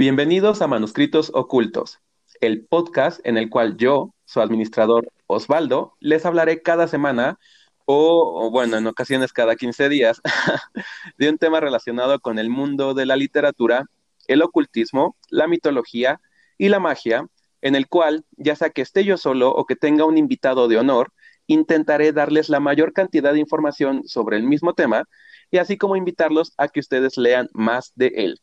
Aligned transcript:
Bienvenidos 0.00 0.62
a 0.62 0.68
Manuscritos 0.68 1.32
Ocultos, 1.34 1.98
el 2.40 2.64
podcast 2.64 3.18
en 3.24 3.36
el 3.36 3.50
cual 3.50 3.76
yo, 3.76 4.14
su 4.26 4.40
administrador 4.40 5.10
Osvaldo, 5.26 5.96
les 5.98 6.24
hablaré 6.24 6.62
cada 6.62 6.86
semana 6.86 7.40
o, 7.84 8.48
bueno, 8.52 8.76
en 8.76 8.86
ocasiones 8.86 9.32
cada 9.32 9.56
15 9.56 9.88
días, 9.88 10.20
de 11.18 11.28
un 11.28 11.36
tema 11.36 11.58
relacionado 11.58 12.20
con 12.20 12.38
el 12.38 12.48
mundo 12.48 12.94
de 12.94 13.06
la 13.06 13.16
literatura, 13.16 13.86
el 14.28 14.42
ocultismo, 14.42 15.16
la 15.30 15.48
mitología 15.48 16.20
y 16.58 16.68
la 16.68 16.78
magia, 16.78 17.26
en 17.60 17.74
el 17.74 17.88
cual, 17.88 18.24
ya 18.36 18.54
sea 18.54 18.70
que 18.70 18.82
esté 18.82 19.02
yo 19.02 19.16
solo 19.16 19.50
o 19.50 19.66
que 19.66 19.74
tenga 19.74 20.04
un 20.04 20.16
invitado 20.16 20.68
de 20.68 20.78
honor, 20.78 21.12
intentaré 21.48 22.12
darles 22.12 22.48
la 22.48 22.60
mayor 22.60 22.92
cantidad 22.92 23.32
de 23.32 23.40
información 23.40 24.06
sobre 24.06 24.36
el 24.36 24.44
mismo 24.44 24.74
tema 24.74 25.08
y 25.50 25.58
así 25.58 25.76
como 25.76 25.96
invitarlos 25.96 26.52
a 26.56 26.68
que 26.68 26.78
ustedes 26.78 27.16
lean 27.16 27.48
más 27.52 27.90
de 27.96 28.12
él. 28.14 28.40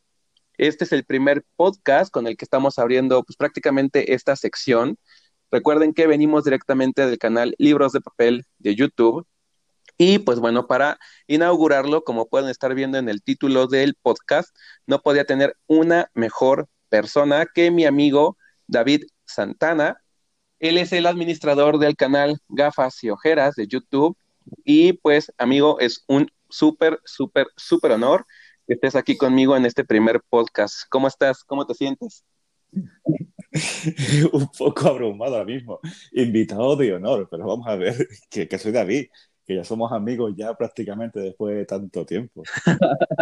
Este 0.58 0.84
es 0.84 0.92
el 0.92 1.04
primer 1.04 1.44
podcast 1.56 2.10
con 2.10 2.26
el 2.26 2.36
que 2.36 2.44
estamos 2.44 2.78
abriendo 2.78 3.22
pues, 3.24 3.36
prácticamente 3.36 4.14
esta 4.14 4.36
sección. 4.36 4.98
Recuerden 5.50 5.94
que 5.94 6.06
venimos 6.06 6.44
directamente 6.44 7.06
del 7.06 7.18
canal 7.18 7.54
Libros 7.58 7.92
de 7.92 8.00
Papel 8.00 8.44
de 8.58 8.74
YouTube 8.74 9.26
y 9.98 10.18
pues 10.18 10.38
bueno, 10.40 10.66
para 10.66 10.98
inaugurarlo, 11.26 12.04
como 12.04 12.28
pueden 12.28 12.50
estar 12.50 12.74
viendo 12.74 12.98
en 12.98 13.08
el 13.08 13.22
título 13.22 13.66
del 13.66 13.94
podcast, 13.94 14.54
no 14.86 15.00
podía 15.00 15.24
tener 15.24 15.56
una 15.66 16.10
mejor 16.14 16.68
persona 16.88 17.46
que 17.46 17.70
mi 17.70 17.86
amigo 17.86 18.36
David 18.66 19.04
Santana. 19.24 20.02
Él 20.58 20.78
es 20.78 20.92
el 20.92 21.06
administrador 21.06 21.78
del 21.78 21.96
canal 21.96 22.38
Gafas 22.48 23.02
y 23.04 23.10
Ojeras 23.10 23.54
de 23.54 23.66
YouTube. 23.66 24.16
Y 24.64 24.94
pues, 24.94 25.32
amigo, 25.38 25.80
es 25.80 26.04
un 26.08 26.30
súper, 26.48 27.00
súper, 27.04 27.48
súper 27.56 27.92
honor 27.92 28.26
que 28.66 28.74
estés 28.74 28.96
aquí 28.96 29.16
conmigo 29.16 29.56
en 29.56 29.66
este 29.66 29.84
primer 29.84 30.20
podcast. 30.28 30.82
¿Cómo 30.88 31.08
estás? 31.08 31.44
¿Cómo 31.44 31.66
te 31.66 31.74
sientes? 31.74 32.24
un 34.32 34.48
poco 34.58 34.88
abrumado 34.88 35.36
ahora 35.36 35.46
mismo. 35.46 35.80
Invitado 36.12 36.76
de 36.76 36.94
honor, 36.94 37.28
pero 37.30 37.46
vamos 37.46 37.66
a 37.68 37.76
ver 37.76 37.94
que, 38.30 38.48
que 38.48 38.58
soy 38.58 38.72
David 38.72 39.06
que 39.46 39.54
ya 39.54 39.64
somos 39.64 39.92
amigos 39.92 40.34
ya 40.36 40.54
prácticamente 40.54 41.20
después 41.20 41.56
de 41.56 41.64
tanto 41.64 42.04
tiempo. 42.04 42.42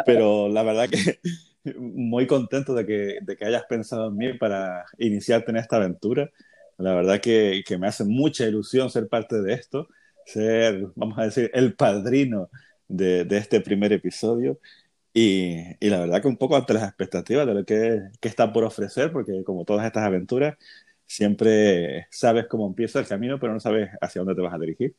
Pero 0.06 0.48
la 0.48 0.62
verdad 0.62 0.88
que 0.88 1.20
muy 1.78 2.26
contento 2.26 2.74
de 2.74 2.86
que, 2.86 3.18
de 3.20 3.36
que 3.36 3.44
hayas 3.44 3.64
pensado 3.64 4.08
en 4.08 4.16
mí 4.16 4.32
para 4.32 4.86
iniciarte 4.98 5.50
en 5.50 5.58
esta 5.58 5.76
aventura. 5.76 6.30
La 6.78 6.94
verdad 6.94 7.20
que, 7.20 7.62
que 7.66 7.78
me 7.78 7.86
hace 7.86 8.04
mucha 8.04 8.46
ilusión 8.46 8.90
ser 8.90 9.06
parte 9.08 9.40
de 9.42 9.52
esto, 9.52 9.88
ser, 10.24 10.86
vamos 10.96 11.18
a 11.18 11.24
decir, 11.24 11.50
el 11.52 11.74
padrino 11.74 12.48
de, 12.88 13.24
de 13.24 13.36
este 13.36 13.60
primer 13.60 13.92
episodio. 13.92 14.58
Y, 15.16 15.76
y, 15.78 15.90
la 15.90 16.00
verdad 16.00 16.20
que 16.20 16.26
un 16.28 16.36
poco 16.36 16.56
ante 16.56 16.74
las 16.74 16.82
expectativas 16.82 17.46
de 17.46 17.54
lo 17.54 17.64
que, 17.64 18.00
que 18.20 18.28
está 18.28 18.52
por 18.52 18.64
ofrecer, 18.64 19.12
porque 19.12 19.44
como 19.44 19.64
todas 19.64 19.86
estas 19.86 20.04
aventuras, 20.04 20.56
siempre 21.06 22.08
sabes 22.10 22.46
cómo 22.48 22.66
empieza 22.66 22.98
el 22.98 23.06
camino, 23.06 23.38
pero 23.38 23.52
no 23.52 23.60
sabes 23.60 23.90
hacia 24.00 24.20
dónde 24.20 24.34
te 24.34 24.40
vas 24.40 24.54
a 24.54 24.58
dirigir. 24.58 24.96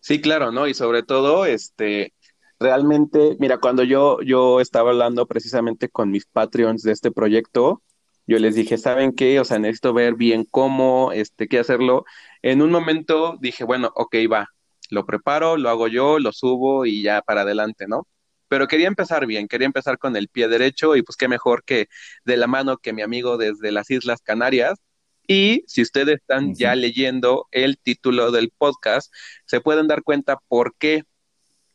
Sí, 0.00 0.20
claro, 0.20 0.50
¿no? 0.50 0.66
Y 0.66 0.74
sobre 0.74 1.04
todo, 1.04 1.46
este, 1.46 2.12
realmente, 2.58 3.36
mira, 3.38 3.58
cuando 3.58 3.84
yo, 3.84 4.20
yo 4.22 4.60
estaba 4.60 4.90
hablando 4.90 5.26
precisamente 5.26 5.88
con 5.88 6.10
mis 6.10 6.26
Patreons 6.26 6.82
de 6.82 6.92
este 6.92 7.12
proyecto, 7.12 7.82
yo 8.26 8.38
les 8.38 8.54
dije, 8.54 8.78
¿saben 8.78 9.12
qué? 9.12 9.40
O 9.40 9.44
sea, 9.44 9.58
necesito 9.58 9.92
ver 9.92 10.14
bien 10.14 10.44
cómo, 10.50 11.12
este, 11.12 11.48
qué 11.48 11.58
hacerlo. 11.60 12.04
En 12.42 12.62
un 12.62 12.70
momento 12.70 13.36
dije, 13.40 13.64
bueno, 13.64 13.92
ok, 13.94 14.16
va, 14.30 14.48
lo 14.90 15.06
preparo, 15.06 15.56
lo 15.56 15.68
hago 15.70 15.88
yo, 15.88 16.18
lo 16.18 16.32
subo 16.32 16.86
y 16.86 17.02
ya 17.02 17.22
para 17.22 17.42
adelante, 17.42 17.86
¿no? 17.88 18.06
Pero 18.52 18.68
quería 18.68 18.86
empezar 18.86 19.24
bien, 19.24 19.48
quería 19.48 19.64
empezar 19.64 19.96
con 19.96 20.14
el 20.14 20.28
pie 20.28 20.46
derecho 20.46 20.94
y 20.94 21.00
pues 21.00 21.16
qué 21.16 21.26
mejor 21.26 21.64
que 21.64 21.88
de 22.26 22.36
la 22.36 22.46
mano 22.46 22.76
que 22.76 22.92
mi 22.92 23.00
amigo 23.00 23.38
desde 23.38 23.72
las 23.72 23.90
Islas 23.90 24.20
Canarias, 24.20 24.78
y 25.26 25.64
si 25.66 25.80
ustedes 25.80 26.16
están 26.16 26.54
ya 26.54 26.74
leyendo 26.74 27.48
el 27.50 27.78
título 27.78 28.30
del 28.30 28.50
podcast, 28.50 29.10
se 29.46 29.62
pueden 29.62 29.88
dar 29.88 30.02
cuenta 30.02 30.36
por 30.48 30.74
qué 30.76 31.04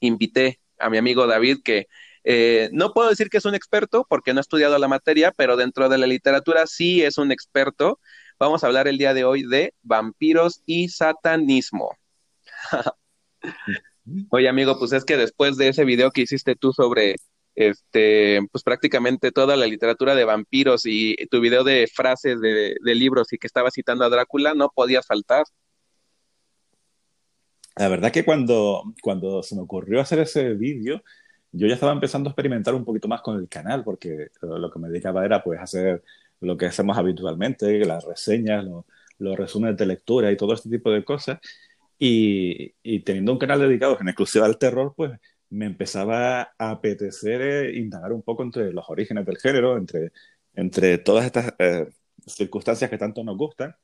invité 0.02 0.60
a 0.78 0.92
mi 0.92 1.00
amigo 1.00 1.26
David, 1.26 1.62
que 1.66 1.88
eh, 2.24 2.70
no 2.72 2.94
puedo 2.94 3.10
decir 3.10 3.32
que 3.32 3.38
es 3.38 3.46
un 3.46 3.56
experto 3.56 4.06
porque 4.08 4.36
no 4.36 4.40
ha 4.40 4.42
estudiado 4.42 4.78
la 4.78 4.88
materia, 4.88 5.32
pero 5.36 5.58
dentro 5.58 5.90
de 5.90 5.98
la 5.98 6.06
literatura 6.06 6.68
sí 6.68 7.02
es 7.02 7.18
un 7.18 7.32
experto. 7.32 8.00
Vamos 8.38 8.64
a 8.64 8.68
hablar 8.68 8.88
el 8.88 9.00
día 9.00 9.16
de 9.16 9.24
hoy 9.24 9.42
de 9.48 9.74
vampiros 9.82 10.62
y 10.68 10.90
satanismo. 10.90 11.98
Oye, 14.30 14.48
amigo, 14.48 14.78
pues 14.80 14.94
es 14.94 15.06
que 15.06 15.18
después 15.18 15.58
de 15.58 15.70
ese 15.70 15.86
video 15.86 16.12
que 16.12 16.22
hiciste 16.22 16.56
tú 16.56 16.74
sobre 16.74 17.16
este, 17.58 18.40
pues 18.52 18.64
prácticamente 18.64 19.32
toda 19.32 19.56
la 19.56 19.66
literatura 19.66 20.14
de 20.14 20.26
vampiros 20.26 20.84
y 20.86 21.16
tu 21.32 21.42
video 21.42 21.64
de 21.64 21.88
frases 21.92 22.40
de, 22.40 22.78
libros 22.84 23.34
y 23.34 23.40
que 23.40 23.48
estaba 23.48 23.72
citando 23.72 24.06
a 24.06 24.10
Drácula, 24.10 24.54
no 24.54 24.70
podía 24.74 25.02
faltar. 25.02 25.44
La 27.76 27.90
verdad 27.90 28.12
que 28.12 28.24
cuando, 28.24 28.84
cuando 29.02 29.42
se 29.42 29.56
me 29.56 29.62
ocurrió 29.62 30.00
hacer 30.02 30.20
ese 30.20 30.54
vídeo, 30.54 31.04
yo 31.52 31.68
ya 31.68 31.74
estaba 31.74 31.94
empezando 31.94 32.30
a 32.30 32.32
experimentar 32.32 32.76
un 32.76 32.86
poquito 32.86 33.08
más 33.08 33.22
con 33.22 33.40
el 33.40 33.50
canal, 33.50 33.84
porque 33.84 34.28
lo 34.42 34.70
que 34.70 34.80
me 34.80 34.90
dedicaba 34.90 35.26
era 35.26 35.44
pues 35.44 35.60
hacer 35.60 36.04
lo 36.42 36.58
que 36.58 36.68
hacemos 36.68 36.96
habitualmente, 36.96 37.84
las 37.86 38.06
reseñas, 38.06 38.66
los, 39.20 39.38
resúmenes 39.38 39.78
de 39.78 39.88
lectura 39.88 40.32
y 40.32 40.38
todo 40.38 40.54
este 40.54 40.70
tipo 40.70 40.92
de 40.92 41.04
cosas. 41.04 41.40
Y, 42.00 42.76
y 42.84 43.00
teniendo 43.00 43.32
un 43.32 43.40
canal 43.40 43.60
dedicado 43.60 43.98
en 44.00 44.08
exclusiva 44.08 44.46
al 44.46 44.58
terror, 44.58 44.94
pues 44.96 45.12
me 45.50 45.66
empezaba 45.66 46.42
a 46.58 46.72
apetecer 46.72 47.42
eh, 47.42 47.78
indagar 47.78 48.14
un 48.14 48.22
poco 48.22 48.44
entre 48.44 48.72
los 48.74 48.90
orígenes 48.90 49.26
del 49.26 49.38
género, 49.38 49.78
entre, 49.78 50.12
entre 50.54 50.98
todas 50.98 51.26
estas 51.26 51.54
eh, 51.60 51.88
circunstancias 52.26 52.90
que 52.90 52.98
tanto 52.98 53.24
nos 53.24 53.38
gustan. 53.38 53.76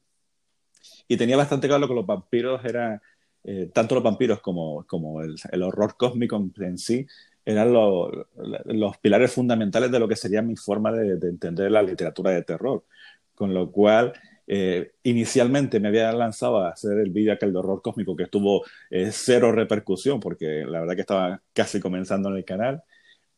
Y 1.07 1.17
tenía 1.17 1.37
bastante 1.37 1.67
claro 1.67 1.87
que 1.87 1.93
los 1.93 2.05
vampiros 2.05 2.63
eran, 2.65 3.01
eh, 3.43 3.69
tanto 3.73 3.95
los 3.95 4.03
vampiros 4.03 4.41
como, 4.41 4.85
como 4.85 5.21
el, 5.21 5.35
el 5.51 5.63
horror 5.63 5.95
cósmico 5.97 6.43
en 6.59 6.77
sí, 6.77 7.07
eran 7.45 7.73
los 7.73 8.97
pilares 8.99 9.33
fundamentales 9.33 9.91
de 9.91 9.99
lo 9.99 10.07
que 10.07 10.15
sería 10.15 10.41
mi 10.41 10.55
forma 10.55 10.93
de, 10.93 11.17
de 11.17 11.29
entender 11.29 11.71
la 11.71 11.81
literatura 11.81 12.31
de 12.31 12.43
terror. 12.43 12.85
Con 13.35 13.53
lo 13.53 13.69
cual, 13.71 14.13
eh, 14.47 14.93
inicialmente 15.03 15.79
me 15.79 15.87
había 15.89 16.11
lanzado 16.11 16.59
a 16.59 16.69
hacer 16.69 16.97
el 16.99 17.11
vídeo 17.11 17.33
aquel 17.33 17.53
de 17.53 17.59
horror 17.59 17.81
cósmico 17.81 18.15
que 18.15 18.23
estuvo 18.23 18.63
eh, 18.89 19.09
cero 19.11 19.51
repercusión 19.51 20.19
porque 20.19 20.65
la 20.67 20.81
verdad 20.81 20.95
que 20.95 21.01
estaba 21.01 21.41
casi 21.53 21.79
comenzando 21.79 22.29
en 22.29 22.37
el 22.37 22.45
canal. 22.45 22.83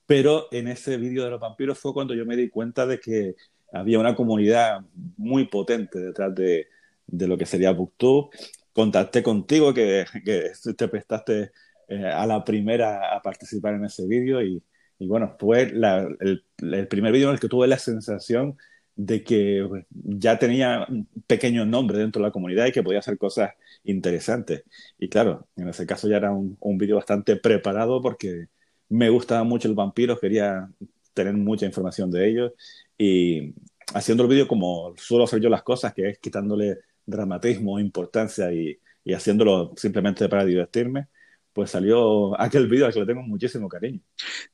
Pero 0.06 0.48
en 0.52 0.68
ese 0.68 0.98
vídeo 0.98 1.24
de 1.24 1.32
los 1.32 1.40
vampiros 1.40 1.80
fue 1.80 1.94
cuando 1.94 2.14
yo 2.14 2.26
me 2.26 2.36
di 2.36 2.50
cuenta 2.50 2.86
de 2.86 3.00
que 3.00 3.36
había 3.74 4.00
una 4.00 4.16
comunidad 4.16 4.82
muy 5.18 5.46
potente 5.48 6.00
detrás 6.00 6.34
de, 6.36 6.68
de 7.08 7.28
lo 7.28 7.38
que 7.38 7.46
sería 7.46 7.72
Booktube. 7.72 8.30
Contacté 8.74 9.24
contigo, 9.24 9.74
que, 9.74 10.06
que 10.24 10.52
te 10.74 10.88
prestaste 10.88 11.52
eh, 11.88 12.06
a 12.06 12.26
la 12.26 12.44
primera 12.44 13.16
a 13.16 13.22
participar 13.22 13.76
en 13.76 13.86
ese 13.86 14.08
vídeo 14.08 14.42
y, 14.42 14.62
y, 15.00 15.08
bueno, 15.08 15.36
fue 15.40 15.64
el, 15.64 16.44
el, 16.60 16.88
primer 16.88 17.14
vídeo 17.14 17.28
en 17.30 17.36
el 17.36 17.40
que 17.40 17.48
tuve 17.48 17.68
la 17.68 17.78
sensación 17.78 18.58
de 18.96 19.24
que 19.24 19.68
ya 19.92 20.40
tenía 20.40 20.86
un 20.90 21.08
pequeño 21.28 21.66
nombre 21.66 21.98
dentro 21.98 22.22
de 22.22 22.28
la 22.28 22.32
comunidad 22.32 22.68
y 22.68 22.72
que 22.72 22.84
podía 22.84 23.00
hacer 23.00 23.18
cosas 23.18 23.52
interesantes. 23.84 24.64
Y 24.98 25.10
claro, 25.10 25.48
en 25.58 25.68
ese 25.70 25.86
caso 25.86 26.08
ya 26.08 26.18
era 26.18 26.32
un, 26.32 26.58
un 26.60 26.78
vídeo 26.78 26.96
bastante 26.96 27.36
preparado 27.36 28.02
porque 28.02 28.48
me 28.90 29.10
gustaba 29.10 29.44
mucho 29.44 29.68
el 29.68 29.76
vampiro, 29.76 30.20
quería 30.20 30.70
tener 31.14 31.34
mucha 31.34 31.66
información 31.66 32.12
de 32.12 32.30
ellos 32.30 32.52
y 32.98 33.54
haciendo 33.94 34.24
el 34.24 34.30
vídeo 34.30 34.48
como 34.48 34.94
suelo 34.98 35.26
hacer 35.26 35.42
yo 35.42 35.50
las 35.50 35.64
cosas, 35.64 35.94
que 35.94 36.10
es 36.10 36.20
quitándole 36.20 36.80
dramatismo, 37.06 37.80
importancia 37.80 38.52
y, 38.52 38.80
y 39.04 39.14
haciéndolo 39.14 39.74
simplemente 39.78 40.28
para 40.30 40.46
divertirme, 40.46 41.08
pues 41.54 41.72
salió 41.72 42.40
aquel 42.40 42.68
vídeo 42.68 42.86
al 42.86 42.94
que 42.94 43.00
le 43.00 43.06
tengo 43.06 43.22
muchísimo 43.22 43.70
cariño. 43.70 44.02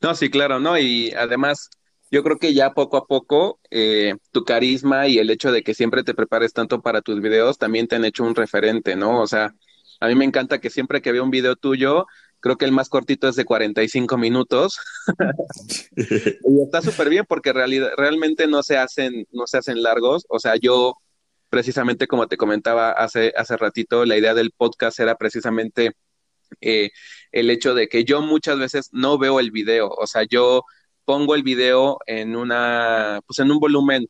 No, 0.01 0.13
sí, 0.13 0.29
claro, 0.29 0.59
¿no? 0.59 0.77
Y 0.77 1.11
además 1.11 1.69
yo 2.11 2.23
creo 2.23 2.37
que 2.37 2.53
ya 2.53 2.73
poco 2.73 2.97
a 2.97 3.07
poco 3.07 3.59
eh, 3.71 4.15
tu 4.31 4.43
carisma 4.43 5.07
y 5.07 5.17
el 5.17 5.29
hecho 5.29 5.51
de 5.51 5.63
que 5.63 5.73
siempre 5.73 6.03
te 6.03 6.13
prepares 6.13 6.53
tanto 6.53 6.81
para 6.81 7.01
tus 7.01 7.21
videos 7.21 7.57
también 7.57 7.87
te 7.87 7.95
han 7.95 8.05
hecho 8.05 8.25
un 8.25 8.35
referente, 8.35 8.97
¿no? 8.97 9.21
O 9.21 9.27
sea, 9.27 9.55
a 10.01 10.07
mí 10.07 10.15
me 10.15 10.25
encanta 10.25 10.59
que 10.59 10.69
siempre 10.69 11.01
que 11.01 11.13
veo 11.13 11.23
un 11.23 11.31
video 11.31 11.55
tuyo, 11.55 12.05
creo 12.41 12.57
que 12.57 12.65
el 12.65 12.73
más 12.73 12.89
cortito 12.89 13.29
es 13.29 13.37
de 13.37 13.45
45 13.45 14.17
minutos. 14.17 14.77
y 15.95 16.61
está 16.61 16.81
súper 16.81 17.07
bien 17.09 17.25
porque 17.27 17.53
realidad, 17.53 17.91
realmente 17.95 18.45
no 18.47 18.61
se 18.61 18.77
hacen, 18.77 19.25
no 19.31 19.47
se 19.47 19.59
hacen 19.59 19.81
largos. 19.81 20.25
O 20.27 20.39
sea, 20.39 20.57
yo 20.57 20.95
precisamente 21.49 22.07
como 22.07 22.27
te 22.27 22.37
comentaba 22.37 22.91
hace, 22.91 23.33
hace 23.37 23.55
ratito, 23.55 24.05
la 24.05 24.17
idea 24.17 24.33
del 24.33 24.51
podcast 24.51 24.99
era 24.99 25.15
precisamente 25.15 25.91
eh, 26.59 26.89
el 27.31 27.49
hecho 27.49 27.73
de 27.73 27.87
que 27.87 28.03
yo 28.03 28.21
muchas 28.21 28.59
veces 28.59 28.89
no 28.91 29.17
veo 29.17 29.39
el 29.39 29.51
video. 29.51 29.89
O 29.89 30.07
sea, 30.07 30.23
yo 30.23 30.65
pongo 31.05 31.35
el 31.35 31.43
video 31.43 31.99
en 32.05 32.35
una, 32.35 33.21
pues 33.25 33.39
en 33.39 33.51
un 33.51 33.59
volumen 33.59 34.07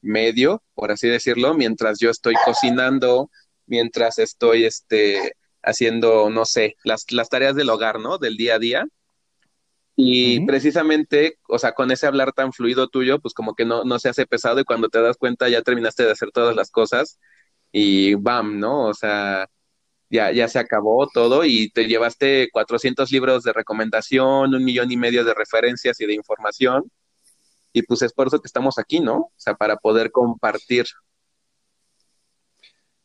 medio, 0.00 0.62
por 0.74 0.90
así 0.92 1.08
decirlo, 1.08 1.54
mientras 1.54 1.98
yo 1.98 2.10
estoy 2.10 2.34
cocinando, 2.44 3.30
mientras 3.66 4.18
estoy 4.18 4.64
este, 4.64 5.36
haciendo, 5.62 6.30
no 6.30 6.44
sé, 6.44 6.76
las, 6.84 7.10
las 7.10 7.28
tareas 7.28 7.56
del 7.56 7.70
hogar, 7.70 7.98
¿no? 8.00 8.18
Del 8.18 8.36
día 8.36 8.56
a 8.56 8.58
día. 8.58 8.86
Y 9.96 10.44
precisamente, 10.44 11.38
o 11.48 11.58
sea, 11.58 11.72
con 11.72 11.90
ese 11.92 12.06
hablar 12.06 12.32
tan 12.32 12.52
fluido 12.52 12.88
tuyo, 12.88 13.20
pues 13.20 13.32
como 13.32 13.54
que 13.54 13.64
no, 13.64 13.84
no 13.84 13.98
se 14.00 14.08
hace 14.08 14.26
pesado 14.26 14.58
y 14.60 14.64
cuando 14.64 14.88
te 14.88 15.00
das 15.00 15.16
cuenta 15.16 15.48
ya 15.48 15.62
terminaste 15.62 16.04
de 16.04 16.10
hacer 16.12 16.32
todas 16.32 16.56
las 16.56 16.70
cosas 16.70 17.20
y 17.70 18.14
bam, 18.14 18.58
¿no? 18.58 18.86
O 18.86 18.94
sea, 18.94 19.48
ya, 20.14 20.30
ya 20.30 20.46
se 20.46 20.60
acabó 20.60 21.08
todo 21.12 21.44
y 21.44 21.70
te 21.70 21.86
llevaste 21.86 22.48
400 22.52 23.10
libros 23.10 23.42
de 23.42 23.52
recomendación, 23.52 24.54
un 24.54 24.64
millón 24.64 24.92
y 24.92 24.96
medio 24.96 25.24
de 25.24 25.34
referencias 25.34 26.00
y 26.00 26.06
de 26.06 26.14
información. 26.14 26.90
Y 27.72 27.82
pues 27.82 28.02
es 28.02 28.12
por 28.12 28.28
eso 28.28 28.40
que 28.40 28.46
estamos 28.46 28.78
aquí, 28.78 29.00
¿no? 29.00 29.16
O 29.16 29.32
sea, 29.36 29.54
para 29.54 29.76
poder 29.76 30.12
compartir. 30.12 30.86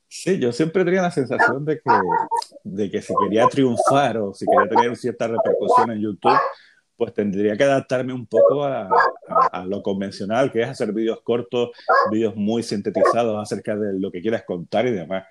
Sí, 0.07 0.39
yo 0.39 0.51
siempre 0.51 0.85
tenía 0.85 1.01
la 1.01 1.11
sensación 1.11 1.65
de 1.65 1.77
que, 1.77 1.91
de 2.63 2.91
que 2.91 3.01
si 3.01 3.13
quería 3.23 3.47
triunfar 3.47 4.17
o 4.17 4.33
si 4.33 4.45
quería 4.45 4.69
tener 4.69 4.95
cierta 4.95 5.27
repercusión 5.27 5.91
en 5.91 6.01
YouTube, 6.01 6.39
pues 6.95 7.13
tendría 7.13 7.57
que 7.57 7.63
adaptarme 7.63 8.13
un 8.13 8.27
poco 8.27 8.65
a, 8.65 8.89
lo 9.65 9.81
convencional, 9.81 10.51
que 10.51 10.61
es 10.61 10.67
hacer 10.67 10.91
vídeos 10.91 11.21
cortos, 11.23 11.69
vídeos 12.11 12.35
muy 12.35 12.61
sintetizados 12.61 13.41
acerca 13.41 13.75
de 13.75 13.99
lo 13.99 14.11
que 14.11 14.21
quieras 14.21 14.43
contar 14.43 14.85
y 14.85 14.91
demás. 14.91 15.25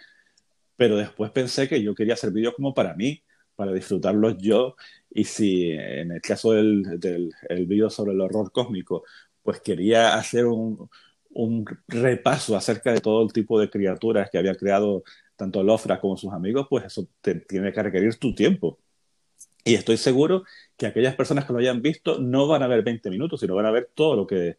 Pero 0.79 0.97
después 0.97 1.31
pensé 1.33 1.69
que 1.69 1.83
yo 1.83 1.95
quería 1.95 2.15
hacer 2.15 2.33
vídeos 2.33 2.55
como 2.55 2.73
para 2.75 2.95
mí, 2.95 3.23
para 3.57 3.73
disfrutarlos 3.73 4.39
yo, 4.39 4.77
y 5.11 5.25
si 5.25 5.73
en 5.73 6.13
el 6.13 6.23
caso 6.23 6.53
del, 6.53 7.01
del 7.01 7.33
el 7.51 7.67
vídeo 7.67 7.91
sobre 7.91 8.13
el 8.13 8.21
horror 8.23 8.53
cósmico, 8.53 9.05
pues 9.43 9.61
quería 9.61 10.15
hacer 10.15 10.47
un, 10.47 10.89
un 11.31 11.65
repaso 11.89 12.57
acerca 12.57 12.93
de 12.93 13.01
todo 13.01 13.23
el 13.25 13.33
tipo 13.33 13.61
de 13.61 13.71
criaturas 13.71 14.31
que 14.31 14.39
había 14.39 14.55
creado 14.55 15.03
tanto 15.37 15.63
Lofra 15.63 16.01
como 16.01 16.17
sus 16.17 16.33
amigos, 16.33 16.67
pues 16.69 16.85
eso 16.87 17.09
tiene 17.21 17.73
que 17.73 17.83
requerir 17.83 18.17
tu 18.17 18.35
tiempo. 18.35 18.79
Y 19.65 19.75
estoy 19.75 19.97
seguro 19.99 20.45
que 20.77 20.87
aquellas 20.87 21.15
personas 21.15 21.45
que 21.45 21.53
lo 21.53 21.59
hayan 21.59 21.83
visto 21.83 22.19
no 22.19 22.49
van 22.49 22.63
a 22.63 22.67
ver 22.67 22.83
20 22.83 23.11
minutos, 23.11 23.41
sino 23.41 23.55
van 23.55 23.67
a 23.67 23.71
ver 23.71 23.91
todo 23.95 24.17
lo 24.17 24.27
que, 24.27 24.59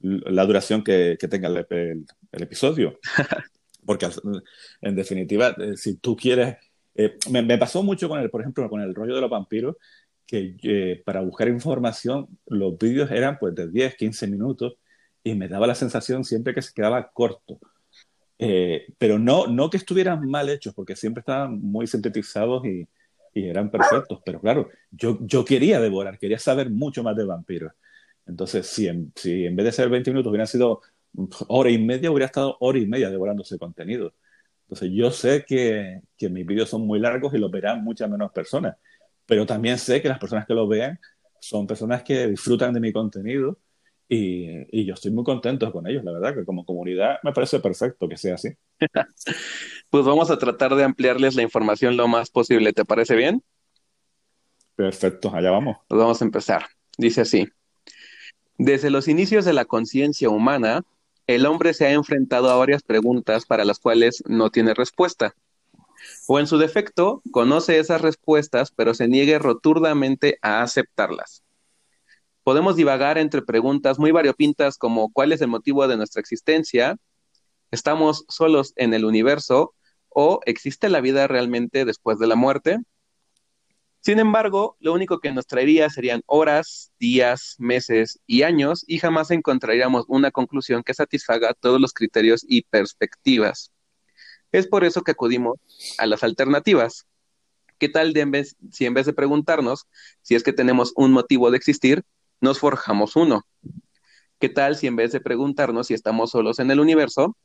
la 0.00 0.44
duración 0.46 0.84
que, 0.84 1.16
tenga 1.18 1.48
el, 1.48 2.06
episodio. 2.32 2.98
Porque 3.84 4.08
en 4.80 4.94
definitiva, 4.94 5.54
eh, 5.58 5.76
si 5.76 5.96
tú 5.96 6.16
quieres, 6.16 6.56
eh, 6.94 7.16
me, 7.30 7.58
pasó 7.58 7.82
mucho 7.82 8.08
con 8.08 8.20
el, 8.20 8.30
por 8.30 8.40
ejemplo, 8.40 8.68
con 8.68 8.80
el 8.80 8.94
rollo 8.94 9.14
de 9.14 9.20
los 9.20 9.30
vampiros, 9.30 9.76
que 10.26 10.56
eh, 10.62 11.02
para 11.04 11.22
buscar 11.22 11.48
información 11.48 12.28
los 12.46 12.78
vídeos 12.78 13.10
eran 13.10 13.38
pues 13.38 13.54
de 13.54 13.68
10, 13.68 13.96
15 13.96 14.26
minutos 14.28 14.74
y 15.24 15.34
me 15.34 15.48
daba 15.48 15.66
la 15.66 15.74
sensación 15.74 16.24
siempre 16.24 16.54
que 16.54 16.62
se 16.62 16.72
quedaba 16.72 17.10
corto. 17.10 17.58
pero 18.98 19.18
no, 19.18 19.46
no 19.46 19.68
que 19.70 19.76
estuvieran 19.76 20.26
mal 20.28 20.48
hechos, 20.48 20.74
porque 20.74 20.96
siempre 20.96 21.20
estaban 21.20 21.60
muy 21.60 21.86
sintetizados 21.86 22.64
y, 22.64 22.88
y 23.34 23.48
eran 23.48 23.70
perfectos. 23.70 24.20
Pero 24.24 24.40
claro, 24.40 24.70
yo, 24.90 25.18
yo 25.20 25.44
quería 25.44 25.80
devorar, 25.80 26.18
quería 26.18 26.38
saber 26.38 26.70
mucho 26.70 27.02
más 27.02 27.16
de 27.16 27.24
vampiros. 27.24 27.72
Entonces, 28.26 28.66
si 28.66 28.88
en, 28.88 29.12
si 29.16 29.44
en 29.46 29.56
vez 29.56 29.66
de 29.66 29.72
ser 29.72 29.88
20 29.88 30.10
minutos 30.10 30.30
hubieran 30.30 30.46
sido 30.46 30.80
hora 31.48 31.70
y 31.70 31.78
media, 31.78 32.10
hubiera 32.10 32.26
estado 32.26 32.56
hora 32.60 32.78
y 32.78 32.86
media 32.86 33.10
devorando 33.10 33.42
ese 33.42 33.58
contenido. 33.58 34.14
Entonces, 34.62 34.90
yo 34.92 35.10
sé 35.10 35.44
que, 35.46 36.00
que 36.16 36.28
mis 36.28 36.46
vídeos 36.46 36.68
son 36.68 36.86
muy 36.86 37.00
largos 37.00 37.34
y 37.34 37.38
los 37.38 37.50
verán 37.50 37.82
muchas 37.82 38.08
menos 38.08 38.30
personas, 38.32 38.76
pero 39.26 39.44
también 39.44 39.78
sé 39.78 40.00
que 40.00 40.08
las 40.08 40.18
personas 40.18 40.46
que 40.46 40.54
los 40.54 40.68
vean 40.68 40.98
son 41.40 41.66
personas 41.66 42.02
que 42.02 42.28
disfrutan 42.28 42.72
de 42.72 42.80
mi 42.80 42.92
contenido 42.92 43.58
y, 44.08 44.66
y, 44.76 44.84
yo 44.84 44.94
estoy 44.94 45.12
muy 45.12 45.22
contento 45.22 45.70
con 45.70 45.86
ellos, 45.86 46.02
la 46.02 46.10
verdad, 46.10 46.34
que 46.34 46.44
como 46.44 46.64
comunidad 46.64 47.18
me 47.22 47.32
parece 47.32 47.60
perfecto 47.60 48.08
que 48.08 48.16
sea 48.16 48.34
así. 48.34 48.48
pues 49.90 50.04
vamos 50.04 50.32
a 50.32 50.38
tratar 50.38 50.74
de 50.74 50.82
ampliarles 50.82 51.36
la 51.36 51.42
información 51.42 51.96
lo 51.96 52.08
más 52.08 52.28
posible, 52.28 52.72
¿te 52.72 52.84
parece 52.84 53.14
bien? 53.14 53.42
Perfecto, 54.74 55.32
allá 55.34 55.50
vamos. 55.50 55.76
Pues 55.86 56.00
vamos 56.00 56.20
a 56.20 56.24
empezar. 56.24 56.66
Dice 56.98 57.20
así. 57.20 57.48
Desde 58.58 58.90
los 58.90 59.08
inicios 59.08 59.44
de 59.44 59.52
la 59.52 59.64
conciencia 59.64 60.28
humana, 60.28 60.82
el 61.26 61.46
hombre 61.46 61.74
se 61.74 61.86
ha 61.86 61.92
enfrentado 61.92 62.50
a 62.50 62.56
varias 62.56 62.82
preguntas 62.82 63.46
para 63.46 63.64
las 63.64 63.78
cuales 63.78 64.22
no 64.26 64.50
tiene 64.50 64.74
respuesta. 64.74 65.34
O 66.26 66.38
en 66.38 66.46
su 66.46 66.58
defecto, 66.58 67.22
conoce 67.30 67.78
esas 67.78 68.00
respuestas, 68.00 68.72
pero 68.74 68.94
se 68.94 69.08
niegue 69.08 69.38
rotundamente 69.38 70.38
a 70.42 70.62
aceptarlas 70.62 71.42
podemos 72.42 72.76
divagar 72.76 73.18
entre 73.18 73.42
preguntas 73.42 73.98
muy 73.98 74.10
variopintas 74.10 74.78
como 74.78 75.12
¿cuál 75.12 75.32
es 75.32 75.40
el 75.40 75.48
motivo 75.48 75.86
de 75.86 75.96
nuestra 75.96 76.20
existencia? 76.20 76.96
¿Estamos 77.70 78.24
solos 78.28 78.72
en 78.76 78.94
el 78.94 79.04
universo? 79.04 79.74
¿O 80.08 80.40
existe 80.46 80.88
la 80.88 81.00
vida 81.00 81.28
realmente 81.28 81.84
después 81.84 82.18
de 82.18 82.26
la 82.26 82.34
muerte? 82.34 82.78
Sin 84.00 84.18
embargo, 84.18 84.76
lo 84.80 84.94
único 84.94 85.20
que 85.20 85.30
nos 85.30 85.46
traería 85.46 85.90
serían 85.90 86.22
horas, 86.26 86.90
días, 86.98 87.56
meses 87.58 88.18
y 88.26 88.42
años 88.42 88.82
y 88.86 88.98
jamás 88.98 89.30
encontraríamos 89.30 90.04
una 90.08 90.30
conclusión 90.30 90.82
que 90.82 90.94
satisfaga 90.94 91.52
todos 91.52 91.80
los 91.80 91.92
criterios 91.92 92.44
y 92.48 92.62
perspectivas. 92.62 93.72
Es 94.52 94.66
por 94.66 94.84
eso 94.84 95.02
que 95.02 95.12
acudimos 95.12 95.58
a 95.98 96.06
las 96.06 96.22
alternativas. 96.22 97.06
¿Qué 97.78 97.88
tal 97.88 98.14
si 98.70 98.86
en 98.86 98.94
vez 98.94 99.06
de 99.06 99.12
preguntarnos 99.12 99.86
si 100.22 100.34
es 100.34 100.42
que 100.42 100.52
tenemos 100.52 100.92
un 100.96 101.12
motivo 101.12 101.50
de 101.50 101.56
existir, 101.58 102.04
nos 102.40 102.58
forjamos 102.58 103.16
uno. 103.16 103.46
¿Qué 104.38 104.48
tal 104.48 104.76
si 104.76 104.86
en 104.86 104.96
vez 104.96 105.12
de 105.12 105.20
preguntarnos 105.20 105.88
si 105.88 105.94
estamos 105.94 106.30
solos 106.30 106.58
en 106.58 106.70
el 106.70 106.80
universo, 106.80 107.36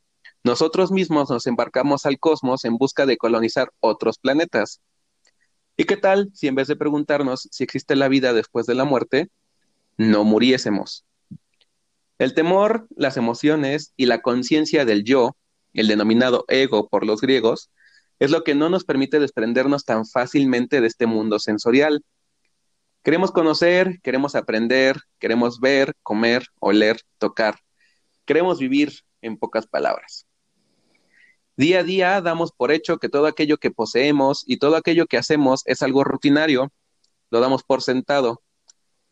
nosotros 0.43 0.91
mismos 0.91 1.29
nos 1.29 1.47
embarcamos 1.47 2.05
al 2.05 2.19
cosmos 2.19 2.63
en 2.65 2.77
busca 2.77 3.05
de 3.05 3.17
colonizar 3.17 3.71
otros 3.81 4.17
planetas? 4.17 4.81
¿Y 5.77 5.85
qué 5.85 5.97
tal 5.97 6.29
si 6.33 6.47
en 6.47 6.55
vez 6.55 6.67
de 6.67 6.75
preguntarnos 6.75 7.47
si 7.51 7.63
existe 7.63 7.95
la 7.95 8.07
vida 8.07 8.33
después 8.33 8.65
de 8.65 8.75
la 8.75 8.85
muerte, 8.85 9.29
no 9.97 10.23
muriésemos? 10.23 11.05
El 12.17 12.33
temor, 12.33 12.87
las 12.95 13.17
emociones 13.17 13.93
y 13.97 14.05
la 14.05 14.21
conciencia 14.21 14.85
del 14.85 15.03
yo, 15.03 15.35
el 15.73 15.87
denominado 15.87 16.45
ego 16.47 16.87
por 16.87 17.05
los 17.05 17.19
griegos, 17.21 17.69
es 18.19 18.31
lo 18.31 18.43
que 18.43 18.55
no 18.55 18.69
nos 18.69 18.85
permite 18.85 19.19
desprendernos 19.19 19.83
tan 19.83 20.05
fácilmente 20.05 20.79
de 20.79 20.87
este 20.87 21.05
mundo 21.05 21.39
sensorial 21.39 22.03
Queremos 23.05 23.31
conocer, 23.31 24.01
queremos 24.01 24.33
aprender, 24.33 24.97
queremos 25.19 25.59
ver, 25.59 25.93
comer, 26.01 26.47
oler, 26.59 26.99
tocar. 27.19 27.59
Queremos 28.25 28.57
vivir 28.57 28.93
en 29.21 29.37
pocas 29.37 29.67
palabras. 29.67 30.25
Día 31.57 31.79
a 31.79 31.83
día 31.83 32.21
damos 32.21 32.51
por 32.51 32.71
hecho 32.71 32.97
que 32.97 33.07
todo 33.07 33.27
aquello 33.27 33.57
que 33.57 33.71
poseemos 33.71 34.43
y 34.45 34.57
todo 34.57 34.75
aquello 34.75 35.07
que 35.07 35.17
hacemos 35.17 35.61
es 35.65 35.81
algo 35.81 36.03
rutinario. 36.03 36.73
Lo 37.29 37.39
damos 37.39 37.63
por 37.63 37.81
sentado. 37.81 38.41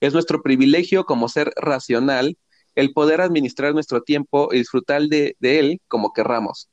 Es 0.01 0.13
nuestro 0.13 0.42
privilegio 0.42 1.06
como 1.06 1.30
ser 1.30 1.54
racional 1.56 2.38
el 2.75 2.92
poder 2.92 3.22
administrar 3.22 3.74
nuestro 3.74 4.01
tiempo 4.01 4.50
y 4.51 4.57
disfrutar 4.57 5.04
de, 5.04 5.38
él 5.42 5.81
como 5.88 6.12
querramos, 6.12 6.69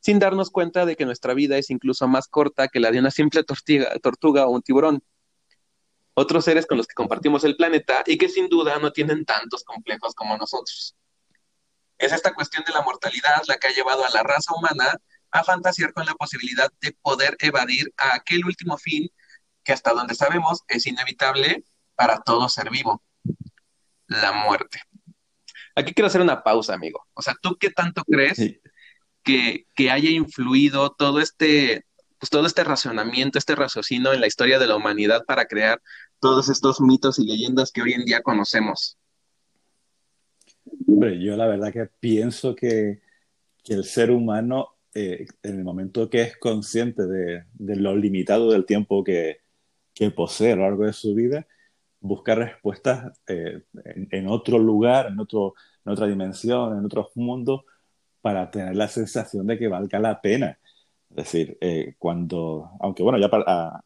sin 0.00 0.18
darnos 0.18 0.50
cuenta 0.50 0.86
de 0.86 0.96
que 0.96 1.04
nuestra 1.04 1.34
vida 1.34 1.58
es 1.58 1.70
incluso 1.70 2.08
más 2.08 2.28
corta 2.28 2.68
que 2.68 2.80
la 2.80 2.90
de 2.90 3.00
una 3.00 3.10
simple 3.10 3.44
tortuga 3.44 4.46
o 4.46 4.50
un 4.50 4.62
tiburón 4.62 5.02
otros 6.14 6.44
seres 6.44 6.66
con 6.66 6.78
los 6.78 6.86
que 6.86 6.94
compartimos 6.94 7.44
el 7.44 7.56
planeta 7.56 8.04
y 8.06 8.16
que 8.16 8.28
sin 8.28 8.48
duda 8.48 8.78
no 8.78 8.92
tienen 8.92 9.24
tantos 9.24 9.64
complejos 9.64 10.14
como 10.14 10.36
nosotros. 10.36 10.96
Es 11.98 12.12
esta 12.12 12.34
cuestión 12.34 12.64
de 12.64 12.72
la 12.72 12.82
mortalidad 12.82 13.42
la 13.46 13.56
que 13.56 13.68
ha 13.68 13.72
llevado 13.72 14.04
a 14.04 14.10
la 14.10 14.22
raza 14.22 14.54
humana 14.54 14.96
a 15.30 15.44
fantasear 15.44 15.92
con 15.92 16.06
la 16.06 16.14
posibilidad 16.14 16.70
de 16.80 16.92
poder 17.02 17.36
evadir 17.40 17.92
a 17.96 18.14
aquel 18.14 18.44
último 18.44 18.78
fin 18.78 19.08
que 19.62 19.72
hasta 19.72 19.92
donde 19.92 20.14
sabemos 20.14 20.60
es 20.68 20.86
inevitable 20.86 21.64
para 21.94 22.20
todo 22.20 22.48
ser 22.48 22.70
vivo, 22.70 23.02
la 24.06 24.32
muerte. 24.32 24.80
Aquí 25.74 25.92
quiero 25.94 26.06
hacer 26.06 26.20
una 26.20 26.42
pausa, 26.42 26.74
amigo. 26.74 27.06
O 27.14 27.22
sea, 27.22 27.34
¿tú 27.40 27.56
qué 27.58 27.70
tanto 27.70 28.04
crees 28.04 28.38
que, 29.22 29.66
que 29.74 29.90
haya 29.90 30.10
influido 30.10 30.90
todo 30.92 31.20
este 31.20 31.84
pues, 32.24 32.30
todo 32.30 32.46
este 32.46 32.64
racionamiento, 32.64 33.38
este 33.38 33.54
raciocinio 33.54 34.14
en 34.14 34.20
la 34.22 34.26
historia 34.26 34.58
de 34.58 34.66
la 34.66 34.76
humanidad 34.76 35.24
para 35.26 35.44
crear 35.44 35.82
todos 36.20 36.48
estos 36.48 36.80
mitos 36.80 37.18
y 37.18 37.26
leyendas 37.26 37.70
que 37.70 37.82
hoy 37.82 37.92
en 37.92 38.06
día 38.06 38.22
conocemos. 38.22 38.96
Hombre, 40.86 41.18
yo 41.20 41.36
la 41.36 41.46
verdad 41.46 41.72
que 41.72 41.86
pienso 42.00 42.54
que, 42.54 43.00
el 43.66 43.84
ser 43.84 44.10
humano, 44.10 44.76
eh, 44.94 45.26
en 45.42 45.58
el 45.58 45.64
momento 45.64 46.10
que 46.10 46.22
es 46.22 46.36
consciente 46.36 47.06
de, 47.06 47.44
lo 47.58 47.96
limitado 47.96 48.50
del 48.50 48.66
tiempo 48.66 49.02
que, 49.02 49.40
posee 50.14 50.52
a 50.52 50.56
lo 50.56 50.62
largo 50.62 50.84
de 50.84 50.92
su 50.92 51.14
vida, 51.14 51.46
busca 52.00 52.34
respuestas 52.34 53.18
eh, 53.26 53.62
en, 54.10 54.28
otro 54.28 54.58
lugar, 54.58 55.06
en, 55.06 55.20
otro, 55.20 55.54
en 55.84 55.92
otra 55.92 56.06
dimensión, 56.06 56.78
en 56.78 56.84
otros 56.84 57.08
mundos, 57.14 57.62
para 58.20 58.50
tener 58.50 58.76
la 58.76 58.88
sensación 58.88 59.46
de 59.46 59.58
que 59.58 59.68
valga 59.68 59.98
la 59.98 60.20
pena. 60.20 60.58
Es 61.10 61.16
decir, 61.16 61.56
eh, 61.60 61.94
cuando, 61.98 62.70
aunque 62.80 63.02
bueno, 63.02 63.18
ya 63.18 63.28
a, 63.32 63.82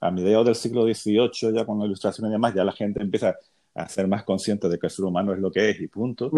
a 0.00 0.10
mediados 0.10 0.46
del 0.46 0.54
siglo 0.54 0.84
XVIII, 0.84 1.54
ya 1.54 1.64
con 1.64 1.78
la 1.78 1.86
ilustración 1.86 2.28
y 2.28 2.32
demás, 2.32 2.54
ya 2.54 2.64
la 2.64 2.72
gente 2.72 3.02
empieza 3.02 3.36
a 3.82 3.88
ser 3.88 4.08
más 4.08 4.24
consciente 4.24 4.68
de 4.68 4.78
que 4.78 4.86
el 4.86 4.90
ser 4.90 5.04
humano 5.04 5.32
es 5.32 5.38
lo 5.38 5.50
que 5.50 5.70
es 5.70 5.80
y 5.80 5.88
punto, 5.88 6.30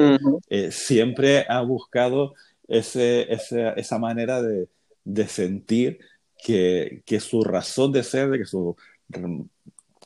eh, 0.48 0.70
siempre 0.70 1.44
ha 1.48 1.60
buscado 1.62 2.34
ese, 2.68 3.26
esa 3.30 3.98
manera 3.98 4.42
de, 4.42 4.68
de 5.04 5.26
sentir 5.28 5.98
que, 6.42 7.02
que, 7.04 7.20
su 7.20 7.42
razón 7.42 7.92
de 7.92 8.02
ser, 8.02 8.30
de 8.30 8.38
que 8.38 8.46
su 8.46 8.76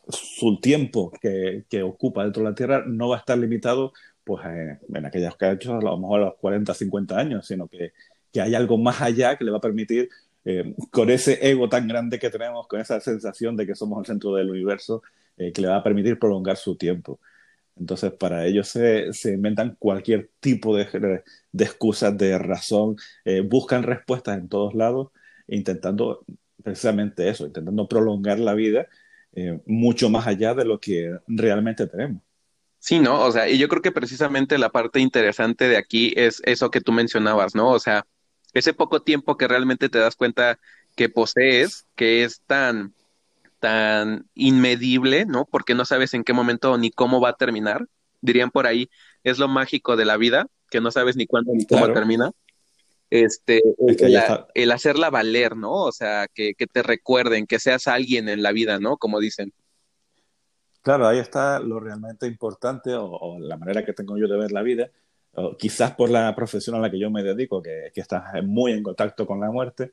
su 0.08 0.60
tiempo 0.60 1.10
que, 1.20 1.64
que, 1.68 1.82
ocupa 1.82 2.24
dentro 2.24 2.42
de 2.42 2.50
la 2.50 2.54
Tierra 2.54 2.84
no 2.86 3.08
va 3.08 3.16
a 3.16 3.18
estar 3.20 3.38
limitado 3.38 3.92
pues 4.24 4.44
eh, 4.46 4.78
en 4.92 5.06
aquellos 5.06 5.36
casos 5.36 5.68
a 5.68 5.80
lo 5.80 5.98
mejor 5.98 6.20
a 6.20 6.24
los 6.26 6.34
40, 6.36 6.74
50 6.74 7.18
años, 7.18 7.46
sino 7.46 7.68
que, 7.68 7.92
que 8.32 8.40
hay 8.40 8.54
algo 8.54 8.78
más 8.78 9.00
allá 9.02 9.36
que 9.36 9.44
le 9.44 9.50
va 9.50 9.58
a 9.58 9.60
permitir, 9.62 10.08
eh, 10.46 10.74
con 10.90 11.10
ese 11.10 11.46
ego 11.48 11.68
tan 11.68 11.86
grande 11.86 12.18
que 12.18 12.30
tenemos, 12.30 12.66
con 12.66 12.80
esa 12.80 13.00
sensación 13.00 13.56
de 13.56 13.66
que 13.66 13.74
somos 13.74 13.98
el 14.00 14.06
centro 14.06 14.34
del 14.34 14.50
universo, 14.50 15.02
eh, 15.36 15.52
que 15.52 15.62
le 15.62 15.68
va 15.68 15.76
a 15.76 15.82
permitir 15.82 16.18
prolongar 16.18 16.56
su 16.56 16.76
tiempo. 16.76 17.20
Entonces, 17.76 18.12
para 18.12 18.46
ellos 18.46 18.68
se, 18.68 19.12
se 19.12 19.32
inventan 19.32 19.76
cualquier 19.78 20.30
tipo 20.40 20.76
de, 20.76 21.22
de 21.52 21.64
excusas, 21.64 22.16
de 22.16 22.38
razón, 22.38 22.96
buscan 23.46 23.82
respuestas 23.82 24.38
en 24.38 24.48
todos 24.48 24.74
lados, 24.74 25.08
intentando 25.48 26.24
precisamente 26.62 27.28
eso, 27.28 27.46
intentando 27.46 27.88
prolongar 27.88 28.38
la 28.38 28.54
vida 28.54 28.86
mucho 29.66 30.08
más 30.08 30.28
allá 30.28 30.54
de 30.54 30.64
lo 30.64 30.78
que 30.78 31.18
realmente 31.26 31.88
tenemos. 31.88 32.22
Sí, 32.84 32.98
¿no? 32.98 33.22
O 33.22 33.32
sea, 33.32 33.48
y 33.48 33.56
yo 33.56 33.66
creo 33.68 33.80
que 33.80 33.92
precisamente 33.92 34.58
la 34.58 34.68
parte 34.68 35.00
interesante 35.00 35.68
de 35.68 35.78
aquí 35.78 36.12
es 36.16 36.42
eso 36.44 36.70
que 36.70 36.82
tú 36.82 36.92
mencionabas, 36.92 37.54
¿no? 37.54 37.70
O 37.70 37.78
sea, 37.78 38.06
ese 38.52 38.74
poco 38.74 39.00
tiempo 39.00 39.38
que 39.38 39.48
realmente 39.48 39.88
te 39.88 39.98
das 39.98 40.16
cuenta 40.16 40.58
que 40.94 41.08
posees, 41.08 41.86
que 41.96 42.24
es 42.24 42.42
tan, 42.46 42.92
tan 43.64 44.28
inmedible, 44.34 45.24
¿no? 45.24 45.46
Porque 45.46 45.74
no 45.74 45.86
sabes 45.86 46.12
en 46.12 46.22
qué 46.22 46.34
momento 46.34 46.76
ni 46.76 46.90
cómo 46.90 47.18
va 47.18 47.30
a 47.30 47.36
terminar. 47.36 47.86
Dirían 48.20 48.50
por 48.50 48.66
ahí, 48.66 48.90
es 49.22 49.38
lo 49.38 49.48
mágico 49.48 49.96
de 49.96 50.04
la 50.04 50.18
vida, 50.18 50.48
que 50.68 50.82
no 50.82 50.90
sabes 50.90 51.16
ni 51.16 51.26
cuándo 51.26 51.54
ni 51.54 51.64
cómo 51.64 51.90
termina. 51.90 52.30
Este, 53.08 53.62
el, 54.52 54.70
hacerla 54.70 55.08
valer, 55.08 55.56
¿no? 55.56 55.72
O 55.72 55.92
sea, 55.92 56.26
que, 56.28 56.52
que 56.52 56.66
te 56.66 56.82
recuerden, 56.82 57.46
que 57.46 57.58
seas 57.58 57.88
alguien 57.88 58.28
en 58.28 58.42
la 58.42 58.52
vida, 58.52 58.78
¿no? 58.78 58.98
Como 58.98 59.18
dicen. 59.18 59.50
Claro, 60.82 61.08
ahí 61.08 61.18
está 61.18 61.58
lo 61.58 61.80
realmente 61.80 62.26
importante 62.26 62.90
o, 62.94 63.38
la 63.40 63.56
manera 63.56 63.82
que 63.82 63.94
tengo 63.94 64.18
yo 64.18 64.28
de 64.28 64.36
ver 64.36 64.52
la 64.52 64.60
vida, 64.60 64.90
quizás 65.58 65.92
por 65.92 66.10
la 66.10 66.36
profesión 66.36 66.76
a 66.76 66.80
la 66.80 66.90
que 66.90 66.98
yo 66.98 67.10
me 67.10 67.22
dedico, 67.22 67.62
que, 67.62 67.90
que 67.94 68.02
estás 68.02 68.24
muy 68.42 68.72
en 68.72 68.82
contacto 68.82 69.26
con 69.26 69.40
la 69.40 69.50
muerte, 69.50 69.92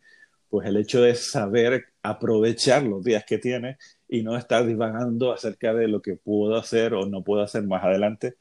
pues 0.52 0.68
el 0.68 0.76
hecho 0.76 1.02
de 1.02 1.16
saber 1.16 1.86
aprovechar 2.04 2.84
los 2.84 3.02
días 3.06 3.24
que 3.24 3.38
tienes 3.38 3.78
y 4.10 4.22
no 4.22 4.36
estar 4.36 4.68
divagando 4.68 5.32
acerca 5.32 5.74
de 5.74 5.88
lo 5.88 6.02
que 6.02 6.18
puedo 6.18 6.58
hacer 6.58 6.94
o 6.94 7.06
no 7.06 7.24
puedo 7.24 7.42
hacer 7.42 7.64
más 7.64 7.82
adelante, 7.86 8.36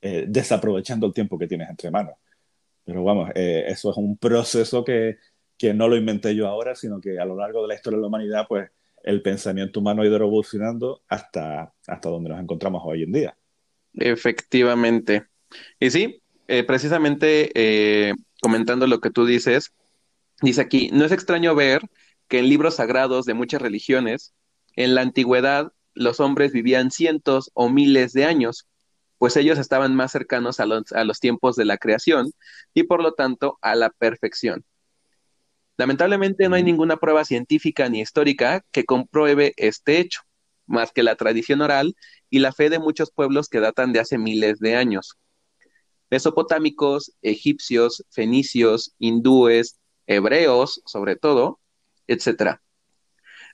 eh, 0.00 0.24
desaprovechando 0.26 1.06
el 1.06 1.14
tiempo 1.14 1.38
que 1.38 1.46
tienes 1.46 1.70
entre 1.70 1.92
manos. 1.92 2.16
Pero 2.84 3.04
vamos, 3.04 3.30
eh, 3.36 3.64
eso 3.68 3.92
es 3.92 3.96
un 3.96 4.16
proceso 4.16 4.82
que, 4.82 5.18
que 5.56 5.72
no 5.72 5.86
lo 5.86 5.94
inventé 5.96 6.34
yo 6.34 6.48
ahora, 6.48 6.74
sino 6.74 7.00
que 7.00 7.20
a 7.20 7.24
lo 7.24 7.36
largo 7.36 7.62
de 7.62 7.68
la 7.68 7.74
historia 7.74 7.98
de 7.98 8.02
la 8.02 8.08
humanidad, 8.08 8.46
pues 8.48 8.68
el 9.04 9.22
pensamiento 9.22 9.78
humano 9.78 10.02
ha 10.02 10.06
ido 10.06 10.16
evolucionando 10.16 11.02
hasta, 11.06 11.72
hasta 11.86 12.08
donde 12.08 12.30
nos 12.30 12.40
encontramos 12.40 12.82
hoy 12.84 13.04
en 13.04 13.12
día. 13.12 13.36
Efectivamente. 13.94 15.26
Y 15.78 15.90
sí, 15.90 16.20
eh, 16.48 16.64
precisamente 16.64 18.16
comentando 18.40 18.88
lo 18.88 18.98
que 18.98 19.10
tú 19.10 19.24
dices, 19.24 19.72
dice 20.42 20.60
aquí, 20.60 20.90
no 20.92 21.04
es 21.04 21.12
extraño 21.12 21.54
ver 21.54 21.82
que 22.28 22.40
en 22.40 22.48
libros 22.48 22.76
sagrados 22.76 23.24
de 23.24 23.34
muchas 23.34 23.62
religiones, 23.62 24.34
en 24.76 24.94
la 24.94 25.02
antigüedad 25.02 25.72
los 25.94 26.20
hombres 26.20 26.52
vivían 26.52 26.90
cientos 26.90 27.50
o 27.54 27.68
miles 27.68 28.12
de 28.12 28.24
años, 28.24 28.66
pues 29.18 29.36
ellos 29.36 29.58
estaban 29.58 29.94
más 29.94 30.10
cercanos 30.10 30.58
a 30.58 30.66
los, 30.66 30.92
a 30.92 31.04
los 31.04 31.20
tiempos 31.20 31.56
de 31.56 31.64
la 31.64 31.78
creación 31.78 32.32
y 32.74 32.84
por 32.84 33.02
lo 33.02 33.12
tanto 33.12 33.58
a 33.62 33.74
la 33.74 33.90
perfección. 33.90 34.64
Lamentablemente 35.76 36.48
no 36.48 36.56
hay 36.56 36.62
ninguna 36.62 36.96
prueba 36.96 37.24
científica 37.24 37.88
ni 37.88 38.00
histórica 38.00 38.64
que 38.72 38.84
compruebe 38.84 39.54
este 39.56 39.98
hecho, 39.98 40.22
más 40.66 40.92
que 40.92 41.02
la 41.02 41.16
tradición 41.16 41.60
oral 41.60 41.94
y 42.30 42.38
la 42.40 42.52
fe 42.52 42.70
de 42.70 42.78
muchos 42.78 43.10
pueblos 43.10 43.48
que 43.48 43.60
datan 43.60 43.92
de 43.92 44.00
hace 44.00 44.18
miles 44.18 44.58
de 44.58 44.76
años. 44.76 45.18
Mesopotámicos, 46.10 47.12
egipcios, 47.22 48.04
fenicios, 48.10 48.94
hindúes, 48.98 49.78
hebreos, 50.06 50.82
sobre 50.86 51.16
todo, 51.16 51.60
etc. 52.06 52.60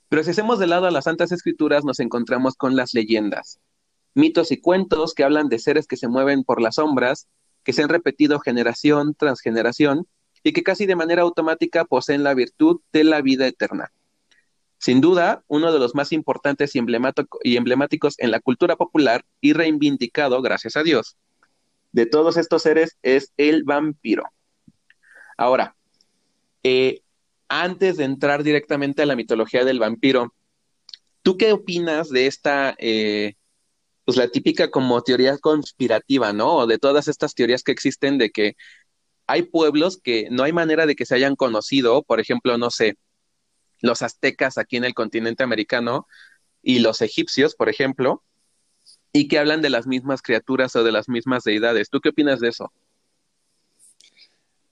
Pero 0.09 0.25
si 0.25 0.31
hacemos 0.31 0.59
de 0.59 0.67
lado 0.67 0.87
a 0.87 0.91
las 0.91 1.05
Santas 1.05 1.33
Escrituras, 1.33 1.85
nos 1.85 2.01
encontramos 2.01 2.55
con 2.55 2.77
las 2.77 2.95
leyendas, 2.95 3.61
mitos 4.15 4.51
y 4.53 4.61
cuentos 4.61 5.15
que 5.15 5.25
hablan 5.25 5.49
de 5.49 5.59
seres 5.59 5.87
que 5.87 5.97
se 5.97 6.09
mueven 6.09 6.45
por 6.45 6.61
las 6.61 6.77
sombras, 6.77 7.29
que 7.63 7.73
se 7.73 7.83
han 7.83 7.89
repetido 7.89 8.41
generación 8.41 9.15
tras 9.15 9.41
generación 9.41 10.07
y 10.43 10.53
que 10.53 10.63
casi 10.63 10.87
de 10.87 10.97
manera 10.97 11.23
automática 11.23 11.85
poseen 11.85 12.23
la 12.23 12.35
virtud 12.35 12.81
de 12.93 13.05
la 13.05 13.21
vida 13.21 13.47
eterna. 13.47 13.93
Sin 14.79 15.01
duda, 15.01 15.43
uno 15.49 15.73
de 15.73 15.79
los 15.79 15.95
más 15.95 16.13
importantes 16.13 16.75
y, 16.75 16.79
emblemáticos 16.79 18.15
en 18.19 18.31
la 18.31 18.41
cultura 18.41 18.77
popular 18.77 19.25
y 19.41 19.53
reivindicado, 19.53 20.41
gracias 20.41 20.77
a 20.77 20.85
Dios, 20.85 21.17
de 21.91 22.07
todos 22.07 22.37
estos 22.37 22.63
seres 22.63 22.97
es 23.03 23.33
el 23.37 23.65
vampiro. 23.65 24.25
Ahora, 25.37 25.77
eh, 26.63 27.03
antes 27.49 27.97
de 27.97 28.05
entrar 28.05 28.43
directamente 28.43 29.03
a 29.03 29.07
la 29.07 29.17
mitología 29.17 29.65
del 29.65 29.79
vampiro, 29.79 30.35
¿tú 31.23 31.37
qué 31.37 31.53
opinas 31.53 32.11
de 32.11 32.27
esta, 32.27 32.75
eh, 32.79 33.35
pues 34.05 34.17
la 34.19 34.29
típica 34.29 34.71
como 34.71 35.03
teoría 35.03 35.39
conspirativa, 35.39 36.33
¿no? 36.33 36.67
De 36.67 36.79
todas 36.79 37.09
estas 37.09 37.35
teorías 37.35 37.63
que 37.63 37.73
existen 37.73 38.19
de 38.19 38.31
que 38.31 38.55
hay 39.27 39.43
pueblos 39.43 40.01
que 40.03 40.29
no 40.31 40.43
hay 40.45 40.53
manera 40.53 40.87
de 40.87 40.97
que 40.97 41.07
se 41.07 41.15
hayan 41.15 41.37
conocido, 41.37 42.03
por 42.03 42.21
ejemplo, 42.21 42.57
no 42.59 42.71
sé, 42.71 42.97
los 43.81 44.03
aztecas 44.03 44.59
aquí 44.59 44.77
en 44.77 44.85
el 44.85 44.95
continente 44.95 45.43
americano 45.43 46.07
y 46.63 46.81
los 46.81 47.03
egipcios, 47.03 47.55
por 47.55 47.69
ejemplo, 47.69 48.25
y 49.13 49.29
que 49.29 49.39
hablan 49.39 49.63
de 49.63 49.71
las 49.71 49.87
mismas 49.87 50.23
criaturas 50.23 50.75
o 50.77 50.85
de 50.85 50.93
las 50.93 51.09
mismas 51.09 51.45
deidades. 51.45 51.91
¿Tú 51.91 52.01
qué 52.01 52.11
opinas 52.11 52.41
de 52.41 52.49
eso? 52.49 52.73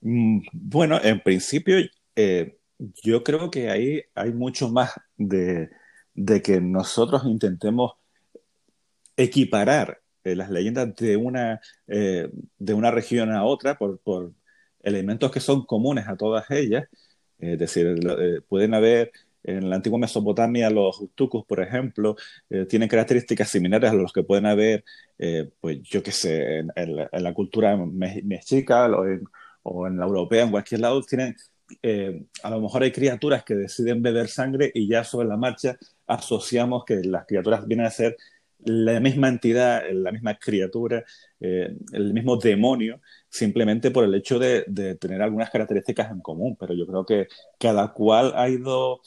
Mm, 0.01 0.41
bueno, 0.53 0.99
en 1.03 1.19
principio, 1.21 1.77
eh, 2.15 2.57
yo 3.03 3.23
creo 3.23 3.49
que 3.51 3.69
ahí 3.69 4.01
hay 4.15 4.31
mucho 4.33 4.69
más 4.69 4.93
de, 5.17 5.69
que 6.43 6.61
nosotros 6.61 7.23
intentemos 7.25 7.93
equiparar 9.15 10.01
eh, 10.23 10.35
las 10.35 10.49
leyendas 10.49 10.95
de 10.95 11.17
una, 11.17 11.59
eh, 11.87 12.29
de 12.57 12.73
una 12.73 12.91
región 12.91 13.31
a 13.31 13.43
otra 13.43 13.77
por, 13.77 13.99
por, 13.99 14.33
elementos 14.83 15.31
que 15.31 15.39
son 15.41 15.65
comunes 15.65 16.07
a 16.07 16.15
todas 16.15 16.49
ellas, 16.51 16.87
es 17.39 17.59
decir, 17.59 17.95
pueden 18.47 18.73
haber 18.73 19.11
en 19.43 19.69
la 19.69 19.75
antigua 19.75 19.99
Mesopotamia 19.99 20.69
los 20.69 21.01
Utucus, 21.01 21.45
por 21.45 21.59
ejemplo, 21.61 22.15
tienen 22.69 22.87
características 22.87 23.49
similares 23.49 23.91
a 23.91 23.95
los 23.95 24.13
que 24.13 24.23
pueden 24.23 24.45
haber, 24.45 24.85
pues 25.59 25.81
yo 25.81 26.01
qué 26.03 26.11
sé, 26.11 26.59
en, 26.59 26.95
la 27.11 27.33
cultura 27.33 27.75
mexica 27.75 28.85
o 28.87 29.05
en, 29.05 29.23
o 29.67 29.87
en, 29.87 29.97
la 29.97 30.05
europea, 30.05 30.43
en 30.43 30.51
cualquier 30.51 30.81
lado, 30.81 31.01
tienen, 31.03 31.35
a 32.43 32.49
lo 32.49 32.61
mejor 32.61 32.83
hay 32.83 32.91
criaturas 32.91 33.43
que 33.43 33.55
deciden 33.55 34.01
beber 34.01 34.27
sangre 34.27 34.71
y 34.73 34.87
ya 34.87 35.03
sobre 35.03 35.27
la 35.27 35.37
marcha 35.37 35.77
asociamos 36.05 36.85
que 36.85 37.03
las 37.03 37.25
criaturas 37.25 37.67
vienen 37.67 37.85
a 37.85 37.91
ser 37.91 38.15
la 38.59 38.99
misma 38.99 39.27
entidad, 39.29 39.83
la 39.91 40.11
misma 40.11 40.35
criatura, 40.35 41.03
el 41.39 42.13
mismo 42.13 42.37
demonio, 42.37 43.01
simplemente 43.29 43.91
por 43.91 44.03
el 44.03 44.15
hecho 44.15 44.39
de, 44.39 44.97
tener 44.99 45.21
algunas 45.21 45.49
características 45.49 46.11
en 46.11 46.21
común, 46.21 46.55
pero 46.59 46.73
yo 46.73 46.87
creo 46.87 47.05
que 47.05 47.27
cada 47.59 47.93
cual 47.93 48.33
ha 48.35 48.49
ido 48.49 49.01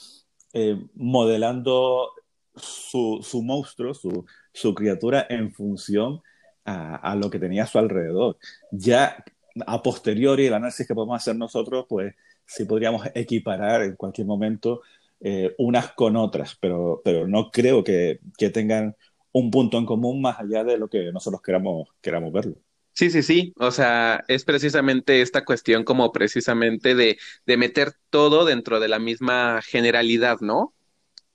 eh, 0.53 0.77
modelando 0.95 2.11
su, 2.55 3.43
monstruo, 3.45 3.95
su, 3.95 4.75
criatura 4.75 5.27
en 5.29 5.53
función 5.53 6.21
a, 6.65 7.17
lo 7.17 7.31
que 7.31 7.39
tenía 7.41 7.65
a 7.65 7.67
su 7.67 7.79
alrededor. 7.79 8.39
Ya 8.71 9.25
a 9.67 9.83
posteriori, 9.83 10.47
el 10.47 10.55
análisis 10.55 10.87
que 10.87 10.95
podemos 10.95 11.17
hacer 11.17 11.37
nosotros, 11.37 11.87
pues 11.89 12.15
sí 12.47 12.65
podríamos 12.65 13.07
equiparar 13.15 13.83
en 13.83 13.97
cualquier 13.97 14.27
momento 14.27 14.83
eh, 15.21 15.55
unas 15.59 15.93
con 15.93 16.17
otras, 16.17 16.57
pero, 16.61 17.01
pero 17.05 17.27
no 17.27 17.51
creo 17.51 17.85
que, 17.85 18.21
que 18.39 18.51
tengan 18.51 18.97
un 19.33 19.51
punto 19.51 19.79
en 19.79 19.87
común 19.87 20.21
más 20.21 20.39
allá 20.41 20.65
de 20.65 20.79
lo 20.79 20.89
que 20.89 21.13
nosotros 21.13 21.43
queramos, 21.43 21.89
queramos 22.01 22.33
verlo. 22.33 22.57
Sí, 22.93 23.11
sí, 23.11 23.23
sí. 23.23 23.53
O 23.59 23.71
sea, 23.71 24.25
es 24.29 24.45
precisamente 24.45 25.23
esta 25.23 25.45
cuestión 25.45 25.85
como 25.85 26.13
precisamente 26.13 26.95
de, 26.95 27.19
de 27.47 27.57
meter 27.57 27.93
todo 28.11 28.45
dentro 28.45 28.81
de 28.81 28.89
la 28.89 28.99
misma 28.99 29.61
generalidad, 29.63 30.39
¿no? 30.41 30.75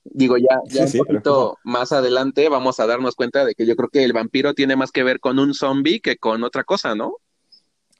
Digo, 0.04 0.36
ya, 0.36 0.60
ya 0.66 0.84
un 0.84 0.92
poquito 0.92 1.58
más 1.64 1.90
adelante 1.90 2.48
vamos 2.48 2.78
a 2.78 2.86
darnos 2.86 3.16
cuenta 3.16 3.44
de 3.44 3.54
que 3.54 3.66
yo 3.66 3.74
creo 3.74 3.88
que 3.88 4.04
el 4.04 4.12
vampiro 4.12 4.54
tiene 4.54 4.76
más 4.76 4.92
que 4.92 5.02
ver 5.02 5.18
con 5.18 5.38
un 5.38 5.54
zombie 5.54 6.00
que 6.00 6.16
con 6.16 6.44
otra 6.44 6.62
cosa, 6.62 6.94
¿no? 6.94 7.16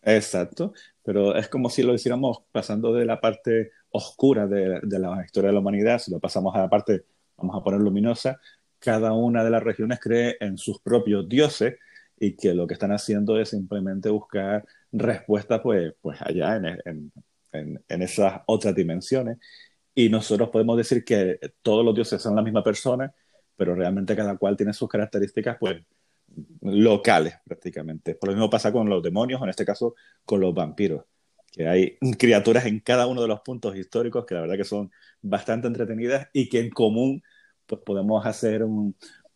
Exacto, 0.09 0.73
pero 1.03 1.35
es 1.37 1.49
como 1.49 1.69
si 1.69 1.83
lo 1.83 1.93
hiciéramos 1.93 2.45
pasando 2.53 2.93
de 2.93 3.05
la 3.05 3.21
parte 3.21 3.73
oscura 3.91 4.47
de, 4.47 4.79
de 4.83 4.99
la 5.01 5.25
historia 5.25 5.49
de 5.49 5.55
la 5.55 5.59
humanidad, 5.61 5.99
si 5.99 6.13
lo 6.13 6.21
pasamos 6.21 6.55
a 6.55 6.61
la 6.61 6.69
parte, 6.71 7.05
vamos 7.37 7.57
a 7.57 7.65
poner 7.65 7.81
luminosa, 7.81 8.41
cada 8.79 9.13
una 9.13 9.43
de 9.43 9.51
las 9.51 9.65
regiones 9.65 9.99
cree 10.01 10.37
en 10.41 10.59
sus 10.59 10.81
propios 10.81 11.29
dioses 11.29 11.75
y 12.21 12.37
que 12.37 12.55
lo 12.55 12.67
que 12.69 12.75
están 12.75 12.93
haciendo 12.93 13.39
es 13.41 13.49
simplemente 13.51 14.09
buscar 14.09 14.65
respuestas 14.93 15.61
pues, 15.61 15.93
pues 16.01 16.19
allá 16.23 16.57
en, 16.57 16.67
en, 17.53 17.83
en, 17.89 18.03
esas 18.03 18.43
otras 18.47 18.75
dimensiones. 18.77 19.39
Y 19.95 20.09
nosotros 20.09 20.51
podemos 20.51 20.77
decir 20.77 21.05
que 21.05 21.41
todos 21.63 21.85
los 21.85 21.95
dioses 21.95 22.23
son 22.23 22.37
la 22.37 22.43
misma 22.43 22.63
persona, 22.63 23.13
pero 23.57 23.75
realmente 23.75 24.17
cada 24.17 24.37
cual 24.37 24.57
tiene 24.57 24.73
sus 24.73 24.89
características, 24.89 25.57
pues, 25.59 25.83
locales 26.61 27.35
prácticamente. 27.45 28.14
Por 28.14 28.28
lo 28.28 28.35
mismo 28.35 28.50
pasa 28.50 28.73
con 28.73 28.88
los 28.88 29.02
demonios, 29.02 29.43
en 29.43 29.49
este 29.49 29.64
caso 29.64 29.95
con 30.25 30.40
los 30.40 30.55
vampiros, 30.55 31.05
que 31.52 31.66
hay 31.69 31.99
criaturas 32.19 32.66
en 32.66 32.81
cada 32.81 33.07
uno 33.07 33.23
de 33.23 33.28
los 33.28 33.40
puntos 33.40 33.76
históricos 33.76 34.26
que 34.26 34.35
la 34.35 34.43
verdad 34.43 34.57
que 34.57 34.64
son 34.64 34.90
bastante 35.23 35.66
entretenidas 35.66 36.28
y 36.33 36.49
que 36.49 36.61
en 36.61 36.71
común 36.71 37.23
pues 37.66 37.81
podemos 37.85 38.25
hacer 38.26 38.64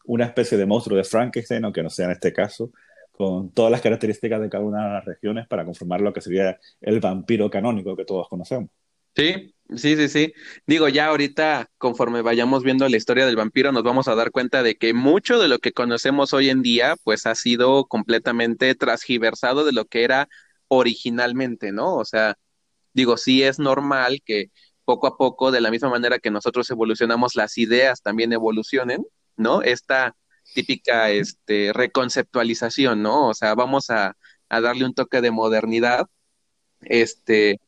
una 0.04 0.24
especie 0.24 0.56
de 0.58 0.66
monstruo 0.66 0.96
de 0.96 1.04
Frankenstein, 1.04 1.64
aunque 1.64 1.82
no 1.82 1.90
sea 1.90 2.06
en 2.06 2.12
este 2.12 2.32
caso, 2.32 2.72
con 3.12 3.50
todas 3.50 3.70
las 3.70 3.80
características 3.80 4.40
de 4.40 4.48
cada 4.48 4.64
una 4.64 4.86
de 4.86 4.92
las 4.94 5.04
regiones 5.04 5.46
para 5.46 5.64
conformar 5.64 6.00
lo 6.00 6.12
que 6.12 6.20
sería 6.20 6.58
el 6.80 7.00
vampiro 7.00 7.50
canónico 7.50 7.96
que 7.96 8.04
todos 8.04 8.28
conocemos. 8.28 8.70
Sí, 9.16 9.54
sí, 9.76 9.96
sí, 9.96 10.08
sí. 10.08 10.32
Digo, 10.66 10.88
ya 10.88 11.06
ahorita, 11.06 11.68
conforme 11.78 12.22
vayamos 12.22 12.62
viendo 12.62 12.88
la 12.88 12.96
historia 12.96 13.26
del 13.26 13.36
vampiro, 13.36 13.72
nos 13.72 13.82
vamos 13.82 14.08
a 14.08 14.14
dar 14.14 14.30
cuenta 14.30 14.62
de 14.62 14.76
que 14.76 14.94
mucho 14.94 15.38
de 15.38 15.48
lo 15.48 15.58
que 15.58 15.72
conocemos 15.72 16.32
hoy 16.32 16.48
en 16.48 16.62
día, 16.62 16.94
pues 17.04 17.26
ha 17.26 17.34
sido 17.34 17.86
completamente 17.86 18.74
transgiversado 18.74 19.64
de 19.64 19.72
lo 19.72 19.84
que 19.86 20.04
era 20.04 20.28
originalmente, 20.68 21.72
¿no? 21.72 21.96
O 21.96 22.04
sea, 22.04 22.36
digo, 22.94 23.16
sí 23.16 23.42
es 23.42 23.58
normal 23.58 24.20
que 24.24 24.50
poco 24.84 25.06
a 25.08 25.16
poco, 25.18 25.50
de 25.52 25.60
la 25.60 25.70
misma 25.70 25.90
manera 25.90 26.18
que 26.18 26.30
nosotros 26.30 26.70
evolucionamos, 26.70 27.36
las 27.36 27.58
ideas 27.58 28.02
también 28.02 28.32
evolucionen, 28.32 29.04
¿no? 29.36 29.62
Esta 29.62 30.16
típica 30.54 31.10
este, 31.10 31.72
reconceptualización, 31.72 33.02
¿no? 33.02 33.28
O 33.28 33.34
sea, 33.34 33.54
vamos 33.54 33.90
a, 33.90 34.16
a 34.48 34.60
darle 34.60 34.84
un 34.86 34.94
toque 34.94 35.20
de 35.20 35.30
modernidad, 35.32 36.06
este, 36.82 37.60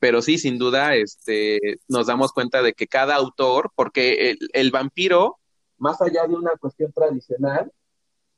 pero 0.00 0.22
sí, 0.22 0.38
sin 0.38 0.58
duda, 0.58 0.94
este, 0.94 1.58
nos 1.88 2.06
damos 2.06 2.32
cuenta 2.32 2.62
de 2.62 2.72
que 2.72 2.86
cada 2.86 3.14
autor, 3.14 3.72
porque 3.74 4.30
el, 4.30 4.38
el, 4.52 4.70
vampiro, 4.70 5.38
más 5.78 6.00
allá 6.02 6.26
de 6.26 6.34
una 6.34 6.52
cuestión 6.58 6.92
tradicional, 6.92 7.72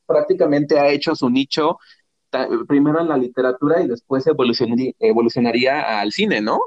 prácticamente 0.06 0.78
ha 0.78 0.88
hecho 0.90 1.14
su 1.14 1.28
nicho 1.30 1.78
primero 2.66 3.00
en 3.00 3.08
la 3.08 3.16
literatura 3.16 3.82
y 3.82 3.88
después 3.88 4.26
evolucionaría, 4.26 4.92
evolucionaría 4.98 6.00
al 6.00 6.12
cine, 6.12 6.40
¿no? 6.40 6.60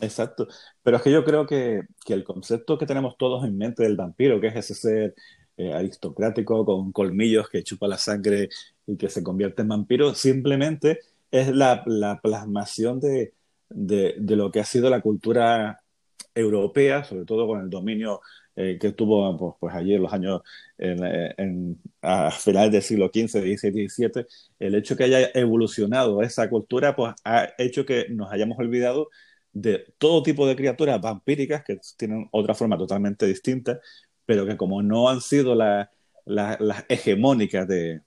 Exacto, 0.00 0.48
pero 0.82 0.96
es 0.96 1.02
que 1.02 1.12
yo 1.12 1.24
creo 1.24 1.46
que, 1.46 1.82
que, 2.04 2.14
el 2.14 2.24
concepto 2.24 2.76
que 2.76 2.86
tenemos 2.86 3.16
todos 3.16 3.44
en 3.44 3.56
mente 3.56 3.84
del 3.84 3.96
vampiro, 3.96 4.40
que 4.40 4.48
es 4.48 4.56
ese 4.56 4.74
ser 4.74 5.14
eh, 5.56 5.72
aristocrático 5.72 6.64
con 6.64 6.90
colmillos 6.90 7.48
que 7.48 7.62
chupa 7.62 7.86
la 7.86 7.96
sangre 7.96 8.48
y 8.86 8.96
que 8.96 9.08
se 9.08 9.22
convierte 9.22 9.62
en 9.62 9.68
vampiro, 9.68 10.12
simplemente 10.14 10.98
es 11.34 11.48
la, 11.48 11.82
la 11.86 12.20
plasmación 12.20 13.00
de, 13.00 13.34
de, 13.68 14.14
lo 14.36 14.52
que 14.52 14.60
ha 14.60 14.64
sido 14.64 14.88
la 14.88 15.00
cultura 15.00 15.82
europea, 16.32 17.02
sobre 17.02 17.24
todo 17.24 17.48
con 17.48 17.60
el 17.60 17.70
dominio 17.70 18.20
eh, 18.54 18.78
que 18.80 18.92
tuvo 18.92 19.36
pues, 19.36 19.54
pues, 19.58 19.74
allí 19.74 19.94
en 19.94 20.02
los 20.02 20.12
años, 20.12 20.42
a 22.02 22.30
finales 22.30 22.70
del 22.70 22.82
siglo 22.82 23.10
XV, 23.12 23.40
XVI, 23.40 23.88
XVII, 23.88 24.26
el 24.60 24.74
hecho 24.76 24.96
que 24.96 25.04
haya 25.04 25.30
evolucionado 25.34 26.22
esa 26.22 26.48
cultura, 26.48 26.94
pues 26.94 27.14
ha 27.24 27.48
hecho 27.58 27.84
que 27.84 28.06
nos 28.10 28.30
hayamos 28.32 28.56
olvidado 28.58 29.08
de 29.52 29.84
todo 29.98 30.22
tipo 30.22 30.46
de 30.46 30.54
criaturas 30.54 31.00
vampíricas 31.00 31.64
que 31.64 31.80
tienen 31.96 32.28
otra 32.30 32.54
forma 32.54 32.78
totalmente 32.78 33.26
distinta, 33.26 33.80
pero 34.24 34.46
que 34.46 34.56
como 34.56 34.82
no 34.82 35.08
han 35.08 35.20
sido 35.20 35.56
las 35.56 35.88
hegemónicas 36.88 37.66
de, 37.66 38.02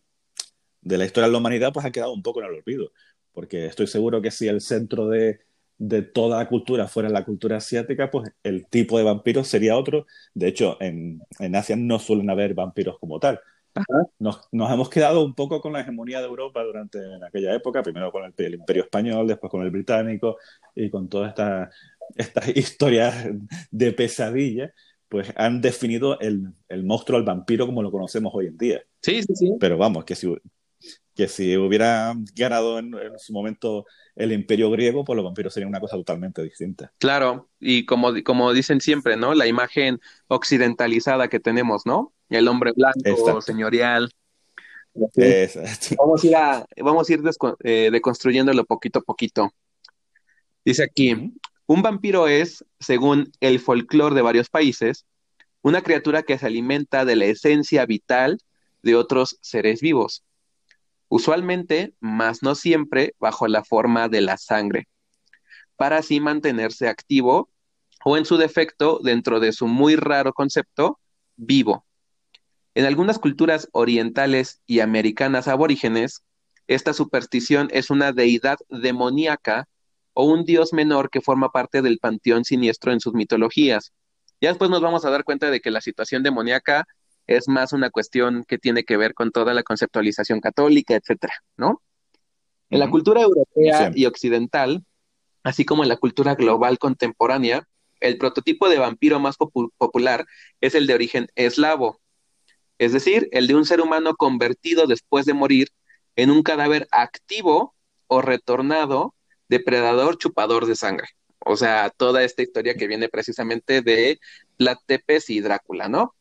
de 0.82 0.98
la 0.98 1.06
historia 1.06 1.28
de 1.28 1.34
la 1.34 1.40
humanidad, 1.40 1.74
pues 1.74 1.86
han 1.86 1.92
quedado 1.92 2.14
un 2.14 2.24
poco 2.24 2.40
en 2.42 2.48
el 2.48 2.54
olvido 2.56 2.92
porque 3.38 3.68
estoy 3.68 3.86
seguro 3.86 4.20
que 4.20 4.32
si 4.32 4.48
el 4.48 4.62
centro 4.62 5.10
de, 5.10 5.42
de 5.78 6.02
toda 6.02 6.40
la 6.40 6.50
cultura 6.50 6.88
fuera 6.88 7.08
la 7.08 7.24
cultura 7.24 7.58
asiática, 7.58 8.10
pues 8.10 8.32
el 8.42 8.66
tipo 8.66 8.98
de 8.98 9.04
vampiro 9.04 9.44
sería 9.44 9.78
otro. 9.78 10.08
De 10.34 10.48
hecho, 10.48 10.76
en, 10.80 11.22
en 11.38 11.56
Asia 11.56 11.76
no 11.76 12.00
suelen 12.00 12.32
haber 12.32 12.56
vampiros 12.56 12.98
como 12.98 13.20
tal. 13.20 13.40
Nos, 14.18 14.42
nos, 14.52 14.72
hemos 14.72 14.90
quedado 14.90 15.24
un 15.24 15.36
poco 15.36 15.62
con 15.62 15.74
la 15.74 15.82
hegemonía 15.82 16.18
de 16.18 16.26
Europa 16.26 16.64
durante 16.64 16.98
en 16.98 17.24
aquella 17.24 17.54
época, 17.54 17.84
primero 17.84 18.12
con 18.12 18.24
el, 18.26 18.34
el 18.36 18.56
Imperio 18.56 18.82
Español, 18.86 19.28
después 19.28 19.52
con 19.52 19.62
el 19.62 19.70
británico 19.70 20.38
y 20.74 20.90
con 20.90 21.08
todas 21.08 21.30
estas 21.30 21.70
estas 22.16 22.48
historias 22.58 23.28
de 23.70 23.92
pesadilla, 23.92 24.74
pues 25.10 25.32
han 25.36 25.62
definido 25.62 26.20
el, 26.22 26.54
el 26.70 26.84
monstruo, 26.84 27.20
el 27.20 27.24
vampiro 27.24 27.68
como 27.68 27.84
lo 27.84 27.92
conocemos 27.92 28.34
hoy 28.34 28.48
en 28.48 28.58
día. 28.58 28.82
Sí, 29.04 29.22
sí, 29.22 29.36
sí. 29.36 29.54
Pero 29.60 29.78
vamos, 29.78 30.06
que 30.06 30.16
si, 30.16 30.28
que 31.18 31.28
si 31.28 31.58
hubiera 31.58 32.14
ganado 32.36 32.78
en, 32.78 32.94
en, 32.94 33.18
su 33.18 33.34
momento 33.34 33.88
el 34.16 34.32
imperio 34.32 34.70
griego, 34.70 35.04
pues 35.04 35.16
los 35.16 35.26
vampiros 35.26 35.52
serían 35.52 35.70
una 35.70 35.80
cosa 35.80 35.96
totalmente 35.96 36.44
distinta. 36.44 36.94
Claro, 37.00 37.50
y 37.60 37.88
como, 37.88 38.14
como 38.24 38.54
dicen 38.54 38.80
siempre, 38.80 39.18
¿no? 39.18 39.34
La 39.34 39.48
imagen 39.48 40.00
occidentalizada 40.28 41.28
que 41.28 41.40
tenemos, 41.40 41.88
¿no? 41.88 42.14
El 42.30 42.48
hombre 42.48 42.72
blanco, 42.76 43.00
Exacto. 43.04 43.42
señorial. 43.42 44.12
Exacto. 45.16 45.96
Vamos 45.98 46.24
a 46.24 46.28
ir, 46.28 46.36
a, 46.36 46.66
vamos 46.84 47.10
a 47.10 47.14
ir 47.14 47.22
eh, 47.64 47.90
deconstruyéndolo 47.92 48.64
poquito 48.66 49.00
a 49.00 49.02
poquito. 49.02 49.52
Dice 50.64 50.84
aquí, 50.84 51.34
un 51.66 51.82
vampiro 51.82 52.28
es, 52.28 52.64
según 52.80 53.32
el 53.40 53.60
folclore 53.60 54.14
de 54.14 54.22
varios 54.22 54.50
países, 54.50 55.08
una 55.64 55.82
criatura 55.82 56.22
que 56.22 56.38
se 56.38 56.46
alimenta 56.46 57.06
de 57.06 57.16
la 57.16 57.26
esencia 57.26 57.88
vital 57.88 58.38
de 58.84 58.96
otros 58.96 59.40
seres 59.42 59.82
vivos 59.82 60.24
usualmente, 61.10 61.94
más 62.00 62.44
no 62.44 62.56
siempre, 62.56 63.16
bajo 63.20 63.48
la 63.48 63.64
forma 63.64 64.10
de 64.10 64.22
la 64.22 64.38
sangre, 64.38 64.88
para 65.76 65.98
así 65.98 66.20
mantenerse 66.20 66.88
activo 66.88 67.50
o 68.04 68.18
en 68.18 68.26
su 68.26 68.38
defecto, 68.38 69.00
dentro 69.04 69.40
de 69.40 69.52
su 69.52 69.68
muy 69.68 69.96
raro 69.96 70.34
concepto, 70.34 71.00
vivo. 71.36 71.86
En 72.76 72.86
algunas 72.86 73.20
culturas 73.20 73.70
orientales 73.72 74.62
y 74.66 74.82
americanas 74.82 75.48
aborígenes, 75.48 76.24
esta 76.68 76.94
superstición 76.94 77.70
es 77.72 77.90
una 77.90 78.12
deidad 78.12 78.58
demoníaca 78.70 79.68
o 80.14 80.26
un 80.26 80.46
dios 80.46 80.74
menor 80.74 81.10
que 81.10 81.22
forma 81.22 81.50
parte 81.50 81.82
del 81.82 82.00
panteón 82.00 82.44
siniestro 82.44 82.92
en 82.92 83.00
sus 83.00 83.14
mitologías. 83.14 83.94
Ya 84.42 84.50
después 84.50 84.70
nos 84.70 84.82
vamos 84.82 85.06
a 85.06 85.10
dar 85.10 85.24
cuenta 85.24 85.50
de 85.50 85.60
que 85.60 85.72
la 85.72 85.82
situación 85.82 86.24
demoníaca 86.24 86.88
es 87.28 87.48
más 87.48 87.74
una 87.74 87.90
cuestión 87.90 88.44
que 88.48 88.58
tiene 88.58 88.84
que 88.84 88.98
ver 88.98 89.14
con 89.14 89.32
toda 89.32 89.54
la 89.54 89.64
conceptualización 89.64 90.40
católica, 90.40 90.96
etcétera, 90.96 91.34
¿no? 91.58 91.82
En 92.70 92.80
la 92.80 92.90
cultura 92.90 93.22
europea 93.22 93.92
sí. 93.94 94.02
y 94.02 94.06
occidental, 94.06 94.84
así 95.44 95.64
como 95.64 95.84
en 95.84 95.90
la 95.90 95.98
cultura 95.98 96.36
global 96.36 96.80
contemporánea, 96.80 97.68
el 98.00 98.18
prototipo 98.18 98.70
de 98.70 98.80
vampiro 98.80 99.20
más 99.20 99.38
popu 99.38 99.72
popular 99.78 100.26
es 100.62 100.76
el 100.76 100.88
de 100.88 100.94
origen 100.94 101.28
eslavo, 101.36 102.00
es 102.78 102.94
decir, 102.94 103.28
el 103.32 103.48
de 103.48 103.56
un 103.56 103.66
ser 103.66 103.82
humano 103.82 104.16
convertido 104.16 104.86
después 104.86 105.26
de 105.26 105.34
morir 105.34 105.70
en 106.16 106.30
un 106.30 106.44
cadáver 106.44 106.88
activo 106.92 107.76
o 108.08 108.22
retornado 108.22 109.16
depredador 109.50 110.18
chupador 110.18 110.66
de 110.66 110.76
sangre. 110.76 111.08
O 111.40 111.56
sea, 111.56 111.90
toda 111.90 112.24
esta 112.24 112.42
historia 112.42 112.76
que 112.76 112.88
viene 112.88 113.10
precisamente 113.10 113.82
de 113.82 114.20
Vlad 114.60 114.78
Tepes 114.86 115.30
y 115.30 115.40
Drácula, 115.40 115.88
¿no? 115.88 116.16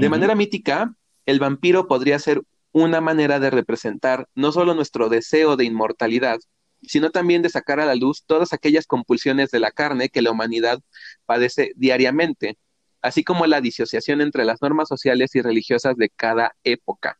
De 0.00 0.06
uh 0.06 0.08
-huh. 0.08 0.10
manera 0.12 0.34
mítica, 0.34 0.94
el 1.26 1.38
vampiro 1.38 1.86
podría 1.86 2.18
ser 2.18 2.42
una 2.72 3.00
manera 3.00 3.38
de 3.38 3.50
representar 3.50 4.28
no 4.34 4.50
solo 4.50 4.74
nuestro 4.74 5.08
deseo 5.08 5.56
de 5.56 5.64
inmortalidad, 5.64 6.38
sino 6.82 7.10
también 7.10 7.42
de 7.42 7.50
sacar 7.50 7.80
a 7.80 7.84
la 7.84 7.94
luz 7.94 8.24
todas 8.26 8.54
aquellas 8.54 8.86
compulsiones 8.86 9.50
de 9.50 9.60
la 9.60 9.72
carne 9.72 10.08
que 10.08 10.22
la 10.22 10.30
humanidad 10.30 10.80
padece 11.26 11.72
diariamente, 11.76 12.56
así 13.02 13.24
como 13.24 13.46
la 13.46 13.60
disociación 13.60 14.22
entre 14.22 14.44
las 14.44 14.62
normas 14.62 14.88
sociales 14.88 15.34
y 15.34 15.42
religiosas 15.42 15.96
de 15.96 16.08
cada 16.08 16.56
época. 16.64 17.18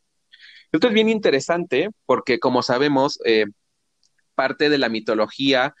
Esto 0.71 0.87
es 0.87 0.93
bien 0.93 1.09
interesante 1.09 1.89
porque, 2.07 2.39
como 2.39 2.63
sabemos, 2.63 3.19
eh, 3.25 3.45
parte 4.33 4.69
de 4.69 4.79
la 4.79 4.89
mitología 4.89 5.75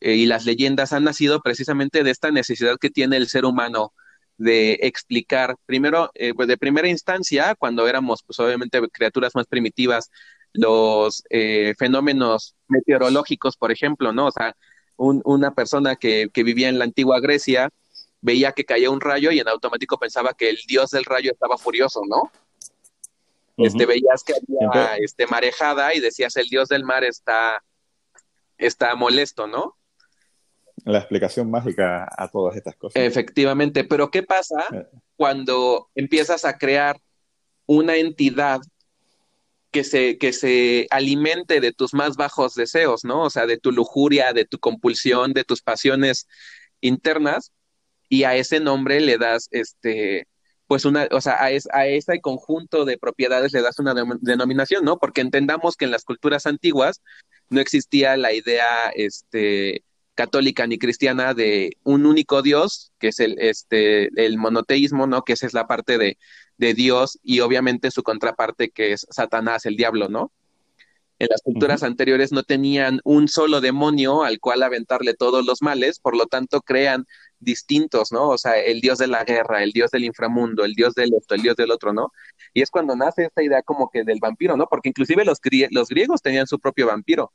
eh, 0.00 0.16
y 0.16 0.26
las 0.26 0.44
leyendas 0.44 0.92
han 0.92 1.04
nacido 1.04 1.40
precisamente 1.40 2.02
de 2.02 2.10
esta 2.10 2.30
necesidad 2.30 2.76
que 2.78 2.90
tiene 2.90 3.16
el 3.16 3.28
ser 3.28 3.44
humano 3.46 3.94
de 4.36 4.78
explicar, 4.82 5.56
primero, 5.66 6.10
eh, 6.14 6.34
pues 6.34 6.48
de 6.48 6.56
primera 6.56 6.88
instancia, 6.88 7.54
cuando 7.54 7.86
éramos, 7.86 8.22
pues 8.22 8.38
obviamente, 8.40 8.80
criaturas 8.90 9.34
más 9.34 9.46
primitivas, 9.46 10.10
los 10.52 11.24
eh, 11.30 11.74
fenómenos 11.78 12.54
meteorológicos, 12.68 13.56
por 13.56 13.72
ejemplo, 13.72 14.12
¿no? 14.12 14.26
O 14.26 14.32
sea, 14.32 14.56
un, 14.96 15.20
una 15.24 15.52
persona 15.52 15.96
que, 15.96 16.28
que, 16.32 16.42
vivía 16.44 16.68
en 16.68 16.78
la 16.78 16.84
antigua 16.84 17.20
Grecia 17.20 17.70
veía 18.20 18.52
que 18.52 18.64
caía 18.64 18.90
un 18.90 19.00
rayo 19.00 19.30
y 19.32 19.40
en 19.40 19.48
automático 19.48 19.98
pensaba 19.98 20.32
que 20.32 20.48
el 20.50 20.58
dios 20.66 20.90
del 20.90 21.04
rayo 21.04 21.32
estaba 21.32 21.58
furioso, 21.58 22.02
¿no? 22.08 22.22
Uh 23.56 23.64
-huh. 23.64 23.66
Este, 23.66 23.86
veías 23.86 24.24
que 24.24 24.34
había 24.34 24.96
este, 24.96 25.26
marejada 25.26 25.94
y 25.94 26.00
decías 26.00 26.36
el 26.36 26.46
dios 26.48 26.68
del 26.68 26.84
mar 26.84 27.04
está, 27.04 27.62
está 28.56 28.94
molesto, 28.94 29.46
¿no? 29.46 29.76
La 30.84 30.98
explicación 30.98 31.50
mágica 31.50 32.06
a 32.16 32.28
todas 32.28 32.56
estas 32.56 32.76
cosas. 32.76 33.02
Efectivamente, 33.02 33.84
pero 33.84 34.10
¿qué 34.10 34.22
pasa 34.22 34.64
eh. 34.72 34.86
cuando 35.16 35.88
empiezas 35.94 36.44
a 36.44 36.58
crear 36.58 37.00
una 37.66 37.96
entidad 37.96 38.60
que 39.70 39.82
se, 39.82 40.18
que 40.18 40.32
se 40.32 40.86
alimente 40.90 41.60
de 41.60 41.72
tus 41.72 41.94
más 41.94 42.16
bajos 42.16 42.54
deseos, 42.54 43.04
¿no? 43.04 43.22
O 43.22 43.30
sea, 43.30 43.46
de 43.46 43.58
tu 43.58 43.72
lujuria, 43.72 44.32
de 44.32 44.44
tu 44.44 44.58
compulsión, 44.58 45.32
de 45.32 45.44
tus 45.44 45.62
pasiones 45.62 46.28
internas, 46.80 47.52
y 48.08 48.24
a 48.24 48.36
ese 48.36 48.60
nombre 48.60 49.00
le 49.00 49.18
das 49.18 49.48
este 49.50 50.28
pues 50.66 50.84
una, 50.86 51.08
o 51.10 51.20
sea, 51.20 51.42
a, 51.42 51.50
es, 51.50 51.68
a 51.72 51.86
ese 51.86 52.20
conjunto 52.20 52.84
de 52.84 52.96
propiedades 52.96 53.52
le 53.52 53.60
das 53.60 53.78
una 53.78 53.94
denominación, 54.20 54.84
¿no? 54.84 54.98
Porque 54.98 55.20
entendamos 55.20 55.76
que 55.76 55.84
en 55.84 55.90
las 55.90 56.04
culturas 56.04 56.46
antiguas 56.46 57.02
no 57.50 57.60
existía 57.60 58.16
la 58.16 58.32
idea, 58.32 58.90
este, 58.94 59.84
católica 60.14 60.66
ni 60.66 60.78
cristiana 60.78 61.34
de 61.34 61.76
un 61.82 62.06
único 62.06 62.42
Dios, 62.42 62.92
que 62.98 63.08
es 63.08 63.20
el, 63.20 63.36
este, 63.38 64.08
el 64.24 64.38
monoteísmo, 64.38 65.06
¿no? 65.06 65.22
Que 65.22 65.34
esa 65.34 65.46
es 65.46 65.54
la 65.54 65.66
parte 65.66 65.98
de, 65.98 66.18
de 66.58 66.74
Dios 66.74 67.18
y 67.22 67.40
obviamente 67.40 67.90
su 67.90 68.02
contraparte 68.02 68.70
que 68.70 68.92
es 68.92 69.06
Satanás, 69.10 69.66
el 69.66 69.76
diablo, 69.76 70.08
¿no? 70.08 70.32
En 71.20 71.28
las 71.30 71.42
culturas 71.42 71.84
anteriores 71.84 72.32
no 72.32 72.42
tenían 72.42 73.00
un 73.04 73.28
solo 73.28 73.60
demonio 73.60 74.24
al 74.24 74.40
cual 74.40 74.62
aventarle 74.64 75.14
todos 75.14 75.46
los 75.46 75.62
males, 75.62 76.00
por 76.00 76.16
lo 76.16 76.26
tanto 76.26 76.60
crean 76.60 77.06
distintos, 77.38 78.10
¿no? 78.10 78.28
O 78.30 78.38
sea, 78.38 78.58
el 78.58 78.80
dios 78.80 78.98
de 78.98 79.06
la 79.06 79.24
guerra, 79.24 79.62
el 79.62 79.70
dios 79.70 79.90
del 79.92 80.04
inframundo, 80.04 80.64
el 80.64 80.74
dios 80.74 80.94
del 80.94 81.14
esto, 81.14 81.34
el 81.36 81.42
dios 81.42 81.56
del 81.56 81.70
otro, 81.70 81.92
¿no? 81.92 82.12
Y 82.52 82.62
es 82.62 82.70
cuando 82.70 82.96
nace 82.96 83.26
esta 83.26 83.42
idea 83.42 83.62
como 83.62 83.90
que 83.90 84.02
del 84.02 84.18
vampiro, 84.20 84.56
¿no? 84.56 84.66
Porque 84.66 84.88
inclusive 84.88 85.24
los, 85.24 85.38
los 85.70 85.88
griegos 85.88 86.20
tenían 86.20 86.46
su 86.46 86.58
propio 86.58 86.88
vampiro. 86.88 87.32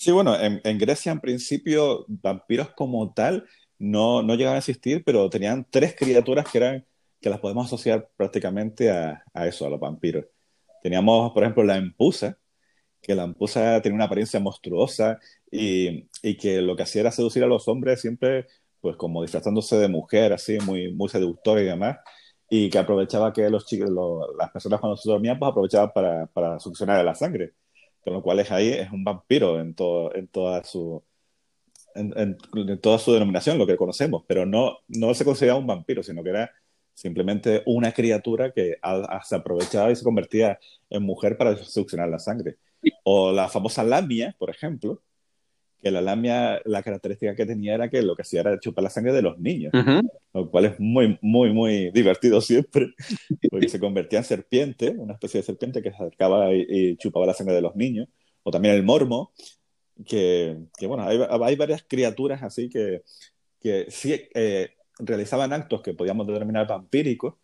Sí, 0.00 0.12
bueno, 0.12 0.34
en, 0.40 0.78
Grecia 0.78 1.12
en 1.12 1.20
principio 1.20 2.06
vampiros 2.08 2.70
como 2.70 3.12
tal 3.12 3.46
no, 3.78 4.22
no 4.22 4.34
llegaban 4.34 4.56
a 4.56 4.58
existir, 4.60 5.04
pero 5.04 5.28
tenían 5.28 5.66
tres 5.70 5.94
criaturas 5.94 6.46
que 6.50 6.56
eran 6.56 6.86
que 7.20 7.28
las 7.28 7.38
podemos 7.38 7.66
asociar 7.66 8.08
prácticamente 8.16 8.90
a, 8.90 9.22
a 9.34 9.46
eso, 9.46 9.66
a 9.66 9.70
los 9.70 9.78
vampiros. 9.78 10.24
Teníamos, 10.82 11.32
por 11.32 11.42
ejemplo, 11.42 11.64
la 11.64 11.76
empusa, 11.76 12.38
que 13.02 13.14
la 13.14 13.24
empusa 13.24 13.82
tenía 13.82 13.96
una 13.96 14.06
apariencia 14.06 14.40
monstruosa 14.40 15.20
y, 15.50 16.08
y, 16.22 16.36
que 16.38 16.62
lo 16.62 16.76
que 16.76 16.84
hacía 16.84 17.02
era 17.02 17.12
seducir 17.12 17.44
a 17.44 17.46
los 17.46 17.68
hombres 17.68 18.00
siempre, 18.00 18.46
pues 18.80 18.96
como 18.96 19.22
disfrazándose 19.22 19.76
de 19.78 19.88
mujer, 19.88 20.32
así, 20.32 20.58
muy, 20.60 20.92
muy 20.94 21.10
seductora 21.10 21.62
y 21.62 21.66
demás, 21.66 21.98
y 22.50 22.70
que 22.70 22.78
aprovechaba 22.78 23.32
que 23.34 23.50
los 23.50 23.66
chicos, 23.66 23.90
las 24.38 24.50
personas 24.50 24.80
cuando 24.80 24.96
se 24.96 25.10
dormían, 25.10 25.38
pues 25.38 25.50
aprovechaban 25.50 25.92
para, 25.94 26.26
para 26.28 26.58
succionar 26.60 27.04
la 27.04 27.14
sangre 27.14 27.54
con 28.02 28.14
lo 28.14 28.22
cual 28.22 28.40
es 28.40 28.50
ahí 28.50 28.68
es 28.68 28.90
un 28.90 29.04
vampiro 29.04 29.60
en, 29.60 29.74
todo, 29.74 30.14
en 30.14 30.28
toda 30.28 30.64
su 30.64 31.02
en, 31.94 32.36
toda 32.80 32.98
su 32.98 33.12
denominación, 33.12 33.58
lo 33.58 33.66
que 33.66 33.76
conocemos, 33.76 34.24
pero 34.26 34.46
no, 34.46 34.78
no 34.88 35.12
se 35.14 35.24
consideraba 35.24 35.58
un 35.58 35.66
vampiro, 35.66 36.02
sino 36.02 36.22
que 36.22 36.30
era 36.30 36.50
simplemente 36.94 37.62
una 37.66 37.92
criatura 37.92 38.52
que 38.52 38.76
se 39.24 39.36
aprovechaba 39.36 39.90
y 39.90 39.96
se 39.96 40.04
convertía 40.04 40.58
en 40.88 41.02
mujer 41.02 41.36
para 41.36 41.56
succionar 41.56 42.08
la 42.08 42.18
sangre. 42.18 42.58
O 43.04 43.32
la 43.32 43.48
famosa 43.48 43.82
lamia, 43.82 44.34
por 44.38 44.50
ejemplo, 44.50 45.02
que 45.82 45.90
la 45.90 46.00
lamia, 46.00 46.60
la 46.64 46.82
característica 46.82 47.34
que 47.34 47.46
tenía 47.46 47.74
era 47.74 47.88
que 47.88 48.02
lo 48.02 48.14
que 48.14 48.22
hacía 48.22 48.40
era 48.40 48.60
chupar 48.60 48.84
la 48.84 48.90
sangre 48.90 49.12
de 49.12 49.22
los 49.22 49.38
niños, 49.38 49.72
lo 50.34 50.50
cual 50.50 50.66
es 50.66 50.80
muy, 50.80 51.18
muy, 51.22 51.52
muy 51.52 51.90
divertido 51.92 52.40
siempre, 52.40 52.94
porque 53.50 53.68
se 53.68 53.80
convertía 53.80 54.18
en 54.18 54.24
serpiente, 54.24 54.90
una 54.90 55.14
especie 55.14 55.40
de 55.40 55.46
serpiente 55.46 55.82
que 55.82 55.90
se 55.90 55.96
acercaba 55.96 56.52
y, 56.52 56.96
chupaba 56.96 57.26
la 57.26 57.34
sangre 57.34 57.54
de 57.54 57.62
los 57.62 57.76
niños, 57.76 58.08
o 58.42 58.50
también 58.50 58.74
el 58.74 58.82
mormo, 58.82 59.32
que, 60.06 60.56
que 60.78 60.86
bueno, 60.86 61.04
hay, 61.04 61.18
hay, 61.28 61.56
varias 61.56 61.84
criaturas 61.86 62.42
así 62.42 62.70
que, 62.70 63.02
que 63.60 63.86
sí 63.90 64.18
eh, 64.34 64.70
realizaban 64.98 65.52
actos 65.52 65.82
que 65.82 65.94
podíamos 65.94 66.26
determinar 66.26 66.66
vampíricos, 66.66 67.34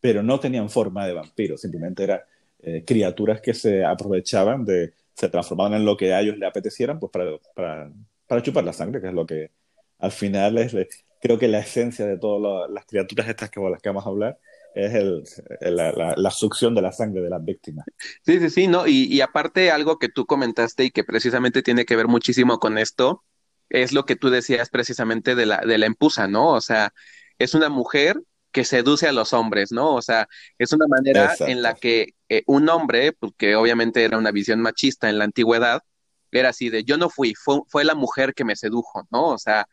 pero 0.00 0.22
no 0.22 0.38
tenían 0.40 0.68
forma 0.68 1.06
de 1.06 1.14
vampiro, 1.14 1.56
simplemente 1.56 2.04
eran 2.04 2.20
eh, 2.60 2.82
criaturas 2.86 3.40
que 3.40 3.52
se 3.52 3.84
aprovechaban 3.84 4.64
de 4.64 4.94
se 5.14 5.28
transformaban 5.28 5.74
en 5.74 5.84
lo 5.84 5.96
que 5.96 6.12
a 6.12 6.20
ellos 6.20 6.38
le 6.38 6.46
apetecieran, 6.46 6.98
pues 6.98 7.10
para, 7.12 7.38
para, 7.54 7.90
para 8.26 8.42
chupar 8.42 8.64
la 8.64 8.72
sangre, 8.72 9.00
que 9.00 9.08
es 9.08 9.14
lo 9.14 9.26
que 9.26 9.50
al 9.98 10.12
final 10.12 10.58
es, 10.58 10.74
creo 11.20 11.38
que 11.38 11.48
la 11.48 11.60
esencia 11.60 12.06
de 12.06 12.18
todas 12.18 12.70
las 12.70 12.84
criaturas 12.84 13.28
estas 13.28 13.50
que, 13.50 13.60
las 13.60 13.80
que 13.80 13.88
vamos 13.88 14.06
a 14.06 14.10
hablar 14.10 14.38
es 14.74 14.92
el, 14.92 15.24
la, 15.60 16.14
la, 16.16 16.30
succión 16.30 16.74
de 16.74 16.82
la 16.82 16.90
sangre 16.90 17.22
de 17.22 17.30
las 17.30 17.44
víctimas. 17.44 17.86
Sí, 18.22 18.40
sí, 18.40 18.50
sí, 18.50 18.66
¿no? 18.66 18.88
Y, 18.88 19.04
y 19.04 19.20
aparte 19.20 19.70
algo 19.70 20.00
que 20.00 20.08
tú 20.08 20.26
comentaste 20.26 20.84
y 20.84 20.90
que 20.90 21.04
precisamente 21.04 21.62
tiene 21.62 21.84
que 21.84 21.94
ver 21.94 22.08
muchísimo 22.08 22.58
con 22.58 22.76
esto, 22.76 23.22
es 23.68 23.92
lo 23.92 24.04
que 24.04 24.16
tú 24.16 24.30
decías 24.30 24.70
precisamente 24.70 25.34
de 25.34 25.46
la, 25.46 25.60
de 25.60 25.78
la 25.78 25.86
empusa, 25.86 26.26
¿no? 26.26 26.50
O 26.50 26.60
sea, 26.60 26.92
es 27.38 27.54
una 27.54 27.68
mujer 27.68 28.20
que 28.52 28.64
seduce 28.64 29.08
a 29.08 29.12
los 29.12 29.32
hombres, 29.32 29.72
¿no? 29.72 29.94
O 29.94 30.02
sea, 30.02 30.28
es 30.58 30.72
una 30.72 30.86
manera 30.86 31.34
en 31.40 31.62
la 31.62 31.74
que 31.74 32.14
eh, 32.38 32.44
un 32.46 32.68
hombre, 32.68 33.12
porque 33.12 33.56
obviamente 33.56 34.04
era 34.04 34.18
una 34.18 34.30
visión 34.30 34.60
machista 34.60 35.08
en 35.08 35.18
la 35.18 35.24
antigüedad, 35.24 35.82
era 36.30 36.50
así 36.50 36.68
de, 36.68 36.84
yo 36.84 36.96
no 36.96 37.10
fui, 37.10 37.34
fue, 37.34 37.84
la 37.84 37.94
mujer 37.94 38.34
que 38.34 38.44
me 38.44 38.56
sedujo, 38.56 39.06
¿no? 39.10 39.28
O 39.28 39.38
sea, 39.38 39.66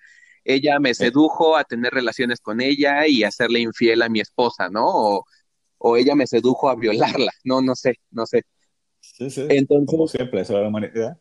ella 0.44 0.80
me 0.80 0.94
sedujo 0.94 1.58
a 1.58 1.64
tener 1.64 1.94
relaciones 1.94 2.40
con 2.40 2.62
ella 2.62 3.08
y 3.08 3.24
hacerle 3.24 3.60
infiel 3.60 4.02
a 4.02 4.10
mi 4.10 4.20
esposa, 4.20 4.70
¿no? 4.70 4.86
O, 4.86 5.26
o 5.78 5.98
ella 5.98 6.16
me 6.16 6.28
sedujo 6.28 6.70
a 6.70 6.76
violarla, 6.76 7.32
no, 7.44 7.62
no 7.62 7.76
sé, 7.76 7.96
no 8.12 8.26
sé. 8.26 8.44
Sí, 9.00 9.30
sí. 9.30 9.46
Entonces, 9.50 9.88
Como 9.88 10.08
siempre, 10.08 10.42
eso 10.42 10.56
es 10.56 10.62
la 10.62 10.68
humanidad. 10.68 11.18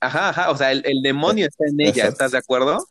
Ajá, 0.00 0.28
ajá, 0.28 0.50
o 0.50 0.56
sea, 0.56 0.72
el, 0.72 1.02
demonio 1.02 1.46
está 1.46 1.64
en 1.66 1.80
ella, 1.80 2.06
¿estás 2.06 2.32
de 2.32 2.38
acuerdo? 2.38 2.86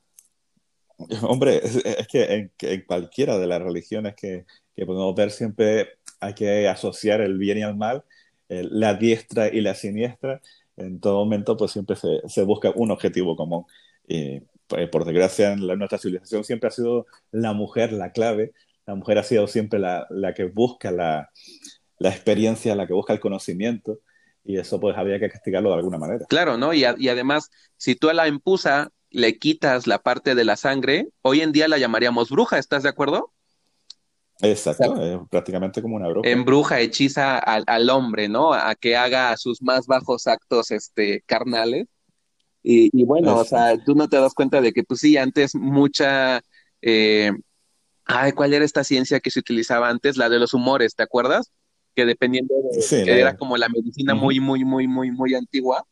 Hombre, 1.22 1.62
es, 1.64 2.08
que 2.08 2.52
en, 2.60 2.82
cualquiera 2.86 3.38
de 3.38 3.48
las 3.48 3.62
religiones 3.62 4.16
que, 4.16 4.46
podemos 4.86 5.16
ver 5.16 5.32
siempre 5.32 6.00
hay 6.20 6.34
que 6.34 6.68
asociar 6.68 7.22
el 7.22 7.38
bien 7.38 7.58
y 7.58 7.62
el 7.64 7.76
mal, 7.76 8.04
la 8.48 8.94
diestra 8.94 9.48
y 9.48 9.62
la 9.62 9.76
siniestra. 9.76 10.42
En 10.78 11.00
todo 11.00 11.24
momento, 11.24 11.56
pues 11.58 11.72
siempre 11.72 11.96
se, 11.96 12.44
busca 12.44 12.72
un 12.76 12.92
objetivo 12.92 13.36
común. 13.36 13.66
Y 14.08 14.42
pues, 14.68 14.90
por 14.90 15.06
desgracia, 15.06 15.54
en 15.54 15.60
nuestra 15.60 15.98
civilización 15.98 16.44
siempre 16.44 16.68
ha 16.68 16.72
sido 16.72 17.06
la 17.32 17.54
mujer 17.54 17.94
la 17.94 18.12
clave. 18.12 18.54
La 18.86 18.96
mujer 18.96 19.18
ha 19.18 19.24
sido 19.24 19.48
siempre 19.48 19.80
la, 19.80 20.08
que 20.36 20.46
busca 20.46 20.92
la, 20.92 21.30
experiencia, 22.00 22.76
la 22.76 22.88
que 22.88 22.94
busca 22.94 23.14
el 23.14 23.20
conocimiento 23.20 24.00
y 24.48 24.60
eso 24.60 24.80
pues 24.80 24.96
había 24.96 25.20
que 25.20 25.30
castigarlo 25.30 25.70
de 25.70 25.76
alguna 25.78 25.98
manera. 25.98 26.26
Claro, 26.30 26.56
¿no? 26.56 26.72
Y, 26.72 26.86
y, 27.00 27.10
además, 27.10 27.50
si 27.78 27.96
tú 27.96 28.10
a 28.10 28.14
la 28.14 28.28
empusa 28.28 28.92
le 29.10 29.40
quitas 29.40 29.88
la 29.88 30.04
parte 30.04 30.36
de 30.36 30.46
la 30.46 30.56
sangre, 30.56 31.08
hoy 31.24 31.42
en 31.42 31.52
día 31.52 31.68
la 31.68 31.80
llamaríamos 31.80 32.30
bruja, 32.30 32.60
¿estás 32.60 32.84
de 32.84 32.90
acuerdo? 32.90 33.32
Exacto, 34.42 35.28
prácticamente 35.30 35.82
como 35.82 35.96
una 35.96 36.10
bruja. 36.10 36.30
En 36.30 36.44
bruja 36.44 36.80
hechiza 36.80 37.38
al, 37.38 37.90
hombre, 37.90 38.28
¿no? 38.28 38.54
A 38.54 38.76
que 38.76 38.96
haga 38.96 39.36
sus 39.38 39.62
más 39.62 39.88
bajos 39.88 40.28
actos 40.28 40.72
este, 40.72 41.22
carnales. 41.26 41.88
Y, 42.62 43.04
bueno, 43.04 43.38
o 43.38 43.46
sea, 43.46 43.78
tú 43.84 43.94
no 43.94 44.10
te 44.10 44.18
das 44.18 44.34
cuenta 44.34 44.60
de 44.60 44.74
que, 44.74 44.84
pues 44.84 45.00
sí, 45.00 45.18
antes 45.18 45.54
mucha... 45.56 46.42
Eh, 46.82 47.32
ay, 48.06 48.32
¿cuál 48.32 48.54
era 48.54 48.66
esta 48.66 48.84
ciencia 48.84 49.20
que 49.20 49.32
se 49.32 49.40
utilizaba 49.40 49.90
antes? 49.90 50.18
La 50.18 50.30
de 50.30 50.40
los 50.40 50.54
humores, 50.54 50.96
¿te 50.96 51.04
acuerdas? 51.04 51.52
Que 51.96 52.06
dependiendo 52.06 52.54
de... 52.72 53.04
que 53.06 53.20
era 53.20 53.38
como 53.38 53.56
la 53.56 53.70
medicina 53.70 54.16
muy, 54.16 54.40
muy, 54.40 54.66
muy, 54.66 54.88
muy, 54.88 55.12
muy 55.12 55.36
antigua 55.36 55.86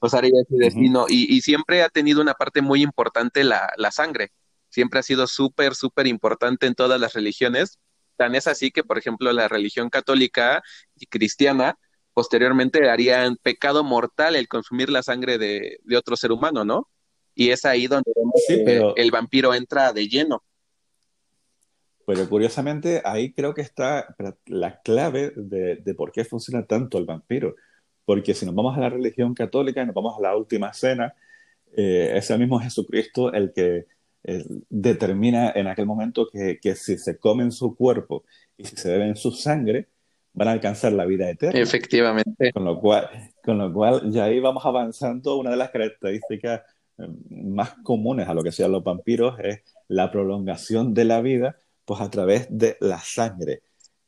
Rosario 0.00 0.32
ese 0.40 0.56
destino 0.56 1.06
y, 1.08 1.34
y, 1.34 1.42
siempre 1.42 1.82
ha 1.82 1.88
tenido 1.88 2.22
una 2.22 2.34
parte 2.34 2.62
muy 2.62 2.82
importante 2.82 3.44
la, 3.44 3.70
la 3.76 3.90
sangre, 3.90 4.30
siempre 4.70 5.00
ha 5.00 5.02
sido 5.02 5.26
súper, 5.26 5.74
súper 5.74 6.06
importante 6.06 6.66
en 6.66 6.74
todas 6.74 7.00
las 7.00 7.12
religiones, 7.12 7.78
tan 8.16 8.34
es 8.34 8.46
así 8.46 8.70
que, 8.70 8.84
por 8.84 8.98
ejemplo, 8.98 9.32
la 9.32 9.48
religión 9.48 9.90
católica 9.90 10.62
y 10.96 11.06
cristiana 11.06 11.78
posteriormente 12.12 12.88
harían 12.88 13.36
pecado 13.36 13.84
mortal 13.84 14.36
el 14.36 14.48
consumir 14.48 14.90
la 14.90 15.02
sangre 15.02 15.38
de, 15.38 15.78
de 15.84 15.96
otro 15.96 16.16
ser 16.16 16.32
humano, 16.32 16.64
¿no? 16.64 16.88
Y 17.34 17.50
es 17.50 17.64
ahí 17.64 17.86
donde 17.86 18.12
el 18.96 19.10
vampiro 19.10 19.54
entra 19.54 19.92
de 19.92 20.08
lleno. 20.08 20.42
Pero 22.06 22.28
curiosamente, 22.28 23.00
ahí 23.04 23.32
creo 23.32 23.54
que 23.54 23.62
está 23.62 24.16
la 24.46 24.80
clave 24.80 25.32
de, 25.36 25.76
de 25.76 25.94
por 25.94 26.10
qué 26.10 26.24
funciona 26.24 26.66
tanto 26.66 26.98
el 26.98 27.04
vampiro 27.04 27.54
porque 28.10 28.34
si 28.34 28.44
nos 28.44 28.56
vamos 28.56 28.76
a 28.76 28.80
la 28.80 28.88
religión 28.88 29.34
católica 29.34 29.82
y 29.82 29.86
nos 29.86 29.94
vamos 29.94 30.18
a 30.18 30.20
la 30.20 30.36
última 30.36 30.72
cena, 30.72 31.14
eh, 31.76 32.14
es 32.16 32.28
el 32.30 32.40
mismo 32.40 32.58
Jesucristo 32.58 33.32
el 33.32 33.52
que 33.52 33.86
eh, 34.24 34.44
determina 34.68 35.50
en 35.54 35.66
aquel 35.66 35.86
momento 35.86 36.28
que, 36.30 36.58
que, 36.60 36.74
si 36.74 36.98
se 36.98 37.18
comen 37.18 37.52
su 37.52 37.74
cuerpo 37.74 38.24
y 38.56 38.64
si 38.64 38.76
se 38.76 38.90
beben 38.90 39.16
su 39.16 39.32
sangre, 39.32 39.88
van 40.32 40.48
a 40.48 40.52
alcanzar 40.52 40.92
la 40.92 41.06
vida 41.06 41.28
eterna. 41.28 41.58
Efectivamente. 41.58 42.52
Con 42.52 42.64
lo 42.64 42.78
cual, 42.78 43.08
con 43.42 43.58
lo 43.58 43.72
cual 43.72 44.10
ya 44.10 44.24
ahí 44.24 44.40
vamos 44.40 44.64
avanzando. 44.64 45.36
Una 45.36 45.50
de 45.50 45.56
las 45.56 45.70
características 45.70 46.62
eh, 46.98 47.08
más 47.30 47.74
comunes 47.82 48.28
a 48.28 48.34
lo 48.34 48.42
que 48.42 48.52
sean 48.52 48.72
los 48.72 48.84
vampiros 48.84 49.38
es 49.40 49.62
la 49.88 50.10
prolongación 50.10 50.94
de 50.94 51.04
la 51.04 51.20
vida 51.20 51.56
pues 51.84 52.00
a 52.00 52.10
través 52.10 52.46
de 52.50 52.76
la 52.80 53.00
sangre 53.00 53.62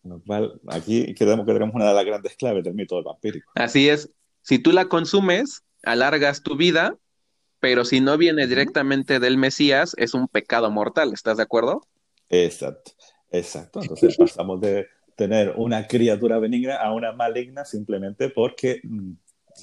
lo 0.04 0.20
cual, 0.20 0.60
aquí 0.68 1.14
creemos 1.14 1.46
que 1.46 1.52
tenemos 1.52 1.74
una 1.74 1.88
de 1.88 1.94
las 1.94 2.04
grandes 2.04 2.36
claves 2.36 2.64
del 2.64 2.74
mito 2.74 2.96
del 2.96 3.04
vampírico. 3.04 3.52
Así 3.54 3.88
es. 3.88 4.10
Si 4.42 4.58
tú 4.58 4.72
la 4.72 4.86
consumes, 4.86 5.62
alargas 5.84 6.42
tu 6.42 6.56
vida, 6.56 6.96
pero 7.62 7.84
si 7.84 8.00
no 8.00 8.18
viene 8.18 8.48
directamente 8.48 9.20
del 9.20 9.38
Mesías, 9.38 9.94
es 9.96 10.14
un 10.14 10.26
pecado 10.26 10.68
mortal. 10.72 11.12
¿Estás 11.12 11.36
de 11.36 11.44
acuerdo? 11.44 11.80
Exacto, 12.28 12.90
exacto. 13.30 13.80
Entonces 13.80 14.16
pasamos 14.18 14.60
de 14.60 14.88
tener 15.14 15.54
una 15.56 15.86
criatura 15.86 16.40
benigna 16.40 16.74
a 16.74 16.92
una 16.92 17.12
maligna 17.12 17.64
simplemente 17.64 18.30
porque 18.30 18.80
mm, 18.82 19.12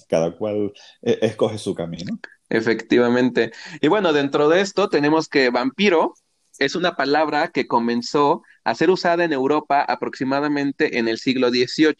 cada 0.07 0.31
cual 0.31 0.71
eh, 1.01 1.19
escoge 1.23 1.57
su 1.57 1.75
camino. 1.75 2.17
Efectivamente. 2.47 3.51
Y 3.81 3.89
bueno, 3.89 4.13
dentro 4.13 4.47
de 4.47 4.61
esto 4.61 4.87
tenemos 4.87 5.27
que 5.27 5.49
vampiro 5.49 6.13
es 6.57 6.77
una 6.77 6.95
palabra 6.95 7.49
que 7.49 7.67
comenzó 7.67 8.43
a 8.63 8.75
ser 8.75 8.91
usada 8.91 9.25
en 9.25 9.33
Europa 9.33 9.81
aproximadamente 9.81 10.99
en 10.99 11.09
el 11.09 11.17
siglo 11.17 11.49
XVIII. 11.49 11.95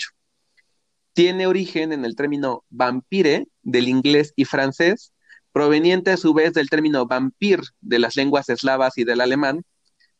Tiene 1.11 1.45
origen 1.45 1.91
en 1.91 2.05
el 2.05 2.15
término 2.15 2.63
vampire 2.69 3.47
del 3.63 3.89
inglés 3.89 4.31
y 4.37 4.45
francés, 4.45 5.11
proveniente 5.51 6.11
a 6.11 6.17
su 6.17 6.33
vez 6.33 6.53
del 6.53 6.69
término 6.69 7.05
vampir 7.05 7.61
de 7.81 7.99
las 7.99 8.15
lenguas 8.15 8.49
eslavas 8.49 8.97
y 8.97 9.03
del 9.03 9.21
alemán, 9.21 9.63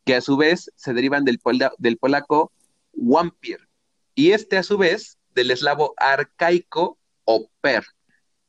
que 0.06 0.16
a 0.16 0.22
su 0.22 0.38
vez 0.38 0.72
se 0.76 0.94
derivan 0.94 1.26
del, 1.26 1.40
del 1.78 1.98
polaco 1.98 2.52
wampir, 2.94 3.68
y 4.16 4.32
este 4.32 4.58
a 4.58 4.64
su 4.64 4.78
vez 4.78 5.18
del 5.34 5.52
eslavo 5.52 5.94
arcaico 5.98 6.98
o 7.26 7.50
per, 7.62 7.86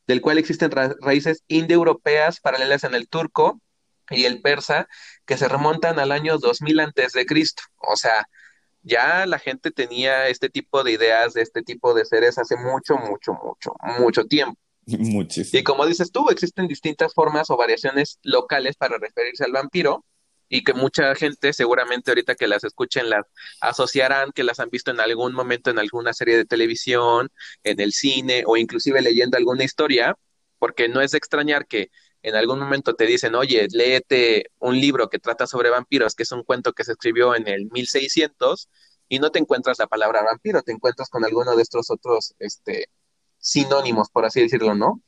del 0.07 0.21
cual 0.21 0.39
existen 0.39 0.71
raíces 1.01 1.45
indoeuropeas 1.49 2.41
paralelas 2.41 2.85
en 2.85 2.95
el 2.95 3.09
turco 3.09 3.61
y 4.11 4.25
el 4.25 4.41
persa 4.41 4.89
que 5.25 5.37
se 5.37 5.49
remontan 5.49 5.99
al 6.01 6.11
año 6.11 6.39
2000 6.39 6.81
antes 6.81 7.13
de 7.13 7.27
Cristo. 7.27 7.63
O 7.77 7.97
sea, 7.97 8.27
ya 8.83 9.27
la 9.27 9.39
gente 9.39 9.71
tenía 9.71 10.29
este 10.29 10.49
tipo 10.49 10.83
de 10.83 10.93
ideas 10.93 11.35
de 11.35 11.43
este 11.43 11.63
tipo 11.63 11.95
de 11.95 12.05
seres 12.05 12.39
hace 12.39 12.57
mucho, 12.57 12.97
mucho, 12.97 13.35
mucho, 13.35 13.75
mucho 14.01 14.25
tiempo. 14.25 14.59
Muchísimo. 14.99 15.61
Y 15.61 15.63
como 15.63 15.87
dices 15.87 16.13
tú, 16.13 16.29
existen 16.31 16.69
distintas 16.69 17.15
formas 17.15 17.51
o 17.51 17.57
variaciones 17.57 18.19
locales 18.23 18.77
para 18.77 18.99
referirse 18.99 19.45
al 19.45 19.53
vampiro 19.53 20.05
y 20.49 20.65
que 20.65 20.75
mucha 20.75 21.15
gente 21.15 21.53
seguramente 21.53 22.11
ahorita 22.11 22.35
que 22.35 22.49
las 22.49 22.65
escuchen 22.65 23.09
las 23.09 23.25
asociarán 23.61 24.33
que 24.33 24.43
las 24.43 24.59
han 24.59 24.69
visto 24.69 24.91
en 24.91 25.01
algún 25.01 25.33
momento 25.33 25.71
en 25.71 25.79
alguna 25.79 26.13
serie 26.13 26.37
de 26.37 26.45
televisión, 26.45 27.31
en 27.63 27.81
el 27.81 27.93
cine 27.93 28.43
o 28.47 28.57
inclusive 28.57 29.01
leyendo 29.01 29.39
alguna 29.39 29.65
historia, 29.65 30.17
porque 30.59 30.89
no 30.89 31.01
es 31.01 31.13
de 31.13 31.19
extrañar 31.19 31.67
que 31.67 31.91
en 32.23 32.35
algún 32.35 32.59
momento 32.59 32.95
te 32.95 33.07
dicen, 33.07 33.35
oye, 33.35 33.67
léete 33.73 34.51
un 34.59 34.79
libro 34.79 35.09
que 35.09 35.19
trata 35.19 35.47
sobre 35.47 35.71
vampiros, 35.71 36.15
que 36.15 36.25
es 36.25 36.33
un 36.33 36.43
cuento 36.43 36.73
que 36.73 36.85
se 36.85 36.93
escribió 36.93 37.35
en 37.35 37.49
el 37.49 37.71
1600, 37.71 38.69
y 39.09 39.19
no 39.19 39.31
te 39.31 39.39
encuentras 39.39 39.79
la 39.79 39.87
palabra 39.87 40.23
vampiro, 40.23 40.63
te 40.63 40.73
encuentras 40.73 41.09
con 41.09 41.25
alguno 41.25 41.57
de 41.57 41.63
estos 41.63 41.91
otros 41.91 42.35
este, 42.39 42.89
sinónimos, 43.41 44.09
por 44.11 44.25
así 44.25 44.41
decirlo, 44.41 44.75
¿no? 44.75 45.03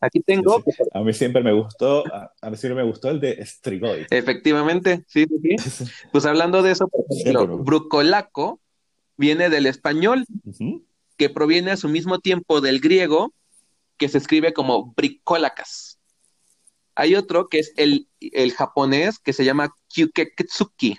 Aquí 0.00 0.20
tengo. 0.20 0.64
A 0.94 1.00
mí 1.02 1.12
siempre 1.12 1.42
me 1.42 1.52
gustó, 1.52 2.04
a, 2.12 2.50
mí 2.50 2.56
siempre 2.56 2.82
me 2.82 2.88
gustó 2.88 3.10
el 3.10 3.20
de 3.20 3.44
Strigoi. 3.44 4.06
Efectivamente, 4.10 5.04
sí, 5.06 5.26
sí. 5.58 5.84
Pues 6.10 6.24
hablando 6.24 6.62
de 6.62 6.72
eso, 6.72 6.88
por 6.88 7.04
ejemplo, 7.10 7.58
brucolaco 7.58 8.60
viene 9.18 9.50
del 9.50 9.66
español, 9.66 10.24
que 11.18 11.28
proviene 11.28 11.72
a 11.72 11.76
su 11.76 11.90
mismo 11.90 12.20
tiempo 12.20 12.62
del 12.62 12.80
griego, 12.80 13.34
que 13.98 14.08
se 14.08 14.16
escribe 14.16 14.54
como 14.54 14.94
bricólacas. 14.94 15.98
Hay 16.94 17.14
otro 17.14 17.48
que 17.48 17.58
es 17.58 17.74
el, 17.76 18.08
el 18.20 18.52
japonés, 18.52 19.18
que 19.18 19.34
se 19.34 19.44
llama 19.44 19.74
Kyuketsuki. 19.88 20.96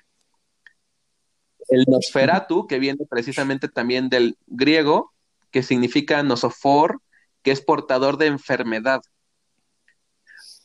El 1.70 1.86
Nosferatu, 1.88 2.68
que 2.68 2.78
viene 2.78 3.06
precisamente 3.10 3.68
también 3.68 4.10
del 4.10 4.38
griego, 4.46 5.14
que 5.52 5.64
significa 5.64 6.24
nosofor, 6.24 7.02
que 7.44 7.52
es 7.52 7.62
portador 7.62 8.18
de 8.18 8.28
enfermedad. 8.28 9.02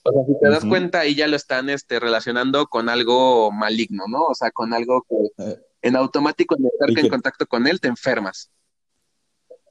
O 0.02 0.12
sea, 0.12 0.22
si 0.24 0.40
te 0.40 0.48
das 0.48 0.64
cuenta, 0.64 1.00
ahí 1.00 1.14
ya 1.14 1.26
lo 1.26 1.36
están 1.36 1.68
este, 1.68 1.98
relacionando 1.98 2.66
con 2.66 2.88
algo 2.88 3.50
maligno, 3.50 4.04
¿no? 4.08 4.24
O 4.24 4.34
sea, 4.34 4.50
con 4.50 4.72
algo 4.72 5.04
que 5.08 5.56
en 5.82 5.96
automático, 5.96 6.56
en 6.56 6.66
estar 6.66 7.04
en 7.04 7.08
contacto 7.08 7.46
con 7.46 7.66
él, 7.66 7.80
te 7.80 7.88
enfermas. 7.88 8.50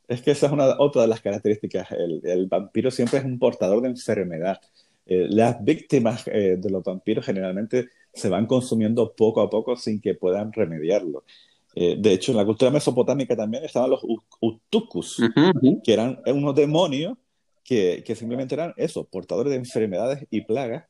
Es 0.08 0.22
que 0.22 0.32
esa 0.32 0.48
es 0.48 0.52
una, 0.52 0.80
otra 0.80 1.04
de 1.04 1.08
las 1.08 1.22
características. 1.22 1.90
El, 1.92 2.48
vampiro 2.48 2.92
siempre 2.92 3.20
es 3.20 3.26
un 3.26 3.40
portador 3.40 3.82
de 3.82 3.90
enfermedad. 3.90 4.62
Eh, 5.06 5.28
las 5.30 5.64
víctimas 5.64 6.28
eh, 6.28 6.58
de 6.58 6.70
los 6.70 6.84
vampiros 6.84 7.26
generalmente 7.26 7.90
se 8.14 8.30
van 8.30 8.46
consumiendo 8.46 9.14
poco 9.14 9.42
a 9.42 9.50
poco 9.50 9.76
sin 9.76 10.00
que 10.00 10.16
puedan 10.16 10.54
remediarlo. 10.54 11.24
Eh, 11.76 11.98
de 12.00 12.14
hecho, 12.14 12.32
en 12.32 12.38
la 12.38 12.46
cultura 12.46 12.72
mesopotámica 12.72 13.36
también 13.36 13.66
estaban 13.66 13.90
los 13.90 14.02
utukus, 14.40 15.22
que 15.84 15.94
eran 15.94 16.22
unos 16.26 16.56
demonios 16.56 17.18
que, 17.64 18.02
que, 18.06 18.16
simplemente 18.16 18.56
eran 18.56 18.74
eso, 18.78 19.06
portadores 19.06 19.52
de 19.52 19.58
enfermedades 19.58 20.26
y 20.30 20.42
plagas, 20.42 20.86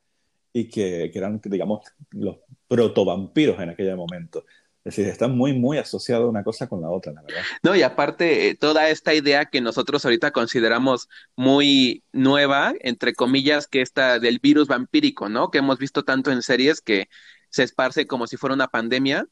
y 0.53 0.69
que, 0.69 1.09
que 1.11 1.19
eran, 1.19 1.41
digamos, 1.43 1.83
los 2.11 2.37
protovampiros 2.67 3.59
en 3.59 3.69
aquel 3.69 3.95
momento. 3.97 4.45
Es 4.85 4.95
decir, 4.95 5.11
están 5.11 5.35
muy, 5.35 5.53
muy 5.53 5.79
asociados 5.79 6.29
una 6.29 6.43
cosa 6.43 6.69
con 6.69 6.79
la 6.79 6.91
otra, 6.91 7.11
la 7.11 7.23
verdad. 7.23 7.41
No, 7.63 7.75
y 7.75 7.81
aparte, 7.81 8.49
eh, 8.49 8.55
toda 8.55 8.87
esta 8.89 9.15
idea 9.15 9.45
que 9.45 9.59
nosotros 9.59 10.05
ahorita 10.05 10.29
consideramos 10.29 11.09
muy 11.35 12.03
nueva, 12.11 12.75
entre 12.81 13.15
comillas, 13.15 13.65
que 13.65 13.81
esta 13.81 14.19
del 14.19 14.37
virus 14.37 14.67
vampírico, 14.67 15.27
¿no? 15.27 15.49
Que 15.49 15.57
hemos 15.57 15.79
visto 15.79 16.03
tanto 16.03 16.31
en 16.31 16.43
series 16.43 16.81
que 16.81 17.09
se 17.49 17.63
esparce 17.63 18.05
como 18.05 18.27
si 18.27 18.37
fuera 18.37 18.53
una 18.53 18.67
pandemia, 18.67 19.27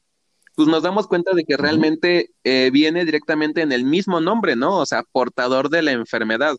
pues 0.54 0.68
nos 0.68 0.82
damos 0.82 1.06
cuenta 1.08 1.32
de 1.34 1.44
que 1.44 1.56
realmente 1.56 2.30
eh, 2.44 2.70
viene 2.72 3.04
directamente 3.04 3.62
en 3.62 3.72
el 3.72 3.84
mismo 3.84 4.20
nombre, 4.20 4.56
¿no? 4.56 4.78
O 4.78 4.86
sea, 4.86 5.02
portador 5.02 5.68
de 5.68 5.82
la 5.82 5.92
enfermedad. 5.92 6.56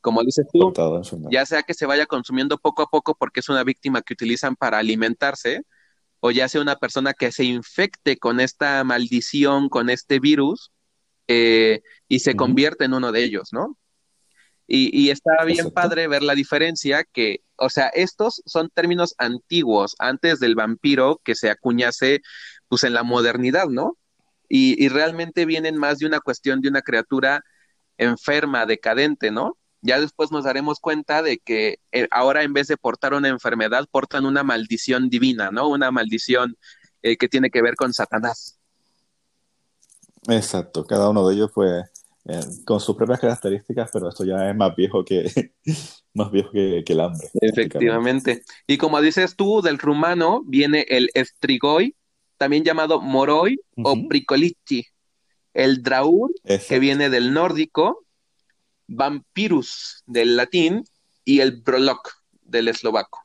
Como 0.00 0.22
dices 0.22 0.46
tú, 0.52 0.72
ya 1.30 1.44
sea 1.44 1.62
que 1.62 1.74
se 1.74 1.86
vaya 1.86 2.06
consumiendo 2.06 2.58
poco 2.58 2.82
a 2.82 2.86
poco 2.86 3.14
porque 3.14 3.40
es 3.40 3.48
una 3.48 3.64
víctima 3.64 4.00
que 4.02 4.14
utilizan 4.14 4.56
para 4.56 4.78
alimentarse, 4.78 5.62
o 6.20 6.30
ya 6.30 6.48
sea 6.48 6.62
una 6.62 6.76
persona 6.76 7.12
que 7.12 7.32
se 7.32 7.44
infecte 7.44 8.16
con 8.16 8.40
esta 8.40 8.82
maldición, 8.84 9.68
con 9.68 9.90
este 9.90 10.18
virus, 10.18 10.72
eh, 11.28 11.82
y 12.08 12.20
se 12.20 12.34
convierte 12.34 12.86
en 12.86 12.94
uno 12.94 13.12
de 13.12 13.24
ellos, 13.24 13.50
¿no? 13.52 13.76
Y, 14.66 14.96
y 14.96 15.10
está 15.10 15.44
bien 15.44 15.70
padre 15.70 16.08
ver 16.08 16.22
la 16.22 16.34
diferencia 16.34 17.04
que, 17.04 17.40
o 17.56 17.68
sea, 17.68 17.88
estos 17.88 18.40
son 18.46 18.70
términos 18.72 19.14
antiguos, 19.18 19.96
antes 19.98 20.40
del 20.40 20.54
vampiro 20.54 21.20
que 21.24 21.34
se 21.34 21.50
acuñase 21.50 22.20
pues 22.70 22.84
en 22.84 22.94
la 22.94 23.02
modernidad, 23.02 23.66
¿no? 23.66 23.98
Y, 24.48 24.88
realmente 24.88 25.44
vienen 25.44 25.76
más 25.76 25.98
de 25.98 26.06
una 26.06 26.20
cuestión 26.20 26.60
de 26.60 26.68
una 26.68 26.82
criatura 26.82 27.44
enferma, 27.98 28.64
decadente, 28.64 29.30
¿no? 29.30 29.58
Ya 29.82 30.00
después 30.00 30.32
nos 30.32 30.44
daremos 30.44 30.80
cuenta 30.80 31.22
de 31.22 31.38
que 31.38 31.78
eh, 31.92 32.08
ahora 32.10 32.42
en 32.42 32.52
vez 32.52 32.68
de 32.68 32.76
portar 32.76 33.14
una 33.14 33.28
enfermedad, 33.28 33.86
portan 33.90 34.24
una 34.24 34.42
maldición 34.42 35.08
divina, 35.08 35.50
¿no? 35.50 35.68
Una 35.68 35.90
maldición 35.90 36.56
eh, 37.02 37.16
que 37.16 37.28
tiene 37.28 37.50
que 37.50 37.62
ver 37.62 37.74
con 37.74 37.92
Satanás. 37.92 38.58
Exacto, 40.28 40.86
cada 40.86 41.10
uno 41.10 41.26
de 41.28 41.34
ellos 41.34 41.50
fue 41.52 41.84
eh, 42.26 42.40
con 42.64 42.80
sus 42.80 42.96
propias 42.96 43.20
características, 43.20 43.90
pero 43.92 44.08
esto 44.08 44.24
ya 44.24 44.50
es 44.50 44.56
más 44.56 44.74
viejo 44.76 45.04
que 45.04 45.52
más 46.14 46.30
viejo 46.30 46.50
que, 46.52 46.84
el 46.86 47.00
hambre. 47.00 47.28
Efectivamente. 47.40 48.42
Y 48.66 48.78
como 48.78 49.00
dices 49.00 49.36
tú, 49.36 49.62
del 49.62 49.78
rumano 49.78 50.42
viene 50.44 50.84
el 50.88 51.08
estrigoi, 51.14 51.94
también 52.40 52.64
llamado 52.64 53.02
Moroi 53.02 53.60
o 53.84 54.08
Pricolichi, 54.08 54.86
el 55.52 55.82
Draur, 55.82 56.32
que 56.66 56.78
viene 56.78 57.10
del 57.10 57.34
nórdico, 57.34 58.06
Vampirus 58.86 60.02
del 60.06 60.38
latín 60.38 60.82
y 61.22 61.40
el 61.40 61.60
Brolok 61.60 62.10
del 62.40 62.68
eslovaco. 62.68 63.20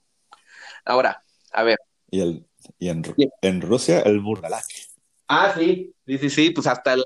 Ahora, 0.83 1.23
a 1.53 1.63
ver. 1.63 1.77
Y, 2.11 2.19
el, 2.19 2.45
y 2.77 2.89
en, 2.89 3.61
Rusia 3.61 4.01
el 4.01 4.19
Burdalak. 4.19 4.65
Ah, 5.29 5.53
sí, 5.57 5.93
sí, 6.05 6.17
sí, 6.17 6.29
sí, 6.29 6.49
pues 6.49 6.67
hasta 6.67 6.95
el, 6.95 7.05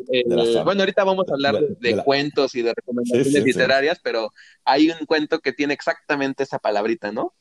bueno, 0.64 0.82
ahorita 0.82 1.04
vamos 1.04 1.26
a 1.30 1.34
hablar 1.34 1.60
de, 1.60 2.04
cuentos 2.04 2.56
y 2.56 2.64
de 2.64 2.74
recomendaciones 2.74 3.44
literarias, 3.44 4.00
pero 4.04 4.34
hay 4.66 4.90
un 4.90 5.06
cuento 5.06 5.42
que 5.42 5.54
tiene 5.54 5.76
exactamente 5.76 6.42
esa 6.42 6.58
palabrita, 6.58 7.12
¿no? 7.12 7.36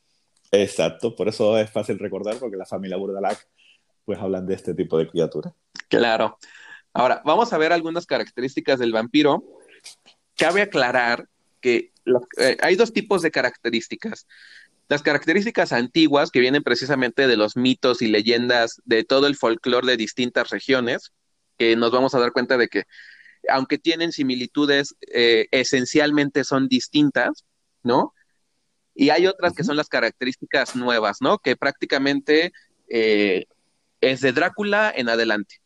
Exacto, 0.53 1.17
por 1.17 1.29
eso 1.29 1.57
es 1.57 1.71
fácil 1.71 1.99
recordar, 1.99 2.37
porque 2.37 2.59
la 2.59 2.67
familia 2.67 2.99
Burdalak 2.99 3.49
pues 4.09 4.21
hablan 4.21 4.47
de 4.47 4.55
este 4.55 4.73
tipo 4.73 4.97
de 4.97 5.07
criaturas. 5.07 5.53
Claro. 5.91 6.39
Ahora, 6.95 7.21
vamos 7.27 7.53
a 7.53 7.59
ver 7.59 7.75
algunas 7.75 8.07
características 8.07 8.79
del 8.79 8.91
vampiro. 8.91 9.45
Cabe 10.35 10.63
aclarar 10.63 11.29
que 11.61 11.93
eh, 12.39 12.57
hay 12.63 12.77
dos 12.77 12.95
tipos 12.95 13.21
de 13.21 13.31
características. 13.31 14.27
Las 14.89 15.03
características 15.03 15.75
antiguas, 15.75 16.31
que 16.31 16.41
vienen 16.41 16.63
precisamente 16.63 17.27
de 17.27 17.37
los 17.37 17.55
mitos 17.55 18.01
y 18.01 18.07
leyendas 18.07 18.81
de 18.87 19.05
todo 19.05 19.27
el 19.27 19.37
folclore 19.37 19.87
de 19.87 19.99
distintas 19.99 20.49
regiones, 20.49 21.13
que 21.59 21.77
nos 21.77 21.91
vamos 21.91 22.15
a 22.15 22.19
dar 22.19 22.33
cuenta 22.33 22.57
de 22.57 22.69
que, 22.69 22.85
aunque 23.51 23.77
tienen 23.77 24.13
similitudes, 24.13 24.97
eh, 25.13 25.49
esencialmente 25.51 26.45
son 26.45 26.67
distintas, 26.67 27.45
¿no? 27.83 28.15
Y 28.95 29.11
hay 29.11 29.27
otras 29.27 29.53
que 29.53 29.65
son 29.65 29.77
las 29.77 29.91
características 29.91 30.77
nuevas, 30.77 31.19
¿no? 31.21 31.37
Que 31.37 31.57
prácticamente 31.57 32.53
eh, 32.89 33.45
es 34.01 34.21
de 34.21 34.33
Drácula 34.33 34.93
en 34.95 35.09
adelante. 35.09 35.57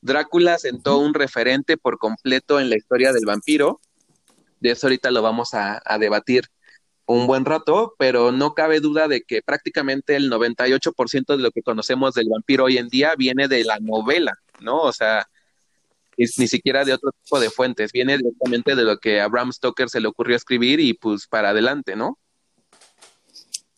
Drácula 0.00 0.58
sentó 0.58 0.98
un 0.98 1.14
referente 1.14 1.76
por 1.76 1.98
completo 1.98 2.60
en 2.60 2.68
la 2.68 2.76
historia 2.76 3.12
del 3.12 3.24
vampiro. 3.24 3.80
De 4.60 4.72
eso 4.72 4.86
ahorita 4.86 5.10
lo 5.10 5.22
vamos 5.22 5.54
a, 5.54 5.80
debatir 5.98 6.44
un 7.06 7.26
buen 7.26 7.44
rato, 7.44 7.94
pero 7.98 8.32
no 8.32 8.54
cabe 8.54 8.80
duda 8.80 9.08
de 9.08 9.22
que 9.22 9.42
prácticamente 9.42 10.16
el 10.16 10.30
98% 10.30 11.36
de 11.36 11.42
lo 11.42 11.50
que 11.50 11.62
conocemos 11.62 12.14
del 12.14 12.28
vampiro 12.28 12.64
hoy 12.64 12.78
en 12.78 12.88
día 12.88 13.14
viene 13.16 13.48
de 13.48 13.64
la 13.64 13.78
novela, 13.80 14.32
¿no? 14.60 14.80
O 14.80 14.92
sea, 14.92 15.28
es, 16.16 16.38
ni 16.38 16.48
siquiera 16.48 16.84
de 16.84 16.94
otro 16.94 17.12
tipo 17.22 17.40
de 17.40 17.50
fuentes, 17.50 17.92
viene 17.92 18.18
directamente 18.18 18.74
de 18.74 18.84
lo 18.84 18.98
que 18.98 19.20
a 19.20 19.28
Bram 19.28 19.52
Stoker 19.52 19.88
se 19.88 20.00
le 20.00 20.08
ocurrió 20.08 20.36
escribir 20.36 20.80
y 20.80 20.94
pues 20.94 21.26
para 21.26 21.50
adelante, 21.50 21.96
¿no? 21.96 22.18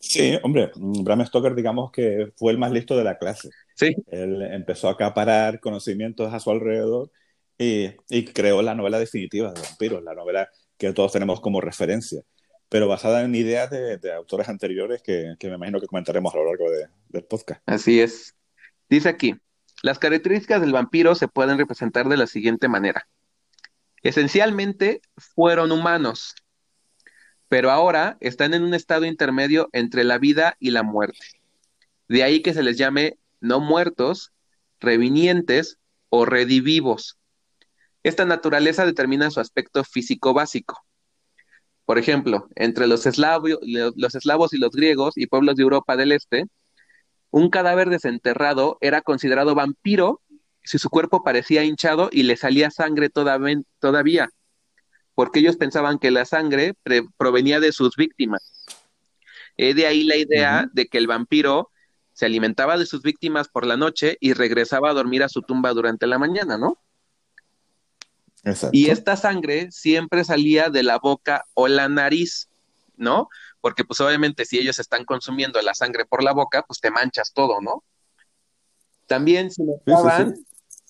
Sí, 0.07 0.37
hombre, 0.43 0.71
Bram 0.75 1.25
Stoker 1.25 1.55
digamos 1.55 1.91
que 1.91 2.31
fue 2.35 2.51
el 2.51 2.59
más 2.59 2.71
listo 2.71 2.95
de 2.95 3.03
la 3.03 3.17
clase. 3.17 3.49
Sí. 3.75 3.95
Él 4.07 4.41
empezó 4.43 4.87
a 4.87 4.91
acaparar 4.91 5.59
conocimientos 5.59 6.31
a 6.31 6.39
su 6.39 6.51
alrededor 6.51 7.11
y, 7.57 7.89
y 8.09 8.25
creó 8.25 8.61
la 8.61 8.75
novela 8.75 8.99
definitiva 8.99 9.51
de 9.51 9.61
vampiros, 9.61 10.03
la 10.03 10.13
novela 10.13 10.49
que 10.77 10.93
todos 10.93 11.11
tenemos 11.11 11.41
como 11.41 11.59
referencia, 11.59 12.21
pero 12.69 12.87
basada 12.87 13.23
en 13.23 13.33
ideas 13.33 13.71
de, 13.71 13.97
de 13.97 14.13
autores 14.13 14.47
anteriores 14.47 15.01
que, 15.01 15.33
que, 15.39 15.49
me 15.49 15.55
imagino 15.55 15.79
que 15.79 15.87
comentaremos 15.87 16.33
a 16.33 16.37
lo 16.37 16.45
largo 16.45 16.69
de, 16.69 16.87
del 17.09 17.23
podcast. 17.23 17.61
Así 17.65 17.99
es. 17.99 18.35
Dice 18.89 19.09
aquí, 19.09 19.35
las 19.81 19.97
características 19.97 20.61
del 20.61 20.73
vampiro 20.73 21.15
se 21.15 21.27
pueden 21.27 21.57
representar 21.57 22.07
de 22.09 22.17
la 22.17 22.27
siguiente 22.27 22.67
manera. 22.67 23.07
Esencialmente 24.03 25.01
fueron 25.17 25.71
humanos, 25.71 26.35
pero 27.47 27.71
ahora 27.71 28.17
están 28.19 28.53
en 28.53 28.63
un 28.63 28.73
estado 28.73 29.05
intermedio 29.05 29.69
entre 29.71 30.03
la 30.03 30.17
vida 30.17 30.55
y 30.59 30.71
la 30.71 30.83
muerte. 30.83 31.25
De 32.07 32.23
ahí 32.23 32.41
que 32.41 32.53
se 32.53 32.63
les 32.63 32.77
llame 32.77 33.17
no 33.39 33.59
muertos, 33.59 34.31
revinientes 34.79 35.77
o 36.09 36.25
redivivos. 36.25 37.17
Esta 38.03 38.25
naturaleza 38.25 38.85
determina 38.85 39.31
su 39.31 39.39
aspecto 39.39 39.83
físico 39.83 40.33
básico. 40.33 40.85
Por 41.85 41.97
ejemplo, 41.99 42.47
entre 42.55 42.87
los, 42.87 43.05
los 43.05 44.15
eslavos 44.15 44.53
y 44.53 44.57
los 44.57 44.71
griegos 44.71 45.17
y 45.17 45.27
pueblos 45.27 45.55
de 45.55 45.63
Europa 45.63 45.95
del 45.95 46.11
Este, 46.11 46.45
un 47.29 47.49
cadáver 47.49 47.89
desenterrado 47.89 48.77
era 48.81 49.01
considerado 49.01 49.55
vampiro 49.55 50.21
si 50.63 50.79
su 50.79 50.89
cuerpo 50.89 51.23
parecía 51.23 51.63
hinchado 51.63 52.09
y 52.11 52.23
le 52.23 52.37
salía 52.37 52.71
sangre 52.71 53.09
todavía 53.09 54.29
porque 55.15 55.39
ellos 55.39 55.55
pensaban 55.55 55.97
que 55.97 56.11
la 56.11 56.25
sangre 56.25 56.75
provenía 57.17 57.59
de 57.59 57.71
sus 57.71 57.95
víctimas. 57.95 58.65
Eh, 59.57 59.73
de 59.73 59.87
ahí 59.87 60.03
la 60.03 60.17
idea 60.17 60.69
de 60.73 60.87
que 60.87 60.97
el 60.97 61.07
vampiro 61.07 61.71
se 62.13 62.25
alimentaba 62.25 62.77
de 62.77 62.85
sus 62.85 63.01
víctimas 63.01 63.47
por 63.47 63.65
la 63.65 63.77
noche 63.77 64.17
y 64.19 64.33
regresaba 64.33 64.89
a 64.89 64.93
dormir 64.93 65.23
a 65.23 65.29
su 65.29 65.41
tumba 65.41 65.73
durante 65.73 66.05
la 66.05 66.19
mañana, 66.19 66.57
¿no? 66.57 66.77
Exacto. 68.43 68.77
Y 68.77 68.89
esta 68.89 69.15
sangre 69.15 69.71
siempre 69.71 70.23
salía 70.23 70.69
de 70.69 70.83
la 70.83 70.99
boca 70.99 71.45
o 71.53 71.67
la 71.67 71.89
nariz, 71.89 72.49
¿no? 72.95 73.29
Porque 73.59 73.83
pues 73.83 73.99
obviamente 74.01 74.45
si 74.45 74.59
ellos 74.59 74.79
están 74.79 75.03
consumiendo 75.03 75.61
la 75.61 75.73
sangre 75.73 76.05
por 76.05 76.23
la 76.23 76.33
boca, 76.33 76.63
pues 76.63 76.79
te 76.79 76.91
manchas 76.91 77.33
todo, 77.33 77.59
¿no? 77.61 77.83
También 79.07 79.51
se 79.51 79.63
notaban 79.63 80.35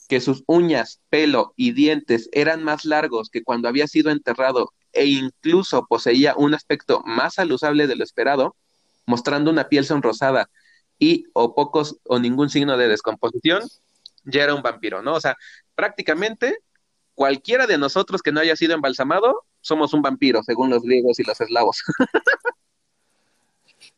que 0.07 0.21
sus 0.21 0.43
uñas, 0.47 1.01
pelo 1.09 1.53
y 1.55 1.71
dientes 1.71 2.29
eran 2.31 2.63
más 2.63 2.85
largos 2.85 3.29
que 3.29 3.43
cuando 3.43 3.67
había 3.67 3.87
sido 3.87 4.11
enterrado 4.11 4.71
e 4.93 5.05
incluso 5.05 5.85
poseía 5.87 6.35
un 6.37 6.53
aspecto 6.53 7.01
más 7.05 7.39
alusable 7.39 7.87
de 7.87 7.95
lo 7.95 8.03
esperado, 8.03 8.55
mostrando 9.05 9.51
una 9.51 9.67
piel 9.67 9.85
sonrosada 9.85 10.49
y 10.99 11.25
o 11.33 11.53
pocos 11.55 11.97
o 12.05 12.19
ningún 12.19 12.49
signo 12.49 12.77
de 12.77 12.87
descomposición, 12.87 13.63
ya 14.23 14.43
era 14.43 14.55
un 14.55 14.61
vampiro, 14.61 15.01
¿no? 15.01 15.13
O 15.13 15.21
sea, 15.21 15.35
prácticamente 15.75 16.59
cualquiera 17.13 17.67
de 17.67 17.77
nosotros 17.77 18.21
que 18.21 18.31
no 18.31 18.39
haya 18.39 18.55
sido 18.55 18.73
embalsamado, 18.73 19.43
somos 19.61 19.93
un 19.93 20.01
vampiro, 20.01 20.43
según 20.43 20.69
los 20.69 20.83
griegos 20.83 21.19
y 21.19 21.23
los 21.23 21.39
eslavos. 21.41 21.83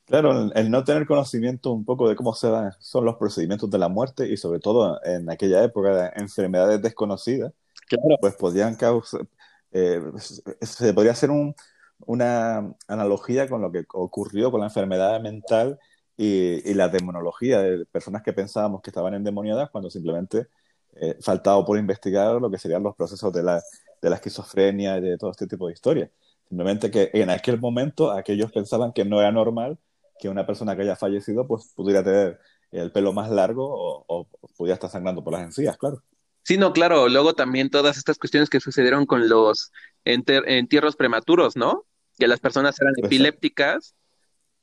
Claro, 0.07 0.51
el 0.53 0.71
no 0.71 0.85
tener 0.85 1.05
conocimiento 1.05 1.73
un 1.73 1.83
poco 1.83 2.07
de 2.07 2.15
cómo 2.15 2.33
se 2.33 2.49
dan, 2.49 2.71
son 2.79 3.03
los 3.03 3.17
procedimientos 3.17 3.69
de 3.69 3.77
la 3.77 3.89
muerte 3.89 4.25
y 4.31 4.37
sobre 4.37 4.61
todo 4.61 5.03
en 5.03 5.29
aquella 5.29 5.61
época 5.65 5.93
de 5.93 6.11
enfermedades 6.15 6.81
desconocidas, 6.81 7.51
claro. 7.89 8.15
pues 8.21 8.35
podían 8.35 8.75
causar, 8.75 9.27
eh, 9.71 10.01
se 10.61 10.93
podría 10.93 11.11
hacer 11.11 11.29
un, 11.29 11.53
una 12.05 12.73
analogía 12.87 13.49
con 13.49 13.61
lo 13.61 13.69
que 13.69 13.83
ocurrió 13.93 14.49
con 14.49 14.61
la 14.61 14.67
enfermedad 14.67 15.19
mental 15.21 15.77
y, 16.15 16.69
y, 16.69 16.73
la 16.73 16.87
demonología 16.87 17.61
de 17.61 17.85
personas 17.85 18.23
que 18.23 18.31
pensábamos 18.31 18.81
que 18.81 18.91
estaban 18.91 19.13
endemoniadas 19.13 19.69
cuando 19.71 19.89
simplemente 19.89 20.47
eh, 20.95 21.17
faltaba 21.21 21.63
por 21.65 21.77
investigar 21.77 22.41
lo 22.41 22.49
que 22.49 22.57
serían 22.57 22.81
los 22.81 22.95
procesos 22.95 23.33
de 23.33 23.43
la, 23.43 23.61
de 24.01 24.09
la 24.09 24.15
esquizofrenia 24.15 24.97
y 24.97 25.01
de 25.01 25.17
todo 25.17 25.31
este 25.31 25.47
tipo 25.47 25.67
de 25.67 25.73
historias. 25.73 26.09
Simplemente 26.47 26.89
que 26.89 27.11
en 27.13 27.29
aquel 27.29 27.59
momento 27.59 28.11
aquellos 28.11 28.53
pensaban 28.53 28.93
que 28.93 29.03
no 29.03 29.19
era 29.19 29.31
normal 29.33 29.77
que 30.19 30.29
una 30.29 30.45
persona 30.45 30.75
que 30.75 30.83
haya 30.83 30.95
fallecido 30.95 31.47
pues 31.47 31.73
pudiera 31.75 32.03
tener 32.03 32.39
el 32.71 32.91
pelo 32.91 33.13
más 33.13 33.29
largo 33.29 33.65
o, 33.65 34.05
o 34.07 34.27
pudiera 34.57 34.75
estar 34.75 34.89
sangrando 34.89 35.23
por 35.23 35.33
las 35.33 35.43
encías, 35.43 35.77
claro. 35.77 36.03
Sí, 36.47 36.57
no, 36.57 36.71
claro. 36.71 37.09
Luego 37.09 37.35
también 37.35 37.69
todas 37.69 37.97
estas 37.97 38.17
cuestiones 38.17 38.49
que 38.49 38.61
sucedieron 38.61 39.05
con 39.05 39.27
los 39.27 39.73
enter 40.05 40.47
entierros 40.47 40.95
prematuros, 40.95 41.57
¿no? 41.57 41.85
Que 42.17 42.29
las 42.29 42.39
personas 42.39 42.79
eran 42.79 42.93
epilépticas 42.95 43.95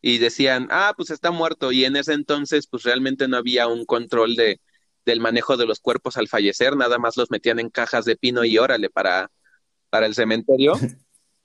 y 0.01 0.17
decían, 0.17 0.67
ah, 0.71 0.95
pues 0.97 1.11
está 1.11 1.31
muerto. 1.31 1.73
Y 1.73 1.85
en 1.85 1.97
ese 1.97 2.15
entonces, 2.15 2.69
pues 2.69 2.85
realmente 2.85 3.29
no 3.29 3.37
había 3.37 3.67
un 3.69 3.85
control 3.85 4.35
de, 4.35 4.63
del 5.05 5.21
manejo 5.21 5.59
de 5.59 5.67
los 5.67 5.79
cuerpos 5.79 6.17
al 6.17 6.29
fallecer, 6.29 6.75
nada 6.75 6.99
más 6.99 7.19
los 7.19 7.31
metían 7.31 7.59
en 7.59 7.69
cajas 7.69 8.07
de 8.07 8.17
pino 8.17 8.45
y 8.45 8.57
órale 8.57 8.89
para, 8.89 9.31
para 9.91 10.07
el 10.07 10.15
cementerio. 10.15 10.73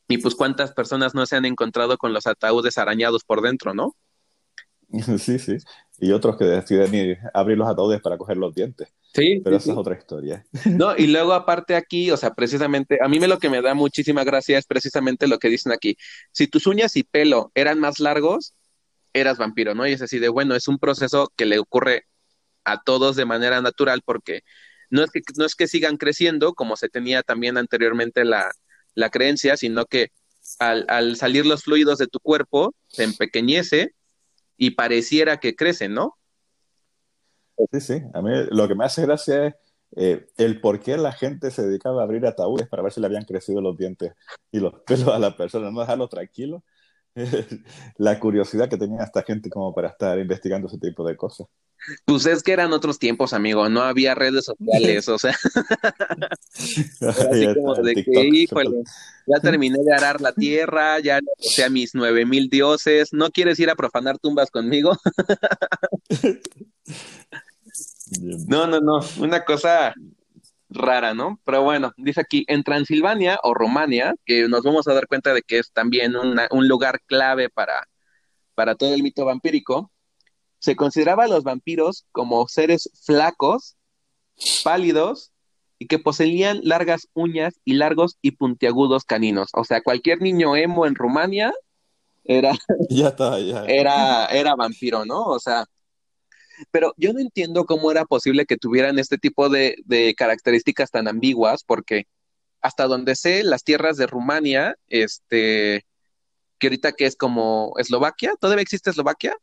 Y 0.10 0.18
pues 0.18 0.36
cuántas 0.36 0.74
personas 0.74 1.14
no 1.14 1.26
se 1.26 1.36
han 1.36 1.46
encontrado 1.46 1.98
con 1.98 2.14
los 2.14 2.26
ataúdes 2.28 2.78
arañados 2.78 3.24
por 3.24 3.42
dentro, 3.42 3.74
¿no? 3.74 3.96
Sí, 5.20 5.40
sí. 5.40 5.58
Y 6.00 6.12
otros 6.12 6.38
que 6.38 6.46
deciden 6.46 6.96
ir, 6.96 7.20
abrir 7.34 7.58
los 7.58 7.68
ataúdes 7.68 8.02
para 8.02 8.18
coger 8.18 8.38
los 8.38 8.56
dientes. 8.56 8.92
Sí. 9.14 9.42
Pero 9.44 9.58
sí, 9.58 9.58
esa 9.58 9.66
sí. 9.66 9.72
es 9.72 9.78
otra 9.78 9.96
historia. 9.96 10.46
No, 10.66 10.98
y 10.98 11.08
luego 11.08 11.34
aparte 11.34 11.76
aquí, 11.76 12.10
o 12.10 12.18
sea, 12.18 12.34
precisamente, 12.34 12.98
a 13.02 13.08
mí 13.08 13.20
me 13.20 13.28
lo 13.28 13.38
que 13.38 13.50
me 13.50 13.62
da 13.62 13.76
muchísima 13.76 14.24
gracia 14.24 14.58
es 14.58 14.66
precisamente 14.66 15.28
lo 15.28 15.38
que 15.38 15.50
dicen 15.50 15.72
aquí. 15.72 15.96
Si 16.32 16.48
tus 16.48 16.66
uñas 16.68 16.96
y 16.96 17.04
pelo 17.04 17.52
eran 17.54 17.80
más 17.80 18.00
largos, 18.00 18.56
eras 19.14 19.38
vampiro, 19.38 19.76
¿no? 19.76 19.88
Y 19.88 19.94
es 19.94 20.02
así 20.02 20.18
de, 20.20 20.30
bueno, 20.30 20.56
es 20.56 20.68
un 20.68 20.80
proceso 20.80 21.32
que 21.36 21.46
le 21.46 21.60
ocurre 21.60 22.06
a 22.64 22.82
todos 22.82 23.16
de 23.16 23.26
manera 23.26 23.62
natural 23.62 24.02
porque 24.04 24.42
no 24.90 25.04
es 25.04 25.12
que, 25.12 25.22
no 25.38 25.46
es 25.46 25.56
que 25.56 25.68
sigan 25.68 25.98
creciendo 25.98 26.54
como 26.54 26.78
se 26.78 26.90
tenía 26.90 27.22
también 27.24 27.58
anteriormente 27.58 28.26
la, 28.26 28.52
la 28.96 29.10
creencia, 29.10 29.58
sino 29.58 29.86
que 29.86 30.12
al, 30.60 30.86
al, 30.90 31.16
salir 31.16 31.46
los 31.46 31.64
fluidos 31.64 32.00
de 32.00 32.08
tu 32.08 32.20
cuerpo 32.20 32.74
se 32.88 33.04
empequeñece 33.04 33.94
y 34.58 34.72
pareciera 34.72 35.40
que 35.40 35.56
crece, 35.56 35.90
¿no? 35.90 36.16
Sí, 37.72 37.82
sí. 37.82 38.02
A 38.14 38.22
mí 38.22 38.32
lo 38.52 38.68
que 38.68 38.76
me 38.76 38.86
hace 38.86 39.02
gracia 39.02 39.48
es 39.48 39.56
eh, 39.96 40.28
el 40.38 40.62
por 40.62 40.80
qué 40.80 40.98
la 40.98 41.12
gente 41.12 41.52
se 41.52 41.64
dedicaba 41.66 42.02
a 42.02 42.04
abrir 42.04 42.26
ataúdes 42.26 42.68
para 42.68 42.84
ver 42.84 42.92
si 42.92 43.02
le 43.02 43.08
habían 43.08 43.26
crecido 43.26 43.62
los 43.62 43.78
dientes 43.78 44.14
y 44.52 44.60
los 44.60 44.74
pelos 44.86 45.10
a 45.10 45.20
la 45.20 45.36
persona, 45.36 45.72
no 45.72 45.82
dejarlo 45.82 46.08
tranquilo. 46.08 46.64
la 47.98 48.20
curiosidad 48.20 48.70
que 48.70 48.78
tenía 48.78 49.04
esta 49.04 49.24
gente 49.24 49.50
como 49.50 49.74
para 49.74 49.90
estar 49.90 50.18
investigando 50.20 50.68
ese 50.68 50.78
tipo 50.78 51.06
de 51.06 51.18
cosas. 51.18 51.48
Pues 52.06 52.26
es 52.26 52.44
que 52.44 52.52
eran 52.52 52.74
otros 52.74 53.00
tiempos, 53.00 53.34
amigo, 53.34 53.70
no 53.70 53.82
había 53.82 54.16
redes 54.16 54.46
sociales, 54.46 55.08
o 55.08 55.18
sea, 55.18 55.36
así 56.54 57.54
como 57.54 57.76
de 57.76 58.04
que, 58.04 58.30
híjole, 58.34 58.84
ya 59.26 59.40
terminé 59.40 59.80
de 59.84 59.94
arar 59.94 60.22
la 60.22 60.34
tierra, 60.34 61.00
ya 61.00 61.20
o 61.20 61.50
sea 61.50 61.70
mis 61.70 61.96
nueve 61.96 62.26
mil 62.26 62.50
dioses, 62.50 63.14
¿no 63.14 63.30
quieres 63.30 63.60
ir 63.60 63.70
a 63.70 63.76
profanar 63.76 64.20
tumbas 64.20 64.52
conmigo? 64.52 64.98
no, 68.48 68.68
no, 68.68 68.80
no, 68.80 69.00
una 69.20 69.46
cosa 69.46 69.94
rara, 70.70 71.14
¿no? 71.14 71.40
Pero 71.46 71.64
bueno, 71.64 71.94
dice 71.98 72.22
aquí, 72.22 72.46
en 72.48 72.64
Transilvania 72.64 73.40
o 73.44 73.54
Romania, 73.54 74.16
que 74.26 74.48
nos 74.48 74.64
vamos 74.64 74.88
a 74.88 74.94
dar 74.94 75.08
cuenta 75.08 75.34
de 75.34 75.42
que 75.42 75.60
es 75.60 75.72
también 75.72 76.16
una, 76.16 76.48
un 76.52 76.68
lugar 76.68 77.02
clave 77.06 77.50
para, 77.50 77.88
para 78.54 78.76
todo 78.76 78.94
el 78.94 79.04
mito 79.04 79.26
vampírico, 79.26 79.92
se 80.60 80.76
consideraba 80.76 81.24
a 81.24 81.28
los 81.28 81.44
vampiros 81.44 82.06
como 82.12 82.48
seres 82.48 82.90
flacos, 83.06 83.76
pálidos 84.64 85.32
y 85.78 85.88
que 85.88 86.00
poseían 86.00 86.60
largas 86.64 87.08
uñas 87.14 87.56
y 87.64 87.74
largos 87.74 88.18
y 88.22 88.32
puntiagudos 88.32 89.06
caninos. 89.06 89.50
O 89.54 89.64
sea, 89.64 89.82
cualquier 89.82 90.22
niño 90.22 90.56
emo 90.56 90.86
en 90.86 90.96
Rumania 90.96 91.54
era, 92.26 92.52
ya 92.90 93.08
está, 93.10 93.40
ya. 93.40 93.66
era, 93.66 94.26
era 94.28 94.56
vampiro, 94.56 95.06
¿no? 95.06 95.24
O 95.24 95.40
sea, 95.40 95.66
pero 96.72 96.94
yo 96.98 97.14
no 97.14 97.20
entiendo 97.20 97.66
cómo 97.66 97.92
era 97.92 98.06
posible 98.06 98.46
que 98.46 98.58
tuvieran 98.58 99.00
este 99.00 99.18
tipo 99.18 99.50
de, 99.50 99.78
de 99.86 100.14
características 100.16 100.92
tan 100.92 101.08
ambiguas, 101.08 101.64
porque 101.64 102.06
hasta 102.62 102.88
donde 102.88 103.16
sé, 103.16 103.44
las 103.44 103.64
tierras 103.64 103.96
de 103.96 104.08
Rumania, 104.08 104.76
este, 104.88 105.86
que 106.58 106.68
ahorita 106.68 106.92
que 106.92 107.06
es 107.06 107.16
como 107.16 107.74
Eslovaquia, 107.78 108.34
¿todavía 108.40 108.64
existe 108.64 108.90
Eslovaquia? 108.90 109.38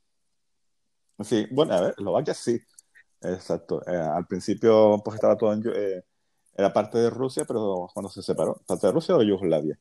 Sí, 1.24 1.46
bueno, 1.50 1.74
a 1.74 1.80
ver, 1.80 1.94
Eslovaquia 1.96 2.34
sí, 2.34 2.60
exacto. 3.22 3.82
Eh, 3.86 3.96
al 3.96 4.26
principio 4.26 5.00
pues 5.04 5.14
estaba 5.14 5.36
todo 5.36 5.52
en, 5.52 5.62
eh, 5.74 6.02
era 6.56 6.72
parte 6.72 6.98
de 6.98 7.10
Rusia, 7.10 7.44
pero 7.46 7.88
cuando 7.92 8.10
se 8.10 8.22
separó, 8.22 8.60
parte 8.66 8.86
de 8.86 8.92
Rusia 8.92 9.16
o 9.16 9.22
Yugoslavia. 9.22 9.78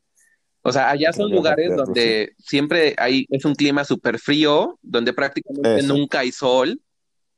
O 0.61 0.71
sea, 0.71 0.89
allá 0.89 1.13
son 1.13 1.29
lugares 1.31 1.75
donde 1.75 2.33
siempre 2.39 2.95
hay, 2.97 3.27
es 3.29 3.45
un 3.45 3.53
clima 3.53 3.83
súper 3.85 4.17
frío, 4.17 4.79
donde 4.81 5.13
prácticamente 5.13 5.77
Eso. 5.77 5.93
nunca 5.93 6.19
hay 6.19 6.31
sol, 6.31 6.81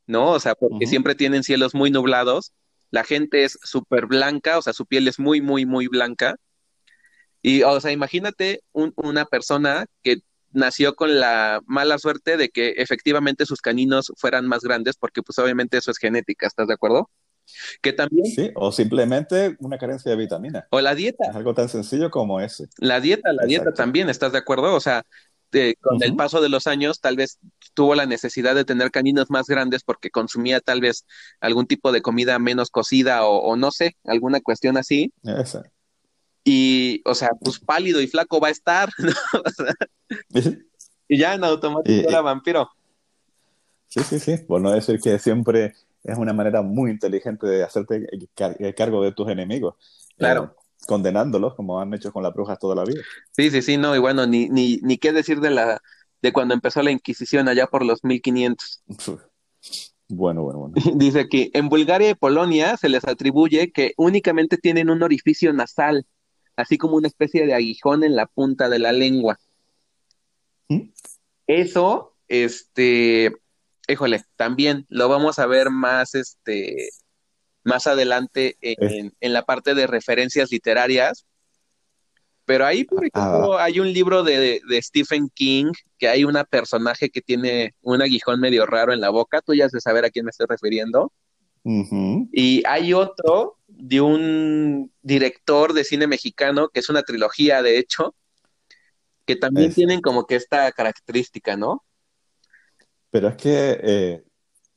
¿no? 0.05 0.31
O 0.31 0.39
sea, 0.39 0.55
porque 0.55 0.75
uh 0.75 0.79
-huh. 0.79 0.89
siempre 0.89 1.13
tienen 1.13 1.43
cielos 1.43 1.75
muy 1.75 1.91
nublados, 1.91 2.53
la 2.89 3.03
gente 3.03 3.43
es 3.43 3.59
súper 3.63 4.05
blanca, 4.05 4.57
o 4.57 4.61
sea, 4.61 4.71
su 4.71 4.85
piel 4.85 5.07
es 5.09 5.19
muy, 5.19 5.41
muy, 5.41 5.65
muy 5.65 5.87
blanca. 5.87 6.37
Y, 7.41 7.63
o 7.63 7.79
sea, 7.81 7.91
imagínate 7.91 8.61
un, 8.71 8.93
una 8.95 9.25
persona 9.25 9.85
que 10.01 10.17
nació 10.51 10.95
con 10.95 11.19
la 11.19 11.61
mala 11.65 11.97
suerte 11.97 12.37
de 12.37 12.49
que 12.49 12.75
efectivamente 12.77 13.45
sus 13.45 13.61
caninos 13.61 14.11
fueran 14.17 14.47
más 14.47 14.61
grandes, 14.61 14.95
porque 14.97 15.21
pues 15.21 15.37
obviamente 15.39 15.77
eso 15.77 15.91
es 15.91 15.97
genética, 15.97 16.47
¿estás 16.47 16.67
de 16.67 16.73
acuerdo? 16.73 17.09
Que 17.81 17.93
también... 17.93 18.25
Sí, 18.25 18.51
o 18.55 18.71
simplemente 18.71 19.55
una 19.59 19.77
carencia 19.77 20.11
de 20.11 20.17
vitamina. 20.17 20.67
O 20.69 20.81
la 20.81 20.95
dieta. 20.95 21.29
Es 21.29 21.35
algo 21.35 21.53
tan 21.53 21.69
sencillo 21.69 22.09
como 22.11 22.41
ese. 22.41 22.67
La 22.77 22.99
dieta, 22.99 23.31
la 23.33 23.45
dieta 23.45 23.73
también, 23.73 24.09
¿estás 24.09 24.33
de 24.33 24.39
acuerdo? 24.39 24.73
O 24.75 24.79
sea, 24.79 25.03
con 25.79 26.03
el 26.03 26.15
paso 26.15 26.41
de 26.41 26.49
los 26.49 26.67
años, 26.67 26.99
tal 26.99 27.15
vez 27.15 27.39
tuvo 27.73 27.95
la 27.95 28.05
necesidad 28.05 28.53
de 28.53 28.65
tener 28.65 28.91
caninos 28.91 29.29
más 29.29 29.47
grandes 29.47 29.83
porque 29.83 30.09
consumía 30.09 30.59
tal 30.59 30.81
vez 30.81 31.05
algún 31.39 31.67
tipo 31.67 31.91
de 31.91 32.01
comida 32.01 32.37
menos 32.37 32.69
cocida 32.69 33.25
o, 33.25 33.55
no 33.55 33.71
sé, 33.71 33.95
alguna 34.03 34.41
cuestión 34.41 34.77
así. 34.77 35.13
Exacto. 35.23 35.71
Y, 36.49 37.01
o 37.03 37.13
sea, 37.13 37.31
pues 37.41 37.59
pálido 37.59 38.01
y 38.01 38.07
flaco 38.07 38.39
va 38.39 38.47
a 38.47 38.51
estar, 38.51 38.89
y 41.09 41.17
ya 41.17 41.33
en 41.33 41.43
automático 41.43 42.07
era 42.07 42.21
vampiro. 42.21 42.69
Sí, 43.89 43.99
sí, 43.99 44.17
sí. 44.17 44.37
Por 44.37 44.61
no 44.61 44.71
decir 44.71 45.01
que 45.01 45.19
siempre 45.19 45.73
es 46.05 46.17
una 46.17 46.31
manera 46.31 46.61
muy 46.61 46.89
inteligente 46.89 47.47
de 47.47 47.63
hacerte 47.65 48.07
cargo 48.77 49.03
de 49.03 49.11
tus 49.11 49.27
enemigos. 49.27 49.75
Claro. 50.17 50.55
Eh, 50.55 50.63
condenándolos, 50.87 51.53
como 51.53 51.81
han 51.81 51.93
hecho 51.93 52.13
con 52.13 52.23
las 52.23 52.33
brujas 52.33 52.57
toda 52.59 52.75
la 52.75 52.85
vida. 52.85 53.01
Sí, 53.31 53.51
sí, 53.51 53.61
sí, 53.61 53.75
no, 53.75 53.93
y 53.93 53.99
bueno, 53.99 54.25
ni, 54.25 54.47
ni, 54.47 54.77
ni 54.83 54.97
qué 54.97 55.11
decir 55.11 55.41
de 55.41 55.49
la 55.49 55.81
de 56.21 56.31
cuando 56.31 56.53
empezó 56.53 56.81
la 56.81 56.91
Inquisición 56.91 57.49
allá 57.49 57.67
por 57.67 57.85
los 57.85 58.05
1500. 58.05 58.83
Bueno, 60.09 60.43
bueno, 60.43 60.59
bueno. 60.59 60.75
Dice 60.95 61.19
aquí, 61.19 61.51
en 61.53 61.67
Bulgaria 61.67 62.11
y 62.11 62.15
Polonia 62.15 62.77
se 62.77 62.87
les 62.87 63.05
atribuye 63.05 63.73
que 63.73 63.91
únicamente 63.97 64.57
tienen 64.57 64.89
un 64.89 65.03
orificio 65.03 65.51
nasal 65.51 66.05
así 66.57 66.77
como 66.77 66.97
una 66.97 67.07
especie 67.07 67.45
de 67.45 67.53
aguijón 67.53 68.03
en 68.03 68.15
la 68.15 68.25
punta 68.25 68.67
de 68.67 68.79
la 68.79 68.91
lengua. 68.91 69.39
¿Mm? 70.67 70.89
Eso, 71.45 72.15
este, 72.27 73.31
híjole, 73.87 74.23
también 74.35 74.85
lo 74.89 75.07
vamos 75.07 75.39
a 75.39 75.45
ver 75.45 75.69
más, 75.69 76.15
este, 76.15 76.89
más 77.63 77.87
adelante 77.87 78.57
en, 78.61 79.33
la 79.33 79.43
parte 79.45 79.75
de 79.75 79.87
referencias 79.87 80.51
literarias. 80.51 81.25
Pero 82.43 82.65
ahí, 82.65 82.85
por 82.85 83.03
ah. 83.03 83.07
ejemplo, 83.13 83.59
hay 83.59 83.79
un 83.79 83.93
libro 83.93 84.23
de, 84.23 84.61
Stephen 84.81 85.29
King 85.29 85.71
que 85.99 86.07
hay 86.07 86.23
una 86.23 86.43
personaje 86.43 87.09
que 87.09 87.21
tiene 87.21 87.75
un 87.81 88.01
aguijón 88.01 88.39
medio 88.39 88.65
raro 88.65 88.93
en 88.93 89.01
la 89.01 89.09
boca. 89.09 89.41
Tú 89.41 89.53
ya 89.53 89.65
has 89.65 89.71
de 89.71 89.81
saber 89.81 90.05
a 90.05 90.09
quién 90.09 90.25
me 90.25 90.31
estoy 90.31 90.47
refiriendo. 90.49 91.13
Y 92.31 92.63
hay 92.65 92.93
otro 92.93 93.57
de 93.67 93.99
un 93.99 94.91
director 95.01 95.73
de 95.73 95.83
cine 95.83 96.07
mexicano, 96.07 96.69
que 96.69 96.79
es 96.79 96.89
una 96.89 97.03
trilogía, 97.03 97.61
de 97.61 97.77
hecho, 97.77 98.15
que 99.25 99.35
también 99.35 99.73
tienen 99.73 100.01
como 100.01 100.25
que 100.25 100.35
esta 100.35 100.71
característica, 100.71 101.57
¿no? 101.57 101.83
Pero 103.11 103.27
es 103.27 103.35
que 103.35 103.79
eh, 103.83 104.23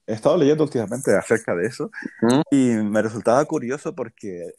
he 0.06 0.12
estado 0.12 0.36
leyendo 0.36 0.64
últimamente 0.64 1.16
acerca 1.16 1.54
de 1.54 1.66
eso 1.66 1.90
y 2.50 2.56
me 2.56 3.02
resultaba 3.02 3.44
curioso 3.44 3.94
porque 3.94 4.52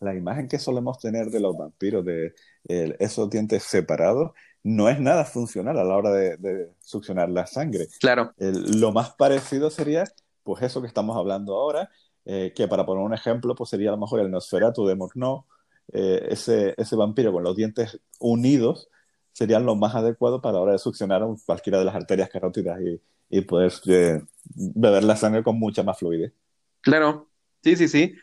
la, 0.00 0.14
imagen 0.14 0.48
que 0.48 0.58
solemos 0.58 0.98
tener 0.98 1.26
de 1.26 1.40
los 1.40 1.56
vampiros, 1.56 2.04
de 2.04 2.34
esos 2.64 3.30
dientes 3.30 3.62
separados, 3.62 4.32
no 4.62 4.88
es 4.88 4.98
nada 4.98 5.24
funcional 5.24 5.78
a 5.78 5.84
la 5.84 5.96
hora 5.96 6.10
de, 6.10 6.70
succionar 6.80 7.28
la 7.30 7.46
sangre. 7.46 7.86
Claro. 8.00 8.32
lo 8.38 8.92
más 8.92 9.10
parecido 9.14 9.70
sería 9.70 10.04
pues 10.50 10.64
eso 10.64 10.80
que 10.80 10.88
estamos 10.88 11.16
hablando 11.16 11.54
ahora, 11.54 11.88
eh, 12.24 12.52
que 12.56 12.66
para 12.66 12.84
poner 12.84 13.04
un 13.04 13.14
ejemplo, 13.14 13.54
pues 13.54 13.70
sería 13.70 13.90
a 13.90 13.92
lo 13.92 13.98
mejor 13.98 14.18
el 14.18 14.32
Nosferatu 14.32 14.84
de 14.84 14.96
Morneau, 14.96 15.44
eh, 15.92 16.26
ese, 16.28 16.74
ese 16.76 16.96
vampiro 16.96 17.32
con 17.32 17.44
los 17.44 17.54
dientes 17.54 18.00
unidos, 18.18 18.88
serían 19.32 19.64
lo 19.64 19.76
más 19.76 19.94
adecuado 19.94 20.42
para 20.42 20.54
la 20.54 20.60
hora 20.60 20.72
de 20.72 20.80
succionar 20.80 21.22
cualquiera 21.46 21.78
de 21.78 21.84
las 21.84 21.94
arterias 21.94 22.30
carótidas 22.30 22.80
y, 22.80 23.00
y 23.28 23.42
poder 23.42 23.72
eh, 23.86 24.20
beber 24.56 25.04
la 25.04 25.14
sangre 25.14 25.44
con 25.44 25.56
mucha 25.56 25.84
más 25.84 26.00
fluidez. 26.00 26.32
Claro, 26.80 27.28
sí, 27.62 27.76
sí, 27.76 27.86
sí. 27.86 28.14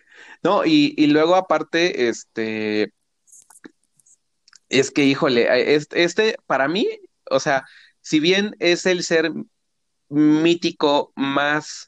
No, 0.43 0.65
y, 0.65 0.95
y 0.97 1.07
luego 1.07 1.35
aparte, 1.35 2.09
este, 2.09 2.91
es 4.67 4.91
que, 4.91 5.05
híjole, 5.05 5.75
este, 5.75 6.03
este, 6.03 6.35
para 6.45 6.67
mí, 6.67 6.89
o 7.31 7.39
sea, 7.39 7.63
si 8.01 8.19
bien 8.19 8.53
es 8.59 8.85
el 8.85 9.03
ser 9.03 9.31
mítico 10.09 11.13
más 11.15 11.86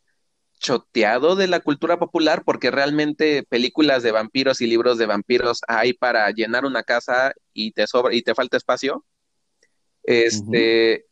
choteado 0.60 1.36
de 1.36 1.48
la 1.48 1.62
cultura 1.62 1.98
popular 1.98 2.44
porque 2.46 2.70
realmente 2.70 3.44
películas 3.50 4.04
de 4.04 4.12
vampiros 4.12 4.62
y 4.62 4.68
libros 4.68 4.98
de 4.98 5.06
vampiros 5.06 5.62
hay 5.68 5.94
para 5.94 6.30
llenar 6.32 6.66
una 6.66 6.84
casa 6.84 7.34
y 7.54 7.72
te 7.72 7.88
sobra 7.88 8.14
y 8.14 8.22
te 8.22 8.36
falta 8.36 8.58
espacio. 8.58 9.06
Este 10.04 11.06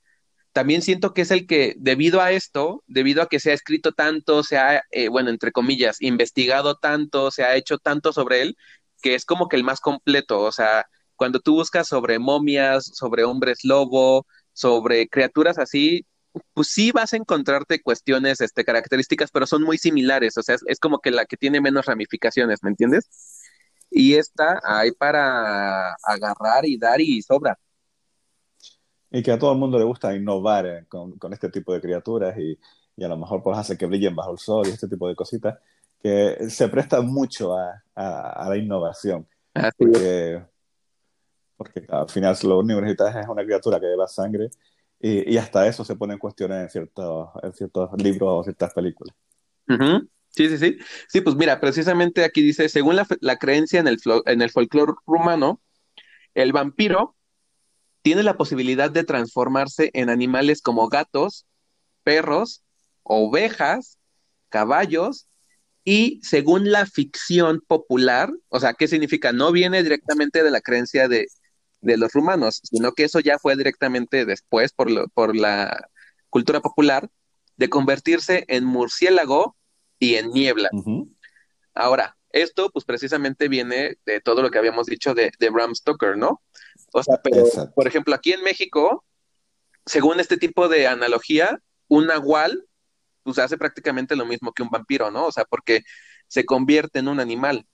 también 0.52 0.82
siento 0.82 1.14
que 1.14 1.22
es 1.22 1.30
el 1.30 1.46
que 1.46 1.76
debido 1.78 2.20
a 2.20 2.32
esto, 2.32 2.84
debido 2.88 3.22
a 3.22 3.28
que 3.28 3.40
se 3.40 3.52
ha 3.52 3.54
escrito 3.54 3.92
tanto, 3.92 4.42
se 4.42 4.58
ha 4.58 4.82
eh, 4.90 5.08
bueno, 5.08 5.30
entre 5.30 5.52
comillas, 5.52 6.02
investigado 6.02 6.76
tanto, 6.76 7.30
se 7.30 7.44
ha 7.44 7.56
hecho 7.56 7.78
tanto 7.78 8.12
sobre 8.12 8.42
él, 8.42 8.58
que 9.04 9.14
es 9.14 9.24
como 9.24 9.50
que 9.50 9.56
el 9.56 9.64
más 9.64 9.80
completo, 9.80 10.42
o 10.42 10.52
sea, 10.52 10.88
cuando 11.16 11.40
tú 11.40 11.54
buscas 11.54 11.88
sobre 11.88 12.18
momias, 12.18 12.86
sobre 12.86 13.24
hombres 13.24 13.60
lobo, 13.64 14.26
sobre 14.52 15.08
criaturas 15.08 15.60
así, 15.60 16.06
pues 16.54 16.70
sí 16.70 16.92
vas 16.92 17.14
a 17.14 17.18
encontrarte 17.18 17.82
cuestiones, 17.82 18.42
este, 18.42 18.64
características, 18.64 19.32
pero 19.32 19.46
son 19.46 19.64
muy 19.64 19.78
similares, 19.78 20.38
o 20.38 20.44
sea, 20.44 20.56
es, 20.68 20.80
como 20.80 21.00
que 21.00 21.12
la 21.12 21.26
que 21.26 21.38
tiene 21.38 21.62
menos 21.62 21.86
ramificaciones, 21.86 22.64
¿me 22.64 22.70
entiendes? 22.70 23.10
Y 23.90 24.16
esta 24.16 24.60
hay 24.64 24.92
para 24.92 25.94
agarrar 26.04 26.66
y 26.66 26.78
dar 26.78 27.00
y 27.00 27.22
sobra. 27.22 27.58
Y 29.10 29.24
que 29.24 29.32
a 29.32 29.40
todo 29.40 29.54
el 29.54 29.60
mundo 29.60 29.78
le 29.78 29.86
gusta 29.86 30.16
innovar 30.16 30.66
eh, 30.66 30.86
con, 30.88 31.18
este 31.32 31.50
tipo 31.50 31.74
de 31.74 31.82
criaturas 31.82 32.38
y, 32.38 32.60
a 33.04 33.08
lo 33.08 33.18
mejor 33.18 33.44
pues 33.44 33.58
hace 33.58 33.78
que 33.78 33.86
brillen 33.86 34.16
bajo 34.16 34.32
el 34.32 34.40
sol 34.40 34.68
y 34.68 34.72
este 34.72 34.88
tipo 34.88 35.08
de 35.08 35.16
cositas, 35.16 35.60
que 36.02 36.50
se 36.50 36.68
presta 36.68 37.02
mucho 37.02 37.56
a, 37.56 37.84
la 37.96 38.58
innovación. 38.58 39.28
porque, 39.78 40.44
porque 41.56 41.86
al 41.90 42.10
final 42.10 42.36
lo 42.44 42.60
único 42.60 42.80
que 42.80 42.86
necesitas 42.86 43.16
es 43.16 43.28
una 43.28 43.44
criatura 43.44 43.80
que 43.80 43.88
lleva 43.88 44.08
sangre 44.08 44.50
y, 45.00 45.38
hasta 45.38 45.68
eso 45.68 45.86
se 45.86 45.96
pone 45.96 46.14
en 46.14 46.20
cuestión 46.20 46.52
en 46.52 46.70
ciertos, 46.70 47.30
libros 47.98 48.30
o 48.32 48.44
ciertas 48.44 48.74
películas. 48.74 49.16
Sí, 50.30 50.50
sí, 50.50 50.58
sí. 50.58 50.78
Sí, 51.08 51.22
pues 51.22 51.36
mira, 51.36 51.60
precisamente 51.60 52.24
aquí 52.24 52.42
dice, 52.42 52.70
según 52.70 52.96
la, 52.96 53.38
creencia 53.38 53.80
en 53.80 53.88
el, 53.88 53.98
en 54.26 54.42
el 54.42 54.50
folclore 54.50 54.94
rumano, 55.06 55.62
el 56.34 56.52
vampiro 56.52 57.16
tiene 58.02 58.24
la 58.24 58.38
posibilidad 58.38 58.90
de 58.90 59.04
transformarse 59.04 59.90
en 59.94 60.10
animales 60.10 60.62
como 60.62 60.88
gatos, 60.90 61.46
perros, 62.04 62.64
ovejas, 63.04 63.98
caballos 64.50 65.28
y 65.84 66.20
según 66.24 66.72
la 66.72 66.86
ficción 66.86 67.62
popular, 67.66 68.32
o 68.50 68.60
sea, 68.60 68.74
¿qué 68.74 68.88
significa? 68.88 69.32
No 69.32 69.52
viene 69.52 69.84
directamente 69.84 70.44
de 70.44 70.52
la 70.52 70.62
creencia 70.62 71.08
de, 71.08 71.28
de 71.82 71.98
los 71.98 72.12
rumanos, 72.14 72.60
sino 72.64 72.92
que 72.94 73.04
eso 73.04 73.20
ya 73.20 73.40
fue 73.40 73.56
directamente 73.56 74.26
después 74.26 74.74
por, 74.74 75.12
por 75.12 75.36
la 75.36 75.90
cultura 76.30 76.60
popular 76.60 77.10
de 77.56 77.70
convertirse 77.70 78.46
en 78.48 78.66
murciélago 78.66 79.56
y 80.00 80.16
en 80.16 80.32
niebla. 80.32 80.70
Ahora, 81.74 82.18
esto 82.32 82.70
pues 82.70 82.86
precisamente 82.86 83.48
viene 83.48 83.98
de 84.06 84.22
todo 84.22 84.42
lo 84.42 84.52
que 84.52 84.58
habíamos 84.58 84.88
dicho 84.88 85.14
de, 85.14 85.32
de 85.40 85.50
Bram 85.50 85.74
Stoker, 85.74 86.18
¿no? 86.18 86.42
O 86.94 87.04
sea, 87.04 87.20
pero, 87.24 87.46
por 87.76 87.88
ejemplo, 87.88 88.14
aquí 88.14 88.34
en 88.34 88.44
México, 88.44 89.06
según 89.86 90.20
este 90.20 90.38
tipo 90.38 90.68
de 90.68 90.88
analogía, 90.88 91.62
un 91.88 92.08
nahual 92.08 92.68
pues 93.24 93.40
hace 93.40 93.58
prácticamente 93.58 94.16
lo 94.16 94.26
mismo 94.26 94.54
que 94.54 94.64
un 94.64 94.70
vampiro, 94.70 95.12
¿no? 95.12 95.26
O 95.26 95.32
sea, 95.32 95.44
porque 95.44 95.84
se 96.28 96.46
convierte 96.46 97.00
en 97.00 97.10
un 97.10 97.20
animal. 97.20 97.68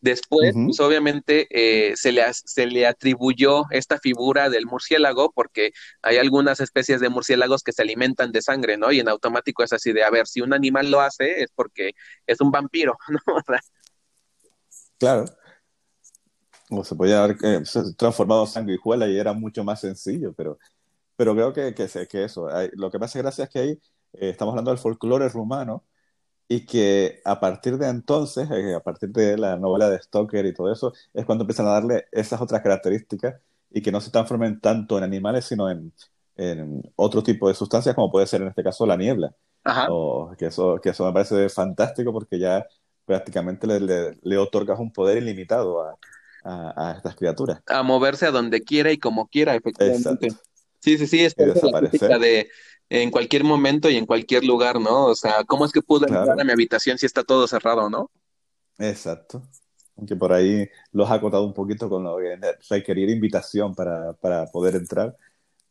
Después, 0.00 0.54
pues 0.54 0.80
obviamente 0.80 1.46
eh, 1.50 1.94
se, 1.94 2.10
le, 2.12 2.22
se 2.32 2.66
le 2.66 2.86
atribuyó 2.86 3.64
esta 3.70 3.98
figura 3.98 4.48
del 4.48 4.64
murciélago 4.64 5.30
porque 5.32 5.72
hay 6.00 6.16
algunas 6.16 6.60
especies 6.60 7.00
de 7.00 7.10
murciélagos 7.10 7.62
que 7.62 7.72
se 7.72 7.82
alimentan 7.82 8.32
de 8.32 8.40
sangre, 8.40 8.78
¿no? 8.78 8.92
Y 8.92 9.00
en 9.00 9.08
automático 9.08 9.62
es 9.62 9.72
así 9.74 9.92
de, 9.92 10.02
a 10.02 10.10
ver, 10.10 10.26
si 10.26 10.40
un 10.40 10.54
animal 10.54 10.90
lo 10.90 11.00
hace 11.00 11.42
es 11.42 11.50
porque 11.54 11.92
es 12.26 12.40
un 12.40 12.50
vampiro, 12.50 12.96
¿no? 13.26 13.34
claro. 14.98 15.24
O 16.70 16.84
se 16.84 16.94
podía 16.94 17.24
haber 17.24 17.36
eh, 17.42 17.62
transformado 17.96 18.46
sanguijuela 18.46 19.08
y 19.08 19.18
era 19.18 19.32
mucho 19.32 19.64
más 19.64 19.80
sencillo, 19.80 20.32
pero, 20.32 20.58
pero 21.16 21.34
creo 21.34 21.52
que, 21.52 21.74
que, 21.74 22.06
que 22.06 22.24
eso. 22.24 22.48
lo 22.72 22.90
que 22.90 22.98
me 22.98 23.04
hace 23.04 23.18
gracia 23.18 23.44
es 23.44 23.50
que 23.50 23.58
ahí 23.58 23.70
eh, 24.14 24.30
estamos 24.30 24.52
hablando 24.52 24.70
del 24.70 24.78
folclore 24.78 25.28
rumano 25.28 25.84
y 26.52 26.66
que 26.66 27.22
a 27.24 27.38
partir 27.38 27.78
de 27.78 27.88
entonces, 27.88 28.50
eh, 28.50 28.74
a 28.74 28.80
partir 28.80 29.10
de 29.10 29.38
la 29.38 29.56
novela 29.56 29.88
de 29.88 30.02
Stoker 30.02 30.44
y 30.44 30.52
todo 30.52 30.72
eso, 30.72 30.92
es 31.14 31.24
cuando 31.24 31.44
empiezan 31.44 31.68
a 31.68 31.74
darle 31.74 32.06
esas 32.10 32.40
otras 32.40 32.60
características 32.60 33.36
y 33.70 33.80
que 33.80 33.92
no 33.92 34.00
se 34.00 34.10
transformen 34.10 34.60
tanto 34.60 34.98
en 34.98 35.04
animales, 35.04 35.44
sino 35.44 35.70
en, 35.70 35.92
en 36.34 36.82
otro 36.96 37.22
tipo 37.22 37.46
de 37.46 37.54
sustancias, 37.54 37.94
como 37.94 38.10
puede 38.10 38.26
ser 38.26 38.42
en 38.42 38.48
este 38.48 38.64
caso 38.64 38.84
la 38.84 38.96
niebla. 38.96 39.32
O, 39.90 40.32
que, 40.36 40.46
eso, 40.46 40.80
que 40.82 40.88
eso 40.88 41.06
me 41.06 41.12
parece 41.12 41.48
fantástico 41.50 42.12
porque 42.12 42.40
ya 42.40 42.66
prácticamente 43.04 43.68
le, 43.68 44.18
le, 44.20 44.36
otorgas 44.36 44.80
un 44.80 44.92
poder 44.92 45.18
ilimitado 45.18 45.84
a, 45.84 45.96
a, 46.42 46.94
estas 46.96 47.14
criaturas. 47.14 47.60
A 47.68 47.84
moverse 47.84 48.26
a 48.26 48.32
donde 48.32 48.62
quiera 48.62 48.90
y 48.90 48.98
como 48.98 49.28
quiera, 49.28 49.54
efectivamente. 49.54 50.30
Sí, 50.80 50.98
sí, 50.98 51.06
sí, 51.06 51.24
es 51.24 51.36
la 51.36 52.18
de 52.18 52.48
en 52.90 53.10
cualquier 53.10 53.44
momento 53.44 53.88
y 53.88 53.96
en 53.96 54.04
cualquier 54.04 54.44
lugar, 54.44 54.80
¿no? 54.80 55.06
O 55.06 55.14
sea, 55.14 55.44
¿cómo 55.46 55.64
es 55.64 55.72
que 55.72 55.80
pude 55.80 56.06
entrar 56.06 56.38
a 56.38 56.44
mi 56.44 56.50
habitación 56.50 56.98
si 56.98 57.06
está 57.06 57.22
todo 57.22 57.46
cerrado, 57.46 57.88
no? 57.88 58.10
Exacto. 58.78 59.42
Aunque 59.96 60.16
por 60.16 60.32
ahí 60.32 60.68
los 60.92 61.08
ha 61.08 61.14
acotado 61.14 61.44
un 61.44 61.54
poquito 61.54 61.88
con 61.88 62.02
lo 62.02 62.16
que 62.18 62.36
requerir 62.68 63.08
invitación 63.08 63.74
para, 63.74 64.12
para 64.14 64.46
poder 64.46 64.74
entrar. 64.74 65.16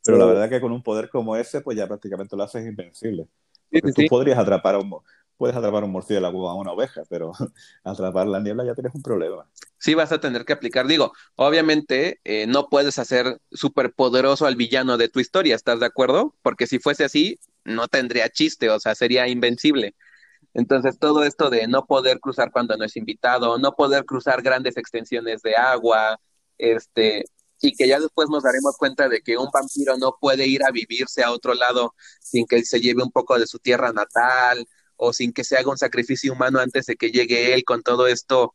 Pero 0.03 0.17
la 0.17 0.25
verdad 0.25 0.49
que 0.49 0.61
con 0.61 0.71
un 0.71 0.81
poder 0.81 1.09
como 1.09 1.35
ese, 1.35 1.59
pues 1.59 1.77
ya 1.77 1.87
prácticamente 1.87 2.37
lo 2.37 2.43
haces 2.43 2.65
invencible. 2.65 3.27
Porque 3.69 3.91
tú 3.91 4.01
podrías 4.09 4.39
atrapar 4.39 4.75
a 4.75 4.79
un, 4.79 5.01
puedes 5.39 5.55
atrapar 5.55 5.85
un 5.85 5.91
murciélago 5.91 6.49
a 6.49 6.53
una 6.53 6.73
oveja, 6.73 7.03
pero 7.09 7.31
atrapar 7.85 8.27
la 8.27 8.41
niebla 8.41 8.65
ya 8.65 8.75
tienes 8.75 8.93
un 8.93 9.01
problema. 9.01 9.49
Sí, 9.77 9.93
vas 9.93 10.11
a 10.11 10.19
tener 10.19 10.43
que 10.43 10.51
aplicar. 10.51 10.85
Digo, 10.85 11.13
obviamente 11.35 12.19
eh, 12.25 12.45
no 12.45 12.67
puedes 12.67 12.99
hacer 12.99 13.39
súper 13.49 13.93
poderoso 13.93 14.45
al 14.45 14.57
villano 14.57 14.97
de 14.97 15.07
tu 15.07 15.21
historia, 15.21 15.55
¿estás 15.55 15.79
de 15.79 15.85
acuerdo? 15.85 16.35
Porque 16.41 16.67
si 16.67 16.79
fuese 16.79 17.05
así, 17.05 17.39
no 17.63 17.87
tendría 17.87 18.29
chiste, 18.29 18.69
o 18.69 18.81
sea, 18.81 18.95
sería 18.95 19.29
invencible. 19.29 19.95
Entonces, 20.53 20.99
todo 20.99 21.23
esto 21.23 21.49
de 21.49 21.67
no 21.67 21.85
poder 21.85 22.19
cruzar 22.19 22.51
cuando 22.51 22.75
no 22.75 22.83
es 22.83 22.97
invitado, 22.97 23.57
no 23.59 23.75
poder 23.75 24.03
cruzar 24.03 24.41
grandes 24.41 24.75
extensiones 24.75 25.41
de 25.41 25.55
agua, 25.55 26.19
este, 26.57 27.23
y 27.61 27.73
que 27.77 27.87
ya 27.87 27.99
después 28.01 28.29
nos 28.29 28.43
daremos 28.43 28.75
cuenta 28.77 29.07
de 29.07 29.21
que 29.21 29.37
un 29.37 29.47
vampiro 29.53 29.97
no 29.97 30.17
puede 30.19 30.47
ir 30.47 30.65
a 30.65 30.71
vivirse 30.71 31.23
a 31.23 31.31
otro 31.31 31.53
lado 31.53 31.95
sin 32.19 32.45
que 32.45 32.63
se 32.65 32.81
lleve 32.81 33.03
un 33.03 33.11
poco 33.11 33.39
de 33.39 33.47
su 33.47 33.59
tierra 33.59 33.93
natal 33.93 34.67
o 34.99 35.13
sin 35.13 35.33
que 35.33 35.43
se 35.43 35.57
haga 35.57 35.71
un 35.71 35.77
sacrificio 35.77 36.33
humano 36.33 36.59
antes 36.59 36.85
de 36.85 36.95
que 36.95 37.11
llegue 37.11 37.53
él 37.53 37.63
con 37.63 37.81
todo 37.83 38.07
esto, 38.07 38.53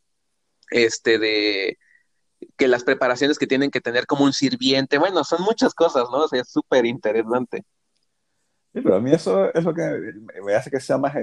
este, 0.71 1.19
de 1.19 1.79
que 2.57 2.69
las 2.69 2.85
preparaciones 2.85 3.39
que 3.39 3.47
tienen 3.47 3.71
que 3.71 3.81
tener 3.81 4.07
como 4.07 4.25
un 4.25 4.33
sirviente, 4.33 4.99
bueno, 4.99 5.25
son 5.25 5.43
muchas 5.43 5.75
cosas, 5.75 6.05
¿no? 6.13 6.25
O 6.25 6.29
sea, 6.29 6.43
es 6.43 6.51
súper 6.51 6.85
interesante. 6.85 7.65
Sí, 8.75 8.81
pero 8.83 8.97
a 8.97 9.01
mí 9.01 9.13
eso 9.13 9.53
es 9.55 9.65
lo 9.65 9.73
que 9.73 9.83
me 10.45 10.55
hace 10.55 10.71
que 10.71 10.81
sea 10.81 10.99
más 10.99 11.15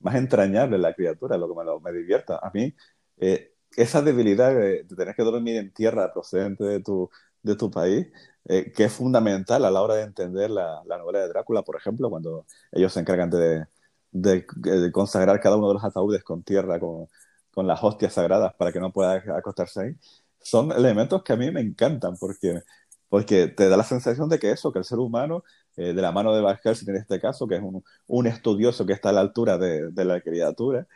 más 0.00 0.14
entrañable 0.16 0.78
la 0.78 0.94
criatura, 0.94 1.38
lo 1.38 1.48
que 1.48 1.54
me, 1.54 1.80
me 1.80 1.98
divierta. 1.98 2.38
A 2.42 2.50
mí, 2.52 2.74
eh, 3.18 3.54
esa 3.76 4.02
debilidad 4.02 4.54
de, 4.54 4.84
tener 4.84 5.14
que 5.14 5.22
dormir 5.22 5.56
en 5.56 5.72
tierra 5.72 6.12
procedente 6.12 6.64
de 6.64 6.80
tu, 6.80 7.10
de 7.42 7.56
tu 7.56 7.70
país, 7.70 8.08
eh, 8.44 8.72
que 8.72 8.84
es 8.84 8.92
fundamental 8.92 9.64
a 9.64 9.70
la 9.70 9.82
hora 9.82 9.94
de 9.96 10.02
entender 10.02 10.50
la, 10.50 10.82
la, 10.86 10.98
novela 10.98 11.20
de 11.20 11.28
Drácula, 11.28 11.62
por 11.62 11.76
ejemplo, 11.76 12.10
cuando 12.10 12.46
ellos 12.72 12.92
se 12.92 13.00
encargan 13.00 13.30
de, 13.30 13.66
de, 14.12 14.46
consagrar 14.92 15.40
cada 15.40 15.56
uno 15.56 15.68
de 15.68 15.74
los 15.74 15.84
ataúdes 15.84 16.24
con 16.24 16.42
tierra, 16.42 16.80
con, 16.80 17.08
con, 17.52 17.66
las 17.66 17.82
hostias 17.82 18.14
sagradas 18.14 18.54
para 18.54 18.72
que 18.72 18.80
no 18.80 18.92
pueda 18.92 19.22
acostarse 19.36 19.80
ahí, 19.80 19.96
son 20.40 20.72
elementos 20.72 21.22
que 21.22 21.32
a 21.32 21.36
mí 21.36 21.50
me 21.50 21.60
encantan 21.60 22.16
porque, 22.18 22.62
porque 23.08 23.48
te 23.48 23.68
da 23.68 23.76
la 23.76 23.84
sensación 23.84 24.28
de 24.28 24.38
que 24.38 24.50
eso, 24.50 24.72
que 24.72 24.78
el 24.78 24.84
ser 24.84 24.98
humano 24.98 25.44
eh, 25.76 25.92
de 25.92 26.02
la 26.02 26.12
mano 26.12 26.34
de 26.34 26.40
Van 26.40 26.56
Helsing 26.62 26.88
en 26.90 26.96
este 26.96 27.20
caso, 27.20 27.46
que 27.46 27.56
es 27.56 27.62
un, 27.62 27.84
un 28.06 28.26
estudioso 28.26 28.86
que 28.86 28.94
está 28.94 29.10
a 29.10 29.12
la 29.12 29.20
altura 29.20 29.58
de, 29.58 29.90
de, 29.90 30.04
la 30.04 30.20
criatura, 30.20 30.86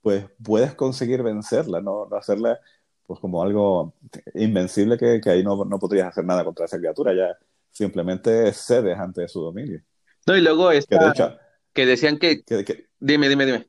pues 0.00 0.24
puedes 0.42 0.74
conseguir 0.74 1.22
vencerla, 1.22 1.80
no, 1.82 2.06
no 2.10 2.16
hacerla 2.16 2.58
pues 3.06 3.20
como 3.20 3.42
algo 3.42 3.94
invencible 4.34 4.96
que, 4.96 5.20
que 5.20 5.30
ahí 5.30 5.42
no, 5.44 5.64
no, 5.64 5.78
podrías 5.78 6.08
hacer 6.08 6.24
nada 6.24 6.44
contra 6.44 6.64
esa 6.64 6.78
criatura, 6.78 7.12
ya 7.12 7.36
simplemente 7.70 8.52
cedes 8.52 8.98
ante 8.98 9.28
su 9.28 9.42
dominio. 9.42 9.82
No, 10.26 10.36
y 10.36 10.40
luego 10.40 10.70
está, 10.70 10.98
que, 10.98 11.04
de 11.04 11.10
hecho, 11.10 11.36
que 11.72 11.86
decían 11.86 12.18
que, 12.18 12.42
que, 12.42 12.86
Dime, 12.98 13.28
dime, 13.28 13.46
dime. 13.46 13.68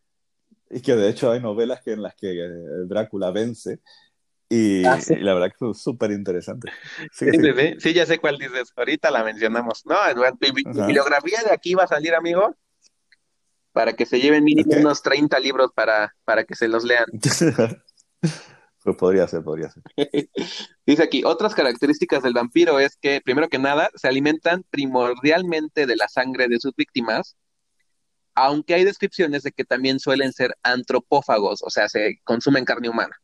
Y 0.69 0.81
que 0.81 0.95
de 0.95 1.09
hecho 1.09 1.31
hay 1.31 1.39
novelas 1.39 1.81
que 1.83 1.93
en 1.93 2.01
las 2.01 2.15
que 2.15 2.33
Drácula 2.87 3.31
vence 3.31 3.79
Ah, 4.85 4.99
y, 5.09 5.15
la 5.15 5.33
verdad 5.33 5.51
que 5.57 5.71
es 5.71 5.81
súper 5.81 6.11
interesante. 6.11 6.71
Sí, 7.11 7.25
sí, 7.79 7.93
ya 7.93 8.05
sé 8.05 8.19
cuál 8.19 8.37
dices. 8.37 8.71
Ahorita 8.75 9.09
la 9.09 9.23
mencionamos. 9.23 9.85
No, 9.85 9.95
la 9.95 10.31
bibliografía 10.39 11.39
de 11.43 11.51
aquí 11.51 11.73
va 11.73 11.83
a 11.83 11.87
salir, 11.87 12.13
amigo, 12.13 12.55
para 13.71 13.93
que 13.93 14.05
se 14.05 14.19
lleven 14.19 14.43
mínimo 14.43 14.75
unos 14.77 15.01
30 15.01 15.39
libros 15.39 15.71
para, 15.73 16.15
para 16.23 16.43
que 16.43 16.55
se 16.55 16.67
los 16.67 16.83
lean. 16.83 17.05
pues 18.83 18.95
podría 18.97 19.27
ser, 19.27 19.43
podría 19.43 19.71
ser. 19.71 19.83
Dice 20.85 21.03
aquí, 21.03 21.23
otras 21.23 21.55
características 21.55 22.21
del 22.21 22.33
vampiro 22.33 22.79
es 22.79 22.97
que, 22.97 23.21
primero 23.21 23.49
que 23.49 23.59
nada, 23.59 23.89
se 23.95 24.07
alimentan 24.07 24.63
primordialmente 24.69 25.87
de 25.87 25.95
la 25.95 26.07
sangre 26.07 26.47
de 26.47 26.59
sus 26.59 26.75
víctimas, 26.75 27.37
aunque 28.35 28.73
hay 28.73 28.83
descripciones 28.83 29.43
de 29.43 29.51
que 29.51 29.65
también 29.65 29.99
suelen 29.99 30.33
ser 30.33 30.55
antropófagos, 30.63 31.61
o 31.63 31.69
sea, 31.69 31.89
se 31.89 32.19
consumen 32.23 32.65
carne 32.65 32.89
humana. 32.89 33.15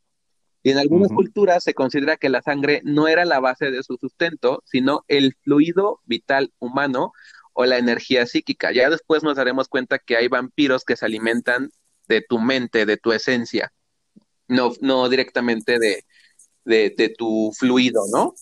Y 0.61 0.71
en 0.71 0.77
algunas 0.77 1.09
culturas 1.09 1.63
se 1.63 1.73
considera 1.73 2.17
que 2.17 2.27
la 2.27 2.41
sangre 2.41 2.81
no 2.83 3.07
era 3.07 3.23
la 3.23 3.39
base 3.39 3.71
de 3.71 3.81
su 3.81 3.95
sustento, 3.95 4.61
sino 4.65 5.05
el 5.07 5.35
fluido 5.41 6.01
vital 6.03 6.51
humano 6.59 7.13
o 7.53 7.65
la 7.65 7.77
energía 7.77 8.25
psíquica. 8.25 8.71
Ya 8.73 8.89
después 8.89 9.23
nos 9.23 9.37
daremos 9.37 9.69
cuenta 9.69 9.99
que 9.99 10.17
hay 10.17 10.27
vampiros 10.27 10.83
que 10.83 10.97
se 10.97 11.05
alimentan 11.05 11.71
de 12.09 12.21
tu 12.27 12.39
mente, 12.39 12.85
de 12.85 12.97
tu 12.97 13.13
esencia, 13.13 13.71
no, 14.47 14.73
no 14.81 15.07
directamente 15.07 15.77
de, 15.79 16.03
de, 16.65 17.15
tu 17.17 17.51
fluido, 17.57 18.01
¿no? 18.11 18.33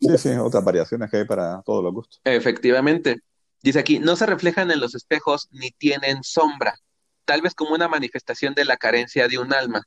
Sí, 0.00 0.18
sí, 0.18 0.28
otras 0.30 0.64
variaciones 0.64 1.10
que 1.10 1.18
hay 1.18 1.24
para 1.24 1.62
todos 1.62 1.82
los 1.82 1.92
gustos. 1.92 2.20
Efectivamente. 2.24 3.20
Dice 3.62 3.78
aquí, 3.78 3.98
no 3.98 4.16
se 4.16 4.26
reflejan 4.26 4.70
en 4.70 4.80
los 4.80 4.94
espejos 4.94 5.48
ni 5.50 5.70
tienen 5.72 6.22
sombra, 6.22 6.78
tal 7.24 7.42
vez 7.42 7.54
como 7.54 7.74
una 7.74 7.88
manifestación 7.88 8.54
de 8.54 8.64
la 8.64 8.76
carencia 8.76 9.28
de 9.28 9.38
un 9.38 9.52
alma. 9.52 9.82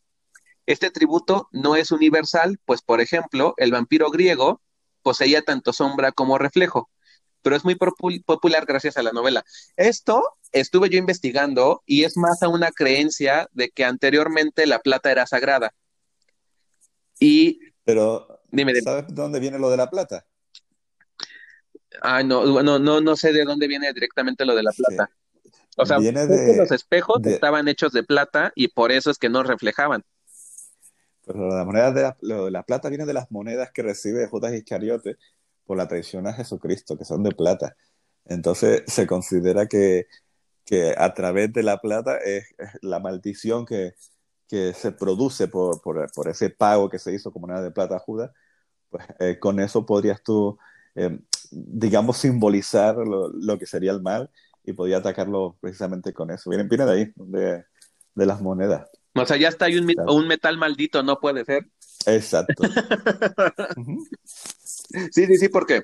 Este 0.66 0.92
tributo 0.92 1.48
no 1.52 1.76
es 1.76 1.92
universal, 1.92 2.60
pues 2.66 2.82
por 2.82 3.02
ejemplo, 3.02 3.54
el 3.58 3.72
vampiro 3.72 4.12
griego 4.12 4.62
poseía 5.02 5.42
tanto 5.42 5.74
sombra 5.74 6.12
como 6.12 6.38
reflejo, 6.38 6.90
pero 7.42 7.56
es 7.56 7.64
muy 7.64 7.76
popular 7.76 8.66
gracias 8.66 8.98
a 8.98 9.04
la 9.04 9.12
novela. 9.12 9.44
Esto 9.78 10.24
estuve 10.52 10.90
yo 10.90 10.98
investigando 10.98 11.82
y 11.86 12.04
es 12.04 12.18
más 12.18 12.44
a 12.44 12.50
una 12.50 12.72
creencia 12.72 13.48
de 13.54 13.70
que 13.70 13.86
anteriormente 13.86 14.68
la 14.68 14.80
plata 14.80 15.12
era 15.12 15.26
sagrada. 15.26 15.74
Y 17.20 17.60
pero 17.84 18.42
dime, 18.52 18.80
¿sabes 18.82 19.08
de 19.08 19.14
dónde 19.14 19.40
viene 19.40 19.58
lo 19.58 19.70
de 19.70 19.78
la 19.78 19.90
plata? 19.90 20.26
Ah, 22.02 22.24
no, 22.24 22.62
no, 22.64 22.80
no, 22.80 23.02
no 23.02 23.16
sé 23.16 23.34
de 23.34 23.44
dónde 23.44 23.68
viene 23.68 23.92
directamente 23.94 24.46
lo 24.46 24.56
de 24.56 24.64
la 24.64 24.72
plata. 24.72 25.12
O 25.78 25.86
sea, 25.86 25.98
los 26.00 26.72
espejos 26.72 27.26
estaban 27.26 27.68
hechos 27.68 27.94
de 27.94 28.04
plata 28.04 28.52
y 28.56 28.68
por 28.68 28.92
eso 28.92 29.12
es 29.12 29.18
que 29.18 29.30
no 29.30 29.44
reflejaban. 29.44 30.04
Pero 31.26 31.48
la 31.48 31.64
moneda 31.64 31.92
de 31.92 32.02
la, 32.02 32.50
la 32.50 32.64
plata 32.64 32.90
viene 32.90 33.06
de 33.06 33.14
las 33.14 33.32
monedas 33.32 33.72
que 33.72 33.84
recibe 33.84 34.28
Judas 34.28 34.54
Iscariote 34.54 35.18
por 35.66 35.78
la 35.78 35.88
traición 35.88 36.26
a 36.26 36.34
Jesucristo, 36.34 36.98
que 36.98 37.06
son 37.06 37.24
de 37.24 37.32
plata. 37.32 37.76
Entonces 38.26 38.84
se 38.88 39.06
considera 39.06 39.68
que, 39.68 40.08
que 40.66 40.94
a 40.98 41.14
través 41.14 41.54
de 41.54 41.64
la 41.64 41.80
plata 41.80 42.18
es, 42.18 42.46
la 42.82 43.00
maldición 43.00 43.66
que, 43.66 43.94
que 44.48 44.74
se 44.74 44.92
produce 44.92 45.48
por, 45.48 45.82
por, 45.82 46.12
por, 46.12 46.28
ese 46.28 46.50
pago 46.50 46.90
que 46.90 47.00
se 47.00 47.14
hizo 47.14 47.32
como 47.32 47.48
moneda 47.48 47.64
de 47.64 47.72
plata 47.72 47.98
a 47.98 48.00
Judas, 48.00 48.32
pues 48.90 49.06
eh, 49.20 49.38
con 49.40 49.60
eso 49.60 49.86
podrías 49.86 50.24
tú, 50.24 50.58
eh, 50.96 51.20
digamos, 51.52 52.18
simbolizar 52.18 52.96
lo, 52.96 53.30
lo, 53.30 53.58
que 53.58 53.66
sería 53.66 53.92
el 53.92 54.02
mal 54.02 54.30
y 54.64 54.74
podía 54.74 54.98
atacarlo 54.98 55.58
precisamente 55.60 56.14
con 56.14 56.32
eso. 56.32 56.50
Viene, 56.50 56.66
viene 56.66 56.86
de 56.86 56.92
ahí, 56.92 57.12
de, 57.16 57.64
de 58.16 58.26
las 58.26 58.42
monedas. 58.42 58.90
O 59.16 59.26
sea, 59.26 59.38
ya 59.38 59.48
está 59.48 59.66
ahí 59.66 59.78
un, 59.78 60.28
metal 60.28 60.58
maldito, 60.58 61.04
no 61.04 61.20
puede 61.20 61.46
ser. 61.46 61.68
Exacto. 62.06 62.64
Sí, 65.12 65.28
sí, 65.28 65.38
sí, 65.38 65.50
porque 65.50 65.84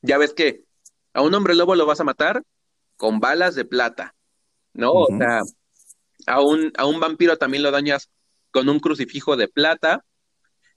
ya 0.00 0.16
ves 0.16 0.32
que 0.32 0.64
a 1.12 1.20
un 1.20 1.34
hombre 1.34 1.54
lobo 1.54 1.74
lo 1.74 1.84
vas 1.84 2.00
a 2.00 2.04
matar 2.04 2.42
con 2.96 3.20
balas 3.20 3.54
de 3.54 3.66
plata, 3.66 4.14
¿no? 4.72 4.92
O 4.92 5.06
sea, 5.18 5.42
a 6.26 6.40
un, 6.40 6.72
a 6.78 6.86
un 6.86 6.98
vampiro 6.98 7.36
también 7.36 7.62
lo 7.62 7.70
dañas 7.70 8.10
con 8.50 8.70
un 8.70 8.80
crucifijo 8.80 9.36
de 9.36 9.48
plata 9.48 10.04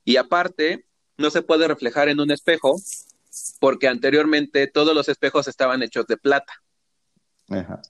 y 0.03 0.17
aparte 0.17 0.85
no 1.17 1.29
se 1.29 1.43
puede 1.43 1.67
reflejar 1.67 2.09
en 2.09 2.19
un 2.19 2.29
espejo 2.29 2.75
porque 3.59 3.87
anteriormente 3.87 4.67
todos 4.67 4.95
los 4.95 5.09
espejos 5.09 5.47
estaban 5.47 5.83
hechos 5.83 6.05
de 6.07 6.17
plata. 6.17 6.53
Ajá. 7.49 7.81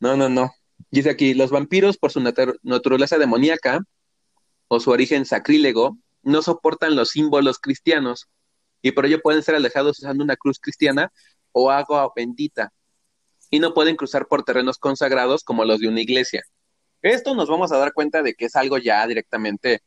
No, 0.00 0.16
no, 0.16 0.28
no. 0.28 0.52
Dice 0.90 1.10
aquí, 1.10 1.34
los 1.34 1.50
vampiros, 1.50 1.98
por 1.98 2.12
su 2.12 2.20
naturaleza 2.20 3.18
demoníaca 3.18 3.80
o 4.68 4.80
su 4.80 4.90
origen 4.90 5.26
sacrílego, 5.26 5.98
no 6.22 6.42
soportan 6.42 6.96
los 6.96 7.10
símbolos 7.10 7.58
cristianos 7.58 8.28
y 8.82 8.92
por 8.92 9.06
ello 9.06 9.20
pueden 9.20 9.42
ser 9.42 9.54
alejados 9.54 9.98
usando 9.98 10.24
una 10.24 10.36
cruz 10.36 10.58
cristiana 10.58 11.12
o 11.52 11.70
agua 11.70 12.10
bendita 12.14 12.72
y 13.50 13.60
no 13.60 13.74
pueden 13.74 13.96
cruzar 13.96 14.26
por 14.26 14.44
terrenos 14.44 14.78
consagrados 14.78 15.42
como 15.42 15.64
los 15.64 15.80
de 15.80 15.88
una 15.88 16.00
iglesia. 16.00 16.44
Esto 17.02 17.34
nos 17.34 17.48
vamos 17.48 17.72
a 17.72 17.78
dar 17.78 17.92
cuenta 17.92 18.22
de 18.22 18.34
que 18.34 18.46
es 18.46 18.56
algo 18.56 18.78
ya 18.78 19.06
directamente 19.06 19.82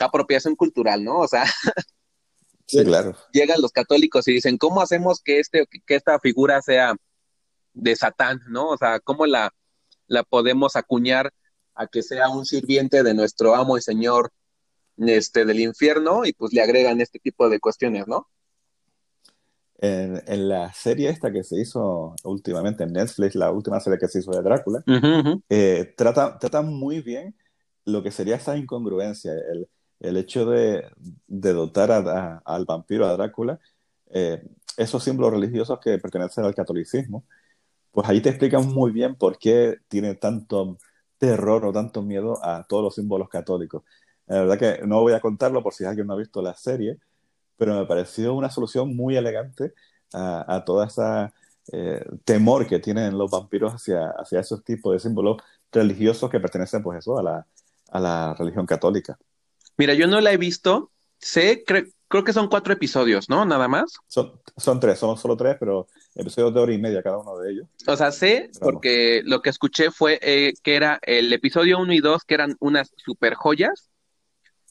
apropiación 0.00 0.56
cultural, 0.56 1.04
¿no? 1.04 1.18
O 1.18 1.28
sea, 1.28 1.44
sí, 2.68 2.84
claro. 2.84 3.16
llegan 3.32 3.60
los 3.60 3.72
católicos 3.72 4.28
y 4.28 4.34
dicen, 4.34 4.58
¿cómo 4.58 4.80
hacemos 4.80 5.20
que, 5.20 5.40
este, 5.40 5.66
que 5.66 5.94
esta 5.94 6.18
figura 6.20 6.62
sea 6.62 6.94
de 7.72 7.96
Satán, 7.96 8.40
¿no? 8.48 8.68
O 8.68 8.76
sea, 8.76 9.00
¿cómo 9.00 9.26
la, 9.26 9.52
la 10.06 10.22
podemos 10.22 10.76
acuñar 10.76 11.32
a 11.74 11.86
que 11.86 12.02
sea 12.02 12.28
un 12.28 12.44
sirviente 12.44 13.02
de 13.02 13.14
nuestro 13.14 13.54
amo 13.54 13.78
y 13.78 13.82
señor 13.82 14.32
este, 14.96 15.44
del 15.44 15.60
infierno 15.60 16.24
y 16.24 16.32
pues 16.32 16.52
le 16.52 16.60
agregan 16.60 17.00
este 17.00 17.18
tipo 17.18 17.48
de 17.48 17.60
cuestiones, 17.60 18.06
¿no? 18.08 18.28
En, 19.80 20.48
la 20.48 20.72
serie 20.72 21.08
esta 21.08 21.30
que 21.30 21.44
se 21.44 21.60
hizo 21.60 22.16
últimamente 22.24 22.82
en 22.82 22.92
Netflix, 22.92 23.36
la 23.36 23.52
última 23.52 23.78
serie 23.78 23.98
que 24.00 24.08
se 24.08 24.18
hizo 24.18 24.32
de 24.32 24.42
Drácula, 24.42 24.82
eh, 25.48 25.94
trata, 25.96 26.36
trata 26.36 26.62
muy 26.62 27.00
bien 27.00 27.36
lo 27.84 28.02
que 28.02 28.10
sería 28.10 28.36
esa 28.36 28.56
incongruencia, 28.56 29.32
el, 29.32 29.68
el 30.00 30.16
hecho 30.16 30.46
de, 30.46 30.84
dotar 31.26 31.90
a, 31.92 32.42
al 32.44 32.64
vampiro, 32.64 33.06
a 33.06 33.16
Drácula, 33.16 33.58
eh, 34.10 34.42
esos 34.76 35.02
símbolos 35.02 35.32
religiosos 35.32 35.78
que 35.80 35.98
pertenecen 35.98 36.44
al 36.44 36.54
catolicismo, 36.54 37.24
pues 37.92 38.08
ahí 38.08 38.20
te 38.20 38.30
explican 38.30 38.66
muy 38.66 38.92
bien 38.92 39.16
por 39.16 39.38
qué 39.38 39.78
tiene 39.88 40.14
tanto 40.14 40.78
terror 41.18 41.64
o 41.64 41.72
tanto 41.72 42.02
miedo 42.02 42.38
a 42.44 42.64
todos 42.68 42.84
los 42.84 42.94
símbolos 42.94 43.28
católicos. 43.28 43.82
La 44.26 44.40
verdad 44.42 44.58
que 44.58 44.86
no 44.86 45.00
voy 45.00 45.14
a 45.14 45.20
contarlo 45.20 45.62
por 45.62 45.74
si 45.74 45.84
alguien 45.84 46.06
no 46.06 46.14
ha 46.14 46.16
visto 46.16 46.42
la 46.42 46.54
serie, 46.54 46.98
pero 47.56 47.74
me 47.78 47.86
pareció 47.86 48.34
una 48.34 48.50
solución 48.50 48.96
muy 48.96 49.16
elegante 49.16 49.74
a, 50.12 50.56
a 50.56 50.64
toda 50.64 50.86
esa 50.86 51.32
eh, 51.72 52.02
temor 52.24 52.66
que 52.66 52.78
tienen 52.78 53.18
los 53.18 53.30
vampiros 53.30 53.74
hacia, 53.74 54.10
hacia 54.10 54.40
esos 54.40 54.64
tipos 54.64 54.92
de 54.92 55.00
símbolos 55.00 55.36
religiosos 55.70 56.30
que 56.30 56.40
pertenecen, 56.40 56.82
pues 56.82 56.98
eso, 57.00 57.18
a 57.18 57.22
la, 57.22 57.46
a 57.90 58.00
la 58.00 58.34
religión 58.38 58.64
católica. 58.66 59.18
Mira, 59.78 59.94
yo 59.94 60.06
no 60.06 60.20
la 60.20 60.32
he 60.32 60.36
visto, 60.36 60.90
sé, 61.18 61.64
creo 61.64 62.24
que 62.24 62.32
son 62.32 62.48
cuatro 62.48 62.72
episodios, 62.72 63.30
¿no? 63.30 63.44
Nada 63.44 63.68
más. 63.68 63.94
Son, 64.08 64.40
son 64.56 64.80
tres, 64.80 64.98
son 64.98 65.16
solo 65.16 65.36
tres, 65.36 65.56
pero 65.58 65.86
episodios 66.16 66.52
de 66.52 66.60
hora 66.60 66.74
y 66.74 66.78
media 66.78 67.02
cada 67.02 67.18
uno 67.18 67.38
de 67.38 67.52
ellos. 67.52 67.68
O 67.86 67.96
sea, 67.96 68.10
sé, 68.10 68.50
porque 68.60 69.22
lo 69.24 69.40
que 69.40 69.50
escuché 69.50 69.90
fue 69.90 70.18
eh, 70.20 70.52
que 70.62 70.74
era 70.74 70.98
el 71.02 71.32
episodio 71.32 71.78
uno 71.78 71.92
y 71.92 72.00
dos, 72.00 72.24
que 72.24 72.34
eran 72.34 72.56
unas 72.58 72.92
super 72.96 73.34
joyas, 73.34 73.88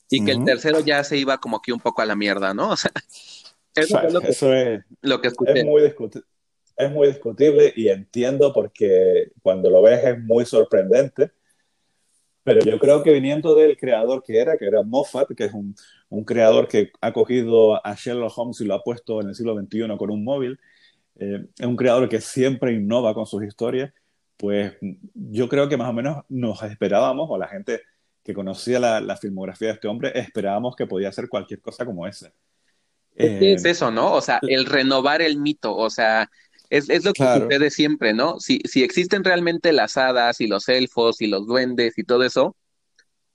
y 0.10 0.24
que 0.24 0.32
el 0.32 0.45
tercero 0.45 0.80
ya 0.80 1.03
se 1.03 1.18
iba 1.18 1.38
como 1.38 1.62
que 1.62 1.74
un 1.74 1.80
poco 1.80 2.01
a 2.01 2.05
la 2.05 2.16
mierda, 2.16 2.53
¿no? 2.53 2.72
O 3.80 3.84
sea, 3.84 3.99
eso, 3.99 4.01
es, 4.01 4.12
lo 4.12 4.22
que, 4.22 4.30
es, 4.30 4.41
lo 5.01 5.22
que 5.22 5.28
escuché. 5.28 5.60
Es 5.60 5.66
muy, 5.66 5.84
es 6.78 6.91
muy 6.91 7.08
discutible 7.08 7.72
y 7.76 7.89
entiendo 7.89 8.51
porque 8.51 9.32
cuando 9.43 9.70
lo 9.70 9.84
ves 9.84 10.03
es 10.03 10.20
muy 10.20 10.45
sorprendente. 10.45 11.32
Pero 12.48 12.62
yo 12.62 12.80
creo 12.80 13.04
que 13.04 13.12
viniendo 13.12 13.56
del 13.56 13.76
creador 13.76 14.24
que 14.24 14.39
era, 14.39 14.58
que 14.58 14.66
era 14.66 14.82
Moffat, 14.82 15.28
que 15.36 15.43
es 15.43 15.54
un, 15.54 15.76
un 16.08 16.24
creador 16.24 16.70
que 16.70 16.93
ha 17.02 17.12
cogido 17.12 17.86
a 17.86 17.93
Sherlock 17.93 18.38
Holmes 18.38 18.62
y 18.62 18.66
lo 18.66 18.74
ha 18.74 18.82
puesto 18.82 19.20
en 19.20 19.28
el 19.28 19.36
siglo 19.36 19.54
XXI 19.54 19.98
con 19.98 20.12
un 20.12 20.24
móvil, 20.24 20.58
eh, 21.20 21.45
es 21.60 21.66
un 21.66 21.76
creador 21.76 22.08
que 22.08 22.22
siempre 22.22 22.72
innova 22.72 23.14
con 23.14 23.26
sus 23.26 23.43
historias, 23.43 23.91
pues 24.38 24.78
yo 25.14 25.50
creo 25.50 25.68
que 25.68 25.76
más 25.76 25.89
o 25.89 25.93
menos 25.93 26.24
nos 26.30 26.64
esperábamos, 26.64 27.28
o 27.30 27.38
la 27.38 27.50
gente 27.50 27.82
que 28.24 28.34
conocía 28.34 28.80
la, 28.80 29.18
filmografía 29.18 29.68
de 29.68 29.74
este 29.74 29.89
hombre, 29.89 30.18
esperábamos 30.18 30.74
que 30.78 30.88
podía 30.88 31.10
hacer 31.10 31.28
cualquier 31.28 31.60
cosa 31.60 31.86
como 31.86 32.08
esa. 32.08 32.32
Es, 33.14 33.66
eh, 33.66 33.70
eso, 33.70 33.91
¿no? 33.91 34.14
O 34.14 34.22
sea, 34.22 34.39
el 34.43 34.68
renovar 34.68 35.22
el 35.22 35.38
mito, 35.38 35.76
o 35.76 35.89
sea, 35.89 36.32
es, 36.70 37.03
lo 37.03 37.13
que 37.13 37.24
sucede 37.24 37.70
siempre, 37.70 38.13
¿no? 38.13 38.39
Si, 38.39 38.59
si 38.65 38.84
existen 38.84 39.24
realmente 39.24 39.72
las 39.74 39.97
hadas 39.97 40.41
y 40.41 40.47
los 40.47 40.68
elfos 40.70 41.22
y 41.22 41.28
los 41.28 41.47
duendes 41.47 41.97
y 41.97 42.03
todo 42.03 42.24
eso, 42.24 42.55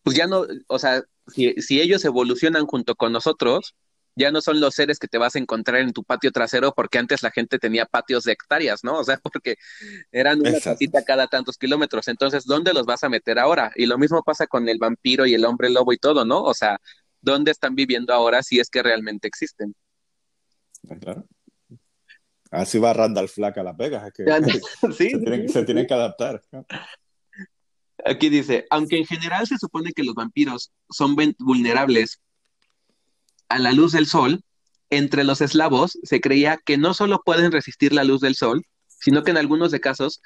pues 0.03 0.17
ya 0.17 0.27
no, 0.27 0.47
o 0.67 0.79
sea, 0.79 1.03
si, 1.29 1.55
si 1.55 1.81
ellos 1.81 2.05
evolucionan 2.05 2.67
junto 2.67 2.95
con 2.95 3.13
nosotros, 3.13 3.75
ya 4.15 4.31
no 4.31 4.41
son 4.41 4.61
los 4.61 4.75
seres 4.75 4.99
que 4.99 5.09
te 5.09 5.19
vas 5.19 5.37
a 5.37 5.39
encontrar 5.39 5.81
en 5.81 5.93
tu 5.93 6.05
patio 6.05 6.33
trasero, 6.33 6.73
porque 6.75 6.99
antes 6.99 7.23
la 7.23 7.31
gente 7.31 7.59
tenía 7.59 7.87
patios 7.87 8.25
de 8.25 8.33
hectáreas, 8.33 8.85
¿no? 8.85 8.99
O 8.99 9.05
sea, 9.05 9.19
porque 9.23 9.57
eran 10.11 10.41
una 10.41 10.61
casita 10.61 11.03
cada 11.05 11.27
tantos 11.27 11.57
kilómetros. 11.57 12.09
Entonces, 12.09 12.45
¿dónde 12.45 12.75
los 12.75 12.87
vas 12.87 13.05
a 13.05 13.09
meter 13.09 13.39
ahora? 13.39 13.73
Y 13.77 13.87
lo 13.87 13.99
mismo 13.99 14.23
pasa 14.23 14.47
con 14.47 14.69
el 14.69 14.79
vampiro 14.79 15.27
y 15.27 15.35
el 15.35 15.45
hombre 15.45 15.71
lobo 15.71 15.93
y 15.93 15.99
todo, 15.99 16.25
¿no? 16.25 16.43
O 16.43 16.55
sea, 16.55 16.79
¿dónde 17.21 17.51
están 17.51 17.75
viviendo 17.75 18.13
ahora 18.13 18.43
si 18.43 18.61
es 18.61 18.69
que 18.69 18.83
realmente 18.83 19.29
existen? 19.29 19.75
Ah, 20.91 20.97
claro. 20.97 21.27
Así 22.53 22.79
va 22.79 22.93
Randall 22.93 23.31
Flack 23.31 23.59
a 23.59 23.63
Las 23.63 23.77
Vegas, 23.79 24.07
es 24.07 24.13
que 24.13 24.25
¿Sí? 24.93 25.11
se, 25.11 25.19
tienen, 25.19 25.49
se 25.49 25.65
tienen 25.65 25.87
que 25.87 25.95
adaptar. 25.95 26.43
Aquí 28.05 28.29
dice, 28.29 28.67
aunque 28.69 28.99
en 28.99 29.07
general 29.07 29.47
se 29.47 29.57
supone 29.57 29.93
que 29.93 30.05
los 30.05 30.15
vampiros 30.15 30.71
son 30.91 31.17
vulnerables 31.39 32.21
a 33.49 33.59
la 33.59 33.73
luz 33.73 33.93
del 33.93 34.07
sol, 34.07 34.45
entre 34.91 35.25
los 35.25 35.41
eslavos 35.41 35.99
se 36.03 36.21
creía 36.21 36.59
que 36.63 36.77
no 36.77 36.93
solo 36.93 37.23
pueden 37.25 37.53
resistir 37.53 37.95
la 37.95 38.05
luz 38.05 38.21
del 38.21 38.35
sol, 38.35 38.63
sino 38.87 39.23
que 39.23 39.31
en 39.31 39.39
algunos 39.39 39.71
de 39.71 39.81
casos 39.81 40.21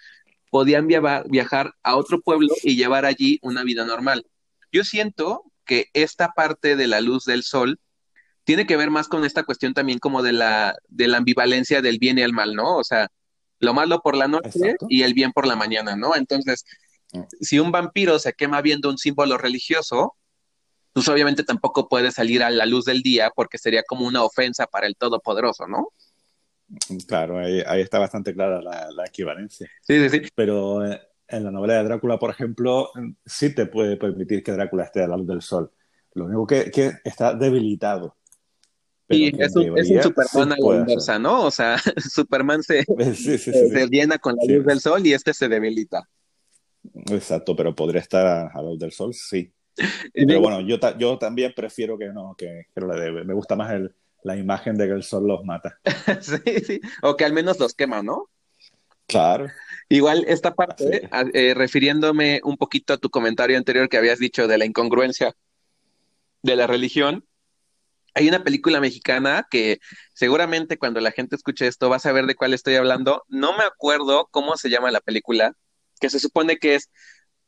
podían 0.51 0.89
viajar 0.89 1.74
a 1.85 1.97
otro 1.97 2.20
pueblo 2.22 2.49
y 2.64 2.74
llevar 2.74 3.05
allí 3.05 3.39
una 3.43 3.62
vida 3.62 3.87
normal. 3.87 4.27
Yo 4.72 4.83
siento 4.83 5.45
que 5.64 5.91
esta 5.93 6.33
parte 6.33 6.74
de 6.74 6.89
la 6.89 7.01
luz 7.01 7.24
del 7.24 7.45
sol 7.45 7.79
tiene 8.47 8.64
que 8.64 8.76
ver 8.76 8.90
más 8.90 9.09
con 9.09 9.24
esta 9.24 9.42
cuestión 9.42 9.74
también 9.74 9.99
como 9.99 10.22
de 10.22 10.32
la, 10.32 10.76
de 10.88 11.09
la 11.09 11.18
ambivalencia 11.18 11.82
del 11.82 11.99
bien 11.99 12.16
y 12.16 12.22
el 12.22 12.32
mal, 12.32 12.55
¿no? 12.55 12.76
O 12.76 12.84
sea, 12.84 13.09
lo 13.59 13.74
malo 13.74 14.01
por 14.03 14.16
la 14.16 14.28
noche 14.28 14.76
y 14.88 15.03
el 15.03 15.14
bien 15.14 15.32
por 15.32 15.49
la 15.49 15.57
mañana, 15.57 15.97
¿no? 15.97 16.14
Entonces, 16.14 16.64
mm. 17.12 17.22
si 17.40 17.59
un 17.59 17.72
vampiro 17.72 18.20
se 18.20 18.34
quema 18.34 18.62
viendo 18.62 18.88
un 18.88 18.99
símbolo 18.99 19.36
religioso, 19.36 20.14
pues 20.92 21.09
obviamente 21.09 21.42
tampoco 21.42 21.88
puede 21.88 22.12
salir 22.12 22.44
a 22.44 22.51
la 22.51 22.66
luz 22.66 22.84
del 22.84 23.03
día 23.03 23.32
porque 23.34 23.59
sería 23.59 23.82
como 23.82 24.07
una 24.07 24.22
ofensa 24.22 24.68
para 24.68 24.86
el 24.86 24.94
Todopoderoso, 24.97 25.66
¿no? 25.66 25.88
Claro, 27.09 27.40
ahí, 27.40 27.80
está 27.80 27.99
bastante 27.99 28.32
clara 28.32 28.62
la, 28.62 29.05
equivalencia. 29.05 29.68
Sí, 29.82 30.09
sí, 30.09 30.09
sí. 30.09 30.28
Pero 30.36 30.86
eh, 30.86 31.01
en 31.26 31.42
la 31.42 31.51
novela 31.51 31.74
de 31.74 31.84
Drácula, 31.84 32.16
por 32.20 32.30
ejemplo, 32.30 32.90
sí 33.24 33.53
te 33.53 33.66
puede 33.66 33.97
permitir 33.97 34.44
que 34.44 34.53
Drácula 34.53 34.84
esté 34.84 35.03
a 35.03 35.09
la 35.09 35.16
luz 35.16 35.26
del 35.26 35.42
sol. 35.42 35.72
Lo 36.14 36.26
único 36.26 36.47
que, 36.47 36.70
que 36.70 36.92
está 37.05 37.34
debilitado. 37.34 38.16
Y 39.09 39.40
es 39.40 39.54
un, 39.54 39.78
es 39.78 39.90
un, 39.90 40.02
Superman 40.02 40.52
a 40.52 40.57
la 40.57 40.76
inversa, 40.76 41.18
¿no? 41.18 41.44
O 41.44 41.50
sea, 41.50 41.76
Superman 41.96 42.62
se, 42.62 42.84
se 43.14 43.88
llena 43.88 44.18
con 44.18 44.36
la 44.36 44.54
luz 44.54 44.66
del 44.66 44.80
sol 44.80 45.07
y 45.07 45.12
este 45.12 45.32
se 45.32 45.48
debilita. 45.48 46.09
Exacto, 47.11 47.54
pero 47.54 47.74
podría 47.74 48.00
estar 48.00 48.26
a 48.26 48.52
la 48.54 48.62
luz 48.62 48.78
del 48.78 48.92
sol, 48.92 49.14
sí. 49.14 49.52
Pero 50.12 50.40
bueno, 50.40 50.61
yo, 50.61 50.78
yo 50.98 51.18
también 51.18 51.52
prefiero 51.54 51.98
que 51.98 52.07
no, 52.07 52.34
que, 52.36 52.66
que 52.74 52.80
lo 52.80 52.88
debe. 52.88 53.24
Me 53.24 53.34
gusta 53.34 53.57
más 53.57 53.72
el, 53.72 53.94
la 54.22 54.36
imagen 54.36 54.76
de 54.76 54.86
que 54.86 54.92
el 54.92 55.02
sol 55.02 55.26
los 55.26 55.44
mata. 55.44 55.78
sí, 56.20 56.61
sí. 56.64 56.80
O 57.02 57.16
que 57.16 57.24
al 57.24 57.32
menos 57.32 57.59
los 57.59 57.74
quema, 57.74 58.02
¿no? 58.02 58.28
Claro. 59.07 59.48
Igual 59.88 60.24
esta 60.26 60.54
parte, 60.54 61.09
eh, 61.32 61.54
refiriéndome 61.54 62.40
un 62.42 62.57
poquito 62.57 62.94
a 62.94 62.96
tu 62.96 63.09
comentario 63.09 63.57
anterior 63.57 63.88
que 63.88 63.98
habías 63.98 64.18
dicho 64.18 64.48
de 64.48 64.59
la 64.59 64.64
incongruencia 64.64 65.36
de 66.42 66.57
la 66.57 66.66
religión, 66.66 67.24
hay 68.16 68.28
una 68.28 68.42
película 68.42 68.80
mexicana 68.80 69.46
que 69.50 69.78
seguramente 70.14 70.78
cuando 70.78 71.00
la 71.00 71.12
gente 71.12 71.36
escuche 71.36 71.66
esto 71.66 71.90
va 71.90 71.96
a 71.96 72.00
saber 72.00 72.24
de 72.24 72.34
cuál 72.34 72.54
estoy 72.54 72.74
hablando. 72.76 73.24
No 73.28 73.54
me 73.56 73.62
acuerdo 73.62 74.28
cómo 74.30 74.56
se 74.56 74.70
llama 74.70 74.90
la 74.90 75.00
película, 75.00 75.52
que 76.00 76.08
se 76.08 76.18
supone 76.18 76.56
que 76.56 76.76
es 76.76 76.90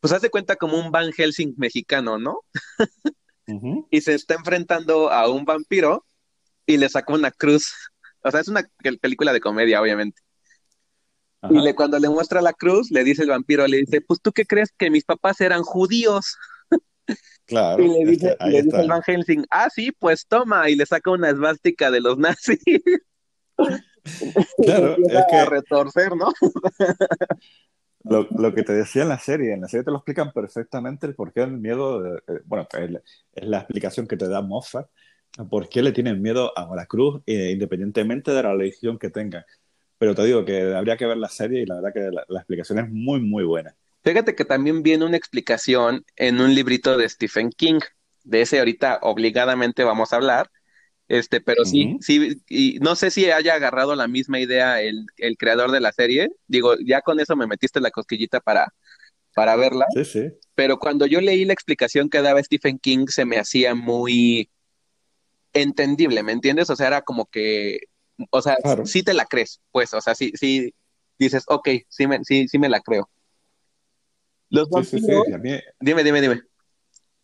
pues 0.00 0.12
hace 0.12 0.28
cuenta 0.28 0.56
como 0.56 0.78
un 0.78 0.92
Van 0.92 1.10
Helsing 1.10 1.54
mexicano, 1.56 2.18
¿no? 2.18 2.40
Y 3.90 4.02
se 4.02 4.14
está 4.14 4.34
enfrentando 4.34 5.10
a 5.10 5.30
un 5.30 5.46
vampiro 5.46 6.04
y 6.66 6.76
le 6.76 6.88
saca 6.90 7.14
una 7.14 7.30
cruz. 7.30 7.72
O 8.22 8.30
sea, 8.30 8.40
es 8.40 8.48
una 8.48 8.62
película 9.00 9.32
de 9.32 9.40
comedia, 9.40 9.80
obviamente. 9.80 10.20
Y 11.48 11.60
le, 11.60 11.74
cuando 11.74 11.98
le 11.98 12.10
muestra 12.10 12.42
la 12.42 12.52
cruz, 12.52 12.90
le 12.90 13.04
dice 13.04 13.22
el 13.22 13.30
vampiro, 13.30 13.66
le 13.66 13.78
dice, 13.78 14.02
pues 14.02 14.20
tú 14.20 14.32
qué 14.32 14.44
crees 14.44 14.70
que 14.76 14.90
mis 14.90 15.04
papás 15.04 15.40
eran 15.40 15.62
judíos. 15.62 16.36
Claro. 17.46 17.82
Y 17.82 17.88
le 17.88 18.10
dice, 18.10 18.36
le 18.44 18.62
dice 18.62 18.86
Van 18.86 19.02
Helsing, 19.02 19.46
ah, 19.50 19.68
sí, 19.70 19.90
pues 19.92 20.26
toma, 20.26 20.68
y 20.68 20.76
le 20.76 20.84
saca 20.84 21.10
una 21.10 21.30
esvástica 21.30 21.90
de 21.90 22.00
los 22.00 22.18
nazis. 22.18 22.60
Claro, 24.64 24.96
es 24.96 25.24
que... 25.28 25.36
a 25.36 25.44
retorcer, 25.44 26.16
¿no? 26.16 26.32
Lo, 28.04 28.26
lo, 28.30 28.54
que 28.54 28.62
te 28.62 28.72
decía 28.72 29.02
en 29.02 29.08
la 29.08 29.18
serie, 29.18 29.52
en 29.52 29.60
la 29.60 29.68
serie 29.68 29.84
te 29.84 29.90
lo 29.90 29.98
explican 29.98 30.32
perfectamente 30.32 31.06
el 31.06 31.14
por 31.14 31.32
qué 31.32 31.42
el 31.42 31.58
miedo, 31.58 32.00
de, 32.00 32.16
eh, 32.28 32.40
bueno, 32.46 32.66
es 32.72 33.44
la 33.46 33.58
explicación 33.58 34.06
que 34.06 34.16
te 34.16 34.28
da 34.28 34.40
Moffat, 34.40 34.88
por 35.50 35.68
qué 35.68 35.82
le 35.82 35.92
tienen 35.92 36.22
miedo 36.22 36.56
a 36.56 36.74
la 36.74 36.86
cruz, 36.86 37.20
eh, 37.26 37.50
independientemente 37.50 38.30
de 38.30 38.42
la 38.42 38.52
religión 38.52 38.98
que 38.98 39.10
tengan. 39.10 39.44
Pero 39.98 40.14
te 40.14 40.24
digo 40.24 40.44
que 40.44 40.74
habría 40.74 40.96
que 40.96 41.06
ver 41.06 41.18
la 41.18 41.28
serie 41.28 41.62
y 41.62 41.66
la 41.66 41.74
verdad 41.74 41.92
que 41.92 42.10
la, 42.10 42.24
la 42.28 42.38
explicación 42.38 42.78
es 42.78 42.88
muy, 42.88 43.20
muy 43.20 43.44
buena. 43.44 43.76
Fíjate 44.08 44.34
que 44.34 44.46
también 44.46 44.82
viene 44.82 45.04
una 45.04 45.18
explicación 45.18 46.02
en 46.16 46.40
un 46.40 46.54
librito 46.54 46.96
de 46.96 47.06
Stephen 47.06 47.50
King, 47.50 47.80
de 48.24 48.40
ese 48.40 48.58
ahorita 48.58 49.00
obligadamente 49.02 49.84
vamos 49.84 50.14
a 50.14 50.16
hablar, 50.16 50.50
este, 51.08 51.42
pero 51.42 51.66
sí, 51.66 51.98
sí, 52.00 52.40
y 52.48 52.78
no 52.80 52.96
sé 52.96 53.10
si 53.10 53.30
haya 53.30 53.52
agarrado 53.52 53.94
la 53.94 54.08
misma 54.08 54.40
idea 54.40 54.80
el, 54.80 55.04
el, 55.18 55.36
creador 55.36 55.72
de 55.72 55.80
la 55.80 55.92
serie. 55.92 56.30
Digo, 56.46 56.76
ya 56.82 57.02
con 57.02 57.20
eso 57.20 57.36
me 57.36 57.46
metiste 57.46 57.82
la 57.82 57.90
cosquillita 57.90 58.40
para, 58.40 58.72
para 59.34 59.56
verla. 59.56 59.84
Sí, 59.94 60.06
sí. 60.06 60.30
Pero 60.54 60.78
cuando 60.78 61.04
yo 61.04 61.20
leí 61.20 61.44
la 61.44 61.52
explicación 61.52 62.08
que 62.08 62.22
daba 62.22 62.42
Stephen 62.42 62.78
King, 62.78 63.08
se 63.08 63.26
me 63.26 63.36
hacía 63.36 63.74
muy 63.74 64.48
entendible, 65.52 66.22
¿me 66.22 66.32
entiendes? 66.32 66.70
O 66.70 66.76
sea, 66.76 66.86
era 66.86 67.02
como 67.02 67.26
que, 67.26 67.80
o 68.30 68.40
sea, 68.40 68.56
sí 68.86 69.02
te 69.02 69.12
la 69.12 69.26
crees, 69.26 69.60
pues, 69.70 69.92
o 69.92 70.00
sea, 70.00 70.14
sí, 70.14 70.32
sí 70.34 70.74
dices, 71.18 71.44
ok, 71.46 71.68
sí 71.90 72.06
me, 72.06 72.24
sí, 72.24 72.48
sí 72.48 72.58
me 72.58 72.70
la 72.70 72.80
creo. 72.80 73.10
Los 74.50 74.68
vampiros... 74.68 75.26
Dime, 75.80 76.04
dime, 76.04 76.20
dime. 76.20 76.42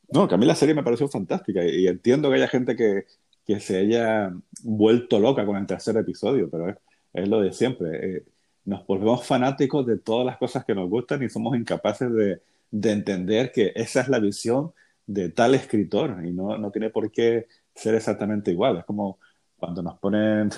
No, 0.08 0.28
que 0.28 0.34
a 0.34 0.38
mí 0.38 0.46
la 0.46 0.54
serie 0.54 0.74
me 0.74 0.82
pareció 0.82 1.08
fantástica 1.08 1.64
y, 1.64 1.86
entiendo 1.86 2.28
que 2.28 2.36
haya 2.36 2.48
gente 2.48 2.76
que, 2.76 3.04
que, 3.46 3.60
se 3.60 3.78
haya 3.78 4.32
vuelto 4.62 5.18
loca 5.18 5.44
con 5.46 5.56
el 5.56 5.66
tercer 5.66 5.96
episodio, 5.96 6.48
pero 6.50 6.68
es, 6.68 6.76
es 7.12 7.28
lo 7.28 7.40
de 7.40 7.52
siempre. 7.52 8.16
Eh, 8.16 8.24
nos 8.64 8.86
volvemos 8.86 9.26
fanáticos 9.26 9.86
de 9.86 9.98
todas 9.98 10.24
las 10.26 10.38
cosas 10.38 10.64
que 10.64 10.74
nos 10.74 10.88
gustan 10.88 11.22
y 11.22 11.28
somos 11.28 11.56
incapaces 11.56 12.12
de, 12.12 12.40
de 12.70 12.92
entender 12.92 13.52
que 13.52 13.72
esa 13.74 14.00
es 14.00 14.08
la 14.08 14.18
visión 14.18 14.72
de 15.06 15.28
tal 15.28 15.54
escritor 15.54 16.24
y 16.24 16.32
no, 16.32 16.58
no 16.58 16.70
tiene 16.70 16.90
por 16.90 17.10
qué 17.10 17.46
ser 17.74 17.94
exactamente 17.94 18.50
igual. 18.50 18.78
Es 18.78 18.84
como 18.84 19.18
cuando 19.56 19.82
nos 19.82 19.98
ponen 19.98 20.50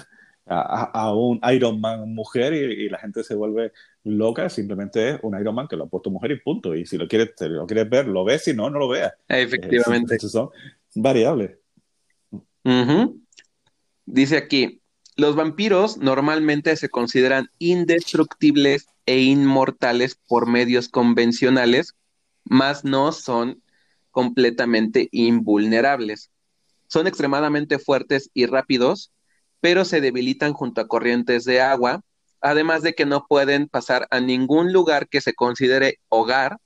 a, 0.46 1.12
un 1.14 1.40
Iron 1.52 1.80
Man 1.80 2.14
mujer 2.14 2.52
y, 2.54 2.88
la 2.88 2.98
gente 2.98 3.24
se 3.24 3.34
vuelve 3.34 3.72
loca, 4.04 4.48
simplemente 4.48 5.10
es 5.10 5.18
un 5.22 5.38
Iron 5.38 5.54
Man 5.54 5.66
que 5.68 5.76
lo 5.76 5.84
ha 5.84 5.88
puesto 5.88 6.10
mujer 6.10 6.30
y 6.32 6.40
punto. 6.40 6.74
Y 6.74 6.86
si 6.86 6.96
lo 6.96 7.08
quieres, 7.08 7.30
lo 7.40 7.66
quieres 7.66 7.88
ver, 7.88 8.06
lo 8.06 8.24
ves, 8.24 8.44
si 8.44 8.54
no, 8.54 8.70
no 8.70 8.78
lo 8.78 8.88
veas. 8.88 9.12
Efectivamente. 9.28 10.18
son 10.18 10.50
variables. 10.94 11.58
Dice 14.06 14.36
aquí, 14.36 14.80
los 15.16 15.34
vampiros 15.34 15.98
normalmente 15.98 16.76
se 16.76 16.88
consideran 16.88 17.50
indestructibles 17.58 18.86
e 19.06 19.20
inmortales 19.20 20.16
por 20.28 20.46
medios 20.46 20.88
convencionales, 20.88 21.94
mas 22.44 22.84
no 22.84 23.12
son 23.12 23.62
completamente 24.10 25.08
invulnerables. 25.12 26.30
Son 26.88 27.06
extremadamente 27.06 27.78
fuertes 27.78 28.30
y 28.32 28.46
rápidos, 28.46 29.12
pero 29.66 29.84
se 29.84 30.00
debilitan 30.00 30.52
junto 30.52 30.80
a 30.80 30.86
corrientes 30.86 31.44
de 31.44 31.60
agua, 31.60 32.02
además 32.40 32.82
de 32.82 32.94
que 32.94 33.04
no 33.04 33.26
pueden 33.28 33.66
pasar 33.66 34.06
a 34.12 34.20
ningún 34.20 34.72
lugar 34.72 35.08
que 35.08 35.20
se 35.20 35.34
considere 35.34 35.98
hogar 36.08 36.58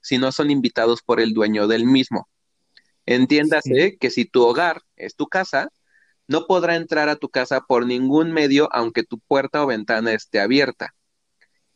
si 0.00 0.16
no 0.16 0.32
son 0.32 0.50
invitados 0.50 1.02
por 1.02 1.20
el 1.20 1.34
dueño 1.34 1.66
del 1.66 1.84
mismo. 1.84 2.30
Entiéndase 3.04 3.98
que 4.00 4.08
si 4.08 4.24
tu 4.24 4.42
hogar 4.42 4.80
es 4.96 5.16
tu 5.16 5.26
casa, 5.26 5.68
no 6.28 6.46
podrá 6.46 6.76
entrar 6.76 7.10
a 7.10 7.16
tu 7.16 7.28
casa 7.28 7.60
por 7.60 7.84
ningún 7.84 8.32
medio 8.32 8.70
aunque 8.72 9.04
tu 9.04 9.18
puerta 9.18 9.62
o 9.62 9.66
ventana 9.66 10.14
esté 10.14 10.40
abierta. 10.40 10.94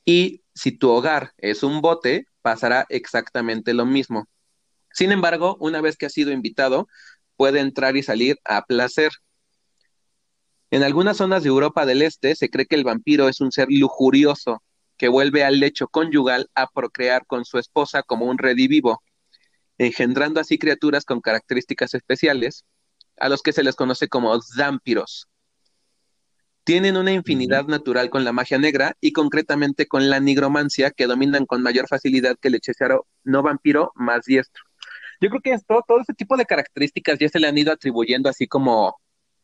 Y 0.07 0.45
si 0.55 0.73
tu 0.73 0.89
hogar 0.89 1.35
es 1.37 1.63
un 1.63 1.83
bote, 1.83 2.25
pasará 2.41 2.87
exactamente 2.89 3.75
lo 3.75 3.85
mismo. 3.85 4.31
Sin 4.95 5.13
embargo, 5.13 5.59
una 5.61 5.83
vez 5.83 5.99
que 5.99 6.07
ha 6.07 6.09
sido 6.09 6.33
invitado, 6.33 6.89
puede 7.37 7.61
entrar 7.61 7.99
y 7.99 8.03
salir 8.03 8.39
a 8.47 8.65
placer. 8.65 9.11
En 10.73 10.85
algunas 10.85 11.17
zonas 11.17 11.43
de 11.43 11.49
Europa 11.49 11.85
del 11.85 12.03
Este 12.03 12.37
se 12.37 12.49
cree 12.49 12.67
que 12.67 12.77
el 12.77 12.85
vampiro 12.85 13.29
es 13.29 13.41
un 13.41 13.51
ser 13.51 13.67
lujurioso 13.71 14.63
que 14.97 15.09
vuelve 15.09 15.43
al 15.43 15.59
lecho 15.59 15.89
conyugal 15.89 16.49
a 16.55 16.69
procrear 16.69 17.27
con 17.27 17.45
su 17.45 17.59
esposa 17.59 18.05
como 18.05 18.27
un 18.27 18.39
redivivo, 18.39 19.03
engendrando 19.79 20.39
así 20.39 20.59
criaturas 20.59 21.05
con 21.05 21.21
características 21.21 21.95
especiales, 21.95 22.65
a 23.19 23.29
los 23.29 23.43
que 23.43 23.53
se 23.53 23.65
les 23.65 23.75
conoce 23.75 24.09
como 24.09 24.41
zampiros. 24.43 25.27
Tienen 26.63 26.97
una 26.97 27.13
infinidad 27.13 27.65
natural 27.65 28.09
con 28.09 28.23
la 28.23 28.33
magia 28.33 28.59
negra 28.59 28.97
y 29.01 29.13
concretamente 29.13 29.89
con 29.89 30.09
la 30.09 30.21
nigromancia 30.21 30.93
que 30.93 31.07
dominan 31.07 31.47
con 31.47 31.63
mayor 31.63 31.89
facilidad 31.89 32.37
que 32.41 32.47
el 32.47 32.55
hechicero 32.55 33.09
no 33.25 33.43
vampiro 33.43 33.91
más 33.97 34.25
diestro. 34.25 34.63
Yo 35.21 35.31
creo 35.31 35.41
que 35.43 35.53
esto, 35.53 35.83
todo 35.89 36.01
ese 36.01 36.15
tipo 36.15 36.37
de 36.37 36.47
características 36.47 37.19
ya 37.19 37.29
se 37.29 37.41
le 37.41 37.49
han 37.49 37.59
ido 37.59 37.73
atribuyendo 37.73 38.29
así 38.29 38.47
como 38.47 39.01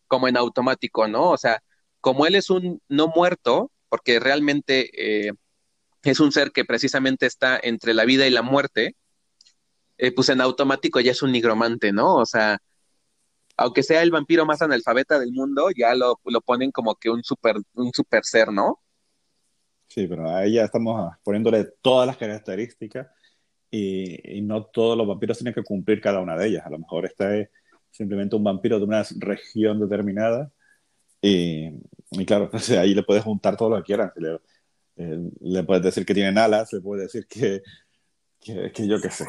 como 0.09 0.28
en 0.28 0.36
automático, 0.36 1.09
¿no? 1.09 1.30
O 1.30 1.36
sea, 1.36 1.62
como 2.00 2.26
él 2.26 2.34
es 2.34 2.50
un 2.50 2.80
no 2.88 3.09
muerto, 3.09 3.70
porque 3.88 4.20
realmente 4.20 4.90
eh, 5.28 5.32
es 6.02 6.20
un 6.20 6.32
ser 6.32 6.52
que 6.52 6.64
precisamente 6.64 7.26
está 7.26 7.59
entre 7.62 7.94
la 7.94 8.04
vida 8.04 8.26
y 8.26 8.30
la 8.30 8.42
muerte, 8.42 8.96
eh, 9.98 10.12
pues 10.12 10.28
en 10.28 10.40
automático 10.40 11.00
ya 11.00 11.12
es 11.12 11.22
un 11.22 11.32
nigromante, 11.32 11.92
¿no? 11.92 12.16
O 12.16 12.26
sea, 12.26 12.59
aunque 13.57 13.82
sea 13.82 14.02
el 14.02 14.11
vampiro 14.11 14.44
más 14.44 14.61
analfabeta 14.62 15.18
del 15.18 15.32
mundo, 15.32 15.68
ya 15.76 15.94
lo, 15.94 16.20
ponen 16.44 16.70
como 16.70 16.94
que 16.96 17.09
un 17.11 17.24
super, 17.24 17.57
un 17.74 17.90
super 17.92 18.24
ser, 18.24 18.52
¿no? 18.52 18.80
Sí, 19.88 20.07
pero 20.07 20.28
ahí 20.28 20.54
ya 20.54 20.64
estamos 20.64 21.14
poniéndole 21.22 21.64
todas 21.80 22.07
las 22.07 22.16
características 22.16 23.09
y, 23.70 24.42
no 24.42 24.64
todos 24.64 24.96
los 24.96 25.07
vampiros 25.07 25.38
tienen 25.38 25.54
que 25.54 25.62
cumplir 25.62 26.00
cada 26.00 26.20
una 26.20 26.36
de 26.36 26.48
ellas. 26.48 26.66
A 26.66 26.70
lo 26.70 26.78
mejor 26.78 27.07
esta 27.07 27.34
es 27.36 27.48
simplemente 27.97 28.36
un 28.36 28.44
vampiro 28.44 28.78
de 28.78 28.84
una 28.84 29.03
región 29.18 29.80
determinada. 29.80 30.51
Y, 31.20 31.72
claro, 32.26 32.51
ahí 32.78 32.94
le 32.94 33.03
puedes 33.03 33.24
juntar 33.24 33.57
todo 33.57 33.70
lo 33.70 33.76
que 33.78 33.84
quieras. 33.84 34.12
Le, 34.16 34.40
eh, 34.97 35.30
le, 35.40 35.64
puedes 35.64 35.82
decir 35.82 36.05
que 36.05 36.14
tienen 36.14 36.38
alas, 36.38 36.72
le 36.72 36.80
puedes 36.80 37.12
decir 37.12 37.26
que, 37.26 37.62
que, 38.40 38.86
yo 38.86 39.01
qué 39.01 39.11
sé. 39.11 39.26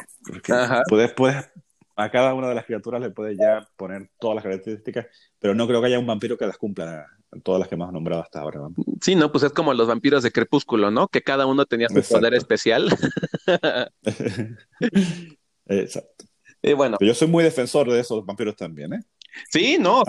Puedes, 0.88 1.12
puedes, 1.12 1.50
a 1.96 2.10
cada 2.10 2.34
una 2.34 2.48
de 2.48 2.54
las 2.54 2.64
criaturas 2.64 3.00
le 3.00 3.10
puedes 3.10 3.36
ya 3.36 3.66
poner 3.76 4.10
todas 4.20 4.36
las 4.36 4.44
características, 4.44 5.06
pero 5.38 5.54
no 5.54 5.66
creo 5.66 5.80
que 5.80 5.88
haya 5.88 5.98
un 5.98 6.06
vampiro 6.06 6.38
que 6.38 6.46
las 6.46 6.56
cumpla 6.56 7.06
todas 7.42 7.58
las 7.58 7.68
que 7.68 7.74
hemos 7.74 7.92
nombrado 7.92 8.22
hasta 8.22 8.40
ahora. 8.40 8.60
Sí, 9.02 9.14
no, 9.14 9.32
pues 9.32 9.44
es 9.44 9.52
como 9.52 9.74
los 9.74 9.88
vampiros 9.88 10.22
de 10.22 10.30
Crepúsculo, 10.30 10.90
¿no? 10.90 11.08
Que 11.08 11.22
cada 11.22 11.46
uno 11.46 11.66
tenía 11.66 11.88
su 11.88 12.02
poder 12.02 12.34
especial. 12.34 12.88
Exacto. 15.66 16.24
Bueno. 16.76 16.98
yo 17.00 17.14
soy 17.14 17.28
muy 17.28 17.44
defensor 17.44 17.90
de 17.90 18.00
esos 18.00 18.24
vampiros 18.24 18.56
también, 18.56 18.94
¿eh? 18.94 19.00
Sí, 19.50 19.76
no, 19.78 20.02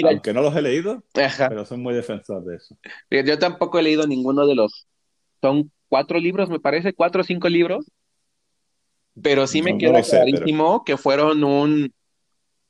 aunque, 0.00 0.32
no 0.32 0.42
los 0.42 0.56
he 0.56 0.62
leído, 0.62 1.04
pero 1.12 1.66
soy 1.66 1.78
muy 1.78 1.94
defensor 1.94 2.44
de 2.44 2.56
eso. 2.56 2.76
Yo 3.10 3.38
tampoco 3.38 3.78
he 3.78 3.82
leído 3.82 4.06
ninguno 4.06 4.46
de 4.46 4.54
los. 4.54 4.86
Son 5.40 5.70
cuatro 5.88 6.18
libros, 6.18 6.48
me 6.48 6.60
parece, 6.60 6.94
cuatro 6.94 7.20
o 7.20 7.24
cinco 7.24 7.48
libros. 7.48 7.90
Pero 9.20 9.46
sí 9.46 9.60
me 9.60 9.76
queda 9.76 10.02
clarísimo 10.02 10.84
que 10.84 10.96
fueron 10.96 11.44
un, 11.44 11.92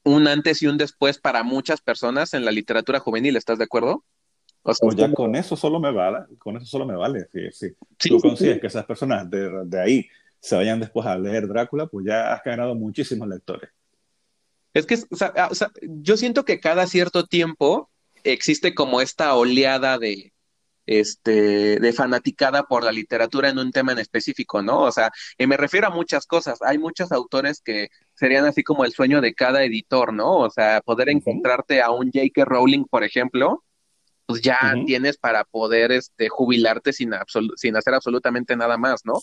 un 0.02 0.26
antes 0.26 0.62
y 0.62 0.66
un 0.66 0.76
después 0.76 1.18
para 1.18 1.44
muchas 1.44 1.80
personas 1.80 2.34
en 2.34 2.44
la 2.44 2.50
literatura 2.50 2.98
juvenil, 2.98 3.36
¿estás 3.36 3.58
de 3.58 3.64
acuerdo? 3.64 4.04
O 4.62 4.74
sea, 4.74 4.86
pues 4.86 4.96
ya 4.96 5.12
con 5.12 5.36
eso 5.36 5.56
solo 5.56 5.78
me 5.78 5.92
vale, 5.92 6.24
con 6.38 6.56
eso 6.56 6.66
solo 6.66 6.86
me 6.86 6.96
vale. 6.96 7.28
Si, 7.52 7.72
tú 8.08 8.18
consigues 8.20 8.60
que 8.60 8.66
esas 8.66 8.84
personas 8.84 9.28
de, 9.30 9.64
de 9.66 9.80
ahí 9.80 10.08
se 10.42 10.56
vayan 10.56 10.80
después 10.80 11.06
a 11.06 11.16
leer 11.16 11.46
Drácula, 11.46 11.86
pues 11.86 12.04
ya 12.04 12.34
has 12.34 12.42
ganado 12.42 12.74
muchísimos 12.74 13.28
lectores. 13.28 13.70
Es 14.74 14.86
que 14.86 14.98
ah, 15.20 15.50
yo 15.82 16.16
siento 16.16 16.44
que 16.44 16.58
cada 16.58 16.86
cierto 16.86 17.26
tiempo 17.26 17.90
existe 18.24 18.74
como 18.74 19.00
esta 19.00 19.34
oleada 19.36 19.98
de, 19.98 20.32
este, 20.86 21.78
de 21.78 21.92
fanaticada 21.92 22.64
por 22.64 22.82
la 22.82 22.90
literatura 22.90 23.50
en 23.50 23.58
un 23.58 23.70
tema 23.70 23.92
en 23.92 24.00
específico, 24.00 24.62
¿no? 24.62 24.80
O 24.80 24.90
sea, 24.90 25.12
y 25.38 25.46
me 25.46 25.56
refiero 25.56 25.86
a 25.86 25.90
muchas 25.90 26.26
cosas. 26.26 26.60
Hay 26.62 26.78
muchos 26.78 27.12
autores 27.12 27.60
que 27.60 27.88
serían 28.14 28.44
así 28.44 28.64
como 28.64 28.84
el 28.84 28.92
sueño 28.92 29.20
de 29.20 29.34
cada 29.34 29.62
editor, 29.62 30.12
¿no? 30.12 30.38
O 30.38 30.50
sea, 30.50 30.80
poder 30.80 31.08
encontrarte 31.08 31.80
a 31.82 31.90
un 31.90 32.10
J.K. 32.12 32.44
Rowling, 32.46 32.84
por 32.86 33.04
ejemplo, 33.04 33.62
pues 34.26 34.42
ya 34.42 34.58
tienes 34.86 35.18
para 35.18 35.44
poder 35.44 35.92
este, 35.92 36.28
jubilarte 36.28 36.92
sin, 36.92 37.12
sin 37.56 37.76
hacer 37.76 37.94
absolutamente 37.94 38.56
nada 38.56 38.76
más, 38.76 39.02
¿no? 39.04 39.14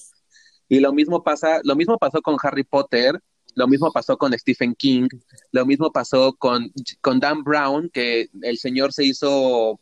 Y 0.70 0.80
lo 0.80 0.94
mismo 0.94 1.24
pasa, 1.24 1.60
lo 1.64 1.76
mismo 1.76 1.98
pasó 1.98 2.22
con 2.22 2.38
Harry 2.42 2.64
Potter, 2.64 3.20
lo 3.56 3.68
mismo 3.68 3.92
pasó 3.92 4.18
con 4.18 4.38
Stephen 4.38 4.76
King, 4.76 5.08
lo 5.52 5.66
mismo 5.66 5.92
pasó 5.92 6.34
con, 6.34 6.72
con 7.02 7.20
Dan 7.20 7.44
Brown, 7.44 7.90
que 7.90 8.30
el 8.42 8.58
señor 8.60 8.94
se 8.94 9.04
hizo 9.04 9.80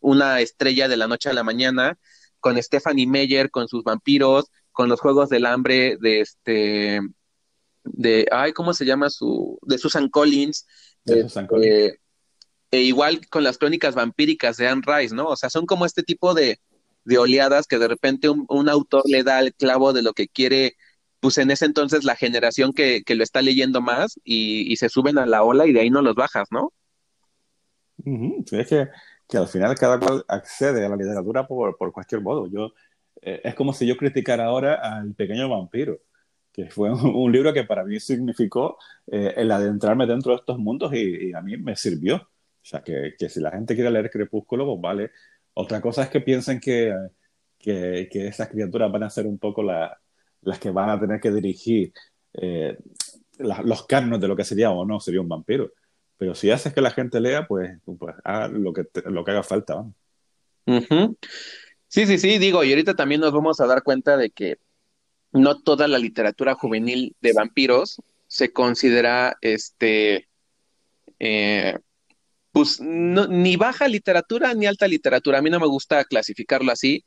una 0.00 0.40
estrella 0.40 0.86
de 0.86 0.96
la 0.96 1.08
noche 1.08 1.30
a 1.30 1.32
la 1.32 1.42
mañana, 1.42 1.98
con 2.40 2.62
Stephanie 2.62 3.06
Meyer, 3.06 3.50
con 3.50 3.68
sus 3.68 3.82
vampiros, 3.82 4.50
con 4.70 4.88
los 4.88 5.00
Juegos 5.00 5.30
del 5.30 5.46
Hambre 5.46 5.96
de 6.00 6.20
este, 6.20 7.00
de, 7.82 8.26
ay, 8.30 8.52
¿cómo 8.52 8.74
se 8.74 8.84
llama 8.84 9.10
su, 9.10 9.58
de 9.62 9.78
Susan 9.78 10.08
Collins? 10.08 10.66
De 11.04 11.22
Susan 11.22 11.44
este, 11.44 11.54
Collins. 11.54 11.98
e 12.70 12.80
igual 12.82 13.26
con 13.28 13.42
las 13.42 13.58
crónicas 13.58 13.94
vampíricas 13.94 14.56
de 14.58 14.68
Anne 14.68 14.82
Rice, 14.84 15.14
¿no? 15.14 15.26
O 15.28 15.36
sea, 15.36 15.50
son 15.50 15.66
como 15.66 15.86
este 15.86 16.02
tipo 16.02 16.34
de, 16.34 16.60
de 17.08 17.16
oleadas 17.16 17.66
que 17.66 17.78
de 17.78 17.88
repente 17.88 18.28
un, 18.28 18.68
autor 18.68 19.02
le 19.06 19.22
da 19.22 19.40
el 19.40 19.54
clavo 19.54 19.94
de 19.94 20.02
lo 20.02 20.12
que 20.12 20.28
quiere, 20.28 20.76
pues 21.20 21.38
en 21.38 21.50
ese 21.50 21.64
entonces 21.64 22.04
la 22.04 22.16
generación 22.16 22.74
que, 22.74 23.02
lo 23.08 23.22
está 23.22 23.40
leyendo 23.40 23.80
más 23.80 24.20
y, 24.24 24.76
se 24.76 24.90
suben 24.90 25.16
a 25.16 25.24
la 25.24 25.42
ola 25.42 25.66
y 25.66 25.72
de 25.72 25.80
ahí 25.80 25.90
no 25.90 26.02
los 26.02 26.14
bajas, 26.14 26.48
¿no? 26.50 26.72
es 28.52 28.68
que, 28.68 29.38
al 29.38 29.48
final 29.48 29.74
cada 29.74 29.98
cual 29.98 30.22
accede 30.28 30.84
a 30.84 30.88
la 30.90 30.96
literatura 30.96 31.46
por, 31.46 31.76
cualquier 31.92 32.20
modo. 32.20 32.46
Yo, 32.46 32.74
eh, 33.22 33.40
es 33.42 33.54
como 33.54 33.72
si 33.72 33.86
yo 33.86 33.96
criticara 33.96 34.44
ahora 34.44 34.74
al 34.74 35.14
pequeño 35.14 35.48
vampiro, 35.48 36.00
que 36.52 36.68
fue 36.68 36.90
un, 36.92 37.32
libro 37.32 37.54
que 37.54 37.64
para 37.64 37.84
mí 37.84 37.98
significó 38.00 38.76
eh, 39.06 39.32
el 39.34 39.50
adentrarme 39.50 40.06
dentro 40.06 40.32
de 40.32 40.40
estos 40.40 40.58
mundos 40.58 40.92
y, 40.92 41.32
a 41.32 41.40
mí 41.40 41.56
me 41.56 41.74
sirvió. 41.74 42.16
O 42.16 42.70
sea, 42.70 42.82
que, 42.82 43.14
que 43.18 43.30
si 43.30 43.40
la 43.40 43.50
gente 43.50 43.74
quiere 43.74 43.90
leer 43.90 44.10
Crepúsculo, 44.10 44.66
pues 44.66 44.80
vale, 44.82 45.10
otra 45.60 45.80
cosa 45.80 46.04
es 46.04 46.08
que 46.08 46.20
piensen 46.20 46.60
que, 46.60 46.94
que, 47.58 48.08
esas 48.12 48.48
criaturas 48.48 48.92
van 48.92 49.02
a 49.02 49.10
ser 49.10 49.26
un 49.26 49.38
poco 49.38 49.64
las 49.64 50.58
que 50.60 50.70
van 50.70 50.88
a 50.88 51.00
tener 51.00 51.20
que 51.20 51.32
dirigir 51.32 51.92
eh, 52.34 52.78
los 53.38 53.84
carnos 53.86 54.20
de 54.20 54.28
lo 54.28 54.36
que 54.36 54.44
sería 54.44 54.70
o 54.70 54.84
no 54.84 55.00
sería 55.00 55.20
un 55.20 55.28
vampiro. 55.28 55.72
Pero 56.16 56.36
si 56.36 56.52
haces 56.52 56.72
que 56.72 56.80
la 56.80 56.92
gente 56.92 57.20
lea, 57.20 57.48
pues, 57.48 57.76
pues 57.98 58.14
haga 58.22 58.46
lo 58.46 58.72
que, 58.72 58.84
lo 59.06 59.24
que 59.24 59.30
haga 59.32 59.42
falta. 59.42 59.84
Sí, 61.88 62.06
sí, 62.06 62.18
sí, 62.18 62.38
digo, 62.38 62.62
y 62.62 62.70
ahorita 62.70 62.94
también 62.94 63.20
nos 63.20 63.32
vamos 63.32 63.58
a 63.58 63.66
dar 63.66 63.82
cuenta 63.82 64.16
de 64.16 64.30
que 64.30 64.58
no 65.32 65.60
toda 65.60 65.88
la 65.88 65.98
literatura 65.98 66.54
juvenil 66.54 67.16
de 67.20 67.32
vampiros 67.32 68.00
se 68.28 68.52
considera 68.52 69.36
este, 69.40 70.28
eh, 71.18 71.78
pues 72.58 72.80
ni 72.80 73.54
baja 73.54 73.86
literatura 73.86 74.52
ni 74.52 74.66
alta 74.66 74.88
literatura. 74.88 75.38
A 75.38 75.42
mí 75.42 75.48
no 75.48 75.60
me 75.60 75.68
gusta 75.68 76.04
clasificarlo 76.04 76.72
así, 76.72 77.04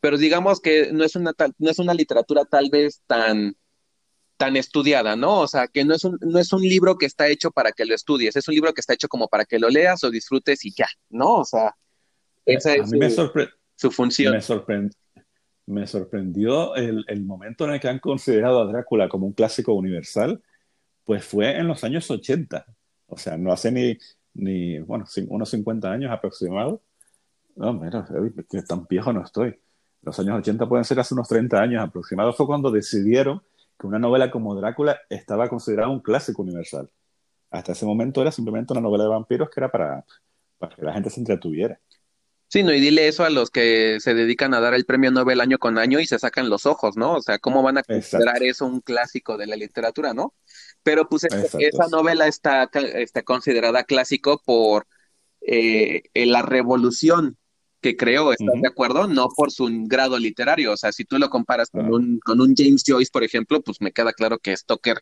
pero 0.00 0.18
digamos 0.18 0.60
que 0.60 0.92
no 0.92 1.04
es 1.04 1.14
una, 1.14 1.32
no 1.58 1.70
es 1.70 1.78
una 1.78 1.94
literatura 1.94 2.44
tal 2.44 2.70
vez 2.72 3.00
tan, 3.06 3.54
tan 4.36 4.56
estudiada, 4.56 5.14
¿no? 5.14 5.38
O 5.38 5.46
sea, 5.46 5.68
que 5.68 5.84
no 5.84 5.94
es, 5.94 6.02
un, 6.02 6.18
no 6.22 6.40
es 6.40 6.52
un 6.52 6.62
libro 6.62 6.98
que 6.98 7.06
está 7.06 7.28
hecho 7.28 7.52
para 7.52 7.70
que 7.70 7.84
lo 7.84 7.94
estudies, 7.94 8.34
es 8.34 8.48
un 8.48 8.54
libro 8.56 8.74
que 8.74 8.80
está 8.80 8.94
hecho 8.94 9.06
como 9.06 9.28
para 9.28 9.44
que 9.44 9.60
lo 9.60 9.68
leas 9.68 10.02
o 10.02 10.10
disfrutes 10.10 10.64
y 10.64 10.72
ya, 10.72 10.88
¿no? 11.08 11.34
O 11.34 11.44
sea, 11.44 11.76
esa 12.44 12.74
es 12.74 12.90
su, 13.76 13.92
función. 13.92 14.32
Me, 14.32 14.90
me 15.66 15.86
sorprendió 15.86 16.74
el, 16.74 17.04
el, 17.06 17.22
momento 17.22 17.64
en 17.64 17.74
el 17.74 17.80
que 17.80 17.86
han 17.86 18.00
considerado 18.00 18.60
a 18.60 18.66
Drácula 18.66 19.08
como 19.08 19.28
un 19.28 19.34
clásico 19.34 19.72
universal, 19.72 20.42
pues 21.04 21.24
fue 21.24 21.56
en 21.56 21.68
los 21.68 21.84
años 21.84 22.10
80. 22.10 22.66
O 23.06 23.16
sea, 23.16 23.36
no 23.36 23.52
hace 23.52 23.70
ni, 23.72 23.96
ni 24.34 24.78
bueno, 24.80 25.04
unos 25.28 25.50
50 25.50 25.90
años 25.90 26.10
aproximados. 26.10 26.80
No, 27.56 27.72
mira, 27.72 28.06
que 28.48 28.62
tan 28.62 28.86
viejo 28.86 29.12
no 29.12 29.22
estoy. 29.24 29.58
Los 30.02 30.18
años 30.18 30.38
80 30.38 30.68
pueden 30.68 30.84
ser 30.84 30.98
hace 31.00 31.14
unos 31.14 31.28
30 31.28 31.60
años 31.60 31.82
aproximados. 31.82 32.36
Fue 32.36 32.46
cuando 32.46 32.70
decidieron 32.70 33.42
que 33.78 33.86
una 33.86 33.98
novela 33.98 34.30
como 34.30 34.54
Drácula 34.54 34.98
estaba 35.08 35.48
considerada 35.48 35.88
un 35.88 36.00
clásico 36.00 36.42
universal. 36.42 36.90
Hasta 37.50 37.72
ese 37.72 37.84
momento 37.84 38.22
era 38.22 38.30
simplemente 38.30 38.72
una 38.72 38.80
novela 38.80 39.04
de 39.04 39.10
vampiros 39.10 39.50
que 39.50 39.60
era 39.60 39.70
para, 39.70 40.04
para 40.58 40.76
que 40.76 40.82
la 40.82 40.92
gente 40.92 41.10
se 41.10 41.20
entretuviera. 41.20 41.80
Sí, 42.48 42.64
no, 42.64 42.72
y 42.72 42.80
dile 42.80 43.06
eso 43.06 43.24
a 43.24 43.30
los 43.30 43.48
que 43.48 43.98
se 44.00 44.12
dedican 44.12 44.54
a 44.54 44.60
dar 44.60 44.74
el 44.74 44.84
premio 44.84 45.12
Nobel 45.12 45.40
año 45.40 45.58
con 45.58 45.78
año 45.78 46.00
y 46.00 46.06
se 46.06 46.18
sacan 46.18 46.50
los 46.50 46.66
ojos, 46.66 46.96
¿no? 46.96 47.14
O 47.14 47.22
sea, 47.22 47.38
¿cómo 47.38 47.62
van 47.62 47.78
a 47.78 47.84
considerar 47.84 48.42
eso 48.42 48.66
un 48.66 48.80
clásico 48.80 49.36
de 49.36 49.46
la 49.46 49.54
literatura, 49.54 50.14
no? 50.14 50.34
Pero 50.82 51.08
pues 51.08 51.24
esa 51.24 51.88
novela 51.90 52.26
está, 52.26 52.70
está, 52.72 53.22
considerada 53.22 53.84
clásico 53.84 54.40
por 54.44 54.86
eh, 55.42 56.02
la 56.14 56.42
revolución 56.42 57.36
que 57.80 57.96
creó, 57.96 58.32
¿estás 58.32 58.60
de 58.60 58.68
acuerdo? 58.68 59.06
No 59.06 59.28
por 59.34 59.50
su 59.50 59.68
grado 59.84 60.18
literario. 60.18 60.72
O 60.72 60.76
sea, 60.76 60.92
si 60.92 61.04
tú 61.04 61.18
lo 61.18 61.30
comparas 61.30 61.70
con, 61.70 61.92
un, 61.92 62.20
con 62.20 62.40
un 62.40 62.54
James 62.56 62.82
Joyce, 62.86 63.10
por 63.12 63.24
ejemplo, 63.24 63.60
pues 63.62 63.80
me 63.80 63.92
queda 63.92 64.12
claro 64.12 64.38
que 64.38 64.56
Stoker 64.56 65.00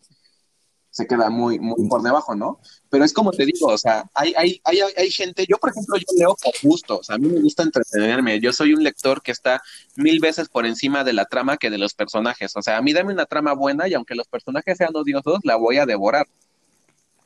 se 0.90 1.06
queda 1.06 1.30
muy, 1.30 1.58
muy 1.58 1.88
por 1.88 2.02
debajo, 2.02 2.34
¿no? 2.34 2.60
Pero 2.88 3.04
es 3.04 3.12
como 3.12 3.30
te 3.30 3.44
digo, 3.44 3.66
o 3.66 3.78
sea, 3.78 4.08
hay, 4.14 4.32
hay, 4.36 4.60
hay, 4.64 4.80
hay 4.96 5.10
gente, 5.10 5.44
yo 5.48 5.58
por 5.58 5.70
ejemplo, 5.70 5.96
yo 5.96 6.06
leo 6.16 6.36
por 6.42 6.54
gusto, 6.62 6.98
o 6.98 7.02
sea, 7.02 7.16
a 7.16 7.18
mí 7.18 7.28
me 7.28 7.40
gusta 7.40 7.62
entretenerme, 7.62 8.40
yo 8.40 8.52
soy 8.52 8.72
un 8.74 8.82
lector 8.82 9.22
que 9.22 9.32
está 9.32 9.62
mil 9.96 10.20
veces 10.20 10.48
por 10.48 10.66
encima 10.66 11.04
de 11.04 11.12
la 11.12 11.26
trama 11.26 11.56
que 11.56 11.70
de 11.70 11.78
los 11.78 11.94
personajes, 11.94 12.56
o 12.56 12.62
sea, 12.62 12.78
a 12.78 12.82
mí 12.82 12.92
dame 12.92 13.12
una 13.12 13.26
trama 13.26 13.52
buena 13.52 13.88
y 13.88 13.94
aunque 13.94 14.14
los 14.14 14.28
personajes 14.28 14.78
sean 14.78 14.94
odiosos, 14.94 15.40
la 15.44 15.56
voy 15.56 15.78
a 15.78 15.86
devorar. 15.86 16.26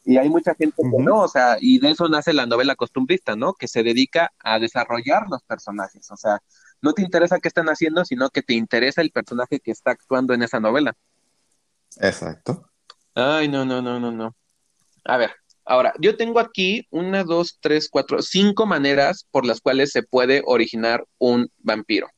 Y 0.04 0.16
hay 0.16 0.28
mucha 0.28 0.54
gente 0.56 0.74
que 0.76 1.02
no, 1.02 1.20
o 1.20 1.28
sea, 1.28 1.56
y 1.60 1.78
de 1.78 1.90
eso 1.90 2.08
nace 2.08 2.32
la 2.32 2.44
novela 2.44 2.74
costumbrista, 2.74 3.36
¿no? 3.36 3.54
Que 3.54 3.68
se 3.68 3.84
dedica 3.84 4.32
a 4.40 4.58
desarrollar 4.58 5.28
los 5.30 5.42
personajes, 5.44 6.10
o 6.10 6.16
sea, 6.16 6.42
no 6.80 6.92
te 6.92 7.02
interesa 7.02 7.38
qué 7.38 7.46
están 7.46 7.68
haciendo, 7.68 8.04
sino 8.04 8.28
que 8.30 8.42
te 8.42 8.54
interesa 8.54 9.00
el 9.00 9.12
personaje 9.12 9.60
que 9.60 9.70
está 9.70 9.92
actuando 9.92 10.34
en 10.34 10.42
esa 10.42 10.58
novela. 10.58 10.96
Exacto. 12.00 12.71
Ay, 13.14 13.48
no, 13.48 13.64
no, 13.64 13.82
no, 13.82 14.00
no, 14.00 14.10
no. 14.10 14.34
A 15.04 15.16
ver, 15.16 15.32
ahora, 15.64 15.92
yo 15.98 16.16
tengo 16.16 16.38
aquí 16.38 16.86
una, 16.90 17.24
dos, 17.24 17.58
tres, 17.60 17.88
cuatro, 17.90 18.22
cinco 18.22 18.66
maneras 18.66 19.26
por 19.30 19.44
las 19.44 19.60
cuales 19.60 19.90
se 19.90 20.02
puede 20.02 20.42
originar 20.46 21.04
un 21.18 21.50
vampiro. 21.58 22.08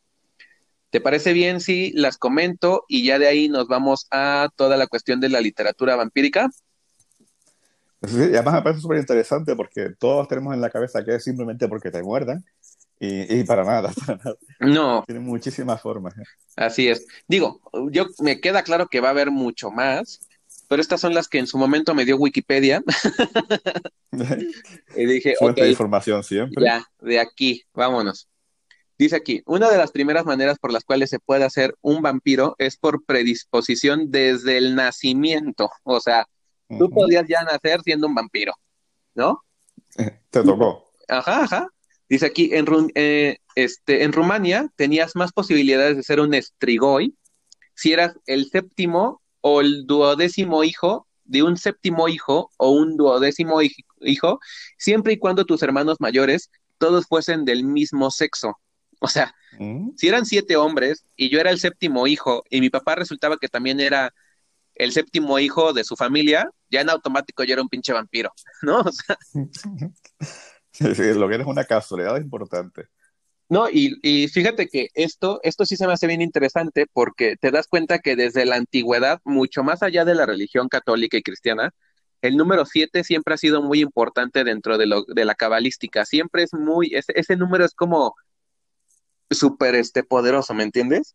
¿Te 0.90 1.00
parece 1.00 1.32
bien 1.32 1.60
si 1.60 1.90
las 1.92 2.18
comento 2.18 2.84
y 2.86 3.04
ya 3.04 3.18
de 3.18 3.26
ahí 3.26 3.48
nos 3.48 3.66
vamos 3.66 4.06
a 4.12 4.48
toda 4.54 4.76
la 4.76 4.86
cuestión 4.86 5.18
de 5.18 5.28
la 5.28 5.40
literatura 5.40 5.96
vampírica? 5.96 6.50
Sí, 8.06 8.18
y 8.18 8.36
además 8.36 8.54
me 8.54 8.62
parece 8.62 8.80
súper 8.82 8.98
interesante 8.98 9.56
porque 9.56 9.90
todos 9.98 10.28
tenemos 10.28 10.54
en 10.54 10.60
la 10.60 10.70
cabeza 10.70 11.04
que 11.04 11.16
es 11.16 11.24
simplemente 11.24 11.68
porque 11.68 11.90
te 11.90 12.02
muerdan 12.02 12.44
y, 13.00 13.40
y 13.40 13.44
para 13.44 13.64
nada, 13.64 13.92
para 14.06 14.18
nada. 14.18 14.36
No. 14.60 15.02
Tiene 15.06 15.20
muchísimas 15.20 15.80
formas. 15.80 16.16
¿eh? 16.16 16.22
Así 16.56 16.88
es. 16.88 17.06
Digo, 17.26 17.60
yo 17.90 18.06
me 18.20 18.40
queda 18.40 18.62
claro 18.62 18.86
que 18.86 19.00
va 19.00 19.08
a 19.08 19.12
haber 19.12 19.30
mucho 19.30 19.70
más, 19.70 20.20
pero 20.68 20.82
estas 20.82 21.00
son 21.00 21.14
las 21.14 21.28
que 21.28 21.38
en 21.38 21.46
su 21.46 21.58
momento 21.58 21.94
me 21.94 22.04
dio 22.04 22.16
Wikipedia. 22.16 22.82
y 24.96 25.06
dije, 25.06 25.34
Fuente 25.38 25.62
de 25.62 25.70
información 25.70 26.22
siempre. 26.22 26.64
Ya, 26.64 26.86
de 27.00 27.20
aquí, 27.20 27.62
vámonos. 27.72 28.28
Dice 28.96 29.16
aquí, 29.16 29.42
una 29.46 29.70
de 29.70 29.78
las 29.78 29.90
primeras 29.90 30.24
maneras 30.24 30.58
por 30.58 30.72
las 30.72 30.84
cuales 30.84 31.10
se 31.10 31.18
puede 31.18 31.44
hacer 31.44 31.74
un 31.80 32.00
vampiro 32.00 32.54
es 32.58 32.76
por 32.76 33.04
predisposición 33.04 34.10
desde 34.10 34.56
el 34.56 34.76
nacimiento. 34.76 35.70
O 35.82 35.98
sea, 36.00 36.26
tú 36.78 36.90
podías 36.90 37.26
ya 37.28 37.42
nacer 37.42 37.80
siendo 37.82 38.06
un 38.06 38.14
vampiro, 38.14 38.54
¿no? 39.14 39.42
Te 40.30 40.42
tocó. 40.42 40.90
Ajá, 41.08 41.44
ajá. 41.44 41.68
Dice 42.08 42.26
aquí, 42.26 42.50
en, 42.52 42.66
eh, 42.94 43.38
este, 43.56 44.04
en 44.04 44.12
Rumania 44.12 44.70
tenías 44.76 45.16
más 45.16 45.32
posibilidades 45.32 45.96
de 45.96 46.02
ser 46.02 46.20
un 46.20 46.34
estrigoi 46.34 47.16
si 47.74 47.92
eras 47.92 48.16
el 48.26 48.48
séptimo 48.50 49.20
o 49.46 49.60
el 49.60 49.86
duodécimo 49.86 50.64
hijo 50.64 51.06
de 51.24 51.42
un 51.42 51.58
séptimo 51.58 52.08
hijo 52.08 52.50
o 52.56 52.70
un 52.70 52.96
duodécimo 52.96 53.60
hijo, 54.00 54.40
siempre 54.78 55.12
y 55.12 55.18
cuando 55.18 55.44
tus 55.44 55.62
hermanos 55.62 56.00
mayores 56.00 56.50
todos 56.78 57.06
fuesen 57.06 57.44
del 57.44 57.62
mismo 57.62 58.10
sexo. 58.10 58.58
O 59.00 59.06
sea, 59.06 59.34
mm. 59.58 59.90
si 59.98 60.08
eran 60.08 60.24
siete 60.24 60.56
hombres 60.56 61.04
y 61.14 61.28
yo 61.28 61.40
era 61.40 61.50
el 61.50 61.60
séptimo 61.60 62.06
hijo 62.06 62.42
y 62.48 62.62
mi 62.62 62.70
papá 62.70 62.94
resultaba 62.94 63.36
que 63.36 63.48
también 63.48 63.80
era 63.80 64.14
el 64.76 64.92
séptimo 64.92 65.38
hijo 65.38 65.74
de 65.74 65.84
su 65.84 65.94
familia, 65.94 66.48
ya 66.70 66.80
en 66.80 66.88
automático 66.88 67.44
yo 67.44 67.52
era 67.52 67.62
un 67.62 67.68
pinche 67.68 67.92
vampiro, 67.92 68.32
¿no? 68.62 68.80
O 68.80 68.92
sea, 68.92 69.18
sí, 70.94 71.18
lo 71.18 71.28
que 71.28 71.34
eres 71.34 71.46
una 71.46 71.64
casualidad 71.64 72.16
importante. 72.16 72.88
No, 73.48 73.68
y, 73.70 74.28
fíjate 74.28 74.68
que 74.68 74.88
esto, 74.94 75.38
esto 75.42 75.66
sí 75.66 75.76
se 75.76 75.86
me 75.86 75.92
hace 75.92 76.06
bien 76.06 76.22
interesante 76.22 76.86
porque 76.92 77.36
te 77.36 77.50
das 77.50 77.68
cuenta 77.68 77.98
que 77.98 78.16
desde 78.16 78.46
la 78.46 78.56
antigüedad, 78.56 79.20
mucho 79.24 79.62
más 79.62 79.82
allá 79.82 80.04
de 80.04 80.14
la 80.14 80.26
religión 80.26 80.68
católica 80.68 81.18
y 81.18 81.22
cristiana, 81.22 81.72
el 82.22 82.36
número 82.38 82.64
siete 82.64 83.04
siempre 83.04 83.34
ha 83.34 83.38
sido 83.38 83.62
muy 83.62 83.80
importante 83.80 84.44
dentro 84.44 84.78
de, 84.78 84.86
lo, 84.86 85.04
de 85.04 85.24
la 85.26 85.34
cabalística. 85.34 86.06
Siempre 86.06 86.44
es 86.44 86.54
muy, 86.54 86.94
ese, 86.94 87.12
ese 87.16 87.36
número 87.36 87.66
es 87.66 87.74
como 87.74 88.14
súper 89.30 89.74
este, 89.74 90.04
poderoso, 90.04 90.54
¿me 90.54 90.62
entiendes? 90.62 91.14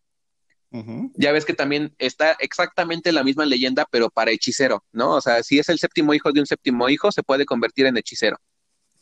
Ya 1.14 1.32
ves 1.32 1.44
que 1.44 1.52
también 1.52 1.96
está 1.98 2.36
exactamente 2.38 3.10
la 3.10 3.24
misma 3.24 3.44
leyenda, 3.44 3.86
pero 3.90 4.08
para 4.08 4.30
hechicero, 4.30 4.84
¿no? 4.92 5.16
O 5.16 5.20
sea, 5.20 5.42
si 5.42 5.58
es 5.58 5.68
el 5.68 5.80
séptimo 5.80 6.14
hijo 6.14 6.30
de 6.30 6.38
un 6.38 6.46
séptimo 6.46 6.88
hijo, 6.88 7.10
se 7.10 7.24
puede 7.24 7.44
convertir 7.44 7.86
en 7.86 7.96
hechicero. 7.96 8.36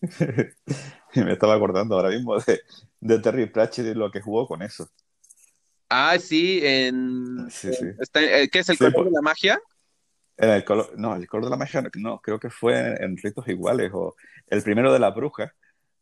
me 1.15 1.33
estaba 1.33 1.55
acordando 1.55 1.97
ahora 1.97 2.11
mismo 2.11 2.39
de, 2.39 2.61
de 3.01 3.19
Terry 3.19 3.47
Pratchett 3.47 3.87
y 3.87 3.95
lo 3.95 4.11
que 4.11 4.21
jugó 4.21 4.47
con 4.47 4.63
eso. 4.63 4.89
Ah, 5.89 6.19
sí, 6.19 6.61
en... 6.63 7.49
Eh, 8.15 8.49
¿Qué 8.53 8.59
es 8.59 8.69
el 8.69 8.79
color 8.79 8.93
de 8.93 9.03
pues. 9.03 9.13
la 9.13 9.23
magia? 9.23 9.61
el 10.37 10.65
color, 10.65 10.93
no, 10.97 11.17
el 11.17 11.27
color 11.27 11.47
de 11.47 11.51
la 11.51 11.57
magia 11.57 11.83
no, 11.97 12.21
creo 12.21 12.39
que 12.39 12.51
fue 12.51 13.03
en, 13.03 13.17
Ritos 13.17 13.49
Iguales 13.49 13.91
o 13.93 14.15
el 14.47 14.63
primero 14.63 14.93
de 14.93 15.01
la 15.01 15.11
bruja, 15.11 15.53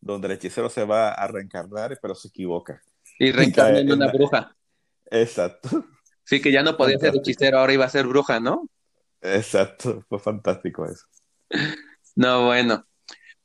donde 0.00 0.26
el 0.26 0.34
hechicero 0.34 0.68
se 0.68 0.84
va 0.84 1.12
a 1.12 1.26
reencarnar, 1.26 1.98
pero 2.02 2.14
se 2.14 2.28
equivoca. 2.28 2.82
Y 3.18 3.32
reencarna 3.32 3.78
en 3.78 3.92
una 3.92 4.12
bruja. 4.12 4.54
Exacto. 5.10 5.86
Sí, 6.24 6.42
que 6.42 6.52
ya 6.52 6.62
no 6.62 6.76
podía 6.76 6.98
ser 6.98 7.14
hechicero, 7.16 7.58
ahora 7.58 7.72
iba 7.72 7.84
a 7.84 7.90
ser 7.90 8.06
bruja, 8.06 8.40
¿no? 8.40 8.68
Exacto, 9.22 10.04
fue 10.08 10.18
fantástico 10.18 10.84
eso. 10.84 11.06
No, 12.16 12.46
bueno. 12.46 12.84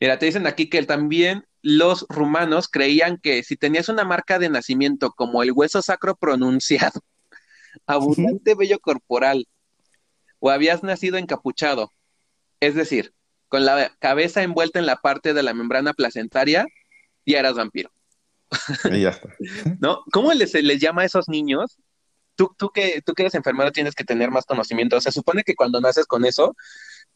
Mira, 0.02 0.18
te 0.18 0.26
dicen 0.26 0.48
aquí 0.48 0.68
que 0.68 0.82
también 0.82 1.46
los 1.62 2.08
rumanos 2.10 2.68
creían 2.68 3.20
que 3.20 3.44
si 3.44 3.56
tenías 3.56 3.88
una 3.88 4.04
marca 4.04 4.40
de 4.40 4.50
nacimiento 4.50 5.12
como 5.12 5.44
el 5.44 5.52
hueso 5.52 5.84
sacro 5.84 6.16
pronunciado, 6.16 7.02
abundante 7.86 8.56
vello 8.56 8.80
corporal, 8.80 9.48
o 10.40 10.50
habías 10.50 10.82
nacido 10.82 11.20
encapuchado, 11.20 11.92
es 12.60 12.74
decir, 12.74 13.14
con 13.48 13.64
la 13.64 13.96
cabeza 14.00 14.42
envuelta 14.42 14.80
en 14.80 14.88
la 14.88 14.96
parte 14.96 15.36
de 15.36 15.44
la 15.44 15.54
membrana 15.54 15.94
placentaria, 15.94 16.66
ya 17.24 17.38
eras 17.38 17.54
vampiro. 17.54 17.92
Y 18.86 19.02
ya 19.02 19.10
está. 19.10 19.30
¿No? 19.80 20.04
¿Cómo 20.12 20.34
les, 20.34 20.52
les 20.56 20.82
llama 20.82 21.04
a 21.04 21.06
esos 21.06 21.30
niños? 21.30 21.78
Tú, 22.34 22.56
tú, 22.58 22.72
que, 22.72 23.04
tú 23.06 23.14
que 23.14 23.22
eres 23.22 23.36
enfermero 23.36 23.72
tienes 23.72 23.94
que 23.94 24.04
tener 24.04 24.32
más 24.32 24.46
conocimiento. 24.46 25.00
Se 25.00 25.12
supone 25.12 25.44
que 25.44 25.54
cuando 25.54 25.80
naces 25.80 26.08
con 26.08 26.26
eso, 26.26 26.56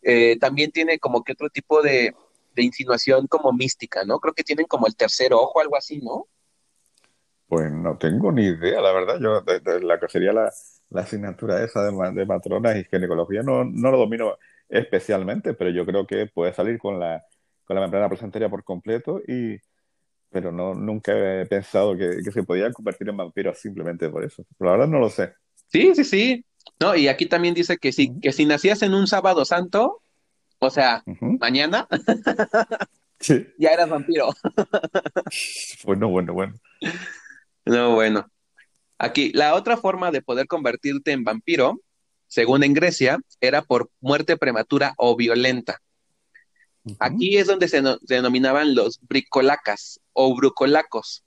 eh, 0.04 0.38
también 0.40 0.72
tiene 0.72 1.00
como 1.00 1.24
que 1.24 1.32
otro 1.32 1.50
tipo 1.50 1.82
de, 1.82 2.14
de 2.56 2.64
insinuación 2.64 3.28
como 3.28 3.52
mística, 3.54 4.04
¿no? 4.06 4.20
Creo 4.20 4.34
que 4.34 4.44
tienen 4.44 4.66
como 4.66 4.88
el 4.88 4.96
tercer 4.96 5.34
ojo, 5.34 5.60
algo 5.60 5.76
así, 5.76 6.00
¿no? 6.00 6.28
Pues 7.48 7.72
no 7.72 7.98
tengo 7.98 8.32
ni 8.32 8.46
idea, 8.46 8.82
la 8.82 8.92
verdad. 8.92 9.20
Yo, 9.22 9.42
de, 9.42 9.82
la 9.82 10.00
que 10.00 10.10
sería 10.10 10.34
la, 10.34 10.52
asignatura 10.96 11.64
esa 11.64 11.84
de, 11.84 12.12
de, 12.14 12.26
matronas 12.26 12.78
y 12.78 12.86
ginecología 12.86 13.44
no, 13.44 13.66
no 13.66 13.92
lo 13.92 13.98
domino 13.98 14.38
especialmente, 14.70 15.54
pero 15.54 15.70
yo 15.70 15.86
creo 15.86 16.08
que 16.08 16.28
puede 16.28 16.54
salir 16.54 16.80
con 16.80 17.00
la, 17.00 17.24
con 17.66 17.76
la 17.76 17.82
membrana 17.82 18.10
placentaria 18.10 18.50
por 18.50 18.64
completo 18.64 19.22
y 19.28 19.60
pero 20.30 20.52
no 20.52 20.74
nunca 20.74 21.14
he 21.14 21.46
pensado 21.46 21.96
que, 21.96 22.18
que 22.24 22.32
se 22.32 22.44
podía 22.44 22.72
convertir 22.72 23.08
en 23.08 23.16
vampiro 23.16 23.54
simplemente 23.56 24.10
por 24.10 24.24
eso. 24.24 24.44
Pero 24.58 24.72
la 24.72 24.78
verdad 24.78 24.92
no 24.92 25.00
lo 25.00 25.10
sé. 25.10 25.34
Sí, 25.68 25.96
sí, 25.96 26.04
sí. 26.04 26.46
No, 26.80 26.96
y 26.96 27.08
aquí 27.08 27.26
también 27.26 27.54
dice 27.54 27.78
que 27.78 27.94
si, 27.94 28.20
que 28.20 28.34
si 28.34 28.46
nacías 28.46 28.82
en 28.82 28.94
un 28.94 29.08
sábado 29.08 29.46
santo, 29.46 30.02
o 30.60 30.70
sea, 30.70 31.04
mañana, 31.40 31.88
ya 33.58 33.70
eras 33.70 33.90
vampiro. 33.90 34.30
bueno, 35.84 36.10
bueno, 36.10 36.34
bueno. 36.34 36.54
No, 37.66 37.96
bueno. 37.96 38.30
Aquí, 38.98 39.32
la 39.34 39.56
otra 39.56 39.78
forma 39.78 40.12
de 40.12 40.22
poder 40.22 40.48
convertirte 40.48 41.12
en 41.12 41.24
vampiro, 41.24 41.82
según 42.28 42.64
en 42.64 42.74
Grecia, 42.74 43.20
era 43.42 43.62
por 43.62 43.90
muerte 44.00 44.38
prematura 44.38 44.94
o 44.98 45.16
violenta. 45.16 45.82
Aquí 47.00 47.38
es 47.38 47.48
donde 47.48 47.68
se, 47.68 47.82
denominaban 48.02 48.76
los 48.76 49.00
bricolacas 49.02 50.00
o 50.14 50.36
brucolacos, 50.36 51.24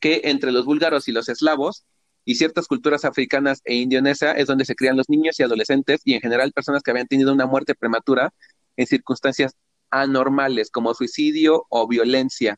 que 0.00 0.22
entre 0.24 0.50
los 0.50 0.64
búlgaros 0.64 1.08
y 1.08 1.12
los 1.12 1.28
eslavos 1.28 1.84
y 2.30 2.36
ciertas 2.36 2.68
culturas 2.68 3.04
africanas 3.04 3.60
e 3.64 3.74
indonesias 3.74 4.36
es 4.38 4.46
donde 4.46 4.64
se 4.64 4.76
crían 4.76 4.96
los 4.96 5.08
niños 5.08 5.40
y 5.40 5.42
adolescentes 5.42 6.00
y 6.04 6.14
en 6.14 6.20
general 6.20 6.52
personas 6.52 6.80
que 6.80 6.92
habían 6.92 7.08
tenido 7.08 7.32
una 7.32 7.44
muerte 7.44 7.74
prematura 7.74 8.32
en 8.76 8.86
circunstancias 8.86 9.56
anormales 9.90 10.70
como 10.70 10.94
suicidio 10.94 11.66
o 11.70 11.88
violencia 11.88 12.56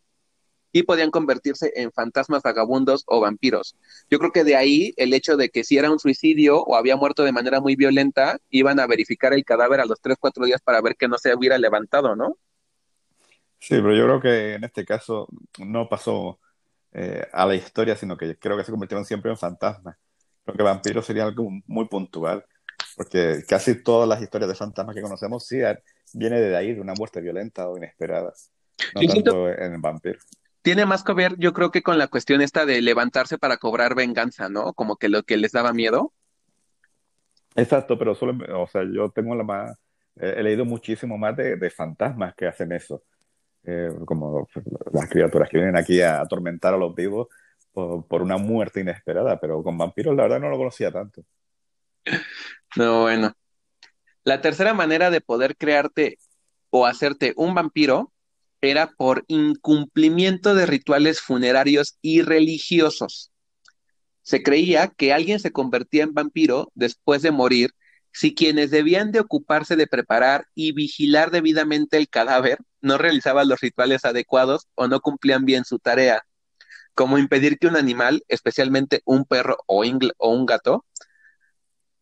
y 0.72 0.82
podían 0.82 1.10
convertirse 1.10 1.72
en 1.74 1.90
fantasmas 1.90 2.42
vagabundos 2.42 3.04
o 3.06 3.20
vampiros. 3.20 3.74
Yo 4.10 4.18
creo 4.18 4.30
que 4.30 4.44
de 4.44 4.56
ahí 4.56 4.92
el 4.98 5.14
hecho 5.14 5.38
de 5.38 5.48
que 5.48 5.64
si 5.64 5.78
era 5.78 5.90
un 5.90 5.98
suicidio 5.98 6.62
o 6.62 6.76
había 6.76 6.96
muerto 6.96 7.22
de 7.24 7.32
manera 7.32 7.62
muy 7.62 7.74
violenta, 7.74 8.40
iban 8.50 8.78
a 8.78 8.86
verificar 8.86 9.32
el 9.32 9.42
cadáver 9.42 9.80
a 9.80 9.86
los 9.86 10.02
3, 10.02 10.18
4 10.20 10.44
días 10.44 10.60
para 10.60 10.82
ver 10.82 10.96
que 10.96 11.08
no 11.08 11.16
se 11.16 11.34
hubiera 11.34 11.56
levantado, 11.56 12.14
¿no? 12.14 12.36
Sí, 13.58 13.76
pero 13.76 13.96
yo 13.96 14.04
creo 14.04 14.20
que 14.20 14.54
en 14.56 14.64
este 14.64 14.84
caso 14.84 15.28
no 15.56 15.88
pasó 15.88 16.40
eh, 16.92 17.26
a 17.32 17.46
la 17.46 17.54
historia, 17.54 17.96
sino 17.96 18.16
que 18.16 18.38
creo 18.38 18.56
que 18.56 18.64
se 18.64 18.70
convirtieron 18.70 19.04
siempre 19.04 19.30
en 19.30 19.36
fantasmas. 19.36 19.96
Creo 20.44 20.56
que 20.56 20.62
vampiros 20.62 21.06
sería 21.06 21.24
algo 21.24 21.48
muy 21.66 21.86
puntual, 21.86 22.44
porque 22.96 23.44
casi 23.48 23.82
todas 23.82 24.08
las 24.08 24.20
historias 24.20 24.48
de 24.48 24.54
fantasmas 24.54 24.94
que 24.94 25.02
conocemos 25.02 25.46
sí 25.46 25.58
viene 26.14 26.40
de 26.40 26.56
ahí, 26.56 26.74
de 26.74 26.80
una 26.80 26.94
muerte 26.94 27.20
violenta 27.20 27.68
o 27.68 27.76
inesperada, 27.76 28.32
no 28.94 29.00
tanto 29.06 29.48
en 29.48 29.74
el 29.74 29.80
vampiro 29.80 30.18
tiene 30.62 30.86
más 30.86 31.02
que 31.02 31.12
ver, 31.12 31.36
yo 31.38 31.52
creo 31.52 31.70
que 31.70 31.82
con 31.82 31.98
la 31.98 32.06
cuestión 32.06 32.40
esta 32.40 32.64
de 32.64 32.80
levantarse 32.80 33.36
para 33.36 33.56
cobrar 33.56 33.94
venganza, 33.94 34.48
¿no? 34.48 34.72
Como 34.72 34.96
que 34.96 35.08
lo 35.08 35.24
que 35.24 35.36
les 35.36 35.52
daba 35.52 35.72
miedo. 35.72 36.12
Exacto, 37.56 37.98
pero 37.98 38.14
solo, 38.14 38.38
o 38.62 38.66
sea, 38.68 38.82
yo 38.84 39.10
tengo 39.10 39.34
la 39.34 39.42
más, 39.42 39.76
he 40.16 40.42
leído 40.42 40.64
muchísimo 40.64 41.18
más 41.18 41.36
de, 41.36 41.70
fantasmas 41.70 42.34
que 42.34 42.46
hacen 42.46 42.72
eso, 42.72 43.02
eh, 43.64 43.90
como 44.06 44.48
las 44.92 45.08
criaturas 45.08 45.48
que 45.48 45.58
vienen 45.58 45.76
aquí 45.76 46.00
a 46.00 46.20
atormentar 46.20 46.74
a 46.74 46.78
los 46.78 46.94
vivos 46.94 47.28
por, 47.72 48.22
una 48.22 48.36
muerte 48.36 48.80
inesperada, 48.80 49.40
pero 49.40 49.62
con 49.62 49.78
vampiros 49.78 50.14
la 50.16 50.24
verdad 50.24 50.40
no 50.40 50.50
lo 50.50 50.58
conocía 50.58 50.90
tanto. 50.90 51.24
No, 52.76 53.02
bueno. 53.02 53.32
La 54.24 54.40
tercera 54.40 54.74
manera 54.74 55.10
de 55.10 55.20
poder 55.20 55.56
crearte 55.56 56.18
o 56.70 56.86
hacerte 56.86 57.34
un 57.36 57.54
vampiro 57.54 58.12
era 58.60 58.92
por 58.92 59.24
incumplimiento 59.26 60.54
de 60.54 60.66
rituales 60.66 61.20
funerarios 61.20 61.98
y 62.00 62.22
religiosos. 62.22 63.32
Se 64.22 64.42
creía 64.42 64.88
que 64.88 65.12
alguien 65.12 65.40
se 65.40 65.50
convertía 65.50 66.04
en 66.04 66.14
vampiro 66.14 66.70
después 66.74 67.22
de 67.22 67.32
morir 67.32 67.74
si 68.12 68.34
quienes 68.34 68.70
debían 68.70 69.10
de 69.10 69.20
ocuparse 69.20 69.74
de 69.74 69.86
preparar 69.86 70.46
y 70.54 70.72
vigilar 70.72 71.30
debidamente 71.30 71.96
el 71.96 72.08
cadáver 72.08 72.58
no 72.82 72.98
realizaban 72.98 73.48
los 73.48 73.60
rituales 73.60 74.04
adecuados 74.04 74.68
o 74.74 74.88
no 74.88 75.00
cumplían 75.00 75.44
bien 75.44 75.64
su 75.64 75.78
tarea, 75.78 76.24
como 76.94 77.18
impedir 77.18 77.58
que 77.58 77.68
un 77.68 77.76
animal, 77.76 78.22
especialmente 78.28 79.00
un 79.04 79.24
perro 79.24 79.56
o, 79.66 79.82
o 80.18 80.28
un 80.30 80.46
gato, 80.46 80.84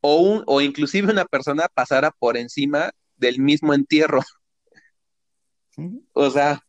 o, 0.01 0.17
un, 0.17 0.43
o 0.47 0.61
inclusive 0.61 1.13
una 1.13 1.25
persona 1.25 1.69
pasara 1.73 2.11
por 2.11 2.37
encima 2.37 2.91
del 3.17 3.39
mismo 3.39 3.75
entierro. 3.75 4.23
O 6.13 6.31
sea, 6.31 6.63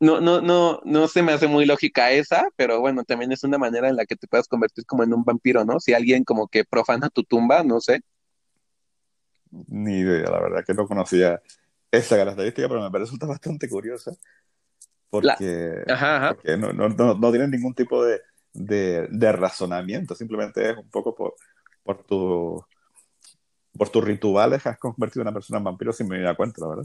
no, 0.00 0.20
no, 0.20 0.40
no, 0.40 0.80
no 0.84 1.08
se 1.08 1.22
me 1.22 1.32
hace 1.32 1.46
muy 1.46 1.64
lógica 1.64 2.10
esa, 2.10 2.48
pero 2.56 2.80
bueno, 2.80 3.04
también 3.04 3.30
es 3.32 3.44
una 3.44 3.58
manera 3.58 3.88
en 3.88 3.96
la 3.96 4.06
que 4.06 4.16
te 4.16 4.26
puedes 4.26 4.48
convertir 4.48 4.84
como 4.86 5.04
en 5.04 5.14
un 5.14 5.24
vampiro, 5.24 5.64
¿no? 5.64 5.78
Si 5.78 5.92
alguien 5.92 6.24
como 6.24 6.48
que 6.48 6.64
profana 6.64 7.08
tu 7.08 7.22
tumba, 7.22 7.62
no 7.62 7.80
sé. 7.80 8.00
Ni 9.50 9.98
idea, 9.98 10.30
la 10.30 10.40
verdad 10.40 10.64
que 10.66 10.74
no 10.74 10.88
conocía 10.88 11.40
esa 11.92 12.16
característica, 12.16 12.68
pero 12.68 12.90
me 12.90 12.98
resulta 12.98 13.26
bastante 13.26 13.68
curiosa. 13.68 14.12
Porque, 15.10 15.84
no, 16.58 16.72
no, 16.72 16.88
no, 16.88 17.14
no 17.14 17.30
tienen 17.30 17.50
ningún 17.50 17.74
tipo 17.74 18.02
de, 18.02 18.22
de, 18.54 19.06
de, 19.10 19.32
razonamiento, 19.32 20.14
simplemente 20.14 20.70
es 20.70 20.76
un 20.76 20.88
poco 20.88 21.14
por, 21.14 21.34
por 21.84 22.02
tu 22.02 22.64
por 23.76 23.88
tus 23.88 24.04
rituales 24.04 24.66
has 24.66 24.78
convertido 24.78 25.22
a 25.22 25.24
una 25.24 25.32
persona 25.32 25.58
en 25.58 25.64
vampiro 25.64 25.92
sin 25.92 26.06
me 26.08 26.20
dar 26.20 26.36
cuenta, 26.36 26.60
la 26.60 26.68
verdad. 26.68 26.84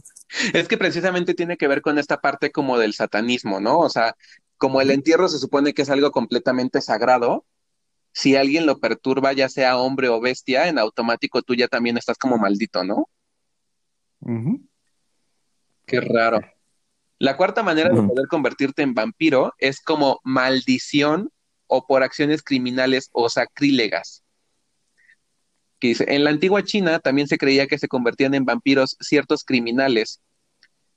Es 0.53 0.68
que 0.68 0.78
precisamente 0.78 1.34
tiene 1.34 1.58
que 1.58 1.68
ver 1.68 1.82
con 1.82 1.97
esta 1.97 2.22
parte 2.22 2.51
como 2.51 2.78
del 2.78 2.93
satanismo, 2.93 3.60
¿no? 3.60 3.80
O 3.80 3.89
sea, 3.89 4.16
como 4.58 4.80
el 4.82 4.91
entierro 4.91 5.28
se 5.28 5.38
supone 5.38 5.74
que 5.74 5.82
es 5.82 5.89
algo 5.89 6.12
completamente 6.12 6.82
sagrado, 6.82 7.45
si 8.14 8.36
alguien 8.36 8.66
lo 8.66 8.80
perturba, 8.80 9.34
ya 9.34 9.49
sea 9.49 9.78
hombre 9.78 10.08
o 10.10 10.20
bestia, 10.22 10.70
en 10.70 10.80
automático 10.80 11.41
tú 11.41 11.55
ya 11.55 11.68
también 11.68 11.97
estás 11.97 12.18
como 12.18 12.38
maldito, 12.38 12.84
¿no? 12.84 13.10
Qué 15.88 16.00
raro. 16.00 16.42
La 17.18 17.36
cuarta 17.36 17.64
manera 17.64 17.90
de 17.90 18.04
poder 18.04 18.28
convertirte 18.28 18.84
en 18.84 18.94
vampiro 18.94 19.56
es 19.58 19.82
como 19.82 20.20
maldición 20.24 21.32
o 21.66 21.88
por 21.88 22.04
acciones 22.04 22.44
criminales 22.44 23.10
o 23.12 23.28
sacrílegas 23.28 24.24
que 25.80 25.90
dice, 25.90 26.06
en 26.08 26.24
la 26.24 26.32
antigua 26.32 26.64
China 26.64 27.00
también 27.00 27.28
se 27.28 27.38
creía 27.38 27.68
que 27.68 27.78
se 27.78 27.88
convertían 27.88 28.34
en 28.34 28.46
vampiros 28.46 28.98
ciertos 29.00 29.44
criminales, 29.44 30.22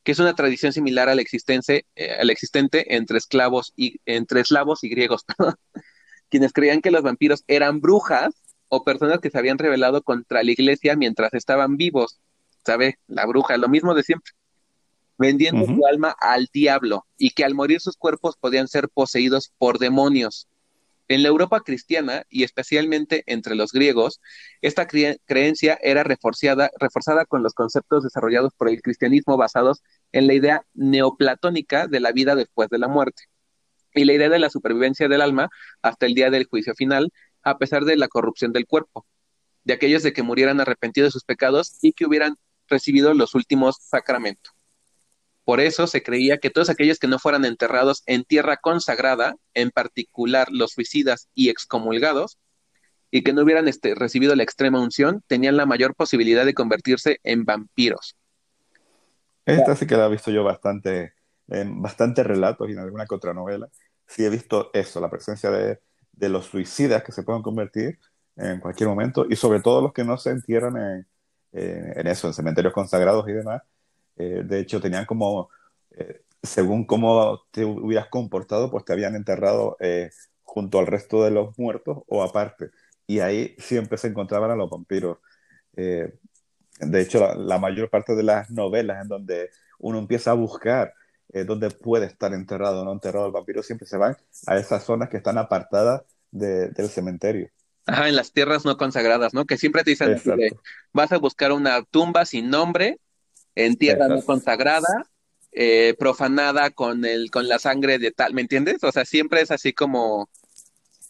que 0.02 0.12
es 0.12 0.18
una 0.18 0.34
tradición 0.34 0.72
similar 0.72 1.08
al 1.08 1.20
existente, 1.20 1.86
eh, 1.96 2.16
existente 2.30 2.96
entre 2.96 3.18
esclavos 3.18 3.72
y 3.76 4.00
entre 4.06 4.40
eslavos 4.40 4.82
y 4.84 4.88
griegos, 4.88 5.24
quienes 6.30 6.52
creían 6.52 6.80
que 6.80 6.90
los 6.90 7.02
vampiros 7.02 7.44
eran 7.46 7.80
brujas 7.80 8.34
o 8.68 8.84
personas 8.84 9.18
que 9.20 9.30
se 9.30 9.38
habían 9.38 9.58
rebelado 9.58 10.02
contra 10.02 10.42
la 10.42 10.50
iglesia 10.50 10.96
mientras 10.96 11.34
estaban 11.34 11.76
vivos, 11.76 12.20
¿sabe? 12.64 12.98
La 13.06 13.26
bruja, 13.26 13.56
lo 13.58 13.68
mismo 13.68 13.94
de 13.94 14.04
siempre, 14.04 14.32
vendiendo 15.20 15.66
su 15.66 15.86
alma 15.86 16.16
al 16.18 16.48
diablo 16.52 17.06
y 17.18 17.30
que 17.30 17.44
al 17.44 17.54
morir 17.54 17.80
sus 17.80 17.96
cuerpos 17.96 18.36
podían 18.36 18.66
ser 18.66 18.88
poseídos 18.88 19.52
por 19.58 19.78
demonios. 19.78 20.48
En 21.08 21.22
la 21.22 21.28
Europa 21.28 21.60
cristiana, 21.60 22.24
y 22.30 22.44
especialmente 22.44 23.24
entre 23.26 23.54
los 23.56 23.72
griegos, 23.72 24.20
esta 24.62 24.86
creencia 24.86 25.78
era 25.82 26.04
reforzada, 26.04 26.70
reforzada 26.78 27.26
con 27.26 27.42
los 27.42 27.52
conceptos 27.52 28.04
desarrollados 28.04 28.54
por 28.56 28.68
el 28.68 28.80
cristianismo 28.80 29.36
basados 29.36 29.82
en 30.12 30.26
la 30.26 30.34
idea 30.34 30.64
neoplatónica 30.72 31.86
de 31.86 32.00
la 32.00 32.12
vida 32.12 32.34
después 32.34 32.68
de 32.70 32.78
la 32.78 32.88
muerte 32.88 33.24
y 33.92 34.04
la 34.04 34.12
idea 34.14 34.28
de 34.28 34.38
la 34.38 34.50
supervivencia 34.50 35.08
del 35.08 35.20
alma 35.20 35.50
hasta 35.82 36.06
el 36.06 36.14
día 36.14 36.30
del 36.30 36.44
juicio 36.44 36.74
final, 36.74 37.12
a 37.42 37.58
pesar 37.58 37.84
de 37.84 37.96
la 37.96 38.08
corrupción 38.08 38.52
del 38.52 38.66
cuerpo, 38.66 39.04
de 39.64 39.74
aquellos 39.74 40.02
de 40.02 40.12
que 40.12 40.22
murieran 40.22 40.60
arrepentidos 40.60 41.08
de 41.08 41.12
sus 41.12 41.24
pecados 41.24 41.76
y 41.82 41.92
que 41.92 42.06
hubieran 42.06 42.36
recibido 42.68 43.12
los 43.14 43.34
últimos 43.34 43.76
sacramentos. 43.80 44.54
Por 45.50 45.58
eso 45.58 45.88
se 45.88 46.04
creía 46.04 46.38
que 46.38 46.48
todos 46.48 46.70
aquellos 46.70 47.00
que 47.00 47.08
no 47.08 47.18
fueran 47.18 47.44
enterrados 47.44 48.04
en 48.06 48.22
tierra 48.22 48.58
consagrada, 48.58 49.34
en 49.52 49.72
particular 49.72 50.46
los 50.52 50.70
suicidas 50.70 51.28
y 51.34 51.48
excomulgados, 51.48 52.38
y 53.10 53.24
que 53.24 53.32
no 53.32 53.42
hubieran 53.42 53.66
este, 53.66 53.96
recibido 53.96 54.36
la 54.36 54.44
extrema 54.44 54.80
unción, 54.80 55.24
tenían 55.26 55.56
la 55.56 55.66
mayor 55.66 55.96
posibilidad 55.96 56.44
de 56.44 56.54
convertirse 56.54 57.18
en 57.24 57.44
vampiros. 57.44 58.14
Esta 59.44 59.74
sí 59.74 59.88
que 59.88 59.96
la 59.96 60.06
he 60.06 60.10
visto 60.10 60.30
yo 60.30 60.44
bastante, 60.44 61.14
en 61.48 61.82
bastantes 61.82 62.24
relatos 62.24 62.68
y 62.68 62.72
en 62.74 62.78
alguna 62.78 63.06
que 63.06 63.16
otra 63.16 63.34
novela. 63.34 63.68
Sí 64.06 64.24
he 64.24 64.30
visto 64.30 64.70
eso, 64.72 65.00
la 65.00 65.10
presencia 65.10 65.50
de, 65.50 65.80
los 66.28 66.46
suicidas 66.46 67.02
que 67.02 67.10
se 67.10 67.24
pueden 67.24 67.42
convertir 67.42 67.98
en 68.36 68.60
cualquier 68.60 68.88
momento 68.88 69.26
y 69.28 69.34
sobre 69.34 69.58
todo 69.60 69.82
los 69.82 69.92
que 69.92 70.04
no 70.04 70.16
se 70.16 70.30
entierran 70.30 70.76
en, 70.76 71.06
en 71.50 72.06
eso, 72.06 72.28
en 72.28 72.34
cementerios 72.34 72.72
consagrados 72.72 73.28
y 73.28 73.32
demás, 73.32 73.62
eh, 74.20 74.42
de 74.44 74.60
hecho, 74.60 74.80
tenían 74.80 75.06
como, 75.06 75.48
eh, 75.92 76.22
según 76.42 76.84
cómo 76.84 77.42
te 77.50 77.64
hubieras 77.64 78.08
comportado, 78.08 78.70
pues 78.70 78.84
te 78.84 78.92
habían 78.92 79.14
enterrado 79.16 79.76
eh, 79.80 80.10
junto 80.42 80.78
al 80.78 80.86
resto 80.86 81.24
de 81.24 81.30
los 81.30 81.58
muertos 81.58 82.02
o 82.06 82.22
aparte. 82.22 82.70
Y 83.06 83.20
ahí 83.20 83.56
siempre 83.58 83.98
se 83.98 84.08
encontraban 84.08 84.50
a 84.50 84.56
los 84.56 84.70
vampiros. 84.70 85.18
de 85.74 87.00
hecho, 87.00 87.34
la, 87.34 87.58
mayor 87.58 87.90
parte 87.90 88.14
de 88.14 88.22
las 88.22 88.50
novelas 88.50 89.02
en 89.02 89.08
donde 89.08 89.50
uno 89.78 89.98
empieza 89.98 90.32
a 90.32 90.34
buscar 90.34 90.94
dónde 91.46 91.70
puede 91.70 92.06
estar 92.06 92.32
enterrado 92.34 92.82
o 92.82 92.84
no 92.84 92.92
enterrado 92.92 93.26
el 93.26 93.32
vampiro, 93.32 93.62
siempre 93.62 93.86
se 93.86 93.96
van 93.96 94.16
a 94.46 94.56
esas 94.56 94.84
zonas 94.84 95.08
que 95.08 95.16
están 95.16 95.38
apartadas 95.38 96.02
del 96.30 96.88
cementerio. 96.88 97.48
Ajá, 97.86 98.08
en 98.08 98.16
las 98.16 98.32
tierras 98.32 98.64
no 98.64 98.76
consagradas, 98.76 99.32
¿no? 99.34 99.46
Que 99.46 99.56
siempre 99.56 99.82
te 99.84 99.90
dicen, 99.90 100.20
vas 100.92 101.12
a 101.12 101.18
buscar 101.18 101.52
una 101.52 101.82
tumba 101.82 102.24
sin 102.24 102.50
nombre 102.50 102.98
en 103.54 103.76
tierra 103.76 104.08
no 104.08 104.22
consagrada, 104.22 105.06
eh, 105.52 105.94
profanada 105.98 106.70
con 106.70 107.04
el, 107.04 107.30
con 107.30 107.48
la 107.48 107.58
sangre 107.58 107.98
de 107.98 108.12
tal, 108.12 108.34
¿me 108.34 108.42
entiendes? 108.42 108.82
O 108.84 108.92
sea, 108.92 109.04
siempre 109.04 109.40
es 109.40 109.50
así 109.50 109.72
como, 109.72 110.28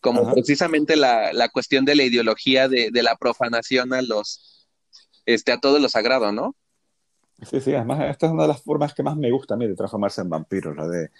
como 0.00 0.32
precisamente 0.32 0.96
la, 0.96 1.32
la, 1.32 1.48
cuestión 1.50 1.84
de 1.84 1.94
la 1.94 2.04
ideología 2.04 2.68
de, 2.68 2.90
de, 2.90 3.02
la 3.02 3.16
profanación 3.16 3.92
a 3.92 4.00
los, 4.00 4.66
este, 5.26 5.52
a 5.52 5.58
todo 5.58 5.78
lo 5.78 5.88
sagrado, 5.88 6.32
¿no? 6.32 6.56
Sí, 7.42 7.60
sí, 7.60 7.74
además 7.74 8.00
esta 8.10 8.26
es 8.26 8.32
una 8.32 8.42
de 8.42 8.48
las 8.48 8.62
formas 8.62 8.94
que 8.94 9.02
más 9.02 9.16
me 9.16 9.30
gusta 9.30 9.54
a 9.54 9.56
mí 9.56 9.66
de 9.66 9.74
transformarse 9.74 10.20
en 10.22 10.30
vampiro, 10.30 10.74
la 10.74 10.88
de, 10.88 11.10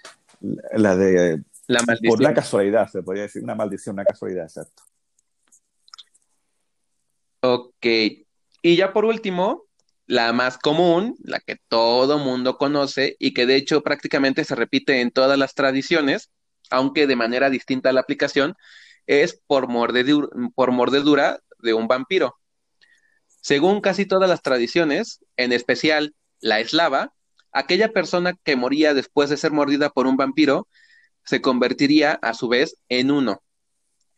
la 0.72 0.96
de, 0.96 1.42
la 1.66 1.82
maldición. 1.82 2.16
por 2.16 2.22
la 2.22 2.34
casualidad, 2.34 2.88
se 2.88 3.02
podría 3.02 3.24
decir, 3.24 3.42
una 3.42 3.54
maldición, 3.54 3.94
una 3.94 4.04
casualidad, 4.04 4.44
exacto. 4.44 4.82
Ok, 7.42 7.86
y 8.62 8.76
ya 8.76 8.92
por 8.92 9.06
último, 9.06 9.64
la 10.10 10.32
más 10.32 10.58
común, 10.58 11.14
la 11.22 11.38
que 11.38 11.56
todo 11.68 12.18
mundo 12.18 12.58
conoce 12.58 13.14
y 13.20 13.32
que 13.32 13.46
de 13.46 13.54
hecho 13.54 13.82
prácticamente 13.82 14.44
se 14.44 14.56
repite 14.56 15.00
en 15.00 15.12
todas 15.12 15.38
las 15.38 15.54
tradiciones, 15.54 16.32
aunque 16.68 17.06
de 17.06 17.14
manera 17.14 17.48
distinta 17.48 17.90
a 17.90 17.92
la 17.92 18.00
aplicación, 18.00 18.56
es 19.06 19.40
por, 19.46 19.68
por 20.56 20.72
mordedura 20.72 21.38
de 21.60 21.74
un 21.74 21.86
vampiro. 21.86 22.34
Según 23.40 23.80
casi 23.80 24.04
todas 24.04 24.28
las 24.28 24.42
tradiciones, 24.42 25.20
en 25.36 25.52
especial 25.52 26.16
la 26.40 26.58
eslava, 26.58 27.14
aquella 27.52 27.92
persona 27.92 28.34
que 28.42 28.56
moría 28.56 28.94
después 28.94 29.30
de 29.30 29.36
ser 29.36 29.52
mordida 29.52 29.90
por 29.90 30.08
un 30.08 30.16
vampiro 30.16 30.66
se 31.24 31.40
convertiría 31.40 32.14
a 32.14 32.34
su 32.34 32.48
vez 32.48 32.74
en 32.88 33.12
uno. 33.12 33.44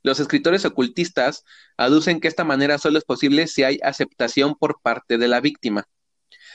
Los 0.03 0.20
escritores 0.20 0.64
ocultistas 0.64 1.44
aducen 1.76 2.20
que 2.20 2.28
esta 2.28 2.44
manera 2.44 2.78
solo 2.78 2.98
es 2.98 3.05
posible 3.05 3.46
si 3.46 3.62
hay 3.62 3.78
aceptación 3.82 4.57
por 4.57 4.80
parte 4.82 5.18
de 5.18 5.28
la 5.28 5.40
víctima. 5.40 5.86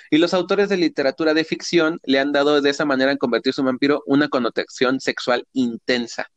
Y 0.09 0.17
los 0.17 0.33
autores 0.33 0.69
de 0.69 0.77
literatura 0.77 1.33
de 1.33 1.43
ficción 1.43 1.99
le 2.03 2.19
han 2.19 2.31
dado 2.31 2.61
de 2.61 2.69
esa 2.69 2.85
manera 2.85 3.11
en 3.11 3.17
convertirse 3.17 3.61
en 3.61 3.67
vampiro 3.67 4.03
una 4.05 4.29
connotación 4.29 4.99
sexual 4.99 5.45
intensa, 5.53 6.27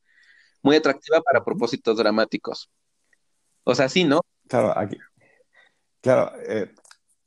muy 0.63 0.77
atractiva 0.77 1.21
para 1.21 1.45
propósitos 1.45 1.97
dramáticos. 1.97 2.71
O 3.65 3.75
sea, 3.75 3.89
sí, 3.89 4.05
¿no? 4.05 4.23
Claro, 4.49 4.77
aquí, 4.77 4.97
claro, 6.01 6.33
eh, 6.47 6.75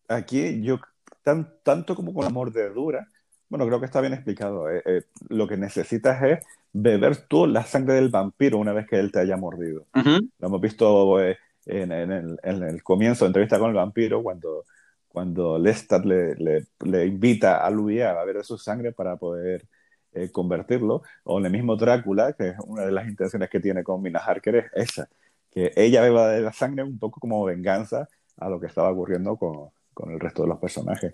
aquí 0.10 0.62
yo, 0.62 0.80
tan, 1.24 1.58
tanto 1.64 1.96
como 1.96 2.14
con 2.14 2.26
la 2.26 2.30
mordedura, 2.30 3.08
bueno, 3.54 3.68
creo 3.68 3.80
que 3.80 3.86
está 3.86 4.02
bien 4.02 4.14
explicado. 4.14 4.68
Eh, 4.68 4.82
eh, 4.84 5.02
lo 5.30 5.48
que 5.48 5.58
necesitas 5.58 6.24
es 6.24 6.44
beber 6.72 7.18
tú 7.28 7.46
la 7.46 7.64
sangre 7.64 7.94
del 7.94 8.10
vampiro 8.10 8.58
una 8.58 8.74
vez 8.74 8.88
que 8.88 9.00
él 9.00 9.12
te 9.12 9.20
haya 9.20 9.38
mordido. 9.38 9.86
Lo 9.94 10.48
hemos 10.48 10.60
visto 10.60 11.20
en, 11.20 11.92
el, 11.92 12.40
en, 12.42 12.64
el, 12.64 12.82
comienzo 12.82 13.26
de 13.26 13.28
entrevista 13.28 13.60
con 13.60 13.70
el 13.70 13.76
vampiro, 13.76 14.24
cuando 14.24 14.66
cuando 15.08 15.60
Lestat 15.60 16.04
le, 16.04 16.34
le, 16.36 17.06
invita 17.06 17.64
a 17.64 17.70
Louis 17.70 18.02
a 18.02 18.24
beber 18.24 18.44
su 18.44 18.58
sangre 18.58 18.92
para 18.92 19.18
poder 19.18 19.68
eh, 20.14 20.32
convertirlo, 20.32 21.04
o 21.24 21.38
en 21.38 21.46
el 21.46 21.52
mismo 21.52 21.76
Drácula, 21.76 22.34
que 22.34 22.50
es 22.50 22.56
una 22.66 22.88
de 22.88 22.92
las 22.92 23.08
intenciones 23.08 23.52
que 23.52 23.60
tiene 23.60 23.84
con 23.84 24.02
Mina 24.02 24.18
Harker, 24.18 24.56
es 24.56 24.66
esa, 24.74 25.10
que 25.52 25.72
ella 25.76 26.02
beba 26.02 26.30
de 26.30 26.42
la 26.42 26.54
sangre 26.54 26.82
un 26.82 26.98
poco 26.98 27.20
como 27.20 27.46
venganza 27.46 28.10
a 28.38 28.50
lo 28.50 28.60
que 28.60 28.66
estaba 28.66 28.90
ocurriendo 28.90 29.38
con, 29.38 29.70
con 29.94 30.12
el 30.12 30.20
resto 30.20 30.42
de 30.42 30.48
los 30.48 30.58
personajes. 30.58 31.14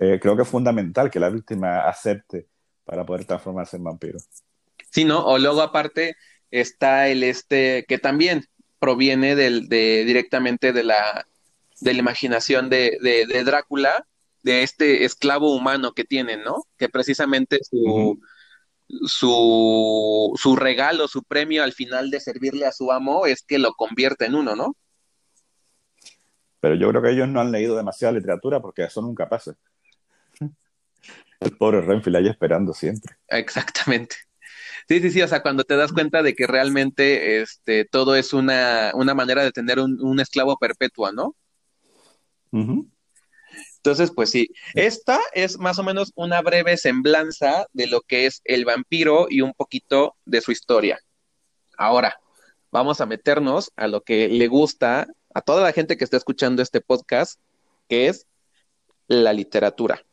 Eh, 0.00 0.18
creo 0.20 0.34
que 0.34 0.42
es 0.42 0.48
fundamental 0.48 1.10
que 1.10 1.20
la 1.20 1.28
víctima 1.28 1.80
acepte 1.80 2.48
para 2.84 3.04
poder 3.04 3.26
transformarse 3.26 3.76
en 3.76 3.84
vampiro. 3.84 4.18
Sí, 4.90 5.04
¿no? 5.04 5.24
O 5.24 5.38
luego 5.38 5.60
aparte 5.60 6.16
está 6.50 7.08
el 7.08 7.22
este, 7.22 7.84
que 7.86 7.98
también 7.98 8.46
proviene 8.78 9.36
del, 9.36 9.68
de, 9.68 10.04
directamente 10.06 10.72
de 10.72 10.84
la 10.84 11.26
de 11.80 11.94
la 11.94 12.00
imaginación 12.00 12.68
de, 12.68 12.98
de, 13.00 13.44
Drácula, 13.44 14.06
de 14.42 14.62
este 14.62 15.04
esclavo 15.04 15.54
humano 15.54 15.92
que 15.92 16.04
tienen, 16.04 16.42
¿no? 16.42 16.64
Que 16.76 16.88
precisamente 16.88 17.58
su, 17.62 18.20
su, 19.06 20.32
su, 20.36 20.56
regalo, 20.56 21.08
su 21.08 21.22
premio 21.22 21.62
al 21.62 21.72
final 21.72 22.10
de 22.10 22.20
servirle 22.20 22.66
a 22.66 22.72
su 22.72 22.92
amo 22.92 23.26
es 23.26 23.42
que 23.42 23.58
lo 23.58 23.72
convierte 23.72 24.26
en 24.26 24.34
uno, 24.34 24.54
¿no? 24.54 24.76
Pero 26.60 26.74
yo 26.74 26.90
creo 26.90 27.02
que 27.02 27.10
ellos 27.12 27.28
no 27.28 27.40
han 27.40 27.50
leído 27.50 27.76
demasiada 27.76 28.12
literatura 28.12 28.60
porque 28.60 28.84
eso 28.84 29.00
nunca 29.00 29.28
pasa. 29.28 29.56
El 31.40 31.56
pobre 31.56 31.80
Renfield 31.80 32.16
ahí 32.16 32.28
esperando 32.28 32.72
siempre. 32.74 33.16
Exactamente. 33.28 34.16
Sí, 34.88 35.00
sí, 35.00 35.10
sí, 35.10 35.22
o 35.22 35.28
sea, 35.28 35.42
cuando 35.42 35.64
te 35.64 35.76
das 35.76 35.92
cuenta 35.92 36.22
de 36.22 36.34
que 36.34 36.46
realmente 36.46 37.40
este, 37.40 37.84
todo 37.84 38.16
es 38.16 38.32
una, 38.32 38.92
una 38.94 39.14
manera 39.14 39.42
de 39.42 39.52
tener 39.52 39.78
un, 39.78 40.00
un 40.00 40.20
esclavo 40.20 40.56
perpetuo, 40.58 41.12
¿no? 41.12 41.36
Entonces, 43.76 44.10
pues 44.14 44.30
sí, 44.30 44.50
esta 44.74 45.18
es 45.32 45.58
más 45.58 45.78
o 45.78 45.82
menos 45.82 46.12
una 46.14 46.42
breve 46.42 46.76
semblanza 46.76 47.66
de 47.72 47.86
lo 47.86 48.02
que 48.02 48.26
es 48.26 48.42
el 48.44 48.64
vampiro 48.64 49.26
y 49.30 49.40
un 49.40 49.54
poquito 49.54 50.16
de 50.24 50.40
su 50.40 50.52
historia. 50.52 50.98
Ahora, 51.78 52.20
vamos 52.70 53.00
a 53.00 53.06
meternos 53.06 53.72
a 53.76 53.86
lo 53.86 54.02
que 54.02 54.28
le 54.28 54.48
gusta 54.48 55.06
a 55.32 55.40
toda 55.40 55.62
la 55.62 55.72
gente 55.72 55.96
que 55.96 56.04
está 56.04 56.16
escuchando 56.16 56.62
este 56.62 56.80
podcast, 56.80 57.40
que 57.88 58.08
es 58.08 58.26
la 59.06 59.32
literatura. 59.32 60.04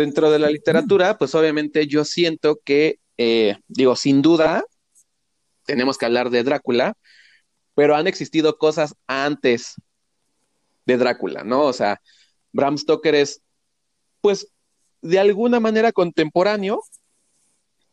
Dentro 0.00 0.30
de 0.30 0.38
la 0.38 0.48
literatura, 0.48 1.18
pues 1.18 1.34
obviamente 1.34 1.86
yo 1.86 2.06
siento 2.06 2.58
que, 2.64 3.00
eh, 3.18 3.58
digo, 3.68 3.96
sin 3.96 4.22
duda, 4.22 4.64
tenemos 5.66 5.98
que 5.98 6.06
hablar 6.06 6.30
de 6.30 6.42
Drácula, 6.42 6.94
pero 7.74 7.94
han 7.94 8.06
existido 8.06 8.56
cosas 8.56 8.94
antes 9.06 9.74
de 10.86 10.96
Drácula, 10.96 11.44
¿no? 11.44 11.64
O 11.64 11.74
sea, 11.74 12.00
Bram 12.50 12.78
Stoker 12.78 13.14
es, 13.14 13.42
pues, 14.22 14.50
de 15.02 15.18
alguna 15.18 15.60
manera 15.60 15.92
contemporáneo, 15.92 16.80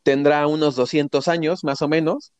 tendrá 0.01 0.47
unos 0.47 0.77
200 0.77 1.27
años 1.27 1.65
más 1.65 1.81
o 1.81 1.89
menos, 1.89 2.31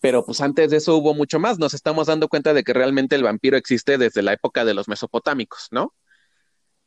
pero 0.00 0.24
pues 0.24 0.40
antes 0.40 0.72
de 0.72 0.78
eso 0.78 0.96
hubo 0.96 1.14
mucho 1.14 1.38
más. 1.38 1.60
Nos 1.60 1.74
estamos 1.74 2.08
dando 2.08 2.28
cuenta 2.28 2.54
de 2.54 2.64
que 2.64 2.72
realmente 2.72 3.14
el 3.14 3.22
vampiro 3.22 3.56
existe 3.56 3.98
desde 3.98 4.22
la 4.22 4.32
época 4.32 4.64
de 4.64 4.74
los 4.74 4.88
mesopotámicos, 4.88 5.68
¿no? 5.70 5.94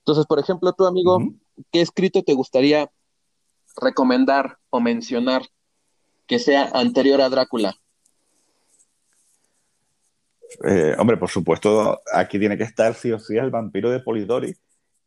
Entonces, 0.09 0.25
por 0.25 0.39
ejemplo, 0.39 0.73
tu 0.73 0.87
amigo, 0.87 1.19
¿qué 1.71 1.81
escrito 1.81 2.23
te 2.23 2.33
gustaría 2.33 2.89
recomendar 3.79 4.57
o 4.71 4.79
mencionar 4.79 5.43
que 6.25 6.39
sea 6.39 6.67
anterior 6.73 7.21
a 7.21 7.29
Drácula? 7.29 7.75
Eh, 10.67 10.95
hombre, 10.97 11.17
por 11.17 11.29
supuesto, 11.29 12.01
aquí 12.11 12.39
tiene 12.39 12.57
que 12.57 12.63
estar 12.63 12.95
sí 12.95 13.11
o 13.11 13.19
sí 13.19 13.37
el 13.37 13.51
vampiro 13.51 13.91
de 13.91 13.99
Polidori, 13.99 14.55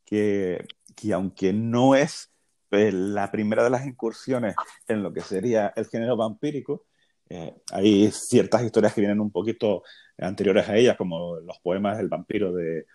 que, 0.04 0.64
que 0.94 1.12
aunque 1.12 1.52
no 1.52 1.96
es 1.96 2.30
eh, 2.70 2.92
la 2.92 3.32
primera 3.32 3.64
de 3.64 3.70
las 3.70 3.84
incursiones 3.84 4.54
en 4.86 5.02
lo 5.02 5.12
que 5.12 5.22
sería 5.22 5.72
el 5.74 5.86
género 5.86 6.16
vampírico, 6.16 6.84
eh, 7.28 7.52
hay 7.72 8.08
ciertas 8.12 8.62
historias 8.62 8.94
que 8.94 9.00
vienen 9.00 9.18
un 9.18 9.32
poquito 9.32 9.82
anteriores 10.16 10.68
a 10.68 10.76
ellas, 10.76 10.96
como 10.96 11.40
los 11.40 11.58
poemas 11.58 11.98
del 11.98 12.06
vampiro 12.06 12.52
de, 12.52 12.86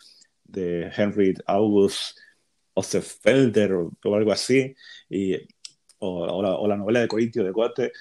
de 0.48 0.91
Henry 0.95 1.36
August 1.45 2.18
Osterfelder 2.74 3.74
o, 3.74 3.91
o 4.04 4.16
algo 4.16 4.32
así, 4.32 4.76
y, 5.10 5.36
o, 6.00 6.22
o, 6.22 6.68
la, 6.68 6.78
novela 6.78 6.99
de 7.02 7.07
Corintio 7.07 7.44
de 7.44 7.52
Goethe, 7.52 7.91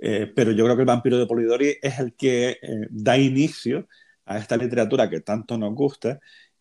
eh, 0.00 0.30
pero 0.34 0.52
yo 0.52 0.64
creo 0.64 0.76
que 0.76 0.82
el 0.82 0.86
vampiro 0.86 1.18
de 1.18 1.26
Polidori 1.26 1.76
es 1.80 1.98
el 1.98 2.14
que 2.14 2.58
eh, 2.62 2.86
da 2.90 3.16
inicio 3.16 3.88
a 4.26 4.38
esta 4.38 4.56
literatura 4.56 5.08
que 5.08 5.20
tanto 5.20 5.56
nos 5.56 5.74
gusta 5.74 6.20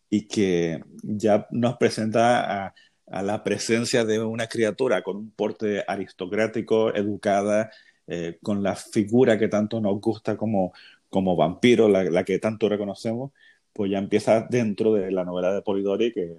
y 0.09 0.27
que 0.27 0.81
ya 1.03 1.47
nos 1.51 1.77
presenta 1.77 2.67
a, 2.67 2.73
la 3.21 3.43
presencia 3.43 4.03
de 4.03 4.19
una 4.19 4.47
criatura 4.47 5.03
con 5.03 5.17
un 5.17 5.31
porte 5.31 5.83
aristocrático, 5.87 6.93
educada, 6.95 7.69
eh, 8.07 8.39
con 8.41 8.63
la 8.63 8.75
figura 8.75 9.37
que 9.37 9.47
tanto 9.47 9.79
nos 9.79 9.99
gusta 10.01 10.35
como, 10.37 10.73
como 11.09 11.35
vampiro, 11.35 11.87
la, 11.87 12.23
que 12.23 12.39
tanto 12.39 12.67
reconocemos, 12.67 13.31
pues 13.75 13.91
ya 13.91 13.97
empieza 13.97 14.47
dentro 14.49 14.93
de 14.93 15.11
la 15.11 15.25
novela 15.25 15.53
de 15.53 15.61
Polidori 15.61 16.13
que, 16.13 16.37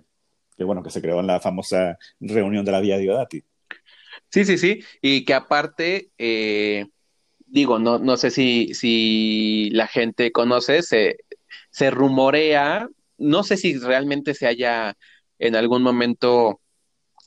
bueno, 0.65 0.83
que 0.83 0.89
se 0.89 1.03
creó 1.03 1.21
en 1.21 1.27
la 1.27 1.39
famosa 1.39 1.99
reunión 2.19 2.65
de 2.65 2.73
la 2.73 2.81
Vía 2.81 2.97
Diodati. 2.97 3.45
Sí, 4.31 4.47
sí, 4.47 4.57
sí, 4.57 4.83
y 5.03 5.27
que 5.27 5.35
aparte, 5.35 6.11
eh, 6.17 6.87
digo, 7.47 7.79
no, 7.79 7.99
no 7.99 8.17
sé 8.17 8.31
si, 8.31 8.73
si 8.73 9.69
la 9.73 9.87
gente 9.87 10.33
conoce, 10.33 10.81
se, 10.81 11.19
se 11.71 11.91
rumorea, 11.91 12.89
no 13.19 13.43
sé 13.45 13.59
si 13.59 13.79
realmente 13.79 14.33
se 14.33 14.47
haya 14.47 14.97
en 15.39 15.57
algún 15.57 15.83
momento 15.83 16.63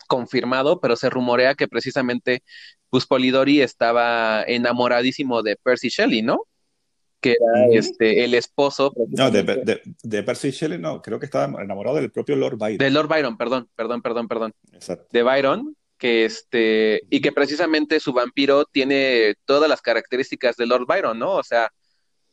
confirmado, 0.07 0.81
pero 0.81 0.95
se 0.95 1.11
rumorea 1.11 1.53
que 1.53 1.67
precisamente 1.67 2.41
pues 2.89 3.05
Polidori 3.05 3.61
estaba 3.61 4.41
enamoradísimo 4.41 5.43
de 5.43 5.55
Percy 5.55 5.89
Shelley, 5.89 6.23
¿no? 6.23 6.45
Que 7.21 7.31
era 7.31 7.67
este 7.71 8.23
el 8.23 8.33
esposo. 8.33 8.93
No, 9.09 9.29
de, 9.29 9.81
de, 10.03 10.23
Percy 10.23 10.51
Shelley 10.51 10.79
no, 10.79 11.01
creo 11.01 11.19
que 11.19 11.25
estaba 11.25 11.61
enamorado 11.61 11.97
del 11.97 12.11
propio 12.11 12.35
Lord 12.35 12.57
Byron. 12.57 12.77
De 12.77 12.89
Lord 12.89 13.09
Byron, 13.09 13.37
perdón, 13.37 13.69
perdón, 13.75 14.01
perdón, 14.01 14.27
perdón. 14.27 14.53
Exacto. 14.71 15.07
De 15.11 15.23
Byron, 15.23 15.75
que 15.97 16.25
este, 16.25 17.01
y 17.09 17.21
que 17.21 17.31
precisamente 17.31 17.99
su 17.99 18.13
vampiro 18.13 18.65
tiene 18.65 19.35
todas 19.45 19.69
las 19.69 19.81
características 19.81 20.55
de 20.55 20.65
Lord 20.65 20.85
Byron, 20.87 21.19
¿no? 21.19 21.33
O 21.33 21.43
sea, 21.43 21.71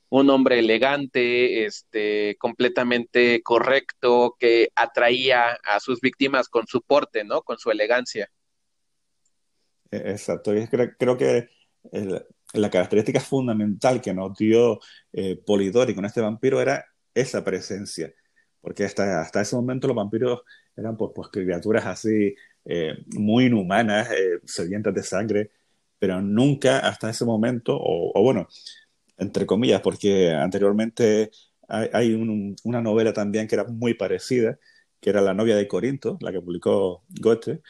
un 0.08 0.30
hombre 0.30 0.60
elegante, 0.60 1.64
este, 1.64 2.36
completamente 2.38 3.42
correcto, 3.42 4.36
que 4.38 4.70
atraía 4.76 5.58
a 5.64 5.80
sus 5.80 6.00
víctimas 6.00 6.48
con 6.48 6.66
su 6.66 6.80
porte, 6.82 7.24
¿no? 7.24 7.42
Con 7.42 7.58
su 7.58 7.70
elegancia. 7.70 8.30
E-, 9.90 10.10
exacto, 10.12 10.56
y 10.56 10.66
creo, 10.68 10.92
creo 10.96 11.16
que 11.16 11.48
la 12.54 12.70
característica 12.70 13.20
fundamental 13.20 14.00
que 14.00 14.14
nos 14.14 14.36
dio 14.36 14.80
eh, 15.12 15.36
Polidori 15.36 15.94
con 15.94 16.04
este 16.04 16.20
vampiro 16.20 16.60
era 16.60 16.84
esa 17.14 17.44
presencia, 17.44 18.12
porque 18.60 18.84
hasta, 18.84 19.20
hasta 19.20 19.40
ese 19.40 19.56
momento 19.56 19.88
los 19.88 19.96
vampiros 19.96 20.42
eran 20.76 20.96
pues, 20.96 21.12
pues 21.14 21.28
criaturas 21.28 21.86
así 21.86 22.34
eh, 22.64 22.96
muy 23.16 23.46
inhumanas, 23.46 24.10
eh, 24.10 24.40
sedientas 24.44 24.94
de 24.94 25.02
sangre, 25.02 25.50
pero 25.98 26.20
nunca 26.20 26.80
hasta 26.80 27.10
ese 27.10 27.24
momento, 27.24 27.76
o, 27.80 28.22
bueno, 28.22 28.48
entre 29.18 29.46
comillas, 29.46 29.80
porque 29.80 30.32
anteriormente 30.32 31.30
hay, 31.68 32.14
una 32.64 32.80
novela 32.82 33.12
también 33.12 33.48
que 33.48 33.54
era 33.54 33.64
muy 33.64 33.94
parecida, 33.94 34.58
que 35.00 35.10
era 35.10 35.20
La 35.20 35.34
novia 35.34 35.56
de 35.56 35.68
Corinto, 35.68 36.18
la 36.20 36.32
que 36.32 36.40
publicó 36.40 37.04
Goethe, 37.20 37.62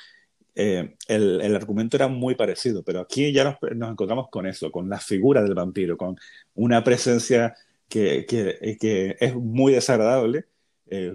eh, 0.58 0.96
el, 1.06 1.42
el, 1.42 1.54
argumento 1.54 1.98
era 1.98 2.08
muy 2.08 2.34
parecido, 2.34 2.82
pero 2.82 3.00
aquí 3.00 3.30
ya 3.30 3.44
nos, 3.44 3.90
encontramos 3.90 4.28
con 4.30 4.46
eso, 4.46 4.72
con 4.72 4.88
la 4.88 4.98
figura 4.98 5.42
del 5.42 5.54
vampiro, 5.54 5.98
con 5.98 6.16
una 6.54 6.82
presencia 6.82 7.54
que, 7.90 8.24
que, 8.26 8.78
que 8.80 9.16
es 9.20 9.34
muy 9.34 9.74
desagradable, 9.74 10.46
eh, 10.86 11.14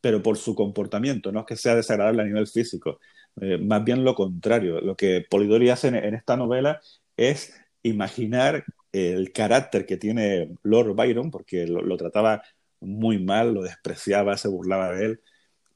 pero 0.00 0.22
por 0.22 0.38
su 0.38 0.54
comportamiento, 0.54 1.30
no 1.30 1.40
es 1.40 1.46
que 1.46 1.56
sea 1.56 1.74
desagradable 1.74 2.22
a 2.22 2.24
nivel 2.24 2.46
físico, 2.46 3.00
eh, 3.42 3.58
más 3.58 3.84
bien 3.84 4.02
lo 4.02 4.14
contrario. 4.14 4.80
Lo 4.80 4.96
que 4.96 5.26
Polidori 5.28 5.68
hace 5.68 5.88
en, 5.88 6.14
esta 6.14 6.38
novela 6.38 6.80
es 7.18 7.52
imaginar 7.82 8.64
el 8.92 9.30
carácter 9.32 9.84
que 9.84 9.98
tiene 9.98 10.56
Lord 10.62 10.94
Byron, 10.94 11.30
porque 11.30 11.66
lo 11.66 11.96
trataba 11.98 12.42
muy 12.80 13.22
mal, 13.22 13.52
lo 13.52 13.62
despreciaba, 13.62 14.38
se 14.38 14.48
burlaba 14.48 14.92
de 14.92 15.04
él, 15.04 15.20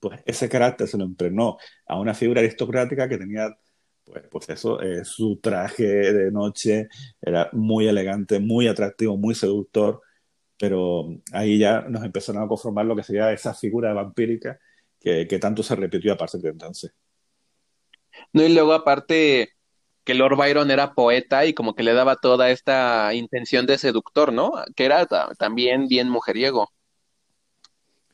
pues 0.08 0.22
ese 0.26 0.48
carácter 0.48 0.86
se 0.86 0.98
lo 0.98 1.04
impregnó 1.04 1.56
a 1.86 1.98
una 1.98 2.14
figura 2.14 2.40
aristocrática 2.40 3.08
que 3.08 3.16
tenía, 3.16 3.56
pues, 4.04 4.24
pues 4.30 4.48
eso, 4.50 4.80
eh, 4.82 5.04
su 5.04 5.38
traje 5.40 5.84
de 5.84 6.30
noche 6.30 6.88
era 7.22 7.48
muy 7.52 7.88
elegante, 7.88 8.38
muy 8.38 8.68
atractivo, 8.68 9.16
muy 9.16 9.34
seductor, 9.34 10.02
pero 10.58 11.08
ahí 11.32 11.58
ya 11.58 11.82
nos 11.88 12.04
empezaron 12.04 12.42
a 12.42 12.48
conformar 12.48 12.84
lo 12.84 12.94
que 12.94 13.02
sería 13.02 13.32
esa 13.32 13.54
figura 13.54 13.94
vampírica 13.94 14.58
que, 15.00 15.38
tanto 15.38 15.62
se 15.62 15.76
repitió 15.76 16.12
a 16.12 16.16
partir 16.16 16.40
de 16.40 16.50
entonces. 16.50 16.92
No, 18.32 18.42
y 18.42 18.52
luego 18.52 18.72
aparte 18.74 19.50
que 20.04 20.14
Lord 20.14 20.36
Byron 20.36 20.70
era 20.70 20.94
poeta 20.94 21.46
y 21.46 21.54
como 21.54 21.74
que 21.74 21.82
le 21.82 21.94
daba 21.94 22.16
toda 22.16 22.50
esta 22.50 23.14
intención 23.14 23.66
de 23.66 23.78
seductor, 23.78 24.32
¿no? 24.32 24.52
Que 24.76 24.84
era 24.84 25.06
también 25.38 25.88
bien 25.88 26.10
mujeriego. 26.10 26.68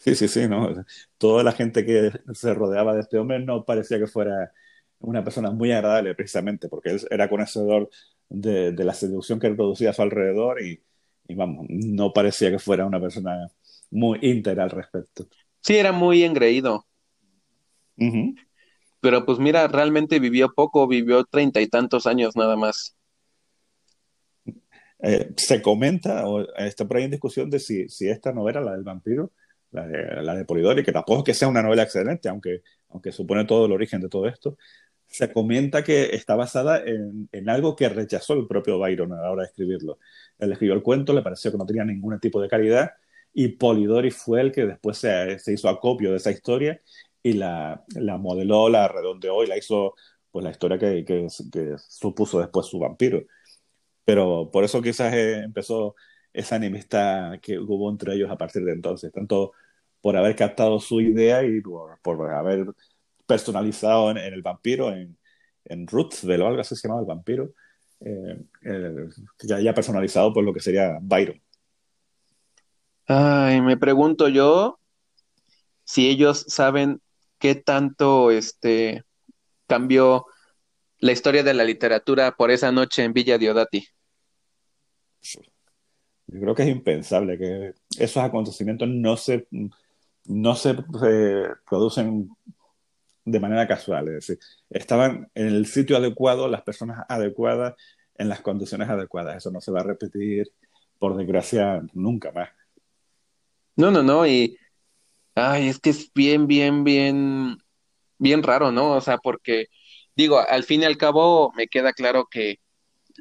Sí, 0.00 0.14
sí, 0.14 0.28
sí, 0.28 0.48
¿no? 0.48 0.82
Toda 1.18 1.42
la 1.42 1.52
gente 1.52 1.84
que 1.84 2.10
se 2.32 2.54
rodeaba 2.54 2.94
de 2.94 3.02
este 3.02 3.18
hombre 3.18 3.38
no 3.38 3.66
parecía 3.66 3.98
que 3.98 4.06
fuera 4.06 4.50
una 4.98 5.22
persona 5.22 5.50
muy 5.50 5.72
agradable, 5.72 6.14
precisamente, 6.14 6.70
porque 6.70 6.88
él 6.90 7.00
era 7.10 7.28
conocedor 7.28 7.90
de, 8.30 8.72
de 8.72 8.84
la 8.84 8.94
seducción 8.94 9.38
que 9.38 9.46
él 9.46 9.56
producía 9.56 9.90
a 9.90 9.92
su 9.92 10.00
alrededor 10.00 10.62
y, 10.62 10.82
y, 11.28 11.34
vamos, 11.34 11.66
no 11.68 12.14
parecía 12.14 12.50
que 12.50 12.58
fuera 12.58 12.86
una 12.86 12.98
persona 12.98 13.50
muy 13.90 14.18
íntegra 14.22 14.64
al 14.64 14.70
respecto. 14.70 15.26
Sí, 15.60 15.76
era 15.76 15.92
muy 15.92 16.24
engreído. 16.24 16.86
Pero 19.00 19.26
pues 19.26 19.38
mira, 19.38 19.68
realmente 19.68 20.18
vivió 20.18 20.54
poco, 20.54 20.88
vivió 20.88 21.24
treinta 21.24 21.60
y 21.60 21.66
tantos 21.66 22.06
años 22.06 22.36
nada 22.36 22.56
más. 22.56 22.96
Eh, 25.02 25.30
se 25.36 25.60
comenta, 25.60 26.26
o 26.26 26.40
está 26.56 26.88
por 26.88 26.96
ahí 26.96 27.04
en 27.04 27.10
discusión 27.10 27.50
de 27.50 27.58
si, 27.58 27.86
si 27.90 28.08
esta 28.08 28.32
novela, 28.32 28.62
la 28.62 28.72
del 28.72 28.84
vampiro, 28.84 29.32
la 29.72 30.34
de, 30.34 30.44
Polidori, 30.44 30.82
que 30.84 30.92
tampoco 30.92 31.20
es 31.20 31.24
que 31.24 31.34
sea 31.34 31.48
una 31.48 31.62
novela 31.62 31.82
excelente, 31.82 32.28
aunque, 32.28 32.62
aunque 32.88 33.12
supone 33.12 33.44
todo 33.44 33.66
el 33.66 33.72
origen 33.72 34.00
de 34.00 34.08
todo 34.08 34.26
esto, 34.26 34.56
se 35.06 35.32
comenta 35.32 35.82
que 35.82 36.14
está 36.14 36.36
basada 36.36 36.78
en, 36.84 37.28
en, 37.32 37.48
algo 37.48 37.76
que 37.76 37.88
rechazó 37.88 38.34
el 38.34 38.46
propio 38.46 38.78
Byron 38.78 39.12
a 39.12 39.22
la 39.22 39.30
hora 39.30 39.42
de 39.42 39.48
escribirlo. 39.48 39.98
Él 40.38 40.52
escribió 40.52 40.74
el 40.74 40.82
cuento, 40.82 41.12
le 41.12 41.22
pareció 41.22 41.50
que 41.50 41.58
no 41.58 41.66
tenía 41.66 41.84
ningún 41.84 42.18
tipo 42.20 42.40
de 42.40 42.48
calidad, 42.48 42.92
y 43.32 43.48
Polidori 43.48 44.10
fue 44.10 44.40
el 44.40 44.52
que 44.52 44.66
después 44.66 44.98
se, 44.98 45.36
hizo 45.52 45.68
acopio 45.68 46.10
de 46.10 46.16
esa 46.16 46.30
historia 46.30 46.80
y 47.22 47.34
la, 47.34 47.84
la, 47.94 48.18
modeló, 48.18 48.68
la 48.68 48.88
redondeó 48.88 49.44
y 49.44 49.46
la 49.46 49.56
hizo 49.58 49.94
pues 50.30 50.44
la 50.44 50.50
historia 50.50 50.78
que, 50.78 51.04
que, 51.04 51.26
que 51.52 51.74
supuso 51.78 52.40
después 52.40 52.66
su 52.66 52.78
vampiro. 52.78 53.22
Pero 54.04 54.50
por 54.52 54.64
eso 54.64 54.82
quizás 54.82 55.12
eh, 55.14 55.42
empezó 55.44 55.94
esa 56.32 56.56
enemistad 56.56 57.40
que 57.40 57.58
hubo 57.58 57.90
entre 57.90 58.14
ellos 58.14 58.30
a 58.30 58.36
partir 58.38 58.64
de 58.64 58.72
entonces, 58.72 59.12
tanto 59.12 59.52
por 60.00 60.16
haber 60.16 60.36
captado 60.36 60.80
su 60.80 61.00
idea 61.00 61.42
y 61.44 61.60
por, 61.60 61.98
por 62.00 62.30
haber 62.30 62.66
personalizado 63.26 64.10
en, 64.10 64.18
en, 64.18 64.34
el 64.34 64.42
vampiro, 64.42 64.92
en, 64.92 65.16
en 65.64 65.86
Rootsville 65.86 66.42
o 66.42 66.46
algo 66.46 66.60
así 66.60 66.74
se 66.76 66.88
llamaba 66.88 67.02
el 67.02 67.06
vampiro, 67.06 67.52
eh, 68.00 68.40
eh, 68.62 69.08
ya, 69.42 69.60
ya 69.60 69.74
personalizado 69.74 70.32
por 70.32 70.44
lo 70.44 70.52
que 70.52 70.60
sería 70.60 70.98
Byron. 71.00 71.40
Ay, 73.06 73.60
me 73.60 73.76
pregunto 73.76 74.28
yo 74.28 74.78
si 75.84 76.08
ellos 76.08 76.44
saben 76.48 77.02
qué 77.38 77.54
tanto 77.54 78.30
este 78.30 79.04
cambió 79.66 80.26
la 80.98 81.12
historia 81.12 81.42
de 81.42 81.54
la 81.54 81.64
literatura 81.64 82.36
por 82.36 82.50
esa 82.50 82.72
noche 82.72 83.04
en 83.04 83.12
Villa 83.12 83.38
Diodati. 83.38 83.86
Yo 86.32 86.40
creo 86.40 86.54
que 86.54 86.62
es 86.62 86.68
impensable 86.68 87.36
que 87.36 87.74
esos 87.98 88.22
acontecimientos 88.22 88.88
no 88.88 89.16
se, 89.16 89.48
no 90.26 90.54
se 90.54 90.70
eh, 90.70 91.48
producen 91.68 92.30
de 93.24 93.40
manera 93.40 93.66
casual. 93.66 94.08
Es 94.08 94.14
decir, 94.14 94.38
estaban 94.70 95.28
en 95.34 95.48
el 95.48 95.66
sitio 95.66 95.96
adecuado, 95.96 96.46
las 96.46 96.62
personas 96.62 97.04
adecuadas, 97.08 97.74
en 98.16 98.28
las 98.28 98.42
condiciones 98.42 98.88
adecuadas. 98.88 99.38
Eso 99.38 99.50
no 99.50 99.60
se 99.60 99.72
va 99.72 99.80
a 99.80 99.84
repetir, 99.84 100.52
por 100.98 101.16
desgracia, 101.16 101.82
nunca 101.94 102.30
más. 102.30 102.50
No, 103.74 103.90
no, 103.90 104.02
no. 104.02 104.24
Y, 104.24 104.56
ay, 105.34 105.68
es 105.68 105.80
que 105.80 105.90
es 105.90 106.12
bien, 106.14 106.46
bien, 106.46 106.84
bien, 106.84 107.58
bien 108.18 108.42
raro, 108.42 108.70
¿no? 108.70 108.92
O 108.92 109.00
sea, 109.00 109.18
porque, 109.18 109.66
digo, 110.14 110.38
al 110.38 110.62
fin 110.62 110.82
y 110.82 110.84
al 110.84 110.96
cabo 110.96 111.52
me 111.56 111.66
queda 111.66 111.92
claro 111.92 112.28
que 112.30 112.59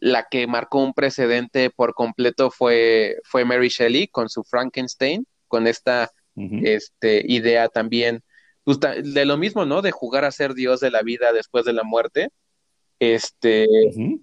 la 0.01 0.27
que 0.29 0.47
marcó 0.47 0.83
un 0.83 0.93
precedente 0.93 1.69
por 1.69 1.93
completo 1.93 2.51
fue, 2.51 3.17
fue 3.23 3.45
Mary 3.45 3.69
Shelley 3.69 4.07
con 4.07 4.29
su 4.29 4.43
Frankenstein, 4.43 5.25
con 5.47 5.67
esta 5.67 6.11
uh 6.35 6.41
-huh. 6.41 6.67
este, 6.67 7.23
idea 7.27 7.67
también 7.67 8.23
pues, 8.63 8.79
de 8.79 9.25
lo 9.25 9.37
mismo, 9.37 9.65
¿no? 9.65 9.81
De 9.81 9.91
jugar 9.91 10.25
a 10.25 10.31
ser 10.31 10.53
Dios 10.53 10.79
de 10.79 10.91
la 10.91 11.01
vida 11.01 11.33
después 11.33 11.65
de 11.65 11.73
la 11.73 11.83
muerte. 11.83 12.29
Este, 12.99 13.65
uh 13.67 13.91
-huh. 13.93 14.21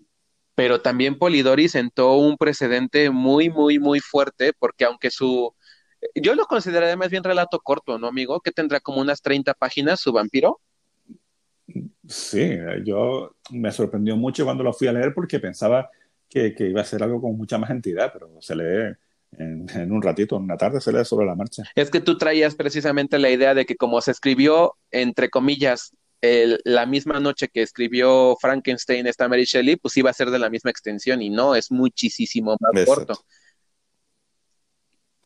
pero 0.54 0.80
también 0.80 1.18
Polidori 1.18 1.68
sentó 1.68 2.16
un 2.16 2.36
precedente 2.36 3.10
muy, 3.10 3.50
muy, 3.50 3.78
muy 3.78 4.00
fuerte, 4.00 4.52
porque 4.58 4.84
aunque 4.84 5.10
su, 5.10 5.54
yo 6.14 6.34
lo 6.34 6.46
consideraría 6.46 6.96
más 6.96 7.10
bien 7.10 7.24
relato 7.24 7.60
corto, 7.60 7.98
¿no, 7.98 8.08
amigo? 8.08 8.40
Que 8.40 8.52
tendrá 8.52 8.80
como 8.80 9.00
unas 9.00 9.22
30 9.22 9.54
páginas 9.54 10.00
su 10.00 10.12
vampiro. 10.12 10.60
Sí, 12.08 12.56
yo 12.84 13.36
me 13.50 13.72
sorprendió 13.72 14.16
mucho 14.16 14.44
cuando 14.44 14.62
lo 14.62 14.72
fui 14.72 14.88
a 14.88 14.92
leer 14.92 15.12
porque 15.14 15.40
pensaba 15.40 15.90
que, 16.28 16.54
que 16.54 16.68
iba 16.68 16.80
a 16.80 16.84
ser 16.84 17.02
algo 17.02 17.20
con 17.20 17.36
mucha 17.36 17.58
más 17.58 17.70
entidad, 17.70 18.12
pero 18.12 18.30
se 18.40 18.54
lee 18.54 18.96
en, 19.38 19.66
en, 19.74 19.92
un 19.92 20.02
ratito, 20.02 20.36
en 20.36 20.42
una 20.42 20.56
tarde, 20.56 20.80
se 20.80 20.92
lee 20.92 21.04
sobre 21.04 21.26
la 21.26 21.34
marcha. 21.34 21.64
Es 21.74 21.90
que 21.90 22.00
tú 22.00 22.16
traías 22.16 22.54
precisamente 22.54 23.18
la 23.18 23.30
idea 23.30 23.54
de 23.54 23.66
que 23.66 23.76
como 23.76 24.00
se 24.00 24.12
escribió, 24.12 24.74
entre 24.90 25.30
comillas, 25.30 25.92
el, 26.20 26.60
la 26.64 26.86
misma 26.86 27.20
noche 27.20 27.48
que 27.48 27.62
escribió 27.62 28.36
Frankenstein 28.40 29.06
esta 29.06 29.28
Mary 29.28 29.44
Shelley, 29.44 29.76
pues 29.76 29.96
iba 29.96 30.10
a 30.10 30.14
ser 30.14 30.30
de 30.30 30.38
la 30.38 30.50
misma 30.50 30.70
extensión 30.70 31.22
y 31.22 31.30
no, 31.30 31.54
es 31.54 31.70
muchísimo 31.70 32.56
más 32.60 32.70
Exacto. 32.74 33.14
corto. 33.14 33.24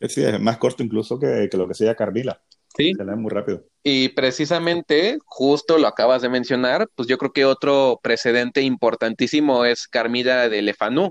Sí, 0.09 0.25
es 0.25 0.41
más 0.41 0.57
corto 0.57 0.83
incluso 0.83 1.19
que, 1.19 1.49
que 1.51 1.57
lo 1.57 1.69
que 1.69 1.75
sería 1.75 1.95
Carmila. 1.95 2.43
Sí. 2.77 2.93
Se 2.95 3.05
muy 3.05 3.31
rápido. 3.31 3.65
Y 3.83 4.11
precisamente, 4.11 5.19
justo 5.25 5.79
lo 5.79 5.89
acabas 5.89 6.23
de 6.23 6.29
mencionar, 6.29 6.89
pues 6.95 7.09
yo 7.09 7.19
creo 7.19 7.33
que 7.33 7.45
otro 7.45 7.99
precedente 8.03 8.63
importantísimo 8.63 9.65
es 9.65 9.89
Carmila 9.89 10.49
de 10.49 10.63
Lefanú. 10.63 11.07
Uh 11.07 11.11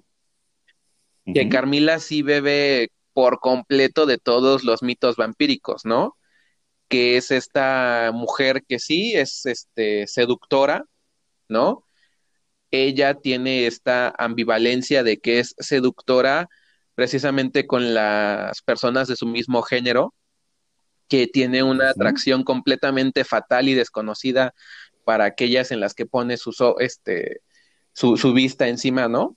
-huh. 1.25 1.33
Que 1.33 1.49
Carmila 1.49 1.99
sí 1.99 2.21
bebe 2.21 2.89
por 3.13 3.39
completo 3.39 4.05
de 4.05 4.17
todos 4.17 4.63
los 4.63 4.83
mitos 4.83 5.15
vampíricos, 5.15 5.83
¿no? 5.83 6.15
Que 6.87 7.17
es 7.17 7.31
esta 7.31 8.11
mujer 8.13 8.63
que 8.67 8.79
sí 8.79 9.13
es 9.15 9.45
este 9.45 10.07
seductora, 10.07 10.85
¿no? 11.49 11.85
Ella 12.71 13.15
tiene 13.15 13.67
esta 13.67 14.13
ambivalencia 14.17 15.03
de 15.03 15.17
que 15.17 15.39
es 15.39 15.55
seductora 15.57 16.47
precisamente 16.95 17.65
con 17.65 17.93
las 17.93 18.61
personas 18.61 19.07
de 19.07 19.15
su 19.15 19.25
mismo 19.25 19.61
género, 19.63 20.13
que 21.09 21.27
tiene 21.27 21.63
una 21.63 21.89
atracción 21.89 22.43
completamente 22.43 23.25
fatal 23.25 23.67
y 23.67 23.73
desconocida 23.73 24.53
para 25.03 25.25
aquellas 25.25 25.71
en 25.71 25.79
las 25.79 25.95
que 25.95 26.05
pone 26.05 26.37
su, 26.37 26.53
este, 26.79 27.41
su, 27.93 28.15
su 28.15 28.31
vista 28.31 28.67
encima, 28.67 29.07
¿no? 29.07 29.35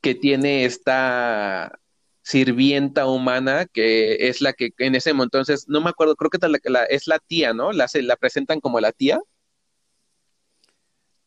Que 0.00 0.14
tiene 0.14 0.64
esta 0.64 1.78
sirvienta 2.22 3.06
humana 3.06 3.66
que 3.66 4.28
es 4.28 4.40
la 4.40 4.52
que 4.52 4.70
en 4.78 4.94
ese 4.94 5.12
momento, 5.12 5.38
entonces, 5.38 5.68
no 5.68 5.80
me 5.80 5.90
acuerdo, 5.90 6.16
creo 6.16 6.30
que 6.30 6.38
la, 6.48 6.58
la, 6.64 6.84
es 6.84 7.06
la 7.06 7.18
tía, 7.18 7.52
¿no? 7.52 7.72
La, 7.72 7.86
la 7.92 8.16
presentan 8.16 8.60
como 8.60 8.80
la 8.80 8.92
tía. 8.92 9.20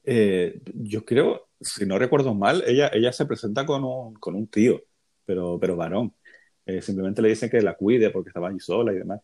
Eh, 0.03 0.61
yo 0.73 1.05
creo, 1.05 1.49
si 1.59 1.85
no 1.85 1.99
recuerdo 1.99 2.33
mal, 2.33 2.63
ella, 2.65 2.89
ella 2.93 3.11
se 3.11 3.25
presenta 3.25 3.65
con 3.65 3.83
un, 3.83 4.13
con 4.15 4.35
un 4.35 4.47
tío, 4.47 4.81
pero, 5.25 5.59
pero 5.59 5.75
varón. 5.75 6.15
Eh, 6.65 6.81
simplemente 6.81 7.21
le 7.21 7.29
dicen 7.29 7.49
que 7.49 7.61
la 7.61 7.75
cuide 7.75 8.09
porque 8.09 8.29
estaba 8.29 8.49
allí 8.49 8.59
sola 8.59 8.93
y 8.93 8.97
demás. 8.97 9.19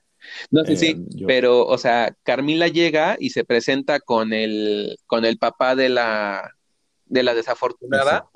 No, 0.52 0.64
sí, 0.66 0.76
sí, 0.76 0.88
eh, 0.90 1.24
pero, 1.28 1.66
o 1.66 1.78
sea, 1.78 2.16
Carmila 2.24 2.68
llega 2.68 3.16
y 3.20 3.30
se 3.30 3.44
presenta 3.44 4.00
con 4.00 4.34
el, 4.34 4.98
con 5.06 5.26
el 5.26 5.38
papá 5.38 5.76
de 5.76 5.90
la, 5.90 6.52
de 7.06 7.24
la 7.24 7.34
desafortunada, 7.34 8.30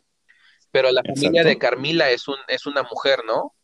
pero 0.71 0.91
la 0.91 1.03
familia 1.03 1.43
de 1.43 1.57
Carmila 1.57 2.09
es, 2.09 2.27
un, 2.27 2.37
es 2.47 2.65
una 2.65 2.83
mujer, 2.83 3.19
¿no? 3.25 3.55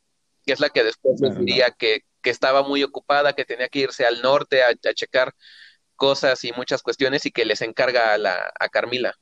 Que 0.45 0.53
es 0.53 0.59
la 0.59 0.69
que 0.69 0.83
después 0.83 1.19
diría 1.39 1.71
que, 1.71 2.01
que, 2.21 2.29
estaba 2.29 2.63
muy 2.63 2.83
ocupada, 2.83 3.33
que 3.33 3.45
tenía 3.45 3.67
que 3.67 3.79
irse 3.79 4.05
al 4.05 4.21
norte 4.21 4.63
a, 4.63 4.69
a, 4.69 4.93
checar 4.93 5.33
cosas 5.95 6.43
y 6.43 6.51
muchas 6.53 6.81
cuestiones 6.81 7.25
y 7.25 7.31
que 7.31 7.45
les 7.45 7.61
encarga 7.61 8.13
a, 8.13 8.17
la, 8.17 8.51
a 8.59 8.69
Carmila. 8.69 9.13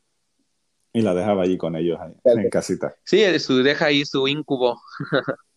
Y 0.91 1.01
la 1.01 1.13
dejaba 1.13 1.43
allí 1.43 1.57
con 1.57 1.75
ellos, 1.75 1.99
en 2.23 2.49
casita. 2.49 2.95
Sí, 3.03 3.39
su, 3.39 3.63
deja 3.63 3.85
ahí 3.85 4.05
su 4.05 4.27
incubo. 4.27 4.79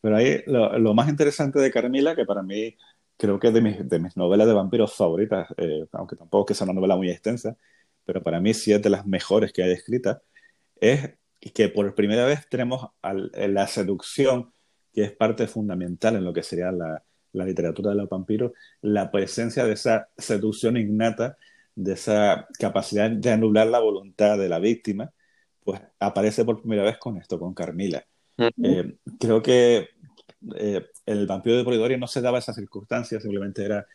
Pero 0.00 0.16
ahí 0.16 0.42
lo, 0.46 0.94
más 0.94 1.08
interesante 1.08 1.58
de 1.60 1.70
Carmila, 1.70 2.16
que 2.16 2.24
para 2.24 2.42
mí 2.42 2.76
creo 3.16 3.38
que 3.38 3.48
es 3.48 3.54
de 3.54 3.60
mis, 3.60 3.88
de 3.88 3.98
mis 3.98 4.16
novelas 4.16 4.46
de 4.46 4.54
vampiros 4.54 4.94
favoritas, 4.94 5.48
eh, 5.58 5.86
aunque 5.92 6.16
tampoco 6.16 6.46
que 6.46 6.54
sea 6.54 6.64
una 6.64 6.74
novela 6.74 6.96
muy 6.96 7.10
extensa, 7.10 7.56
pero 8.04 8.22
para 8.22 8.40
mí 8.40 8.54
sí 8.54 8.72
es 8.72 8.82
de 8.82 8.90
las 8.90 9.06
mejores 9.06 9.52
que 9.52 9.62
hay 9.62 9.72
escritas, 9.72 10.18
es 10.80 11.10
que 11.54 11.68
por 11.68 11.94
primera 11.94 12.24
vez 12.26 12.48
tenemos 12.48 12.88
la 13.02 13.66
seducción, 13.66 14.52
que 14.92 15.04
es 15.04 15.12
parte 15.12 15.46
fundamental 15.46 16.16
en 16.16 16.24
lo 16.24 16.32
que 16.32 16.42
sería 16.42 16.72
la, 16.72 17.02
la 17.32 17.44
literatura 17.44 17.90
de 17.90 17.96
los 17.96 18.08
vampiros, 18.08 18.52
la 18.82 19.10
presencia 19.10 19.64
de 19.64 19.72
esa 19.74 20.08
seducción 20.16 20.76
innata, 20.76 21.36
de 21.74 21.94
esa 21.94 22.46
capacidad 22.58 23.10
de 23.10 23.30
anular 23.30 23.66
la 23.66 23.80
voluntad 23.80 24.38
de 24.38 24.48
la 24.48 24.58
víctima, 24.58 25.12
pues 25.64 25.80
aparece 25.98 26.44
por 26.44 26.60
primera 26.60 26.82
vez 26.84 26.98
con 26.98 27.16
esto, 27.18 27.38
con 27.38 27.54
Carmila. 27.54 28.04
Eh, 28.62 28.96
creo 29.18 29.42
que 29.42 29.88
eh, 30.56 30.86
el 31.06 31.26
vampiro 31.26 31.56
de 31.56 31.64
Polidori 31.64 31.98
no 31.98 32.06
se 32.06 32.20
daba 32.20 32.38
esa 32.38 32.54
circunstancia, 32.54 33.20
simplemente 33.20 33.64
era 33.64 33.86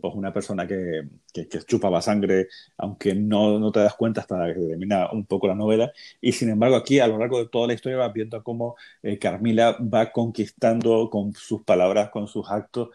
pues, 0.00 0.14
una 0.14 0.32
persona 0.32 0.66
que, 0.66 1.08
que, 1.32 1.46
chupaba 1.66 2.00
sangre, 2.00 2.48
aunque 2.78 3.14
no, 3.14 3.58
no, 3.58 3.70
te 3.70 3.80
das 3.80 3.94
cuenta 3.94 4.22
hasta 4.22 4.52
que 4.52 4.60
termina 4.60 5.10
un 5.12 5.26
poco 5.26 5.46
la 5.46 5.54
novela. 5.54 5.92
Y 6.20 6.32
sin 6.32 6.48
embargo, 6.50 6.76
aquí 6.76 6.98
a 7.00 7.06
lo 7.06 7.18
largo 7.18 7.38
de 7.38 7.48
toda 7.48 7.66
la 7.68 7.74
historia 7.74 7.98
vas 7.98 8.12
viendo 8.12 8.42
cómo 8.42 8.76
eh, 9.02 9.18
Carmila 9.18 9.78
va 9.80 10.10
conquistando 10.10 11.10
con 11.10 11.34
sus 11.34 11.62
palabras, 11.62 12.10
con 12.10 12.26
sus 12.26 12.50
actos, 12.50 12.88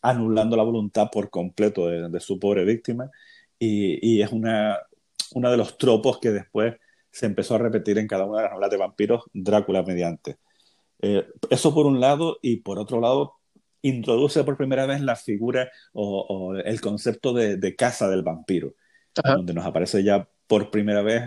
anulando 0.00 0.56
la 0.56 0.62
voluntad 0.62 1.10
por 1.12 1.28
completo 1.28 1.86
de, 1.88 2.20
su 2.20 2.38
pobre 2.38 2.64
víctima. 2.64 3.10
Y, 3.58 4.16
y 4.16 4.22
es 4.22 4.32
una, 4.32 4.78
uno 5.34 5.50
de 5.50 5.56
los 5.56 5.78
tropos 5.78 6.18
que 6.18 6.30
después 6.30 6.74
se 7.12 7.26
empezó 7.26 7.54
a 7.54 7.58
repetir 7.58 7.98
en 7.98 8.08
cada 8.08 8.24
una 8.24 8.38
de 8.38 8.44
las 8.44 8.52
novelas 8.52 8.70
de 8.70 8.76
vampiros, 8.78 9.24
Drácula 9.32 9.82
mediante. 9.82 10.38
Eh, 11.02 11.26
eso 11.50 11.74
por 11.74 11.86
un 11.86 12.00
lado, 12.00 12.38
y 12.40 12.56
por 12.56 12.78
otro 12.78 13.00
lado, 13.00 13.34
introduce 13.82 14.42
por 14.44 14.56
primera 14.56 14.86
vez 14.86 15.00
la 15.00 15.16
figura 15.16 15.70
o, 15.92 16.54
el 16.56 16.80
concepto 16.80 17.32
de, 17.34 17.76
casa 17.76 18.08
del 18.08 18.22
vampiro, 18.22 18.74
donde 19.24 19.52
nos 19.52 19.66
aparece 19.66 20.02
ya 20.02 20.26
por 20.46 20.70
primera 20.70 21.02
vez 21.02 21.24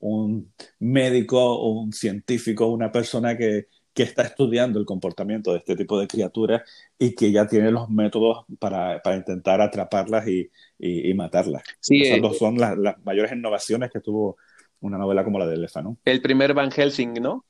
un, 0.00 0.52
médico 0.80 1.70
un 1.70 1.92
científico, 1.92 2.66
una 2.66 2.90
persona 2.92 3.36
que, 3.38 3.68
que, 3.94 4.02
está 4.02 4.22
estudiando 4.22 4.80
el 4.80 4.84
comportamiento 4.84 5.52
de 5.52 5.58
este 5.58 5.76
tipo 5.76 5.98
de 5.98 6.08
criaturas 6.08 6.62
y 6.98 7.14
que 7.14 7.30
ya 7.30 7.46
tiene 7.46 7.70
los 7.70 7.88
métodos 7.88 8.44
para, 8.58 9.00
para 9.00 9.16
intentar 9.16 9.60
atraparlas 9.60 10.26
y, 10.26 10.50
y, 10.78 11.14
matarlas. 11.14 11.62
Sí, 11.78 12.02
Esas 12.02 12.18
eh, 12.18 12.38
son 12.38 12.58
las, 12.58 12.76
las, 12.76 12.96
mayores 13.04 13.32
innovaciones 13.32 13.90
que 13.90 14.00
tuvo 14.00 14.36
una 14.80 14.98
novela 14.98 15.24
como 15.24 15.38
la 15.38 15.46
de 15.46 15.56
Lefano. 15.56 15.98
El 16.04 16.22
primer 16.22 16.54
Van 16.54 16.70
Helsing, 16.70 17.14
¿no? 17.14 17.44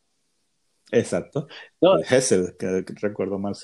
Exacto. 0.91 1.49
No. 1.81 1.99
Hessel, 1.99 2.55
que, 2.59 2.85
recuerdo 3.01 3.39
mal. 3.39 3.55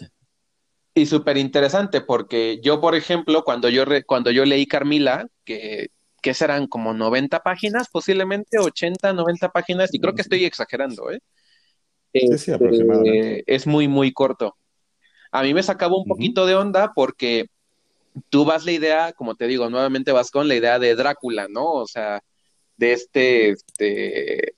Y 0.94 1.06
súper 1.06 1.36
interesante 1.36 2.00
porque 2.00 2.60
yo, 2.62 2.80
por 2.80 2.94
ejemplo, 2.94 3.44
cuando 3.44 3.68
yo, 3.68 3.84
cuando 4.06 4.30
yo 4.30 4.44
leí 4.44 4.66
Carmila, 4.66 5.26
que, 5.44 5.88
que 6.20 6.34
serán 6.34 6.66
como 6.66 6.92
90 6.92 7.40
páginas, 7.40 7.88
posiblemente 7.88 8.58
80, 8.58 9.12
90 9.12 9.48
páginas, 9.50 9.92
y 9.92 10.00
creo 10.00 10.14
que 10.14 10.22
estoy 10.22 10.44
exagerando, 10.44 11.10
¿eh? 11.10 11.20
Sí, 12.12 12.20
sí, 12.20 12.34
este, 12.34 12.54
aproximadamente. 12.54 13.44
es 13.46 13.66
muy, 13.66 13.88
muy 13.88 14.12
corto. 14.12 14.56
A 15.30 15.42
mí 15.42 15.54
me 15.54 15.62
sacaba 15.62 15.96
un 15.96 16.04
poquito 16.04 16.44
de 16.44 16.54
onda 16.54 16.92
porque 16.94 17.46
tú 18.28 18.44
vas 18.44 18.66
la 18.66 18.72
idea, 18.72 19.12
como 19.12 19.34
te 19.34 19.46
digo, 19.46 19.70
nuevamente 19.70 20.12
vas 20.12 20.30
con 20.30 20.46
la 20.46 20.54
idea 20.54 20.78
de 20.78 20.94
Drácula, 20.94 21.48
¿no? 21.48 21.72
O 21.72 21.86
sea, 21.86 22.22
de 22.82 22.92
este, 22.94 23.50
este, 23.50 24.56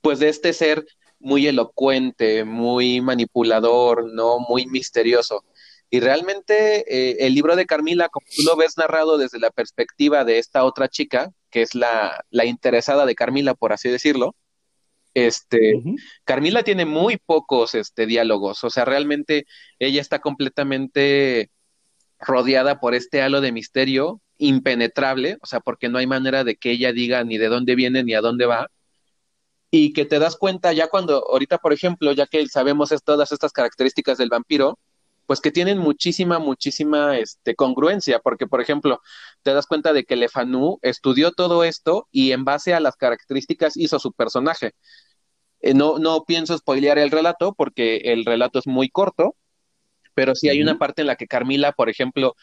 pues 0.00 0.20
de 0.20 0.28
este 0.28 0.52
ser 0.52 0.86
muy 1.18 1.48
elocuente, 1.48 2.44
muy 2.44 3.00
manipulador, 3.00 4.12
¿no? 4.12 4.38
Muy 4.38 4.66
misterioso. 4.66 5.44
Y 5.90 5.98
realmente 5.98 6.84
eh, 6.86 7.26
el 7.26 7.34
libro 7.34 7.56
de 7.56 7.66
Carmila, 7.66 8.08
como 8.10 8.26
tú 8.26 8.42
lo 8.44 8.54
ves 8.54 8.78
narrado 8.78 9.18
desde 9.18 9.40
la 9.40 9.50
perspectiva 9.50 10.24
de 10.24 10.38
esta 10.38 10.62
otra 10.62 10.88
chica, 10.88 11.32
que 11.50 11.62
es 11.62 11.74
la, 11.74 12.24
la 12.30 12.44
interesada 12.44 13.06
de 13.06 13.16
Carmila, 13.16 13.54
por 13.54 13.72
así 13.72 13.88
decirlo, 13.88 14.36
este, 15.12 15.82
Carmila 16.24 16.62
tiene 16.62 16.84
muy 16.84 17.16
pocos 17.16 17.74
este, 17.74 18.06
diálogos, 18.06 18.62
o 18.62 18.70
sea, 18.70 18.84
realmente 18.84 19.46
ella 19.80 20.00
está 20.00 20.20
completamente 20.20 21.50
rodeada 22.20 22.78
por 22.78 22.94
este 22.94 23.20
halo 23.20 23.40
de 23.40 23.52
misterio 23.52 24.20
impenetrable, 24.46 25.38
o 25.40 25.46
sea, 25.46 25.60
porque 25.60 25.88
no 25.88 25.98
hay 25.98 26.06
manera 26.06 26.44
de 26.44 26.56
que 26.56 26.70
ella 26.72 26.92
diga 26.92 27.24
ni 27.24 27.38
de 27.38 27.48
dónde 27.48 27.74
viene 27.74 28.04
ni 28.04 28.14
a 28.14 28.20
dónde 28.20 28.46
va, 28.46 28.68
y 29.70 29.92
que 29.92 30.04
te 30.04 30.18
das 30.18 30.36
cuenta 30.36 30.72
ya 30.72 30.88
cuando, 30.88 31.26
ahorita 31.28 31.58
por 31.58 31.72
ejemplo, 31.72 32.12
ya 32.12 32.26
que 32.26 32.46
sabemos 32.48 32.90
todas 33.04 33.32
estas 33.32 33.52
características 33.52 34.18
del 34.18 34.28
vampiro, 34.28 34.78
pues 35.26 35.40
que 35.40 35.50
tienen 35.50 35.78
muchísima, 35.78 36.38
muchísima 36.38 37.18
este, 37.18 37.54
congruencia, 37.54 38.20
porque 38.20 38.46
por 38.46 38.60
ejemplo, 38.60 39.00
te 39.42 39.52
das 39.54 39.66
cuenta 39.66 39.92
de 39.92 40.04
que 40.04 40.16
Lefanu 40.16 40.78
estudió 40.82 41.32
todo 41.32 41.64
esto 41.64 42.08
y 42.12 42.32
en 42.32 42.44
base 42.44 42.74
a 42.74 42.80
las 42.80 42.96
características 42.96 43.76
hizo 43.76 43.98
su 43.98 44.12
personaje. 44.12 44.72
Eh, 45.60 45.74
no, 45.74 45.98
no 45.98 46.24
pienso 46.24 46.56
spoilear 46.56 46.98
el 46.98 47.10
relato 47.10 47.54
porque 47.54 47.96
el 48.12 48.24
relato 48.24 48.58
es 48.58 48.66
muy 48.66 48.90
corto, 48.90 49.34
pero 50.14 50.34
sí 50.34 50.48
hay 50.48 50.62
una 50.62 50.78
parte 50.78 51.00
en 51.02 51.08
la 51.08 51.16
que 51.16 51.26
Carmila, 51.26 51.72
por 51.72 51.88
ejemplo, 51.88 52.36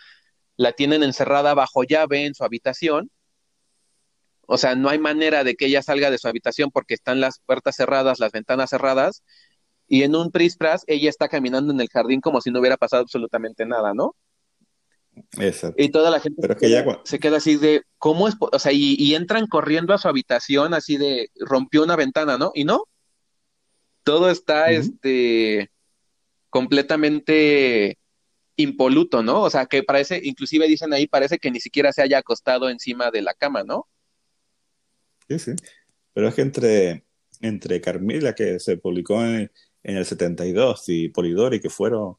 la 0.62 0.74
tienen 0.74 1.02
encerrada 1.02 1.56
bajo 1.56 1.84
llave 1.84 2.28
en 2.28 2.36
su 2.36 2.44
habitación. 2.44 3.10
O 4.46 4.60
sea, 4.60 4.76
no 4.76 4.90
hay 4.90 5.00
manera 5.00 5.44
de 5.44 5.56
que 5.56 5.66
ella 5.66 5.82
salga 5.82 6.12
de 6.12 6.20
su 6.20 6.28
habitación 6.28 6.70
porque 6.70 6.94
están 6.94 7.20
las 7.20 7.40
puertas 7.48 7.76
cerradas, 7.76 8.20
las 8.20 8.32
ventanas 8.32 8.70
cerradas, 8.70 9.24
y 9.88 10.04
en 10.04 10.16
un 10.16 10.30
prispras 10.30 10.84
ella 10.86 11.10
está 11.10 11.30
caminando 11.30 11.74
en 11.74 11.82
el 11.82 11.90
jardín 11.90 12.22
como 12.22 12.42
si 12.42 12.52
no 12.52 12.60
hubiera 12.60 12.78
pasado 12.78 13.02
absolutamente 13.02 13.66
nada, 13.66 13.96
¿no? 13.96 14.16
Exacto. 15.40 15.82
Y 15.82 15.90
toda 15.90 16.12
la 16.12 16.20
gente 16.20 16.48
se, 17.04 17.20
queda, 17.20 17.38
así 17.38 17.58
de, 17.58 17.82
¿cómo 17.98 18.28
es? 18.28 18.36
O 18.40 18.60
sea, 18.60 18.72
y, 18.72 19.16
entran 19.16 19.48
corriendo 19.48 19.96
a 19.96 19.98
su 19.98 20.08
habitación 20.10 20.76
así 20.76 20.98
de, 20.98 21.32
rompió 21.40 21.84
una 21.84 21.96
ventana, 21.96 22.38
¿no? 22.38 22.52
Y 22.54 22.66
no, 22.66 22.84
todo 24.04 24.30
está, 24.30 24.70
este, 24.70 25.72
completamente 26.52 27.98
impoluto, 28.62 29.24
¿no? 29.24 29.42
O 29.42 29.50
sea, 29.50 29.66
que 29.66 29.84
parece, 29.84 30.22
inclusive 30.24 30.68
dicen 30.68 30.94
ahí, 30.94 31.08
parece 31.08 31.40
que 31.40 31.52
ni 31.52 31.60
siquiera 31.60 31.92
se 31.92 32.02
haya 32.02 32.20
acostado 32.20 32.70
encima 32.70 33.12
de 33.12 33.22
la 33.22 33.34
cama, 33.34 33.64
¿no? 33.64 33.88
Sí, 35.28 35.40
sí. 35.40 35.52
Pero 36.14 36.28
es 36.28 36.36
que 36.36 36.42
entre, 36.42 37.06
entre 37.42 37.82
Carmila, 37.82 38.34
que 38.36 38.60
se 38.60 38.78
publicó 38.78 39.24
en, 39.24 39.50
el 39.84 40.06
72, 40.06 40.84
y 40.90 41.10
Polidori, 41.10 41.60
que 41.60 41.70
fueron 41.70 42.16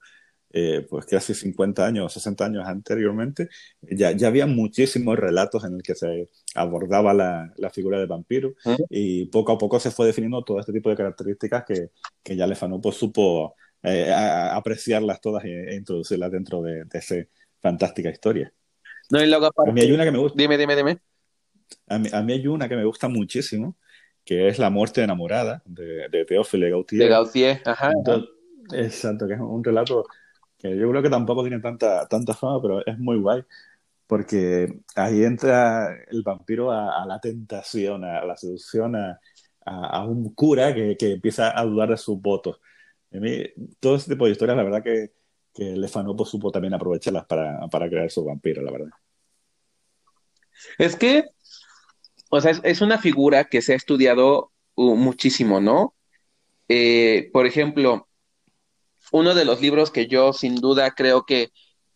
eh, 0.54 0.86
pues 0.88 1.06
casi 1.06 1.34
50 1.34 1.86
años, 1.86 2.12
60 2.12 2.44
años 2.44 2.66
anteriormente, 2.66 3.48
ya, 3.80 4.12
ya 4.12 4.28
había 4.28 4.46
muchísimos 4.46 5.18
relatos 5.18 5.64
en 5.64 5.76
el 5.76 5.82
que 5.82 5.94
se 5.94 6.28
abordaba 6.54 7.14
la, 7.14 7.52
la 7.56 7.70
figura 7.70 7.98
del 7.98 8.08
vampiro 8.08 8.54
y 8.90 9.26
poco 9.26 9.52
a 9.52 9.58
poco 9.58 9.80
se 9.80 9.90
fue 9.90 10.06
definiendo 10.06 10.42
todo 10.44 10.60
este 10.60 10.72
tipo 10.72 10.90
de 10.90 10.96
características 10.96 11.64
que, 11.64 11.90
que 12.22 12.36
ya 12.36 12.46
Lefano 12.46 12.80
pues, 12.80 12.96
supo 12.96 13.54
eh, 13.82 14.12
apreciarlas 14.12 15.20
todas 15.20 15.44
e, 15.44 15.74
introducirlas 15.74 16.30
dentro 16.30 16.62
de, 16.62 16.84
esa 16.92 17.16
fantástica 17.60 18.10
historia. 18.10 18.52
No, 19.10 19.22
y 19.22 19.28
luego 19.28 19.50
a 19.56 19.72
mí 19.72 19.80
hay 19.80 19.92
una 19.92 20.04
que 20.04 20.12
me 20.12 20.18
gusta. 20.18 20.36
Dime, 20.36 20.56
dime, 20.56 20.76
dime. 20.76 20.98
A 21.88 21.98
mí, 21.98 22.08
a 22.12 22.22
mí, 22.22 22.32
hay 22.32 22.46
una 22.46 22.68
que 22.68 22.76
me 22.76 22.84
gusta 22.84 23.08
muchísimo, 23.08 23.76
que 24.24 24.48
es 24.48 24.58
La 24.58 24.70
muerte 24.70 25.02
enamorada, 25.02 25.62
de, 25.64 26.08
de 26.08 26.24
Théophile 26.24 26.70
Gautier. 26.70 27.02
De 27.02 27.08
Gautier, 27.08 27.62
ajá. 27.64 27.92
exacto, 28.72 29.26
que 29.26 29.34
es 29.34 29.40
un 29.40 29.64
relato 29.64 30.06
que 30.62 30.76
yo 30.76 30.88
creo 30.90 31.02
que 31.02 31.10
tampoco 31.10 31.42
tiene 31.42 31.60
tanta, 31.60 32.06
tanta 32.06 32.34
fama, 32.34 32.62
pero 32.62 32.86
es 32.86 32.96
muy 32.98 33.18
guay, 33.18 33.42
porque 34.06 34.80
ahí 34.94 35.24
entra 35.24 35.92
el 36.08 36.22
vampiro 36.22 36.70
a, 36.70 37.04
la 37.04 37.18
tentación, 37.18 38.04
a, 38.04 38.24
la 38.24 38.36
seducción, 38.36 38.94
a, 38.94 39.18
a 39.64 40.04
un 40.04 40.32
cura 40.34 40.72
que, 40.72 40.96
que, 40.96 41.12
empieza 41.12 41.58
a 41.58 41.64
dudar 41.64 41.90
de 41.90 41.96
sus 41.96 42.20
votos. 42.20 42.60
A 43.14 43.18
mí, 43.18 43.44
todo 43.80 43.96
ese 43.96 44.10
tipo 44.10 44.24
de 44.24 44.32
historias, 44.32 44.56
la 44.56 44.64
verdad 44.64 44.82
que, 44.82 45.12
que 45.52 45.76
Lefanopo 45.76 46.24
supo 46.24 46.50
también 46.50 46.74
aprovecharlas 46.74 47.26
para, 47.26 47.68
para 47.68 47.88
crear 47.88 48.10
su 48.10 48.24
vampiro, 48.24 48.62
la 48.62 48.72
verdad. 48.72 48.90
Es 50.78 50.96
que, 50.96 51.24
o 52.30 52.40
sea, 52.40 52.52
es, 52.62 52.80
una 52.80 52.98
figura 52.98 53.44
que 53.44 53.62
se 53.62 53.72
ha 53.72 53.76
estudiado 53.76 54.52
uh, 54.74 54.96
muchísimo, 54.96 55.60
¿no? 55.60 55.94
Eh, 56.68 57.30
por 57.32 57.46
ejemplo, 57.46 58.08
uno 59.10 59.34
de 59.34 59.44
los 59.44 59.60
libros 59.60 59.90
que 59.90 60.06
yo 60.06 60.32
sin 60.32 60.56
duda 60.56 60.92
creo 60.92 61.26
que 61.26 61.50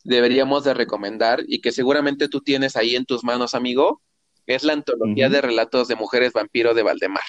deberíamos 0.04 0.64
de 0.64 0.74
recomendar 0.74 1.42
y 1.46 1.60
que 1.60 1.72
seguramente 1.72 2.28
tú 2.28 2.40
tienes 2.42 2.76
ahí 2.76 2.94
en 2.94 3.06
tus 3.06 3.24
manos, 3.24 3.54
amigo, 3.54 4.02
es 4.46 4.62
la 4.62 4.74
antología 4.74 5.28
de 5.28 5.40
relatos 5.40 5.88
de 5.88 5.96
mujeres 5.96 6.32
vampiro 6.32 6.74
de 6.74 6.82
Valdemar. 6.82 7.24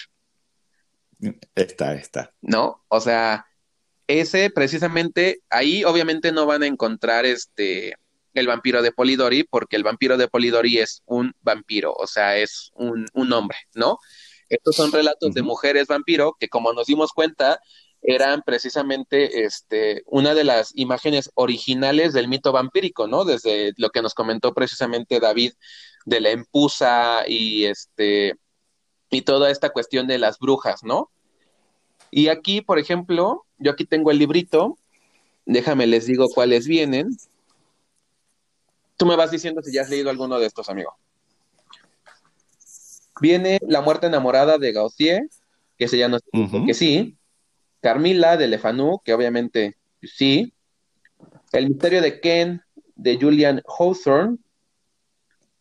Está, 1.55 1.95
está. 1.95 2.33
¿No? 2.41 2.83
O 2.89 2.99
sea, 2.99 3.47
ese 4.07 4.49
precisamente, 4.49 5.41
ahí 5.49 5.83
obviamente 5.83 6.31
no 6.31 6.45
van 6.45 6.63
a 6.63 6.67
encontrar 6.67 7.25
este 7.25 7.95
el 8.33 8.47
vampiro 8.47 8.81
de 8.81 8.91
Polidori, 8.91 9.43
porque 9.43 9.75
el 9.75 9.83
vampiro 9.83 10.15
de 10.15 10.27
Polidori 10.27 10.77
es 10.77 11.01
un 11.05 11.33
vampiro, 11.41 11.93
o 11.93 12.05
sea, 12.05 12.37
es 12.37 12.71
un, 12.75 13.07
un 13.13 13.33
hombre, 13.33 13.57
¿no? 13.73 13.97
Estos 14.49 14.75
son 14.75 14.91
relatos 14.91 15.33
de 15.33 15.41
mujeres 15.41 15.87
vampiro 15.87 16.35
que, 16.39 16.47
como 16.47 16.71
nos 16.71 16.85
dimos 16.85 17.13
cuenta, 17.13 17.59
eran 18.01 18.43
precisamente 18.45 19.43
este, 19.43 20.03
una 20.05 20.33
de 20.35 20.43
las 20.43 20.71
imágenes 20.75 21.31
originales 21.33 22.13
del 22.13 22.27
mito 22.27 22.51
vampírico, 22.51 23.07
¿no? 23.07 23.25
Desde 23.25 23.73
lo 23.77 23.89
que 23.89 24.01
nos 24.01 24.13
comentó 24.13 24.53
precisamente 24.53 25.19
David 25.19 25.53
de 26.05 26.21
la 26.21 26.29
empusa 26.29 27.23
y 27.27 27.65
este 27.65 28.35
y 29.09 29.21
toda 29.21 29.51
esta 29.51 29.69
cuestión 29.71 30.05
de 30.07 30.19
las 30.19 30.37
brujas, 30.37 30.83
¿no? 30.83 31.11
Y 32.11 32.29
aquí, 32.29 32.61
por 32.61 32.79
ejemplo, 32.79 33.45
yo 33.57 33.71
aquí 33.71 33.85
tengo 33.85 34.11
el 34.11 34.19
librito, 34.19 34.77
déjame 35.45 35.87
les 35.87 36.05
digo 36.05 36.27
cuáles 36.33 36.67
vienen. 36.67 37.09
Tú 38.97 39.05
me 39.05 39.15
vas 39.15 39.31
diciendo 39.31 39.61
si 39.61 39.73
ya 39.73 39.81
has 39.81 39.89
leído 39.89 40.09
alguno 40.09 40.39
de 40.39 40.47
estos, 40.47 40.69
amigo. 40.69 40.95
Viene 43.19 43.59
La 43.67 43.81
muerte 43.81 44.07
enamorada 44.07 44.57
de 44.57 44.71
Gautier, 44.71 45.27
que 45.77 45.87
se 45.87 45.97
llama 45.97 46.19
que 46.65 46.73
sí. 46.73 47.17
Carmila 47.81 48.37
de 48.37 48.47
Lefanu, 48.47 48.99
que 49.03 49.13
obviamente 49.13 49.77
sí. 50.01 50.53
El 51.51 51.69
misterio 51.69 52.01
de 52.01 52.19
Ken 52.19 52.61
de 52.95 53.17
Julian 53.19 53.61
Hawthorne. 53.67 54.37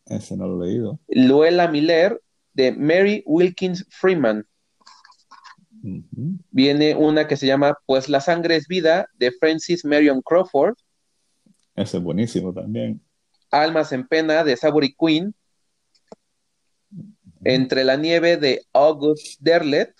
Ese 0.05 0.35
no 0.35 0.47
lo 0.47 0.63
he 0.63 0.67
leído. 0.67 0.99
Luella 1.07 1.67
Miller 1.67 2.21
de 2.53 2.71
Mary 2.71 3.23
Wilkins 3.25 3.85
Freeman. 3.89 4.45
Viene 6.51 6.95
una 6.95 7.27
que 7.27 7.37
se 7.37 7.47
llama 7.47 7.77
Pues 7.85 8.09
la 8.09 8.21
sangre 8.21 8.55
es 8.55 8.67
vida 8.67 9.07
de 9.17 9.31
Francis 9.31 9.85
Marion 9.85 10.21
Crawford. 10.21 10.75
Ese 11.75 11.97
es 11.97 12.03
buenísimo 12.03 12.53
también. 12.53 13.01
Almas 13.51 13.91
en 13.91 14.07
pena 14.07 14.43
de 14.43 14.57
Savory 14.57 14.95
Queen. 14.99 15.33
Entre 17.43 17.83
la 17.83 17.95
nieve 17.95 18.37
de 18.37 18.65
August 18.73 19.39
Derlet. 19.39 19.93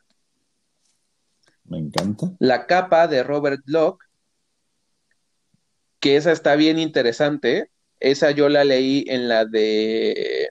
Me 1.65 1.77
encanta. 1.77 2.33
La 2.39 2.65
capa 2.65 3.07
de 3.07 3.23
Robert 3.23 3.61
Locke, 3.65 4.05
que 5.99 6.15
esa 6.15 6.31
está 6.31 6.55
bien 6.55 6.79
interesante. 6.79 7.69
Esa 7.99 8.31
yo 8.31 8.49
la 8.49 8.63
leí 8.63 9.05
en 9.07 9.27
la 9.27 9.45
de 9.45 10.49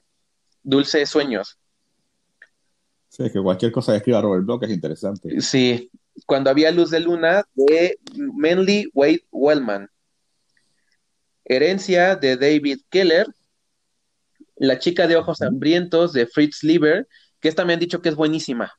Dulce 0.63 1.05
Sueños. 1.05 1.57
Sí, 3.17 3.31
que 3.31 3.41
cualquier 3.41 3.71
cosa 3.71 3.93
que 3.93 3.97
escriba 3.97 4.21
Robert 4.21 4.45
Bloch 4.45 4.63
es 4.63 4.69
interesante. 4.69 5.41
Sí, 5.41 5.89
cuando 6.27 6.51
había 6.51 6.69
luz 6.71 6.91
de 6.91 6.99
luna 6.99 7.43
de 7.55 7.97
Manly 8.15 8.91
Wade 8.93 9.25
Wellman. 9.31 9.89
Herencia 11.43 12.15
de 12.15 12.37
David 12.37 12.81
Keller. 12.91 13.25
La 14.55 14.77
chica 14.77 15.07
de 15.07 15.15
ojos 15.15 15.41
hambrientos 15.41 16.13
de 16.13 16.27
Fritz 16.27 16.61
Lieber, 16.61 17.07
que 17.39 17.49
esta 17.49 17.65
me 17.65 17.73
han 17.73 17.79
dicho 17.79 18.03
que 18.03 18.09
es 18.09 18.15
buenísima. 18.15 18.71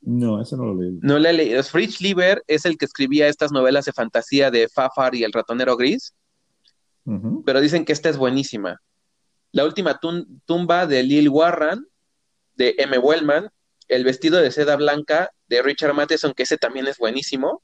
No, 0.00 0.40
eso 0.40 0.56
no 0.56 0.64
lo 0.64 0.74
leí. 0.74 0.98
No 1.02 1.18
la 1.18 1.32
leí. 1.32 1.62
Fritz 1.64 2.00
Lieber 2.00 2.42
es 2.46 2.64
el 2.64 2.78
que 2.78 2.86
escribía 2.86 3.28
estas 3.28 3.52
novelas 3.52 3.84
de 3.84 3.92
fantasía 3.92 4.50
de 4.50 4.68
Fafar 4.70 5.14
y 5.14 5.22
el 5.24 5.32
ratonero 5.34 5.76
gris. 5.76 6.14
Pero 7.44 7.60
dicen 7.60 7.84
que 7.84 7.92
esta 7.92 8.08
es 8.08 8.16
buenísima. 8.16 8.80
La 9.50 9.66
última 9.66 10.00
tumba 10.46 10.86
de 10.86 11.02
Lil 11.02 11.28
Warren 11.28 11.86
de 12.62 12.76
M. 12.78 12.96
Wellman, 12.98 13.50
El 13.88 14.04
vestido 14.04 14.40
de 14.40 14.52
seda 14.52 14.76
blanca 14.76 15.30
de 15.48 15.62
Richard 15.62 15.94
Matheson, 15.94 16.32
que 16.32 16.44
ese 16.44 16.56
también 16.56 16.86
es 16.86 16.96
buenísimo. 16.96 17.62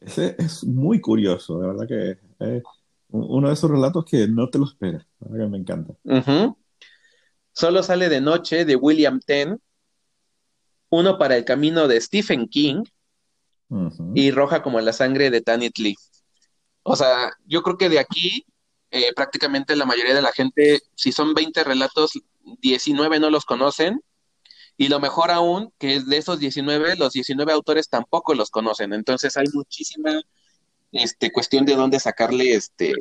Ese 0.00 0.36
es 0.38 0.62
muy 0.64 1.00
curioso, 1.00 1.58
de 1.58 1.66
verdad 1.66 1.88
que 1.88 2.10
es 2.38 2.62
uno 3.08 3.48
de 3.48 3.54
esos 3.54 3.70
relatos 3.70 4.04
que 4.04 4.28
no 4.28 4.48
te 4.48 4.58
lo 4.58 4.66
esperas, 4.66 5.04
que 5.20 5.46
me 5.46 5.58
encanta. 5.58 5.94
Solo 7.52 7.82
sale 7.82 8.08
de 8.08 8.20
noche 8.20 8.64
de 8.64 8.76
William 8.76 9.20
Ten, 9.20 9.60
uno 10.90 11.18
para 11.18 11.36
el 11.36 11.44
camino 11.44 11.88
de 11.88 12.00
Stephen 12.00 12.48
King 12.48 12.84
y 14.14 14.30
Roja 14.30 14.62
como 14.62 14.80
la 14.80 14.92
sangre 14.92 15.30
de 15.30 15.40
Tanit 15.40 15.78
Lee. 15.78 15.96
O 16.84 16.94
sea, 16.94 17.32
yo 17.46 17.62
creo 17.62 17.76
que 17.76 17.88
de 17.88 17.98
aquí 17.98 18.46
eh, 18.90 19.12
prácticamente 19.14 19.74
la 19.74 19.86
mayoría 19.86 20.14
de 20.14 20.22
la 20.22 20.32
gente, 20.32 20.82
si 20.94 21.10
son 21.10 21.34
20 21.34 21.64
relatos, 21.64 22.12
19 22.60 23.20
no 23.20 23.30
los 23.30 23.44
conocen. 23.44 24.00
Y 24.76 24.88
lo 24.88 24.98
mejor 24.98 25.30
aún, 25.30 25.72
que 25.78 26.00
de 26.00 26.16
esos 26.16 26.38
19, 26.40 26.96
los 26.96 27.12
19 27.12 27.52
autores 27.52 27.88
tampoco 27.88 28.34
los 28.34 28.50
conocen. 28.50 28.92
Entonces 28.92 29.36
hay 29.36 29.46
muchísima 29.52 30.20
este, 30.90 31.32
cuestión 31.32 31.64
de 31.64 31.76
dónde 31.76 32.00
sacarle 32.00 32.54
este, 32.54 32.92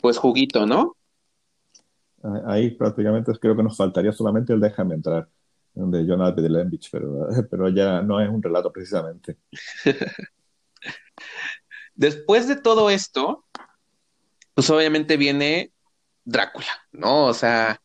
pues 0.00 0.18
juguito, 0.18 0.66
¿no? 0.66 0.96
Ahí 2.46 2.70
prácticamente 2.70 3.32
creo 3.38 3.56
que 3.56 3.62
nos 3.62 3.76
faltaría 3.76 4.12
solamente 4.12 4.52
el 4.52 4.60
Déjame 4.60 4.94
entrar, 4.94 5.28
de 5.74 6.06
Jonathan 6.06 6.42
de 6.42 6.50
Lembich, 6.50 6.88
pero, 6.90 7.28
pero 7.50 7.68
ya 7.68 8.02
no 8.02 8.20
es 8.20 8.28
un 8.28 8.42
relato 8.42 8.72
precisamente. 8.72 9.36
Después 11.94 12.48
de 12.48 12.56
todo 12.56 12.90
esto, 12.90 13.44
pues 14.54 14.68
obviamente 14.70 15.16
viene 15.16 15.72
Drácula, 16.24 16.66
¿no? 16.92 17.26
O 17.26 17.34
sea, 17.34 17.80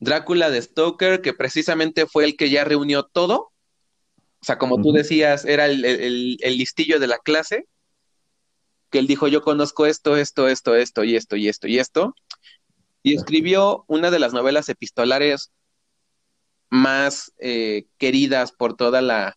Drácula 0.00 0.50
de 0.50 0.62
Stoker, 0.62 1.20
que 1.20 1.32
precisamente 1.32 2.06
fue 2.06 2.24
el 2.24 2.36
que 2.36 2.50
ya 2.50 2.64
reunió 2.64 3.04
todo. 3.04 3.52
O 4.40 4.44
sea, 4.44 4.58
como 4.58 4.80
tú 4.80 4.92
decías, 4.92 5.44
era 5.44 5.66
el, 5.66 6.36
listillo 6.36 7.00
de 7.00 7.08
la 7.08 7.18
clase, 7.18 7.66
que 8.90 9.00
él 9.00 9.06
dijo, 9.06 9.26
yo 9.26 9.42
conozco 9.42 9.86
esto, 9.86 10.16
esto, 10.16 10.46
esto, 10.48 10.76
esto, 10.76 11.04
y 11.04 11.16
esto, 11.16 11.36
y 11.36 11.48
esto, 11.48 11.66
y 11.66 11.78
esto. 11.78 12.14
Y 13.02 13.16
escribió 13.16 13.84
una 13.88 14.10
de 14.10 14.20
las 14.20 14.32
novelas 14.32 14.68
epistolares 14.68 15.50
más 16.70 17.32
eh, 17.38 17.86
queridas 17.98 18.52
por 18.52 18.76
toda 18.76 19.00
la, 19.00 19.36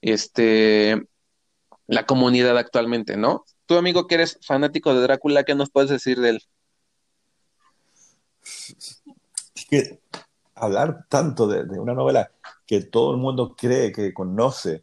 este, 0.00 1.06
la 1.86 2.06
comunidad 2.06 2.58
actualmente, 2.58 3.16
¿no? 3.16 3.44
Tú, 3.66 3.76
amigo, 3.76 4.06
que 4.06 4.16
eres 4.16 4.38
fanático 4.42 4.94
de 4.94 5.02
Drácula, 5.02 5.44
¿qué 5.44 5.54
nos 5.54 5.70
puedes 5.70 5.90
decir 5.90 6.20
de 6.20 6.30
él? 6.30 6.42
Hablar 10.54 11.06
tanto 11.08 11.46
de, 11.48 11.62
una 11.78 11.94
novela 11.94 12.30
que 12.66 12.80
todo 12.80 13.12
el 13.12 13.18
mundo 13.18 13.54
cree 13.56 13.92
que 13.92 14.14
conoce 14.14 14.82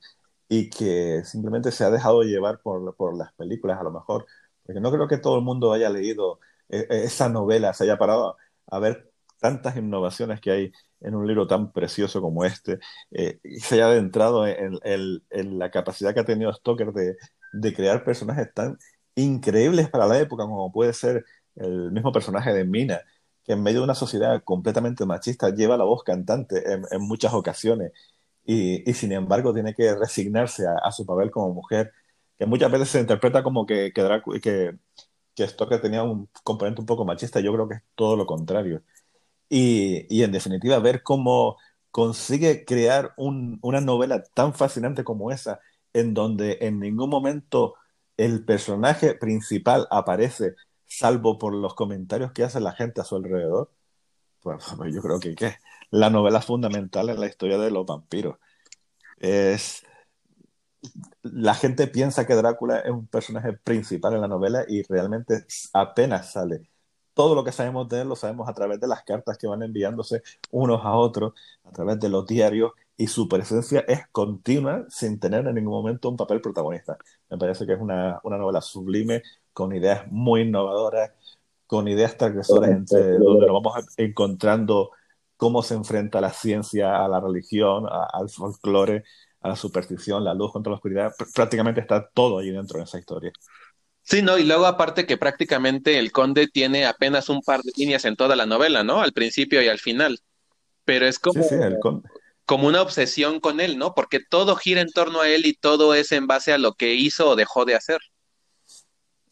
y 0.50 0.70
que 0.70 1.24
simplemente 1.26 1.72
se 1.72 1.84
ha 1.86 1.90
dejado 1.92 2.24
llevar 2.24 2.62
por, 2.62 3.18
las 3.18 3.34
películas, 3.34 3.80
a 3.80 3.84
lo 3.84 3.92
mejor, 3.92 4.26
porque 4.66 4.82
no 4.82 4.92
creo 4.92 5.08
que 5.08 5.18
todo 5.18 5.38
el 5.38 5.44
mundo 5.44 5.72
haya 5.74 5.90
leído 5.90 6.40
eh, 6.70 6.88
eh, 6.90 7.04
esa 7.06 7.30
novela, 7.30 7.74
se 7.74 7.86
haya 7.86 7.98
parado 7.98 8.38
a 8.68 8.80
ver 8.80 9.12
tantas 9.40 9.78
innovaciones 9.78 10.42
que 10.42 10.52
hay 10.52 10.72
en 11.00 11.16
un 11.16 11.26
libro 11.28 11.48
tan 11.48 11.72
precioso 11.72 12.22
como 12.22 12.46
este, 12.46 12.80
eh, 13.12 13.40
y 13.44 13.60
se 13.62 13.76
haya 13.76 13.88
adentrado 13.88 14.46
en, 14.48 15.22
la 15.60 15.72
capacidad 15.72 16.14
que 16.14 16.20
ha 16.20 16.26
tenido 16.26 16.54
Stoker 16.54 16.92
de 16.94 17.74
crear 17.74 18.04
personajes 18.04 18.54
tan 18.54 18.78
increíbles 19.16 19.90
para 19.90 20.08
la 20.08 20.20
época 20.20 20.44
como 20.46 20.72
puede 20.72 20.94
ser 20.94 21.26
el 21.56 21.92
mismo 21.92 22.12
personaje 22.12 22.54
de 22.54 22.66
Mina, 22.66 23.02
que 23.44 23.54
en 23.54 23.64
medio 23.64 23.80
de 23.80 23.86
una 23.86 23.96
sociedad 23.96 24.44
completamente 24.44 25.06
machista 25.06 25.50
lleva 25.50 25.78
la 25.78 25.84
voz 25.86 26.04
cantante 26.04 26.64
en, 26.74 27.02
muchas 27.02 27.34
ocasiones 27.34 27.92
y, 28.46 28.94
sin 28.94 29.12
embargo 29.12 29.54
tiene 29.54 29.74
que 29.74 29.96
resignarse 29.96 30.66
a, 30.68 30.92
su 30.92 31.06
papel 31.06 31.32
como 31.32 31.54
mujer, 31.54 31.92
que 32.38 32.46
muchas 32.46 32.72
veces 32.72 32.90
se 32.90 33.00
interpreta 33.00 33.44
como 33.44 33.66
que, 33.66 33.92
que, 33.94 34.22
que, 34.42 34.78
que 35.36 35.48
Stoker 35.48 35.82
tenía 35.82 36.04
un 36.04 36.30
componente 36.44 36.82
un 36.82 36.88
poco 36.88 37.06
machista, 37.06 37.40
yo 37.40 37.54
creo 37.54 37.68
que 37.68 37.76
es 37.76 37.84
todo 37.96 38.16
lo 38.16 38.26
contrario. 38.26 38.84
Y, 39.50 40.08
y 40.10 40.24
en 40.24 40.32
definitiva, 40.32 40.80
ver 40.80 41.04
cómo 41.04 41.58
consigue 41.92 42.66
crear 42.66 43.14
un, 43.18 43.60
una 43.62 43.82
novela 43.82 44.24
tan 44.24 44.54
fascinante 44.54 45.04
como 45.04 45.32
esa, 45.32 45.60
en 45.94 46.14
donde 46.14 46.58
en 46.62 46.80
ningún 46.80 47.10
momento 47.10 47.76
el 48.18 48.46
personaje 48.46 49.16
principal 49.16 49.88
aparece, 49.92 50.56
salvo 50.98 51.38
por 51.38 51.54
los 51.54 51.74
comentarios 51.76 52.32
que 52.34 52.44
hace 52.44 52.60
la 52.60 52.74
gente 52.74 53.02
a 53.02 53.04
su 53.06 53.16
alrededor, 53.16 53.72
pues, 54.42 54.66
yo 54.94 55.02
creo 55.02 55.20
que 55.20 55.56
la 55.92 56.10
novela 56.10 56.42
fundamental 56.42 57.10
en 57.10 57.20
la 57.20 57.28
historia 57.28 57.58
de 57.58 57.72
los 57.72 57.86
vampiros. 57.86 58.38
Es 59.18 59.84
la 61.24 61.54
gente 61.54 61.88
piensa 61.88 62.26
que 62.26 62.36
Drácula 62.36 62.80
es 62.80 62.92
un 62.92 63.08
personaje 63.08 63.54
principal 63.54 64.14
en 64.16 64.22
la 64.22 64.28
novela 64.28 64.66
y 64.68 64.84
realmente 64.84 65.46
apenas 65.74 66.32
sale. 66.32 66.70
todo 67.14 67.36
lo 67.36 67.44
que 67.44 67.52
sabemos 67.52 67.90
de 67.90 68.02
él 68.02 68.10
lo 68.10 68.16
sabemos 68.16 68.50
a 68.50 68.54
través 68.54 68.80
de 68.80 68.88
las 68.88 69.04
cartas 69.04 69.38
que 69.38 69.48
van 69.48 69.64
enviándose 69.64 70.24
unos 70.52 70.84
a 70.86 70.94
otros, 70.96 71.34
a 71.64 71.72
través 71.72 72.00
de 72.00 72.10
los 72.10 72.26
diarios, 72.26 72.72
y 72.98 73.08
su 73.08 73.28
presencia 73.28 73.82
es 73.88 74.08
continua 74.12 74.86
sin 74.90 75.20
tener 75.20 75.46
en 75.48 75.56
ningún 75.56 75.74
momento 75.74 76.10
un 76.10 76.18
papel 76.18 76.42
protagonista. 76.42 76.98
Me 77.30 77.38
parece 77.38 77.66
que 77.66 77.74
es 77.74 77.80
una, 77.82 78.20
una 78.24 78.38
novela 78.38 78.62
sublime, 78.62 79.24
con 79.54 79.76
ideas 79.76 80.04
muy 80.12 80.42
innovadoras, 80.42 81.12
con 81.68 81.88
ideas 81.88 82.18
transgresoras 82.18 82.70
entre 82.70 83.18
donde 83.18 83.48
nos 83.48 83.64
vamos 83.64 83.86
encontrando 83.98 84.92
cómo 85.38 85.64
se 85.64 85.74
enfrenta 85.74 86.22
la 86.22 86.32
ciencia 86.32 87.04
a 87.04 87.08
la 87.08 87.20
religión, 87.20 87.86
al 87.90 88.30
folclore, 88.30 89.04
a 89.42 89.50
la 89.50 89.56
superstición, 89.56 90.24
la 90.24 90.34
luz 90.34 90.52
contra 90.52 90.70
la 90.70 90.76
oscuridad. 90.76 91.14
Prácticamente 91.34 91.82
está 91.82 92.08
todo 92.08 92.40
ahí 92.40 92.52
dentro 92.52 92.78
de 92.78 92.86
esa 92.86 93.00
historia. 93.00 93.32
Sí, 94.04 94.22
no, 94.22 94.38
y 94.38 94.44
luego 94.44 94.66
aparte 94.66 95.06
que 95.06 95.18
prácticamente 95.18 95.98
el 95.98 96.12
conde 96.12 96.48
tiene 96.48 96.86
apenas 96.86 97.30
un 97.30 97.42
par 97.42 97.62
de 97.62 97.72
líneas 97.76 98.06
en 98.06 98.16
toda 98.16 98.36
la 98.36 98.46
novela, 98.46 98.84
¿no? 98.84 99.02
Al 99.02 99.14
principio 99.14 99.62
y 99.62 99.68
al 99.68 99.80
final. 99.80 100.20
Pero 100.86 101.06
es 101.06 101.20
como, 101.20 101.44
como 102.46 102.68
una 102.68 102.82
obsesión 102.82 103.40
con 103.40 103.60
él, 103.62 103.78
¿no? 103.78 103.94
Porque 103.94 104.20
todo 104.20 104.56
gira 104.56 104.82
en 104.82 104.92
torno 104.92 105.22
a 105.22 105.30
él 105.30 105.46
y 105.46 105.54
todo 105.54 105.94
es 105.94 106.12
en 106.12 106.28
base 106.28 106.52
a 106.52 106.58
lo 106.58 106.74
que 106.74 106.96
hizo 106.96 107.30
o 107.30 107.36
dejó 107.36 107.66
de 107.66 107.76
hacer. 107.76 108.00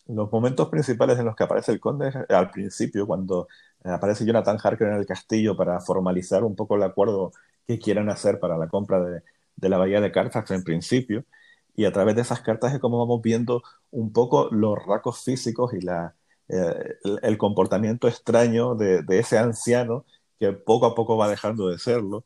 Los 0.10 0.32
momentos 0.32 0.70
principales 0.70 1.20
en 1.20 1.26
los 1.26 1.36
que 1.36 1.44
aparece 1.44 1.72
el 1.72 1.80
conde 1.80 2.10
es 2.10 2.16
al 2.30 2.52
principio, 2.52 3.06
cuando 3.08 3.48
aparece 3.84 4.26
Jonathan 4.26 4.58
Harker 4.62 4.88
en 4.88 4.96
el 4.96 5.06
castillo 5.06 5.56
para 5.56 5.80
formalizar 5.82 6.44
un 6.44 6.56
poco 6.56 6.76
el 6.76 6.84
acuerdo 6.84 7.32
que 7.68 7.80
quieren 7.80 8.10
hacer 8.10 8.40
para 8.40 8.58
la 8.58 8.68
compra 8.68 9.00
de, 9.02 9.22
de 9.56 9.70
la 9.70 9.78
bahía 9.78 10.02
de 10.02 10.12
Carfax 10.12 10.52
en 10.52 10.64
principio 10.64 11.26
y 11.76 11.86
a 11.86 11.94
través 11.94 12.16
de 12.16 12.24
esas 12.24 12.42
cartas 12.42 12.74
es 12.74 12.80
como 12.80 13.00
vamos 13.00 13.22
viendo 13.22 13.64
un 13.92 14.12
poco 14.12 14.50
los 14.52 14.78
rasgos 14.86 15.24
físicos 15.24 15.74
y 15.74 15.82
la, 15.82 16.16
eh, 16.50 16.96
el, 17.22 17.38
comportamiento 17.38 18.08
extraño 18.08 18.76
de, 18.76 19.02
de, 19.04 19.20
ese 19.20 19.38
anciano 19.38 20.06
que 20.40 20.52
poco 20.54 20.88
a 20.88 20.96
poco 20.96 21.18
va 21.18 21.30
dejando 21.30 21.70
de 21.70 21.78
serlo. 21.80 22.26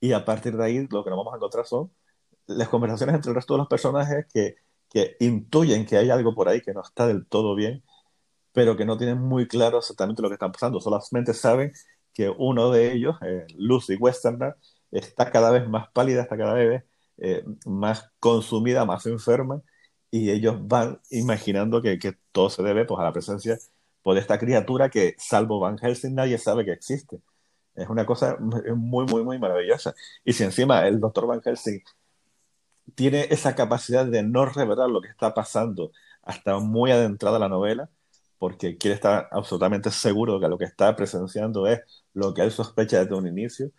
Y 0.00 0.12
a 0.12 0.24
partir 0.24 0.56
de 0.56 0.64
ahí 0.64 0.88
lo 0.90 1.04
que 1.04 1.10
nos 1.10 1.18
vamos 1.18 1.32
a 1.34 1.36
encontrar 1.36 1.66
son 1.66 1.90
las 2.46 2.68
conversaciones 2.68 3.14
entre 3.16 3.30
el 3.30 3.36
resto 3.36 3.54
de 3.54 3.58
los 3.58 3.68
personajes 3.68 4.26
que, 4.32 4.56
que 4.90 5.16
intuyen 5.20 5.86
que 5.86 5.96
hay 5.96 6.10
algo 6.10 6.34
por 6.34 6.48
ahí 6.48 6.60
que 6.60 6.74
no 6.74 6.82
está 6.82 7.06
del 7.06 7.26
todo 7.26 7.54
bien, 7.54 7.84
pero 8.52 8.76
que 8.76 8.84
no 8.84 8.98
tienen 8.98 9.18
muy 9.18 9.46
claro 9.48 9.78
exactamente 9.78 10.22
lo 10.22 10.28
que 10.28 10.34
están 10.34 10.52
pasando. 10.52 10.80
Solamente 10.80 11.34
saben 11.34 11.72
que 12.12 12.28
uno 12.30 12.70
de 12.70 12.92
ellos, 12.92 13.16
eh, 13.22 13.46
Lucy 13.56 13.96
Westerner, 13.96 14.56
está 14.90 15.30
cada 15.30 15.50
vez 15.50 15.68
más 15.68 15.88
pálida, 15.92 16.22
está 16.22 16.36
cada 16.36 16.54
vez 16.54 16.84
eh, 17.18 17.44
más 17.66 18.10
consumida, 18.20 18.84
más 18.84 19.06
enferma, 19.06 19.62
y 20.10 20.30
ellos 20.30 20.56
van 20.66 21.00
imaginando 21.10 21.82
que, 21.82 21.98
todo 22.32 22.50
se 22.50 22.62
debe 22.62 22.84
pues, 22.84 23.00
a 23.00 23.04
la 23.04 23.12
presencia 23.12 23.58
de 24.04 24.20
esta 24.20 24.38
criatura 24.38 24.88
que, 24.90 25.14
salvo 25.18 25.60
Van 25.60 25.78
Helsing, 25.78 26.14
nadie 26.14 26.38
sabe 26.38 26.64
que 26.64 26.72
existe. 26.72 27.20
Es 27.74 27.88
una 27.88 28.04
cosa 28.06 28.36
muy, 28.38 29.06
muy, 29.06 29.22
muy 29.24 29.38
maravillosa. 29.38 29.94
Y 30.24 30.32
si 30.32 30.44
encima 30.44 30.86
el 30.86 31.00
doctor 31.00 31.26
Van 31.26 31.40
Helsing 31.42 31.82
tiene 32.94 33.26
esa 33.30 33.54
capacidad 33.54 34.06
de 34.06 34.22
no 34.22 34.46
revelar 34.46 34.88
lo 34.90 35.00
que 35.00 35.08
está 35.08 35.34
pasando 35.34 35.92
hasta 36.22 36.58
muy 36.58 36.90
adentrada 36.90 37.38
la 37.38 37.48
novela, 37.48 37.88
porque 38.38 38.76
quiere 38.78 38.94
estar 38.94 39.28
absolutamente 39.30 39.90
seguro 39.90 40.34
de 40.34 40.40
que 40.40 40.48
lo 40.48 40.58
que 40.58 40.64
está 40.64 40.94
presenciando 40.96 41.66
es 41.66 41.80
lo 42.14 42.34
que 42.34 42.42
él 42.42 42.50
sospecha 42.50 43.00
desde 43.00 43.14
un 43.14 43.26
inicio, 43.26 43.70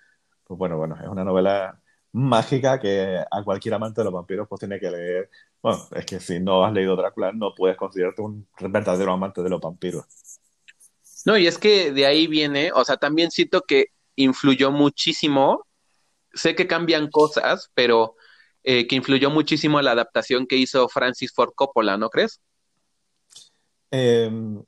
pues 0.45 0.57
bueno, 0.57 0.78
bueno, 0.78 0.98
es 1.02 1.07
una 1.07 1.23
novela 1.23 1.82
mágica 2.14 2.80
que 2.80 3.23
a 3.30 3.44
cualquier 3.44 3.73
amante 3.73 4.02
de 4.02 4.06
los 4.06 4.14
vampiros 4.14 4.48
pues 4.48 4.60
tiene 4.60 4.80
que 4.80 4.91
leer. 4.91 5.30
Bueno, 5.61 5.80
es 5.91 6.06
que 6.06 6.19
si 6.19 6.40
no 6.40 6.65
has 6.65 6.73
leído 6.73 6.95
Drácula 6.95 7.32
no 7.32 7.56
puedes 7.56 7.78
considerarte 7.78 8.22
un 8.22 8.48
verdadero 8.60 9.14
amante 9.14 9.41
de 9.41 9.49
los 9.49 9.61
vampiros. 9.61 10.06
No, 11.26 11.38
y 11.38 11.48
es 11.48 11.57
que 11.57 11.91
de 11.91 12.06
ahí 12.06 12.28
viene, 12.28 12.72
o 12.73 12.84
sea, 12.84 12.98
también 12.98 13.32
siento 13.32 13.61
que 13.61 13.88
influyó 14.15 14.72
muchísimo, 14.72 15.65
sé 16.34 16.56
que 16.56 16.68
cambian 16.68 17.10
cosas, 17.10 17.72
pero 17.73 18.15
eh, 18.64 18.88
que 18.88 18.96
influyó 18.96 19.30
muchísimo 19.30 19.82
la 19.82 19.92
adaptación 19.92 20.48
que 20.48 20.58
hizo 20.58 20.88
Francis 20.90 21.34
Ford 21.34 21.52
Coppola, 21.56 21.98
¿no 21.98 22.10
crees? 22.10 22.42
Em, 23.90 24.62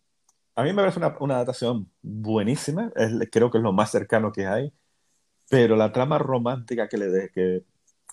a 0.55 0.63
mí 0.63 0.69
me 0.73 0.81
parece 0.81 0.99
una, 0.99 1.15
una 1.19 1.35
adaptación 1.35 1.89
buenísima, 2.01 2.91
creo 3.31 3.49
que 3.49 3.57
es 3.57 3.63
lo 3.63 3.73
más 3.73 3.91
cercano 3.91 4.31
que 4.31 4.45
hay 4.45 4.73
pero 5.53 5.75
la 5.75 5.91
trama 5.91 6.17
romántica 6.17 6.87
que 6.87 6.97
le 6.97 7.09
de, 7.09 7.29
que, 7.29 7.63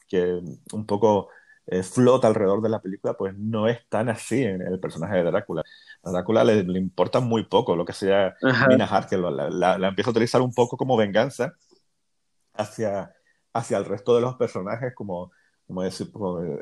que 0.06 0.42
un 0.72 0.86
poco 0.86 1.30
eh, 1.66 1.82
flota 1.82 2.26
alrededor 2.26 2.60
de 2.60 2.68
la 2.68 2.82
película, 2.82 3.14
pues 3.14 3.34
no 3.34 3.68
es 3.68 3.86
tan 3.88 4.10
así 4.10 4.42
en 4.42 4.60
el 4.60 4.78
personaje 4.78 5.16
de 5.16 5.22
Drácula. 5.24 5.62
A 6.02 6.10
Drácula 6.10 6.44
le, 6.44 6.64
le 6.64 6.78
importa 6.78 7.20
muy 7.20 7.44
poco 7.44 7.76
lo 7.76 7.86
que 7.86 7.94
sea 7.94 8.34
Mina 8.68 8.84
Harker, 8.84 9.18
la, 9.20 9.78
la, 9.78 9.88
empieza 9.88 10.10
a 10.10 10.12
utilizar 10.12 10.42
un 10.42 10.52
poco 10.52 10.76
como 10.76 10.98
venganza 10.98 11.54
hacia, 12.52 13.14
hacia 13.54 13.78
el 13.78 13.84
resto 13.86 14.14
de 14.14 14.20
los 14.20 14.34
personajes, 14.36 14.94
como, 14.94 15.32
como, 15.70 15.82
decir, 15.82 16.10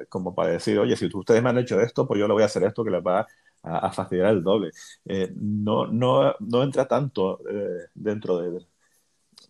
como, 0.08 0.34
para 0.34 0.50
decir, 0.50 0.78
oye, 0.78 0.96
si 0.96 1.06
ustedes 1.12 1.42
me 1.42 1.48
han 1.48 1.58
hecho 1.58 1.80
esto, 1.80 2.06
pues 2.06 2.20
yo 2.20 2.28
le 2.28 2.34
voy 2.34 2.42
a 2.42 2.46
hacer 2.46 2.62
esto 2.64 2.84
que 2.84 2.90
les 2.90 3.02
va 3.02 3.26
a, 3.62 3.78
a 3.78 3.90
fastidiar 3.90 4.28
el 4.28 4.42
doble. 4.42 4.70
Eh, 5.06 5.32
no, 5.34 5.86
no, 5.86 6.34
no 6.40 6.62
entra 6.62 6.86
tanto 6.86 7.40
eh, 7.48 7.88
dentro 7.94 8.38
de, 8.38 8.66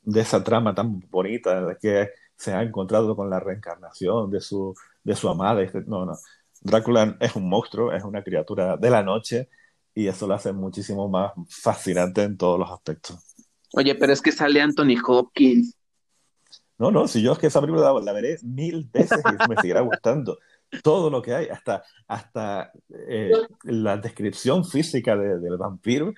de 0.04 0.20
esa 0.20 0.42
trama 0.44 0.74
tan 0.74 1.00
bonita 1.10 1.76
que 1.80 2.10
se 2.36 2.52
ha 2.52 2.62
encontrado 2.62 3.16
con 3.16 3.28
la 3.28 3.40
reencarnación 3.40 4.30
de 4.30 4.40
su, 4.40 4.74
de 5.02 5.16
su 5.16 5.28
amada. 5.28 5.60
Este, 5.60 5.82
no, 5.86 6.06
no. 6.06 6.16
Drácula 6.60 7.16
es 7.18 7.34
un 7.34 7.48
monstruo, 7.48 7.92
es 7.92 8.04
una 8.04 8.22
criatura 8.22 8.76
de 8.76 8.90
la 8.90 9.02
noche 9.02 9.48
y 9.92 10.06
eso 10.06 10.28
lo 10.28 10.34
hace 10.34 10.52
muchísimo 10.52 11.08
más 11.08 11.32
fascinante 11.48 12.22
en 12.22 12.36
todos 12.36 12.60
los 12.60 12.70
aspectos. 12.70 13.18
Oye, 13.74 13.96
pero 13.96 14.12
es 14.12 14.22
que 14.22 14.30
sale 14.30 14.60
Anthony 14.60 14.96
Hopkins. 15.04 15.77
No, 16.78 16.90
no, 16.92 17.08
si 17.08 17.22
yo 17.22 17.32
es 17.32 17.38
que 17.38 17.48
esa 17.48 17.60
película 17.60 17.92
la, 18.00 18.12
veré 18.12 18.38
mil 18.42 18.84
veces 18.84 19.20
y 19.24 19.48
me 19.48 19.56
seguirá 19.56 19.80
gustando. 19.80 20.38
Todo 20.82 21.10
lo 21.10 21.20
que 21.20 21.34
hay, 21.34 21.48
hasta, 21.48 21.82
hasta 22.06 22.70
eh, 23.08 23.32
la 23.64 23.96
descripción 23.96 24.64
física 24.64 25.16
del 25.16 25.56
vampiro, 25.56 26.14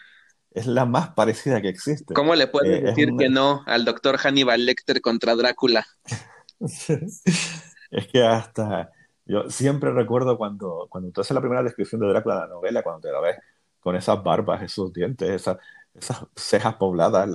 es 0.50 0.66
la 0.66 0.84
más 0.84 1.10
parecida 1.10 1.62
que 1.62 1.68
existe. 1.68 2.12
¿Cómo 2.14 2.34
le 2.34 2.46
puedes 2.46 2.80
eh, 2.80 2.82
decir 2.82 3.10
que 3.16 3.28
no 3.28 3.62
al 3.66 3.84
doctor 3.84 4.18
Hannibal 4.18 4.66
Lecter 4.66 5.00
contra 5.00 5.34
Drácula? 5.34 5.86
es 6.60 8.06
que 8.12 8.22
hasta 8.22 8.90
yo 9.24 9.48
siempre 9.48 9.92
recuerdo 9.92 10.36
cuando, 10.36 10.88
cuando 10.90 11.10
tú 11.12 11.20
haces 11.20 11.34
la 11.34 11.40
primera 11.40 11.62
descripción 11.62 12.00
de 12.00 12.08
Drácula 12.08 12.34
en 12.34 12.40
la 12.40 12.46
novela, 12.48 12.82
cuando 12.82 13.02
te 13.02 13.12
la 13.12 13.20
ves 13.20 13.36
con 13.78 13.96
esas 13.96 14.22
barbas, 14.22 14.60
esos 14.62 14.92
dientes, 14.92 15.30
esas, 15.30 15.58
esas 15.94 16.26
cejas 16.34 16.74
pobladas, 16.74 17.28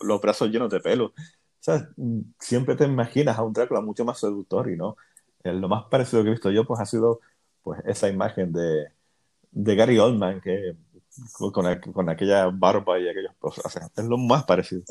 los 0.00 0.20
brazos 0.20 0.48
llenos 0.48 0.70
de 0.70 0.80
pelo. 0.80 1.12
Siempre 2.38 2.76
te 2.76 2.84
imaginas 2.84 3.38
a 3.38 3.42
un 3.42 3.52
Drácula 3.52 3.80
mucho 3.80 4.04
más 4.04 4.18
seductor 4.18 4.70
y 4.70 4.76
no. 4.76 4.96
Eh, 5.44 5.52
lo 5.52 5.68
más 5.68 5.84
parecido 5.84 6.22
que 6.22 6.28
he 6.28 6.32
visto 6.32 6.50
yo 6.50 6.64
pues 6.64 6.80
ha 6.80 6.86
sido 6.86 7.20
pues 7.62 7.80
esa 7.86 8.08
imagen 8.08 8.52
de, 8.52 8.88
de 9.50 9.76
Gary 9.76 9.98
Oldman 9.98 10.40
que 10.40 10.76
con, 11.40 12.08
aquella 12.08 12.46
barba 12.46 12.98
y 12.98 13.08
aquellos 13.08 13.32
es 13.96 14.04
lo 14.04 14.18
más 14.18 14.44
parecido. 14.44 14.82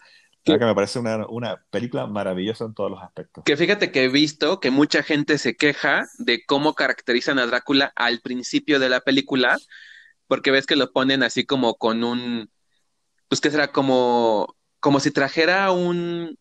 que 0.43 0.57
me 0.57 0.75
parece 0.75 0.99
una, 0.99 1.27
una, 1.27 1.63
película 1.69 2.07
maravillosa 2.07 2.65
en 2.65 2.73
todos 2.73 2.91
los 2.91 3.01
aspectos. 3.01 3.43
Que 3.45 3.57
fíjate 3.57 3.91
que 3.91 4.05
he 4.05 4.09
visto 4.09 4.59
que 4.59 4.71
mucha 4.71 5.03
gente 5.03 5.37
se 5.37 5.55
queja 5.55 6.05
de 6.17 6.45
cómo 6.45 6.73
caracterizan 6.73 7.39
a 7.39 7.45
Drácula 7.45 7.91
al 7.95 8.21
principio 8.21 8.79
de 8.79 8.89
la 8.89 9.01
película, 9.01 9.57
porque 10.27 10.51
ves 10.51 10.65
que 10.65 10.75
lo 10.75 10.91
ponen 10.91 11.23
así 11.23 11.45
como 11.45 11.75
con 11.75 12.03
un, 12.03 12.49
pues 13.27 13.41
que 13.41 13.51
será 13.51 13.71
como, 13.71 14.55
como 14.79 14.99
si 14.99 15.11
trajera 15.11 15.71
un, 15.71 16.37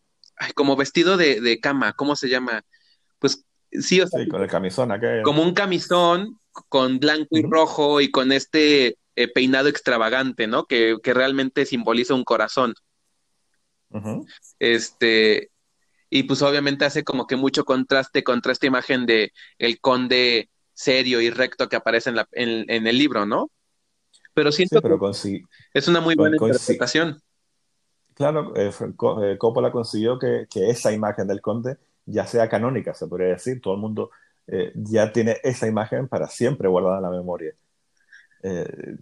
como 0.55 0.75
vestido 0.75 1.17
de, 1.17 1.41
de, 1.41 1.59
cama, 1.59 1.93
¿cómo 1.93 2.15
se 2.15 2.29
llama? 2.29 2.63
Pues 3.19 3.45
sí, 3.71 4.01
o 4.01 4.07
sea, 4.07 4.25
con 4.27 4.41
el 4.41 4.49
camisón 4.49 4.91
Como 5.23 5.43
un 5.43 5.53
camisón 5.53 6.39
con 6.69 6.99
blanco 6.99 7.37
y 7.37 7.43
rojo 7.43 8.01
y 8.01 8.11
con 8.11 8.31
este 8.31 8.97
eh, 9.15 9.27
peinado 9.27 9.67
extravagante, 9.67 10.47
¿no? 10.47 10.65
Que, 10.65 10.97
realmente 11.03 11.65
simboliza 11.65 12.13
un 12.13 12.23
corazón. 12.23 12.73
Este, 14.59 15.49
y 16.09 16.23
pues 16.23 16.41
obviamente 16.41 16.85
hace 16.85 17.03
como 17.03 17.25
que 17.25 17.35
mucho 17.35 17.65
contraste 17.65 18.23
contra 18.23 18.51
esta 18.51 18.67
imagen 18.67 19.05
de 19.05 19.31
el 19.57 19.79
conde 19.79 20.49
serio 20.73 21.21
y 21.21 21.29
recto 21.29 21.69
que 21.69 21.75
aparece 21.75 22.09
en, 22.09 22.17
la, 22.17 22.27
en, 22.31 22.87
el 22.87 22.97
libro, 22.97 23.25
¿no? 23.25 23.49
Pero 24.33 24.51
siento 24.51 24.81
pero 24.81 24.99
que 24.99 25.41
es 25.73 25.87
una 25.87 25.99
muy 25.99 26.13
buena 26.13 26.37
interpretación. 26.39 27.19
Claro, 28.17 28.51
eh, 28.55 28.71
eh, 28.79 29.37
Coppola 29.37 29.71
consiguió 29.71 30.17
que, 30.17 30.47
esa 30.55 30.91
imagen 30.91 31.27
del 31.27 31.39
conde 31.39 31.77
ya 32.03 32.25
sea 32.25 32.49
canónica, 32.49 32.95
se 32.95 33.05
podría 33.05 33.27
decir. 33.27 33.61
Todo 33.61 33.75
el 33.75 33.79
mundo 33.79 34.09
ya 34.73 35.11
tiene 35.11 35.37
esa 35.43 35.67
imagen 35.67 36.07
para 36.07 36.27
siempre 36.27 36.67
guardada 36.67 36.97
en 36.97 37.03
la 37.03 37.09
memoria. 37.11 37.53
Eh, 38.41 38.97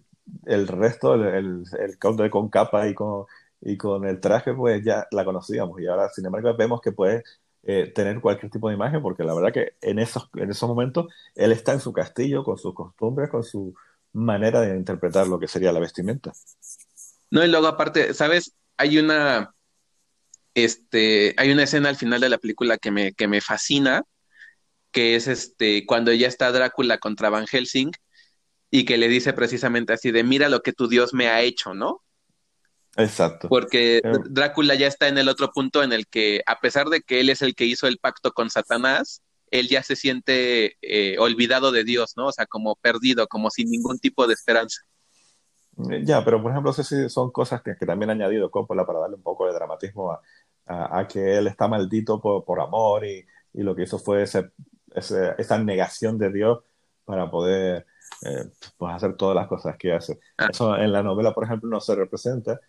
el 0.47 0.67
resto, 0.67 1.13
el, 1.15 1.63
conde 1.97 2.29
con 2.29 2.49
capa 2.49 2.89
y 2.89 2.93
con, 2.93 3.25
y 3.61 3.77
con 3.77 4.05
el 4.05 4.19
traje, 4.19 4.53
pues 4.53 4.83
ya 4.83 5.07
la 5.11 5.23
conocíamos. 5.23 5.79
Y 5.79 5.87
ahora, 5.87 6.09
sin 6.09 6.25
embargo, 6.25 6.53
vemos 6.57 6.81
que 6.81 6.91
puede 6.91 7.23
eh, 7.63 7.93
tener 7.95 8.19
cualquier 8.19 8.51
tipo 8.51 8.67
de 8.67 8.75
imagen, 8.75 9.01
porque 9.01 9.23
la 9.23 9.33
verdad 9.33 9.53
que 9.53 9.75
en 9.81 9.99
esos, 9.99 10.29
en 10.33 10.51
esos 10.51 10.67
momentos 10.67 11.05
él 11.35 11.53
está 11.53 11.71
en 11.71 11.79
su 11.79 11.93
castillo, 11.93 12.43
con 12.43 12.57
sus 12.57 12.73
costumbres, 12.73 13.29
con 13.29 13.43
su 13.45 13.73
manera 14.11 14.59
de 14.59 14.75
interpretar 14.75 15.25
lo 15.27 15.39
que 15.39 15.47
sería 15.47 15.71
la 15.71 15.79
vestimenta. 15.79 16.33
No, 17.31 17.45
y 17.45 17.47
luego 17.47 17.67
aparte, 17.67 18.13
¿sabes? 18.13 18.53
Hay 18.77 18.97
una, 18.97 19.53
este, 20.53 21.33
hay 21.37 21.51
una 21.51 21.63
escena 21.63 21.89
al 21.89 21.95
final 21.95 22.21
de 22.21 22.29
la 22.29 22.37
película 22.37 22.77
que 22.77 22.91
me, 22.91 23.13
que 23.13 23.27
me 23.27 23.41
fascina, 23.41 24.03
que 24.91 25.15
es 25.15 25.27
este, 25.27 25.85
cuando 25.85 26.13
ya 26.13 26.27
está 26.27 26.51
Drácula 26.51 26.97
contra 26.97 27.29
Van 27.29 27.47
Helsing 27.47 27.91
y 28.71 28.85
que 28.85 28.97
le 28.97 29.07
dice 29.07 29.33
precisamente 29.33 29.93
así 29.93 30.11
de, 30.11 30.23
mira 30.23 30.49
lo 30.49 30.61
que 30.61 30.73
tu 30.73 30.87
Dios 30.87 31.13
me 31.13 31.27
ha 31.27 31.41
hecho, 31.41 31.73
¿no? 31.73 32.01
Exacto. 32.97 33.49
Porque 33.49 34.01
Drácula 34.29 34.75
ya 34.75 34.87
está 34.87 35.07
en 35.07 35.17
el 35.17 35.27
otro 35.27 35.51
punto 35.51 35.83
en 35.83 35.91
el 35.91 36.07
que, 36.07 36.41
a 36.45 36.59
pesar 36.59 36.87
de 36.87 37.01
que 37.01 37.19
él 37.19 37.29
es 37.29 37.41
el 37.41 37.55
que 37.55 37.65
hizo 37.65 37.87
el 37.87 37.97
pacto 37.97 38.31
con 38.31 38.49
Satanás, 38.49 39.21
él 39.51 39.67
ya 39.67 39.83
se 39.83 39.95
siente 39.95 40.77
eh, 40.81 41.17
olvidado 41.19 41.71
de 41.71 41.83
Dios, 41.83 42.13
¿no? 42.15 42.27
O 42.27 42.31
sea, 42.31 42.45
como 42.45 42.75
perdido, 42.77 43.27
como 43.27 43.49
sin 43.49 43.69
ningún 43.69 43.99
tipo 43.99 44.27
de 44.27 44.33
esperanza. 44.33 44.81
Ya, 46.03 46.23
pero 46.23 46.41
por 46.41 46.51
ejemplo, 46.51 46.71
sí 46.73 47.09
son 47.09 47.31
cosas 47.31 47.61
que, 47.61 47.75
que 47.75 47.85
también 47.85 48.09
ha 48.09 48.13
añadido 48.13 48.49
Coppola 48.49 48.85
para 48.85 48.99
darle 48.99 49.17
un 49.17 49.23
poco 49.23 49.45
de 49.45 49.53
dramatismo 49.53 50.11
a, 50.11 50.21
a- 50.67 50.99
a 50.99 51.07
que 51.07 51.37
él 51.37 51.47
está 51.47 51.67
maldito 51.67 52.21
por, 52.21 52.45
por 52.45 52.59
amor 52.61 53.05
y, 53.05 53.25
y 53.53 53.61
lo 53.63 53.75
que 53.75 53.83
hizo 53.83 53.99
fue 53.99 54.23
ese, 54.23 54.51
ese- 54.93 55.35
esa 55.37 55.59
negación 55.59 56.17
de 56.17 56.31
Dios 56.31 56.59
para 57.03 57.29
poder 57.29 57.85
eh, 58.23 58.45
pues 58.77 58.93
hacer 58.95 59.15
todas 59.17 59.35
las 59.35 59.47
cosas 59.47 59.75
que 59.77 59.91
hace. 59.93 60.19
Ah. 60.37 60.47
Eso 60.49 60.77
en 60.77 60.91
la 60.93 61.03
novela, 61.03 61.33
por 61.33 61.43
ejemplo, 61.43 61.69
no 61.69 61.81
se 61.81 61.93
representa 61.95 62.59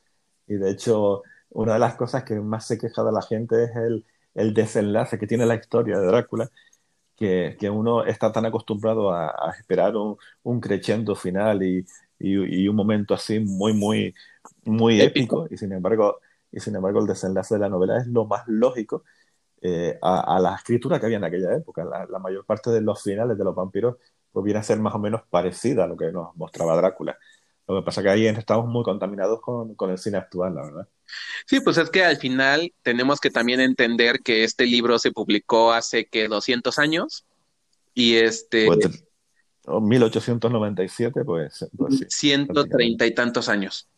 y 0.49 0.55
de 0.57 0.71
hecho 0.71 1.23
una 1.51 1.75
de 1.75 1.79
las 1.79 1.95
cosas 1.97 2.25
que 2.25 2.35
más 2.41 2.67
se 2.67 2.77
queja 2.79 3.05
de 3.05 3.13
la 3.13 3.23
gente 3.23 3.65
es 3.65 3.77
el, 3.77 4.05
el 4.35 4.53
desenlace 4.55 5.19
que 5.19 5.27
tiene 5.29 5.47
la 5.47 5.55
historia 5.55 5.99
de 5.99 6.07
Drácula, 6.07 6.51
que, 7.17 7.57
que 7.59 7.71
uno 7.71 8.05
está 8.05 8.33
tan 8.33 8.47
acostumbrado 8.47 9.11
a, 9.13 9.29
a 9.29 9.51
esperar 9.59 9.97
un, 9.97 10.17
un 10.43 10.61
crescendo 10.61 11.15
final 11.17 11.63
y, 11.63 11.87
y, 12.19 12.63
y 12.63 12.69
un 12.69 12.77
momento 12.77 13.15
así 13.15 13.41
muy, 13.41 13.73
muy, 13.73 14.15
muy 14.65 15.01
Épico. 15.01 15.45
épico, 15.45 15.55
y 15.55 15.59
sin 15.59 15.73
embargo, 15.73 16.21
y 16.53 16.61
sin 16.61 16.77
embargo 16.77 17.01
el 17.01 17.07
desenlace 17.07 17.55
de 17.55 17.61
la 17.61 17.69
novela 17.69 17.99
es 17.99 18.07
lo 18.07 18.25
más 18.27 18.45
lógico 18.47 19.05
eh, 19.63 19.99
a, 20.03 20.37
a, 20.37 20.41
la 20.41 20.55
escritura 20.55 21.01
que 21.01 21.07
había 21.07 21.19
en 21.19 21.25
aquella 21.25 21.55
época. 21.55 21.85
La, 21.85 22.07
la, 22.07 22.19
mayor 22.19 22.45
parte 22.45 22.71
de 22.71 22.81
los 22.81 23.03
finales 23.03 23.37
de 23.37 23.45
los 23.45 23.55
vampiros 23.55 23.97
pues 24.31 24.45
viene 24.45 24.61
a 24.61 24.63
ser 24.63 24.79
más 24.79 24.95
o 24.95 24.99
menos 24.99 25.23
parecida 25.31 25.85
a 25.85 25.87
lo 25.87 25.97
que 25.97 26.13
nos 26.13 26.37
mostraba 26.37 26.77
Drácula. 26.77 27.19
Lo 27.67 27.81
que 27.81 27.85
pasa 27.85 28.01
es 28.01 28.05
que 28.05 28.11
ahí 28.11 28.27
estamos 28.27 28.67
muy 28.67 28.85
contaminados 28.85 29.41
con, 29.41 29.75
con, 29.75 29.91
el 29.91 29.99
cine 29.99 30.19
actual, 30.19 30.55
la 30.55 30.63
verdad. 30.63 30.89
Sí, 31.47 31.61
pues 31.61 31.79
es 31.79 31.91
que 31.91 32.05
al 32.05 32.17
final 32.17 32.73
tenemos 32.83 33.19
que 33.19 33.31
también 33.31 33.61
entender 33.61 34.21
que 34.21 34.45
este 34.45 34.67
libro 34.67 34.99
se 34.99 35.11
publicó 35.11 35.73
hace 35.73 36.07
que 36.07 36.29
200 36.29 36.79
años 36.79 37.27
y 37.93 38.17
este... 38.17 38.67
Pues, 38.67 39.06
1897, 39.67 41.25
pues, 41.25 41.67
pues 41.77 41.99
sí, 41.99 42.05
130 42.09 43.07
y 43.07 43.15
tantos 43.15 43.49
años. 43.49 43.89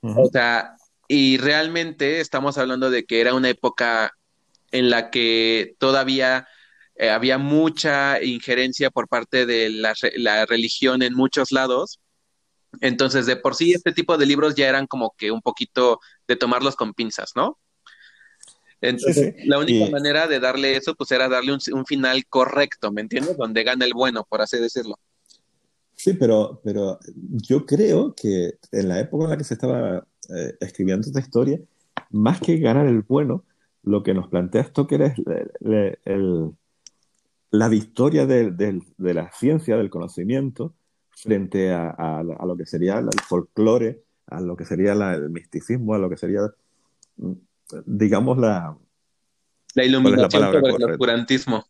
Uh 0.00 0.08
-huh. 0.08 0.26
O 0.26 0.30
sea, 0.30 0.76
y 1.08 1.36
realmente 1.38 2.20
estamos 2.20 2.58
hablando 2.58 2.90
de 2.90 3.04
que 3.04 3.20
era 3.20 3.34
una 3.34 3.50
época 3.50 4.12
en 4.70 4.90
la 4.90 5.10
que 5.10 5.74
todavía 5.78 6.48
eh, 6.96 7.10
había 7.10 7.38
mucha 7.38 8.22
injerencia 8.22 8.90
por 8.90 9.08
parte 9.08 9.46
de 9.46 9.70
la, 9.70 9.94
la, 10.16 10.46
religión 10.46 11.02
en 11.02 11.14
muchos 11.14 11.52
lados. 11.52 12.00
Entonces, 12.80 13.26
de 13.26 13.36
por 13.36 13.54
sí, 13.54 13.72
este 13.72 13.92
tipo 13.92 14.16
de 14.16 14.26
libros 14.26 14.54
ya 14.54 14.68
eran 14.68 14.86
como 14.86 15.14
que 15.16 15.30
un 15.30 15.42
poquito 15.42 16.00
de 16.26 16.36
tomarlos 16.36 16.76
con 16.76 16.94
pinzas, 16.94 17.32
¿no? 17.36 17.58
Entonces, 18.84 19.34
sí, 19.34 19.42
sí. 19.42 19.48
la 19.48 19.58
única 19.58 19.86
y... 19.86 19.90
manera 19.90 20.26
de 20.26 20.40
darle 20.40 20.76
eso, 20.76 20.94
pues 20.94 21.10
era 21.12 21.28
darle 21.28 21.52
un, 21.52 21.60
un, 21.72 21.86
final 21.86 22.24
correcto, 22.28 22.92
¿me 22.92 23.00
entiendes? 23.00 23.36
Donde 23.36 23.64
gana 23.64 23.84
el 23.84 23.94
bueno, 23.94 24.26
por 24.28 24.42
así 24.42 24.58
decirlo. 24.58 24.98
Sí, 25.94 26.12
pero, 26.14 26.60
pero 26.62 26.98
yo 27.14 27.64
creo 27.64 28.14
que 28.14 28.58
en 28.72 28.88
la 28.88 29.00
época 29.00 29.24
en 29.24 29.30
la 29.30 29.36
que 29.38 29.44
se 29.44 29.54
estaba 29.54 30.06
eh, 30.28 30.54
escribiendo 30.60 31.06
esta 31.06 31.20
historia, 31.20 31.60
más 32.10 32.40
que 32.40 32.58
ganar 32.58 32.86
el 32.86 33.02
bueno, 33.02 33.44
lo 33.82 34.02
que 34.02 34.14
nos 34.14 34.28
plantea 34.28 34.64
Stoker 34.64 35.02
es 35.02 35.14
el, 35.18 35.98
el, 36.04 36.50
la 37.50 37.68
victoria 37.68 38.26
de, 38.26 38.50
de, 38.50 38.82
de, 38.96 39.14
la 39.14 39.30
ciencia, 39.32 39.76
del 39.76 39.90
conocimiento, 39.90 40.74
frente 41.10 41.72
a, 41.72 41.90
a, 41.90 42.20
a 42.20 42.46
lo 42.46 42.56
que 42.56 42.66
sería 42.66 42.98
el 42.98 43.08
folclore, 43.26 44.02
a 44.26 44.40
lo 44.40 44.56
que 44.56 44.64
sería 44.64 44.94
la, 44.94 45.14
el 45.14 45.30
misticismo, 45.30 45.94
a 45.94 45.98
lo 45.98 46.10
que 46.10 46.16
sería, 46.16 46.40
digamos, 47.86 48.38
la... 48.38 48.76
La 49.74 49.84
iluminación 49.84 50.42
la 50.42 50.52
sobre 50.52 50.68
el 50.68 50.90
oscurantismo. 50.92 51.64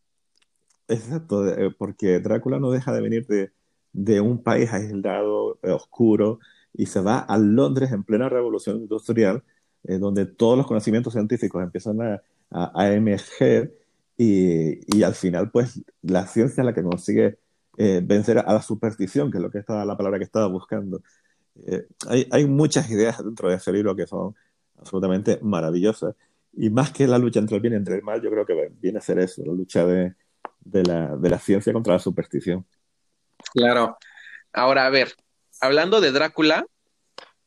Exacto, 0.89 1.49
eh, 1.49 1.75
porque 1.77 2.21
Drácula 2.21 2.59
no 2.59 2.71
deja 2.71 2.93
de 2.93 3.01
venir 3.01 3.27
de, 3.27 3.51
de 3.95 4.21
un 4.21 4.43
país 4.43 4.71
aislado, 4.73 5.59
eh, 5.63 5.71
oscuro, 5.71 6.41
y 6.75 6.87
se 6.87 7.01
va 7.01 7.21
a 7.21 7.39
Londres 7.39 7.93
en 7.93 8.03
plena 8.03 8.29
revolución 8.29 8.77
industrial, 8.77 9.43
eh, 9.85 9.99
donde 9.99 10.27
todos 10.27 10.59
los 10.59 10.67
conocimientos 10.67 11.15
científicos 11.15 11.63
empiezan 11.63 12.03
a, 12.03 12.23
a, 12.51 12.73
a 12.75 12.93
emerger 12.93 13.73
y, 14.19 14.97
y, 14.97 15.03
al 15.03 15.15
final, 15.15 15.51
pues, 15.51 15.81
la 16.03 16.27
ciencia 16.27 16.61
es 16.61 16.67
la 16.67 16.75
que 16.75 16.83
consigue 16.83 17.39
eh, 17.79 18.01
vencer 18.05 18.39
a 18.39 18.53
la 18.53 18.63
superstición, 18.63 19.31
que 19.31 19.39
es 19.39 19.43
lo 19.43 19.51
que 19.51 19.59
estaba 19.59 19.85
la 19.85 19.97
palabra 19.97 20.19
que 20.19 20.25
estaba 20.25 20.47
buscando. 20.49 21.01
Hay, 22.09 22.27
hay, 22.33 22.47
muchas 22.47 22.91
ideas 22.91 23.25
dentro 23.25 23.49
de 23.49 23.57
ese 23.57 23.73
libro 23.73 23.95
que 23.95 24.09
son 24.09 24.35
absolutamente 24.79 25.39
maravillosas. 25.43 26.15
Y 26.53 26.71
más 26.71 26.93
que 26.93 27.07
la 27.07 27.19
lucha 27.19 27.41
entre 27.41 27.57
el 27.57 27.63
bien 27.63 27.75
y 27.75 27.77
entre 27.77 27.97
el 27.97 28.03
mal, 28.03 28.23
yo 28.23 28.31
creo 28.31 28.47
que 28.47 28.71
viene 28.81 28.99
a 28.99 29.03
ser 29.03 29.19
eso, 29.19 29.43
la 29.45 29.53
lucha 29.53 29.85
de, 29.85 30.15
de, 30.61 30.83
la, 30.85 31.17
de 31.17 31.31
la 31.31 31.39
ciencia 31.39 31.73
contra 31.73 31.95
la 31.95 31.99
superstición. 31.99 32.65
Claro. 33.53 33.97
Ahora, 34.53 34.87
a 34.87 34.91
ver, 34.91 35.15
hablando 35.61 36.01
de 36.01 36.13
Drácula, 36.13 36.65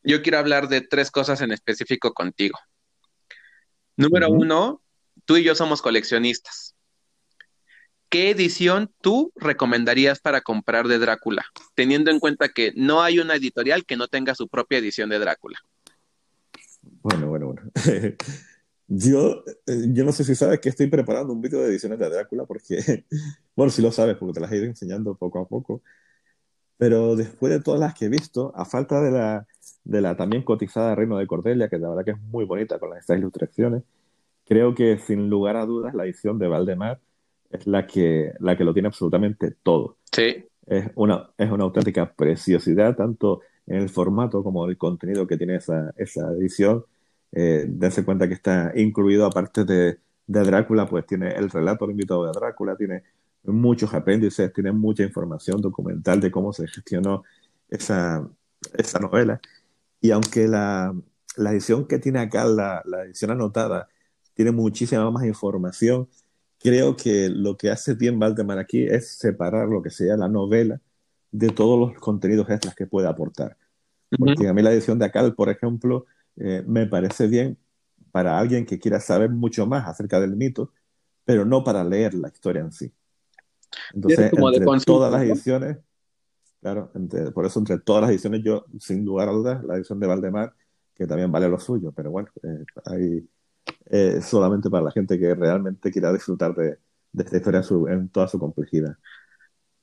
yo 0.03 0.21
quiero 0.21 0.39
hablar 0.39 0.67
de 0.67 0.81
tres 0.81 1.09
cosas 1.09 1.41
en 1.41 1.51
específico 1.51 2.13
contigo. 2.13 2.57
Número 3.95 4.27
uh 4.29 4.33
-huh. 4.33 4.41
uno, 4.41 4.81
tú 5.25 5.37
y 5.37 5.43
yo 5.43 5.55
somos 5.55 5.81
coleccionistas. 5.81 6.75
¿Qué 8.09 8.29
edición 8.29 8.93
tú 9.01 9.33
recomendarías 9.35 10.19
para 10.19 10.41
comprar 10.41 10.87
de 10.87 10.97
Drácula? 10.97 11.45
Teniendo 11.75 12.09
en 12.09 12.19
cuenta 12.19 12.47
que 12.49 12.71
no 12.75 13.01
hay 13.01 13.19
una 13.19 13.35
editorial 13.35 13.85
que 13.85 13.97
no 13.97 14.07
tenga 14.07 14.33
su 14.33 14.47
propia 14.47 14.77
edición 14.77 15.09
de 15.09 15.19
Drácula. 15.19 15.59
Bueno, 17.09 17.29
bueno, 17.29 17.45
bueno. 17.47 17.61
yo, 18.89 19.43
yo 19.65 20.03
no 20.03 20.11
sé 20.11 20.25
si 20.25 20.35
sabes 20.35 20.59
que 20.59 20.67
estoy 20.67 20.87
preparando 20.87 21.31
un 21.31 21.41
vídeo 21.41 21.61
de 21.61 21.69
ediciones 21.69 21.97
de 21.99 22.09
Drácula 22.09 22.45
porque, 22.45 23.05
bueno, 23.55 23.71
si 23.71 23.81
lo 23.81 23.93
sabes 23.93 24.17
porque 24.17 24.33
te 24.33 24.39
las 24.41 24.51
he 24.51 24.57
ido 24.57 24.65
enseñando 24.65 25.15
poco 25.15 25.39
a 25.39 25.47
poco. 25.47 25.81
Pero 26.75 27.15
después 27.15 27.53
de 27.53 27.61
todas 27.61 27.79
las 27.79 27.93
que 27.93 28.05
he 28.05 28.09
visto, 28.09 28.51
a 28.57 28.65
falta 28.65 29.01
de 29.01 29.11
la, 29.11 29.47
de 29.85 30.01
la 30.01 30.17
también 30.17 30.43
cotizada 30.43 30.95
Reino 30.95 31.17
de 31.17 31.27
Cordelia, 31.27 31.69
que 31.69 31.79
la 31.79 31.87
verdad 31.87 32.03
que 32.03 32.11
es 32.11 32.19
muy 32.19 32.43
bonita 32.43 32.77
con 32.77 32.95
estas 32.97 33.17
ilustraciones, 33.17 33.83
creo 34.45 34.75
que 34.75 34.97
sin 34.97 35.29
lugar 35.29 35.55
a 35.55 35.65
dudas 35.65 35.93
la 35.95 36.03
edición 36.03 36.37
de 36.37 36.49
Valdemar 36.49 36.99
es 37.51 37.65
la 37.67 37.87
que, 37.87 38.33
la 38.39 38.57
que 38.57 38.65
lo 38.65 38.73
tiene 38.73 38.89
absolutamente 38.89 39.55
todo. 39.63 39.95
Sí. 40.11 40.43
Es 40.65 40.91
una, 40.95 41.29
es 41.37 41.49
una 41.49 41.63
auténtica 41.63 42.11
preciosidad, 42.13 42.97
tanto 42.97 43.39
en 43.65 43.77
el 43.77 43.89
formato 43.89 44.43
como 44.43 44.65
en 44.65 44.71
el 44.71 44.77
contenido 44.77 45.25
que 45.25 45.37
tiene 45.37 45.55
esa, 45.55 45.93
esa 45.95 46.29
edición. 46.33 46.83
Eh, 47.31 47.65
dense 47.67 48.03
cuenta 48.05 48.27
que 48.27 48.33
está 48.33 48.71
incluido, 48.75 49.25
aparte 49.25 49.65
de, 49.65 49.99
de 50.27 50.43
Drácula, 50.43 50.87
pues 50.87 51.05
tiene 51.05 51.29
el 51.31 51.49
relato 51.49 51.89
invitado 51.89 52.25
de 52.25 52.31
Drácula, 52.31 52.75
tiene 52.75 53.03
muchos 53.43 53.93
apéndices, 53.93 54.51
tiene 54.53 54.71
mucha 54.71 55.03
información 55.03 55.61
documental 55.61 56.19
de 56.19 56.31
cómo 56.31 56.51
se 56.53 56.67
gestionó 56.67 57.23
esa, 57.69 58.27
esa 58.73 58.99
novela. 58.99 59.39
Y 60.01 60.11
aunque 60.11 60.47
la, 60.47 60.93
la 61.35 61.51
edición 61.51 61.87
que 61.87 61.99
tiene 61.99 62.19
acá, 62.19 62.45
la, 62.45 62.81
la 62.85 63.03
edición 63.03 63.31
anotada, 63.31 63.87
tiene 64.33 64.51
muchísima 64.51 65.09
más 65.11 65.25
información, 65.25 66.07
creo 66.59 66.95
que 66.95 67.29
lo 67.29 67.55
que 67.57 67.69
hace 67.69 67.93
bien 67.93 68.19
Valdemar 68.19 68.59
aquí 68.59 68.83
es 68.83 69.17
separar 69.17 69.67
lo 69.67 69.81
que 69.81 69.89
sea 69.89 70.17
la 70.17 70.27
novela 70.27 70.79
de 71.31 71.49
todos 71.49 71.79
los 71.79 71.99
contenidos 71.99 72.49
extras 72.49 72.75
que 72.75 72.87
puede 72.87 73.07
aportar. 73.07 73.57
Porque 74.17 74.43
uh 74.43 74.45
-huh. 74.45 74.49
a 74.49 74.53
mí 74.53 74.61
la 74.61 74.71
edición 74.71 74.97
de 74.99 75.05
Acal, 75.05 75.35
por 75.35 75.49
ejemplo, 75.49 76.05
eh, 76.37 76.63
me 76.65 76.87
parece 76.87 77.27
bien 77.27 77.57
para 78.11 78.39
alguien 78.39 78.65
que 78.65 78.79
quiera 78.79 78.99
saber 78.99 79.29
mucho 79.29 79.67
más 79.67 79.87
acerca 79.87 80.19
del 80.19 80.35
mito, 80.35 80.71
pero 81.25 81.45
no 81.45 81.63
para 81.63 81.83
leer 81.83 82.13
la 82.13 82.29
historia 82.29 82.61
en 82.61 82.71
sí. 82.71 82.91
Entonces, 83.93 84.31
entre 84.31 84.65
todas 84.85 85.11
las 85.11 85.21
ediciones, 85.23 85.77
claro, 86.61 86.91
entre, 86.95 87.31
por 87.31 87.45
eso 87.45 87.59
entre 87.59 87.79
todas 87.79 88.01
las 88.01 88.11
ediciones 88.11 88.41
yo, 88.43 88.65
sin 88.79 89.05
lugar 89.05 89.29
a 89.29 89.33
dudas, 89.33 89.63
la 89.63 89.75
edición 89.75 89.99
de 89.99 90.07
Valdemar, 90.07 90.53
que 90.95 91.05
también 91.05 91.31
vale 91.31 91.47
lo 91.49 91.59
suyo, 91.59 91.91
pero 91.91 92.09
bueno, 92.09 92.29
eh, 92.43 92.65
hay 92.85 93.29
eh, 93.85 94.19
solamente 94.21 94.69
para 94.69 94.85
la 94.85 94.91
gente 94.91 95.19
que 95.19 95.35
realmente 95.35 95.91
quiera 95.91 96.11
disfrutar 96.11 96.55
de, 96.55 96.77
de 97.11 97.23
esta 97.23 97.37
historia 97.37 97.59
en, 97.59 97.63
su, 97.63 97.87
en 97.87 98.09
toda 98.09 98.27
su 98.27 98.39
complejidad. 98.39 98.95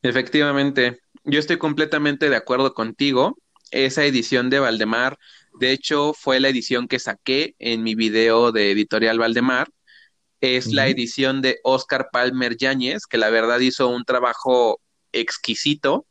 Efectivamente, 0.02 1.00
yo 1.24 1.38
estoy 1.38 1.58
completamente 1.58 2.28
de 2.28 2.36
acuerdo 2.36 2.74
contigo. 2.74 3.38
Esa 3.70 4.04
edición 4.04 4.50
de 4.50 4.60
Valdemar, 4.60 5.18
de 5.54 5.72
hecho, 5.72 6.14
fue 6.14 6.40
la 6.40 6.48
edición 6.48 6.88
que 6.88 6.98
saqué 6.98 7.54
en 7.58 7.82
mi 7.82 7.94
video 7.94 8.52
de 8.52 8.72
Editorial 8.72 9.18
Valdemar. 9.18 9.68
Es 10.40 10.66
uh 10.66 10.70
-huh. 10.70 10.74
la 10.74 10.88
edición 10.88 11.42
de 11.42 11.58
Oscar 11.62 12.08
Palmer 12.12 12.56
Yáñez, 12.56 13.06
que 13.06 13.18
la 13.18 13.30
verdad 13.30 13.60
hizo 13.60 13.88
un 13.88 14.04
trabajo 14.04 14.80
exquisito. 15.12 16.06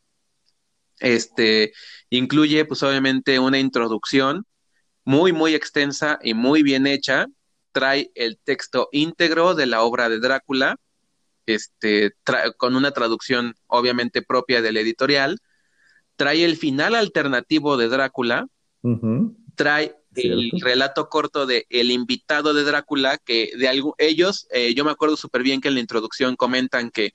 Este 1.00 1.74
incluye, 2.10 2.66
pues, 2.66 2.84
obviamente, 2.84 3.40
una 3.40 3.60
introducción 3.60 4.46
muy, 5.04 5.34
muy 5.34 5.56
extensa 5.56 6.20
y 6.24 6.34
muy 6.34 6.64
bien 6.64 6.88
hecha. 6.88 7.28
Trae 7.74 8.12
el 8.16 8.38
texto 8.44 8.88
íntegro 8.92 9.56
de 9.56 9.66
la 9.66 9.82
obra 9.82 10.08
de 10.10 10.20
Drácula, 10.20 10.78
este, 11.46 12.12
con 12.58 12.76
una 12.76 12.92
traducción 12.92 13.56
obviamente 13.68 14.22
propia 14.22 14.62
del 14.62 14.78
editorial. 14.78 15.40
Trae 16.16 16.46
el 16.46 16.56
final 16.56 16.96
alternativo 16.96 17.76
de 17.78 17.90
Drácula. 17.90 18.48
Trae 19.56 19.96
el 20.16 20.52
relato 20.62 21.10
corto 21.10 21.46
de 21.46 21.66
El 21.70 21.92
invitado 21.92 22.54
de 22.54 22.64
Drácula, 22.64 23.18
que 23.18 23.52
de 23.58 23.68
algo, 23.68 23.96
ellos, 23.98 24.48
eh, 24.52 24.74
yo 24.74 24.86
me 24.86 24.92
acuerdo 24.92 25.18
súper 25.18 25.44
bien 25.44 25.62
que 25.62 25.70
en 25.70 25.76
la 25.76 25.80
introducción 25.80 26.36
comentan 26.36 26.92
que 26.92 27.14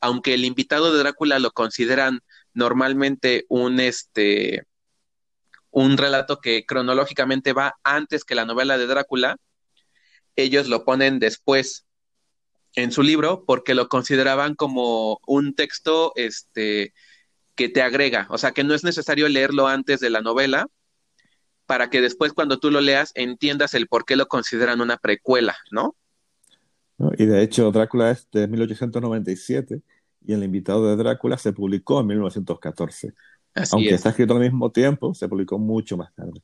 aunque 0.00 0.34
el 0.34 0.44
invitado 0.44 0.92
de 0.92 0.98
Drácula 0.98 1.38
lo 1.38 1.50
consideran 1.50 2.20
normalmente 2.54 3.44
un 3.48 3.80
este 3.80 4.64
un 5.70 5.98
relato 5.98 6.40
que 6.40 6.64
cronológicamente 6.64 7.52
va 7.52 7.74
antes 7.82 8.24
que 8.24 8.34
la 8.34 8.46
novela 8.46 8.78
de 8.78 8.86
Drácula, 8.86 9.36
ellos 10.34 10.68
lo 10.68 10.84
ponen 10.84 11.18
después 11.18 11.84
en 12.74 12.92
su 12.92 13.02
libro 13.02 13.44
porque 13.44 13.74
lo 13.74 13.88
consideraban 13.88 14.54
como 14.54 15.20
un 15.26 15.54
texto 15.54 16.12
este 16.14 16.94
que 17.54 17.68
te 17.68 17.82
agrega, 17.82 18.28
o 18.30 18.38
sea, 18.38 18.52
que 18.52 18.62
no 18.62 18.72
es 18.72 18.84
necesario 18.84 19.28
leerlo 19.28 19.66
antes 19.66 19.98
de 19.98 20.10
la 20.10 20.20
novela 20.20 20.68
para 21.68 21.90
que 21.90 22.00
después 22.00 22.32
cuando 22.32 22.58
tú 22.58 22.70
lo 22.70 22.80
leas 22.80 23.12
entiendas 23.14 23.74
el 23.74 23.88
por 23.88 24.06
qué 24.06 24.16
lo 24.16 24.26
consideran 24.26 24.80
una 24.80 24.96
precuela, 24.96 25.54
¿no? 25.70 25.94
Y 27.18 27.26
de 27.26 27.42
hecho, 27.42 27.70
Drácula 27.70 28.10
es 28.10 28.26
de 28.32 28.48
1897 28.48 29.82
y 30.26 30.32
El 30.32 30.42
invitado 30.42 30.88
de 30.88 30.96
Drácula 30.96 31.36
se 31.36 31.52
publicó 31.52 32.00
en 32.00 32.06
1914. 32.06 33.12
Aunque 33.70 33.90
está 33.94 34.08
escrito 34.08 34.34
al 34.34 34.40
mismo 34.40 34.72
tiempo, 34.72 35.14
se 35.14 35.28
publicó 35.28 35.58
mucho 35.58 35.98
más 35.98 36.12
tarde. 36.14 36.40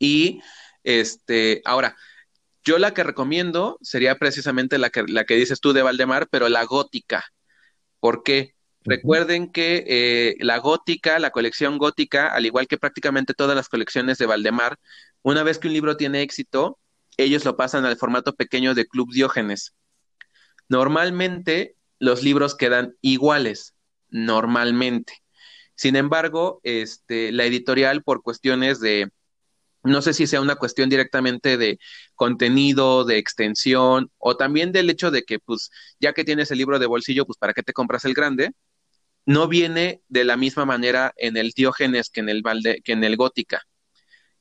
Y 0.00 0.40
este, 0.82 1.62
ahora, 1.64 1.96
yo 2.64 2.78
la 2.78 2.92
que 2.92 3.04
recomiendo 3.04 3.78
sería 3.82 4.18
precisamente 4.18 4.78
la 4.78 4.90
que, 4.90 5.04
la 5.04 5.24
que 5.24 5.36
dices 5.36 5.60
tú 5.60 5.72
de 5.72 5.82
Valdemar, 5.82 6.28
pero 6.28 6.48
la 6.48 6.64
gótica. 6.64 7.24
¿Por 8.00 8.24
qué? 8.24 8.54
Recuerden 8.84 9.52
que 9.52 9.84
eh, 9.86 10.36
la 10.40 10.58
gótica, 10.58 11.18
la 11.18 11.30
colección 11.30 11.76
gótica, 11.76 12.28
al 12.28 12.46
igual 12.46 12.66
que 12.66 12.78
prácticamente 12.78 13.34
todas 13.34 13.54
las 13.54 13.68
colecciones 13.68 14.16
de 14.18 14.26
Valdemar, 14.26 14.78
una 15.22 15.42
vez 15.42 15.58
que 15.58 15.68
un 15.68 15.74
libro 15.74 15.96
tiene 15.96 16.22
éxito, 16.22 16.78
ellos 17.18 17.44
lo 17.44 17.56
pasan 17.56 17.84
al 17.84 17.98
formato 17.98 18.34
pequeño 18.34 18.74
de 18.74 18.86
Club 18.86 19.12
Diógenes. 19.12 19.74
Normalmente 20.68 21.76
los 21.98 22.22
libros 22.22 22.54
quedan 22.54 22.94
iguales, 23.02 23.74
normalmente. 24.08 25.12
Sin 25.74 25.96
embargo, 25.96 26.60
este, 26.62 27.32
la 27.32 27.44
editorial, 27.44 28.02
por 28.02 28.22
cuestiones 28.22 28.80
de, 28.80 29.10
no 29.82 30.00
sé 30.00 30.14
si 30.14 30.26
sea 30.26 30.40
una 30.40 30.56
cuestión 30.56 30.88
directamente 30.88 31.58
de 31.58 31.78
contenido, 32.14 33.04
de 33.04 33.18
extensión, 33.18 34.10
o 34.16 34.36
también 34.36 34.72
del 34.72 34.88
hecho 34.88 35.10
de 35.10 35.24
que, 35.24 35.38
pues, 35.38 35.70
ya 36.00 36.14
que 36.14 36.24
tienes 36.24 36.50
el 36.50 36.58
libro 36.58 36.78
de 36.78 36.86
bolsillo, 36.86 37.26
pues, 37.26 37.36
¿para 37.38 37.52
qué 37.52 37.62
te 37.62 37.74
compras 37.74 38.04
el 38.06 38.14
grande? 38.14 38.52
No 39.26 39.48
viene 39.48 40.02
de 40.08 40.24
la 40.24 40.36
misma 40.36 40.64
manera 40.64 41.12
en 41.16 41.36
el 41.36 41.50
Diógenes 41.50 42.10
que 42.10 42.20
en 42.20 42.28
el, 42.28 42.42
que 42.84 42.92
en 42.92 43.04
el 43.04 43.16
Gótica. 43.16 43.62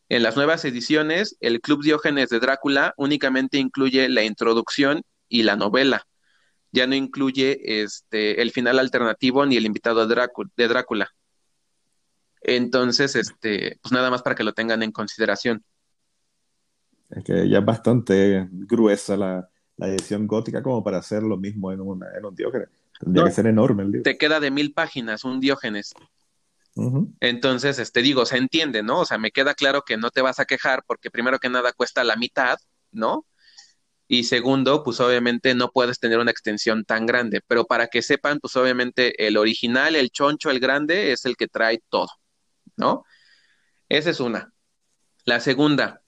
En 0.08 0.24
las 0.24 0.36
nuevas 0.36 0.66
ediciones, 0.66 1.38
el 1.40 1.62
Club 1.62 1.84
Diógenes 1.84 2.30
de 2.30 2.40
Drácula 2.40 2.94
únicamente 2.98 3.58
incluye 3.58 4.10
la 4.10 4.24
introducción 4.24 5.04
y 5.28 5.44
la 5.44 5.56
novela 5.56 6.08
ya 6.72 6.88
no 6.88 6.96
incluye 6.96 7.82
este, 7.84 8.42
el 8.42 8.52
final 8.52 8.80
alternativo 8.80 9.46
ni 9.46 9.58
el 9.58 9.66
invitado 9.66 10.08
de 10.08 10.68
Drácula. 10.68 11.10
Entonces, 12.42 13.16
este, 13.16 13.80
pues 13.82 13.92
nada 13.92 14.10
más 14.10 14.22
para 14.22 14.36
que 14.36 14.44
lo 14.44 14.54
tengan 14.54 14.84
en 14.84 14.92
consideración. 14.92 15.64
Es 17.10 17.24
que 17.24 17.50
ya 17.50 17.60
es 17.60 17.66
bastante 17.66 18.48
gruesa 18.52 19.18
la, 19.18 19.50
edición 19.78 20.28
gótica 20.28 20.62
como 20.62 20.84
para 20.84 20.98
hacer 20.98 21.24
lo 21.24 21.38
mismo 21.38 21.72
en, 21.72 21.80
en 21.80 22.26
un 22.26 22.36
Diógenes. 22.36 22.70
Tendría 23.00 23.26
que 23.26 23.32
ser 23.32 23.48
enorme 23.48 23.84
el 23.84 23.92
libro. 23.92 24.04
Te 24.04 24.18
queda 24.18 24.40
de 24.40 24.52
mil 24.52 24.74
páginas 24.74 25.24
un 25.24 25.40
Diógenes. 25.40 25.94
Entonces, 27.20 27.80
este, 27.80 28.02
digo, 28.02 28.26
se 28.26 28.38
entiende, 28.38 28.84
¿no? 28.84 29.02
O 29.02 29.06
sea, 29.06 29.18
me 29.18 29.32
queda 29.32 29.54
claro 29.54 29.84
que 29.84 29.98
no 29.98 30.12
te 30.12 30.22
vas 30.22 30.40
a 30.40 30.46
quejar 30.46 30.84
porque 30.86 31.12
primero 31.12 31.40
que 31.40 31.50
nada 31.50 31.74
cuesta 31.74 32.04
la 32.04 32.16
mitad, 32.16 32.58
¿no? 32.92 33.26
Y 34.08 34.24
segundo, 34.24 34.84
pues 34.84 35.00
obviamente 35.00 35.54
no 35.56 35.72
puedes 35.72 36.00
tener 36.00 36.20
una 36.20 36.32
extensión 36.32 36.84
tan 36.84 37.06
grande, 37.06 37.42
pero 37.46 37.66
para 37.66 37.88
que 37.88 38.02
sepan, 38.02 38.40
pues 38.40 38.56
obviamente 38.56 39.28
el 39.28 39.38
original, 39.38 39.96
el 39.96 40.10
choncho, 40.10 40.50
el 40.50 40.60
grande, 40.60 41.12
es 41.12 41.26
el 41.26 41.36
que 41.36 41.48
trae 41.48 41.82
todo, 41.90 42.10
¿no? 42.76 43.04
Esa 43.88 44.10
es 44.10 44.20
una. 44.20 44.52
La 45.26 45.40
segunda, 45.40 46.02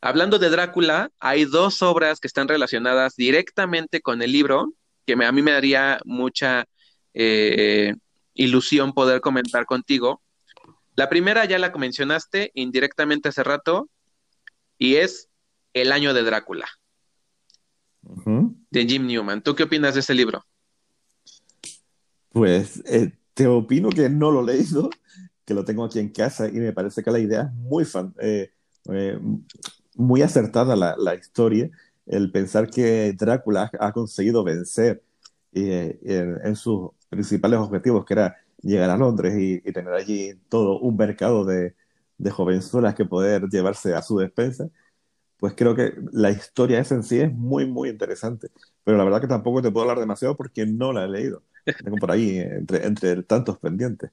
hablando 0.00 0.38
de 0.38 0.48
Drácula, 0.48 1.10
hay 1.18 1.44
dos 1.44 1.82
obras 1.82 2.18
que 2.18 2.28
están 2.28 2.48
relacionadas 2.48 3.14
directamente 3.16 4.00
con 4.00 4.22
el 4.22 4.32
libro, 4.32 4.72
que 5.06 5.12
a 5.12 5.32
mí 5.32 5.42
me 5.42 5.52
daría 5.52 6.00
mucha 6.04 6.64
eh, 7.12 7.94
ilusión 8.34 8.92
poder 8.92 9.20
comentar 9.20 9.66
contigo. 9.66 10.22
La 10.96 11.08
primera 11.08 11.44
ya 11.44 11.58
la 11.58 11.70
mencionaste 11.70 12.50
indirectamente 12.54 13.28
hace 13.28 13.42
rato, 13.42 13.88
y 14.78 14.96
es 14.96 15.28
El 15.72 15.92
año 15.92 16.14
de 16.14 16.22
Drácula 16.22 16.66
de 18.70 18.86
Jim 18.86 19.06
Newman. 19.06 19.42
¿Tú 19.42 19.54
qué 19.54 19.64
opinas 19.64 19.94
de 19.94 20.00
ese 20.00 20.14
libro? 20.14 20.44
Pues 22.30 22.82
eh, 22.86 23.12
te 23.32 23.46
opino 23.46 23.88
que 23.90 24.08
no 24.08 24.30
lo 24.30 24.40
he 24.42 24.56
leído, 24.56 24.90
que 25.44 25.54
lo 25.54 25.64
tengo 25.64 25.84
aquí 25.84 26.00
en 26.00 26.10
casa 26.10 26.48
y 26.48 26.52
me 26.52 26.72
parece 26.72 27.02
que 27.02 27.10
la 27.10 27.18
idea 27.18 27.42
es 27.42 27.52
muy, 27.52 27.84
fan, 27.84 28.14
eh, 28.20 28.50
eh, 28.90 29.18
muy 29.94 30.22
acertada 30.22 30.74
la, 30.74 30.96
la, 30.98 31.14
historia, 31.14 31.70
el 32.06 32.30
pensar 32.30 32.70
que 32.70 33.12
Drácula 33.12 33.70
ha 33.78 33.92
conseguido 33.92 34.44
vencer 34.44 35.02
en, 35.52 36.56
sus 36.56 36.90
principales 37.08 37.58
objetivos, 37.60 38.04
que 38.04 38.14
era 38.14 38.36
llegar 38.62 38.90
a 38.90 38.96
Londres 38.96 39.34
y, 39.38 39.60
tener 39.72 39.92
allí 39.94 40.34
todo 40.48 40.78
un 40.80 40.96
mercado 40.96 41.44
de, 41.44 41.74
de 42.18 42.30
jovenzuelas 42.30 42.94
que 42.94 43.04
poder 43.04 43.48
llevarse 43.48 43.94
a 43.94 44.02
su 44.02 44.18
despensa 44.18 44.68
pues 45.44 45.52
creo 45.54 45.74
que 45.74 45.92
la 46.12 46.30
historia 46.30 46.78
esa 46.78 46.94
en 46.94 47.02
sí 47.02 47.20
es 47.20 47.30
muy, 47.30 47.66
muy 47.66 47.90
interesante. 47.90 48.48
Pero 48.82 48.96
la 48.96 49.04
verdad 49.04 49.20
que 49.20 49.26
tampoco 49.26 49.60
te 49.60 49.70
puedo 49.70 49.82
hablar 49.82 50.00
demasiado 50.00 50.38
porque 50.38 50.64
no 50.64 50.90
la 50.90 51.04
he 51.04 51.08
leído. 51.08 51.42
Tengo 51.84 51.98
por 51.98 52.10
ahí 52.10 52.38
entre, 52.38 52.86
entre 52.86 53.22
tantos 53.24 53.58
pendientes. 53.58 54.10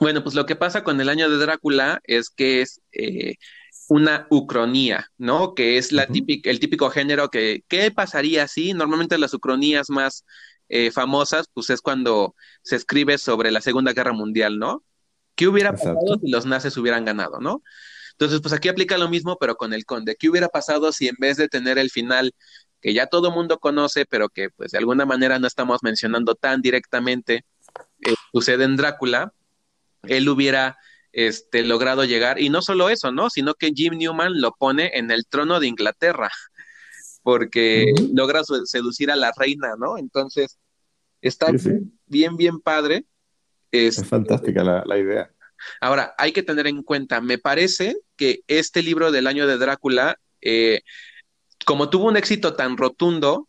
Bueno, 0.00 0.22
pues 0.22 0.34
lo 0.34 0.46
que 0.46 0.56
pasa 0.56 0.82
con 0.82 0.98
el 0.98 1.10
año 1.10 1.28
de 1.28 1.36
Drácula 1.36 2.00
es 2.04 2.30
que 2.30 2.62
es 2.62 2.80
eh, 2.92 3.34
una 3.88 4.26
ucronía, 4.30 5.10
¿no? 5.18 5.54
Que 5.54 5.78
es 5.78 5.92
la 5.92 6.04
el 6.04 6.60
típico 6.60 6.90
género 6.90 7.30
que, 7.30 7.64
¿qué 7.68 7.90
pasaría 7.90 8.48
si? 8.48 8.72
Normalmente 8.72 9.18
las 9.18 9.34
ucronías 9.34 9.90
más 9.90 10.24
eh, 10.68 10.90
famosas, 10.90 11.46
pues 11.52 11.70
es 11.70 11.80
cuando 11.80 12.34
se 12.62 12.76
escribe 12.76 13.18
sobre 13.18 13.50
la 13.50 13.60
Segunda 13.60 13.92
Guerra 13.92 14.12
Mundial, 14.12 14.58
¿no? 14.58 14.82
¿Qué 15.34 15.46
hubiera 15.46 15.72
pasado 15.72 16.18
si 16.20 16.30
los 16.30 16.46
nazis 16.46 16.76
hubieran 16.76 17.04
ganado, 17.04 17.38
¿no? 17.40 17.62
Entonces, 18.12 18.40
pues 18.40 18.54
aquí 18.54 18.68
aplica 18.68 18.96
lo 18.96 19.08
mismo, 19.08 19.36
pero 19.38 19.56
con 19.56 19.74
el 19.74 19.84
conde. 19.84 20.16
¿Qué 20.18 20.30
hubiera 20.30 20.48
pasado 20.48 20.90
si 20.90 21.08
en 21.08 21.16
vez 21.18 21.36
de 21.36 21.48
tener 21.48 21.76
el 21.76 21.90
final 21.90 22.34
que 22.80 22.94
ya 22.94 23.06
todo 23.06 23.30
mundo 23.30 23.58
conoce, 23.58 24.06
pero 24.06 24.28
que 24.28 24.50
pues 24.50 24.72
de 24.72 24.78
alguna 24.78 25.04
manera 25.04 25.38
no 25.38 25.46
estamos 25.46 25.82
mencionando 25.82 26.34
tan 26.34 26.62
directamente, 26.62 27.44
eh, 28.06 28.14
sucede 28.32 28.64
en 28.64 28.76
Drácula, 28.76 29.32
él 30.04 30.28
hubiera 30.28 30.78
este, 31.16 31.64
logrado 31.64 32.04
llegar, 32.04 32.38
y 32.38 32.50
no 32.50 32.60
solo 32.60 32.90
eso, 32.90 33.10
¿no? 33.10 33.30
Sino 33.30 33.54
que 33.54 33.72
Jim 33.74 33.96
Newman 33.96 34.38
lo 34.38 34.52
pone 34.52 34.90
en 34.98 35.10
el 35.10 35.26
trono 35.26 35.60
de 35.60 35.66
Inglaterra, 35.66 36.30
porque 37.22 37.94
logra 38.12 38.42
seducir 38.64 39.10
a 39.10 39.16
la 39.16 39.32
reina, 39.34 39.76
¿no? 39.78 39.96
Entonces, 39.96 40.58
está 41.22 41.46
bien, 42.04 42.36
bien 42.36 42.60
padre. 42.60 43.06
es 43.72 43.96
este, 43.96 44.06
fantástica 44.06 44.62
la, 44.62 44.84
la 44.84 44.98
idea. 44.98 45.30
Ahora, 45.80 46.14
hay 46.18 46.32
que 46.32 46.42
tener 46.42 46.66
en 46.66 46.82
cuenta, 46.82 47.22
me 47.22 47.38
parece 47.38 47.96
que 48.16 48.40
este 48.46 48.82
libro 48.82 49.10
del 49.10 49.26
año 49.26 49.46
de 49.46 49.56
Drácula, 49.56 50.18
eh, 50.42 50.82
como 51.64 51.88
tuvo 51.88 52.08
un 52.08 52.18
éxito 52.18 52.56
tan 52.56 52.76
rotundo, 52.76 53.48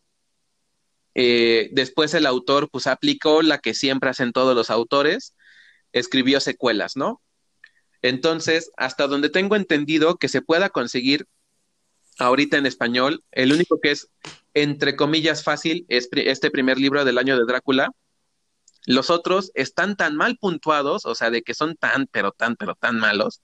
eh, 1.15 1.68
después 1.73 2.14
el 2.14 2.27
autor 2.27 2.69
pues 2.72 2.88
aplicó 2.88 3.41
la 3.41 3.57
que 3.57 3.73
siempre 3.73 4.10
hacen 4.10 4.31
todos 4.31 4.56
los 4.56 4.69
autores, 4.69 5.35
escribió 5.91 6.39
secuelas, 6.39 6.95
¿no? 6.95 7.22
Entonces, 8.02 8.72
hasta 8.78 9.07
donde 9.07 9.30
tengo 9.30 9.56
entendido 9.56 10.18
que 10.18 10.30
se 10.30 10.41
pueda 10.41 10.69
conseguir 10.69 11.28
ahorita 12.19 12.57
en 12.57 12.65
español, 12.65 13.24
el 13.32 13.53
único 13.53 13.80
que 13.80 13.91
es, 13.91 14.10
entre 14.53 14.95
comillas, 14.95 15.44
fácil 15.44 15.86
es 15.90 16.10
este 16.11 16.52
primer 16.52 16.80
libro 16.80 17.06
del 17.06 17.18
año 17.18 17.38
de 17.38 17.45
Drácula, 17.45 17.91
los 18.86 19.10
otros 19.10 19.52
están 19.53 19.98
tan 19.98 20.15
mal 20.15 20.38
puntuados, 20.38 21.06
o 21.06 21.14
sea, 21.14 21.30
de 21.30 21.41
que 21.41 21.53
son 21.53 21.76
tan, 21.76 22.07
pero 22.07 22.32
tan, 22.32 22.56
pero 22.56 22.76
tan 22.76 22.98
malos, 22.98 23.41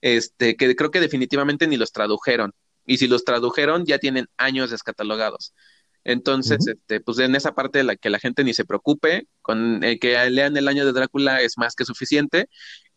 este, 0.00 0.56
que 0.56 0.76
creo 0.76 0.90
que 0.90 1.00
definitivamente 1.00 1.66
ni 1.66 1.76
los 1.76 1.92
tradujeron. 1.92 2.54
Y 2.86 2.98
si 2.98 3.08
los 3.08 3.24
tradujeron, 3.24 3.84
ya 3.84 3.98
tienen 3.98 4.28
años 4.36 4.70
descatalogados. 4.70 5.52
Entonces, 6.04 6.66
este, 6.66 7.00
pues 7.00 7.18
en 7.18 7.34
esa 7.34 7.54
parte 7.54 7.78
de 7.78 7.84
la 7.84 7.96
que 7.96 8.08
la 8.08 8.18
gente 8.20 8.44
ni 8.44 8.54
se 8.54 8.64
preocupe, 8.64 9.26
con 9.42 9.82
el 9.84 9.98
que 9.98 10.30
lean 10.30 10.56
el 10.56 10.68
año 10.68 10.86
de 10.86 10.92
Drácula 10.92 11.42
es 11.42 11.58
más 11.58 11.74
que 11.74 11.84
suficiente. 11.84 12.48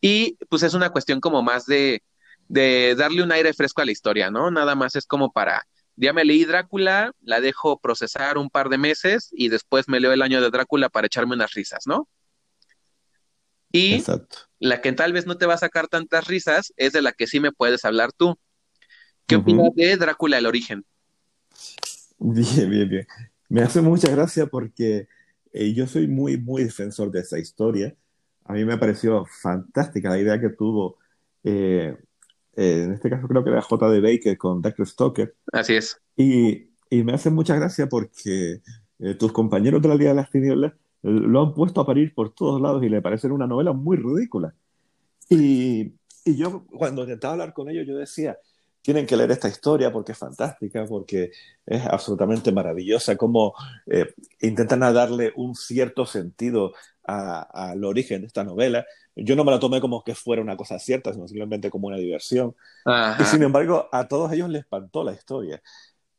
Y 0.02 0.38
pues 0.50 0.64
es 0.64 0.74
una 0.74 0.90
cuestión 0.90 1.22
como 1.22 1.44
más 1.44 1.66
de, 1.66 2.04
de 2.48 2.96
darle 2.98 3.24
un 3.24 3.32
aire 3.32 3.54
fresco 3.54 3.82
a 3.82 3.86
la 3.86 3.92
historia, 3.92 4.32
¿no? 4.32 4.52
Nada 4.52 4.76
más 4.76 4.96
es 4.96 5.06
como 5.06 5.32
para, 5.32 5.66
ya 5.96 6.12
me 6.14 6.26
leí 6.26 6.44
Drácula, 6.44 7.14
la 7.22 7.40
dejo 7.40 7.80
procesar 7.80 8.38
un 8.38 8.50
par 8.50 8.70
de 8.70 8.78
meses 8.78 9.30
y 9.32 9.50
después 9.50 9.88
me 9.88 10.00
leo 10.00 10.12
el 10.12 10.22
año 10.22 10.42
de 10.42 10.50
Drácula 10.50 10.90
para 10.90 11.08
echarme 11.08 11.36
unas 11.36 11.54
risas, 11.54 11.86
¿no? 11.86 12.10
Y 13.72 14.04
la 14.60 14.82
que 14.82 14.92
tal 14.92 15.14
vez 15.14 15.26
no 15.26 15.38
te 15.38 15.46
va 15.46 15.54
a 15.54 15.60
sacar 15.60 15.88
tantas 15.88 16.28
risas 16.28 16.74
es 16.76 16.92
de 16.94 17.02
la 17.02 17.14
que 17.14 17.28
sí 17.28 17.40
me 17.40 17.52
puedes 17.52 17.86
hablar 17.86 18.12
tú. 18.12 18.38
¿Qué 19.28 19.38
opinas 19.38 19.70
de 19.76 19.96
Drácula 19.96 20.40
el 20.40 20.46
origen? 20.46 20.86
Bien, 22.20 22.70
bien, 22.70 22.90
bien. 22.90 23.08
Me 23.48 23.62
hace 23.62 23.82
mucha 23.82 24.10
gracia 24.10 24.46
porque 24.48 25.08
eh, 25.54 25.74
yo 25.74 25.88
soy 25.88 26.08
muy, 26.08 26.38
muy 26.38 26.64
defensor 26.64 27.12
de 27.12 27.22
esa 27.22 27.40
historia. 27.40 27.96
A 28.46 28.54
mí 28.54 28.66
me 28.66 28.78
pareció 28.78 29.26
fantástica 29.26 30.10
la 30.10 30.20
idea 30.20 30.40
que 30.40 30.50
tuvo 30.50 30.98
eh, 31.44 31.96
eh, 32.56 32.84
en 32.84 32.94
este 32.94 33.10
caso 33.10 33.28
creo 33.28 33.44
que 33.44 33.50
era 33.50 33.62
J.D. 33.62 34.02
Baker 34.02 34.38
con 34.38 34.62
Dexter 34.62 34.88
Stoker. 34.88 35.36
Así 35.52 35.76
es. 35.76 36.02
Y, 36.16 36.70
y 36.90 37.04
me 37.04 37.14
hace 37.14 37.30
mucha 37.30 37.56
gracia 37.56 37.88
porque 37.88 38.62
eh, 39.00 39.16
tus 39.16 39.32
compañeros 39.32 39.82
de 39.82 39.90
la 39.90 39.96
Liga 39.96 40.10
de 40.12 40.18
las 40.18 40.30
Tinieblas 40.30 40.74
lo 41.04 41.42
han 41.42 41.54
puesto 41.54 41.82
a 41.82 41.86
parir 41.86 42.14
por 42.14 42.34
todos 42.34 42.62
lados 42.62 42.84
y 42.84 42.90
le 42.90 43.02
parece 43.02 43.28
una 43.28 43.48
novela 43.48 43.74
muy 43.74 43.98
ridícula. 43.98 44.54
Y, 45.30 45.94
y 46.26 46.36
yo 46.36 46.66
cuando 46.68 47.04
intentaba 47.04 47.34
hablar 47.34 47.54
con 47.54 47.70
ellos 47.70 47.88
yo 47.88 47.98
decía, 47.98 48.38
tienen 48.82 49.06
que 49.06 49.16
leer 49.16 49.32
esta 49.32 49.48
historia 49.48 49.92
porque 49.92 50.12
es 50.12 50.18
fantástica, 50.18 50.86
porque 50.86 51.32
es 51.66 51.86
absolutamente 51.86 52.52
maravillosa, 52.52 53.16
como 53.16 53.54
eh, 53.88 54.14
intentan 54.42 54.80
darle 54.80 55.32
un 55.36 55.56
cierto 55.56 56.06
sentido 56.06 56.74
al 57.04 57.84
origen 57.84 58.22
de 58.22 58.28
esta 58.28 58.44
novela. 58.44 58.86
Yo 59.16 59.36
no 59.36 59.44
me 59.44 59.52
la 59.52 59.60
tomé 59.60 59.82
como 59.82 60.04
que 60.04 60.16
fuera 60.16 60.42
una 60.42 60.56
cosa 60.56 60.80
cierta, 60.80 61.14
sino 61.14 61.28
simplemente 61.28 61.70
como 61.70 61.88
una 61.88 61.98
diversión. 61.98 62.56
Y 63.20 63.24
sin 63.26 63.44
embargo, 63.44 63.90
a 63.92 64.08
todos 64.08 64.32
ellos 64.32 64.50
les 64.50 64.62
espantó 64.62 65.04
la 65.04 65.14
historia. 65.14 65.62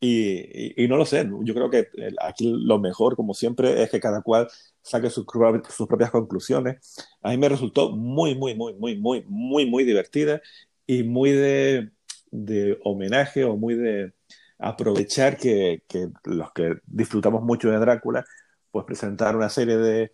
Y, 0.00 0.82
y, 0.82 0.88
no 0.88 0.96
lo 0.96 1.06
sé, 1.06 1.28
yo 1.42 1.54
creo 1.54 1.70
que 1.70 1.88
aquí 2.20 2.52
lo 2.52 2.80
mejor, 2.80 3.14
como 3.14 3.34
siempre, 3.34 3.84
es 3.84 3.90
que 3.90 4.00
cada 4.00 4.20
cual 4.20 4.48
saque 4.82 5.10
sus, 5.10 5.24
sus 5.70 5.86
propias 5.86 6.10
conclusiones. 6.10 6.78
A 7.22 7.30
mí 7.30 7.38
me 7.38 7.48
resultó 7.48 7.90
muy, 7.90 8.34
muy, 8.34 8.56
muy, 8.56 8.74
muy, 8.74 8.96
muy, 8.98 9.24
muy, 9.28 9.66
muy 9.66 9.84
divertida 9.84 10.42
y 10.88 11.04
muy 11.04 11.30
de 11.30 11.92
de 12.32 12.78
homenaje 12.82 13.44
o 13.44 13.56
muy 13.56 13.76
de 13.76 14.14
aprovechar 14.59 15.36
que, 15.36 15.82
los 16.24 16.52
que 16.52 16.76
disfrutamos 16.86 17.42
mucho 17.42 17.70
de 17.70 17.78
Drácula, 17.78 18.24
pues 18.70 18.84
presentar 18.86 19.36
una 19.36 19.48
serie 19.48 19.76
de, 19.76 20.12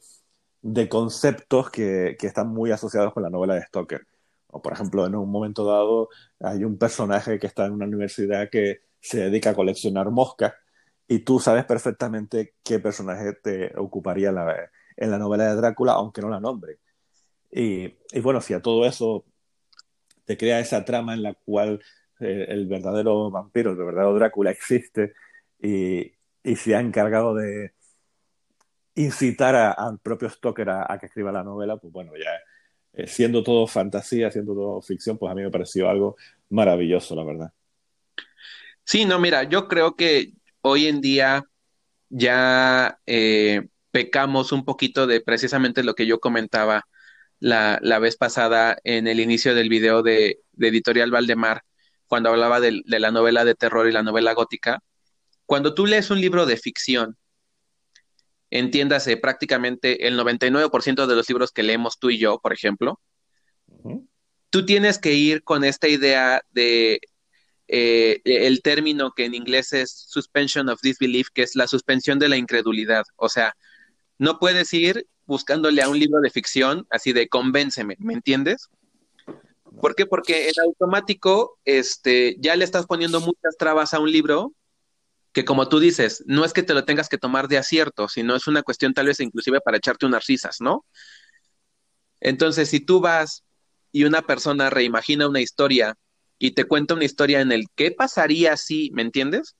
de 0.62 0.88
conceptos 0.88 1.70
que, 1.70 2.16
que, 2.18 2.26
están 2.26 2.48
muy 2.48 2.70
asociados 2.70 3.12
con 3.12 3.22
la 3.22 3.30
novela 3.30 3.54
de 3.54 3.62
Stoker. 3.62 4.06
O, 4.48 4.62
por 4.62 4.72
ejemplo, 4.72 5.06
en 5.06 5.14
un 5.14 5.30
momento 5.30 5.64
dado 5.64 6.08
hay 6.40 6.64
un 6.64 6.78
personaje 6.78 7.38
que 7.38 7.46
está 7.46 7.66
en 7.66 7.72
una 7.72 7.86
universidad 7.86 8.50
que 8.50 8.82
se 9.00 9.20
dedica 9.20 9.50
a 9.50 9.54
coleccionar 9.54 10.10
moscas 10.10 10.54
y 11.06 11.20
tú 11.20 11.40
sabes 11.40 11.64
perfectamente 11.64 12.54
qué 12.62 12.78
personaje 12.78 13.32
te 13.34 13.72
ocuparía 13.78 14.30
en 14.96 15.10
la 15.10 15.18
novela 15.18 15.44
de 15.44 15.56
Drácula, 15.56 15.92
aunque 15.92 16.20
no 16.20 16.28
la 16.28 16.40
nombre. 16.40 16.78
Y, 17.50 17.96
y 18.12 18.20
bueno, 18.20 18.40
si 18.40 18.54
a 18.54 18.60
todo 18.62 18.86
eso 18.86 19.24
te 20.24 20.36
crea 20.36 20.60
esa 20.60 20.84
trama 20.84 21.14
en 21.14 21.22
la 21.22 21.34
cual 21.34 21.80
eh, 22.20 22.46
el 22.48 22.66
verdadero 22.66 23.30
vampiro, 23.30 23.70
el 23.70 23.78
verdadero 23.78 24.14
Drácula 24.14 24.50
existe 24.50 25.14
y, 25.60 26.12
se 26.56 26.74
ha 26.74 26.80
encargado 26.80 27.34
de 27.34 27.74
incitar 28.98 29.54
al 29.54 29.98
propio 29.98 30.28
Stoker 30.28 30.70
a, 30.70 30.98
que 30.98 31.06
escriba 31.06 31.32
la 31.32 31.44
novela, 31.44 31.76
pues 31.76 31.92
bueno, 31.92 32.12
ya 32.16 32.30
eh, 32.92 33.06
siendo 33.06 33.42
todo 33.42 33.66
fantasía, 33.66 34.30
siendo 34.30 34.54
todo 34.54 34.82
ficción, 34.82 35.18
pues 35.18 35.30
a 35.30 35.34
mí 35.34 35.42
me 35.42 35.50
pareció 35.50 35.88
algo 35.88 36.16
maravilloso, 36.50 37.14
la 37.14 37.24
verdad. 37.24 37.52
Sí, 38.84 39.04
no, 39.04 39.18
mira, 39.18 39.44
yo 39.44 39.68
creo 39.68 39.96
que 39.96 40.32
hoy 40.62 40.86
en 40.86 41.00
día 41.00 41.44
ya 42.08 42.98
eh, 43.06 43.68
pecamos 43.90 44.52
un 44.52 44.64
poquito 44.64 45.06
de 45.06 45.20
precisamente 45.20 45.82
lo 45.82 45.94
que 45.94 46.06
yo 46.06 46.20
comentaba 46.20 46.86
la, 47.40 47.98
vez 48.00 48.16
pasada 48.16 48.78
en 48.84 49.06
el 49.06 49.20
inicio 49.20 49.54
del 49.54 49.68
video 49.68 50.02
de, 50.02 50.40
de 50.52 50.68
Editorial 50.68 51.10
Valdemar, 51.10 51.62
cuando 52.08 52.30
hablaba 52.30 52.58
de, 52.58 52.82
la 52.86 53.10
novela 53.10 53.44
de 53.44 53.54
terror 53.54 53.86
y 53.86 53.92
la 53.92 54.02
novela 54.02 54.32
gótica, 54.32 54.82
cuando 55.46 55.74
tú 55.74 55.86
lees 55.86 56.10
un 56.10 56.20
libro 56.20 56.46
de 56.46 56.56
ficción, 56.56 57.16
entiéndase 58.50 59.16
prácticamente 59.16 60.06
el 60.06 60.18
99% 60.18 61.06
de 61.06 61.16
los 61.16 61.28
libros 61.28 61.52
que 61.52 61.62
leemos 61.62 61.98
tú 61.98 62.10
y 62.10 62.18
yo, 62.18 62.38
por 62.38 62.52
ejemplo, 62.52 63.00
tú 64.50 64.64
tienes 64.64 64.98
que 64.98 65.14
ir 65.14 65.42
con 65.42 65.64
esta 65.64 65.88
idea 65.88 66.42
de 66.50 67.00
eh, 67.68 68.20
el 68.24 68.62
término 68.62 69.12
que 69.12 69.26
en 69.26 69.34
inglés 69.34 69.72
es 69.72 69.90
suspension 70.08 70.68
of 70.68 70.80
disbelief, 70.82 71.28
que 71.32 71.42
es 71.42 71.54
la 71.54 71.66
suspensión 71.66 72.18
de 72.18 72.28
la 72.28 72.36
incredulidad. 72.36 73.04
O 73.16 73.28
sea, 73.28 73.54
no 74.18 74.38
puedes 74.38 74.72
ir 74.72 75.06
buscándole 75.26 75.82
a 75.82 75.88
un 75.88 75.98
libro 75.98 76.20
de 76.20 76.30
ficción 76.30 76.86
así 76.90 77.12
de 77.12 77.28
convénceme, 77.28 77.96
¿me 77.98 78.14
entiendes? 78.14 78.70
¿Por 79.82 79.94
qué? 79.94 80.06
Porque 80.06 80.48
en 80.48 80.54
automático 80.64 81.58
este, 81.64 82.36
ya 82.40 82.56
le 82.56 82.64
estás 82.64 82.86
poniendo 82.86 83.20
muchas 83.20 83.56
trabas 83.58 83.92
a 83.92 84.00
un 84.00 84.10
libro 84.10 84.54
que 85.32 85.44
como 85.44 85.68
tú 85.68 85.78
dices, 85.78 86.24
no 86.26 86.44
es 86.44 86.52
que 86.52 86.62
te 86.62 86.74
lo 86.74 86.84
tengas 86.84 87.08
que 87.08 87.18
tomar 87.18 87.48
de 87.48 87.58
acierto, 87.58 88.08
sino 88.08 88.34
es 88.36 88.46
una 88.46 88.62
cuestión 88.62 88.94
tal 88.94 89.06
vez 89.06 89.20
inclusive 89.20 89.60
para 89.60 89.76
echarte 89.76 90.06
unas 90.06 90.26
risas, 90.26 90.60
¿no? 90.60 90.84
Entonces, 92.20 92.68
si 92.68 92.80
tú 92.80 93.00
vas 93.00 93.44
y 93.92 94.04
una 94.04 94.22
persona 94.22 94.70
reimagina 94.70 95.28
una 95.28 95.40
historia 95.40 95.96
y 96.38 96.52
te 96.52 96.64
cuenta 96.64 96.94
una 96.94 97.04
historia 97.04 97.40
en 97.40 97.52
el 97.52 97.66
qué 97.74 97.90
pasaría 97.90 98.56
si, 98.56 98.90
¿me 98.92 99.02
entiendes? 99.02 99.56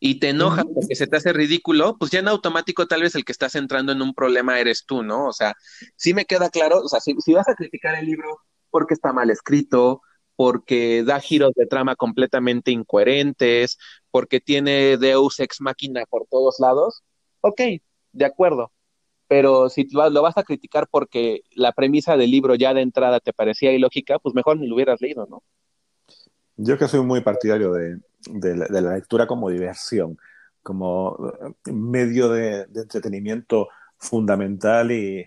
Y 0.00 0.18
te 0.18 0.30
enoja 0.30 0.64
porque 0.64 0.96
se 0.96 1.06
te 1.06 1.16
hace 1.16 1.32
ridículo, 1.32 1.96
pues 1.98 2.10
ya 2.10 2.18
en 2.18 2.28
automático 2.28 2.86
tal 2.86 3.02
vez 3.02 3.14
el 3.14 3.24
que 3.24 3.32
estás 3.32 3.54
entrando 3.54 3.92
en 3.92 4.02
un 4.02 4.12
problema 4.12 4.58
eres 4.60 4.84
tú, 4.86 5.02
¿no? 5.02 5.26
O 5.28 5.32
sea, 5.32 5.54
sí 5.96 6.12
me 6.14 6.26
queda 6.26 6.50
claro, 6.50 6.80
o 6.80 6.88
sea, 6.88 7.00
si, 7.00 7.14
si 7.24 7.32
vas 7.32 7.48
a 7.48 7.54
criticar 7.54 7.94
el 7.94 8.06
libro 8.06 8.40
porque 8.70 8.94
está 8.94 9.12
mal 9.12 9.30
escrito, 9.30 10.02
porque 10.36 11.04
da 11.04 11.20
giros 11.20 11.52
de 11.54 11.66
trama 11.66 11.96
completamente 11.96 12.70
incoherentes, 12.70 13.78
porque 14.14 14.38
tiene 14.38 14.96
Deus 14.96 15.40
ex 15.40 15.60
máquina 15.60 16.04
por 16.08 16.28
todos 16.30 16.60
lados, 16.60 17.02
ok, 17.40 17.60
de 18.12 18.24
acuerdo. 18.24 18.70
Pero 19.26 19.68
si 19.68 19.88
lo 19.90 20.22
vas 20.22 20.38
a 20.38 20.44
criticar 20.44 20.86
porque 20.88 21.40
la 21.50 21.72
premisa 21.72 22.16
del 22.16 22.30
libro 22.30 22.54
ya 22.54 22.72
de 22.74 22.82
entrada 22.82 23.18
te 23.18 23.32
parecía 23.32 23.72
ilógica, 23.72 24.20
pues 24.20 24.32
mejor 24.32 24.56
ni 24.60 24.68
lo 24.68 24.76
hubieras 24.76 25.00
leído, 25.00 25.26
¿no? 25.28 25.42
Yo 26.54 26.78
que 26.78 26.86
soy 26.86 27.00
muy 27.00 27.22
partidario 27.22 27.72
de, 27.72 27.98
la, 28.54 28.94
lectura 28.94 29.26
como 29.26 29.50
diversión, 29.50 30.16
como 30.62 31.18
medio 31.64 32.28
de 32.28 32.68
entretenimiento 32.72 33.66
fundamental 33.98 34.92
y, 34.92 35.26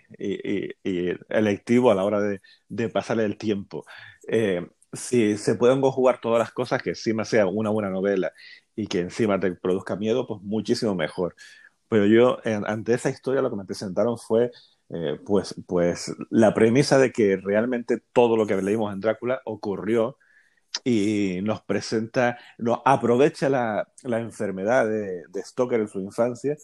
electivo 1.27 1.91
a 1.91 1.95
la 1.95 2.05
hora 2.05 2.21
de, 2.21 2.89
pasar 2.89 3.19
el 3.19 3.37
tiempo. 3.37 3.83
Eh, 4.29 4.65
si 4.93 5.37
se 5.37 5.55
pueden 5.55 5.81
jugar 5.81 6.21
todas 6.21 6.39
las 6.39 6.53
cosas, 6.53 6.81
que 6.81 6.91
encima 6.91 7.25
sea 7.25 7.47
una 7.47 7.69
buena 7.69 7.89
novela 7.89 8.31
y 8.77 8.87
que 8.87 9.01
encima 9.01 9.39
te 9.39 9.51
produzca 9.53 9.97
miedo, 9.97 10.27
pues 10.27 10.41
muchísimo 10.43 10.95
mejor. 10.95 11.35
Pero 11.89 12.05
yo, 12.05 12.39
ante 12.45 12.93
esa 12.93 13.09
historia, 13.09 13.41
lo 13.41 13.49
que 13.49 13.57
me 13.57 13.65
presentaron 13.65 14.17
fue 14.17 14.51
eh, 14.89 15.19
pues, 15.25 15.55
pues 15.67 16.15
la 16.29 16.53
premisa 16.53 16.97
de 16.99 17.11
que 17.11 17.37
realmente 17.37 18.01
todo 18.13 18.37
lo 18.37 18.47
que 18.47 18.55
leímos 18.61 18.93
en 18.93 19.01
Drácula 19.01 19.41
ocurrió 19.45 20.17
y 20.83 21.39
nos 21.43 21.61
presenta, 21.63 22.37
nos 22.57 22.79
aprovecha 22.85 23.49
la, 23.49 23.87
enfermedad 24.03 24.87
de, 24.87 25.23
de 25.29 25.43
Stoker 25.43 25.81
en 25.81 25.87
su 25.89 25.99
infancia 25.99 26.55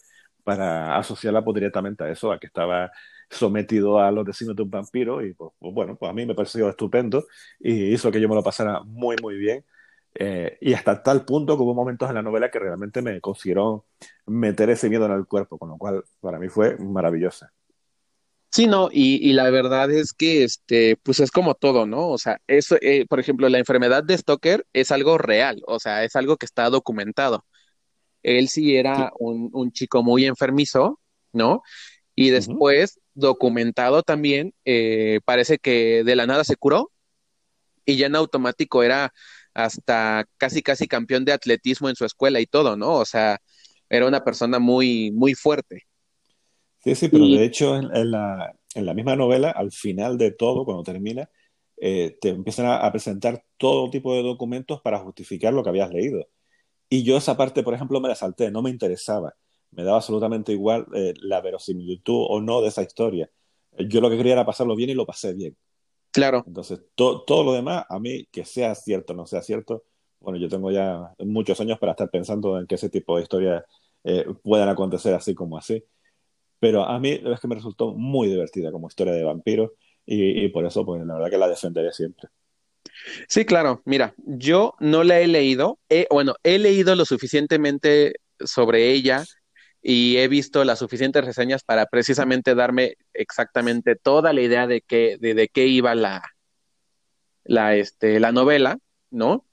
para 0.44 0.96
asociarla 0.98 1.44
pues, 1.44 1.54
directamente 1.56 2.04
a 2.04 2.10
eso, 2.10 2.32
a 2.32 2.38
que 2.38 2.46
estaba 2.46 2.92
sometido 3.30 3.98
a 3.98 4.10
los 4.12 4.24
designios 4.26 4.56
de 4.56 4.62
un 4.62 4.70
vampiro 4.70 5.24
y 5.24 5.34
pues, 5.34 5.52
pues, 5.58 5.74
bueno, 5.74 5.96
pues 5.96 6.10
a 6.10 6.14
mí 6.14 6.26
me 6.26 6.34
pareció 6.34 6.68
estupendo 6.68 7.26
y 7.60 7.92
hizo 7.94 8.10
que 8.10 8.20
yo 8.20 8.28
me 8.28 8.34
lo 8.34 8.42
pasara 8.42 8.80
muy 8.84 9.16
muy 9.22 9.36
bien 9.36 9.64
eh, 10.14 10.58
y 10.60 10.74
hasta 10.74 11.02
tal 11.02 11.24
punto 11.24 11.56
que 11.56 11.62
hubo 11.62 11.74
momentos 11.74 12.08
en 12.08 12.14
la 12.14 12.22
novela 12.22 12.50
que 12.50 12.60
realmente 12.60 13.02
me 13.02 13.20
consiguieron 13.20 13.82
meter 14.26 14.70
ese 14.70 14.88
miedo 14.88 15.06
en 15.06 15.12
el 15.12 15.26
cuerpo, 15.26 15.58
con 15.58 15.70
lo 15.70 15.76
cual 15.76 16.04
para 16.20 16.38
mí 16.38 16.48
fue 16.48 16.76
maravillosa. 16.78 17.52
Sí, 18.50 18.68
no, 18.68 18.88
y, 18.92 19.32
la 19.32 19.50
verdad 19.50 19.90
es 19.90 20.12
que 20.12 20.44
este, 20.44 20.96
pues 21.02 21.18
es 21.18 21.32
como 21.32 21.56
todo, 21.56 21.86
¿no? 21.86 22.08
O 22.10 22.18
sea, 22.18 22.40
eso, 22.46 22.76
eh, 22.80 23.04
por 23.08 23.18
ejemplo, 23.18 23.48
la 23.48 23.58
enfermedad 23.58 24.04
de 24.04 24.16
Stoker 24.16 24.64
es 24.72 24.92
algo 24.92 25.18
real, 25.18 25.60
o 25.66 25.80
sea, 25.80 26.04
es 26.04 26.14
algo 26.14 26.36
que 26.36 26.46
está 26.46 26.70
documentado. 26.70 27.44
Él 28.22 28.48
sí 28.48 28.76
era 28.76 29.12
Un, 29.18 29.72
chico 29.72 30.04
muy 30.04 30.24
enfermizo, 30.26 31.00
¿no? 31.32 31.62
Y 32.14 32.30
después, 32.30 33.00
documentado 33.14 34.02
también, 34.04 34.54
eh, 34.64 35.20
parece 35.24 35.58
que 35.58 36.04
de 36.04 36.16
la 36.16 36.26
nada 36.26 36.44
se 36.44 36.56
curó 36.56 36.92
y 37.84 37.96
ya 37.96 38.06
en 38.06 38.16
automático 38.16 38.82
era 38.82 39.12
hasta 39.54 40.26
casi, 40.36 40.62
casi 40.62 40.86
campeón 40.88 41.24
de 41.24 41.32
atletismo 41.32 41.88
en 41.88 41.96
su 41.96 42.04
escuela 42.04 42.40
y 42.40 42.46
todo, 42.46 42.76
¿no? 42.76 42.94
O 42.94 43.04
sea, 43.04 43.38
era 43.88 44.06
una 44.06 44.24
persona 44.24 44.58
muy, 44.58 45.12
muy 45.12 45.34
fuerte. 45.34 45.82
Sí, 46.82 46.94
sí, 46.94 47.08
pero 47.08 47.24
de 47.24 47.44
hecho 47.44 47.76
en, 47.76 48.10
la, 48.10 48.54
en, 48.74 48.86
la, 48.86 48.92
misma 48.92 49.16
novela, 49.16 49.50
al 49.50 49.72
final 49.72 50.18
de 50.18 50.32
todo, 50.32 50.64
cuando 50.66 50.82
termina, 50.82 51.30
eh, 51.78 52.18
te 52.20 52.30
empiezan 52.30 52.66
a, 52.66 52.90
presentar 52.92 53.42
todo 53.56 53.88
tipo 53.90 54.14
de 54.14 54.22
documentos 54.22 54.82
para 54.82 54.98
justificar 54.98 55.54
lo 55.54 55.62
que 55.62 55.70
habías 55.70 55.90
leído. 55.90 56.28
Y 56.90 57.02
yo 57.02 57.16
esa 57.16 57.36
parte, 57.36 57.62
por 57.62 57.74
ejemplo, 57.74 58.00
me 58.00 58.08
la 58.08 58.14
salté, 58.14 58.50
no 58.50 58.60
me 58.60 58.70
interesaba. 58.70 59.34
Me 59.70 59.82
daba 59.82 59.96
absolutamente 59.96 60.52
igual 60.52 60.86
eh, 60.94 61.14
la 61.22 61.40
verosimilitud 61.40 62.26
o 62.28 62.40
no 62.40 62.60
de 62.60 62.68
esa 62.68 62.82
historia. 62.82 63.30
Yo 63.78 64.00
lo 64.00 64.10
que 64.10 64.16
quería 64.16 64.34
era 64.34 64.46
pasarlo 64.46 64.76
bien 64.76 64.90
y 64.90 64.94
lo 64.94 65.06
pasé 65.06 65.32
bien. 65.34 65.56
Claro. 66.14 66.44
Entonces, 66.46 66.80
todo 66.94 67.42
lo 67.42 67.52
demás, 67.52 67.84
a 67.88 67.98
mí, 67.98 68.24
que 68.30 68.44
sea 68.44 68.76
cierto 68.76 69.12
o 69.12 69.16
no 69.16 69.26
sea 69.26 69.42
cierto, 69.42 69.82
bueno, 70.20 70.38
yo 70.38 70.48
tengo 70.48 70.70
ya 70.70 71.12
muchos 71.18 71.60
años 71.60 71.76
para 71.80 71.90
estar 71.92 72.08
pensando 72.08 72.56
en 72.58 72.68
que 72.68 72.76
ese 72.76 72.88
tipo 72.88 73.16
de 73.16 73.24
historias 73.24 73.64
eh, 74.04 74.24
puedan 74.44 74.68
acontecer 74.68 75.12
así 75.12 75.34
como 75.34 75.58
así. 75.58 75.84
Pero 76.60 76.84
a 76.84 77.00
mí 77.00 77.20
es 77.22 77.40
que 77.40 77.48
me 77.48 77.56
resultó 77.56 77.94
muy 77.94 78.28
divertida 78.28 78.70
como 78.70 78.86
historia 78.86 79.12
de 79.12 79.24
vampiros 79.24 79.72
y, 80.06 80.46
por 80.48 80.64
eso, 80.64 80.86
pues 80.86 81.04
la 81.04 81.14
verdad 81.14 81.30
que 81.30 81.38
la 81.38 81.48
defenderé 81.48 81.92
siempre. 81.92 82.28
Sí, 83.28 83.44
claro. 83.44 83.82
Mira, 83.84 84.14
yo 84.18 84.74
no 84.78 85.02
la 85.02 85.18
he 85.18 85.26
leído. 85.26 85.80
bueno, 86.10 86.36
he 86.44 86.60
leído 86.60 86.94
lo 86.94 87.04
suficientemente 87.04 88.14
sobre 88.38 88.92
ella 88.92 89.24
y 89.86 90.16
he 90.16 90.28
visto 90.28 90.64
las 90.64 90.78
suficientes 90.78 91.22
reseñas 91.22 91.62
para 91.62 91.84
precisamente 91.84 92.54
darme 92.54 92.96
exactamente 93.12 93.96
toda 93.96 94.32
la 94.32 94.40
idea 94.40 94.66
de 94.66 94.80
qué, 94.80 95.18
de, 95.20 95.48
qué 95.48 95.66
iba 95.66 95.94
la, 95.94 96.24
la, 97.44 97.76
este, 97.76 98.18
la 98.18 98.32
novela, 98.32 98.78
¿no? 99.10 99.44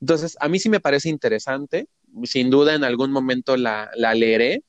Entonces, 0.00 0.38
a 0.40 0.48
mí 0.48 0.58
sí 0.58 0.70
me 0.70 0.80
parece 0.80 1.10
interesante. 1.10 1.86
Sin 2.24 2.48
duda, 2.48 2.74
en 2.74 2.82
algún 2.82 3.12
momento 3.12 3.58
la, 3.58 3.90
la 3.94 4.14
leeré. 4.14 4.64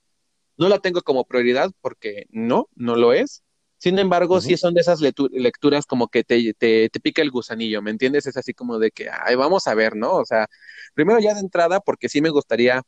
No 0.58 0.68
la 0.68 0.80
tengo 0.80 1.02
como 1.02 1.24
prioridad 1.24 1.72
porque 1.80 2.26
no, 2.30 2.68
no 2.76 2.98
lo 2.98 3.14
es. 3.14 3.42
Sin 3.78 4.00
embargo, 4.00 4.42
sí 4.42 4.58
son 4.58 4.74
de 4.74 4.82
esas 4.82 5.00
lecturas 5.00 5.86
como 5.86 6.10
que 6.10 6.26
te, 6.26 6.54
te, 6.54 6.90
pica 7.02 7.22
el 7.22 7.32
gusanillo, 7.32 7.82
¿me 7.82 7.92
entiendes? 7.92 8.28
Es 8.28 8.36
así 8.36 8.54
como 8.54 8.78
de 8.80 8.92
que, 8.92 9.08
ay, 9.10 9.36
vamos 9.36 9.66
a 9.68 9.76
ver, 9.76 9.96
¿no? 9.96 10.16
O 10.16 10.26
sea, 10.26 10.48
primero 10.94 11.20
ya 11.22 11.34
de 11.34 11.40
entrada, 11.40 11.80
porque 11.80 12.10
sí 12.10 12.22
me 12.22 12.30
gustaría, 12.32 12.82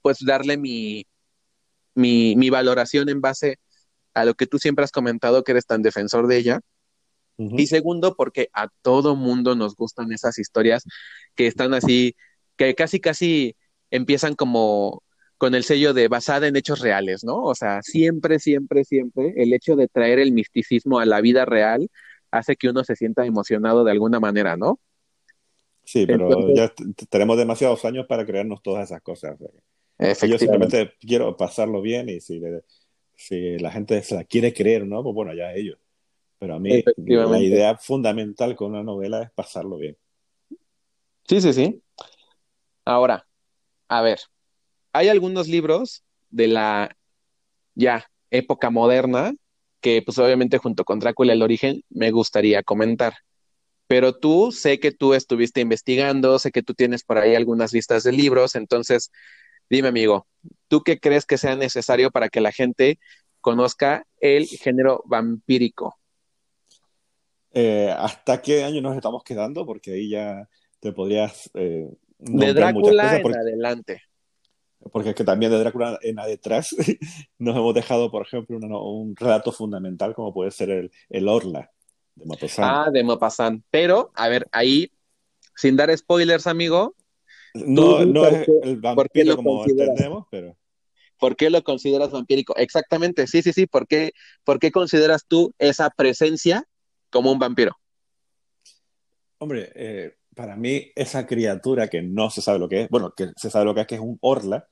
pues, 0.00 0.24
darle 0.24 0.56
mi, 0.56 1.04
mi, 1.96 2.36
mi 2.36 2.50
valoración 2.50 3.08
en 3.08 3.20
base 3.20 3.58
a 4.14 4.24
lo 4.24 4.34
que 4.34 4.46
tú 4.46 4.58
siempre 4.58 4.84
has 4.84 4.92
comentado, 4.92 5.42
que 5.42 5.52
eres 5.52 5.66
tan 5.66 5.82
defensor 5.82 6.26
de 6.26 6.36
ella. 6.36 6.60
Y 7.38 7.66
segundo, 7.66 8.14
porque 8.16 8.48
a 8.54 8.68
todo 8.80 9.14
mundo 9.14 9.54
nos 9.54 9.76
gustan 9.76 10.10
esas 10.10 10.38
historias 10.38 10.84
que 11.34 11.46
están 11.46 11.74
así, 11.74 12.16
que 12.56 12.74
casi, 12.74 12.98
casi 12.98 13.56
empiezan 13.90 14.34
como 14.34 15.02
con 15.36 15.54
el 15.54 15.62
sello 15.62 15.92
de 15.92 16.08
basada 16.08 16.46
en 16.46 16.56
hechos 16.56 16.80
reales, 16.80 17.24
¿no? 17.24 17.42
O 17.42 17.54
sea, 17.54 17.82
siempre, 17.82 18.38
siempre, 18.38 18.84
siempre 18.84 19.34
el 19.36 19.52
hecho 19.52 19.76
de 19.76 19.86
traer 19.86 20.18
el 20.18 20.32
misticismo 20.32 20.98
a 20.98 21.04
la 21.04 21.20
vida 21.20 21.44
real 21.44 21.90
hace 22.30 22.56
que 22.56 22.70
uno 22.70 22.84
se 22.84 22.96
sienta 22.96 23.26
emocionado 23.26 23.84
de 23.84 23.92
alguna 23.92 24.18
manera, 24.18 24.56
¿no? 24.56 24.80
Sí, 25.84 26.06
pero 26.06 26.54
ya 26.54 26.72
tenemos 27.10 27.36
demasiados 27.36 27.84
años 27.84 28.06
para 28.08 28.24
crearnos 28.24 28.62
todas 28.62 28.90
esas 28.90 29.02
cosas. 29.02 29.36
Yo 29.98 30.38
simplemente 30.38 30.92
quiero 31.00 31.36
pasarlo 31.36 31.80
bien 31.80 32.08
y 32.08 32.20
si, 32.20 32.40
si 33.14 33.58
la 33.58 33.70
gente 33.70 34.02
se 34.02 34.14
la 34.14 34.24
quiere 34.24 34.52
creer, 34.52 34.86
¿no? 34.86 35.02
Pues 35.02 35.14
bueno, 35.14 35.34
ya 35.34 35.52
ellos. 35.54 35.78
Pero 36.38 36.54
a 36.54 36.58
mí 36.58 36.82
la 36.96 37.40
idea 37.40 37.76
fundamental 37.76 38.54
con 38.56 38.72
una 38.72 38.82
novela 38.82 39.22
es 39.22 39.30
pasarlo 39.30 39.78
bien. 39.78 39.96
Sí, 41.26 41.40
sí, 41.40 41.52
sí. 41.52 41.82
Ahora, 42.84 43.26
a 43.88 44.02
ver, 44.02 44.20
hay 44.92 45.08
algunos 45.08 45.48
libros 45.48 46.04
de 46.30 46.48
la 46.48 46.96
ya 47.74 48.06
época 48.30 48.70
moderna 48.70 49.32
que 49.80 50.02
pues 50.02 50.18
obviamente 50.18 50.58
junto 50.58 50.84
con 50.84 50.98
Drácula 50.98 51.32
el 51.32 51.42
origen 51.42 51.82
me 51.88 52.10
gustaría 52.10 52.62
comentar. 52.62 53.14
Pero 53.86 54.16
tú 54.18 54.50
sé 54.52 54.80
que 54.80 54.92
tú 54.92 55.14
estuviste 55.14 55.60
investigando, 55.60 56.38
sé 56.38 56.50
que 56.50 56.62
tú 56.62 56.74
tienes 56.74 57.04
por 57.04 57.18
ahí 57.18 57.34
algunas 57.34 57.72
listas 57.72 58.02
de 58.02 58.12
libros, 58.12 58.56
entonces 58.56 59.10
dime 59.70 59.88
amigo, 59.88 60.26
¿tú 60.68 60.82
qué 60.82 60.98
crees 60.98 61.26
que 61.26 61.38
sea 61.38 61.56
necesario 61.56 62.10
para 62.10 62.28
que 62.28 62.40
la 62.40 62.52
gente 62.52 62.98
conozca 63.40 64.06
el 64.20 64.46
género 64.46 65.02
vampírico? 65.06 65.96
Eh, 67.52 67.94
¿Hasta 67.96 68.42
qué 68.42 68.64
año 68.64 68.80
nos 68.82 68.96
estamos 68.96 69.22
quedando? 69.22 69.64
Porque 69.64 69.92
ahí 69.92 70.10
ya 70.10 70.48
te 70.80 70.92
podrías... 70.92 71.50
Eh, 71.54 71.88
de 72.18 72.54
Drácula 72.54 73.16
en 73.16 73.36
adelante 73.36 74.02
porque 74.92 75.10
es 75.10 75.14
que 75.14 75.24
también 75.24 75.50
de 75.50 75.58
Drácula 75.58 75.98
en 76.02 76.16
detrás 76.16 76.74
nos 77.38 77.56
hemos 77.56 77.74
dejado, 77.74 78.10
por 78.10 78.26
ejemplo, 78.26 78.56
un 78.56 79.16
relato 79.16 79.52
fundamental 79.52 80.14
como 80.14 80.32
puede 80.32 80.50
ser 80.50 80.70
el, 80.70 80.90
el 81.08 81.28
Orla 81.28 81.70
de 82.14 82.26
Maupassant. 82.26 82.68
Ah, 82.68 82.90
de 82.90 83.04
Maupassant. 83.04 83.62
Pero, 83.70 84.10
a 84.14 84.28
ver, 84.28 84.48
ahí, 84.52 84.90
sin 85.54 85.76
dar 85.76 85.96
spoilers, 85.96 86.46
amigo. 86.46 86.94
No, 87.64 88.04
no 88.04 88.26
es 88.26 88.48
el 88.62 88.76
vampiro 88.76 89.36
como 89.36 89.64
entendemos, 89.64 90.26
pero. 90.30 90.56
¿Por 91.18 91.34
qué 91.34 91.48
lo 91.48 91.62
consideras 91.62 92.10
vampírico? 92.10 92.54
Exactamente, 92.56 93.26
sí, 93.26 93.40
sí, 93.40 93.52
sí. 93.52 93.66
¿Por 93.66 93.86
qué, 93.86 94.12
¿Por 94.44 94.58
qué 94.58 94.70
consideras 94.70 95.24
tú 95.26 95.54
esa 95.58 95.88
presencia 95.90 96.64
como 97.10 97.32
un 97.32 97.38
vampiro? 97.38 97.76
Hombre, 99.38 99.72
eh, 99.74 100.16
para 100.34 100.56
mí 100.56 100.92
esa 100.94 101.26
criatura 101.26 101.88
que 101.88 102.02
no 102.02 102.28
se 102.28 102.42
sabe 102.42 102.58
lo 102.58 102.68
que 102.68 102.82
es, 102.82 102.88
bueno, 102.90 103.14
que 103.16 103.30
se 103.36 103.48
sabe 103.48 103.64
lo 103.64 103.74
que 103.74 103.82
es, 103.82 103.86
que 103.86 103.94
es 103.94 104.00
un 104.00 104.18
orla, 104.20 104.68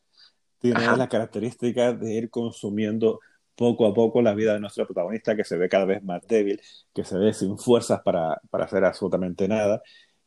tiene 0.58 0.96
la 0.96 1.08
característica 1.08 1.92
de 1.92 2.14
ir 2.14 2.30
consumiendo 2.30 3.20
poco 3.54 3.86
a 3.86 3.94
poco 3.94 4.22
la 4.22 4.34
vida 4.34 4.54
de 4.54 4.60
nuestro 4.60 4.86
protagonista, 4.86 5.36
que 5.36 5.44
se 5.44 5.56
ve 5.56 5.68
cada 5.68 5.84
vez 5.84 6.02
más 6.02 6.26
débil, 6.26 6.60
que 6.94 7.04
se 7.04 7.16
ve 7.18 7.32
sin 7.32 7.58
fuerzas 7.58 8.00
para, 8.02 8.40
para 8.50 8.64
hacer 8.64 8.84
absolutamente 8.84 9.46
nada. 9.48 9.82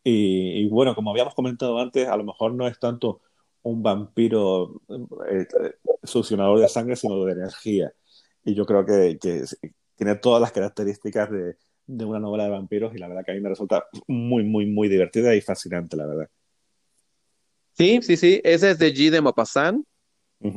Y, 0.09 0.67
bueno, 0.69 0.95
como 0.95 1.11
habíamos 1.11 1.35
comentado 1.35 1.77
antes, 1.79 2.07
a 2.07 2.15
lo 2.15 2.23
mejor 2.23 2.53
no 2.53 2.65
es 2.67 2.79
tanto 2.79 3.21
un 3.63 3.83
vampiro 3.83 4.81
eh, 5.29 5.45
succionador 6.03 6.59
de 6.59 6.69
sangre, 6.69 6.95
sino 6.95 7.25
de 7.25 7.33
energía. 7.33 7.91
Y 8.45 8.55
yo 8.55 8.65
creo 8.65 8.85
que, 8.85 9.17
que 9.19 9.43
tiene 9.95 10.15
todas 10.15 10.39
las 10.41 10.53
características 10.53 11.29
de, 11.29 11.57
de 11.87 12.05
una 12.05 12.19
novela 12.19 12.45
de 12.45 12.51
vampiros 12.51 12.93
y 12.93 12.99
la 12.99 13.07
verdad 13.07 13.23
que 13.25 13.31
a 13.31 13.33
mí 13.33 13.41
me 13.41 13.49
resulta 13.49 13.85
muy, 14.07 14.43
muy, 14.43 14.65
muy 14.65 14.87
divertida 14.87 15.35
y 15.35 15.41
fascinante, 15.41 15.97
la 15.97 16.05
verdad. 16.05 16.29
Sí, 17.73 17.99
sí, 18.01 18.17
sí, 18.17 18.41
ese 18.43 18.71
es 18.71 18.79
de 18.79 18.93
G. 18.93 19.09
de 19.09 19.21
Maupassant 19.21 19.85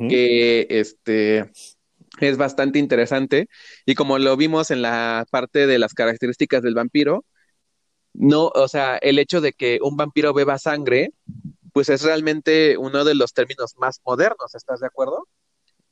que 0.07 0.67
este 0.69 1.51
es 2.19 2.37
bastante 2.37 2.77
interesante 2.77 3.47
y 3.85 3.95
como 3.95 4.19
lo 4.19 4.37
vimos 4.37 4.69
en 4.69 4.83
la 4.83 5.25
parte 5.31 5.65
de 5.65 5.79
las 5.79 5.93
características 5.95 6.61
del 6.61 6.75
vampiro, 6.75 7.25
no, 8.13 8.47
o 8.53 8.67
sea, 8.67 8.97
el 8.97 9.19
hecho 9.19 9.41
de 9.41 9.53
que 9.53 9.79
un 9.81 9.95
vampiro 9.95 10.33
beba 10.33 10.57
sangre, 10.57 11.13
pues 11.73 11.89
es 11.89 12.03
realmente 12.03 12.77
uno 12.77 13.03
de 13.05 13.15
los 13.15 13.33
términos 13.33 13.75
más 13.77 14.01
modernos, 14.05 14.53
¿estás 14.53 14.79
de 14.81 14.87
acuerdo? 14.87 15.27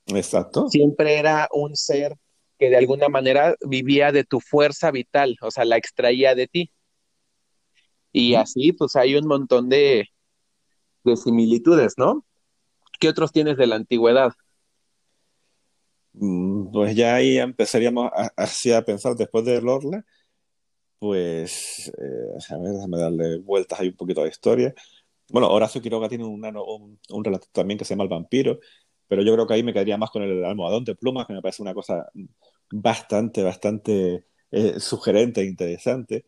Exacto. 0.07 0.67
Siempre 0.69 1.17
era 1.17 1.47
un 1.51 1.75
ser 1.75 2.15
que 2.57 2.69
de 2.69 2.77
alguna 2.77 3.07
manera 3.07 3.55
vivía 3.61 4.11
de 4.11 4.25
tu 4.25 4.41
fuerza 4.41 4.91
vital, 4.91 5.37
o 5.41 5.49
sea, 5.49 5.63
la 5.65 5.77
extraía 5.77 6.35
de 6.35 6.47
ti. 6.47 6.71
Y 8.11 8.35
así, 8.35 8.73
pues 8.73 8.95
hay 8.95 9.15
un 9.15 9.27
montón 9.27 9.69
de, 9.69 10.09
de 11.03 11.15
similitudes, 11.15 11.93
¿no? 11.97 12.25
¿Qué 12.99 13.07
otros 13.07 13.31
tienes 13.31 13.55
de 13.55 13.67
la 13.67 13.75
antigüedad? 13.75 14.33
Mm, 16.13 16.71
pues 16.71 16.95
ya 16.95 17.15
ahí 17.15 17.37
empezaríamos 17.37 18.11
así 18.35 18.73
a 18.73 18.83
pensar 18.83 19.15
después 19.15 19.45
de 19.45 19.61
Lorla, 19.61 20.03
pues, 20.99 21.91
eh, 21.97 22.53
a 22.53 22.57
ver, 22.57 22.73
déjame 22.73 22.97
darle 22.99 23.39
vueltas 23.39 23.79
ahí 23.79 23.89
un 23.89 23.95
poquito 23.95 24.21
a 24.21 24.25
la 24.25 24.29
historia. 24.29 24.73
Bueno, 25.29 25.49
Horacio 25.49 25.81
Quiroga 25.81 26.09
tiene 26.09 26.25
un, 26.25 26.43
un, 27.09 27.23
relato 27.23 27.47
también 27.51 27.77
que 27.77 27.85
se 27.85 27.93
llama 27.93 28.03
El 28.03 28.09
vampiro, 28.09 28.59
pero 29.07 29.21
yo 29.23 29.33
creo 29.33 29.47
que 29.47 29.53
ahí 29.55 29.63
me 29.63 29.73
quedaría 29.73 29.97
más 29.97 30.11
con 30.11 30.23
el 30.23 30.43
almohadón 30.45 30.83
de 30.85 30.95
plumas, 30.95 31.27
que 31.27 31.33
me 31.33 31.41
parece 31.41 31.61
una 31.61 31.73
cosa 31.73 32.09
bastante, 32.71 33.43
bastante 33.43 34.25
eh, 34.51 34.79
sugerente 34.79 35.41
e 35.41 35.45
interesante 35.45 36.25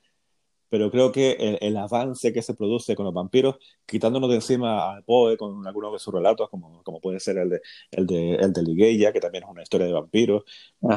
pero 0.71 0.89
creo 0.89 1.11
que 1.11 1.57
el, 1.59 1.75
avance 1.75 2.31
que 2.31 2.41
se 2.41 2.53
produce 2.53 2.95
con 2.95 3.03
los 3.03 3.13
vampiros, 3.13 3.57
quitándonos 3.85 4.29
de 4.29 4.37
encima 4.37 4.95
a 4.95 5.01
Poe 5.01 5.35
con 5.35 5.67
algunos 5.67 5.91
de 5.91 5.99
sus 5.99 6.13
relatos, 6.13 6.49
como, 6.49 6.81
como 6.83 7.01
puede 7.01 7.19
ser 7.19 7.39
el 7.39 7.49
de, 7.49 7.61
el, 7.91 8.07
de, 8.07 8.35
el 8.35 8.53
de 8.53 8.63
Ligueya, 8.63 9.11
que 9.11 9.19
también 9.19 9.43
es 9.43 9.49
una 9.49 9.63
historia 9.63 9.87
de 9.87 9.91
vampiros, 9.91 10.43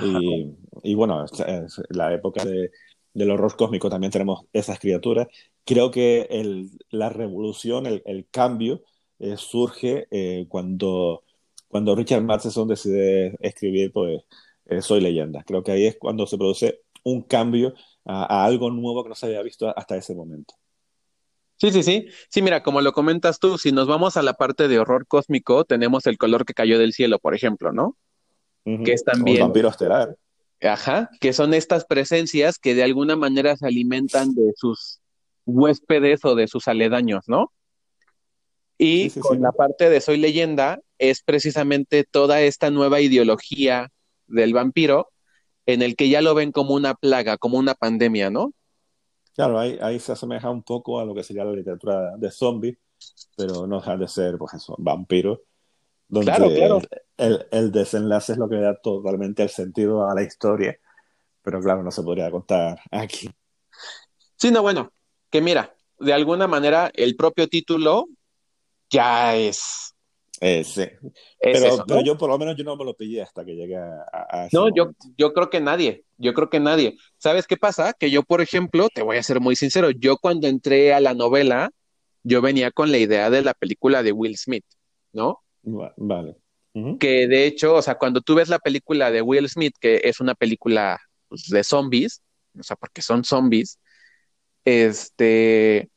y, 0.01 0.55
y, 0.85 0.95
bueno, 0.95 1.27
la 1.89 2.15
época 2.15 2.45
de, 2.45 2.71
del 3.15 3.31
horror 3.31 3.57
cósmico 3.57 3.89
también 3.89 4.13
tenemos 4.13 4.45
esas 4.53 4.79
criaturas. 4.79 5.29
Creo 5.65 5.91
que 5.91 6.27
el, 6.31 6.71
la 6.91 7.09
revolución, 7.09 7.87
el, 7.87 8.03
el 8.05 8.27
cambio, 8.31 8.83
eh, 9.21 9.37
surge 9.37 10.07
eh, 10.11 10.47
cuando, 10.49 11.25
cuando 11.69 11.95
Richard 11.95 12.23
Matheson 12.23 12.69
decide 12.69 13.37
escribir 13.41 13.93
pues, 13.93 14.23
eh, 14.67 14.83
Soy 14.83 15.01
leyenda. 15.01 15.45
Creo 15.45 15.63
que 15.63 15.73
ahí 15.73 15.87
es 15.87 15.97
cuando 15.97 16.27
se 16.27 16.37
produce 16.37 16.81
un 17.05 17.23
cambio 17.23 17.75
a, 18.05 18.45
algo 18.45 18.71
nuevo 18.71 19.03
que 19.03 19.11
no 19.11 19.15
se 19.15 19.27
había 19.27 19.43
visto 19.43 19.73
hasta 19.77 19.97
ese 19.97 20.15
momento. 20.15 20.55
Sí, 21.57 21.71
sí, 21.71 21.83
sí. 21.83 22.07
Sí, 22.29 22.43
mira, 22.43 22.63
como 22.63 22.81
lo 22.81 22.93
comentas 22.93 23.39
tú, 23.39 23.57
si 23.59 23.71
nos 23.71 23.87
vamos 23.87 24.17
a 24.17 24.23
la 24.23 24.35
parte 24.35 24.67
de 24.67 24.79
horror 24.79 25.07
cósmico, 25.07 25.65
tenemos 25.65 26.07
el 26.07 26.19
color 26.19 26.45
que 26.45 26.53
cayó 26.53 26.79
del 26.79 26.93
cielo, 26.93 27.19
por 27.21 27.35
ejemplo, 27.35 27.73
¿no? 27.73 27.97
Que 28.65 28.93
es 28.93 29.05
también. 29.05 29.37
el 29.37 29.43
vampiro 29.43 29.69
estelar. 29.69 30.17
Ajá, 30.65 31.11
que 31.21 31.33
son 31.33 31.55
estas 31.55 31.85
presencias 31.85 32.59
que 32.59 32.75
de 32.75 32.83
alguna 32.83 33.17
manera 33.17 33.57
se 33.57 33.67
alimentan 33.67 34.35
de 34.35 34.53
sus 34.57 35.01
huéspedes 35.47 36.25
o 36.25 36.35
de 36.35 36.49
sus 36.49 36.69
aledaños, 36.69 37.25
¿no? 37.27 37.53
Y 38.79 39.11
con 39.21 39.41
la 39.41 39.53
parte 39.53 39.89
de 39.89 40.01
Soy 40.01 40.17
leyenda 40.17 40.81
es 40.99 41.23
precisamente 41.23 42.05
toda 42.05 42.41
esta 42.41 42.71
nueva 42.71 43.01
ideología 43.01 43.91
del 44.27 44.53
vampiro 44.53 45.11
en 45.67 45.83
el 45.83 45.97
que 45.97 46.09
ya 46.09 46.23
lo 46.23 46.35
ven 46.35 46.53
como 46.53 46.75
una 46.75 46.95
plaga, 46.95 47.39
como 47.39 47.59
una 47.59 47.75
pandemia, 47.75 48.31
¿no? 48.31 48.53
Claro, 49.35 49.59
ahí, 49.59 49.79
ahí 49.81 49.99
se 49.99 50.13
asemeja 50.13 50.51
un 50.51 50.63
poco 50.63 51.01
a 51.01 51.05
lo 51.05 51.15
que 51.15 51.23
sería 51.23 51.45
la 51.45 51.53
literatura 51.53 52.17
de 52.17 52.31
zombies, 52.31 52.79
pero 53.37 53.67
no 53.67 53.77
deja 53.77 53.97
de 53.97 54.09
ser, 54.09 54.39
pues 54.39 54.55
eso, 54.55 54.77
vampiros, 54.79 55.41
donde 56.09 56.33
claro, 56.33 56.49
claro. 56.55 56.81
El, 57.17 57.47
el, 57.51 57.73
desenlace 57.73 58.33
es 58.33 58.39
lo 58.39 58.49
que 58.49 58.57
da 58.57 58.77
totalmente 58.77 59.43
el 59.43 59.49
sentido 59.49 60.09
a 60.09 60.15
la 60.15 60.23
historia, 60.23 60.79
pero 61.43 61.61
claro, 61.61 61.83
no 61.83 61.91
se 61.91 62.03
podría 62.03 62.31
contar 62.31 62.81
aquí. 62.91 63.31
Sí, 64.37 64.51
no, 64.51 64.63
bueno, 64.63 64.93
que 65.31 65.41
mira, 65.41 65.75
de 65.99 66.13
alguna 66.13 66.47
manera 66.47 66.91
el 66.95 67.17
propio 67.17 67.49
título 67.49 68.07
ya 68.91 69.37
es. 69.37 69.95
Eh, 70.41 70.65
sí. 70.65 70.85
pero, 71.41 71.85
pero, 71.87 72.01
yo 72.03 72.19
por 72.19 72.29
lo 72.29 72.39
menos 72.39 72.57
yo 72.57 72.65
no 72.65 72.77
me 72.77 72.85
lo 72.85 72.95
pillé 72.95 73.23
hasta 73.23 73.45
que 73.45 73.55
llegué 73.55 73.77
a... 73.77 74.49
no, 74.53 74.69
yo, 74.75 74.91
yo 75.17 75.33
creo 75.33 75.49
que 75.49 75.61
nadie, 75.61 76.05
yo 76.19 76.35
creo 76.35 76.51
que 76.51 76.61
nadie. 76.61 76.97
¿Sabes 77.17 77.47
qué 77.47 77.57
pasa? 77.57 77.95
Que 77.95 78.11
yo, 78.11 78.25
por 78.25 78.41
ejemplo, 78.41 78.89
te 78.93 79.03
voy 79.03 79.17
a 79.17 79.23
ser 79.23 79.41
muy 79.41 79.57
sincero, 79.57 79.91
yo 79.91 80.19
cuando 80.19 80.49
entré 80.49 80.93
a 80.93 81.01
la 81.01 81.15
novela, 81.15 81.71
yo 82.25 82.43
venía 82.43 82.73
con 82.73 82.91
la 82.91 82.99
idea 82.99 83.31
de 83.31 83.43
la 83.43 83.55
película 83.55 84.03
de 84.03 84.13
Will 84.13 84.37
Smith, 84.37 84.67
¿no? 85.13 85.44
Vale. 85.65 86.37
Que 86.99 87.29
de 87.29 87.47
hecho, 87.47 87.75
o 87.75 87.83
sea, 87.83 87.95
cuando 87.97 88.21
tú 88.21 88.35
ves 88.35 88.49
la 88.49 88.59
película 88.59 89.11
de 89.13 89.23
Will 89.23 89.49
Smith, 89.49 89.75
que 89.81 90.01
es 90.05 90.21
una 90.21 90.35
película 90.35 90.99
pues, 91.29 91.49
de 91.49 91.63
zombies, 91.63 92.23
o 92.59 92.63
sea, 92.65 92.77
porque 92.77 93.01
son 93.01 93.23
zombies, 93.23 93.79
este, 94.65 95.91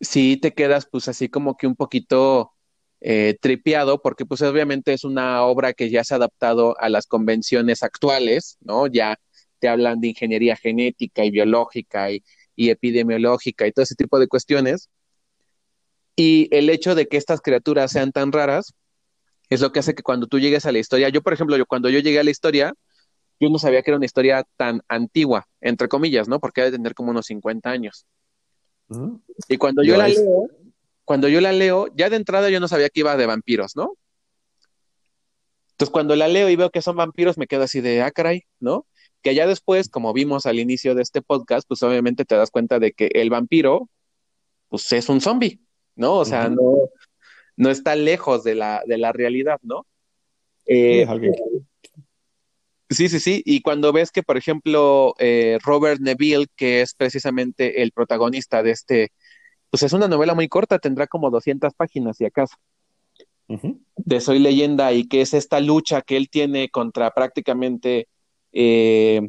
sí 0.00 0.38
te 0.38 0.54
quedas 0.54 0.88
pues 0.90 1.08
así 1.08 1.28
como 1.28 1.56
que 1.56 1.66
un 1.66 1.76
poquito 1.76 2.52
eh, 3.00 3.36
tripeado, 3.40 4.00
porque 4.02 4.26
pues 4.26 4.42
obviamente 4.42 4.92
es 4.92 5.04
una 5.04 5.42
obra 5.44 5.72
que 5.74 5.90
ya 5.90 6.04
se 6.04 6.14
ha 6.14 6.16
adaptado 6.16 6.76
a 6.80 6.88
las 6.88 7.06
convenciones 7.06 7.82
actuales, 7.82 8.56
¿no? 8.60 8.86
Ya 8.86 9.18
te 9.58 9.68
hablan 9.68 10.00
de 10.00 10.08
ingeniería 10.08 10.56
genética 10.56 11.24
y 11.24 11.30
biológica 11.30 12.10
y, 12.10 12.24
y 12.56 12.70
epidemiológica 12.70 13.66
y 13.66 13.72
todo 13.72 13.82
ese 13.82 13.94
tipo 13.94 14.18
de 14.18 14.28
cuestiones. 14.28 14.88
Y 16.20 16.54
el 16.54 16.68
hecho 16.68 16.94
de 16.94 17.08
que 17.08 17.16
estas 17.16 17.40
criaturas 17.40 17.92
sean 17.92 18.12
tan 18.12 18.30
raras 18.30 18.74
es 19.48 19.62
lo 19.62 19.72
que 19.72 19.78
hace 19.78 19.94
que 19.94 20.02
cuando 20.02 20.26
tú 20.26 20.38
llegues 20.38 20.66
a 20.66 20.72
la 20.72 20.78
historia, 20.78 21.08
yo 21.08 21.22
por 21.22 21.32
ejemplo, 21.32 21.56
yo, 21.56 21.64
cuando 21.64 21.88
yo 21.88 21.98
llegué 21.98 22.20
a 22.20 22.22
la 22.22 22.30
historia, 22.30 22.74
yo 23.40 23.48
no 23.48 23.58
sabía 23.58 23.80
que 23.80 23.90
era 23.90 23.96
una 23.96 24.04
historia 24.04 24.46
tan 24.58 24.82
antigua, 24.86 25.46
entre 25.62 25.88
comillas, 25.88 26.28
¿no? 26.28 26.38
Porque 26.38 26.60
debe 26.60 26.76
tener 26.76 26.94
como 26.94 27.10
unos 27.10 27.24
50 27.24 27.70
años. 27.70 28.04
Y 29.48 29.56
cuando 29.56 29.82
yo, 29.82 29.96
la 29.96 30.08
leo, 30.08 30.46
cuando 31.06 31.26
yo 31.26 31.40
la 31.40 31.52
leo, 31.52 31.86
ya 31.94 32.10
de 32.10 32.16
entrada 32.16 32.50
yo 32.50 32.60
no 32.60 32.68
sabía 32.68 32.90
que 32.90 33.00
iba 33.00 33.16
de 33.16 33.24
vampiros, 33.24 33.74
¿no? 33.74 33.94
Entonces 35.70 35.90
cuando 35.90 36.16
la 36.16 36.28
leo 36.28 36.50
y 36.50 36.56
veo 36.56 36.68
que 36.68 36.82
son 36.82 36.96
vampiros, 36.96 37.38
me 37.38 37.46
quedo 37.46 37.62
así 37.62 37.80
de, 37.80 38.02
ah, 38.02 38.10
caray, 38.10 38.42
¿no? 38.58 38.84
Que 39.22 39.34
ya 39.34 39.46
después, 39.46 39.88
como 39.88 40.12
vimos 40.12 40.44
al 40.44 40.58
inicio 40.58 40.94
de 40.94 41.00
este 41.00 41.22
podcast, 41.22 41.66
pues 41.66 41.82
obviamente 41.82 42.26
te 42.26 42.34
das 42.34 42.50
cuenta 42.50 42.78
de 42.78 42.92
que 42.92 43.06
el 43.14 43.30
vampiro, 43.30 43.88
pues 44.68 44.92
es 44.92 45.08
un 45.08 45.22
zombie, 45.22 45.62
¿no? 46.00 46.14
O 46.14 46.24
sea, 46.24 46.48
no, 46.48 46.88
no 47.56 47.70
está 47.70 47.94
lejos 47.94 48.42
de 48.42 48.54
la, 48.54 48.82
de 48.86 48.96
la 48.96 49.12
realidad, 49.12 49.60
¿no? 49.62 49.86
Eh, 50.64 51.06
Sí, 52.88 53.08
sí, 53.08 53.20
sí. 53.20 53.42
Y 53.44 53.60
cuando 53.60 53.92
ves 53.92 54.10
que, 54.10 54.24
por 54.24 54.36
ejemplo, 54.36 55.14
eh, 55.18 55.58
Robert 55.62 56.00
Neville, 56.00 56.46
que 56.56 56.80
es 56.80 56.94
precisamente 56.94 57.82
el 57.82 57.92
protagonista 57.92 58.64
de 58.64 58.72
este, 58.72 59.12
pues 59.68 59.84
es 59.84 59.92
una 59.92 60.08
novela 60.08 60.34
muy 60.34 60.48
corta, 60.48 60.80
tendrá 60.80 61.06
como 61.06 61.30
200 61.30 61.72
páginas, 61.74 62.16
si 62.16 62.24
acaso, 62.24 62.56
de 63.46 64.20
Soy 64.20 64.40
leyenda, 64.40 64.92
y 64.92 65.06
que 65.06 65.20
es 65.20 65.34
esta 65.34 65.60
lucha 65.60 66.02
que 66.02 66.16
él 66.16 66.30
tiene 66.30 66.68
contra 66.70 67.12
prácticamente 67.12 68.08
eh, 68.52 69.28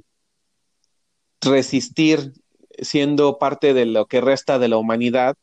resistir 1.42 2.34
siendo 2.80 3.38
parte 3.38 3.76
de 3.76 3.86
lo 3.86 4.08
que 4.08 4.22
resta 4.22 4.58
de 4.58 4.70
la 4.70 4.78
humanidad 4.78 5.36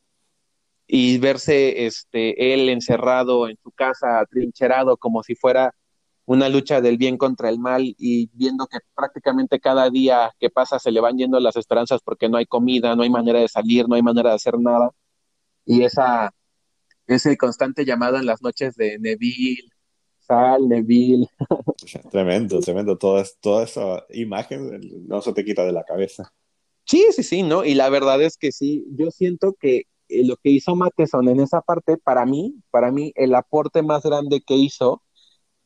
y 0.88 1.18
verse 1.18 1.86
este, 1.86 2.54
él 2.54 2.70
encerrado 2.70 3.48
en 3.48 3.58
su 3.62 3.70
casa, 3.70 4.24
trincherado, 4.30 4.96
como 4.96 5.22
si 5.22 5.34
fuera 5.34 5.74
una 6.24 6.48
lucha 6.48 6.80
del 6.80 6.96
bien 6.96 7.18
contra 7.18 7.50
el 7.50 7.58
mal 7.58 7.94
y 7.98 8.30
viendo 8.32 8.66
que 8.66 8.78
prácticamente 8.94 9.60
cada 9.60 9.90
día 9.90 10.32
que 10.40 10.50
pasa 10.50 10.78
se 10.78 10.90
le 10.90 11.00
van 11.00 11.18
yendo 11.18 11.38
las 11.40 11.56
esperanzas 11.56 12.00
porque 12.02 12.28
no 12.28 12.38
hay 12.38 12.46
comida, 12.46 12.96
no 12.96 13.02
hay 13.02 13.10
manera 13.10 13.38
de 13.40 13.48
salir, 13.48 13.86
no 13.86 13.96
hay 13.96 14.02
manera 14.02 14.30
de 14.30 14.36
hacer 14.36 14.58
nada. 14.58 14.90
Y 15.66 15.82
esa, 15.82 16.32
ese 17.06 17.36
constante 17.36 17.84
llamado 17.84 18.16
en 18.16 18.26
las 18.26 18.42
noches 18.42 18.74
de 18.74 18.98
Neville, 18.98 19.68
Sal, 20.20 20.68
Neville. 20.68 21.26
Tremendo, 22.10 22.60
tremendo. 22.60 22.96
Toda, 22.96 23.24
toda 23.40 23.64
esa 23.64 24.04
imagen 24.10 25.06
no 25.06 25.20
se 25.20 25.32
te 25.34 25.44
quita 25.44 25.64
de 25.64 25.72
la 25.72 25.84
cabeza. 25.84 26.32
Sí, 26.84 27.06
sí, 27.12 27.22
sí, 27.22 27.42
¿no? 27.42 27.64
Y 27.64 27.74
la 27.74 27.90
verdad 27.90 28.22
es 28.22 28.38
que 28.38 28.52
sí, 28.52 28.86
yo 28.90 29.10
siento 29.10 29.54
que 29.58 29.84
eh, 30.08 30.24
lo 30.24 30.36
que 30.36 30.50
hizo 30.50 30.74
Mateson 30.74 31.28
en 31.28 31.40
esa 31.40 31.60
parte, 31.60 31.96
para 31.96 32.26
mí, 32.26 32.56
para 32.70 32.90
mí, 32.92 33.12
el 33.16 33.34
aporte 33.34 33.82
más 33.82 34.02
grande 34.02 34.40
que 34.40 34.54
hizo 34.54 35.02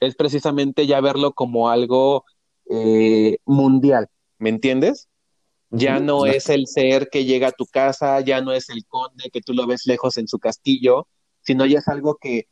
es 0.00 0.16
precisamente 0.16 0.86
ya 0.86 1.00
verlo 1.00 1.32
como 1.32 1.68
algo 1.68 2.24
eh, 2.68 3.38
mundial, 3.44 4.08
¿me 4.38 4.48
entiendes? 4.48 5.08
Ya 5.70 6.00
no 6.00 6.26
es 6.26 6.50
el 6.50 6.66
ser 6.66 7.08
que 7.08 7.24
llega 7.24 7.48
a 7.48 7.52
tu 7.52 7.64
casa, 7.64 8.20
ya 8.20 8.42
no 8.42 8.52
es 8.52 8.68
el 8.68 8.84
conde 8.86 9.30
que 9.32 9.40
tú 9.40 9.54
lo 9.54 9.66
ves 9.66 9.86
lejos 9.86 10.18
en 10.18 10.28
su 10.28 10.38
castillo, 10.38 11.08
sino 11.40 11.64
ya 11.64 11.78
es 11.78 11.88
algo 11.88 12.16
que 12.20 12.46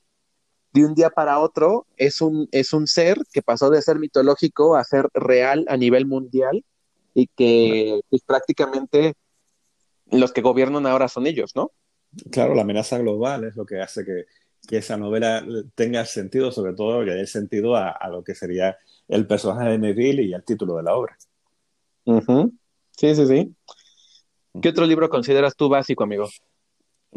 de 0.72 0.86
un 0.86 0.94
día 0.94 1.10
para 1.10 1.38
otro 1.38 1.86
es 1.96 2.20
un, 2.20 2.48
es 2.52 2.72
un 2.72 2.86
ser 2.86 3.18
que 3.32 3.42
pasó 3.42 3.68
de 3.68 3.82
ser 3.82 3.98
mitológico 3.98 4.76
a 4.76 4.84
ser 4.84 5.08
real 5.12 5.66
a 5.68 5.76
nivel 5.76 6.06
mundial 6.06 6.64
y 7.12 7.26
que 7.26 8.00
pues, 8.08 8.22
prácticamente 8.22 9.14
los 10.10 10.32
que 10.32 10.40
gobiernan 10.40 10.86
ahora 10.86 11.08
son 11.08 11.26
ellos, 11.26 11.54
¿no? 11.54 11.72
Claro, 12.30 12.54
la 12.54 12.62
amenaza 12.62 12.98
global 12.98 13.44
es 13.44 13.56
lo 13.56 13.64
que 13.64 13.80
hace 13.80 14.04
que, 14.04 14.24
que 14.66 14.78
esa 14.78 14.96
novela 14.96 15.44
tenga 15.74 16.04
sentido, 16.04 16.52
sobre 16.52 16.74
todo 16.74 17.04
que 17.04 17.12
dé 17.12 17.26
sentido 17.26 17.76
a, 17.76 17.96
lo 18.08 18.22
que 18.22 18.34
sería 18.34 18.76
el 19.08 19.26
personaje 19.26 19.70
de 19.70 19.78
Neville 19.78 20.22
y 20.22 20.32
el 20.32 20.44
título 20.44 20.76
de 20.76 20.82
la 20.82 20.94
obra. 20.94 21.16
Sí, 22.96 23.14
sí, 23.14 23.26
sí. 23.26 23.54
¿Qué 24.60 24.68
otro 24.70 24.86
libro 24.86 25.08
consideras 25.08 25.56
tú 25.56 25.68
básico, 25.68 26.04
amigo? 26.04 26.28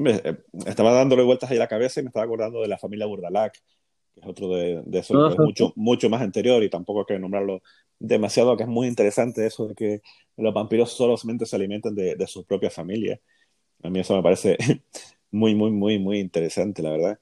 Eh, 0.06 0.38
estaba 0.65 0.94
dándole 0.94 1.24
vueltas 1.24 1.49
ahí 1.49 1.57
a 1.57 1.61
la 1.61 1.68
cabeza 1.68 1.99
y 1.99 2.03
me 2.03 2.07
estaba 2.07 2.26
acordando 2.26 2.61
de 2.61 2.68
la 2.68 2.78
familia 2.78 3.06
Burdalac, 3.06 3.60
que 4.14 4.22
es 4.22 4.27
otro 4.27 4.49
de, 4.49 4.84
esos 4.94 5.27
que 5.27 5.34
es 5.34 5.40
mucho, 5.40 5.73
mucho 5.76 6.10
más 6.10 6.22
anterior 6.22 6.64
y 6.64 6.69
tampoco 6.69 7.02
hay 7.02 7.06
que 7.15 7.19
nombrarlo 7.19 7.61
demasiado, 7.99 8.57
que 8.57 8.64
es 8.64 8.69
muy 8.69 8.88
interesante 8.88 9.45
eso 9.45 9.68
de 9.68 9.76
que 9.76 10.02
los 10.38 10.53
vampiros 10.53 10.91
solamente 10.91 11.45
se 11.45 11.56
alimentan 11.56 11.95
de, 11.95 12.15
de 12.15 12.27
su 12.27 12.45
propia 12.45 12.69
familia. 12.69 13.19
A 13.84 13.90
mí 13.90 13.99
eso 13.99 14.15
me 14.15 14.23
parece 14.23 14.57
muy, 15.31 15.56
muy, 15.56 15.72
muy, 15.72 15.99
muy 15.99 16.19
interesante, 16.19 16.81
la 16.81 16.91
verdad. 16.91 17.19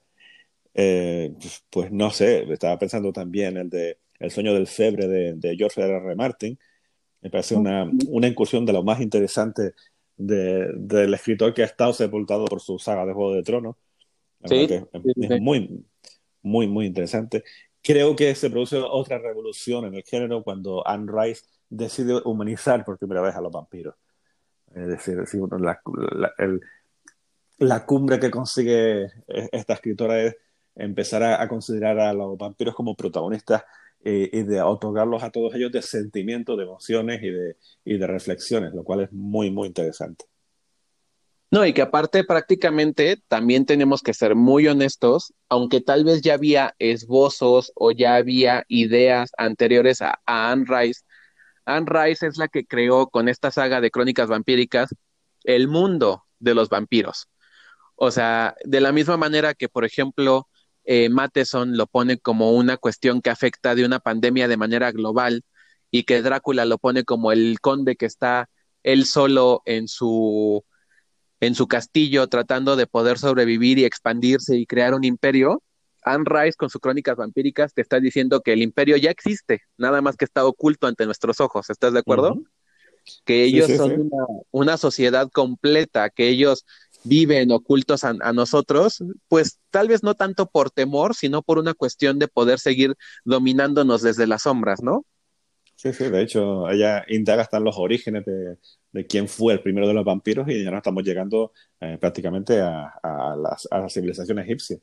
Eh, 0.74 1.34
pues, 1.38 1.64
pues, 1.70 1.92
no 1.92 2.10
sé, 2.10 2.50
estaba 2.52 2.78
pensando 2.78 3.12
también 3.12 3.56
el 3.56 3.68
de 3.68 3.98
El 4.18 4.30
sueño 4.30 4.54
del 4.54 4.66
febre 4.66 5.06
de, 5.06 5.56
George 5.56 5.80
R. 5.82 5.96
R. 5.96 6.14
Martin. 6.16 6.58
Me 7.20 7.30
parece 7.30 7.54
una, 7.54 7.90
una 8.08 8.26
incursión 8.26 8.66
de 8.66 8.72
lo 8.72 8.82
más 8.82 9.00
interesante 9.00 9.74
del 10.16 11.14
escritor 11.14 11.54
que 11.54 11.62
ha 11.62 11.66
estado 11.66 11.92
sepultado 11.92 12.44
por 12.46 12.60
su 12.60 12.78
saga 12.78 13.06
de 13.06 13.12
Juego 13.12 13.34
de 13.34 13.42
Tronos. 13.42 13.76
Sí, 14.44 14.66
es 14.68 15.40
muy, 15.40 15.84
muy, 16.42 16.66
muy 16.66 16.86
interesante. 16.86 17.44
Creo 17.82 18.14
que 18.14 18.34
se 18.34 18.50
produce 18.50 18.76
otra 18.78 19.18
revolución 19.18 19.86
en 19.86 19.94
el 19.94 20.04
género 20.04 20.42
cuando 20.42 20.86
Anne 20.86 21.10
Rice 21.12 21.42
decide 21.68 22.20
humanizar 22.24 22.84
por 22.84 22.98
primera 22.98 23.20
vez 23.22 23.34
a 23.34 23.40
los 23.40 23.50
vampiros. 23.50 23.94
Es 24.74 24.86
decir, 24.88 25.16
la, 25.58 25.80
la, 26.12 26.32
la 27.58 27.86
cumbre 27.86 28.18
que 28.18 28.30
consigue 28.30 29.06
esta 29.52 29.74
escritora 29.74 30.22
es 30.22 30.36
empezar 30.74 31.22
a, 31.22 31.46
considerar 31.48 32.00
a 32.00 32.12
los 32.12 32.36
vampiros 32.38 32.74
como 32.74 32.96
protagonistas 32.96 33.64
eh, 34.04 34.28
y 34.32 34.42
de 34.42 34.60
otorgarlos 34.62 35.22
a 35.22 35.30
todos 35.30 35.54
ellos 35.54 35.70
de 35.70 35.82
sentimientos, 35.82 36.56
de 36.56 36.64
emociones 36.64 37.22
y 37.22 37.30
de, 37.30 37.56
y 37.84 37.98
de 37.98 38.06
reflexiones, 38.06 38.74
lo 38.74 38.82
cual 38.84 39.02
es 39.02 39.12
muy, 39.12 39.50
muy 39.50 39.68
interesante. 39.68 40.24
No, 41.52 41.66
y 41.66 41.74
que 41.74 41.82
aparte 41.82 42.24
prácticamente 42.24 43.22
también 43.28 43.66
tenemos 43.66 44.00
que 44.00 44.14
ser 44.14 44.34
muy 44.34 44.66
honestos, 44.68 45.34
aunque 45.50 45.82
tal 45.82 46.02
vez 46.02 46.22
ya 46.22 46.32
había 46.32 46.74
esbozos 46.78 47.72
o 47.74 47.92
ya 47.92 48.14
había 48.14 48.64
ideas 48.68 49.32
anteriores 49.36 50.00
a, 50.00 50.18
Anne 50.24 50.64
Rice. 50.66 51.02
Anne 51.66 51.86
Rice 51.90 52.26
es 52.26 52.38
la 52.38 52.48
que 52.48 52.64
creó 52.64 53.08
con 53.08 53.28
esta 53.28 53.50
saga 53.50 53.82
de 53.82 53.90
crónicas 53.90 54.28
vampíricas 54.28 54.94
el 55.44 55.68
mundo 55.68 56.24
de 56.38 56.54
los 56.54 56.70
vampiros. 56.70 57.28
O 57.96 58.10
sea, 58.10 58.54
de 58.64 58.80
la 58.80 58.92
misma 58.92 59.18
manera 59.18 59.52
que, 59.52 59.68
por 59.68 59.84
ejemplo, 59.84 60.48
eh, 60.84 61.10
Matheson 61.10 61.76
lo 61.76 61.86
pone 61.86 62.18
como 62.18 62.52
una 62.52 62.78
cuestión 62.78 63.20
que 63.20 63.28
afecta 63.28 63.74
de 63.74 63.84
una 63.84 64.00
pandemia 64.00 64.48
de 64.48 64.56
manera 64.56 64.90
global 64.90 65.44
y 65.90 66.04
que 66.04 66.22
Drácula 66.22 66.64
lo 66.64 66.78
pone 66.78 67.04
como 67.04 67.30
el 67.30 67.60
conde 67.60 67.96
que 67.96 68.06
está 68.06 68.48
él 68.82 69.04
solo 69.04 69.62
en 69.66 69.86
su 69.86 70.64
en 71.42 71.56
su 71.56 71.66
castillo 71.66 72.28
tratando 72.28 72.76
de 72.76 72.86
poder 72.86 73.18
sobrevivir 73.18 73.76
y 73.80 73.84
expandirse 73.84 74.56
y 74.56 74.64
crear 74.64 74.94
un 74.94 75.02
imperio, 75.02 75.60
Anne 76.04 76.24
Rice 76.24 76.56
con 76.56 76.70
sus 76.70 76.80
crónicas 76.80 77.16
vampíricas 77.16 77.74
te 77.74 77.82
está 77.82 77.98
diciendo 77.98 78.42
que 78.42 78.52
el 78.52 78.62
imperio 78.62 78.96
ya 78.96 79.10
existe, 79.10 79.62
nada 79.76 80.00
más 80.00 80.16
que 80.16 80.24
está 80.24 80.46
oculto 80.46 80.86
ante 80.86 81.04
nuestros 81.04 81.40
ojos, 81.40 81.68
¿estás 81.68 81.94
de 81.94 81.98
acuerdo? 81.98 82.40
Que 83.24 83.42
ellos 83.42 83.72
son 83.76 84.08
Una, 84.52 84.76
sociedad 84.76 85.28
completa, 85.32 86.10
que 86.10 86.28
ellos 86.28 86.64
viven 87.02 87.50
ocultos 87.50 88.04
a, 88.04 88.12
nosotros, 88.32 89.02
pues 89.26 89.58
tal 89.70 89.88
vez 89.88 90.04
no 90.04 90.14
tanto 90.14 90.46
por 90.46 90.70
temor, 90.70 91.16
sino 91.16 91.42
por 91.42 91.58
una 91.58 91.74
cuestión 91.74 92.20
de 92.20 92.28
poder 92.28 92.60
seguir 92.60 92.94
dominándonos 93.24 94.00
desde 94.00 94.28
las 94.28 94.42
sombras, 94.42 94.80
¿no? 94.80 95.04
Sí, 95.74 95.92
sí, 95.92 96.04
de 96.04 96.22
hecho, 96.22 96.68
ella 96.70 97.04
indaga 97.08 97.42
hasta 97.42 97.58
los 97.58 97.76
orígenes 97.76 98.24
de, 98.24 99.06
quién 99.06 99.26
fue 99.26 99.54
el 99.54 99.62
primero 99.62 99.88
de 99.88 99.94
los 99.94 100.04
vampiros 100.04 100.46
y 100.48 100.62
ya 100.64 100.70
no 100.70 100.76
estamos 100.76 101.02
llegando 101.02 101.52
eh, 101.80 101.98
prácticamente 102.00 102.60
a 102.60 103.36
la 103.70 103.88
civilización 103.88 104.38
egipcia. 104.38 104.78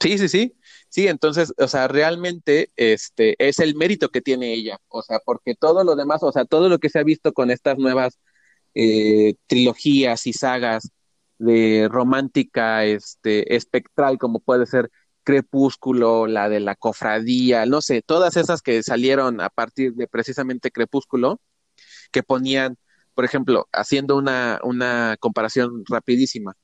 Sí, 0.00 0.16
sí, 0.16 0.28
sí. 0.28 0.56
Sí, 0.88 1.08
entonces, 1.08 1.52
o 1.58 1.68
sea, 1.68 1.86
realmente 1.86 2.70
este 2.76 3.36
es 3.38 3.58
el 3.58 3.74
mérito 3.74 4.08
que 4.08 4.22
tiene 4.22 4.54
ella, 4.54 4.78
o 4.88 5.02
sea, 5.02 5.18
porque 5.24 5.54
todo 5.54 5.84
lo 5.84 5.94
demás, 5.94 6.22
o 6.22 6.32
sea, 6.32 6.46
todo 6.46 6.70
lo 6.70 6.78
que 6.78 6.88
se 6.88 6.98
ha 6.98 7.02
visto 7.04 7.32
con 7.34 7.50
estas 7.50 7.76
nuevas 7.78 8.18
eh, 8.74 9.34
trilogías 9.46 10.26
y 10.26 10.32
sagas 10.32 10.90
de 11.38 11.88
romántica, 11.90 12.84
este, 12.86 13.54
espectral, 13.56 14.18
como 14.18 14.40
puede 14.40 14.66
ser 14.66 14.90
Crepúsculo, 15.30 16.26
la 16.26 16.48
de 16.48 16.58
la 16.58 16.74
cofradía, 16.74 17.64
no 17.66 17.80
sé, 17.82 18.02
todas 18.02 18.36
esas 18.36 18.62
que 18.62 18.82
salieron 18.82 19.40
a 19.40 19.48
partir 19.48 19.94
de 19.94 20.08
precisamente 20.08 20.72
Crepúsculo, 20.72 21.40
que 22.10 22.24
ponían, 22.24 22.76
por 23.14 23.24
ejemplo, 23.24 23.68
haciendo 23.72 24.16
una, 24.16 24.58
una 24.64 25.16
comparación 25.20 25.84
rapidísima, 25.88 26.54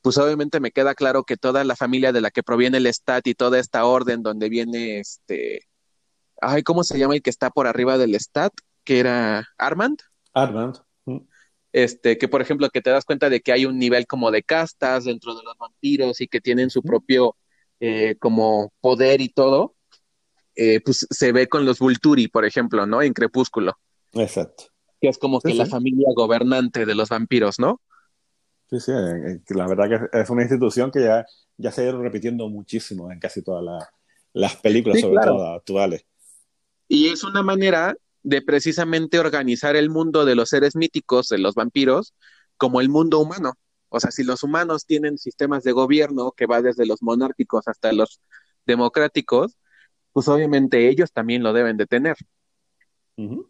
pues 0.00 0.16
obviamente 0.16 0.58
me 0.58 0.70
queda 0.70 0.94
claro 0.94 1.24
que 1.24 1.36
toda 1.36 1.64
la 1.64 1.76
familia 1.76 2.12
de 2.12 2.22
la 2.22 2.30
que 2.30 2.42
proviene 2.42 2.78
el 2.78 2.86
Stat 2.86 3.26
y 3.26 3.34
toda 3.34 3.58
esta 3.58 3.84
orden 3.84 4.22
donde 4.22 4.48
viene 4.48 4.98
este, 4.98 5.68
ay, 6.40 6.62
¿cómo 6.62 6.84
se 6.84 6.98
llama 6.98 7.14
el 7.14 7.22
que 7.22 7.30
está 7.30 7.50
por 7.50 7.66
arriba 7.66 7.98
del 7.98 8.14
Stat? 8.14 8.54
Que 8.84 9.00
era 9.00 9.46
Armand. 9.58 9.98
Armand. 10.32 10.78
Este, 11.72 12.16
que 12.16 12.28
por 12.28 12.40
ejemplo, 12.40 12.70
que 12.70 12.80
te 12.80 12.90
das 12.90 13.04
cuenta 13.04 13.28
de 13.28 13.40
que 13.40 13.52
hay 13.52 13.66
un 13.66 13.78
nivel 13.78 14.06
como 14.06 14.30
de 14.30 14.42
castas 14.42 15.04
dentro 15.04 15.34
de 15.34 15.42
los 15.42 15.58
vampiros 15.58 16.22
y 16.22 16.28
que 16.28 16.40
tienen 16.40 16.70
su 16.70 16.82
propio 16.82 17.36
eh, 17.84 18.14
como 18.20 18.72
poder 18.80 19.20
y 19.20 19.28
todo, 19.28 19.74
eh, 20.54 20.80
pues 20.84 21.04
se 21.10 21.32
ve 21.32 21.48
con 21.48 21.64
los 21.64 21.80
Vulturi, 21.80 22.28
por 22.28 22.44
ejemplo, 22.44 22.86
¿no? 22.86 23.02
En 23.02 23.12
Crepúsculo. 23.12 23.76
Exacto. 24.12 24.66
Que 25.00 25.08
es 25.08 25.18
como 25.18 25.40
que 25.40 25.52
la 25.52 25.66
familia 25.66 26.06
gobernante 26.14 26.86
de 26.86 26.94
los 26.94 27.08
vampiros, 27.08 27.58
¿no? 27.58 27.80
Sí, 28.70 28.78
sí, 28.78 28.92
eh, 28.92 29.40
la 29.48 29.66
verdad 29.66 29.88
que 29.88 30.20
es 30.20 30.30
una 30.30 30.42
institución 30.42 30.92
que 30.92 31.00
ya, 31.00 31.26
ya 31.56 31.72
se 31.72 31.80
ha 31.80 31.84
ido 31.88 32.00
repitiendo 32.00 32.48
muchísimo 32.48 33.10
en 33.10 33.18
casi 33.18 33.42
todas 33.42 33.64
las 34.32 34.56
películas, 34.58 35.00
sobre 35.00 35.24
todo 35.24 35.44
actuales. 35.48 36.06
Y 36.86 37.08
es 37.08 37.24
una 37.24 37.42
manera 37.42 37.96
de 38.22 38.42
precisamente 38.42 39.18
organizar 39.18 39.74
el 39.74 39.90
mundo 39.90 40.24
de 40.24 40.36
los 40.36 40.50
seres 40.50 40.76
míticos, 40.76 41.26
de 41.30 41.38
los 41.38 41.56
vampiros, 41.56 42.14
como 42.56 42.80
el 42.80 42.88
mundo 42.88 43.18
humano. 43.18 43.54
O 43.92 44.00
sea, 44.00 44.10
si 44.10 44.24
los 44.24 44.42
humanos 44.42 44.86
tienen 44.86 45.18
sistemas 45.18 45.62
de 45.64 45.72
gobierno 45.72 46.32
que 46.32 46.46
va 46.46 46.62
desde 46.62 46.86
los 46.86 47.02
monárquicos 47.02 47.68
hasta 47.68 47.92
los 47.92 48.20
democráticos, 48.66 49.58
pues 50.12 50.28
obviamente 50.28 50.88
ellos 50.88 51.12
también 51.12 51.42
lo 51.42 51.52
deben 51.52 51.76
de 51.76 51.86
tener. 51.86 52.16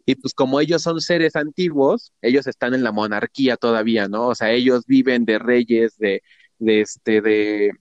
Y 0.05 0.15
pues 0.15 0.33
como 0.33 0.59
ellos 0.59 0.81
son 0.83 1.01
seres 1.01 1.35
antiguos, 1.35 2.13
ellos 2.21 2.45
están 2.47 2.73
en 2.73 2.83
la 2.83 2.91
monarquía 2.91 3.57
todavía, 3.57 4.07
¿no? 4.07 4.27
O 4.27 4.35
sea, 4.35 4.51
ellos 4.51 4.85
viven 4.85 5.25
de 5.25 5.39
reyes, 5.39 5.97
de, 5.97 6.21
de 6.59 6.81
este, 6.81 7.21
de, 7.21 7.71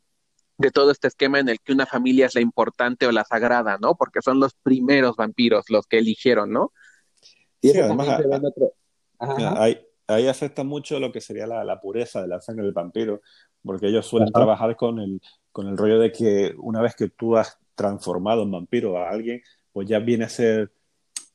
de 0.58 0.70
todo 0.70 0.90
este 0.90 1.08
esquema 1.08 1.40
en 1.40 1.48
el 1.48 1.60
que 1.60 1.72
una 1.72 1.84
familia 1.84 2.26
es 2.26 2.34
la 2.34 2.40
importante 2.40 3.06
o 3.06 3.12
la 3.12 3.24
sagrada, 3.24 3.78
¿no? 3.78 3.96
Porque 3.96 4.22
son 4.22 4.40
los 4.40 4.54
primeros 4.54 5.16
vampiros 5.16 5.64
los 5.68 5.86
que 5.86 5.98
eligieron, 5.98 6.52
¿no? 6.52 6.72
Y 7.60 7.70
sí, 7.70 7.80
además, 7.80 8.08
ahí, 9.18 9.86
ahí, 10.06 10.28
afecta 10.28 10.64
mucho 10.64 10.98
lo 11.00 11.12
que 11.12 11.20
sería 11.20 11.46
la, 11.46 11.64
la, 11.64 11.80
pureza 11.80 12.22
de 12.22 12.28
la 12.28 12.40
sangre 12.40 12.64
del 12.64 12.72
vampiro, 12.72 13.22
porque 13.62 13.88
ellos 13.88 14.06
suelen 14.06 14.32
trabajar 14.32 14.76
con 14.76 14.98
el, 14.98 15.20
con 15.50 15.68
el 15.68 15.76
rollo 15.76 15.98
de 15.98 16.12
que 16.12 16.54
una 16.58 16.80
vez 16.80 16.94
que 16.94 17.08
tú 17.08 17.36
has 17.36 17.58
transformado 17.74 18.42
en 18.42 18.50
vampiro 18.50 18.98
a 18.98 19.10
alguien, 19.10 19.42
pues 19.72 19.88
ya 19.88 19.98
viene 19.98 20.24
a 20.24 20.28
ser 20.28 20.72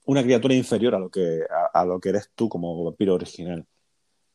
una 0.06 0.24
criatura 0.24 0.54
inferior 0.54 0.96
a 0.96 1.00
lo 1.00 1.10
que, 1.10 1.42
a, 1.74 1.86
lo 1.86 2.00
que 2.00 2.10
eres 2.10 2.32
tú 2.34 2.48
como 2.48 2.84
vampiro 2.84 3.16
original, 3.16 3.66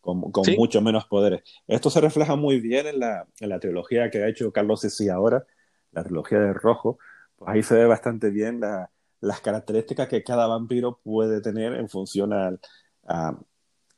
con, 0.01 0.21
con 0.31 0.45
mucho 0.57 0.81
menos 0.83 1.07
poderes. 1.07 1.43
Esto 1.67 1.89
se 1.91 2.01
refleja 2.01 2.37
muy 2.37 2.61
bien 2.61 2.87
en 2.87 3.01
la, 3.01 3.27
en 3.41 3.49
la 3.49 3.59
trilogía 3.59 4.11
que 4.11 4.23
ha 4.23 4.29
hecho 4.29 4.53
Carlos 4.53 4.81
Sisi 4.81 5.09
ahora, 5.09 5.47
la 5.93 6.05
trilogía 6.05 6.39
de 6.41 6.53
Rojo. 6.53 6.99
Pues 7.37 7.51
ahí 7.51 7.63
se 7.63 7.75
ve 7.75 7.87
bastante 7.87 8.31
bien 8.31 8.61
la, 8.61 8.91
las 9.23 9.41
características 9.41 10.09
que 10.09 10.23
cada 10.23 10.47
vampiro 10.47 11.01
puede 11.03 11.41
tener 11.41 11.75
en 11.75 11.89
función 11.89 12.33
al, 12.33 12.61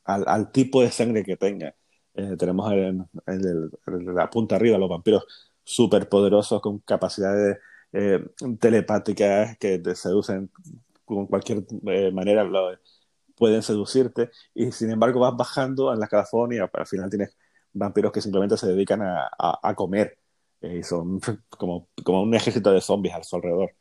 al, 0.05 0.25
al, 0.27 0.53
tipo 0.53 0.83
de 0.83 0.91
sangre 0.91 1.25
que 1.25 1.37
tenga. 1.37 1.75
Eh, 2.15 2.37
tenemos 2.39 2.73
en, 2.73 3.09
la 4.15 4.31
punta 4.31 4.57
arriba 4.57 4.79
los 4.79 4.89
vampiros 4.89 5.25
superpoderosos 5.65 6.61
con 6.61 6.79
capacidades 6.81 7.59
eh, 7.93 8.25
telepáticas 8.61 9.57
que 9.59 9.79
te 9.79 9.95
seducen 9.95 10.51
con 11.05 11.27
cualquier 11.27 11.65
eh, 11.87 12.13
manera 12.13 12.45
pueden 13.37 13.63
seducirte 13.63 14.31
y 14.55 14.73
sin 14.73 14.91
embargo 14.91 15.21
vas 15.21 15.37
bajando 15.37 15.93
en 15.93 15.99
la 15.99 16.07
escalafón 16.07 16.53
y 16.53 16.59
al 16.59 16.87
final 16.87 17.11
tienes 17.11 17.37
vampiros 17.73 18.13
que 18.13 18.21
simplemente 18.21 18.57
se 18.57 18.69
dedican 18.69 19.03
a, 19.03 19.29
a, 19.39 19.75
comer 19.75 20.19
y 20.61 20.83
son 20.83 21.21
como, 21.51 21.89
como 22.05 22.23
un 22.23 22.35
ejército 22.35 22.71
de 22.73 22.81
zombies 22.81 23.15
a 23.15 23.23
su 23.25 23.37
alrededor. 23.37 23.75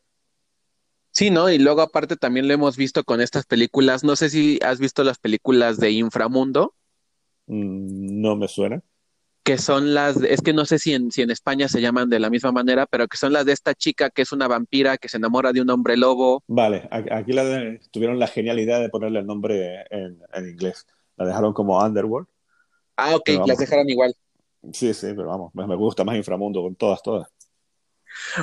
Sí, 1.14 1.30
¿no? 1.30 1.50
Y 1.50 1.60
luego 1.60 1.82
aparte 1.82 2.18
también 2.18 2.48
lo 2.48 2.54
hemos 2.54 2.76
visto 2.76 3.04
con 3.04 3.22
estas 3.22 3.46
películas, 3.46 4.04
no 4.04 4.16
sé 4.16 4.30
si 4.30 4.60
has 4.62 4.80
visto 4.80 5.04
las 5.04 5.20
películas 5.20 5.80
de 5.80 5.92
Inframundo. 5.92 6.74
Mm, 7.48 8.22
no 8.22 8.36
me 8.36 8.48
suena 8.48 8.84
que 9.44 9.58
son 9.58 9.94
las, 9.94 10.18
es 10.24 10.42
que 10.42 10.54
no 10.54 10.66
sé 10.66 10.80
si 10.80 10.94
en, 10.94 11.12
si 11.12 11.22
en 11.22 11.30
España 11.30 11.68
se 11.68 11.82
llaman 11.82 12.10
de 12.10 12.20
la 12.20 12.30
misma 12.30 12.54
manera, 12.54 12.86
pero 12.86 13.08
que 13.08 13.18
son 13.18 13.34
las 13.34 13.46
de 13.46 13.52
esta 13.52 13.76
chica 13.76 14.10
que 14.10 14.22
es 14.22 14.32
una 14.32 14.48
vampira 14.48 14.98
que 14.98 15.10
se 15.10 15.18
enamora 15.18 15.52
de 15.52 15.62
un 15.62 15.70
hombre 15.70 15.98
lobo. 15.98 16.44
Vale, 16.48 16.88
aquí 16.90 17.34
la 17.34 17.78
tuvieron 17.92 18.20
la 18.20 18.28
genialidad 18.28 18.80
de 18.80 18.90
ponerle 18.90 19.20
el 19.20 19.26
nombre 19.26 19.84
en, 19.90 20.18
inglés. 20.48 20.88
La 21.18 21.26
dejaron 21.26 21.54
como 21.54 21.78
Underworld. 21.78 22.28
Ah, 22.96 23.16
ok, 23.16 23.30
las 23.46 23.58
dejaron 23.58 23.90
igual. 23.90 24.16
Sí, 24.72 24.94
sí, 24.94 25.08
pero 25.14 25.28
vamos, 25.28 25.54
me 25.54 25.76
gusta 25.76 26.06
más 26.06 26.16
Inframundo 26.16 26.62
con 26.62 26.76
todas, 26.76 27.04
todas. 27.04 27.28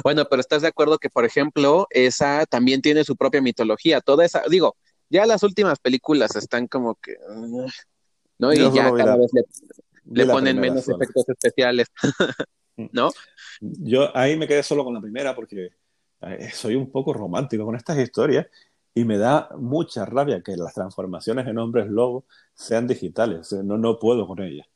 Bueno, 0.02 0.26
pero 0.28 0.40
estás 0.40 0.62
de 0.62 0.68
acuerdo 0.68 0.98
que, 0.98 1.10
por 1.10 1.24
ejemplo, 1.24 1.86
esa 1.90 2.46
también 2.46 2.82
tiene 2.82 3.04
su 3.04 3.16
propia 3.16 3.42
mitología. 3.42 4.00
Toda 4.00 4.24
esa, 4.24 4.42
digo, 4.48 4.76
ya 5.08 5.26
las 5.26 5.42
últimas 5.42 5.78
películas 5.78 6.36
están 6.36 6.66
como 6.66 6.96
que. 6.96 7.16
¿No? 8.38 8.52
Y 8.52 8.58
ya 8.72 8.92
cada 8.94 9.16
vez 9.16 9.30
le, 9.32 9.42
le 10.24 10.26
ponen 10.26 10.58
menos 10.58 10.88
efectos 10.88 11.28
especiales. 11.28 11.88
¿no? 12.92 13.10
Yo 13.60 14.16
ahí 14.16 14.36
me 14.36 14.46
quedé 14.46 14.62
solo 14.62 14.84
con 14.84 14.94
la 14.94 15.00
primera 15.00 15.34
porque 15.34 15.70
soy 16.52 16.74
un 16.74 16.90
poco 16.90 17.12
romántico 17.12 17.64
con 17.64 17.76
estas 17.76 17.98
historias 17.98 18.46
y 18.94 19.04
me 19.04 19.18
da 19.18 19.50
mucha 19.58 20.04
rabia 20.04 20.42
que 20.42 20.56
las 20.56 20.74
transformaciones 20.74 21.46
en 21.46 21.58
hombres 21.58 21.86
lobos 21.88 22.24
sean 22.54 22.86
digitales. 22.86 23.52
No, 23.52 23.78
no 23.78 23.98
puedo 23.98 24.26
con 24.26 24.42
ellas. 24.42 24.66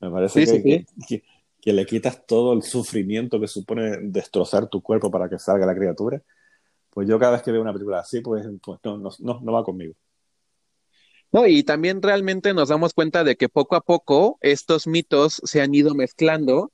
Me 0.00 0.10
parece 0.10 0.44
que, 0.62 0.86
Que, 1.06 1.22
le 1.72 1.86
quitas 1.86 2.26
todo 2.26 2.52
el 2.52 2.62
sufrimiento 2.62 3.40
que 3.40 3.48
supone 3.48 3.98
destrozar 4.02 4.68
tu 4.68 4.82
cuerpo 4.82 5.10
para 5.10 5.28
que 5.28 5.38
salga 5.38 5.66
la 5.66 5.74
criatura. 5.74 6.22
Pues 6.90 7.08
yo 7.08 7.18
cada 7.18 7.32
vez 7.32 7.42
que 7.42 7.52
veo 7.52 7.62
una 7.62 7.72
película 7.72 8.00
así, 8.00 8.20
pues, 8.20 8.46
pues 8.62 8.78
no, 8.84 8.98
no, 8.98 9.40
no 9.40 9.52
va 9.52 9.64
conmigo. 9.64 9.94
No, 11.32 11.46
y 11.48 11.64
también 11.64 12.00
realmente 12.00 12.54
nos 12.54 12.68
damos 12.68 12.94
cuenta 12.94 13.24
de 13.24 13.36
que 13.36 13.48
poco 13.48 13.74
a 13.74 13.80
poco 13.80 14.38
estos 14.40 14.86
mitos 14.86 15.40
se 15.44 15.60
han 15.60 15.74
ido 15.74 15.92
mezclando 15.94 16.72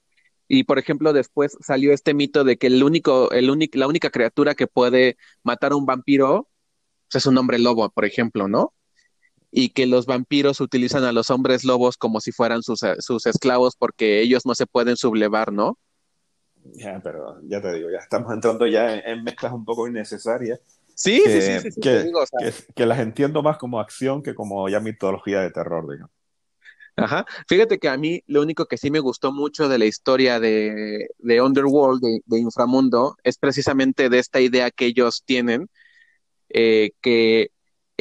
y 0.48 0.64
por 0.64 0.78
ejemplo 0.78 1.12
después 1.14 1.56
salió 1.60 1.94
este 1.94 2.12
mito 2.12 2.44
de 2.44 2.58
que 2.58 2.66
el 2.66 2.82
único, 2.82 3.30
el 3.32 3.48
único, 3.50 3.78
la 3.78 3.86
única 3.86 4.10
criatura 4.10 4.54
que 4.54 4.66
puede 4.66 5.16
matar 5.44 5.72
a 5.72 5.76
un 5.76 5.86
vampiro 5.86 6.50
pues, 7.10 7.22
es 7.22 7.26
un 7.26 7.38
hombre 7.38 7.58
lobo, 7.58 7.88
por 7.90 8.04
ejemplo, 8.04 8.48
¿no? 8.48 8.74
Y 9.50 9.70
que 9.70 9.86
los 9.86 10.06
vampiros 10.06 10.60
utilizan 10.60 11.04
a 11.04 11.12
los 11.12 11.30
hombres 11.30 11.64
lobos 11.64 11.96
como 11.96 12.20
si 12.20 12.32
fueran 12.32 12.62
sus, 12.62 12.80
sus 12.98 13.26
esclavos 13.26 13.74
porque 13.76 14.20
ellos 14.20 14.46
no 14.46 14.54
se 14.54 14.66
pueden 14.66 14.96
sublevar, 14.96 15.52
¿no? 15.52 15.78
Ya, 16.74 17.00
pero 17.02 17.40
ya 17.42 17.60
te 17.60 17.72
digo, 17.72 17.90
ya 17.90 17.98
estamos 17.98 18.32
entrando 18.34 18.66
ya 18.66 18.94
en 18.94 19.24
mezclas 19.24 19.52
un 19.52 19.64
poco 19.64 19.88
innecesarias 19.88 20.60
Sí, 21.00 21.22
sí, 21.24 21.40
sí, 21.40 21.70
sí, 21.70 21.80
que, 21.80 22.12
que, 22.74 22.84
las 22.84 22.98
entiendo 22.98 23.42
más 23.42 23.56
como 23.56 23.80
acción 23.80 24.22
que 24.22 24.34
como 24.34 24.68
ya 24.68 24.80
mitología 24.80 25.40
de 25.40 25.50
terror, 25.50 25.90
digamos. 25.90 26.12
Ajá. 26.94 27.24
Fíjate 27.48 27.78
que 27.78 27.88
a 27.88 27.96
mí 27.96 28.22
lo 28.26 28.42
único 28.42 28.66
que 28.66 28.76
sí 28.76 28.90
me 28.90 29.00
gustó 29.00 29.32
mucho 29.32 29.70
de 29.70 29.78
la 29.78 29.86
historia 29.86 30.38
de, 30.38 31.08
de 31.16 31.40
Underworld, 31.40 32.02
de, 32.02 32.38
Inframundo, 32.38 33.16
es 33.24 33.38
precisamente 33.38 34.10
de 34.10 34.18
esta 34.18 34.42
idea 34.42 34.70
que 34.70 34.84
ellos 34.84 35.22
tienen, 35.24 35.70
eh, 36.50 36.90
que 37.00 37.50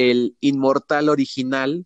el 0.00 0.34
inmortal 0.40 1.10
original 1.10 1.84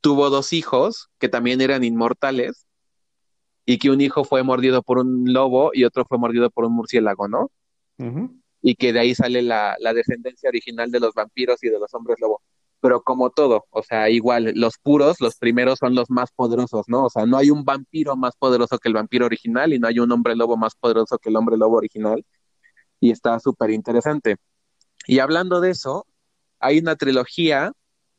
tuvo 0.00 0.30
dos 0.30 0.54
hijos 0.54 1.10
que 1.18 1.28
también 1.28 1.60
eran 1.60 1.84
inmortales 1.84 2.66
y 3.66 3.78
que 3.78 3.90
un 3.90 4.00
hijo 4.00 4.24
fue 4.24 4.42
mordido 4.42 4.82
por 4.82 4.98
un 4.98 5.30
lobo 5.30 5.70
y 5.74 5.84
otro 5.84 6.06
fue 6.06 6.16
mordido 6.16 6.48
por 6.50 6.64
un 6.64 6.72
murciélago, 6.72 7.28
¿no? 7.28 7.50
Y 8.62 8.76
que 8.76 8.94
de 8.94 9.00
ahí 9.00 9.14
sale 9.14 9.42
la, 9.42 9.76
la, 9.80 9.92
descendencia 9.92 10.48
original 10.48 10.90
de 10.90 11.00
los 11.00 11.12
vampiros 11.12 11.62
y 11.62 11.68
de 11.68 11.78
los 11.78 11.92
hombres 11.92 12.18
lobo. 12.20 12.40
Pero 12.80 13.02
como 13.02 13.28
todo, 13.30 13.66
o 13.70 13.82
sea, 13.82 14.08
igual, 14.08 14.52
los 14.54 14.78
puros, 14.78 15.20
los 15.20 15.36
primeros 15.36 15.80
son 15.80 15.94
los 15.94 16.08
más 16.08 16.30
poderosos, 16.32 16.86
¿no? 16.88 17.04
O 17.04 17.10
sea, 17.10 17.26
no 17.26 17.36
hay 17.36 17.50
un 17.50 17.64
vampiro 17.64 18.16
más 18.16 18.34
poderoso 18.36 18.78
que 18.78 18.88
el 18.88 18.94
vampiro 18.94 19.26
original 19.26 19.74
y 19.74 19.78
no 19.78 19.88
hay 19.88 19.98
un 19.98 20.10
hombre 20.10 20.34
lobo 20.36 20.56
más 20.56 20.74
poderoso 20.74 21.18
que 21.18 21.28
el 21.28 21.36
hombre 21.36 21.58
lobo 21.58 21.76
original. 21.76 22.24
Y 23.00 23.10
está 23.10 23.38
súper 23.40 23.70
interesante. 23.70 24.36
Y 25.06 25.18
hablando 25.18 25.60
de 25.60 25.70
eso, 25.70 26.06
hay 26.60 26.78
una 26.78 26.96
trilogía 26.96 27.72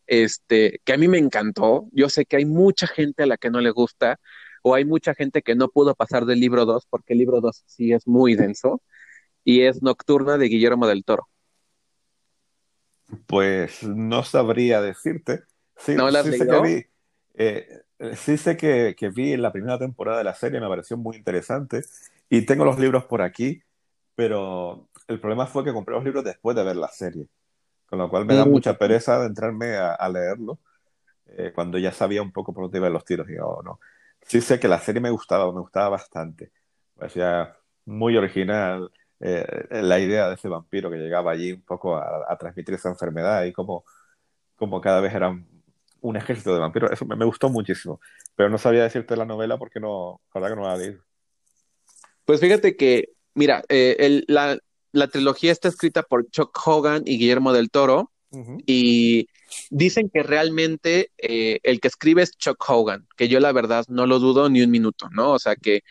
este, 0.10 0.82
que 0.84 0.94
a 0.94 0.98
mí 0.98 1.08
me 1.08 1.20
encantó. 1.20 1.88
Yo 1.92 2.10
sé 2.10 2.26
que 2.26 2.38
hay 2.38 2.46
mucha 2.46 2.88
gente 2.88 3.24
a 3.24 3.28
la 3.28 3.38
que 3.38 3.50
no 3.50 3.62
le 3.62 3.70
gusta, 3.70 4.20
o 4.64 4.76
hay 4.76 4.84
mucha 4.84 5.14
gente 5.14 5.42
que 5.42 5.56
no 5.56 5.70
pudo 5.70 5.96
pasar 5.96 6.26
del 6.26 6.40
libro 6.40 6.66
2, 6.66 6.88
porque 6.90 7.14
el 7.14 7.20
libro 7.20 7.42
2 7.42 7.64
sí 7.66 7.94
es 7.94 8.08
muy 8.08 8.36
denso, 8.36 8.82
y 9.44 9.62
es 9.62 9.82
Nocturna 9.82 10.38
de 10.38 10.48
Guillermo 10.48 10.88
del 10.88 11.06
Toro. 11.06 11.30
Pues 13.28 13.84
no 13.84 14.24
sabría 14.24 14.82
decirte. 14.82 15.44
Sí, 15.78 15.96
¿No 15.96 16.12
sí 16.12 16.32
sé 16.38 16.48
que 16.48 16.62
vi, 16.62 16.86
eh, 17.36 17.82
sí 18.16 18.38
sé 18.38 18.58
que, 18.58 18.96
que, 18.98 19.10
vi 19.10 19.38
la 19.38 19.52
primera 19.52 19.80
temporada 19.80 20.18
de 20.18 20.24
la 20.26 20.36
serie, 20.36 20.60
me 20.60 20.68
pareció 20.68 20.98
muy 20.98 21.16
interesante, 21.16 21.84
y 22.30 22.42
tengo 22.46 22.66
los 22.66 22.80
libros 22.80 23.06
por 23.06 23.22
aquí, 23.22 23.62
pero 24.16 24.90
el 25.08 25.20
problema 25.20 25.48
fue 25.48 25.64
que 25.64 25.72
compré 25.72 25.96
los 25.96 26.04
libros 26.04 26.24
después 26.24 26.56
de 26.56 26.64
ver 26.64 26.76
la 26.76 26.90
serie 26.90 27.28
con 27.90 28.00
lo 28.00 28.10
cual 28.10 28.26
me 28.26 28.36
da 28.36 28.46
mucha 28.46 28.78
pereza 28.78 29.20
de 29.20 29.28
entrarme 29.28 29.76
a, 29.76 30.08
leerlo 30.10 30.60
eh, 31.26 31.52
cuando 31.54 31.80
ya 31.80 31.92
sabía 31.92 32.22
un 32.22 32.32
poco 32.32 32.54
por 32.54 32.66
dónde 32.66 32.78
iban 32.78 32.94
los 32.94 33.04
tiros. 33.04 33.26
Digo, 33.28 33.48
oh, 33.48 33.64
no. 33.64 33.80
Sí 34.22 34.42
sé 34.42 34.60
que 34.60 34.68
la 34.68 34.80
serie 34.80 35.02
me 35.02 35.10
gustaba, 35.10 35.52
me 35.52 35.62
gustaba 35.62 35.90
bastante. 35.90 36.52
Parecía 36.96 37.56
muy 37.86 38.16
original 38.16 38.92
eh, 39.20 39.68
la 39.72 40.00
idea 40.00 40.28
de 40.28 40.36
ese 40.36 40.48
vampiro 40.48 40.92
que 40.92 40.98
llegaba 40.98 41.32
allí 41.32 41.54
un 41.54 41.64
poco 41.64 41.98
a, 41.98 42.38
transmitir 42.38 42.76
esa 42.76 42.90
enfermedad 42.90 43.44
y 43.46 43.52
como, 43.52 43.84
como 44.56 44.80
cada 44.80 45.02
vez 45.02 45.14
eran 45.14 45.48
un 46.02 46.16
ejército 46.16 46.54
de 46.54 46.60
vampiros. 46.60 46.92
Eso 46.92 47.06
me, 47.06 47.26
gustó 47.26 47.50
muchísimo. 47.50 48.00
Pero 48.36 48.50
no 48.50 48.60
sabía 48.60 48.84
decirte 48.84 49.18
la 49.18 49.26
novela 49.26 49.58
porque 49.58 49.80
no, 49.80 50.22
la 50.34 50.42
verdad 50.42 50.56
que 50.56 50.62
no 50.62 50.68
la 50.68 50.78
leí. 50.78 50.98
Pues 52.24 52.40
fíjate 52.40 52.78
que, 52.78 53.10
mira, 53.34 53.64
eh, 53.68 53.96
el, 54.00 54.26
la, 54.28 54.60
la 54.92 55.08
trilogía 55.08 55.52
está 55.52 55.68
escrita 55.68 56.04
por 56.04 56.30
Chuck 56.30 56.58
Hogan 56.66 57.04
y 57.06 57.18
Guillermo 57.18 57.54
del 57.54 57.70
Toro. 57.70 58.12
Y 58.68 59.28
dicen 59.72 60.12
que 60.14 60.22
realmente 60.22 61.12
eh, 61.18 61.60
el 61.64 61.80
que 61.80 61.88
escribe 61.88 62.22
es 62.22 62.38
Chuck 62.38 62.64
Hogan, 62.70 63.08
que 63.18 63.28
yo 63.28 63.40
la 63.40 63.52
verdad 63.52 63.86
no 63.88 64.06
lo 64.06 64.20
dudo 64.20 64.50
ni 64.50 64.62
un 64.62 64.70
minuto, 64.70 65.10
¿no? 65.12 65.32
O 65.32 65.40
sea, 65.40 65.56
que, 65.56 65.82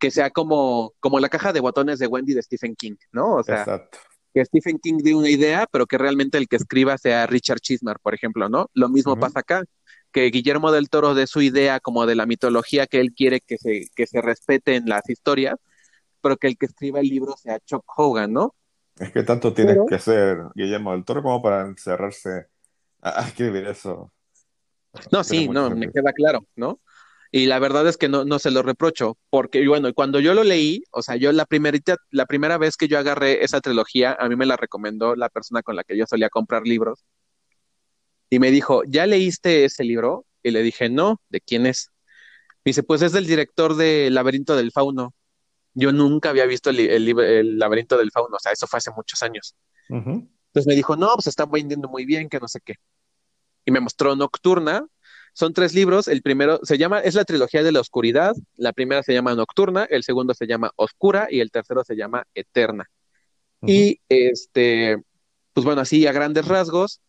que 0.00 0.10
sea 0.10 0.30
como, 0.30 0.94
como 0.98 1.20
la 1.20 1.28
caja 1.28 1.52
de 1.52 1.60
botones 1.60 2.00
de 2.00 2.08
Wendy 2.08 2.34
de 2.34 2.42
Stephen 2.42 2.74
King, 2.74 2.96
¿no? 3.12 3.36
O 3.36 3.44
sea, 3.44 3.88
que 4.34 4.44
Stephen 4.44 4.78
King 4.80 4.98
dé 4.98 5.14
una 5.14 5.30
idea, 5.30 5.68
pero 5.70 5.86
que 5.86 5.98
realmente 5.98 6.36
el 6.38 6.48
que 6.48 6.56
escriba 6.56 6.98
sea 6.98 7.26
Richard 7.26 7.60
Chismar, 7.60 8.00
por 8.00 8.14
ejemplo, 8.14 8.48
¿no? 8.48 8.70
Lo 8.74 8.88
mismo 8.88 9.18
pasa 9.18 9.40
acá, 9.40 9.62
que 10.12 10.30
Guillermo 10.30 10.72
del 10.72 10.88
Toro 10.88 11.14
dé 11.14 11.26
su 11.26 11.42
idea 11.42 11.80
como 11.80 12.06
de 12.06 12.14
la 12.14 12.26
mitología 12.26 12.86
que 12.86 13.00
él 13.00 13.12
quiere 13.12 13.40
que 13.40 13.58
se, 13.58 13.88
que 13.94 14.06
se 14.06 14.20
respete 14.20 14.76
en 14.76 14.88
las 14.88 15.08
historias, 15.08 15.56
pero 16.20 16.36
que 16.36 16.46
el 16.48 16.56
que 16.56 16.66
escriba 16.66 17.00
el 17.00 17.08
libro 17.08 17.36
sea 17.36 17.58
Chuck 17.60 17.84
Hogan, 17.96 18.32
¿no? 18.32 18.54
Es 18.98 19.12
que 19.12 19.22
tanto 19.22 19.54
tiene 19.54 19.76
que 19.88 19.98
ser 19.98 20.38
Guillermo 20.54 20.92
del 20.92 21.04
Toro 21.04 21.22
como 21.22 21.40
para 21.40 21.62
encerrarse 21.66 22.46
a, 23.00 23.26
escribir 23.26 23.66
eso. 23.66 24.12
No, 25.12 25.22
sí, 25.22 25.48
no, 25.48 25.70
me 25.70 25.90
queda 25.90 26.12
claro, 26.12 26.46
¿no? 26.56 26.80
Y 27.30 27.46
la 27.46 27.58
verdad 27.58 27.86
es 27.86 27.96
que 27.96 28.08
no, 28.08 28.24
no 28.24 28.38
se 28.38 28.50
lo 28.50 28.62
reprocho, 28.62 29.18
porque 29.28 29.66
bueno, 29.68 29.92
cuando 29.92 30.18
yo 30.18 30.32
lo 30.32 30.44
leí, 30.44 30.82
o 30.90 31.02
sea, 31.02 31.16
yo 31.16 31.30
la 31.30 31.44
primerita, 31.44 31.96
la 32.10 32.24
primera 32.26 32.56
vez 32.56 32.76
que 32.76 32.88
yo 32.88 32.98
agarré 32.98 33.44
esa 33.44 33.60
trilogía, 33.60 34.16
a 34.18 34.28
mí 34.28 34.36
me 34.36 34.46
la 34.46 34.56
recomendó 34.56 35.14
la 35.14 35.28
persona 35.28 35.62
con 35.62 35.76
la 35.76 35.84
que 35.84 35.96
yo 35.96 36.06
solía 36.06 36.30
comprar 36.30 36.62
libros. 36.62 37.04
Y 38.30 38.38
me 38.38 38.50
dijo, 38.50 38.82
¿ya 38.86 39.06
leíste 39.06 39.64
ese 39.64 39.84
libro? 39.84 40.24
Y 40.42 40.50
le 40.50 40.62
dije, 40.62 40.88
no, 40.88 41.20
¿de 41.28 41.40
quién 41.40 41.66
es? 41.66 41.90
Me 42.64 42.70
dice, 42.70 42.82
pues 42.82 43.02
es 43.02 43.12
del 43.12 43.26
director 43.26 43.76
de 43.76 44.10
Laberinto 44.10 44.56
del 44.56 44.72
Fauno. 44.72 45.14
Yo 45.78 45.92
nunca 45.92 46.30
había 46.30 46.44
visto 46.44 46.70
el, 46.70 46.80
el, 46.80 47.56
laberinto 47.56 47.96
del 47.96 48.10
fauno, 48.10 48.34
o 48.34 48.40
sea, 48.40 48.50
eso 48.50 48.66
fue 48.66 48.78
hace 48.78 48.90
muchos 48.90 49.22
años. 49.22 49.54
Entonces 49.88 50.66
me 50.66 50.74
dijo, 50.74 50.96
no, 50.96 51.14
pues 51.14 51.24
se 51.24 51.30
está 51.30 51.46
vendiendo 51.46 51.88
muy 51.88 52.04
bien, 52.04 52.28
que 52.28 52.40
no 52.40 52.48
sé 52.48 52.60
qué. 52.64 52.74
Y 53.64 53.70
me 53.70 53.78
mostró 53.78 54.16
Nocturna. 54.16 54.84
Son 55.34 55.52
tres 55.52 55.74
libros. 55.74 56.08
El 56.08 56.22
primero 56.22 56.58
se 56.64 56.78
llama, 56.78 56.98
es 56.98 57.14
la 57.14 57.24
trilogía 57.24 57.62
de 57.62 57.70
la 57.70 57.80
oscuridad. 57.80 58.34
La 58.56 58.72
primera 58.72 59.04
se 59.04 59.12
llama 59.14 59.36
Nocturna, 59.36 59.84
el 59.84 60.02
segundo 60.02 60.34
se 60.34 60.48
llama 60.48 60.72
Oscura 60.74 61.28
y 61.30 61.38
el 61.38 61.52
tercero 61.52 61.84
se 61.84 61.94
llama 61.94 62.26
Eterna. 62.34 62.90
Y 63.62 64.00
este, 64.08 65.00
pues 65.52 65.64
bueno, 65.64 65.80
así 65.80 66.08
a 66.08 66.12
grandes 66.12 66.46
rasgos, 66.46 67.00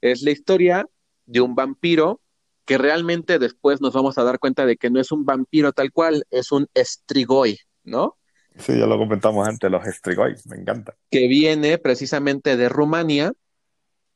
es 0.00 0.22
la 0.22 0.30
historia 0.30 0.88
de 1.26 1.42
un 1.42 1.54
vampiro 1.54 2.22
que 2.64 2.78
realmente 2.78 3.38
después 3.38 3.82
nos 3.82 3.92
vamos 3.92 4.16
a 4.16 4.24
dar 4.24 4.38
cuenta 4.38 4.64
de 4.64 4.76
que 4.78 4.88
no 4.88 4.98
es 4.98 5.12
un 5.12 5.26
vampiro 5.26 5.72
tal 5.72 5.92
cual, 5.92 6.26
es 6.30 6.52
un 6.52 6.68
estrigoi, 6.72 7.58
¿no? 7.84 8.16
Sí, 8.58 8.78
ya 8.78 8.86
lo 8.86 8.98
comentamos 8.98 9.48
antes, 9.48 9.70
los 9.70 9.84
Strigoi, 9.84 10.34
me 10.46 10.56
encanta. 10.56 10.94
Que 11.10 11.26
viene 11.26 11.78
precisamente 11.78 12.56
de 12.56 12.68
Rumania, 12.68 13.32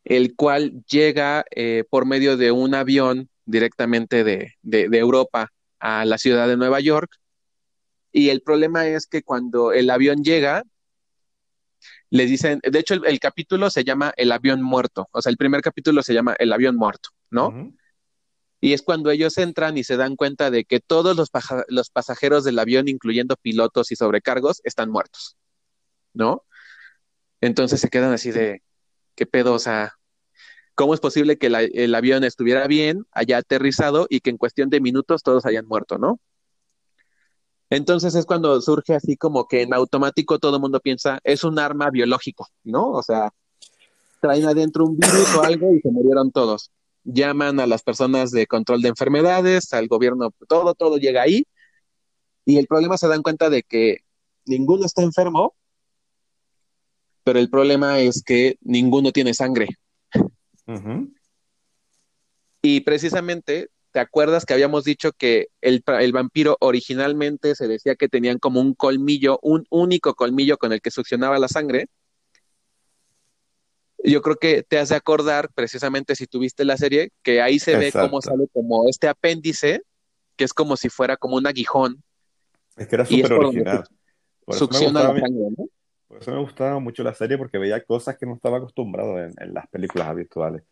el 0.04 0.36
cual 0.36 0.84
llega 0.88 1.44
eh, 1.50 1.84
por 1.90 2.06
medio 2.06 2.36
de 2.36 2.52
un 2.52 2.74
avión 2.74 3.28
directamente 3.44 4.24
de, 4.24 4.54
Europa 4.62 5.50
a 5.80 6.04
la 6.04 6.18
ciudad 6.18 6.46
de 6.46 6.56
Nueva 6.56 6.80
York. 6.80 7.10
Y 8.12 8.30
el 8.30 8.42
problema 8.42 8.86
es 8.86 9.06
que 9.06 9.22
cuando 9.22 9.72
el 9.72 9.90
avión 9.90 10.22
llega, 10.22 10.62
le 12.10 12.26
dicen, 12.26 12.60
de 12.62 12.78
hecho 12.78 12.94
el, 12.94 13.20
capítulo 13.20 13.70
se 13.70 13.84
llama 13.84 14.12
El 14.16 14.32
avión 14.32 14.62
muerto, 14.62 15.08
o 15.12 15.20
sea, 15.20 15.30
el 15.30 15.36
primer 15.36 15.60
capítulo 15.60 16.02
se 16.02 16.14
llama 16.14 16.34
El 16.38 16.52
avión 16.52 16.76
muerto, 16.76 17.10
¿no? 17.30 17.72
Y 18.60 18.72
es 18.72 18.82
cuando 18.82 19.10
ellos 19.10 19.38
entran 19.38 19.78
y 19.78 19.84
se 19.84 19.96
dan 19.96 20.16
cuenta 20.16 20.50
de 20.50 20.64
que 20.64 20.80
todos 20.80 21.16
los, 21.16 21.30
pasajeros 21.90 22.44
del 22.44 22.58
avión, 22.58 22.88
incluyendo 22.88 23.36
pilotos 23.36 23.92
y 23.92 23.96
sobrecargos, 23.96 24.60
están 24.64 24.90
muertos, 24.90 25.36
¿no? 26.12 26.44
Entonces 27.40 27.80
se 27.80 27.88
quedan 27.88 28.12
así 28.12 28.32
de, 28.32 28.62
¿qué 29.14 29.26
pedo? 29.26 29.54
O 29.54 29.58
sea, 29.60 29.94
¿cómo 30.74 30.92
es 30.94 31.00
posible 31.00 31.38
que 31.38 31.46
el 31.46 31.94
avión 31.94 32.24
estuviera 32.24 32.66
bien, 32.66 33.06
haya 33.12 33.38
aterrizado 33.38 34.06
y 34.10 34.20
que 34.20 34.30
en 34.30 34.38
cuestión 34.38 34.70
de 34.70 34.80
minutos 34.80 35.22
todos 35.22 35.46
hayan 35.46 35.66
muerto, 35.66 35.98
¿no? 35.98 36.20
Entonces 37.70 38.14
es 38.14 38.26
cuando 38.26 38.60
surge 38.60 38.94
así 38.94 39.16
como 39.16 39.46
que 39.46 39.62
en 39.62 39.74
automático 39.74 40.38
todo 40.38 40.56
el 40.56 40.62
mundo 40.62 40.80
piensa, 40.80 41.20
es 41.22 41.44
un 41.44 41.58
arma 41.58 41.90
biológico, 41.90 42.48
¿no? 42.64 42.90
O 42.90 43.02
sea, 43.02 43.30
traen 44.20 44.46
adentro 44.46 44.84
un 44.84 44.96
virus 44.96 45.34
o 45.36 45.42
algo 45.44 45.72
y 45.74 45.80
se 45.80 45.90
murieron 45.90 46.32
todos 46.32 46.72
llaman 47.08 47.58
a 47.58 47.66
las 47.66 47.82
personas 47.82 48.30
de 48.30 48.46
control 48.46 48.82
de 48.82 48.90
enfermedades, 48.90 49.72
al 49.72 49.88
gobierno, 49.88 50.32
todo, 50.46 50.74
todo 50.74 50.98
llega 50.98 51.22
ahí. 51.22 51.46
Y 52.44 52.58
el 52.58 52.66
problema 52.66 52.98
se 52.98 53.08
dan 53.08 53.22
cuenta 53.22 53.50
de 53.50 53.62
que 53.62 53.98
ninguno 54.44 54.84
está 54.84 55.02
enfermo, 55.02 55.54
pero 57.24 57.38
el 57.38 57.50
problema 57.50 57.98
es 58.00 58.22
que 58.22 58.56
ninguno 58.60 59.12
tiene 59.12 59.34
sangre. 59.34 59.68
Y 62.62 62.80
precisamente, 62.80 63.70
¿te 63.92 64.00
acuerdas 64.00 64.44
que 64.44 64.54
habíamos 64.54 64.84
dicho 64.84 65.12
que 65.12 65.48
el, 65.60 65.82
el, 65.86 66.12
vampiro 66.12 66.56
originalmente 66.60 67.54
se 67.54 67.68
decía 67.68 67.96
que 67.96 68.08
tenían 68.08 68.38
como 68.38 68.60
un 68.60 68.74
colmillo, 68.74 69.38
un 69.42 69.66
único 69.70 70.14
colmillo 70.14 70.58
con 70.58 70.72
el 70.72 70.80
que 70.80 70.90
succionaba 70.90 71.38
la 71.38 71.48
sangre? 71.48 71.88
Yo 74.04 74.22
creo 74.22 74.36
que 74.36 74.62
te 74.62 74.78
has 74.78 74.90
de 74.90 74.96
acordar, 74.96 75.50
precisamente 75.54 76.14
si 76.14 76.26
tuviste 76.26 76.64
la 76.64 76.76
serie, 76.76 77.10
que 77.22 77.42
ahí 77.42 77.58
se 77.58 77.76
ve 77.76 77.92
cómo 77.92 78.22
sale 78.22 78.46
como 78.52 78.88
este 78.88 79.08
apéndice, 79.08 79.82
que 80.36 80.44
es 80.44 80.54
como 80.54 80.76
si 80.76 80.88
fuera 80.88 81.16
como 81.16 81.36
un 81.36 81.46
aguijón. 81.46 82.02
Es 82.76 82.86
que 82.86 82.94
era 82.94 83.04
súper 83.04 83.32
original. 83.32 83.84
Por 84.44 84.54
succiona 84.54 85.02
la 85.02 85.20
sangre, 85.20 85.48
¿no? 85.56 85.66
Por 86.06 86.22
eso 86.22 86.30
me 86.30 86.40
gustaba 86.40 86.78
mucho 86.78 87.02
la 87.02 87.12
serie, 87.12 87.36
porque 87.36 87.58
veía 87.58 87.84
cosas 87.84 88.16
que 88.16 88.24
no 88.24 88.34
estaba 88.34 88.58
acostumbrado 88.58 89.20
en, 89.20 89.34
las 89.52 89.66
películas 89.68 90.08
habituales. 90.08 90.62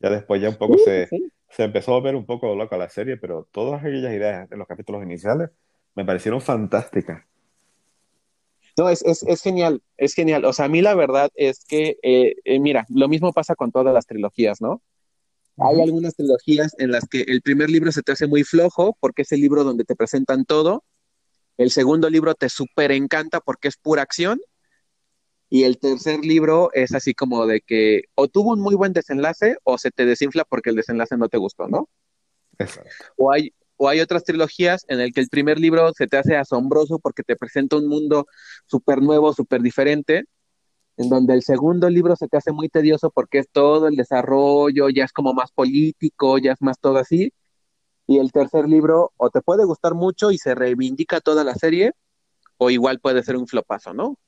Ya 0.00 0.08
después 0.10 0.40
ya 0.40 0.48
un 0.48 0.56
poco 0.56 0.78
se, 0.78 1.08
se 1.50 1.64
empezó 1.64 1.94
a 1.94 2.00
ver 2.00 2.16
un 2.16 2.24
poco 2.24 2.54
loca 2.54 2.78
la 2.78 2.88
serie, 2.88 3.16
pero 3.16 3.46
todas 3.50 3.80
aquellas 3.82 4.12
ideas 4.12 4.50
en 4.50 4.58
los 4.58 4.66
capítulos 4.66 5.02
iniciales 5.02 5.50
me 5.94 6.04
parecieron 6.04 6.40
fantásticas. 6.40 7.24
No, 8.76 8.90
es, 8.90 9.02
es, 9.02 9.22
es, 9.22 9.42
genial, 9.42 9.82
es 9.96 10.14
genial. 10.14 10.44
O 10.44 10.52
sea, 10.52 10.66
a 10.66 10.68
mí 10.68 10.82
la 10.82 10.94
verdad 10.94 11.30
es 11.34 11.64
que, 11.64 11.98
eh, 12.02 12.34
eh, 12.44 12.60
mira, 12.60 12.84
lo 12.90 13.08
mismo 13.08 13.32
pasa 13.32 13.54
con 13.54 13.72
todas 13.72 13.94
las 13.94 14.06
trilogías, 14.06 14.60
¿no? 14.60 14.82
Hay 15.58 15.80
algunas 15.80 16.14
trilogías 16.14 16.74
en 16.78 16.92
las 16.92 17.08
que 17.08 17.22
el 17.22 17.40
primer 17.40 17.70
libro 17.70 17.90
se 17.90 18.02
te 18.02 18.12
hace 18.12 18.26
muy 18.26 18.44
flojo 18.44 18.96
porque 19.00 19.22
es 19.22 19.32
el 19.32 19.40
libro 19.40 19.64
donde 19.64 19.84
te 19.84 19.96
presentan 19.96 20.44
todo. 20.44 20.84
El 21.56 21.70
segundo 21.70 22.10
libro 22.10 22.34
te 22.34 22.50
súper 22.50 22.92
encanta 22.92 23.40
porque 23.40 23.68
es 23.68 23.78
pura 23.78 24.02
acción. 24.02 24.38
Y 25.48 25.62
el 25.62 25.78
tercer 25.78 26.20
libro 26.20 26.70
es 26.74 26.94
así 26.94 27.14
como 27.14 27.46
de 27.46 27.62
que 27.62 28.02
o 28.14 28.28
tuvo 28.28 28.52
un 28.52 28.60
muy 28.60 28.74
buen 28.74 28.92
desenlace 28.92 29.56
o 29.62 29.78
se 29.78 29.90
te 29.90 30.04
desinfla 30.04 30.44
porque 30.44 30.70
el 30.70 30.76
desenlace 30.76 31.16
no 31.16 31.28
te 31.28 31.38
gustó, 31.38 31.68
¿no? 31.68 31.88
Exacto. 32.58 32.90
O 33.16 33.30
hay, 33.30 33.54
o 33.76 33.88
hay 33.88 34.00
otras 34.00 34.24
trilogías 34.24 34.84
en 34.88 35.00
el 35.00 35.12
que 35.12 35.20
el 35.20 35.28
primer 35.28 35.58
libro 35.58 35.92
se 35.92 36.06
te 36.06 36.16
hace 36.16 36.36
asombroso 36.36 36.98
porque 36.98 37.22
te 37.22 37.36
presenta 37.36 37.76
un 37.76 37.88
mundo 37.88 38.26
súper 38.66 39.02
nuevo, 39.02 39.32
súper 39.32 39.62
diferente, 39.62 40.24
en 40.96 41.08
donde 41.08 41.34
el 41.34 41.42
segundo 41.42 41.90
libro 41.90 42.16
se 42.16 42.28
te 42.28 42.38
hace 42.38 42.52
muy 42.52 42.68
tedioso 42.68 43.10
porque 43.10 43.38
es 43.38 43.48
todo 43.50 43.88
el 43.88 43.96
desarrollo, 43.96 44.88
ya 44.88 45.04
es 45.04 45.12
como 45.12 45.34
más 45.34 45.52
político, 45.52 46.38
ya 46.38 46.52
es 46.52 46.62
más 46.62 46.78
todo 46.80 46.98
así, 46.98 47.32
y 48.06 48.18
el 48.18 48.32
tercer 48.32 48.68
libro 48.68 49.12
o 49.16 49.30
te 49.30 49.42
puede 49.42 49.64
gustar 49.64 49.94
mucho 49.94 50.30
y 50.30 50.38
se 50.38 50.54
reivindica 50.54 51.20
toda 51.20 51.44
la 51.44 51.54
serie, 51.54 51.92
o 52.58 52.70
igual 52.70 53.00
puede 53.00 53.22
ser 53.22 53.36
un 53.36 53.46
flopazo, 53.46 53.92
¿no? 53.92 54.18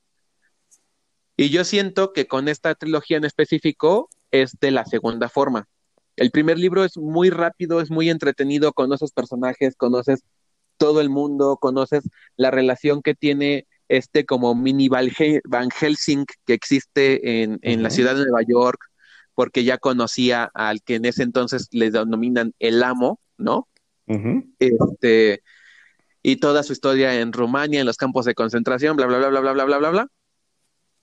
Y 1.35 1.49
yo 1.49 1.63
siento 1.63 2.11
que 2.13 2.27
con 2.27 2.47
esta 2.49 2.75
trilogía 2.75 3.17
en 3.17 3.23
específico 3.23 4.09
es 4.29 4.57
de 4.59 4.71
la 4.71 4.85
segunda 4.85 5.29
forma. 5.29 5.67
El 6.19 6.31
primer 6.31 6.59
libro 6.59 6.83
es 6.83 6.97
muy 6.97 7.29
rápido, 7.29 7.79
es 7.79 7.89
muy 7.89 8.09
entretenido, 8.09 8.73
conoces 8.73 9.11
personajes, 9.11 9.75
conoces 9.75 10.23
todo 10.75 10.99
el 10.99 11.09
mundo, 11.09 11.57
conoces 11.57 12.03
la 12.35 12.51
relación 12.51 13.01
que 13.01 13.15
tiene 13.15 13.67
este 13.87 14.25
como 14.25 14.53
mini 14.53 14.89
Van 14.89 15.69
Helsing 15.71 16.25
que 16.45 16.53
existe 16.53 17.41
en, 17.41 17.59
en 17.61 17.83
la 17.83 17.89
ciudad 17.89 18.15
de 18.15 18.25
Nueva 18.25 18.41
York, 18.47 18.79
porque 19.33 19.63
ya 19.63 19.77
conocía 19.77 20.51
al 20.53 20.81
que 20.83 20.95
en 20.95 21.05
ese 21.05 21.23
entonces 21.23 21.69
le 21.71 21.89
denominan 21.89 22.53
el 22.59 22.83
amo, 22.83 23.21
¿no? 23.37 23.69
Este, 24.59 25.41
y 26.21 26.35
toda 26.35 26.63
su 26.63 26.73
historia 26.73 27.21
en 27.21 27.31
Rumania, 27.31 27.79
en 27.79 27.85
los 27.85 27.95
campos 27.95 28.25
de 28.25 28.35
concentración, 28.35 28.97
bla, 28.97 29.05
bla, 29.05 29.19
bla, 29.19 29.29
bla, 29.29 29.39
bla, 29.39 29.53
bla, 29.53 29.65
bla, 29.65 29.77
bla, 29.77 29.89
bla. 29.89 30.07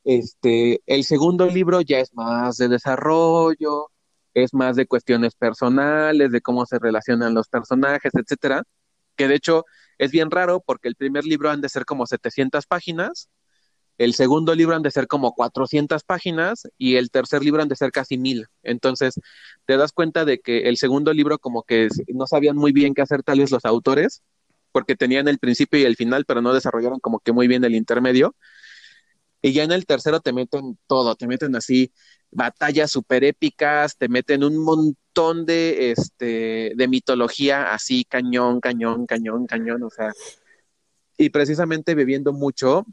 Este, 0.05 0.83
el 0.85 1.05
segundo 1.05 1.47
libro 1.47 1.81
ya 1.81 2.01
es 2.01 2.13
más 2.15 2.59
de 2.59 2.69
desarrollo, 2.69 3.89
es 4.37 4.53
más 4.53 4.77
de 4.77 4.87
cuestiones 4.87 5.35
personales, 5.35 6.31
de 6.31 6.43
cómo 6.43 6.67
se 6.67 6.79
relacionan 6.79 7.33
los 7.35 7.49
personajes, 7.49 8.13
etcétera, 8.15 8.65
que 9.17 9.29
de 9.29 9.35
hecho 9.35 9.65
es 9.99 10.11
bien 10.11 10.31
raro 10.31 10.63
porque 10.65 10.89
el 10.89 10.95
primer 10.97 11.25
libro 11.25 11.51
han 11.51 11.63
de 11.63 11.71
ser 11.71 11.87
como 11.87 12.07
700 12.07 12.67
páginas, 12.67 13.31
el 13.97 14.13
segundo 14.13 14.55
libro 14.55 14.77
han 14.77 14.83
de 14.83 14.91
ser 14.91 15.07
como 15.07 15.33
400 15.33 16.05
páginas 16.05 16.69
y 16.77 16.97
el 16.97 17.11
tercer 17.11 17.43
libro 17.43 17.63
han 17.63 17.69
de 17.69 17.77
ser 17.77 17.93
casi 17.93 18.19
mil. 18.19 18.47
Entonces, 18.63 19.15
te 19.65 19.79
das 19.79 19.93
cuenta 19.93 20.27
de 20.27 20.39
que 20.41 20.69
el 20.69 20.77
segundo 20.77 21.15
libro 21.15 21.39
como 21.39 21.63
que 21.63 21.89
no 22.13 22.27
sabían 22.27 22.57
muy 22.57 22.73
bien 22.73 22.93
qué 22.93 23.01
hacer 23.01 23.23
tal 23.23 23.39
vez 23.39 23.51
los 23.51 23.65
autores, 23.65 24.23
porque 24.71 24.97
tenían 24.97 25.29
el 25.29 25.39
principio 25.39 25.81
y 25.81 25.85
el 25.85 25.97
final, 25.97 26.27
pero 26.27 26.43
no 26.43 26.53
desarrollaron 26.53 27.01
como 27.01 27.21
que 27.21 27.33
muy 27.33 27.49
bien 27.49 27.65
el 27.65 27.75
intermedio. 27.75 28.37
Y 29.43 29.53
ya 29.53 29.65
en 29.65 29.73
el 29.73 29.87
tercero 29.87 30.21
te 30.21 30.33
meten 30.33 30.79
todo, 30.87 31.15
te 31.15 31.27
meten 31.27 31.55
así 31.57 31.93
batallas 32.31 32.91
súper 32.91 33.25
épicas, 33.25 33.97
te 33.97 34.09
meten 34.09 34.45
un 34.45 34.59
montón 34.59 35.47
de, 35.47 35.91
este, 35.91 36.73
de 36.75 36.89
mitología 36.89 37.73
así, 37.73 38.05
cañón, 38.05 38.61
cañón, 38.61 39.07
cañón, 39.07 39.47
cañón, 39.47 39.83
o 39.83 39.91
sea, 39.91 40.13
y 41.17 41.31
precisamente 41.31 41.95
bebiendo 41.95 42.33
mucho 42.33 42.85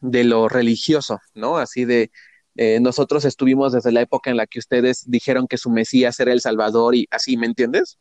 de 0.00 0.24
lo 0.24 0.48
religioso, 0.48 1.20
¿no? 1.34 1.56
Así 1.56 1.84
de, 1.84 2.10
eh, 2.56 2.80
nosotros 2.80 3.24
estuvimos 3.24 3.72
desde 3.72 3.92
la 3.92 4.02
época 4.02 4.30
en 4.30 4.36
la 4.36 4.46
que 4.46 4.58
ustedes 4.58 5.04
dijeron 5.10 5.46
que 5.46 5.56
su 5.56 5.70
Mesías 5.70 6.20
era 6.20 6.32
el 6.32 6.40
Salvador 6.40 6.94
y 6.94 7.06
así, 7.10 7.36
¿me 7.36 7.46
entiendes? 7.46 7.98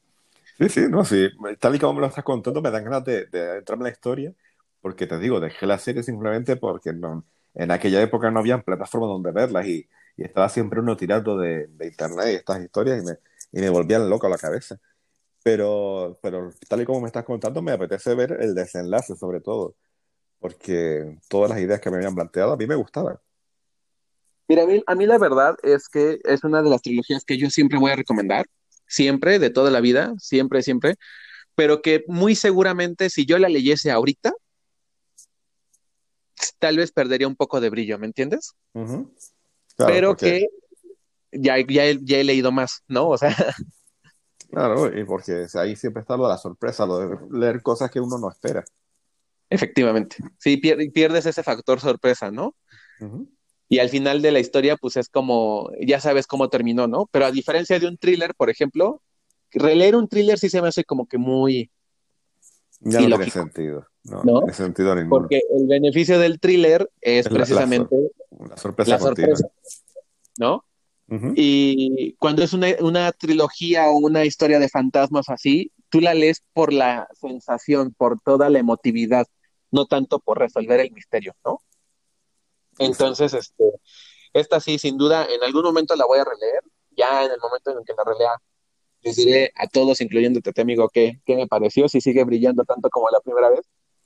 Sí, 0.58 0.70
sí, 0.70 0.82
no, 0.90 1.04
sí, 1.04 1.30
tal 1.60 1.76
y 1.76 1.80
como 1.80 1.96
me 1.96 2.02
lo 2.02 2.08
estás 2.08 2.24
contando, 2.24 2.62
me 2.62 2.72
dan 2.72 2.84
ganas 2.86 3.04
de, 3.04 3.26
de 3.26 3.58
entrarme 3.58 3.84
en 3.84 3.92
la 3.92 3.94
historia, 3.94 4.34
porque 4.82 5.08
te 5.08 5.20
digo, 5.20 5.40
dejé 5.40 5.66
la 5.66 5.78
serie 5.78 6.04
simplemente 6.04 6.56
porque 6.56 6.94
no, 6.94 7.26
en 7.56 7.72
aquella 7.72 8.02
época 8.02 8.32
no 8.32 8.40
había 8.40 8.62
plataformas 8.62 9.10
donde 9.10 9.32
verlas 9.32 9.68
y, 9.68 9.88
estaba 10.18 10.48
siempre 10.48 10.80
uno 10.80 10.96
tirando 10.96 11.38
de, 11.38 11.68
de, 11.68 11.88
internet 11.88 12.28
y 12.32 12.36
estas 12.36 12.64
historias 12.64 13.04
y 13.04 13.06
me, 13.06 13.18
y 13.52 13.60
me 13.60 13.70
volvían 13.70 14.10
loco 14.10 14.28
a 14.28 14.30
la 14.30 14.38
cabeza. 14.38 14.80
Pero, 15.44 16.18
pero 16.22 16.52
tal 16.70 16.82
y 16.82 16.86
como 16.86 17.02
me 17.02 17.08
estás 17.08 17.26
contando, 17.26 17.62
me 17.62 17.74
apetece 17.74 18.16
ver 18.16 18.38
el 18.40 18.56
desenlace 18.56 19.16
sobre 19.16 19.42
todo, 19.42 19.76
porque 20.40 21.20
todas 21.28 21.50
las 21.50 21.60
ideas 21.60 21.82
que 21.82 21.92
me 21.92 21.98
habían 21.98 22.16
planteado 22.16 22.54
a 22.54 22.58
mí 22.58 22.66
me 22.66 22.76
gustaban. 22.76 23.18
Mira, 24.48 24.64
a 24.64 24.68
mí, 24.68 24.84
a 24.88 24.96
mí 24.96 25.06
la 25.06 25.18
verdad 25.18 25.56
es 25.64 25.90
que 25.90 26.20
es 26.24 26.44
una 26.44 26.62
de 26.62 26.70
las 26.70 26.82
trilogías 26.82 27.26
que 27.26 27.38
yo 27.38 27.50
siempre 27.50 27.78
voy 27.78 27.92
a 27.92 27.96
recomendar, 27.96 28.46
siempre, 28.88 29.38
de 29.38 29.50
toda 29.50 29.70
la 29.70 29.82
vida, 29.82 30.14
siempre, 30.18 30.62
siempre, 30.64 30.96
pero 31.56 31.82
que 31.82 32.04
muy 32.08 32.36
seguramente 32.36 33.10
si 33.10 33.26
yo 33.26 33.38
la 33.38 33.50
leyese 33.50 33.92
ahorita, 33.92 34.34
tal 36.60 36.78
vez 36.78 36.92
perdería 36.92 37.28
un 37.28 37.36
poco 37.36 37.62
de 37.62 37.70
brillo, 37.70 38.00
¿me 38.00 38.08
entiendes? 38.08 38.54
Claro, 39.76 39.94
pero 39.94 40.08
porque, 40.10 40.48
que 41.32 41.40
ya, 41.42 41.58
ya, 41.68 41.86
he- 41.88 42.00
ya 42.04 42.18
he 42.20 42.24
leído 42.24 42.52
más, 42.52 42.84
¿no? 42.88 43.10
O 43.10 43.18
sea, 43.18 43.30
claro, 44.50 44.98
y 44.98 45.04
porque 45.04 45.46
ahí 45.56 45.76
siempre 45.76 46.02
está 46.02 46.18
lo 46.18 46.24
de 46.24 46.30
la 46.30 46.38
sorpresa, 46.38 46.86
lo 46.86 46.98
de 47.00 47.18
leer 47.32 47.62
cosas 47.62 47.92
que 47.92 48.00
uno 48.00 48.18
no 48.18 48.30
espera. 48.30 48.64
efectivamente, 49.50 50.18
sí, 50.40 50.58
pier- 50.58 50.92
pierdes 50.94 51.26
ese 51.26 51.44
factor 51.44 51.80
sorpresa, 51.80 52.32
¿no? 52.32 52.56
Y 53.68 53.80
al 53.80 53.90
final 53.90 54.22
de 54.22 54.32
la 54.32 54.40
historia, 54.40 54.78
pues 54.78 54.96
es 54.98 55.10
como, 55.10 55.70
ya 55.86 56.00
sabes 56.00 56.28
cómo 56.28 56.50
terminó, 56.50 56.88
¿no? 56.88 57.08
Pero 57.12 57.26
a 57.26 57.32
diferencia 57.32 57.80
de 57.80 57.88
un 57.88 57.98
thriller, 57.98 58.36
por 58.36 58.50
ejemplo, 58.50 59.02
releer 59.52 59.96
un 59.96 60.08
thriller 60.08 60.38
sí 60.38 60.50
se 60.50 60.62
me 60.62 60.68
hace 60.68 60.84
como 60.84 61.08
que 61.08 61.18
muy 61.18 61.72
Ya 62.82 63.02
no 63.02 63.08
tiene 63.08 63.30
sentido, 63.30 63.88
no, 64.04 64.22
tiene 64.22 64.54
sentido 64.54 64.96
ninguno. 64.96 65.22
Porque 65.22 65.42
el 65.52 65.68
beneficio 65.68 66.20
del 66.20 66.40
thriller 66.40 66.90
es 67.02 67.26
la, 67.26 67.38
precisamente 67.38 68.12
la 68.48 68.58
sorpresa 68.58 68.92
la 68.92 69.00
continua. 69.00 69.36
sorpresa, 69.36 69.56
¿no? 70.38 70.66
Y 71.36 72.14
cuando 72.14 72.44
es 72.44 72.54
una, 72.54 72.68
una 72.80 73.12
trilogía 73.12 73.90
o 73.90 73.98
una 73.98 74.26
historia 74.26 74.58
de 74.58 74.70
fantasmas 74.70 75.30
así, 75.30 75.72
tú 75.90 76.02
la 76.02 76.16
lees 76.16 76.44
por 76.54 76.74
la 76.74 77.08
sensación, 77.14 77.94
por 77.94 78.20
toda 78.22 78.50
la 78.50 78.60
emotividad, 78.60 79.28
no 79.72 79.86
tanto 79.86 80.20
por 80.20 80.40
resolver 80.40 80.80
el 80.80 80.92
misterio, 80.92 81.36
¿no? 81.46 81.60
Entonces, 82.80 83.34
este, 83.34 83.64
esta 84.34 84.60
sí, 84.60 84.80
sin 84.80 84.98
duda, 84.98 85.26
en 85.26 85.44
algún 85.44 85.64
momento 85.64 85.96
la 85.96 86.06
voy 86.06 86.20
a 86.20 86.26
releer. 86.26 86.62
Ya 86.98 87.24
en 87.24 87.32
el 87.32 87.40
momento 87.40 87.72
en 87.72 87.78
el 87.78 87.84
que 87.86 87.94
la 87.94 88.04
relea, 88.04 88.32
les 89.06 89.16
diré 89.18 89.52
a 89.56 89.68
todos, 89.68 90.02
incluyéndote, 90.02 90.50
a 90.52 90.54
ti, 90.54 90.62
amigo, 90.62 90.90
qué, 90.94 91.22
qué 91.26 91.36
me 91.38 91.48
pareció, 91.48 91.88
si 91.90 92.02
sigue 92.02 92.24
brillando 92.26 92.66
tanto 92.66 92.90
como 92.90 93.10
la 93.12 93.22
primera 93.22 93.50
vez. 93.52 93.62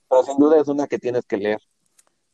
Pero 0.08 0.24
sin 0.24 0.38
duda 0.38 0.60
es 0.60 0.68
una 0.68 0.86
que 0.88 0.98
tienes 0.98 1.26
que 1.26 1.38
leer. 1.38 1.60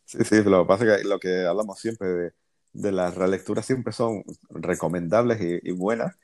Sí, 0.04 0.18
sí, 0.24 0.42
lo 0.44 0.62
que 0.62 0.68
pasa 0.68 0.84
es 0.96 1.02
que 1.02 1.08
lo 1.08 1.18
que 1.18 1.46
hablamos 1.46 1.80
siempre 1.80 2.08
de, 2.08 2.32
de 2.72 2.92
las 2.92 3.14
relecturas 3.16 3.66
siempre 3.66 3.92
son 3.92 4.22
recomendables 4.50 5.40
y, 5.40 5.68
y 5.68 5.72
buenas, 5.72 6.16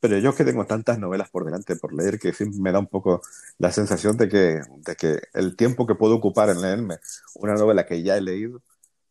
pero 0.00 0.18
yo 0.18 0.34
que 0.34 0.44
tengo 0.44 0.66
tantas 0.66 0.98
novelas 0.98 1.30
por 1.30 1.44
delante 1.44 1.76
por 1.76 1.94
leer 1.94 2.18
que 2.20 2.32
me 2.60 2.72
da 2.72 2.80
un 2.80 2.88
poco 2.88 3.22
la 3.58 3.72
sensación 3.72 4.16
de 4.18 4.28
que, 4.28 4.62
de 4.78 4.96
que 4.96 5.20
el 5.34 5.56
tiempo 5.56 5.86
que 5.86 5.96
puedo 5.96 6.16
ocupar 6.16 6.50
en 6.50 6.62
leerme 6.62 6.98
una 7.36 7.54
novela 7.56 7.86
que 7.86 8.02
ya 8.02 8.16
he 8.18 8.22
leído, 8.22 8.62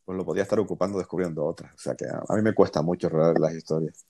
pues 0.05 0.17
lo 0.17 0.25
podía 0.25 0.43
estar 0.43 0.59
ocupando 0.59 0.99
descubriendo 0.99 1.45
otras. 1.45 1.73
O 1.75 1.79
sea 1.79 1.95
que 1.95 2.05
a, 2.07 2.23
a 2.29 2.35
mí 2.37 2.43
me 2.43 2.55
cuesta 2.55 2.81
mucho 2.83 3.09
releer 3.09 3.39
las 3.39 3.55
historias. 3.55 4.05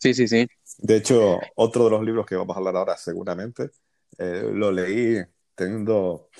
Sí, 0.00 0.14
sí, 0.14 0.26
sí. 0.26 0.46
De 0.78 0.96
hecho, 0.96 1.38
otro 1.56 1.84
de 1.84 1.90
los 1.90 2.02
libros 2.02 2.26
que 2.26 2.36
vamos 2.36 2.56
a 2.56 2.58
hablar 2.58 2.76
ahora 2.76 2.96
seguramente, 2.96 3.70
eh, 4.18 4.50
lo 4.52 4.72
leí 4.72 5.22
teniendo 5.54 6.30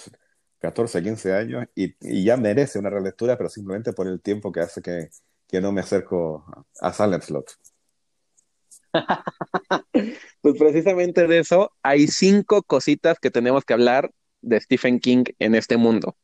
14, 0.59 1.03
15 1.03 1.35
años 1.35 1.66
y, 1.74 1.95
y 2.01 2.24
ya 2.24 2.37
merece 2.37 2.78
una 2.78 2.91
relectura, 2.91 3.37
pero 3.37 3.49
simplemente 3.51 3.93
por 3.93 4.07
el 4.09 4.20
tiempo 4.20 4.51
que 4.51 4.61
hace 4.61 4.82
que, 4.82 5.11
que 5.47 5.61
no 5.61 5.73
me 5.73 5.81
acerco 5.81 6.45
a 6.81 6.93
Silent 6.93 7.23
Slot. 7.23 7.51
Pues 10.43 10.57
precisamente 10.59 11.27
de 11.27 11.41
eso 11.41 11.73
hay 11.82 12.07
cinco 12.07 12.62
cositas 12.62 13.19
que 13.19 13.31
tenemos 13.31 13.65
que 13.65 13.74
hablar 13.74 14.11
de 14.41 14.61
Stephen 14.61 15.01
King 15.01 15.24
en 15.39 15.55
este 15.55 15.77
mundo. 15.77 16.16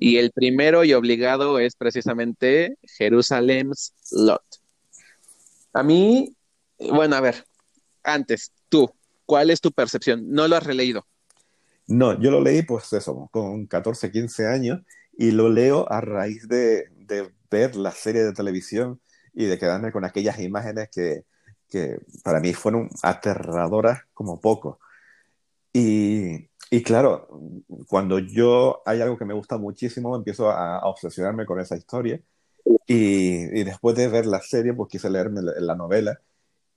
Y 0.00 0.16
el 0.16 0.32
primero 0.32 0.82
y 0.82 0.92
obligado 0.92 1.60
es 1.60 1.76
precisamente 1.76 2.76
Jerusalem's 2.82 3.94
Lot. 4.10 4.42
A 5.72 5.84
mí, 5.84 6.34
bueno, 6.92 7.16
a 7.16 7.20
ver, 7.20 7.44
antes, 8.02 8.52
tú, 8.68 8.90
¿cuál 9.26 9.50
es 9.50 9.60
tu 9.60 9.72
percepción? 9.72 10.30
No 10.30 10.48
lo 10.48 10.56
has 10.56 10.64
releído. 10.64 11.06
No, 11.86 12.18
yo 12.20 12.30
lo 12.30 12.40
leí 12.40 12.62
pues 12.62 12.92
eso, 12.92 13.28
con 13.32 13.66
14, 13.66 14.10
15 14.10 14.46
años 14.46 14.80
y 15.12 15.32
lo 15.32 15.48
leo 15.48 15.90
a 15.90 16.00
raíz 16.00 16.46
de, 16.48 16.88
de 16.96 17.32
ver 17.50 17.76
la 17.76 17.90
serie 17.90 18.22
de 18.22 18.32
televisión 18.32 19.00
y 19.34 19.46
de 19.46 19.58
quedarme 19.58 19.92
con 19.92 20.04
aquellas 20.04 20.38
imágenes 20.38 20.88
que, 20.90 21.24
que 21.68 21.98
para 22.22 22.40
mí 22.40 22.54
fueron 22.54 22.88
aterradoras 23.02 24.02
como 24.14 24.40
poco. 24.40 24.78
Y, 25.72 26.48
y 26.70 26.82
claro, 26.82 27.28
cuando 27.88 28.18
yo 28.18 28.82
hay 28.86 29.00
algo 29.00 29.18
que 29.18 29.24
me 29.24 29.34
gusta 29.34 29.58
muchísimo, 29.58 30.16
empiezo 30.16 30.50
a, 30.50 30.80
obsesionarme 30.86 31.44
con 31.44 31.60
esa 31.60 31.76
historia 31.76 32.20
y, 32.86 33.60
y 33.60 33.64
después 33.64 33.96
de 33.96 34.08
ver 34.08 34.26
la 34.26 34.40
serie 34.40 34.74
pues 34.74 34.88
quise 34.90 35.10
leerme 35.10 35.40
la 35.42 35.74
novela 35.74 36.20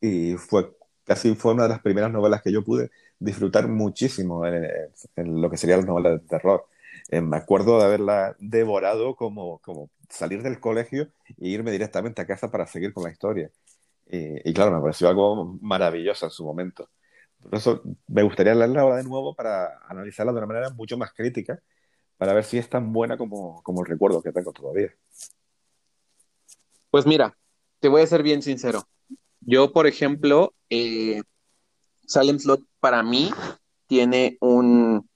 y 0.03 0.35
fue 0.37 0.75
casi 1.05 1.35
fue 1.35 1.53
una 1.55 1.65
de 1.65 1.69
las 1.71 1.81
primeras 1.81 2.11
novelas 2.11 2.43
que 2.43 2.53
yo 2.53 2.63
pude 2.65 2.91
disfrutar 3.19 3.69
muchísimo 3.69 4.45
en, 4.47 4.65
en 5.17 5.41
lo 5.41 5.51
que 5.51 5.57
sería 5.57 5.77
las 5.77 5.87
novelas 5.87 6.21
de 6.21 6.27
terror. 6.29 6.65
eh, 7.09 7.21
me 7.21 7.37
acuerdo 7.37 7.79
de 7.79 7.85
haberla 7.85 8.35
devorado 8.39 9.15
como, 9.17 9.59
como 9.59 9.91
salir 10.09 10.43
del 10.43 10.61
colegio 10.61 11.09
e 11.39 11.49
irme 11.49 11.71
directamente 11.71 12.21
a 12.23 12.27
casa 12.27 12.51
para 12.51 12.67
seguir 12.67 12.93
con 12.93 13.05
la 13.05 13.11
historia. 13.11 13.51
y 14.45 14.53
claro, 14.53 14.71
me 14.71 14.81
pareció 14.81 15.09
algo 15.09 15.57
maravilloso 15.61 16.25
en 16.27 16.31
su 16.31 16.45
momento. 16.45 16.89
Por 17.43 17.55
eso 17.55 17.83
me 18.07 18.23
gustaría 18.23 18.55
leerla 18.55 18.81
ahora 18.83 18.97
de 18.97 19.03
nuevo 19.05 19.35
para 19.35 19.79
analizarla 19.89 20.33
de 20.33 20.39
una 20.39 20.47
manera 20.47 20.71
mucho 20.71 20.97
más 20.97 21.13
crítica, 21.13 21.61
para 22.17 22.33
ver 22.33 22.45
si 22.45 22.57
es 22.59 22.69
tan 22.69 22.93
buena 22.93 23.17
como, 23.17 23.63
como 23.63 23.81
el 23.83 23.87
recuerdo 23.87 24.23
que 24.23 24.33
tengo 24.33 24.53
todavía. 24.53 24.91
Pues 26.91 27.05
mira, 27.05 27.37
te 27.81 27.89
voy 27.89 28.03
a 28.03 28.07
ser 28.07 28.23
bien 28.23 28.41
sincero. 28.41 28.87
Yo, 29.45 29.71
por 29.71 29.87
ejemplo, 29.87 30.53
eh, 30.69 31.21
Salem 32.05 32.39
Slot 32.39 32.61
para 32.79 33.03
mí 33.03 33.31
tiene 33.87 34.37
un, 34.39 35.07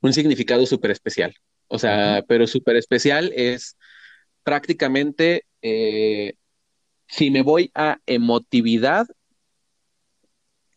un 0.00 0.12
significado 0.12 0.64
súper 0.66 0.90
especial. 0.90 1.34
O 1.68 1.78
sea, 1.78 2.22
pero 2.28 2.46
súper 2.46 2.76
especial 2.76 3.32
es 3.34 3.78
prácticamente, 4.42 5.46
eh, 5.62 6.34
si 7.08 7.30
me 7.30 7.42
voy 7.42 7.70
a 7.74 7.98
emotividad, 8.06 9.06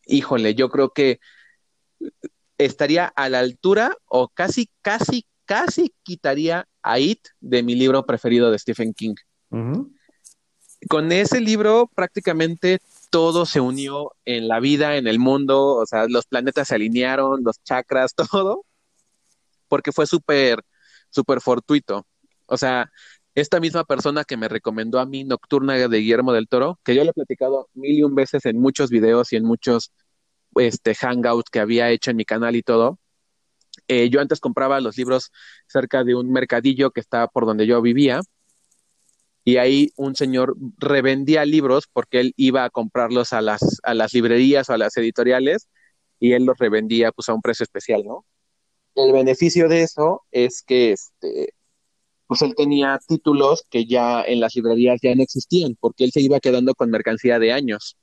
híjole, 0.05 0.55
yo 0.55 0.69
creo 0.69 0.91
que 0.91 1.19
estaría 2.57 3.05
a 3.07 3.27
la 3.29 3.39
altura 3.39 3.97
o 4.05 4.29
casi, 4.29 4.69
casi, 4.81 5.25
casi 5.45 5.93
quitaría 6.03 6.67
a 6.81 6.99
It 6.99 7.19
de 7.39 7.63
mi 7.63 7.75
libro 7.75 8.05
preferido 8.05 8.51
de 8.51 8.59
Stephen 8.59 8.93
King. 8.93 9.15
Con 10.87 11.11
ese 11.11 11.41
libro 11.41 11.89
prácticamente 11.95 12.79
todo 13.09 13.45
se 13.45 13.59
unió 13.59 14.11
en 14.25 14.47
la 14.47 14.59
vida, 14.59 14.97
en 14.97 15.07
el 15.07 15.19
mundo, 15.19 15.75
o 15.75 15.85
sea, 15.85 16.05
los 16.07 16.25
planetas 16.25 16.67
se 16.67 16.75
alinearon, 16.75 17.43
los 17.43 17.61
chakras, 17.63 18.13
todo, 18.31 18.65
porque 19.67 19.91
fue 19.91 20.05
súper, 20.05 20.63
súper 21.09 21.41
fortuito. 21.41 22.05
O 22.45 22.57
sea, 22.57 22.91
esta 23.35 23.59
misma 23.59 23.83
persona 23.83 24.23
que 24.23 24.37
me 24.37 24.47
recomendó 24.47 24.99
a 24.99 25.05
mí 25.05 25.23
Nocturna 25.23 25.75
de 25.75 25.97
Guillermo 25.97 26.33
del 26.33 26.47
Toro, 26.47 26.79
que 26.83 26.95
yo 26.95 27.03
le 27.03 27.09
he 27.11 27.13
platicado 27.13 27.69
mil 27.73 27.97
y 27.97 28.03
un 28.03 28.15
veces 28.15 28.45
en 28.45 28.59
muchos 28.59 28.89
videos 28.89 29.33
y 29.33 29.37
en 29.37 29.45
muchos 29.45 29.91
este, 30.55 30.95
hangouts 30.95 31.49
que 31.49 31.59
había 31.59 31.89
hecho 31.89 32.11
en 32.11 32.17
mi 32.17 32.25
canal 32.25 32.55
y 32.55 32.63
todo. 32.63 32.99
Eh, 33.87 34.09
yo 34.09 34.21
antes 34.21 34.39
compraba 34.39 34.79
los 34.79 34.97
libros 34.97 35.31
cerca 35.67 36.03
de 36.03 36.15
un 36.15 36.31
mercadillo 36.31 36.91
que 36.91 37.01
estaba 37.01 37.27
por 37.27 37.45
donde 37.45 37.67
yo 37.67 37.81
vivía 37.81 38.21
y 39.45 39.57
ahí 39.57 39.93
un 39.95 40.15
señor 40.15 40.57
revendía 40.79 41.45
libros 41.45 41.85
porque 41.93 42.19
él 42.19 42.33
iba 42.35 42.65
a 42.65 42.71
comprarlos 42.71 43.31
a 43.31 43.41
las, 43.41 43.79
a 43.83 43.93
las 43.93 44.13
librerías 44.13 44.69
o 44.69 44.73
a 44.73 44.77
las 44.79 44.97
editoriales 44.97 45.69
y 46.19 46.33
él 46.33 46.45
los 46.45 46.57
revendía 46.57 47.11
pues 47.11 47.29
a 47.29 47.33
un 47.35 47.43
precio 47.43 47.63
especial, 47.63 48.03
¿no? 48.03 48.25
El 48.95 49.11
beneficio 49.13 49.69
de 49.69 49.83
eso 49.83 50.23
es 50.31 50.63
que 50.63 50.93
este, 50.93 51.53
pues 52.25 52.41
él 52.41 52.55
tenía 52.55 52.99
títulos 53.07 53.65
que 53.69 53.85
ya 53.85 54.23
en 54.23 54.39
las 54.39 54.55
librerías 54.55 54.99
ya 55.03 55.13
no 55.13 55.21
existían 55.21 55.75
porque 55.79 56.05
él 56.05 56.11
se 56.11 56.21
iba 56.21 56.39
quedando 56.39 56.73
con 56.73 56.89
mercancía 56.89 57.37
de 57.37 57.53
años. 57.53 57.97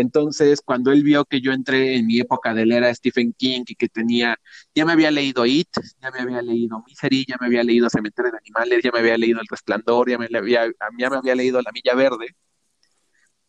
Entonces, 0.00 0.60
cuando 0.64 0.92
él 0.92 1.02
vio 1.02 1.24
que 1.24 1.40
yo 1.40 1.52
entré 1.52 1.96
en 1.96 2.06
mi 2.06 2.20
época 2.20 2.52
de 2.52 2.66
leer 2.66 2.84
a 2.84 2.94
Stephen 2.94 3.32
King 3.32 3.62
y 3.66 3.74
que 3.74 3.88
tenía, 3.88 4.36
ya 4.74 4.84
me 4.84 4.92
había 4.92 5.10
leído 5.10 5.46
It, 5.46 5.68
ya 6.00 6.10
me 6.10 6.20
había 6.20 6.42
leído 6.42 6.82
Misery, 6.86 7.24
ya 7.26 7.36
me 7.40 7.46
había 7.46 7.64
leído 7.64 7.88
Cementerio 7.88 8.32
de 8.32 8.38
Animales, 8.38 8.82
ya 8.84 8.90
me 8.92 8.98
había 8.98 9.16
leído 9.16 9.40
El 9.40 9.46
Resplandor, 9.48 10.10
ya 10.10 10.18
me 10.18 10.28
había, 10.36 10.66
ya 10.98 11.10
me 11.10 11.16
había 11.16 11.34
leído 11.34 11.62
La 11.62 11.72
Milla 11.72 11.94
Verde, 11.94 12.36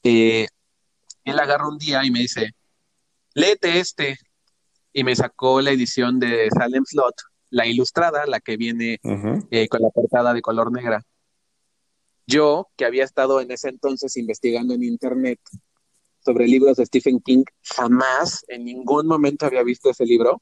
eh, 0.04 0.48
él 1.26 1.40
agarra 1.40 1.68
un 1.68 1.78
día 1.78 2.06
y 2.06 2.12
me 2.12 2.20
dice, 2.20 2.52
léete 3.34 3.80
este, 3.80 4.18
y 4.94 5.04
me 5.04 5.16
sacó 5.16 5.60
la 5.62 5.72
edición 5.72 6.20
de 6.20 6.50
Salem 6.58 6.86
Slot, 6.86 7.16
la 7.50 7.66
ilustrada, 7.66 8.26
la 8.26 8.40
que 8.40 8.56
viene 8.56 9.00
eh, 9.52 9.68
con 9.68 9.82
la 9.82 9.90
portada 9.90 10.34
de 10.34 10.42
color 10.42 10.72
negra. 10.72 11.04
Yo, 12.26 12.70
que 12.78 12.86
había 12.86 13.04
estado 13.04 13.42
en 13.42 13.52
ese 13.52 13.70
entonces 13.70 14.16
investigando 14.18 14.74
en 14.74 14.84
internet 14.84 15.40
sobre 16.28 16.46
libros 16.46 16.76
de 16.76 16.86
Stephen 16.86 17.22
King, 17.22 17.46
jamás 17.64 18.44
en 18.50 18.66
ningún 18.66 19.08
momento 19.08 19.46
había 19.46 19.64
visto 19.64 19.90
ese 19.90 20.06
libro. 20.06 20.42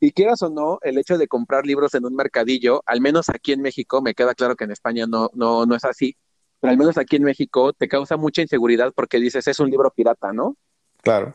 Y 0.00 0.10
quieras 0.10 0.42
o 0.42 0.50
no, 0.50 0.80
el 0.82 0.98
hecho 0.98 1.16
de 1.16 1.28
comprar 1.28 1.64
libros 1.64 1.94
en 1.94 2.04
un 2.04 2.16
mercadillo, 2.16 2.82
al 2.84 3.00
menos 3.00 3.28
aquí 3.28 3.52
en 3.52 3.62
México, 3.62 4.02
me 4.02 4.14
queda 4.14 4.34
claro 4.34 4.56
que 4.56 4.64
en 4.64 4.72
España 4.72 5.06
no, 5.06 5.30
no, 5.32 5.64
no 5.64 5.76
es 5.76 5.84
así, 5.84 6.16
pero 6.58 6.72
al 6.72 6.76
menos 6.76 6.98
aquí 6.98 7.14
en 7.14 7.22
México 7.22 7.72
te 7.72 7.86
causa 7.86 8.16
mucha 8.16 8.42
inseguridad 8.42 8.92
porque 8.92 9.20
dices, 9.20 9.46
es 9.46 9.60
un 9.60 9.70
libro 9.70 9.92
pirata, 9.92 10.32
¿no? 10.32 10.56
Claro. 11.02 11.32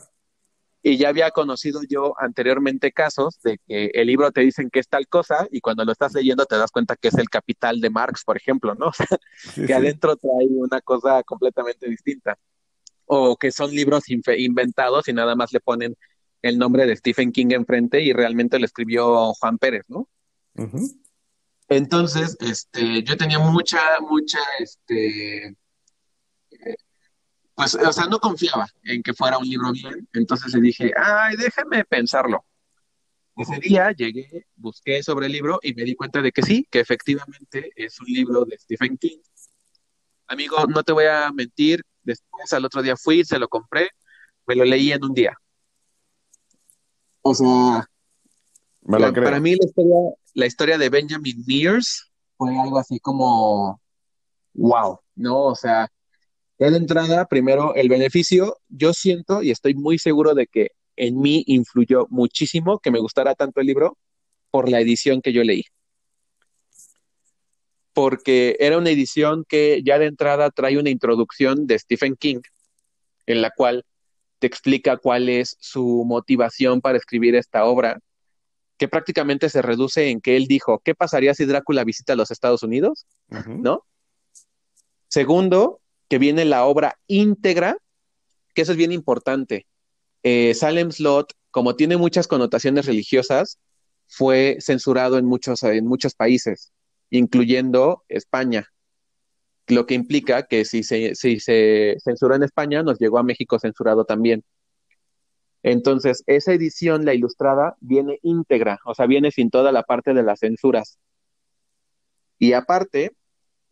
Y 0.84 0.98
ya 0.98 1.08
había 1.08 1.32
conocido 1.32 1.80
yo 1.88 2.16
anteriormente 2.20 2.92
casos 2.92 3.40
de 3.42 3.58
que 3.66 3.92
el 3.94 4.08
libro 4.08 4.32
te 4.32 4.42
dicen 4.42 4.70
que 4.70 4.80
es 4.80 4.90
tal 4.90 5.08
cosa 5.08 5.48
y 5.50 5.62
cuando 5.62 5.86
lo 5.86 5.94
estás 5.94 6.14
leyendo 6.14 6.46
te 6.46 6.58
das 6.58 6.72
cuenta 6.72 6.98
que 6.98 7.08
es 7.08 7.18
el 7.18 7.30
capital 7.30 7.80
de 7.80 7.90
Marx, 7.90 8.26
por 8.26 8.36
ejemplo, 8.36 8.76
¿no? 8.76 8.92
que 9.66 9.74
adentro 9.74 10.18
trae 10.18 10.48
una 10.50 10.82
cosa 10.82 11.24
completamente 11.24 11.88
distinta 11.88 12.38
o 13.12 13.36
que 13.38 13.52
son 13.52 13.72
libros 13.72 14.04
inventados 14.08 15.08
y 15.08 15.14
nada 15.14 15.36
más 15.36 15.52
le 15.52 15.60
ponen 15.60 15.96
el 16.44 16.60
nombre 16.60 16.86
de 16.86 16.96
Stephen 16.96 17.32
King 17.32 17.48
enfrente 17.50 18.02
y 18.02 18.14
realmente 18.14 18.60
lo 18.60 18.66
escribió 18.66 19.34
Juan 19.34 19.58
Pérez, 19.58 19.84
¿no? 19.88 20.08
Entonces, 21.68 22.38
este, 22.40 23.02
yo 23.04 23.18
tenía 23.18 23.40
mucha, 23.40 23.80
mucha, 24.02 24.38
este, 24.60 25.56
pues, 27.56 27.74
o 27.74 27.92
sea, 27.92 28.06
no 28.06 28.20
confiaba 28.20 28.68
en 28.84 29.02
que 29.02 29.14
fuera 29.16 29.40
un 29.40 29.50
libro 29.50 29.72
bien, 29.72 30.08
entonces 30.14 30.54
le 30.54 30.62
dije, 30.62 30.92
ay, 30.96 31.36
déjame 31.36 31.84
pensarlo. 31.86 32.46
Ese 33.38 33.60
día 33.60 33.92
llegué, 33.92 34.46
busqué 34.56 35.02
sobre 35.02 35.26
el 35.26 35.32
libro 35.32 35.60
y 35.64 35.74
me 35.74 35.84
di 35.84 35.96
cuenta 35.96 36.22
de 36.22 36.32
que 36.32 36.44
sí, 36.44 36.68
que 36.70 36.80
efectivamente 36.80 37.72
es 37.76 38.00
un 38.02 38.08
libro 38.08 38.46
de 38.46 38.56
Stephen 38.60 38.98
King. 38.98 39.18
Amigo, 40.28 40.64
no 40.68 40.84
te 40.84 40.92
voy 40.92 41.06
a 41.06 41.32
mentir, 41.32 41.82
Después 42.10 42.52
al 42.54 42.66
otro 42.66 42.82
día 42.82 42.98
fui, 42.98 43.24
se 43.24 43.38
lo 43.38 43.48
compré, 43.48 43.90
me 44.48 44.56
lo 44.56 44.66
leí 44.66 44.92
en 44.92 45.04
un 45.04 45.14
día. 45.14 45.38
O 47.22 47.36
sea, 47.36 47.86
para 48.88 49.40
mí 49.40 49.56
la 49.56 49.66
historia, 49.66 49.96
la 50.34 50.46
historia 50.48 50.78
de 50.80 50.90
Benjamin 50.90 51.44
Mears 51.46 52.12
fue 52.36 52.58
algo 52.58 52.80
así 52.80 53.00
como, 53.00 53.80
wow, 54.54 55.00
¿no? 55.16 55.44
O 55.46 55.56
sea, 55.56 55.88
de 56.58 56.68
entrada, 56.76 57.26
primero, 57.26 57.76
el 57.76 57.90
beneficio, 57.90 58.58
yo 58.70 58.94
siento 58.94 59.44
y 59.44 59.52
estoy 59.52 59.76
muy 59.76 60.00
seguro 60.00 60.34
de 60.34 60.48
que 60.48 60.72
en 60.96 61.20
mí 61.20 61.44
influyó 61.46 62.08
muchísimo 62.10 62.80
que 62.80 62.90
me 62.90 63.00
gustara 63.00 63.36
tanto 63.36 63.62
el 63.62 63.68
libro 63.68 63.98
por 64.50 64.68
la 64.68 64.80
edición 64.80 65.22
que 65.22 65.32
yo 65.32 65.44
leí 65.44 65.64
porque 67.94 68.56
era 68.60 68.78
una 68.78 68.92
edición 68.92 69.46
que 69.48 69.82
ya 69.84 70.00
de 70.00 70.06
entrada 70.06 70.52
trae 70.52 70.78
una 70.78 70.90
introducción 70.90 71.68
de 71.68 71.80
Stephen 71.80 72.16
King, 72.16 72.42
en 73.26 73.42
la 73.42 73.52
cual 73.52 73.86
te 74.40 74.48
explica 74.48 74.98
cuál 74.98 75.30
es 75.30 75.58
su 75.60 76.04
motivación 76.06 76.82
para 76.82 76.98
escribir 76.98 77.36
esta 77.36 77.66
obra, 77.66 78.00
que 78.78 78.88
prácticamente 78.88 79.50
se 79.50 79.62
reduce 79.62 80.10
en 80.10 80.22
que 80.22 80.38
él 80.38 80.48
dijo, 80.48 80.80
¿qué 80.80 80.96
pasaría 80.96 81.34
si 81.34 81.46
Drácula 81.46 81.84
visita 81.84 82.16
los 82.16 82.32
Estados 82.32 82.64
Unidos? 82.64 83.06
¿No? 83.48 83.86
Segundo, 85.10 85.82
que 86.08 86.20
viene 86.20 86.46
la 86.46 86.66
obra 86.66 86.98
íntegra, 87.08 87.78
que 88.54 88.62
eso 88.62 88.72
es 88.72 88.78
bien 88.78 88.94
importante. 88.94 89.68
Eh, 90.24 90.54
Salem 90.54 90.92
Slot, 90.92 91.34
como 91.52 91.76
tiene 91.76 91.98
muchas 91.98 92.28
connotaciones 92.28 92.86
religiosas, 92.86 93.60
fue 94.08 94.58
censurado 94.62 95.18
en 95.18 95.26
muchos, 95.26 95.64
en 95.64 95.86
muchos 95.86 96.14
países 96.14 96.72
incluyendo 97.10 98.04
España, 98.08 98.68
lo 99.68 99.86
que 99.86 99.94
implica 99.94 100.44
que 100.44 100.66
si 100.66 100.84
se, 100.84 101.14
censuró 101.16 102.36
en 102.36 102.44
España, 102.44 102.84
nos 102.84 103.00
llegó 103.00 103.20
a 103.20 103.24
México 103.24 103.60
censurado 103.60 104.06
también. 104.06 104.44
Entonces, 105.62 106.24
esa 106.26 106.54
edición, 106.54 107.06
la 107.06 107.14
ilustrada, 107.14 107.76
viene 107.80 108.20
íntegra, 108.24 108.80
o 108.86 108.96
sea, 108.96 109.06
viene 109.06 109.32
sin 109.32 109.50
toda 109.50 109.72
la 109.72 109.84
parte 109.84 110.14
de 110.14 110.24
las 110.24 110.40
censuras. 110.40 110.98
Y 112.40 112.54
aparte, 112.54 113.12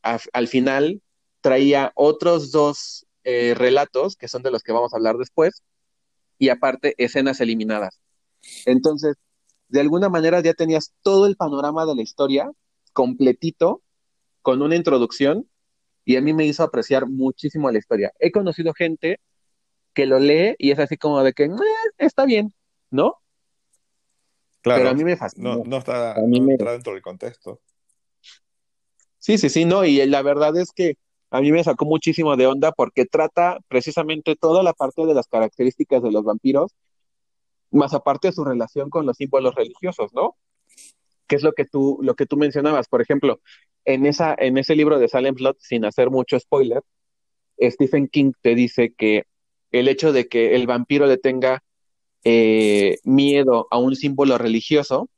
al 0.02 0.48
final, 0.48 1.02
traía 1.42 1.92
otros 1.96 2.52
dos 2.52 3.08
eh, 3.24 3.54
relatos, 3.56 4.18
que 4.18 4.28
son 4.28 4.44
de 4.44 4.52
los 4.52 4.64
que 4.64 4.74
vamos 4.74 4.94
a 4.94 4.98
hablar 4.98 5.18
después, 5.18 5.64
y 6.38 6.50
aparte, 6.50 6.94
escenas 6.98 7.40
eliminadas. 7.40 8.00
Entonces, 8.66 9.16
de 9.70 9.80
alguna 9.80 10.10
manera 10.10 10.42
ya 10.42 10.54
tenías 10.54 10.94
todo 11.02 11.26
el 11.26 11.36
panorama 11.36 11.86
de 11.86 11.96
la 11.96 12.02
historia 12.02 12.52
completito 12.98 13.84
con 14.42 14.64
una 14.64 14.76
introducción 14.76 15.48
y 16.04 16.16
a 16.16 16.22
mí 16.22 16.34
me 16.34 16.46
hizo 16.48 16.64
apreciar 16.64 17.06
muchísimo 17.06 17.70
la 17.70 17.78
historia. 17.78 18.12
He 18.18 18.32
conocido 18.32 18.74
gente 18.74 19.20
que 19.94 20.08
lo 20.08 20.18
lee 20.18 20.56
y 20.58 20.72
es 20.72 20.80
así 20.80 20.98
como 20.98 21.22
de 21.22 21.34
que 21.34 21.48
está 22.00 22.26
bien, 22.26 22.56
¿no? 22.90 23.18
Claro, 24.62 24.80
Pero 24.80 24.90
a 24.90 24.94
mí 24.96 25.04
me 25.04 25.16
fascina. 25.16 25.58
No, 25.64 25.78
está, 25.78 26.16
dentro 26.16 26.94
del 26.94 27.04
contexto. 27.04 27.62
Sí, 29.20 29.38
sí, 29.38 29.50
sí, 29.50 29.66
no, 29.66 29.86
y 29.86 30.04
la 30.08 30.24
verdad 30.24 30.58
es 30.58 30.72
que 30.72 30.96
a 31.30 31.40
mí 31.40 31.52
me 31.52 31.64
sacó 31.64 31.86
muchísimo 31.86 32.36
de 32.36 32.48
onda 32.48 32.72
porque 32.72 33.06
trata 33.06 33.60
precisamente 33.68 34.36
toda 34.36 34.64
la 34.64 34.74
parte 34.74 35.06
de 35.06 35.14
las 35.14 35.28
características 35.28 36.02
de 36.02 36.12
los 36.12 36.24
vampiros 36.24 36.74
más 37.70 37.94
aparte 37.94 38.30
de 38.30 38.34
su 38.34 38.44
relación 38.44 38.90
con 38.90 39.06
los 39.06 39.18
símbolos 39.18 39.54
religiosos, 39.54 40.12
¿no? 40.16 40.36
Que 41.28 41.36
es 41.36 41.44
lo 41.44 41.54
que 41.54 41.66
tú, 41.66 42.00
lo 42.02 42.16
que 42.16 42.26
tú 42.26 42.38
mencionabas, 42.38 42.88
por 42.88 43.02
ejemplo, 43.02 43.42
en, 43.86 44.06
esa, 44.06 44.36
en 44.38 44.58
ese 44.58 44.76
libro 44.76 45.00
de 45.00 45.08
Salem 45.08 45.36
Slot, 45.36 45.58
sin 45.60 45.86
hacer 45.86 46.10
mucho 46.10 46.40
spoiler, 46.40 46.82
Stephen 47.60 48.08
King 48.08 48.34
te 48.42 48.56
dice 48.56 48.94
que 48.96 49.24
el 49.72 49.88
hecho 49.88 50.14
de 50.14 50.28
que 50.28 50.56
el 50.56 50.68
vampiro 50.68 51.08
le 51.08 51.18
tenga 51.18 51.64
eh, 52.24 52.98
miedo 53.04 53.68
a 53.72 53.78
un 53.78 53.96
símbolo 53.96 54.38
religioso, 54.38 55.10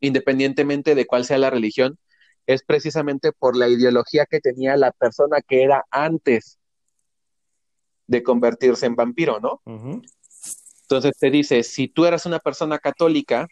independientemente 0.00 0.94
de 0.94 1.06
cuál 1.06 1.24
sea 1.24 1.38
la 1.38 1.50
religión, 1.50 1.98
es 2.46 2.62
precisamente 2.62 3.32
por 3.32 3.56
la 3.56 3.68
ideología 3.68 4.26
que 4.26 4.40
tenía 4.40 4.76
la 4.76 4.92
persona 4.92 5.38
que 5.40 5.62
era 5.62 5.84
antes 5.90 6.58
de 8.06 8.22
convertirse 8.22 8.86
en 8.86 8.94
vampiro, 8.94 9.40
¿no? 9.40 9.60
Entonces 10.82 11.18
te 11.18 11.30
dice, 11.30 11.64
si 11.64 11.88
tú 11.88 12.06
eras 12.06 12.24
una 12.26 12.38
persona 12.38 12.78
católica 12.78 13.48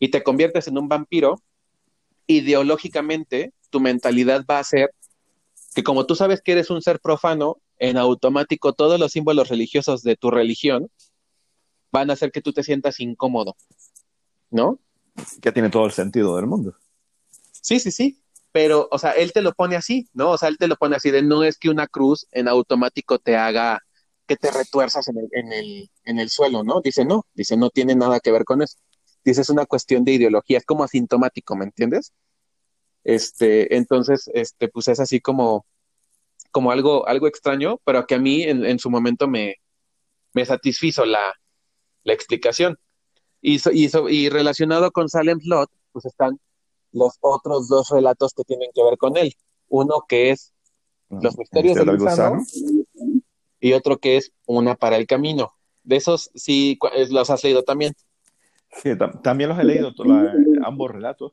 y 0.00 0.08
te 0.08 0.24
conviertes 0.24 0.66
en 0.66 0.78
un 0.78 0.88
vampiro, 0.88 1.40
ideológicamente 2.26 3.52
tu 3.70 3.78
mentalidad 3.78 4.44
va 4.50 4.58
a 4.58 4.64
ser 4.64 4.92
que 5.74 5.84
como 5.84 6.06
tú 6.06 6.16
sabes 6.16 6.42
que 6.42 6.52
eres 6.52 6.70
un 6.70 6.82
ser 6.82 6.98
profano, 6.98 7.58
en 7.78 7.96
automático 7.96 8.72
todos 8.72 8.98
los 8.98 9.12
símbolos 9.12 9.48
religiosos 9.48 10.02
de 10.02 10.16
tu 10.16 10.30
religión 10.30 10.90
van 11.92 12.10
a 12.10 12.14
hacer 12.14 12.32
que 12.32 12.42
tú 12.42 12.52
te 12.52 12.62
sientas 12.62 13.00
incómodo, 13.00 13.56
¿no? 14.50 14.80
Que 15.40 15.52
tiene 15.52 15.70
todo 15.70 15.86
el 15.86 15.92
sentido 15.92 16.36
del 16.36 16.46
mundo. 16.46 16.74
Sí, 17.52 17.78
sí, 17.78 17.90
sí. 17.90 18.22
Pero, 18.52 18.88
o 18.90 18.98
sea, 18.98 19.12
él 19.12 19.32
te 19.32 19.42
lo 19.42 19.52
pone 19.52 19.76
así, 19.76 20.08
¿no? 20.12 20.30
O 20.30 20.38
sea, 20.38 20.48
él 20.48 20.58
te 20.58 20.66
lo 20.66 20.76
pone 20.76 20.96
así 20.96 21.10
de 21.10 21.22
no 21.22 21.44
es 21.44 21.56
que 21.56 21.70
una 21.70 21.86
cruz 21.86 22.26
en 22.32 22.48
automático 22.48 23.18
te 23.18 23.36
haga 23.36 23.80
que 24.26 24.36
te 24.36 24.50
retuerzas 24.50 25.08
en 25.08 25.18
el, 25.18 25.28
en 25.32 25.52
el, 25.52 25.90
en 26.04 26.18
el 26.20 26.30
suelo, 26.30 26.62
¿no? 26.62 26.80
Dice, 26.80 27.04
no, 27.04 27.26
dice, 27.34 27.56
no 27.56 27.70
tiene 27.70 27.94
nada 27.94 28.20
que 28.20 28.30
ver 28.30 28.44
con 28.44 28.62
eso. 28.62 28.76
Dice, 29.24 29.42
es 29.42 29.50
una 29.50 29.66
cuestión 29.66 30.04
de 30.04 30.12
ideología, 30.12 30.58
es 30.58 30.64
como 30.64 30.84
asintomático, 30.84 31.56
¿me 31.56 31.64
entiendes? 31.64 32.12
Este, 33.04 33.76
entonces, 33.76 34.30
este, 34.34 34.68
pues 34.68 34.88
es 34.88 35.00
así 35.00 35.20
como, 35.20 35.66
como 36.50 36.70
algo, 36.70 37.06
algo 37.06 37.26
extraño, 37.26 37.78
pero 37.84 38.06
que 38.06 38.14
a 38.14 38.18
mí 38.18 38.42
en, 38.42 38.64
en 38.64 38.78
su 38.78 38.90
momento 38.90 39.28
me, 39.28 39.56
me 40.32 40.44
satisfizo 40.44 41.04
la, 41.04 41.34
la 42.04 42.12
explicación. 42.12 42.78
Y, 43.42 43.56
y, 43.72 43.90
y, 44.10 44.28
relacionado 44.28 44.90
con 44.90 45.08
Salem 45.08 45.40
Slot, 45.40 45.70
pues 45.92 46.04
están 46.04 46.38
los 46.92 47.16
otros 47.20 47.68
dos 47.68 47.88
relatos 47.90 48.34
que 48.34 48.44
tienen 48.44 48.70
que 48.74 48.82
ver 48.82 48.98
con 48.98 49.16
él. 49.16 49.34
Uno 49.68 50.04
que 50.08 50.30
es 50.30 50.52
Los 51.08 51.38
misterios 51.38 51.76
del 51.76 51.96
gusano, 51.96 52.44
y 53.60 53.72
otro 53.72 53.98
que 53.98 54.16
es 54.16 54.32
Una 54.46 54.74
para 54.74 54.96
el 54.96 55.06
camino. 55.06 55.52
De 55.82 55.96
esos 55.96 56.30
sí 56.34 56.78
los 57.10 57.30
has 57.30 57.42
leído 57.42 57.62
también. 57.62 57.94
Sí, 58.72 58.90
también 59.22 59.50
los 59.50 59.58
he 59.58 59.64
leído 59.64 59.92
ambos 60.64 60.90
relatos, 60.90 61.32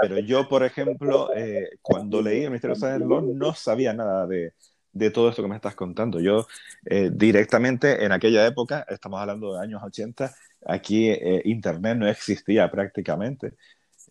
pero 0.00 0.18
yo, 0.18 0.48
por 0.48 0.64
ejemplo, 0.64 1.30
eh, 1.34 1.78
cuando 1.82 2.22
leí 2.22 2.44
El 2.44 2.50
misterio 2.50 2.74
de 2.74 2.80
Salem 2.80 3.38
no 3.38 3.54
sabía 3.54 3.92
nada 3.92 4.26
de, 4.26 4.54
de 4.92 5.10
todo 5.10 5.28
esto 5.28 5.42
que 5.42 5.48
me 5.48 5.56
estás 5.56 5.74
contando. 5.74 6.20
Yo 6.20 6.46
eh, 6.84 7.10
directamente 7.12 8.04
en 8.04 8.12
aquella 8.12 8.46
época, 8.46 8.84
estamos 8.88 9.20
hablando 9.20 9.54
de 9.54 9.60
años 9.60 9.82
80, 9.82 10.34
aquí 10.66 11.08
eh, 11.10 11.42
Internet 11.44 11.96
no 11.96 12.08
existía 12.08 12.70
prácticamente. 12.70 13.54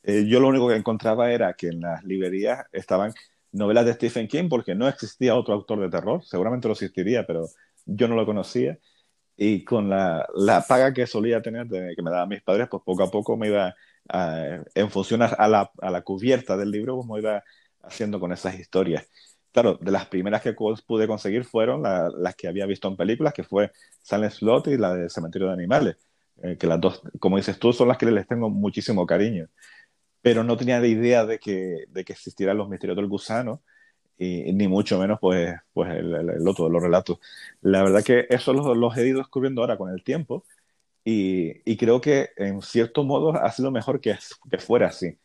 Eh, 0.03 0.25
yo 0.27 0.39
lo 0.39 0.47
único 0.47 0.69
que 0.69 0.75
encontraba 0.75 1.31
era 1.31 1.53
que 1.53 1.67
en 1.67 1.81
las 1.81 2.03
librerías 2.03 2.65
estaban 2.71 3.13
novelas 3.51 3.85
de 3.85 3.93
Stephen 3.93 4.27
King 4.27 4.47
porque 4.49 4.75
no 4.75 4.87
existía 4.87 5.35
otro 5.35 5.53
autor 5.53 5.79
de 5.81 5.89
terror, 5.89 6.23
seguramente 6.23 6.67
lo 6.67 6.73
existiría, 6.73 7.25
pero 7.25 7.47
yo 7.85 8.07
no 8.07 8.15
lo 8.15 8.25
conocía. 8.25 8.77
Y 9.37 9.63
con 9.63 9.89
la, 9.89 10.27
la 10.35 10.61
paga 10.61 10.93
que 10.93 11.05
solía 11.07 11.41
tener, 11.41 11.67
que 11.67 12.01
me 12.01 12.11
daban 12.11 12.29
mis 12.29 12.41
padres, 12.41 12.67
pues 12.69 12.83
poco 12.83 13.03
a 13.03 13.11
poco 13.11 13.37
me 13.37 13.47
iba, 13.47 13.75
en 14.75 14.89
función 14.89 15.21
a 15.21 15.47
la, 15.47 15.71
a 15.79 15.91
la 15.91 16.01
cubierta 16.01 16.57
del 16.57 16.71
libro, 16.71 16.95
pues 16.95 17.07
me 17.07 17.19
iba 17.19 17.43
haciendo 17.83 18.19
con 18.19 18.31
esas 18.31 18.59
historias 18.59 19.07
claro, 19.61 19.79
de 19.81 19.91
las 19.91 20.05
primeras 20.05 20.43
que 20.43 20.53
pude 20.53 21.07
conseguir 21.07 21.43
fueron 21.43 21.81
las 21.81 22.35
que 22.35 22.47
había 22.47 22.67
visto 22.67 22.87
en 22.87 22.95
películas, 22.95 23.33
que 23.33 23.43
fue 23.43 23.71
Silent 24.03 24.33
Slot 24.33 24.67
y 24.67 24.77
la 24.77 24.93
de 24.93 25.09
Cementerio 25.09 25.47
de 25.47 25.53
Animales, 25.53 25.97
eh, 26.43 26.57
que 26.59 26.67
las 26.67 26.79
dos, 26.79 27.01
como 27.19 27.37
dices 27.37 27.57
tú, 27.57 27.73
son 27.73 27.87
las 27.87 27.97
que 27.97 28.05
les 28.05 28.27
tengo 28.27 28.51
muchísimo 28.51 29.07
cariño. 29.07 29.47
Pero 30.21 30.43
no 30.43 30.57
tenía 30.57 30.79
de 30.79 30.89
idea 30.89 31.25
de 31.25 31.39
que, 31.39 31.85
de 31.89 32.05
que 32.05 32.13
existieran 32.13 32.55
los 32.55 32.69
misterios 32.69 32.97
del 32.97 33.07
gusano, 33.07 33.63
y, 34.17 34.53
ni 34.53 34.67
mucho 34.67 34.99
menos 34.99 35.19
pues, 35.19 35.53
pues 35.73 35.91
el, 35.91 36.13
el, 36.13 36.47
otro 36.47 36.65
de 36.65 36.71
los 36.71 36.81
relatos. 36.81 37.19
La 37.61 37.83
verdad 37.83 38.03
que 38.03 38.25
eso 38.29 38.53
los, 38.53 38.75
los, 38.77 38.97
he 38.97 39.07
ido 39.07 39.19
descubriendo 39.19 39.61
ahora 39.61 39.77
con 39.77 39.91
el 39.91 40.03
tiempo, 40.03 40.43
y, 41.03 41.61
y 41.69 41.77
creo 41.77 42.01
que 42.01 42.31
en 42.37 42.61
cierto 42.61 43.03
modo 43.03 43.31
ha 43.33 43.51
sido 43.51 43.71
mejor 43.71 44.01
que, 44.01 44.17
que 44.49 44.57
fuera 44.57 44.87
así, 44.87 45.17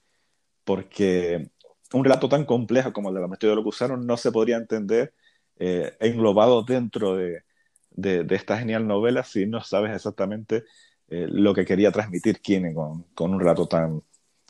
porque 0.64 1.50
un 1.92 2.04
relato 2.04 2.28
tan 2.28 2.44
complejo 2.44 2.92
como 2.92 3.08
el 3.08 3.16
de 3.16 3.20
la 3.20 3.28
Misterio 3.28 3.52
de 3.52 3.56
los 3.56 3.64
Gusanos 3.64 4.04
no 4.04 4.16
se 4.16 4.32
podría 4.32 4.56
entender 4.56 5.14
eh, 5.58 5.96
englobado 6.00 6.62
dentro 6.62 7.16
de, 7.16 7.42
de, 7.90 8.26
esta 8.34 8.58
genial 8.58 8.86
novela 8.86 9.22
si 9.22 9.46
no 9.46 9.62
sabes 9.62 9.94
exactamente 9.94 10.64
eh, 11.08 11.26
lo 11.28 11.54
que 11.54 11.64
quería 11.64 11.92
transmitir 11.92 12.40
Kine 12.40 12.74
con, 12.74 13.04
con 13.14 13.32
un 13.32 13.40
relato 13.40 13.66
tan 13.66 14.02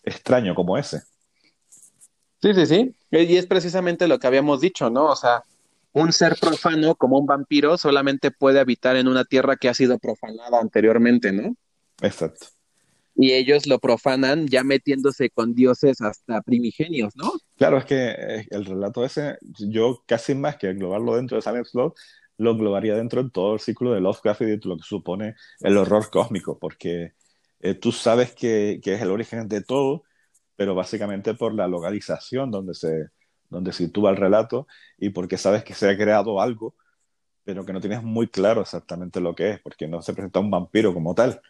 extraño 0.04 0.54
como 0.54 0.78
ese. 0.78 1.02
Sí, 2.40 2.54
sí, 2.54 2.66
sí. 2.66 2.94
Y 3.12 3.36
es 3.36 3.46
precisamente 3.46 4.08
lo 4.08 4.18
que 4.18 4.26
habíamos 4.26 4.60
dicho, 4.60 4.90
¿no? 4.90 5.04
O 5.04 5.16
sea, 5.16 5.44
un 5.92 6.12
ser 6.12 6.36
profano 6.40 6.94
como 6.94 7.18
un 7.18 7.26
vampiro 7.26 7.78
solamente 7.78 8.30
puede 8.30 8.58
habitar 8.58 8.96
en 8.96 9.06
una 9.06 9.24
tierra 9.24 9.56
que 9.56 9.68
ha 9.68 9.74
sido 9.74 9.98
profanada 9.98 10.58
anteriormente, 10.58 11.30
¿no? 11.30 11.54
Exacto 12.00 12.46
y 13.14 13.32
ellos 13.32 13.66
lo 13.66 13.78
profanan 13.78 14.46
ya 14.48 14.64
metiéndose 14.64 15.30
con 15.30 15.54
dioses 15.54 16.00
hasta 16.00 16.40
primigenios, 16.42 17.14
¿no? 17.16 17.32
Claro, 17.56 17.78
es 17.78 17.84
que 17.84 18.10
eh, 18.10 18.46
el 18.50 18.64
relato 18.64 19.04
ese, 19.04 19.38
yo 19.58 20.02
casi 20.06 20.34
más 20.34 20.56
que 20.56 20.70
englobarlo 20.70 21.16
dentro 21.16 21.36
de 21.36 21.42
Silent 21.42 21.66
Slot, 21.66 21.96
lo 22.38 22.52
englobaría 22.52 22.96
dentro 22.96 23.22
de 23.22 23.30
todo 23.30 23.54
el 23.54 23.60
ciclo 23.60 23.92
de 23.92 24.00
Lovecraft 24.00 24.42
y 24.42 24.46
de 24.46 24.60
lo 24.64 24.76
que 24.76 24.82
supone 24.82 25.34
el 25.60 25.76
horror 25.76 26.10
cósmico, 26.10 26.58
porque 26.58 27.12
eh, 27.60 27.74
tú 27.74 27.92
sabes 27.92 28.32
que, 28.32 28.80
que, 28.82 28.94
es 28.94 29.02
el 29.02 29.10
origen 29.10 29.48
de 29.48 29.60
todo, 29.60 30.04
pero 30.62 30.76
básicamente 30.76 31.34
por 31.34 31.52
la 31.54 31.66
localización 31.66 32.52
donde 32.52 32.74
se 32.74 33.08
donde 33.50 33.72
sitúa 33.72 34.10
el 34.10 34.16
relato 34.16 34.68
y 34.96 35.10
porque 35.10 35.36
sabes 35.36 35.64
que 35.64 35.74
se 35.74 35.90
ha 35.90 35.96
creado 35.96 36.40
algo, 36.40 36.76
pero 37.42 37.66
que 37.66 37.72
no 37.72 37.80
tienes 37.80 38.04
muy 38.04 38.28
claro 38.28 38.60
exactamente 38.60 39.20
lo 39.20 39.34
que 39.34 39.50
es, 39.50 39.60
porque 39.60 39.88
no 39.88 40.02
se 40.02 40.12
presenta 40.14 40.38
un 40.38 40.52
vampiro 40.52 40.94
como 40.94 41.16
tal, 41.16 41.42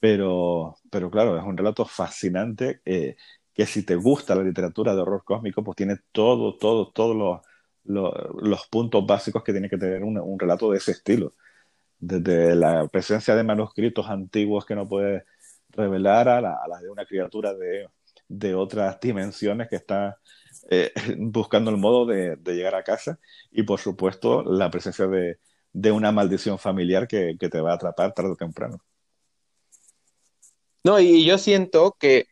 pero, 0.00 0.74
pero 0.90 1.12
claro, 1.12 1.38
es 1.38 1.44
un 1.44 1.56
relato 1.56 1.84
fascinante 1.84 2.80
eh, 2.84 3.14
que 3.54 3.66
si 3.66 3.84
te 3.84 3.94
gusta 3.94 4.34
la 4.34 4.42
literatura 4.42 4.92
de 4.92 5.02
horror 5.02 5.22
cósmico, 5.22 5.62
pues 5.62 5.76
tiene 5.76 5.98
todo, 6.10 6.56
todo, 6.56 6.90
todos 6.90 7.14
los, 7.14 7.40
los, 7.84 8.12
los, 8.42 8.66
puntos 8.66 9.06
básicos 9.06 9.44
que 9.44 9.52
tiene 9.52 9.70
que 9.70 9.78
tener 9.78 10.02
un, 10.02 10.18
un, 10.18 10.40
relato 10.40 10.72
de 10.72 10.78
ese 10.78 10.90
estilo. 10.90 11.34
Desde 12.00 12.56
la 12.56 12.88
presencia 12.88 13.36
de 13.36 13.44
manuscritos 13.44 14.10
antiguos 14.10 14.66
que 14.66 14.74
no 14.74 14.88
puedes 14.88 15.22
revelar 15.76 16.28
a 16.28 16.40
la, 16.40 16.80
de 16.80 16.90
una 16.90 17.04
criatura 17.04 17.54
de, 17.54 17.88
de, 18.28 18.54
otras 18.54 18.98
dimensiones 19.00 19.68
que 19.68 19.76
está 19.76 20.18
eh, 20.70 20.92
buscando 21.18 21.70
el 21.70 21.76
modo 21.76 22.06
de, 22.06 22.36
de, 22.36 22.54
llegar 22.54 22.74
a 22.74 22.82
casa 22.82 23.18
y 23.50 23.62
por 23.62 23.80
supuesto 23.80 24.42
la 24.42 24.70
presencia 24.70 25.06
de, 25.06 25.38
de 25.72 25.92
una 25.92 26.12
maldición 26.12 26.58
familiar 26.58 27.06
que, 27.06 27.36
que 27.38 27.48
te 27.48 27.60
va 27.60 27.72
a 27.72 27.74
atrapar 27.74 28.12
tarde 28.14 28.30
o 28.30 28.36
temprano. 28.36 28.82
No, 30.84 31.00
y 31.00 31.24
yo 31.24 31.36
siento 31.36 31.96
que 31.98 32.28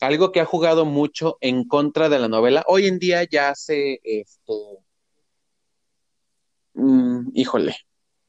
algo 0.00 0.32
que 0.32 0.40
ha 0.40 0.44
jugado 0.44 0.84
mucho 0.84 1.36
en 1.40 1.66
contra 1.66 2.08
de 2.08 2.18
la 2.18 2.28
novela, 2.28 2.64
hoy 2.66 2.86
en 2.86 2.98
día 2.98 3.24
ya 3.24 3.54
se, 3.54 4.00
este, 4.02 4.52
mm, 6.74 7.30
híjole, 7.34 7.76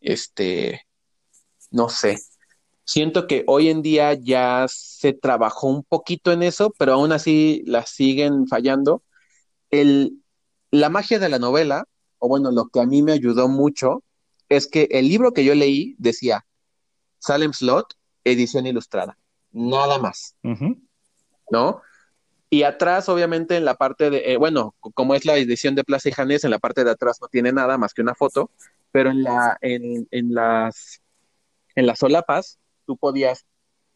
este, 0.01 0.85
no 1.69 1.89
sé, 1.89 2.17
siento 2.83 3.27
que 3.27 3.43
hoy 3.47 3.69
en 3.69 3.81
día 3.81 4.13
ya 4.13 4.65
se 4.69 5.13
trabajó 5.13 5.67
un 5.67 5.83
poquito 5.83 6.31
en 6.31 6.43
eso, 6.43 6.73
pero 6.77 6.93
aún 6.93 7.11
así 7.11 7.63
la 7.65 7.85
siguen 7.85 8.47
fallando. 8.47 9.03
El, 9.69 10.21
la 10.71 10.89
magia 10.89 11.19
de 11.19 11.29
la 11.29 11.39
novela, 11.39 11.85
o 12.19 12.27
bueno, 12.27 12.51
lo 12.51 12.67
que 12.67 12.79
a 12.79 12.85
mí 12.85 13.01
me 13.01 13.13
ayudó 13.13 13.47
mucho, 13.47 14.03
es 14.49 14.67
que 14.67 14.87
el 14.91 15.07
libro 15.07 15.33
que 15.33 15.45
yo 15.45 15.55
leí 15.55 15.95
decía 15.97 16.45
Salem 17.19 17.53
Slot, 17.53 17.95
edición 18.23 18.67
ilustrada 18.67 19.17
nada 19.51 19.97
más, 19.97 20.35
¿no? 21.49 21.81
Y 22.49 22.63
atrás, 22.63 23.07
obviamente, 23.07 23.55
en 23.55 23.63
la 23.63 23.75
parte 23.75 24.09
de, 24.09 24.33
eh, 24.33 24.37
bueno, 24.37 24.75
como 24.79 25.15
es 25.15 25.25
la 25.25 25.37
edición 25.37 25.73
de 25.75 25.83
Plaza 25.85 26.09
y 26.09 26.11
Janés, 26.11 26.43
en 26.43 26.51
la 26.51 26.59
parte 26.59 26.83
de 26.83 26.91
atrás 26.91 27.19
no 27.21 27.27
tiene 27.27 27.53
nada 27.53 27.77
más 27.77 27.93
que 27.93 28.01
una 28.01 28.15
foto, 28.15 28.51
pero 28.91 29.09
en 29.09 29.23
la, 29.23 29.57
en, 29.61 30.07
en 30.11 30.33
las, 30.33 31.01
en 31.75 31.85
las 31.85 31.99
solapas, 31.99 32.59
tú 32.91 32.97
podías 32.97 33.45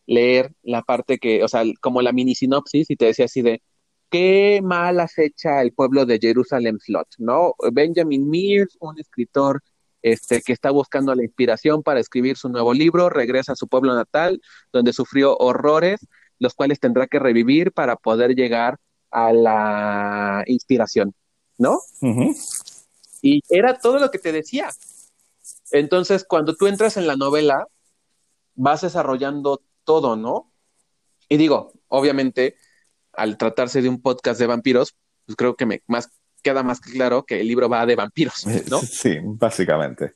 leer 0.06 0.54
la 0.64 0.82
parte 0.84 1.18
que, 1.18 1.44
o 1.44 1.50
sea, 1.50 1.64
como 1.82 2.02
la 2.02 2.14
mini 2.14 2.34
sinopsis, 2.34 2.90
y 2.90 2.96
te 2.96 3.06
decía 3.06 3.26
así 3.26 3.42
de, 3.42 3.62
qué 4.10 4.62
mal 4.64 5.02
acecha 5.02 5.62
el 5.62 5.74
pueblo 5.74 6.06
de 6.06 6.18
Jerusalem 6.18 6.78
Slot, 6.80 7.10
¿no? 7.18 7.56
Benjamin 7.74 8.30
Mears, 8.30 8.78
un 8.80 8.98
escritor 8.98 9.62
este, 10.02 10.42
que 10.42 10.54
está 10.54 10.72
buscando 10.72 11.14
la 11.14 11.24
inspiración 11.24 11.84
para 11.84 12.00
escribir 12.00 12.38
su 12.38 12.48
nuevo 12.48 12.74
libro, 12.74 13.10
regresa 13.10 13.52
a 13.54 13.56
su 13.58 13.68
pueblo 13.68 13.94
natal, 13.96 14.40
donde 14.72 14.94
sufrió 14.94 15.36
horrores, 15.38 16.00
los 16.40 16.54
cuales 16.54 16.80
tendrá 16.80 17.08
que 17.08 17.20
revivir 17.20 17.74
para 17.74 17.98
poder 17.98 18.36
llegar 18.36 18.78
a 19.12 19.34
la 19.34 20.44
inspiración, 20.48 21.14
¿no? 21.58 21.80
Y 23.22 23.42
era 23.50 23.78
todo 23.78 24.00
lo 24.00 24.12
que 24.12 24.20
te 24.20 24.32
decía. 24.32 24.70
Entonces, 25.72 26.24
cuando 26.24 26.56
tú 26.56 26.68
entras 26.68 26.96
en 26.96 27.08
la 27.08 27.18
novela, 27.18 27.68
vas 28.56 28.82
desarrollando 28.82 29.62
todo, 29.84 30.16
¿no? 30.16 30.52
Y 31.30 31.38
digo, 31.38 31.74
obviamente, 31.88 32.56
al 33.14 33.38
tratarse 33.38 33.82
de 33.82 33.90
un 33.90 34.02
podcast 34.02 34.40
de 34.40 34.48
vampiros, 34.48 34.96
pues 35.26 35.36
creo 35.36 35.56
que 35.56 35.66
me 35.66 35.82
más 35.88 36.10
queda 36.46 36.62
más 36.62 36.80
claro 36.80 37.26
que 37.26 37.42
el 37.42 37.48
libro 37.48 37.68
va 37.68 37.86
de 37.88 37.96
vampiros, 37.96 38.46
¿no? 38.70 38.80
Sí, 38.82 39.18
básicamente. 39.24 40.14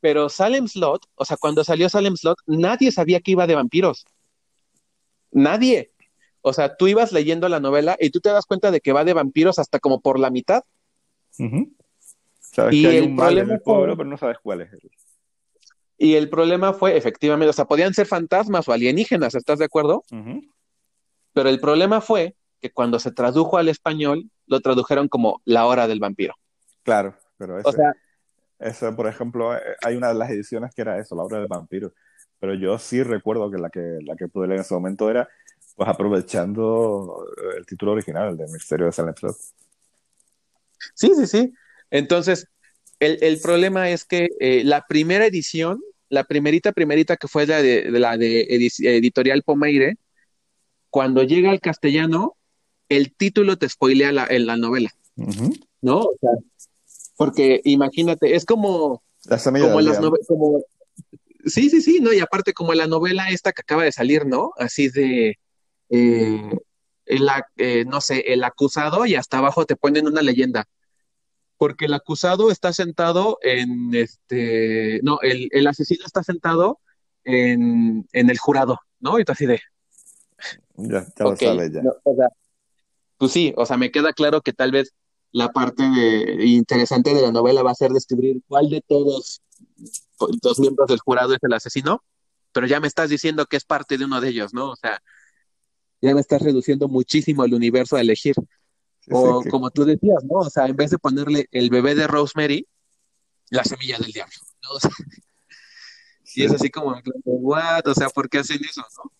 Pero, 0.00 0.28
Salem 0.28 0.68
Slot, 0.68 1.06
o 1.14 1.24
sea, 1.24 1.38
cuando 1.38 1.64
salió 1.64 1.88
Salem 1.88 2.16
Slot, 2.16 2.38
nadie 2.46 2.92
sabía 2.92 3.20
que 3.20 3.30
iba 3.30 3.46
de 3.46 3.54
vampiros. 3.54 4.04
Nadie. 5.30 5.92
O 6.42 6.52
sea, 6.52 6.76
tú 6.76 6.86
ibas 6.86 7.12
leyendo 7.12 7.48
la 7.48 7.60
novela 7.60 7.96
y 7.98 8.10
tú 8.10 8.20
te 8.20 8.28
das 8.28 8.44
cuenta 8.44 8.70
de 8.70 8.80
que 8.80 8.92
va 8.92 9.04
de 9.04 9.14
vampiros 9.14 9.58
hasta 9.58 9.80
como 9.80 10.00
por 10.00 10.18
la 10.18 10.30
mitad. 10.30 10.64
Sabes 12.38 12.74
y 12.74 12.82
que 12.82 12.88
hay 12.88 13.00
un 13.00 13.14
mal 13.14 13.38
en 13.38 13.50
el 13.50 13.60
pueblo, 13.60 13.96
pero 13.96 14.08
no 14.08 14.18
sabes 14.18 14.36
cuál 14.42 14.60
es. 14.62 14.70
Y 15.98 16.14
el 16.14 16.30
problema 16.30 16.72
fue, 16.72 16.96
efectivamente, 16.96 17.50
o 17.50 17.52
sea, 17.52 17.64
podían 17.64 17.92
ser 17.92 18.06
fantasmas 18.06 18.68
o 18.68 18.72
alienígenas, 18.72 19.34
¿estás 19.34 19.58
de 19.58 19.64
acuerdo? 19.64 20.04
Pero 21.32 21.48
el 21.48 21.60
problema 21.60 22.00
fue 22.00 22.36
que 22.60 22.70
cuando 22.70 22.98
se 23.00 23.10
tradujo 23.10 23.58
al 23.58 23.68
español, 23.68 24.30
lo 24.46 24.60
tradujeron 24.60 25.08
como 25.08 25.42
La 25.44 25.66
Hora 25.66 25.88
del 25.88 26.00
Vampiro. 26.00 26.34
Claro, 26.84 27.16
pero 27.36 27.58
ese, 27.58 27.68
o 27.68 27.72
sea, 27.72 27.94
eso, 28.58 28.94
por 28.94 29.06
ejemplo, 29.06 29.54
eh, 29.56 29.60
hay 29.84 29.96
una 29.96 30.08
de 30.08 30.14
las 30.14 30.30
ediciones 30.30 30.74
que 30.74 30.82
era 30.82 30.98
eso, 30.98 31.14
La 31.14 31.22
Hora 31.22 31.38
del 31.38 31.48
Vampiro. 31.48 31.92
Pero 32.40 32.54
yo 32.54 32.78
sí 32.78 33.02
recuerdo 33.02 33.50
que 33.50 33.58
la 33.58 33.70
que, 33.70 33.98
la 34.02 34.16
que 34.16 34.28
pude 34.28 34.46
leer 34.46 34.58
en 34.58 34.64
ese 34.64 34.74
momento 34.74 35.10
era, 35.10 35.28
pues 35.76 35.88
aprovechando 35.88 37.26
el 37.56 37.66
título 37.66 37.92
original, 37.92 38.30
el 38.30 38.36
de 38.36 38.46
Misterio 38.48 38.86
de 38.86 38.92
Silent 38.92 39.18
Hill. 39.22 39.30
Sí, 40.94 41.12
sí, 41.16 41.26
sí. 41.26 41.54
Entonces, 41.90 42.48
el, 43.00 43.18
el 43.20 43.40
problema 43.40 43.90
es 43.90 44.04
que 44.04 44.28
eh, 44.40 44.62
la 44.64 44.84
primera 44.86 45.26
edición, 45.26 45.80
la 46.08 46.24
primerita, 46.24 46.72
primerita 46.72 47.16
que 47.16 47.28
fue 47.28 47.46
la 47.46 47.62
de, 47.62 47.90
la 47.90 48.16
de 48.16 48.46
Editorial 48.50 49.42
Pomeire, 49.42 49.96
cuando 50.90 51.22
llega 51.22 51.50
al 51.50 51.60
castellano, 51.60 52.36
el 52.88 53.14
título 53.14 53.56
te 53.56 53.68
spoilea 53.68 54.12
la, 54.12 54.26
en 54.28 54.46
la 54.46 54.56
novela, 54.56 54.90
¿no? 55.80 56.00
O 56.00 56.16
sea, 56.20 56.30
porque 57.16 57.60
imagínate, 57.64 58.34
es 58.34 58.44
como, 58.44 59.02
como 59.28 59.80
las 59.80 60.00
novelas, 60.00 60.26
como, 60.26 60.64
sí, 61.44 61.68
sí, 61.68 61.82
sí, 61.82 62.00
¿no? 62.00 62.12
Y 62.12 62.20
aparte 62.20 62.52
como 62.52 62.72
la 62.74 62.86
novela 62.86 63.28
esta 63.28 63.52
que 63.52 63.60
acaba 63.60 63.84
de 63.84 63.92
salir, 63.92 64.24
¿no? 64.24 64.52
Así 64.56 64.88
de, 64.88 65.38
eh, 65.90 66.50
el, 67.06 67.28
eh, 67.56 67.84
no 67.86 68.00
sé, 68.00 68.32
el 68.32 68.44
acusado 68.44 69.06
y 69.06 69.14
hasta 69.14 69.38
abajo 69.38 69.66
te 69.66 69.76
ponen 69.76 70.06
una 70.06 70.22
leyenda. 70.22 70.66
Porque 71.58 71.84
el 71.86 71.94
acusado 71.94 72.50
está 72.50 72.72
sentado 72.72 73.38
en 73.42 73.94
este, 73.94 75.00
no, 75.02 75.18
el, 75.20 75.48
el 75.52 75.66
asesino 75.66 76.04
está 76.06 76.22
sentado 76.22 76.80
en, 77.24 78.08
en, 78.12 78.30
el 78.30 78.38
jurado, 78.38 78.78
¿no? 79.00 79.18
Y 79.18 79.24
tú 79.24 79.32
así 79.32 79.44
de. 79.44 79.60
Ya, 80.76 81.04
ya 81.18 81.24
lo 81.24 81.36
sabes 81.36 81.72
ya. 81.72 81.82
o 82.04 82.14
sea, 82.14 82.28
pues 83.18 83.32
sí, 83.32 83.52
o 83.56 83.66
sea, 83.66 83.76
me 83.76 83.90
queda 83.90 84.12
claro 84.12 84.40
que 84.40 84.52
tal 84.52 84.70
vez 84.70 84.94
la 85.32 85.48
parte 85.48 85.84
interesante 86.44 87.12
de 87.12 87.22
la 87.22 87.32
novela 87.32 87.62
va 87.62 87.72
a 87.72 87.74
ser 87.74 87.90
descubrir 87.90 88.40
cuál 88.46 88.70
de 88.70 88.80
todos 88.86 89.42
los 90.42 90.58
miembros 90.58 90.88
del 90.88 91.00
jurado 91.00 91.34
es 91.34 91.40
el 91.42 91.52
asesino, 91.52 92.02
pero 92.52 92.66
ya 92.66 92.80
me 92.80 92.86
estás 92.86 93.10
diciendo 93.10 93.46
que 93.46 93.56
es 93.56 93.64
parte 93.64 93.98
de 93.98 94.04
uno 94.04 94.20
de 94.20 94.28
ellos, 94.28 94.54
¿no? 94.54 94.70
O 94.70 94.76
sea, 94.76 95.02
ya 96.00 96.14
me 96.14 96.20
estás 96.20 96.42
reduciendo 96.42 96.88
muchísimo 96.88 97.44
el 97.44 97.54
universo 97.54 97.96
a 97.96 98.00
elegir. 98.00 98.34
O 99.10 99.42
como 99.44 99.70
tú 99.70 99.84
decías, 99.84 100.24
¿no? 100.24 100.38
O 100.38 100.50
sea, 100.50 100.66
en 100.66 100.76
vez 100.76 100.90
de 100.90 100.98
ponerle 100.98 101.48
el 101.52 101.70
bebé 101.70 101.94
de 101.94 102.06
Rosemary, 102.06 102.66
la 103.50 103.64
semilla 103.64 103.98
del 103.98 104.12
diablo, 104.12 104.34
¿no? 104.62 104.70
O 104.76 104.80
sea, 104.80 104.90
y 106.34 106.44
es 106.44 106.52
así 106.52 106.70
como 106.70 106.94
¿what? 107.24 107.86
O 107.86 107.94
sea, 107.94 108.10
¿por 108.10 108.28
qué 108.28 108.38
hacen 108.38 108.60
eso, 108.62 108.82
no? 108.96 109.10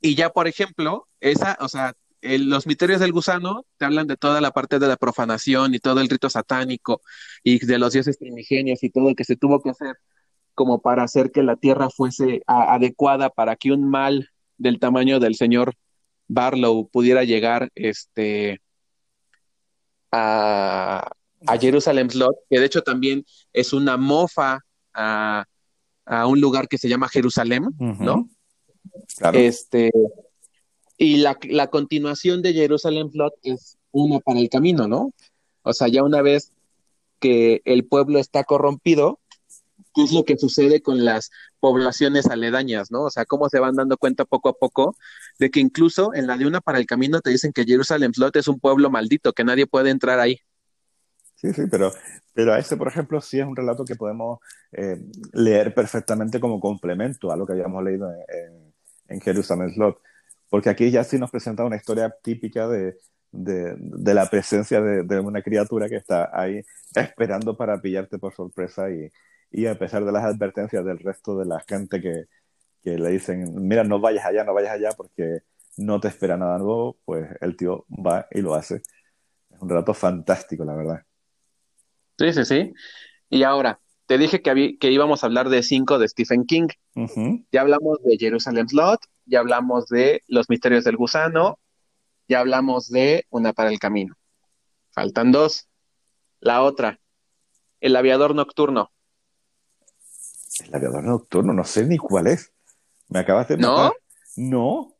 Y 0.00 0.14
ya, 0.14 0.30
por 0.30 0.48
ejemplo, 0.48 1.08
esa, 1.20 1.56
o 1.60 1.68
sea, 1.68 1.94
los 2.20 2.66
misterios 2.66 3.00
del 3.00 3.12
gusano 3.12 3.64
te 3.76 3.84
hablan 3.84 4.06
de 4.06 4.16
toda 4.16 4.40
la 4.40 4.50
parte 4.50 4.78
de 4.78 4.88
la 4.88 4.96
profanación 4.96 5.74
y 5.74 5.78
todo 5.78 6.00
el 6.00 6.08
rito 6.08 6.28
satánico 6.28 7.00
y 7.42 7.64
de 7.64 7.78
los 7.78 7.92
dioses 7.92 8.16
primigenios 8.18 8.82
y 8.82 8.90
todo 8.90 9.10
lo 9.10 9.14
que 9.14 9.24
se 9.24 9.36
tuvo 9.36 9.62
que 9.62 9.70
hacer 9.70 9.96
como 10.54 10.82
para 10.82 11.04
hacer 11.04 11.30
que 11.30 11.44
la 11.44 11.54
tierra 11.54 11.88
fuese 11.88 12.42
adecuada 12.46 13.30
para 13.30 13.54
que 13.54 13.70
un 13.70 13.88
mal 13.88 14.28
del 14.56 14.80
tamaño 14.80 15.20
del 15.20 15.36
señor 15.36 15.74
Barlow 16.26 16.88
pudiera 16.88 17.22
llegar 17.22 17.70
este 17.76 18.60
a, 20.10 21.10
a 21.46 21.58
Jerusalem 21.58 22.10
Slot, 22.10 22.36
que 22.48 22.60
de 22.60 22.66
hecho 22.66 22.82
también 22.82 23.24
es 23.52 23.72
una 23.72 23.96
mofa 23.96 24.60
a, 24.94 25.44
un 26.26 26.40
lugar 26.40 26.68
que 26.68 26.78
se 26.78 26.88
llama 26.88 27.08
Jerusalén, 27.08 27.66
¿no? 27.78 28.28
Este, 29.34 29.90
y 30.96 31.18
la, 31.18 31.38
la 31.42 31.68
continuación 31.68 32.40
de 32.42 32.54
Jerusalem 32.54 33.10
Flood 33.10 33.32
es 33.42 33.76
una 33.92 34.18
para 34.20 34.40
el 34.40 34.48
camino, 34.48 34.88
¿no? 34.88 35.12
O 35.62 35.72
sea, 35.72 35.88
ya 35.88 36.02
una 36.02 36.22
vez 36.22 36.52
que 37.20 37.60
el 37.64 37.84
pueblo 37.84 38.18
está 38.18 38.44
corrompido, 38.44 39.20
¿qué 39.98 40.04
es 40.04 40.12
lo 40.12 40.24
que 40.24 40.38
sucede 40.38 40.80
con 40.80 41.04
las 41.04 41.32
poblaciones 41.58 42.26
aledañas, 42.26 42.92
¿no? 42.92 43.02
O 43.02 43.10
sea, 43.10 43.24
cómo 43.24 43.48
se 43.48 43.58
van 43.58 43.74
dando 43.74 43.96
cuenta 43.96 44.24
poco 44.24 44.48
a 44.48 44.52
poco 44.52 44.94
de 45.40 45.50
que 45.50 45.58
incluso 45.58 46.14
en 46.14 46.28
la 46.28 46.36
de 46.36 46.46
una 46.46 46.60
para 46.60 46.78
el 46.78 46.86
camino 46.86 47.20
te 47.20 47.30
dicen 47.30 47.52
que 47.52 47.64
Jerusalem 47.64 48.12
Flood 48.12 48.36
es 48.36 48.46
un 48.46 48.60
pueblo 48.60 48.90
maldito, 48.90 49.32
que 49.32 49.42
nadie 49.42 49.66
puede 49.66 49.90
entrar 49.90 50.20
ahí. 50.20 50.38
Sí, 51.34 51.52
sí, 51.52 51.62
pero, 51.68 51.92
pero 52.32 52.52
a 52.52 52.60
ese, 52.60 52.76
por 52.76 52.86
ejemplo, 52.86 53.20
sí 53.20 53.40
es 53.40 53.46
un 53.46 53.56
relato 53.56 53.84
que 53.84 53.96
podemos 53.96 54.38
eh, 54.70 55.00
leer 55.32 55.74
perfectamente 55.74 56.38
como 56.38 56.60
complemento 56.60 57.32
a 57.32 57.36
lo 57.36 57.44
que 57.44 57.54
habíamos 57.54 57.82
leído 57.82 58.08
en, 58.12 58.72
en 59.08 59.20
Jerusalem 59.20 59.72
Slot 59.74 60.00
porque 60.48 60.70
aquí 60.70 60.90
ya 60.90 61.04
sí 61.04 61.18
nos 61.18 61.30
presenta 61.30 61.64
una 61.64 61.76
historia 61.76 62.14
típica 62.22 62.68
de, 62.68 62.96
de, 63.30 64.14
la 64.14 64.28
presencia 64.30 64.80
de, 64.80 65.20
una 65.20 65.42
criatura 65.42 65.88
que 65.88 65.96
está 65.96 66.30
ahí 66.32 66.62
esperando 66.94 67.56
para 67.56 67.80
pillarte 67.80 68.18
por 68.18 68.34
sorpresa 68.34 68.90
y, 68.90 69.10
y, 69.50 69.66
a 69.66 69.78
pesar 69.78 70.04
de 70.04 70.12
las 70.12 70.24
advertencias 70.24 70.84
del 70.84 70.98
resto 70.98 71.38
de 71.38 71.46
la 71.46 71.60
gente 71.66 72.00
que, 72.00 72.24
que 72.82 72.98
le 72.98 73.10
dicen, 73.10 73.66
mira, 73.66 73.84
no 73.84 74.00
vayas 74.00 74.26
allá, 74.26 74.44
no 74.44 74.54
vayas 74.54 74.72
allá 74.72 74.90
porque 74.96 75.40
no 75.76 76.00
te 76.00 76.08
espera 76.08 76.36
nada 76.36 76.58
nuevo, 76.58 76.98
pues 77.04 77.28
el 77.40 77.56
tío 77.56 77.86
va 77.88 78.26
y 78.30 78.40
lo 78.40 78.54
hace. 78.54 78.76
Es 79.50 79.60
un 79.60 79.68
relato 79.68 79.94
fantástico, 79.94 80.64
la 80.64 80.74
verdad. 80.74 81.02
Sí, 82.18 82.32
sí, 82.32 82.44
sí. 82.44 82.72
Y 83.30 83.42
ahora, 83.44 83.80
te 84.06 84.18
dije 84.18 84.42
que, 84.42 84.78
que 84.78 84.90
íbamos 84.90 85.22
a 85.22 85.26
hablar 85.26 85.48
de 85.48 85.62
cinco 85.62 85.98
de 85.98 86.08
Stephen 86.08 86.44
King. 86.44 86.68
Ya 87.52 87.60
hablamos 87.60 88.02
de 88.02 88.16
Jerusalem 88.18 88.66
Slot, 88.66 89.00
ya 89.26 89.40
hablamos 89.40 89.86
de 89.86 90.22
Los 90.26 90.48
Misterios 90.48 90.84
del 90.84 90.96
Gusano, 90.96 91.58
ya 92.26 92.40
hablamos 92.40 92.88
de 92.88 93.26
Una 93.30 93.52
para 93.52 93.70
el 93.70 93.78
Camino. 93.78 94.16
Faltan 94.90 95.30
dos. 95.30 95.68
La 96.40 96.62
otra, 96.62 97.00
El 97.80 97.96
Aviador 97.96 98.34
Nocturno. 98.34 98.90
El 100.66 100.74
Aviador 100.74 101.04
Nocturno, 101.04 101.52
no 101.52 101.64
sé 101.64 101.84
ni 101.86 101.98
cuál 101.98 102.26
es. 102.26 102.52
Me 103.08 103.20
acabas 103.20 103.48
de 103.48 103.56
¿No? 103.56 103.92
No. 104.36 104.94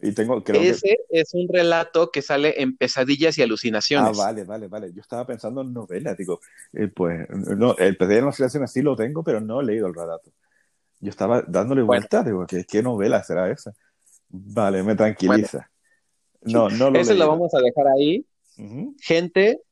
Y 0.00 0.12
tengo, 0.12 0.42
Ese 0.46 0.96
es 1.08 1.34
un 1.34 1.48
relato 1.48 2.12
que 2.12 2.22
sale 2.22 2.62
en 2.62 2.76
Pesadillas 2.76 3.36
y 3.36 3.42
Alucinaciones. 3.42 4.16
Ah, 4.16 4.24
vale, 4.26 4.44
vale, 4.44 4.68
vale. 4.68 4.92
Yo 4.92 5.00
estaba 5.00 5.26
pensando 5.26 5.62
en 5.62 5.72
novela, 5.72 6.14
digo, 6.14 6.40
eh, 6.72 6.86
pues, 6.86 7.28
no, 7.30 7.76
el 7.76 7.96
Pesadillas 7.96 8.20
y 8.20 8.24
Alucinaciones 8.24 8.72
sí 8.72 8.82
lo 8.82 8.94
tengo, 8.94 9.24
pero 9.24 9.40
no 9.40 9.60
he 9.60 9.64
leído 9.64 9.88
el 9.88 9.94
relato. 9.94 10.30
Yo 11.00 11.10
estaba 11.10 11.42
dándole 11.42 11.82
vueltas, 11.82 12.24
digo, 12.24 12.46
¿qué, 12.46 12.64
¿qué, 12.64 12.80
novela 12.80 13.24
será 13.24 13.50
esa? 13.50 13.72
Vale, 14.28 14.84
me 14.84 14.94
tranquiliza. 14.94 15.68
No, 16.42 16.68
no 16.68 16.90
lo 16.90 16.98
Ese 16.98 17.14
lo 17.14 17.26
vamos 17.28 17.52
a 17.54 17.60
dejar 17.60 17.86
ahí. 17.88 18.24
Gente, 19.00 19.62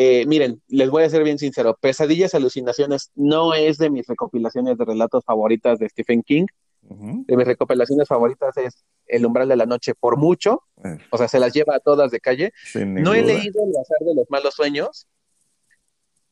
eh, 0.00 0.26
miren, 0.26 0.62
les 0.68 0.90
voy 0.90 1.02
a 1.02 1.10
ser 1.10 1.24
bien 1.24 1.40
sincero, 1.40 1.76
Pesadillas 1.80 2.32
y 2.32 2.36
Alucinaciones 2.36 3.10
no 3.16 3.52
es 3.52 3.78
de 3.78 3.90
mis 3.90 4.06
recopilaciones 4.06 4.78
de 4.78 4.84
relatos 4.84 5.24
favoritas 5.24 5.80
de 5.80 5.88
Stephen 5.88 6.22
King. 6.22 6.46
De 6.82 7.36
mis 7.36 7.44
recopilaciones 7.44 8.06
favoritas 8.06 8.56
es 8.58 8.84
El 9.06 9.26
umbral 9.26 9.48
de 9.48 9.56
la 9.56 9.66
noche 9.66 9.94
por 9.96 10.16
mucho, 10.16 10.62
eh. 10.84 10.98
o 11.10 11.18
sea, 11.18 11.26
se 11.26 11.40
las 11.40 11.52
lleva 11.52 11.74
a 11.74 11.80
todas 11.80 12.12
de 12.12 12.20
calle. 12.20 12.52
No 12.76 13.12
he 13.12 13.22
leído 13.22 13.64
El 13.64 13.76
azar 13.76 13.98
de 14.06 14.14
los 14.14 14.30
malos 14.30 14.54
sueños, 14.54 15.08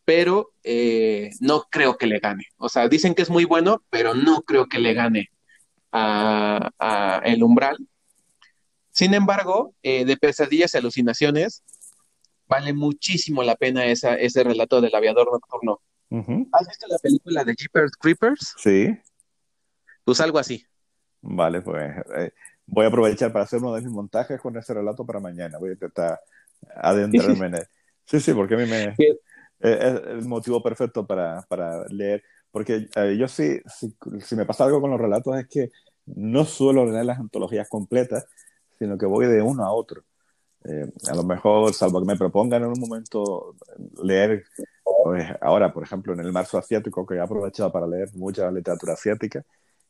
pero 0.05 0.53
eh, 0.63 1.31
no 1.41 1.65
creo 1.69 1.99
que 1.99 2.07
le 2.07 2.21
gane. 2.21 2.45
O 2.59 2.69
sea, 2.69 2.87
dicen 2.87 3.17
que 3.17 3.23
es 3.23 3.31
muy 3.31 3.47
bueno, 3.47 3.83
pero 3.91 4.15
no 4.15 4.43
creo 4.43 4.67
que 4.67 4.79
le 4.79 4.95
gane 4.95 5.31
a, 5.91 7.21
El 7.25 7.43
umbral. 7.43 7.79
Sin 8.93 9.13
embargo, 9.13 9.75
de 9.83 10.17
pesadillas 10.19 10.73
y 10.73 10.79
alucinaciones, 10.79 11.65
vale 12.49 12.73
muchísimo 12.73 13.43
la 13.43 13.57
pena 13.57 13.87
esa, 13.87 14.15
ese 14.15 14.45
relato 14.45 14.81
del 14.81 14.95
aviador 14.95 15.31
nocturno. 15.31 15.81
¿Has 16.53 16.69
visto 16.69 16.87
la 16.89 16.99
película 16.99 17.45
de 17.45 17.55
Jeepers 17.55 17.93
Creepers? 17.99 18.55
Sí. 18.57 18.97
Pues 20.05 20.21
algo 20.21 20.39
así. 20.39 20.65
Vale, 21.21 21.61
pues 21.63 21.93
eh, 22.17 22.31
voy 22.67 22.85
a 22.85 22.89
aprovechar 22.89 23.33
para 23.33 23.45
hacer 23.45 23.59
uno 23.61 23.75
de 23.75 23.83
mis 23.83 23.91
montajes 23.91 24.41
con 24.41 24.57
ese 24.57 24.75
relato 24.75 25.05
para 25.05 25.19
mañana. 25.19 25.59
Voy 25.59 25.71
a 25.71 25.73
intentar 25.73 26.21
adentrarme 26.77 27.47
en 27.47 27.55
él. 27.57 27.67
Sí, 28.09 28.21
sí, 28.21 28.33
porque 28.35 28.55
a 28.55 28.59
mí 28.59 28.67
me, 28.67 28.95
es 29.59 30.01
el 30.07 30.25
motivo 30.27 30.63
perfecto 30.63 31.05
para, 31.05 31.43
para 31.49 31.85
leer. 31.89 32.23
Porque 32.53 32.89
eh, 32.95 33.17
yo 33.19 33.27
sí, 33.27 33.61
si, 33.67 33.97
si, 34.21 34.37
me 34.37 34.47
pasa 34.47 34.65
algo 34.65 34.81
con 34.81 34.93
los 34.93 35.01
relatos 35.01 35.37
es 35.37 35.49
que 35.49 35.73
no 36.07 36.45
suelo 36.45 36.87
leer 36.87 37.05
las 37.05 37.19
antologías 37.19 37.69
completas, 37.69 38.25
sino 38.79 38.97
que 38.97 39.07
voy 39.07 39.27
de 39.27 39.43
uno 39.43 39.65
a 39.65 39.73
otro. 39.73 40.05
Eh, 40.69 40.91
a 41.09 41.15
lo 41.15 41.23
mejor, 41.23 41.73
salvo 41.75 42.01
que 42.01 42.07
me 42.07 42.17
propongan 42.17 42.63
en 42.63 42.71
un 42.71 42.81
momento 42.81 43.55
leer, 44.03 44.45
pues 45.05 45.25
ahora, 45.41 45.73
por 45.73 45.85
ejemplo, 45.85 46.13
en 46.13 46.21
el 46.21 46.33
marzo 46.33 46.59
asiático, 46.59 47.07
que 47.07 47.15
he 47.15 47.21
aprovechado 47.21 47.71
para 47.71 47.87
leer 47.87 48.09
mucha 48.15 48.51
literatura 48.51 48.95
asiática, 48.95 49.45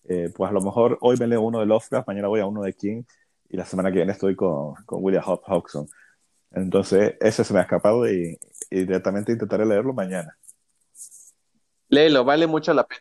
eh, 0.05 0.31
pues 0.35 0.51
a 0.51 0.53
lo 0.53 0.61
mejor 0.61 0.99
hoy 1.01 1.17
me 1.17 1.27
leo 1.27 1.43
uno 1.43 1.61
de 1.61 1.67
Lovecraft, 1.67 2.07
mañana 2.07 2.29
voy 2.29 2.41
a 2.41 2.47
uno 2.47 2.63
de 2.63 2.75
King 2.75 3.03
y 3.49 3.57
la 3.57 3.65
semana 3.65 3.91
que 3.91 3.97
viene 3.97 4.13
estoy 4.13 4.37
con, 4.37 4.75
con 4.85 5.03
William 5.03 5.25
Hobson. 5.25 5.89
Entonces, 6.53 7.15
ese 7.21 7.43
se 7.43 7.53
me 7.53 7.61
ha 7.61 7.63
escapado 7.63 8.11
y, 8.11 8.39
y, 8.71 8.81
directamente 8.81 9.33
intentaré 9.33 9.65
leerlo 9.65 9.93
mañana. 9.93 10.37
Léelo, 11.89 12.25
vale 12.25 12.47
mucho 12.47 12.75
la 12.75 12.87
pena. 12.87 13.01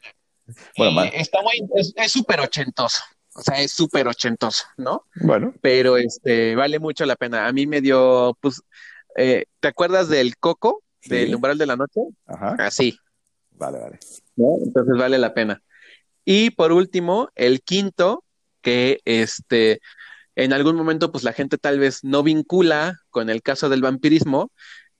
Bueno, 0.77 1.03
eh, 1.03 1.11
está 1.15 1.41
muy, 1.41 1.67
es 1.73 2.11
súper 2.11 2.39
ochentoso. 2.39 3.01
O 3.37 3.41
sea, 3.41 3.61
es 3.61 3.71
súper 3.71 4.07
ochentoso, 4.07 4.65
¿no? 4.77 5.05
Bueno. 5.15 5.53
Pero 5.61 5.97
este, 5.97 6.55
vale 6.55 6.79
mucho 6.79 7.05
la 7.05 7.17
pena. 7.17 7.47
A 7.47 7.51
mí 7.51 7.67
me 7.67 7.81
dio, 7.81 8.37
pues, 8.39 8.61
eh, 9.17 9.45
¿te 9.59 9.67
acuerdas 9.67 10.07
del 10.07 10.37
Coco? 10.37 10.83
Del 11.03 11.35
umbral 11.35 11.57
de 11.57 11.65
la 11.65 11.75
noche. 11.75 11.99
Ajá. 12.25 12.55
Así. 12.59 12.97
Vale, 13.51 13.79
vale. 13.79 13.99
Entonces 14.37 14.97
vale 14.97 15.17
la 15.17 15.33
pena. 15.33 15.61
Y 16.23 16.51
por 16.51 16.71
último, 16.71 17.29
el 17.35 17.61
quinto, 17.61 18.23
que 18.61 19.01
este, 19.05 19.81
en 20.35 20.53
algún 20.53 20.75
momento, 20.75 21.11
pues 21.11 21.23
la 21.23 21.33
gente 21.33 21.57
tal 21.57 21.77
vez 21.77 22.03
no 22.03 22.23
vincula 22.23 22.99
con 23.09 23.29
el 23.29 23.41
caso 23.41 23.69
del 23.69 23.81
vampirismo, 23.81 24.51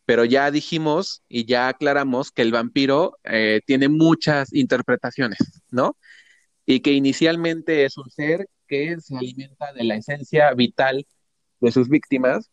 pero 0.06 0.24
ya 0.24 0.52
dijimos 0.52 1.24
y 1.28 1.46
ya 1.46 1.70
aclaramos 1.70 2.32
que 2.32 2.42
el 2.42 2.52
vampiro 2.52 3.18
eh, 3.24 3.62
tiene 3.66 3.88
muchas 3.90 4.54
interpretaciones, 4.54 5.40
¿no? 5.72 5.98
Y 6.66 6.80
que 6.80 6.92
inicialmente 6.92 7.86
es 7.86 7.98
un 7.98 8.10
ser 8.10 8.48
que 8.68 8.96
se 9.00 9.16
alimenta 9.16 9.72
de 9.74 9.84
la 9.84 9.96
esencia 9.96 10.54
vital 10.54 11.06
de 11.60 11.72
sus 11.72 11.90
víctimas. 11.90 12.52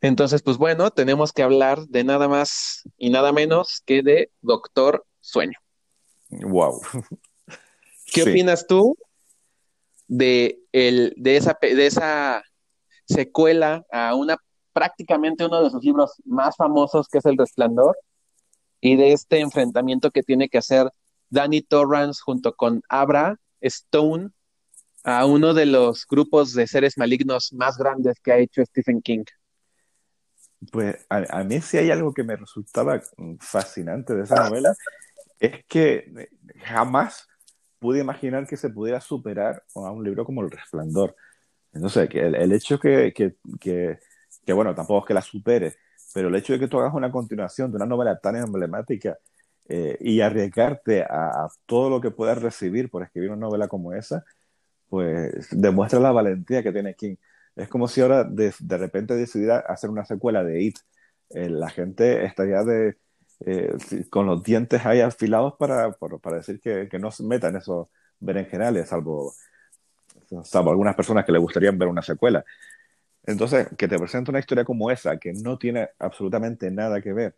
Entonces, 0.00 0.42
pues 0.42 0.58
bueno, 0.58 0.90
tenemos 0.90 1.32
que 1.32 1.42
hablar 1.42 1.80
de 1.88 2.04
nada 2.04 2.28
más 2.28 2.82
y 2.96 3.10
nada 3.10 3.32
menos 3.32 3.82
que 3.84 4.02
de 4.02 4.30
Doctor 4.42 5.04
Sueño. 5.20 5.58
Wow. 6.30 6.80
¿Qué 8.12 8.22
opinas 8.22 8.66
tú 8.66 8.96
de, 10.06 10.60
el, 10.72 11.14
de, 11.16 11.36
esa, 11.36 11.58
de 11.60 11.86
esa 11.86 12.42
secuela 13.06 13.84
a 13.90 14.14
una 14.14 14.36
prácticamente 14.72 15.44
uno 15.44 15.62
de 15.62 15.70
sus 15.70 15.82
libros 15.82 16.12
más 16.24 16.54
famosos, 16.56 17.08
que 17.08 17.18
es 17.18 17.24
El 17.24 17.36
Resplandor, 17.36 17.98
y 18.80 18.96
de 18.96 19.12
este 19.12 19.40
enfrentamiento 19.40 20.10
que 20.10 20.22
tiene 20.22 20.48
que 20.48 20.58
hacer 20.58 20.88
Danny 21.30 21.62
Torrance 21.62 22.20
junto 22.24 22.54
con 22.54 22.82
Abra 22.88 23.38
Stone 23.60 24.30
a 25.04 25.26
uno 25.26 25.54
de 25.54 25.66
los 25.66 26.06
grupos 26.06 26.52
de 26.52 26.66
seres 26.66 26.98
malignos 26.98 27.52
más 27.52 27.78
grandes 27.78 28.20
que 28.20 28.32
ha 28.32 28.38
hecho 28.38 28.64
Stephen 28.64 29.00
King. 29.00 29.24
Pues 30.72 31.06
a, 31.08 31.44
mí 31.44 31.60
sí 31.60 31.78
hay 31.78 31.90
algo 31.90 32.12
que 32.12 32.24
me 32.24 32.36
resultaba 32.36 33.00
fascinante 33.38 34.14
de 34.14 34.24
esa 34.24 34.48
novela, 34.48 34.74
es 35.38 35.64
que 35.66 36.30
jamás 36.64 37.28
pude 37.78 38.00
imaginar 38.00 38.46
que 38.46 38.56
se 38.56 38.70
pudiera 38.70 39.00
superar 39.00 39.62
a 39.74 39.90
un 39.90 40.02
libro 40.02 40.24
como 40.24 40.42
El 40.42 40.50
Resplandor. 40.50 41.14
Entonces, 41.72 42.08
que 42.08 42.20
el, 42.20 42.52
hecho 42.52 42.80
que, 42.80 43.12
que, 43.14 43.36
que, 44.44 44.52
bueno, 44.52 44.74
tampoco 44.74 45.04
es 45.04 45.08
que 45.08 45.14
la 45.14 45.22
supere, 45.22 45.76
pero 46.12 46.28
el 46.28 46.34
hecho 46.34 46.54
de 46.54 46.58
que 46.58 46.68
tú 46.68 46.80
hagas 46.80 46.94
una 46.94 47.12
continuación 47.12 47.70
de 47.70 47.76
una 47.76 47.86
novela 47.86 48.18
tan 48.18 48.36
emblemática 48.36 49.16
eh, 49.68 49.98
y 50.00 50.22
arriesgarte 50.22 51.02
a, 51.02 51.48
todo 51.66 51.90
lo 51.90 52.00
que 52.00 52.10
puedas 52.10 52.40
recibir 52.40 52.90
por 52.90 53.02
escribir 53.02 53.30
una 53.30 53.40
novela 53.40 53.68
como 53.68 53.92
esa, 53.92 54.24
pues 54.88 55.48
demuestra 55.50 56.00
la 56.00 56.12
valentía 56.12 56.62
que 56.62 56.72
tiene 56.72 56.94
King. 56.94 57.16
Es 57.54 57.68
como 57.68 57.88
si 57.88 58.00
ahora 58.00 58.24
de, 58.24 58.54
de 58.58 58.78
repente 58.78 59.14
decidiera 59.14 59.58
hacer 59.58 59.90
una 59.90 60.06
secuela 60.06 60.42
de 60.44 60.62
It. 60.62 60.78
Eh, 61.30 61.50
la 61.50 61.68
gente 61.68 62.24
estaría 62.24 62.64
de, 62.64 62.96
eh, 63.46 63.76
con 64.10 64.26
los 64.26 64.42
dientes 64.42 64.86
ahí 64.86 65.00
afilados 65.00 65.54
para, 65.58 65.92
para, 65.92 66.36
decir 66.38 66.60
que, 66.60 66.88
que, 66.88 66.98
no 66.98 67.10
se 67.10 67.24
metan 67.24 67.56
esos 67.56 67.88
berenjenales, 68.20 68.88
salvo, 68.88 69.34
salvo 70.44 70.70
algunas 70.70 70.94
personas 70.96 71.24
que 71.26 71.32
le 71.32 71.38
gustarían 71.38 71.78
ver 71.78 71.88
una 71.88 72.02
secuela. 72.02 72.44
Entonces, 73.26 73.68
que 73.76 73.88
te 73.88 73.98
presente 73.98 74.30
una 74.30 74.40
historia 74.40 74.64
como 74.64 74.90
esa, 74.90 75.18
que 75.18 75.34
no 75.34 75.58
tiene 75.58 75.90
absolutamente 75.98 76.70
nada 76.70 77.02
que 77.02 77.12
ver 77.12 77.36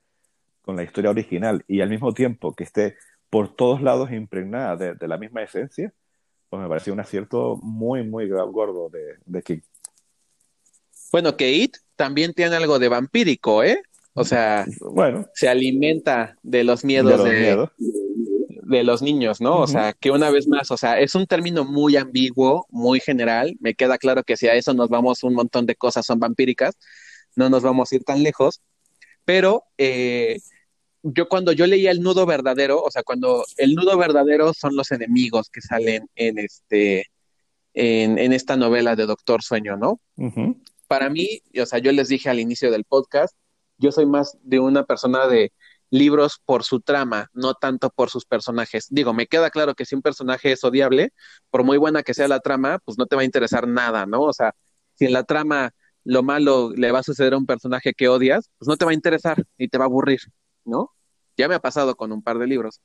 con 0.70 0.76
la 0.76 0.84
historia 0.84 1.10
original 1.10 1.64
y 1.66 1.80
al 1.80 1.90
mismo 1.90 2.14
tiempo 2.14 2.54
que 2.54 2.62
esté 2.62 2.94
por 3.28 3.56
todos 3.56 3.82
lados 3.82 4.12
impregnada 4.12 4.76
de, 4.76 4.94
de 4.94 5.08
la 5.08 5.18
misma 5.18 5.42
esencia, 5.42 5.92
pues 6.48 6.62
me 6.62 6.68
pareció 6.68 6.92
un 6.92 7.00
acierto 7.00 7.58
muy, 7.60 8.04
muy 8.04 8.28
gordo 8.28 8.88
de, 8.88 9.16
de 9.26 9.42
King. 9.42 9.58
Bueno, 11.10 11.36
que 11.36 11.50
It 11.50 11.76
también 11.96 12.34
tiene 12.34 12.54
algo 12.54 12.78
de 12.78 12.88
vampírico, 12.88 13.64
¿eh? 13.64 13.82
O 14.14 14.22
sea, 14.22 14.64
bueno. 14.92 15.26
se 15.34 15.48
alimenta 15.48 16.36
de 16.44 16.62
los 16.62 16.84
miedos 16.84 17.24
de, 17.24 17.66
de, 18.62 18.84
los 18.84 19.02
niños, 19.02 19.40
¿no? 19.40 19.58
O 19.58 19.66
sea, 19.66 19.92
que 19.92 20.12
una 20.12 20.30
vez 20.30 20.46
más, 20.46 20.70
o 20.70 20.76
sea, 20.76 21.00
es 21.00 21.16
un 21.16 21.26
término 21.26 21.64
muy 21.64 21.96
ambiguo, 21.96 22.64
muy 22.70 23.00
general. 23.00 23.56
Me 23.58 23.74
queda 23.74 23.98
claro 23.98 24.22
que 24.22 24.36
si 24.36 24.46
a 24.46 24.54
eso 24.54 24.72
nos 24.72 24.88
vamos, 24.88 25.24
un 25.24 25.34
montón 25.34 25.66
de 25.66 25.74
cosas 25.74 26.06
son 26.06 26.20
vampíricas, 26.20 26.78
no 27.34 27.50
nos 27.50 27.64
vamos 27.64 27.90
a 27.90 27.96
ir 27.96 28.04
tan 28.04 28.22
lejos. 28.22 28.62
Pero 29.24 29.64
eh, 29.78 30.40
yo 31.02 31.28
cuando 31.28 31.52
yo 31.52 31.66
leía 31.66 31.90
el 31.90 32.00
nudo 32.00 32.26
verdadero, 32.26 32.82
o 32.82 32.90
sea, 32.90 33.02
cuando 33.02 33.44
el 33.56 33.74
nudo 33.74 33.96
verdadero 33.96 34.52
son 34.54 34.76
los 34.76 34.90
enemigos 34.90 35.48
que 35.50 35.60
salen 35.60 36.08
en 36.14 36.38
este, 36.38 37.06
en, 37.74 38.18
en 38.18 38.32
esta 38.32 38.56
novela 38.56 38.96
de 38.96 39.06
Doctor 39.06 39.42
Sueño, 39.42 39.76
¿no? 39.76 40.00
Para 40.86 41.08
mí, 41.08 41.40
o 41.60 41.66
sea, 41.66 41.78
yo 41.78 41.92
les 41.92 42.08
dije 42.08 42.28
al 42.28 42.40
inicio 42.40 42.70
del 42.70 42.84
podcast, 42.84 43.34
yo 43.78 43.92
soy 43.92 44.06
más 44.06 44.36
de 44.42 44.60
una 44.60 44.84
persona 44.84 45.26
de 45.26 45.52
libros 45.90 46.40
por 46.44 46.64
su 46.64 46.80
trama, 46.80 47.28
no 47.32 47.54
tanto 47.54 47.90
por 47.90 48.10
sus 48.10 48.24
personajes. 48.24 48.86
Digo, 48.90 49.12
me 49.12 49.26
queda 49.26 49.50
claro 49.50 49.74
que 49.74 49.84
si 49.84 49.94
un 49.94 50.02
personaje 50.02 50.52
es 50.52 50.62
odiable, 50.64 51.12
por 51.50 51.64
muy 51.64 51.78
buena 51.78 52.02
que 52.02 52.14
sea 52.14 52.28
la 52.28 52.40
trama, 52.40 52.78
pues 52.84 52.96
no 52.98 53.06
te 53.06 53.16
va 53.16 53.22
a 53.22 53.24
interesar 53.24 53.66
nada, 53.66 54.06
¿no? 54.06 54.22
O 54.22 54.32
sea, 54.32 54.54
si 54.94 55.06
en 55.06 55.12
la 55.12 55.24
trama 55.24 55.72
lo 56.04 56.22
malo 56.22 56.72
le 56.74 56.92
va 56.92 57.00
a 57.00 57.02
suceder 57.02 57.34
a 57.34 57.38
un 57.38 57.46
personaje 57.46 57.92
que 57.92 58.08
odias, 58.08 58.50
pues 58.58 58.68
no 58.68 58.76
te 58.76 58.84
va 58.84 58.92
a 58.92 58.94
interesar 58.94 59.44
y 59.58 59.68
te 59.68 59.78
va 59.78 59.84
a 59.84 59.88
aburrir, 59.88 60.20
¿no? 60.70 60.92
Ya 61.36 61.48
me 61.48 61.54
ha 61.54 61.60
pasado 61.60 61.96
con 61.96 62.12
un 62.12 62.22
par 62.22 62.38
de 62.38 62.46
libros. 62.46 62.80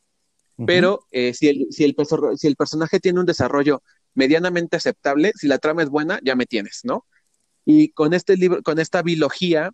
Pero 0.65 1.05
eh, 1.11 1.33
si, 1.33 1.49
el, 1.49 1.67
si, 1.69 1.83
el, 1.83 1.95
si 2.37 2.47
el 2.47 2.55
personaje 2.55 3.01
tiene 3.01 3.19
un 3.19 3.25
desarrollo 3.25 3.83
medianamente 4.13 4.77
aceptable, 4.77 5.33
si 5.35 5.47
la 5.47 5.57
trama 5.57 5.83
es 5.83 5.89
buena, 5.89 6.19
ya 6.23 6.35
me 6.35 6.45
tienes, 6.45 6.81
¿no? 6.83 7.05
Y 7.65 7.89
con 7.89 8.13
este 8.13 8.37
libro, 8.37 8.63
con 8.63 8.79
esta 8.79 9.01
biología, 9.01 9.71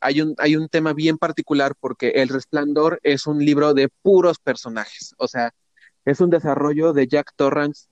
hay 0.00 0.20
un, 0.20 0.34
hay 0.38 0.56
un 0.56 0.68
tema 0.68 0.92
bien 0.92 1.18
particular 1.18 1.74
porque 1.78 2.10
El 2.10 2.28
Resplandor 2.28 2.98
es 3.04 3.26
un 3.26 3.44
libro 3.44 3.74
de 3.74 3.88
puros 4.02 4.38
personajes, 4.38 5.14
o 5.18 5.28
sea, 5.28 5.54
es 6.04 6.20
un 6.20 6.30
desarrollo 6.30 6.92
de 6.92 7.06
Jack 7.06 7.32
Torrance 7.36 7.86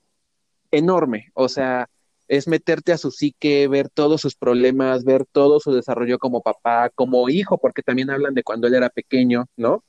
enorme, 0.71 1.31
o 1.33 1.47
sea, 1.47 1.89
es 2.27 2.47
meterte 2.47 2.91
a 2.91 2.97
su 2.97 3.11
psique, 3.11 3.67
ver 3.67 3.89
todos 3.89 4.21
sus 4.21 4.35
problemas, 4.35 5.03
ver 5.03 5.25
todo 5.25 5.59
su 5.59 5.73
desarrollo 5.73 6.19
como 6.19 6.41
papá, 6.41 6.89
como 6.89 7.29
hijo, 7.29 7.57
porque 7.57 7.83
también 7.83 8.09
hablan 8.09 8.33
de 8.33 8.43
cuando 8.43 8.67
él 8.67 8.75
era 8.75 8.89
pequeño, 8.89 9.47
¿no? 9.57 9.83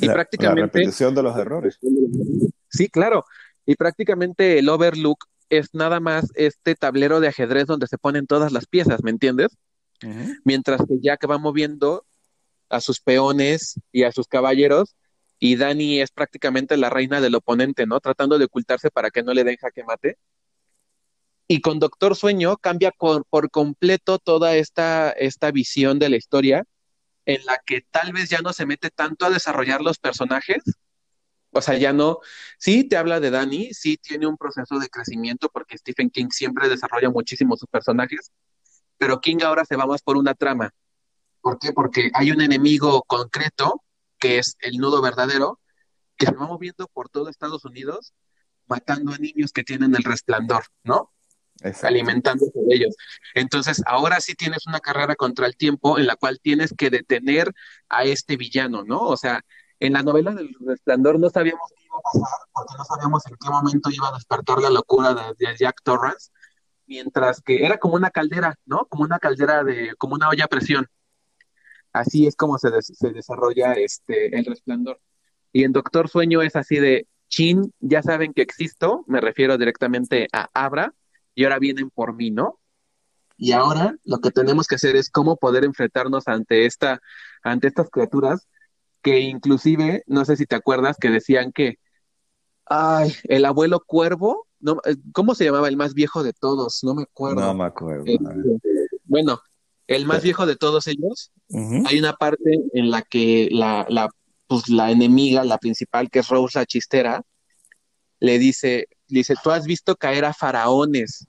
Y 0.00 0.08
prácticamente... 0.08 0.60
La 0.60 0.66
repetición 0.66 1.14
de 1.14 1.22
los 1.22 1.36
errores. 1.36 1.78
Sí, 2.70 2.88
claro. 2.88 3.24
Y 3.64 3.76
prácticamente 3.76 4.58
el 4.58 4.68
Overlook 4.68 5.26
es 5.48 5.74
nada 5.74 6.00
más 6.00 6.30
este 6.34 6.74
tablero 6.74 7.20
de 7.20 7.28
ajedrez 7.28 7.66
donde 7.66 7.86
se 7.86 7.98
ponen 7.98 8.26
todas 8.26 8.52
las 8.52 8.66
piezas, 8.66 9.02
¿me 9.02 9.10
entiendes? 9.10 9.56
Mientras 10.44 10.82
que 10.86 10.98
Jack 11.00 11.28
va 11.30 11.38
moviendo 11.38 12.04
a 12.68 12.80
sus 12.80 13.00
peones 13.00 13.80
y 13.92 14.02
a 14.02 14.12
sus 14.12 14.26
caballeros, 14.26 14.94
y 15.38 15.56
Dani 15.56 16.00
es 16.00 16.10
prácticamente 16.10 16.76
la 16.76 16.90
reina 16.90 17.20
del 17.20 17.34
oponente, 17.34 17.86
¿no? 17.86 18.00
Tratando 18.00 18.38
de 18.38 18.46
ocultarse 18.46 18.90
para 18.90 19.10
que 19.10 19.22
no 19.22 19.34
le 19.34 19.44
den 19.44 19.56
jaque 19.56 19.84
mate. 19.84 20.18
Y 21.48 21.60
con 21.60 21.78
Doctor 21.78 22.16
Sueño 22.16 22.56
cambia 22.56 22.90
por, 22.90 23.50
completo 23.50 24.18
toda 24.18 24.56
esta, 24.56 25.10
esta 25.10 25.50
visión 25.52 25.98
de 25.98 26.08
la 26.08 26.16
historia, 26.16 26.64
en 27.24 27.44
la 27.46 27.60
que 27.64 27.82
tal 27.90 28.12
vez 28.12 28.30
ya 28.30 28.40
no 28.40 28.52
se 28.52 28.66
mete 28.66 28.90
tanto 28.90 29.26
a 29.26 29.30
desarrollar 29.30 29.80
los 29.80 29.98
personajes. 29.98 30.62
O 31.52 31.60
sea, 31.62 31.78
ya 31.78 31.92
no, 31.92 32.18
sí 32.58 32.84
te 32.84 32.96
habla 32.96 33.20
de 33.20 33.30
Dani, 33.30 33.72
sí 33.72 33.96
tiene 33.96 34.26
un 34.26 34.36
proceso 34.36 34.78
de 34.78 34.88
crecimiento, 34.88 35.48
porque 35.48 35.78
Stephen 35.78 36.10
King 36.10 36.28
siempre 36.30 36.68
desarrolla 36.68 37.10
muchísimo 37.10 37.56
sus 37.56 37.68
personajes, 37.68 38.30
pero 38.98 39.20
King 39.20 39.38
ahora 39.42 39.64
se 39.64 39.76
va 39.76 39.86
más 39.86 40.02
por 40.02 40.16
una 40.16 40.34
trama. 40.34 40.70
¿Por 41.40 41.58
qué? 41.58 41.72
Porque 41.72 42.10
hay 42.12 42.30
un 42.32 42.40
enemigo 42.40 43.02
concreto 43.06 43.82
que 44.18 44.38
es 44.38 44.56
el 44.60 44.78
nudo 44.78 45.00
verdadero, 45.00 45.60
que 46.16 46.26
se 46.26 46.32
va 46.32 46.46
moviendo 46.46 46.88
por 46.88 47.08
todo 47.08 47.28
Estados 47.28 47.64
Unidos, 47.64 48.14
matando 48.66 49.12
a 49.12 49.18
niños 49.18 49.52
que 49.52 49.62
tienen 49.62 49.94
el 49.94 50.02
resplandor, 50.02 50.64
¿no? 50.82 51.12
Alimentándose 51.82 52.52
de 52.54 52.74
ellos. 52.74 52.96
Entonces, 53.34 53.82
ahora 53.86 54.20
sí 54.20 54.34
tienes 54.34 54.66
una 54.66 54.80
carrera 54.80 55.16
contra 55.16 55.46
el 55.46 55.56
tiempo 55.56 55.98
en 55.98 56.06
la 56.06 56.16
cual 56.16 56.40
tienes 56.40 56.74
que 56.76 56.90
detener 56.90 57.52
a 57.88 58.04
este 58.04 58.36
villano, 58.36 58.84
¿no? 58.84 59.00
O 59.00 59.16
sea, 59.16 59.44
en 59.80 59.92
la 59.92 60.02
novela 60.02 60.32
del 60.32 60.54
resplandor 60.66 61.18
no 61.18 61.30
sabíamos 61.30 61.70
qué 61.76 61.84
iba 61.84 61.96
a 61.96 62.02
pasar, 62.02 62.38
porque 62.52 62.74
no 62.78 62.84
sabíamos 62.84 63.26
en 63.26 63.36
qué 63.40 63.50
momento 63.50 63.90
iba 63.90 64.08
a 64.08 64.12
despertar 64.14 64.58
la 64.58 64.70
locura 64.70 65.14
de, 65.14 65.56
Jack 65.58 65.82
Torrance, 65.82 66.30
mientras 66.86 67.40
que 67.40 67.64
era 67.64 67.78
como 67.78 67.94
una 67.94 68.10
caldera, 68.10 68.58
¿no? 68.64 68.86
Como 68.86 69.04
una 69.04 69.18
caldera 69.18 69.64
de, 69.64 69.94
como 69.98 70.14
una 70.14 70.28
olla 70.28 70.44
a 70.44 70.48
presión. 70.48 70.86
Así 71.92 72.26
es 72.26 72.36
como 72.36 72.58
se, 72.58 72.68
se 72.82 73.10
desarrolla 73.10 73.72
este, 73.72 74.36
el 74.38 74.44
resplandor. 74.44 75.00
Y 75.52 75.64
en 75.64 75.72
Doctor 75.72 76.08
Sueño 76.08 76.42
es 76.42 76.56
así 76.56 76.76
de, 76.76 77.06
chin, 77.28 77.72
ya 77.80 78.02
saben 78.02 78.32
que 78.32 78.42
existo, 78.42 79.04
me 79.06 79.20
refiero 79.20 79.58
directamente 79.58 80.28
a 80.32 80.48
Abra, 80.52 80.92
y 81.36 81.44
ahora 81.44 81.60
vienen 81.60 81.90
por 81.90 82.16
mí, 82.16 82.32
¿no? 82.32 82.58
Y 83.36 83.52
ahora 83.52 83.94
lo 84.04 84.18
que 84.18 84.30
tenemos 84.30 84.66
que 84.66 84.76
hacer 84.76 84.96
es 84.96 85.10
cómo 85.10 85.36
poder 85.36 85.64
enfrentarnos 85.64 86.26
ante 86.26 86.64
esta, 86.64 87.00
ante 87.42 87.68
estas 87.68 87.90
criaturas 87.90 88.48
que 89.02 89.20
inclusive, 89.20 90.02
no 90.06 90.24
sé 90.24 90.36
si 90.36 90.46
te 90.46 90.56
acuerdas, 90.56 90.96
que 90.98 91.10
decían 91.10 91.52
que, 91.52 91.78
ay, 92.64 93.12
el 93.24 93.44
abuelo 93.44 93.84
cuervo, 93.86 94.48
no, 94.58 94.80
eh, 94.86 94.96
¿cómo 95.12 95.34
se 95.34 95.44
llamaba 95.44 95.68
el 95.68 95.76
más 95.76 95.92
viejo 95.92 96.24
de 96.24 96.32
todos? 96.32 96.82
No 96.82 96.94
me 96.94 97.02
acuerdo. 97.02 97.40
No 97.40 97.54
me 97.54 97.64
acuerdo. 97.64 98.04
Este, 98.06 98.88
bueno, 99.04 99.38
el 99.86 100.06
más 100.06 100.22
viejo 100.22 100.46
de 100.46 100.56
todos 100.56 100.86
ellos, 100.86 101.30
hay 101.86 101.98
una 101.98 102.14
parte 102.14 102.58
en 102.72 102.90
la 102.90 103.02
que 103.02 103.50
la, 103.52 103.86
la, 103.90 104.08
pues, 104.46 104.70
la 104.70 104.90
enemiga, 104.90 105.44
la 105.44 105.58
principal, 105.58 106.10
que 106.10 106.20
es 106.20 106.28
Rosa 106.28 106.64
Chistera, 106.64 107.22
le 108.18 108.38
dice, 108.38 108.88
dice, 109.08 109.34
tú 109.42 109.50
has 109.50 109.64
visto 109.64 109.96
caer 109.96 110.24
a 110.24 110.32
faraones. 110.32 111.26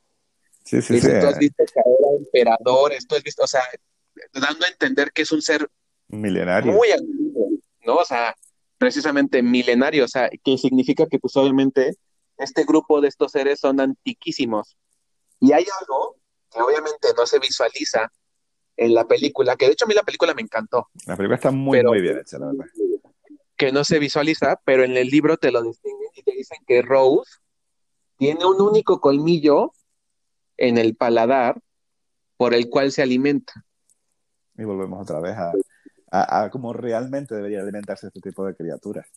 Sí, 0.63 0.81
sí, 0.81 0.95
dice, 0.95 1.19
tú 1.19 1.27
has 1.27 1.37
visto 1.37 1.63
caer 1.73 1.85
a 1.85 2.17
emperadores, 2.17 3.07
tú 3.07 3.15
has 3.15 3.23
visto, 3.23 3.43
o 3.43 3.47
sea, 3.47 3.61
dando 4.33 4.65
a 4.65 4.69
entender 4.69 5.11
que 5.11 5.21
es 5.21 5.31
un 5.31 5.41
ser 5.41 5.67
milenario. 6.07 6.73
Muy 6.73 6.91
antiguo, 6.91 7.49
¿no? 7.85 7.95
O 7.95 8.05
sea, 8.05 8.35
precisamente 8.77 9.41
milenario, 9.41 10.05
o 10.05 10.07
sea, 10.07 10.29
que 10.43 10.57
significa 10.57 11.05
que 11.07 11.19
pues 11.19 11.35
obviamente 11.35 11.95
este 12.37 12.63
grupo 12.63 13.01
de 13.01 13.07
estos 13.07 13.31
seres 13.31 13.59
son 13.59 13.79
antiquísimos. 13.79 14.77
Y 15.39 15.53
hay 15.53 15.65
algo 15.81 16.17
que 16.51 16.61
obviamente 16.61 17.09
no 17.15 17.25
se 17.25 17.39
visualiza 17.39 18.11
en 18.75 18.93
la 18.93 19.07
película, 19.07 19.55
que 19.55 19.65
de 19.65 19.71
hecho 19.71 19.85
a 19.85 19.87
mí 19.87 19.93
la 19.93 20.03
película 20.03 20.33
me 20.33 20.41
encantó. 20.41 20.87
La 21.05 21.15
película 21.15 21.35
está 21.35 21.51
muy, 21.51 21.81
muy 21.83 22.01
bien 22.01 22.19
hecha, 22.19 22.37
la 22.37 22.47
verdad. 22.47 22.65
Que 23.55 23.71
no 23.71 23.83
se 23.83 23.97
visualiza, 23.97 24.59
pero 24.63 24.83
en 24.83 24.95
el 24.97 25.07
libro 25.07 25.37
te 25.37 25.51
lo 25.51 25.63
distinguen 25.63 26.09
y 26.13 26.21
te 26.21 26.31
dicen 26.33 26.59
que 26.67 26.83
Rose 26.83 27.31
tiene 28.17 28.45
un 28.45 28.61
único 28.61 28.99
colmillo 28.99 29.73
en 30.57 30.77
el 30.77 30.95
paladar 30.95 31.59
por 32.35 32.53
el 32.53 32.69
cual 32.69 32.91
se 32.91 33.01
alimenta. 33.01 33.65
Y 34.57 34.63
volvemos 34.63 35.01
otra 35.01 35.19
vez 35.19 35.35
a, 35.37 35.53
a, 36.11 36.49
cómo 36.49 36.73
realmente 36.73 37.35
debería 37.35 37.61
alimentarse 37.61 38.07
este 38.07 38.21
tipo 38.21 38.45
de 38.45 38.55
criaturas. 38.55 39.07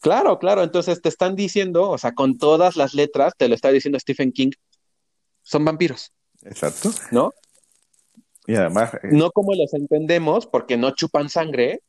Claro, 0.00 0.38
claro, 0.38 0.62
entonces 0.62 1.02
te 1.02 1.10
están 1.10 1.36
diciendo, 1.36 1.90
o 1.90 1.98
sea, 1.98 2.12
con 2.12 2.38
todas 2.38 2.76
las 2.76 2.94
letras, 2.94 3.34
te 3.36 3.48
lo 3.48 3.54
está 3.54 3.70
diciendo 3.70 3.98
Stephen 3.98 4.32
King, 4.32 4.50
son 5.42 5.64
vampiros. 5.64 6.12
Exacto. 6.42 6.90
¿No? 7.10 7.32
Y 8.46 8.54
además... 8.54 8.94
Eh, 8.94 9.08
no 9.12 9.30
como 9.30 9.54
los 9.54 9.74
entendemos, 9.74 10.46
porque 10.46 10.78
no 10.78 10.92
chupan 10.92 11.28
sangre, 11.28 11.82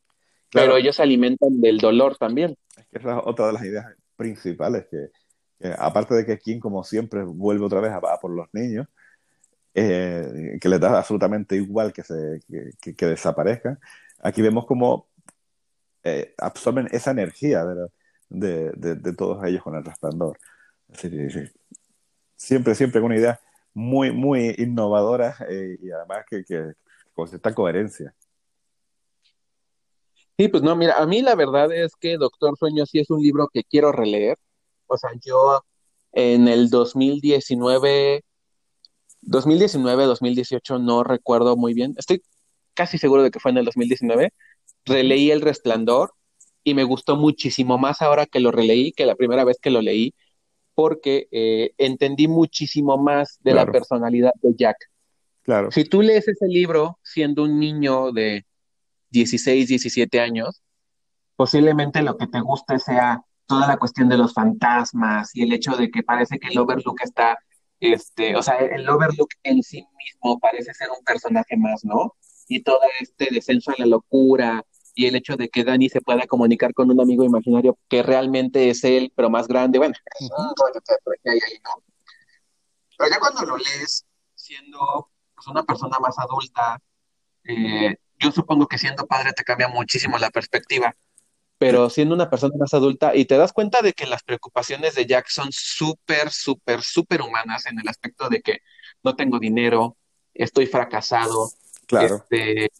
pero 0.50 0.76
ellos 0.76 0.96
se 0.96 1.02
alimentan 1.02 1.60
del 1.62 1.78
dolor 1.78 2.18
también. 2.18 2.56
Es 2.76 2.86
que 2.88 2.98
es 2.98 3.04
otra 3.24 3.46
de 3.46 3.52
las 3.54 3.64
ideas 3.64 3.86
principales 4.16 4.86
que, 4.90 5.08
aparte 5.78 6.14
de 6.14 6.26
que 6.26 6.38
King, 6.38 6.60
como 6.60 6.84
siempre, 6.84 7.22
vuelve 7.22 7.64
otra 7.64 7.80
vez 7.80 7.92
a, 7.92 8.00
por 8.20 8.30
los 8.30 8.48
niños, 8.52 8.86
eh, 9.74 10.58
que 10.60 10.68
les 10.68 10.80
da 10.80 10.98
absolutamente 10.98 11.56
igual 11.56 11.92
que, 11.92 12.02
se, 12.02 12.40
que, 12.80 13.06
desaparezcan, 13.06 13.78
aquí 14.20 14.42
vemos 14.42 14.66
como 14.66 15.08
eh, 16.04 16.34
absorben 16.38 16.88
esa 16.92 17.10
energía 17.12 17.64
de, 18.28 18.72
de, 18.72 19.12
todos 19.14 19.44
ellos 19.44 19.62
con 19.62 19.74
el 19.76 19.84
resplandor. 19.84 20.38
Siempre, 22.36 22.74
siempre 22.74 23.00
con 23.00 23.12
una 23.12 23.16
idea 23.16 23.40
muy, 23.72 24.10
muy 24.10 24.54
innovadora 24.58 25.36
eh, 25.48 25.78
y 25.80 25.90
además 25.90 26.24
que, 26.28 26.44
que 26.44 26.72
con 27.14 27.28
esta 27.32 27.54
coherencia. 27.54 28.14
Sí, 30.38 30.48
pues 30.48 30.62
no, 30.62 30.74
mira, 30.74 30.94
a 30.98 31.06
mí 31.06 31.22
la 31.22 31.34
verdad 31.34 31.72
es 31.72 31.94
que 31.96 32.16
Doctor 32.16 32.56
Sueño 32.58 32.86
sí 32.86 32.98
es 32.98 33.10
un 33.10 33.22
libro 33.22 33.48
que 33.52 33.64
quiero 33.64 33.92
releer. 33.92 34.38
O 34.92 34.98
sea, 34.98 35.10
yo 35.24 35.62
en 36.12 36.48
el 36.48 36.68
2019, 36.70 38.24
2019, 39.22 40.04
2018, 40.04 40.78
no 40.78 41.04
recuerdo 41.04 41.56
muy 41.56 41.74
bien, 41.74 41.94
estoy 41.96 42.22
casi 42.74 42.98
seguro 42.98 43.22
de 43.22 43.30
que 43.30 43.40
fue 43.40 43.50
en 43.50 43.58
el 43.58 43.64
2019, 43.64 44.32
releí 44.84 45.30
El 45.30 45.40
Resplandor 45.40 46.12
y 46.64 46.74
me 46.74 46.84
gustó 46.84 47.16
muchísimo 47.16 47.78
más 47.78 48.02
ahora 48.02 48.26
que 48.26 48.40
lo 48.40 48.50
releí 48.50 48.92
que 48.92 49.06
la 49.06 49.16
primera 49.16 49.44
vez 49.44 49.58
que 49.60 49.70
lo 49.70 49.80
leí, 49.80 50.14
porque 50.74 51.28
eh, 51.30 51.72
entendí 51.78 52.28
muchísimo 52.28 52.98
más 52.98 53.38
de 53.42 53.54
la 53.54 53.66
personalidad 53.66 54.32
de 54.42 54.54
Jack. 54.56 54.76
Claro. 55.42 55.70
Si 55.70 55.84
tú 55.84 56.02
lees 56.02 56.28
ese 56.28 56.46
libro 56.46 56.98
siendo 57.02 57.42
un 57.42 57.58
niño 57.58 58.12
de 58.12 58.46
16, 59.10 59.68
17 59.68 60.20
años, 60.20 60.62
posiblemente 61.36 62.02
lo 62.02 62.16
que 62.16 62.26
te 62.26 62.40
guste 62.40 62.78
sea 62.78 63.22
toda 63.52 63.68
la 63.68 63.76
cuestión 63.76 64.08
de 64.08 64.16
los 64.16 64.32
fantasmas 64.32 65.34
y 65.34 65.42
el 65.42 65.52
hecho 65.52 65.76
de 65.76 65.90
que 65.90 66.02
parece 66.02 66.38
que 66.38 66.48
el 66.48 66.58
Overlook 66.58 67.02
está, 67.02 67.38
este, 67.80 68.34
o 68.34 68.42
sea, 68.42 68.56
el 68.56 68.88
Overlook 68.88 69.28
en 69.42 69.62
sí 69.62 69.84
mismo 69.98 70.38
parece 70.40 70.72
ser 70.72 70.88
un 70.88 71.04
personaje 71.04 71.54
más, 71.58 71.84
¿no? 71.84 72.14
Y 72.48 72.62
todo 72.62 72.80
este 72.98 73.28
descenso 73.30 73.70
a 73.72 73.74
la 73.76 73.84
locura 73.84 74.64
y 74.94 75.04
el 75.04 75.16
hecho 75.16 75.36
de 75.36 75.50
que 75.50 75.64
Dani 75.64 75.90
se 75.90 76.00
pueda 76.00 76.26
comunicar 76.26 76.72
con 76.72 76.90
un 76.90 76.98
amigo 76.98 77.24
imaginario 77.24 77.78
que 77.88 78.02
realmente 78.02 78.70
es 78.70 78.84
él, 78.84 79.12
pero 79.14 79.28
más 79.28 79.46
grande, 79.48 79.78
bueno, 79.78 79.94
es 80.18 80.30
un 80.30 80.54
rollo 80.56 80.80
que 81.22 81.30
hay 81.30 81.38
ahí, 81.38 81.58
¿no? 81.62 81.82
Pero 82.96 83.10
ya 83.10 83.18
cuando 83.18 83.42
lo 83.42 83.58
lees, 83.58 84.06
siendo 84.34 85.10
pues, 85.34 85.46
una 85.46 85.62
persona 85.62 85.98
más 85.98 86.18
adulta, 86.18 86.80
eh, 87.44 87.96
yo 88.18 88.32
supongo 88.32 88.66
que 88.66 88.78
siendo 88.78 89.06
padre 89.06 89.34
te 89.34 89.44
cambia 89.44 89.68
muchísimo 89.68 90.16
la 90.16 90.30
perspectiva 90.30 90.96
pero 91.62 91.90
siendo 91.90 92.14
una 92.14 92.28
persona 92.28 92.54
más 92.58 92.74
adulta 92.74 93.14
y 93.14 93.24
te 93.24 93.36
das 93.36 93.52
cuenta 93.52 93.82
de 93.82 93.92
que 93.92 94.06
las 94.06 94.24
preocupaciones 94.24 94.96
de 94.96 95.06
Jack 95.06 95.28
son 95.28 95.48
súper, 95.52 96.30
súper, 96.30 96.82
súper 96.82 97.22
humanas 97.22 97.66
en 97.66 97.78
el 97.78 97.86
aspecto 97.86 98.28
de 98.28 98.40
que 98.40 98.58
no 99.04 99.14
tengo 99.14 99.38
dinero, 99.38 99.96
estoy 100.34 100.66
fracasado, 100.66 101.50
claro. 101.86 102.24
Este, 102.28 102.70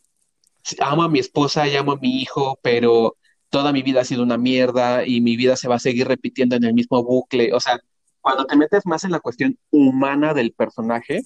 amo 0.81 1.05
a 1.05 1.09
mi 1.09 1.21
esposa 1.21 1.69
y 1.69 1.77
amo 1.77 1.93
a 1.93 1.99
mi 1.99 2.21
hijo, 2.21 2.59
pero 2.61 3.17
toda 3.51 3.73
mi 3.73 3.83
vida 3.83 4.01
ha 4.01 4.05
sido 4.05 4.25
una 4.25 4.37
mierda 4.37 5.07
y 5.07 5.21
mi 5.21 5.37
vida 5.37 5.55
se 5.57 5.69
va 5.69 5.77
a 5.77 5.81
seguir 5.81 6.09
repitiendo 6.09 6.57
en 6.57 6.65
el 6.65 6.75
mismo 6.75 7.05
bucle. 7.05 7.53
O 7.53 7.61
sea, 7.61 7.79
cuando 8.21 8.47
te 8.47 8.57
metes 8.57 8.85
más 8.85 9.05
en 9.05 9.13
la 9.13 9.21
cuestión 9.21 9.57
humana 9.71 10.35
del 10.35 10.53
personaje, 10.53 11.23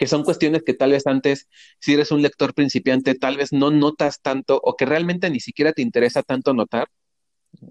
que 0.00 0.06
son 0.06 0.24
cuestiones 0.24 0.62
que 0.62 0.72
tal 0.72 0.92
vez 0.92 1.06
antes, 1.06 1.46
si 1.78 1.92
eres 1.92 2.10
un 2.10 2.22
lector 2.22 2.54
principiante, 2.54 3.14
tal 3.14 3.36
vez 3.36 3.52
no 3.52 3.70
notas 3.70 4.22
tanto 4.22 4.58
o 4.64 4.74
que 4.74 4.86
realmente 4.86 5.28
ni 5.28 5.40
siquiera 5.40 5.74
te 5.74 5.82
interesa 5.82 6.22
tanto 6.22 6.54
notar, 6.54 6.88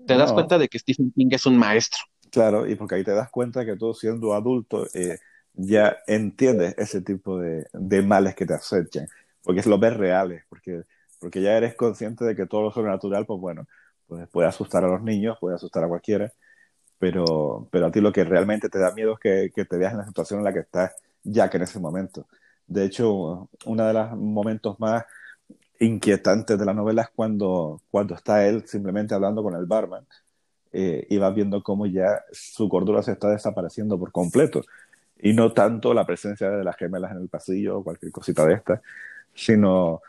te 0.06 0.16
das 0.16 0.32
cuenta 0.32 0.60
de 0.60 0.68
que 0.68 0.78
Stephen 0.78 1.12
King 1.12 1.30
es 1.32 1.48
un 1.48 1.58
maestro. 1.58 2.02
Claro, 2.30 2.70
y 2.70 2.76
porque 2.76 2.94
ahí 2.94 3.04
te 3.04 3.16
das 3.16 3.32
cuenta 3.32 3.66
que 3.66 3.76
tú 3.78 3.96
siendo 3.96 4.36
adulto 4.36 4.86
eh, 4.94 5.18
ya 5.56 5.98
entiendes 6.06 6.76
ese 6.78 7.02
tipo 7.02 7.40
de, 7.40 7.66
males 8.04 8.36
que 8.36 8.46
te 8.46 8.54
acechan, 8.54 9.08
porque 9.42 9.62
es 9.62 9.66
lo 9.66 9.80
ves 9.80 9.98
reales, 9.98 10.44
porque, 10.50 10.84
porque 11.20 11.42
ya 11.42 11.58
eres 11.58 11.74
consciente 11.74 12.26
de 12.26 12.36
que 12.36 12.46
todo 12.46 12.62
lo 12.62 12.72
sobrenatural, 12.72 13.26
pues 13.26 13.40
bueno, 13.42 13.68
pues 14.06 14.28
puede 14.30 14.48
asustar 14.48 14.84
a 14.84 14.88
los 14.88 15.02
niños, 15.02 15.36
puede 15.42 15.56
asustar 15.56 15.84
a 15.84 15.88
cualquiera, 15.88 16.32
pero, 17.00 17.68
pero 17.72 17.88
a 17.88 17.92
ti 17.92 18.02
lo 18.02 18.14
que 18.14 18.24
realmente 18.24 18.70
te 18.70 18.78
da 18.78 18.94
miedo 18.94 19.14
es 19.14 19.20
que, 19.20 19.52
que 19.52 19.66
te 19.66 19.78
veas 19.78 19.94
en 19.94 19.98
la 19.98 20.06
situación 20.06 20.42
en 20.42 20.44
la 20.44 20.54
que 20.54 20.60
estás 20.60 20.92
Jack 21.32 21.56
en 21.56 21.64
ese 21.64 21.80
momento. 21.80 22.28
De 22.68 22.86
hecho, 22.86 23.50
uno 23.66 23.88
de 23.88 23.94
los 23.94 24.12
momentos 24.12 24.80
más 24.80 25.06
inquietantes 25.80 26.60
de 26.60 26.66
la 26.66 26.74
novela 26.74 27.04
es 27.04 27.10
cuando, 27.10 27.82
cuando 27.90 28.14
está 28.14 28.46
él 28.46 28.68
simplemente 28.68 29.16
hablando 29.16 29.42
con 29.42 29.56
el 29.56 29.66
barman 29.66 30.06
eh, 30.72 31.08
y 31.10 31.18
va 31.18 31.32
viendo 31.32 31.64
cómo 31.64 31.86
ya 31.86 32.24
su 32.32 32.70
cordura 32.70 33.02
se 33.02 33.14
está 33.14 33.30
desapareciendo 33.30 33.98
por 33.98 34.12
completo. 34.12 34.62
Y 35.22 35.34
no 35.34 35.52
tanto 35.54 35.94
la 35.94 36.06
presencia 36.06 36.50
de 36.50 36.64
las 36.64 36.78
gemelas 36.78 37.12
en 37.12 37.18
el 37.18 37.30
pasillo 37.30 37.80
o 37.80 37.84
cualquier 37.84 38.12
cosita 38.12 38.46
de 38.46 38.54
esta, 38.54 38.82
sino, 39.34 40.02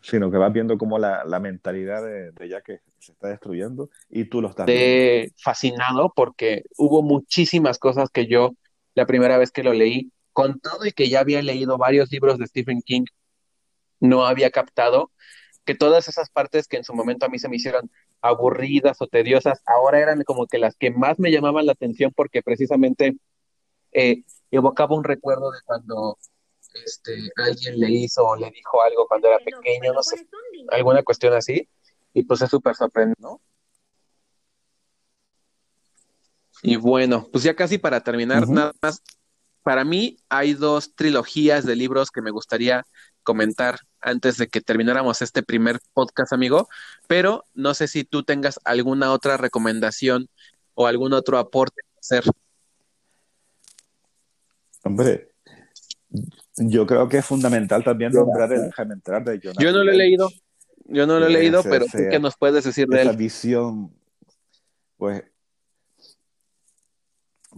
sino 0.00 0.30
que 0.30 0.38
vas 0.38 0.52
viendo 0.52 0.76
cómo 0.76 0.98
la, 0.98 1.24
la 1.24 1.40
mentalidad 1.40 2.04
de, 2.04 2.32
de 2.32 2.48
Jack 2.48 2.82
se 2.98 3.12
está 3.12 3.28
destruyendo 3.28 3.90
y 4.10 4.24
tú 4.24 4.42
lo 4.42 4.48
estás 4.48 4.66
viendo. 4.66 5.34
fascinado 5.42 6.12
porque 6.14 6.64
hubo 6.76 7.02
muchísimas 7.02 7.78
cosas 7.78 8.10
que 8.10 8.26
yo 8.26 8.52
la 8.94 9.06
primera 9.06 9.38
vez 9.38 9.50
que 9.50 9.62
lo 9.62 9.72
leí 9.72 10.10
con 10.32 10.60
todo 10.60 10.86
y 10.86 10.92
que 10.92 11.08
ya 11.08 11.20
había 11.20 11.42
leído 11.42 11.78
varios 11.78 12.10
libros 12.10 12.38
de 12.38 12.46
Stephen 12.46 12.82
King, 12.82 13.04
no 14.00 14.26
había 14.26 14.50
captado. 14.50 15.10
que 15.64 15.76
todas 15.76 16.08
esas 16.08 16.28
partes 16.30 16.66
que 16.66 16.76
en 16.78 16.84
su 16.84 16.92
momento 16.92 17.24
a 17.26 17.28
mí 17.28 17.38
se 17.38 17.48
me 17.48 17.56
hicieron 17.56 17.88
aburridas 18.20 19.00
o 19.00 19.06
tediosas, 19.06 19.62
ahora 19.64 20.00
eran 20.00 20.24
como 20.24 20.46
que 20.46 20.58
las 20.58 20.76
que 20.76 20.90
más 20.90 21.20
me 21.20 21.30
llamaban 21.30 21.66
la 21.66 21.72
atención 21.72 22.12
porque 22.16 22.42
precisamente 22.42 23.16
eh, 23.92 24.24
evocaba 24.50 24.96
un 24.96 25.04
recuerdo 25.04 25.52
de 25.52 25.58
cuando 25.64 26.18
este, 26.84 27.12
alguien 27.36 27.78
le 27.78 27.90
hizo 27.90 28.24
o 28.24 28.36
le 28.36 28.50
dijo 28.50 28.82
algo 28.82 29.06
cuando 29.06 29.28
era 29.28 29.38
pequeño, 29.38 29.92
no 29.92 30.02
sé, 30.02 30.26
alguna 30.70 31.02
cuestión 31.02 31.34
así, 31.34 31.68
y 32.12 32.24
pues 32.24 32.42
es 32.42 32.50
súper 32.50 32.74
sorprendente, 32.74 33.22
¿no? 33.22 33.40
Y 36.62 36.76
bueno, 36.76 37.28
pues 37.32 37.44
ya 37.44 37.54
casi 37.54 37.78
para 37.78 38.00
terminar, 38.00 38.48
nada 38.48 38.72
más, 38.80 39.02
para 39.62 39.84
mí 39.84 40.18
hay 40.28 40.54
dos 40.54 40.94
trilogías 40.94 41.64
de 41.64 41.76
libros 41.76 42.10
que 42.10 42.22
me 42.22 42.30
gustaría 42.30 42.84
comentar 43.22 43.78
antes 44.00 44.36
de 44.36 44.48
que 44.48 44.60
termináramos 44.60 45.22
este 45.22 45.42
primer 45.42 45.78
podcast, 45.92 46.32
amigo, 46.32 46.68
pero 47.06 47.44
no 47.54 47.72
sé 47.74 47.86
si 47.86 48.04
tú 48.04 48.24
tengas 48.24 48.58
alguna 48.64 49.12
otra 49.12 49.36
recomendación 49.36 50.28
o 50.74 50.86
algún 50.86 51.12
otro 51.12 51.38
aporte 51.38 51.82
que 51.82 51.98
hacer. 52.00 52.24
Hombre, 54.82 55.30
yo 56.56 56.86
creo 56.86 57.08
que 57.08 57.18
es 57.18 57.24
fundamental 57.24 57.84
también 57.84 58.12
nombrar 58.12 58.52
el 58.52 58.62
Déjame 58.62 58.94
entrar 58.94 59.24
de 59.24 59.38
Jonathan. 59.38 59.64
Yo 59.64 59.72
no 59.72 59.84
lo 59.84 59.92
he 59.92 59.96
leído, 59.96 60.30
yo 60.86 61.06
no 61.06 61.20
lo 61.20 61.26
he 61.26 61.30
leído, 61.30 61.62
pero 61.62 61.86
¿qué 61.92 62.18
nos 62.18 62.36
puedes 62.36 62.64
decir 62.64 62.88
de 62.88 63.02
esa 63.02 63.12
visión, 63.12 63.94
pues, 64.96 65.22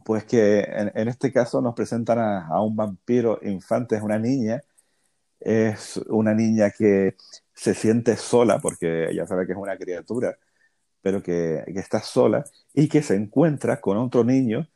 pues 0.05 0.25
que 0.25 0.61
en, 0.61 1.09
este 1.09 1.33
caso 1.33 1.61
nos 1.61 1.75
presentan 1.75 2.19
a, 2.19 2.61
un 2.63 2.77
vampiro 2.77 3.39
infante, 3.43 3.97
es 3.97 4.03
una 4.03 4.19
niña, 4.19 4.63
es 5.41 5.99
una 6.09 6.35
niña 6.35 6.71
que 6.71 7.17
se 7.55 7.75
siente 7.75 8.17
sola, 8.17 8.59
porque 8.61 9.11
ella 9.11 9.27
sabe 9.27 9.47
que 9.47 9.53
es 9.53 9.59
una 9.59 9.77
criatura, 9.77 10.37
pero 11.03 11.23
que, 11.23 11.65
que 11.67 11.81
está 11.81 12.01
sola, 12.01 12.45
y 12.75 12.89
que 12.89 13.03
se 13.03 13.17
encuentra 13.17 13.81
con 13.81 13.97
otro 13.99 14.25
niño 14.25 14.69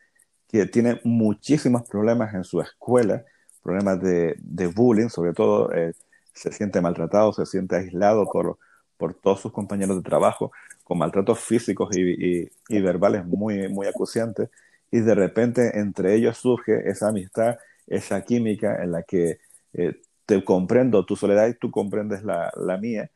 que 0.49 0.67
tiene 0.67 1.01
muchísimos 1.05 1.83
problemas 1.89 2.35
en 2.35 2.45
su 2.45 2.61
escuela, 2.61 3.25
problemas 3.63 4.01
de, 4.01 4.73
bullying, 4.75 5.09
sobre 5.09 5.35
todo 5.35 5.73
eh, 5.75 5.93
se 6.33 6.53
siente 6.53 6.81
maltratado, 6.81 7.33
se 7.33 7.45
siente 7.47 7.77
aislado 7.77 8.27
por, 8.31 8.59
por 8.97 9.15
todos 9.15 9.41
sus 9.41 9.53
compañeros 9.53 9.97
de 9.97 10.03
trabajo, 10.03 10.53
con 10.85 10.99
maltratos 10.99 11.41
físicos 11.41 11.95
y, 11.95 12.49
y, 12.69 12.81
verbales 12.81 13.27
muy, 13.27 13.69
muy 13.69 13.87
acuciantes, 13.87 14.49
y 14.91 15.01
de 15.01 15.15
repente 15.15 15.79
entre 15.79 16.15
ellos 16.15 16.39
surge 16.39 16.89
esa 16.89 17.09
amistad, 17.09 17.59
esa 17.87 18.23
química 18.23 18.83
en 18.83 18.93
la 18.93 19.03
que 19.03 19.39
eh, 19.75 20.01
te 20.27 20.45
comprendo 20.45 21.05
tu 21.07 21.17
soledad 21.17 21.49
y 21.49 21.55
tú 21.55 21.71
comprendes 21.71 22.23
la, 22.23 22.53
la 22.57 22.77
mía, 22.77 23.11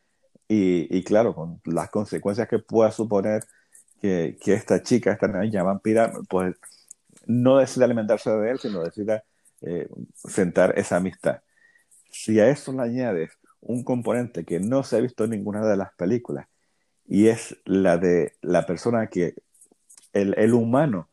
y, 0.48 0.86
y, 0.94 1.02
claro, 1.04 1.34
con 1.34 1.60
las 1.64 1.88
consecuencias 1.90 2.48
que 2.48 2.58
pueda 2.58 2.90
suponer 2.90 3.44
que, 4.00 4.36
que 4.40 4.52
esta 4.54 4.82
chica, 4.82 5.12
esta 5.12 5.28
niña 5.28 5.62
vampira, 5.62 6.12
pues 6.28 6.56
no 7.26 7.58
decide 7.58 7.84
alimentarse 7.84 8.30
de 8.30 8.50
él, 8.50 8.58
sino 8.58 8.82
decide 8.82 9.22
eh, 9.62 9.88
sentar 10.14 10.78
esa 10.78 10.96
amistad. 10.96 11.40
Si 12.10 12.38
a 12.40 12.48
eso 12.50 12.72
le 12.72 12.82
añades 12.82 13.30
un 13.60 13.84
componente 13.84 14.44
que 14.44 14.60
no 14.60 14.82
se 14.82 14.96
ha 14.96 15.00
visto 15.00 15.24
en 15.24 15.30
ninguna 15.30 15.66
de 15.66 15.76
las 15.76 15.94
películas, 15.94 16.46
y 17.06 17.28
es 17.28 17.56
la 17.64 17.96
de 17.96 18.34
la 18.42 18.66
persona 18.66 19.06
que, 19.06 19.34
el, 20.12 20.34
el 20.36 20.52
humano 20.52 21.08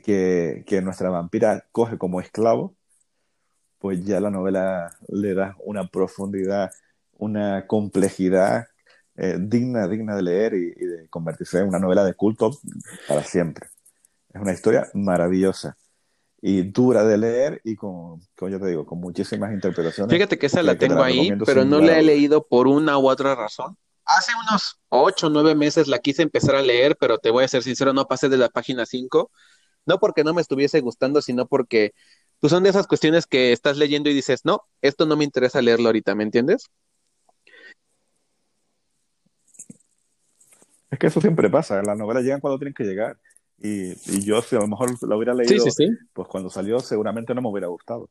que, 0.00 0.64
que, 0.66 0.80
nuestra 0.82 1.10
vampira 1.10 1.66
coge 1.72 1.98
como 1.98 2.20
esclavo, 2.20 2.74
pues 3.78 4.04
ya 4.04 4.20
la 4.20 4.30
novela 4.30 4.96
le 5.08 5.34
da 5.34 5.56
una 5.60 5.88
profundidad, 5.88 6.70
una 7.18 7.66
complejidad 7.66 8.68
eh, 9.16 9.36
digna, 9.38 9.88
digna 9.88 10.16
de 10.16 10.22
leer 10.22 10.54
y, 10.54 10.72
y, 10.76 10.86
de 10.86 11.08
convertirse 11.08 11.58
en 11.58 11.68
una 11.68 11.78
novela 11.78 12.04
de 12.04 12.14
culto 12.14 12.58
para 13.08 13.22
siempre. 13.22 13.68
Es 14.32 14.40
una 14.40 14.52
historia 14.52 14.88
maravillosa 14.94 15.76
y 16.44 16.62
dura 16.62 17.04
de 17.04 17.16
leer 17.16 17.60
y 17.64 17.76
con, 17.76 18.20
como 18.36 18.50
yo 18.50 18.58
te 18.58 18.66
digo, 18.66 18.84
con 18.84 18.98
muchísimas 18.98 19.52
interpretaciones. 19.52 20.12
Fíjate 20.12 20.38
que 20.38 20.46
esa 20.46 20.62
la 20.62 20.76
tengo 20.76 21.00
ahí, 21.00 21.32
pero 21.46 21.64
no 21.64 21.80
la 21.80 21.98
he 21.98 22.02
leído 22.02 22.46
por 22.46 22.66
una 22.66 22.98
u 22.98 23.08
otra 23.08 23.36
razón. 23.36 23.78
Hace 24.04 24.32
unos 24.48 24.80
ocho 24.88 25.28
o 25.28 25.30
nueve 25.30 25.54
meses 25.54 25.86
la 25.86 26.00
quise 26.00 26.22
empezar 26.22 26.56
a 26.56 26.62
leer, 26.62 26.96
pero 26.98 27.18
te 27.18 27.30
voy 27.30 27.44
a 27.44 27.48
ser 27.48 27.62
sincero, 27.62 27.92
no 27.92 28.08
pasé 28.08 28.28
de 28.28 28.36
la 28.36 28.48
página 28.48 28.84
5. 28.84 29.30
No 29.86 29.98
porque 29.98 30.24
no 30.24 30.34
me 30.34 30.40
estuviese 30.40 30.80
gustando, 30.80 31.22
sino 31.22 31.46
porque 31.46 31.92
pues 32.40 32.50
son 32.50 32.64
de 32.64 32.70
esas 32.70 32.86
cuestiones 32.86 33.26
que 33.26 33.52
estás 33.52 33.76
leyendo 33.76 34.10
y 34.10 34.14
dices, 34.14 34.40
no, 34.44 34.62
esto 34.80 35.06
no 35.06 35.16
me 35.16 35.24
interesa 35.24 35.62
leerlo 35.62 35.86
ahorita, 35.88 36.14
¿me 36.14 36.24
entiendes? 36.24 36.70
Es 40.90 40.98
que 40.98 41.06
eso 41.06 41.20
siempre 41.20 41.48
pasa, 41.48 41.82
las 41.82 41.96
novelas 41.96 42.24
llegan 42.24 42.40
cuando 42.40 42.58
tienen 42.58 42.74
que 42.74 42.84
llegar. 42.84 43.18
Y, 43.58 43.94
yo, 44.24 44.42
si 44.42 44.56
a 44.56 44.58
lo 44.58 44.66
mejor 44.66 44.90
lo 45.02 45.16
hubiera 45.16 45.34
leído, 45.34 45.64
pues 46.12 46.28
cuando 46.28 46.50
salió 46.50 46.80
seguramente 46.80 47.32
no 47.32 47.42
me 47.42 47.48
hubiera 47.48 47.68
gustado. 47.68 48.10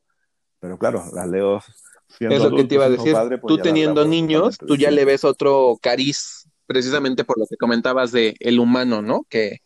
Pero 0.60 0.78
claro, 0.78 1.04
las 1.12 1.28
leo 1.28 1.60
siendo 2.08 2.36
Es 2.36 2.42
lo 2.42 2.56
que 2.56 2.64
te 2.64 2.76
iba 2.76 2.86
a 2.86 2.90
decir. 2.90 3.14
Pues 3.14 3.40
tú 3.46 3.58
teniendo 3.58 4.06
niños, 4.06 4.56
tú 4.56 4.76
ya 4.76 4.90
le 4.90 5.04
ves 5.04 5.24
otro 5.24 5.78
cariz, 5.82 6.48
precisamente 6.66 7.24
por 7.24 7.38
lo 7.38 7.44
que 7.46 7.56
comentabas 7.56 8.12
de 8.12 8.34
el 8.40 8.58
humano, 8.60 9.02
¿no? 9.02 9.26
Que, 9.28 9.58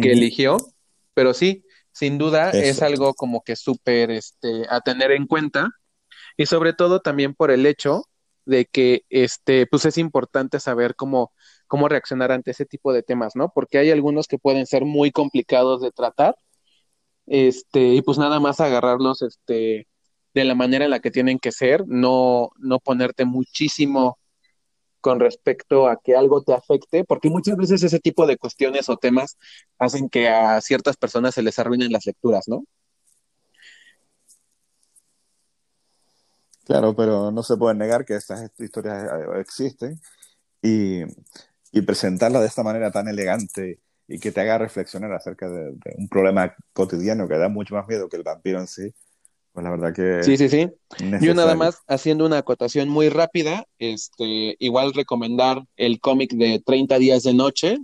que 0.00 0.12
eligió. 0.12 0.56
Pero 1.14 1.34
sí, 1.34 1.64
sin 1.92 2.18
duda 2.18 2.50
es 2.50 2.82
algo 2.82 3.14
como 3.14 3.42
que 3.42 3.56
súper 3.56 4.10
este, 4.10 4.66
a 4.68 4.80
tener 4.80 5.12
en 5.12 5.26
cuenta. 5.26 5.70
Y 6.36 6.46
sobre 6.46 6.72
todo 6.72 7.00
también 7.00 7.34
por 7.34 7.50
el 7.50 7.66
hecho 7.66 8.04
de 8.44 8.66
que 8.66 9.04
este, 9.08 9.66
pues 9.66 9.84
es 9.86 9.98
importante 9.98 10.60
saber 10.60 10.96
cómo 10.96 11.32
cómo 11.66 11.88
reaccionar 11.88 12.32
ante 12.32 12.52
ese 12.52 12.66
tipo 12.66 12.92
de 12.92 13.02
temas, 13.02 13.34
¿no? 13.36 13.50
Porque 13.54 13.78
hay 13.78 13.90
algunos 13.90 14.28
que 14.28 14.38
pueden 14.38 14.66
ser 14.66 14.84
muy 14.84 15.10
complicados 15.10 15.80
de 15.82 15.90
tratar, 15.90 16.36
este, 17.26 17.80
y 17.94 18.02
pues 18.02 18.18
nada 18.18 18.40
más 18.40 18.60
agarrarlos, 18.60 19.22
este, 19.22 19.88
de 20.34 20.44
la 20.44 20.54
manera 20.54 20.84
en 20.84 20.90
la 20.92 21.00
que 21.00 21.10
tienen 21.10 21.38
que 21.38 21.52
ser, 21.52 21.84
no, 21.86 22.50
no 22.58 22.78
ponerte 22.80 23.24
muchísimo 23.24 24.18
con 25.04 25.20
respecto 25.20 25.86
a 25.86 26.00
que 26.02 26.16
algo 26.16 26.42
te 26.42 26.54
afecte, 26.54 27.04
porque 27.04 27.28
muchas 27.28 27.58
veces 27.58 27.82
ese 27.82 28.00
tipo 28.00 28.26
de 28.26 28.38
cuestiones 28.38 28.88
o 28.88 28.96
temas 28.96 29.36
hacen 29.78 30.08
que 30.08 30.30
a 30.30 30.58
ciertas 30.62 30.96
personas 30.96 31.34
se 31.34 31.42
les 31.42 31.58
arruinen 31.58 31.92
las 31.92 32.06
lecturas, 32.06 32.48
¿no? 32.48 32.64
Claro, 36.64 36.96
pero 36.96 37.30
no 37.30 37.42
se 37.42 37.58
puede 37.58 37.74
negar 37.74 38.06
que 38.06 38.14
estas 38.14 38.50
historias 38.58 39.04
eh, 39.04 39.40
existen 39.40 40.00
y, 40.62 41.02
y 41.70 41.82
presentarla 41.82 42.40
de 42.40 42.46
esta 42.46 42.62
manera 42.62 42.90
tan 42.90 43.06
elegante 43.06 43.80
y 44.08 44.18
que 44.18 44.32
te 44.32 44.40
haga 44.40 44.56
reflexionar 44.56 45.12
acerca 45.12 45.50
de, 45.50 45.76
un 45.98 46.08
problema 46.08 46.54
cotidiano 46.72 47.28
que 47.28 47.36
da 47.36 47.50
mucho 47.50 47.74
más 47.74 47.86
miedo 47.86 48.08
que 48.08 48.16
el 48.16 48.22
vampiro 48.22 48.58
en 48.58 48.68
sí, 48.68 48.94
pues 49.54 49.62
la 49.62 49.70
verdad 49.70 49.94
que... 49.94 50.24
Sí, 50.24 50.36
sí, 50.36 50.48
sí. 50.48 50.68
Yo 51.20 51.32
nada 51.32 51.54
más 51.54 51.78
haciendo 51.86 52.26
una 52.26 52.38
acotación 52.38 52.88
muy 52.88 53.08
rápida, 53.08 53.64
este, 53.78 54.56
igual 54.58 54.92
recomendar 54.92 55.64
el 55.76 56.00
cómic 56.00 56.32
de 56.32 56.60
30 56.66 56.98
días 56.98 57.22
de 57.22 57.34
noche 57.34 57.78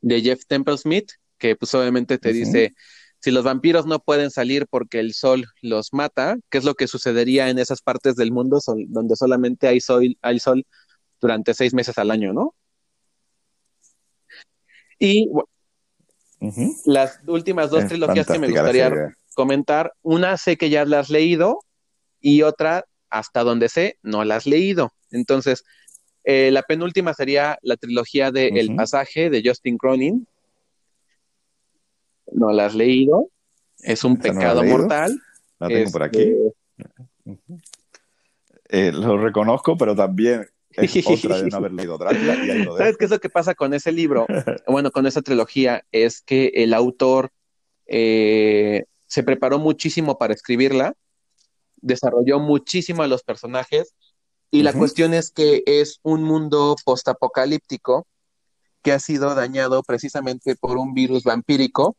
de 0.00 0.22
Jeff 0.22 0.42
Temple 0.46 0.78
Smith, 0.78 1.10
que 1.38 1.56
pues 1.56 1.74
obviamente 1.74 2.18
te 2.18 2.32
dice, 2.32 2.72
si 3.18 3.32
los 3.32 3.42
vampiros 3.42 3.84
no 3.86 3.98
pueden 3.98 4.30
salir 4.30 4.68
porque 4.70 5.00
el 5.00 5.12
sol 5.12 5.44
los 5.60 5.92
mata, 5.92 6.38
¿qué 6.50 6.58
es 6.58 6.64
lo 6.64 6.74
que 6.74 6.86
sucedería 6.86 7.50
en 7.50 7.58
esas 7.58 7.82
partes 7.82 8.14
del 8.14 8.30
mundo 8.30 8.60
donde 8.86 9.16
solamente 9.16 9.66
hay 9.66 9.80
sol, 9.80 10.16
hay 10.22 10.38
sol 10.38 10.64
durante 11.20 11.52
seis 11.52 11.74
meses 11.74 11.98
al 11.98 12.12
año, 12.12 12.32
¿no? 12.32 12.54
Y 15.00 15.28
las 16.84 17.18
últimas 17.26 17.70
dos 17.70 17.88
trilogías 17.88 18.28
que 18.28 18.38
me 18.38 18.48
gustaría 18.48 19.16
comentar, 19.38 19.92
una 20.02 20.36
sé 20.36 20.56
que 20.56 20.68
ya 20.68 20.84
las 20.84 21.06
has 21.06 21.10
leído 21.10 21.60
y 22.20 22.42
otra, 22.42 22.86
hasta 23.08 23.44
donde 23.44 23.68
sé, 23.68 23.96
no 24.02 24.24
la 24.24 24.34
has 24.34 24.46
leído. 24.46 24.92
Entonces, 25.12 25.64
eh, 26.24 26.50
la 26.50 26.62
penúltima 26.62 27.14
sería 27.14 27.56
la 27.62 27.76
trilogía 27.76 28.32
de 28.32 28.48
El 28.48 28.74
Pasaje 28.74 29.30
de 29.30 29.40
Justin 29.44 29.78
Cronin. 29.78 30.26
No 32.32 32.50
la 32.50 32.66
has 32.66 32.74
leído. 32.74 33.28
Es 33.78 34.02
un 34.02 34.16
pecado 34.16 34.64
mortal. 34.64 35.22
La 35.60 35.68
tengo 35.68 35.92
por 35.92 36.02
aquí. 36.02 36.34
Este, 37.24 37.38
eh, 38.70 38.90
lo 38.90 39.18
reconozco, 39.18 39.76
pero 39.76 39.94
también 39.94 40.48
otra 41.06 41.42
de 41.42 41.48
no 41.48 41.56
haber 41.58 41.72
leído 41.74 41.96
¿Sabes 42.76 42.96
qué 42.96 43.04
es 43.04 43.10
lo 43.12 43.20
que 43.20 43.30
pasa 43.30 43.54
con 43.54 43.72
ese 43.72 43.92
libro? 43.92 44.26
bueno, 44.66 44.90
con 44.90 45.06
esa 45.06 45.22
trilogía, 45.22 45.84
es 45.92 46.22
que 46.22 46.50
el 46.56 46.74
autor 46.74 47.30
eh, 47.86 48.86
se 49.08 49.24
preparó 49.24 49.58
muchísimo 49.58 50.18
para 50.18 50.34
escribirla, 50.34 50.94
desarrolló 51.76 52.38
muchísimo 52.38 53.02
a 53.02 53.08
los 53.08 53.24
personajes, 53.24 53.94
y 54.50 54.62
la 54.62 54.72
cuestión 54.72 55.12
es 55.12 55.30
que 55.30 55.62
es 55.66 55.98
un 56.02 56.22
mundo 56.22 56.76
postapocalíptico 56.84 58.06
que 58.82 58.92
ha 58.92 58.98
sido 58.98 59.34
dañado 59.34 59.82
precisamente 59.82 60.56
por 60.56 60.78
un 60.78 60.94
virus 60.94 61.24
vampírico. 61.24 61.96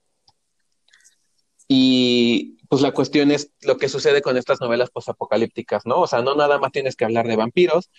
Y 1.68 2.58
pues 2.68 2.82
la 2.82 2.92
cuestión 2.92 3.30
es 3.30 3.52
lo 3.62 3.78
que 3.78 3.90
sucede 3.90 4.24
con 4.24 4.38
estas 4.38 4.60
novelas 4.62 4.90
postapocalípticas, 4.90 5.86
¿no? 5.86 6.00
O 6.00 6.08
sea, 6.08 6.24
no 6.24 6.34
nada 6.36 6.58
más 6.58 6.72
tienes 6.72 6.96
que 6.96 7.06
hablar 7.06 7.28
de 7.28 7.36
vampiros, 7.36 7.92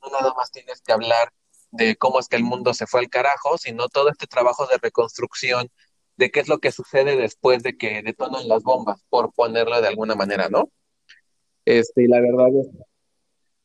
no 0.00 0.10
nada 0.10 0.32
más 0.36 0.52
tienes 0.52 0.80
que 0.82 0.92
hablar 0.92 1.32
de 1.72 1.96
cómo 1.96 2.20
es 2.20 2.28
que 2.28 2.36
el 2.36 2.44
mundo 2.44 2.74
se 2.74 2.86
fue 2.86 3.00
al 3.00 3.08
carajo, 3.08 3.58
sino 3.58 3.88
todo 3.88 4.08
este 4.08 4.28
trabajo 4.28 4.66
de 4.66 4.78
reconstrucción 4.78 5.68
de 6.16 6.30
qué 6.30 6.40
es 6.40 6.48
lo 6.48 6.58
que 6.58 6.72
sucede 6.72 7.16
después 7.16 7.62
de 7.62 7.76
que 7.76 8.02
detonan 8.02 8.48
las 8.48 8.62
bombas, 8.62 9.02
por 9.08 9.32
ponerlo 9.32 9.80
de 9.80 9.88
alguna 9.88 10.14
manera, 10.14 10.48
¿no? 10.48 10.70
Este, 11.64 12.04
y 12.04 12.08
la 12.08 12.20
verdad 12.20 12.48
es, 12.60 12.68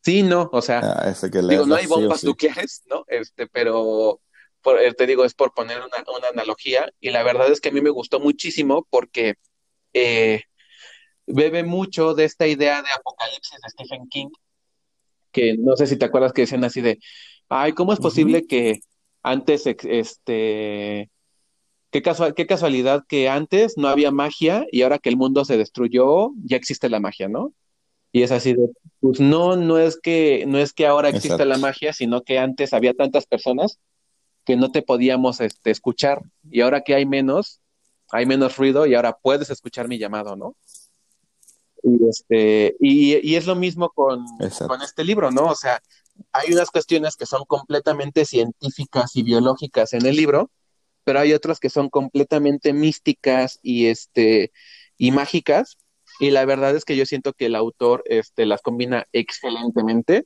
sí, 0.04 0.24
no, 0.24 0.50
o 0.52 0.62
sea, 0.62 0.80
Ah, 0.84 1.14
que 1.32 1.42
digo, 1.42 1.66
no 1.66 1.76
hay 1.76 1.84
sí 1.86 1.90
bombas, 1.90 2.22
sí. 2.22 2.34
quieres, 2.36 2.84
¿no? 2.88 3.04
Este, 3.08 3.48
pero 3.48 4.20
por- 4.62 4.80
eh, 4.80 4.94
te 4.94 5.08
digo, 5.08 5.26
es 5.26 5.34
por 5.34 5.54
poner 5.54 5.78
una, 5.80 6.04
una 6.18 6.28
analogía, 6.30 6.92
y 7.00 7.10
la 7.12 7.24
verdad 7.24 7.52
es 7.52 7.62
que 7.62 7.70
a 7.70 7.72
mí 7.72 7.82
me 7.82 7.90
gustó 7.90 8.20
muchísimo 8.20 8.88
porque 8.90 9.36
eh, 9.94 10.44
bebe 11.28 11.64
mucho 11.64 12.14
de 12.14 12.26
esta 12.26 12.48
idea 12.48 12.82
de 12.82 12.90
apocalipsis 12.96 13.60
de 13.62 13.70
Stephen 13.70 14.08
King, 14.10 14.30
que 15.32 15.56
no 15.58 15.76
sé 15.76 15.88
si 15.88 15.98
te 15.98 16.06
acuerdas 16.06 16.34
que 16.34 16.42
decían 16.42 16.64
así 16.64 16.82
de, 16.82 17.00
ay, 17.50 17.74
¿cómo 17.74 17.94
es 17.94 18.00
posible 18.00 18.46
que 18.48 18.80
antes, 19.24 19.66
este, 19.68 21.10
qué 21.92 22.02
casual, 22.02 22.34
qué 22.34 22.48
casualidad 22.48 23.06
que 23.08 23.30
antes 23.30 23.78
no 23.78 23.88
había 23.90 24.12
magia 24.12 24.66
y 24.72 24.82
ahora 24.82 24.98
que 24.98 25.10
el 25.10 25.18
mundo 25.18 25.46
se 25.46 25.58
destruyó, 25.58 26.32
ya 26.44 26.58
existe 26.58 26.90
la 26.90 27.00
magia, 27.00 27.28
¿no? 27.28 27.54
Y 28.14 28.24
es 28.24 28.32
así 28.32 28.54
de, 28.54 28.70
pues 29.00 29.20
no, 29.20 29.56
no 29.56 29.78
es 29.78 30.00
que, 30.02 30.46
no 30.48 30.58
es 30.58 30.74
que 30.74 30.88
ahora 30.88 31.10
exista 31.10 31.46
la 31.46 31.58
magia, 31.58 31.94
sino 31.94 32.22
que 32.22 32.40
antes 32.40 32.74
había 32.74 32.94
tantas 32.94 33.26
personas 33.26 33.80
que 34.46 34.56
no 34.56 34.72
te 34.72 34.82
podíamos, 34.82 35.40
este, 35.40 35.72
escuchar 35.72 36.24
y 36.50 36.62
ahora 36.62 36.82
que 36.82 36.96
hay 36.96 37.06
menos, 37.06 37.62
hay 38.12 38.26
menos 38.26 38.58
ruido 38.58 38.86
y 38.86 38.96
ahora 38.96 39.18
puedes 39.22 39.50
escuchar 39.50 39.88
mi 39.88 39.98
llamado, 39.98 40.36
¿no? 40.36 40.56
Y, 41.84 42.08
este, 42.08 42.76
y, 42.80 43.28
y 43.28 43.36
es 43.36 43.48
lo 43.48 43.56
mismo 43.56 43.90
con, 43.90 44.26
con 44.68 44.82
este 44.82 45.04
libro, 45.04 45.32
¿no? 45.32 45.48
O 45.48 45.56
sea, 45.56 45.82
hay 46.32 46.54
unas 46.54 46.70
cuestiones 46.70 47.16
que 47.16 47.26
son 47.26 47.44
completamente 47.46 48.26
científicas 48.26 49.16
y 49.16 49.24
biológicas 49.24 49.94
en 49.94 50.06
el 50.06 50.16
libro, 50.16 50.52
pero 51.04 51.20
hay 51.20 51.34
otras 51.34 51.60
que 51.60 51.70
son 51.70 51.90
completamente 51.90 52.74
místicas 52.74 53.60
y, 53.62 53.88
este, 53.88 54.52
y 54.98 55.12
mágicas. 55.12 55.78
Y 56.20 56.32
la 56.32 56.46
verdad 56.46 56.76
es 56.76 56.86
que 56.86 56.96
yo 56.96 57.06
siento 57.06 57.34
que 57.34 57.48
el 57.48 57.56
autor 57.56 58.04
este, 58.06 58.46
las 58.46 58.62
combina 58.62 59.08
excelentemente 59.12 60.26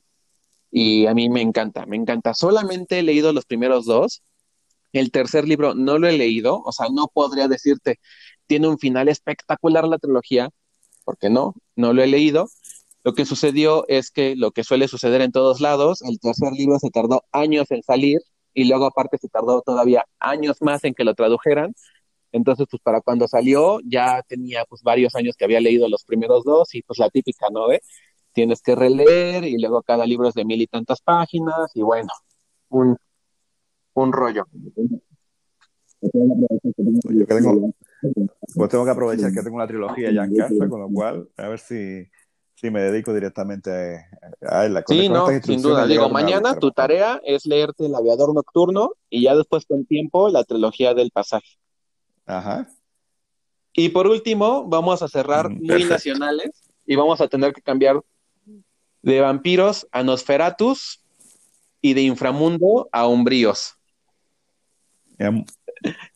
y 0.70 1.06
a 1.06 1.14
mí 1.14 1.30
me 1.30 1.40
encanta, 1.40 1.86
me 1.86 1.96
encanta. 1.96 2.34
Solamente 2.34 2.98
he 2.98 3.02
leído 3.02 3.32
los 3.32 3.46
primeros 3.46 3.86
dos. 3.86 4.22
El 4.92 5.10
tercer 5.10 5.46
libro 5.48 5.74
no 5.74 5.98
lo 5.98 6.08
he 6.08 6.12
leído, 6.12 6.62
o 6.62 6.72
sea, 6.72 6.88
no 6.92 7.08
podría 7.08 7.48
decirte, 7.48 7.98
tiene 8.46 8.68
un 8.68 8.78
final 8.78 9.08
espectacular 9.08 9.86
la 9.86 9.98
trilogía, 9.98 10.50
porque 11.04 11.30
no, 11.30 11.54
no 11.76 11.92
lo 11.92 12.02
he 12.02 12.06
leído. 12.06 12.48
Lo 13.04 13.14
que 13.14 13.24
sucedió 13.24 13.86
es 13.88 14.10
que 14.10 14.36
lo 14.36 14.52
que 14.52 14.64
suele 14.64 14.88
suceder 14.88 15.20
en 15.22 15.32
todos 15.32 15.60
lados, 15.60 16.02
el 16.02 16.18
tercer 16.18 16.52
libro 16.52 16.78
se 16.78 16.90
tardó 16.90 17.24
años 17.32 17.70
en 17.70 17.82
salir 17.82 18.20
y 18.56 18.64
luego 18.64 18.86
aparte 18.86 19.18
se 19.18 19.28
tardó 19.28 19.60
todavía 19.60 20.06
años 20.18 20.62
más 20.62 20.82
en 20.84 20.94
que 20.94 21.04
lo 21.04 21.14
tradujeran. 21.14 21.74
Entonces, 22.32 22.66
pues 22.70 22.82
para 22.82 23.02
cuando 23.02 23.28
salió 23.28 23.80
ya 23.84 24.22
tenía 24.26 24.64
pues 24.64 24.82
varios 24.82 25.14
años 25.14 25.36
que 25.36 25.44
había 25.44 25.60
leído 25.60 25.88
los 25.90 26.04
primeros 26.04 26.42
dos 26.42 26.74
y 26.74 26.80
pues 26.80 26.98
la 26.98 27.10
típica, 27.10 27.48
¿no? 27.52 27.70
¿Eh? 27.70 27.82
Tienes 28.32 28.62
que 28.62 28.74
releer 28.74 29.44
y 29.44 29.58
luego 29.58 29.82
cada 29.82 30.06
libro 30.06 30.28
es 30.28 30.34
de 30.34 30.46
mil 30.46 30.62
y 30.62 30.66
tantas 30.66 31.02
páginas 31.02 31.70
y 31.74 31.82
bueno, 31.82 32.08
un, 32.70 32.96
un 33.92 34.12
rollo. 34.12 34.46
Yo 36.00 37.26
que 37.26 37.34
tengo, 37.34 37.74
pues 38.54 38.70
tengo 38.70 38.84
que 38.86 38.90
aprovechar 38.90 39.32
que 39.32 39.42
tengo 39.42 39.58
la 39.58 39.66
trilogía 39.66 40.12
ya 40.12 40.24
en 40.24 40.34
casa, 40.34 40.66
con 40.66 40.80
lo 40.80 40.88
cual, 40.88 41.28
a 41.36 41.48
ver 41.48 41.58
si, 41.58 42.08
si 42.56 42.70
me 42.70 42.80
dedico 42.80 43.12
directamente 43.12 44.06
a, 44.42 44.60
a 44.60 44.66
ella. 44.66 44.82
Con, 44.82 44.96
Sí, 44.96 45.08
no, 45.08 45.28
sin 45.42 45.62
duda. 45.62 45.86
Digo, 45.86 46.06
a 46.06 46.08
mañana 46.08 46.58
tu 46.58 46.70
tarea 46.72 47.20
es 47.22 47.44
leerte 47.44 47.86
El 47.86 47.94
Aviador 47.94 48.34
Nocturno 48.34 48.92
y 49.10 49.22
ya 49.22 49.36
después 49.36 49.66
con 49.66 49.84
tiempo 49.84 50.30
la 50.30 50.42
trilogía 50.42 50.94
del 50.94 51.10
pasaje. 51.10 51.58
Ajá. 52.24 52.66
Y 53.74 53.90
por 53.90 54.06
último, 54.06 54.66
vamos 54.66 55.02
a 55.02 55.08
cerrar 55.08 55.50
Mm, 55.50 55.58
muy 55.58 55.66
Perfecto. 55.68 55.94
nacionales 55.94 56.50
y 56.86 56.96
vamos 56.96 57.20
a 57.20 57.28
tener 57.28 57.52
que 57.52 57.60
cambiar 57.60 58.00
de 59.02 59.20
vampiros 59.20 59.86
a 59.92 60.02
Nosferatus 60.02 61.04
y 61.82 61.92
de 61.92 62.02
inframundo 62.02 62.88
a 62.90 63.06
umbríos. 63.06 63.74
Em, 65.18 65.44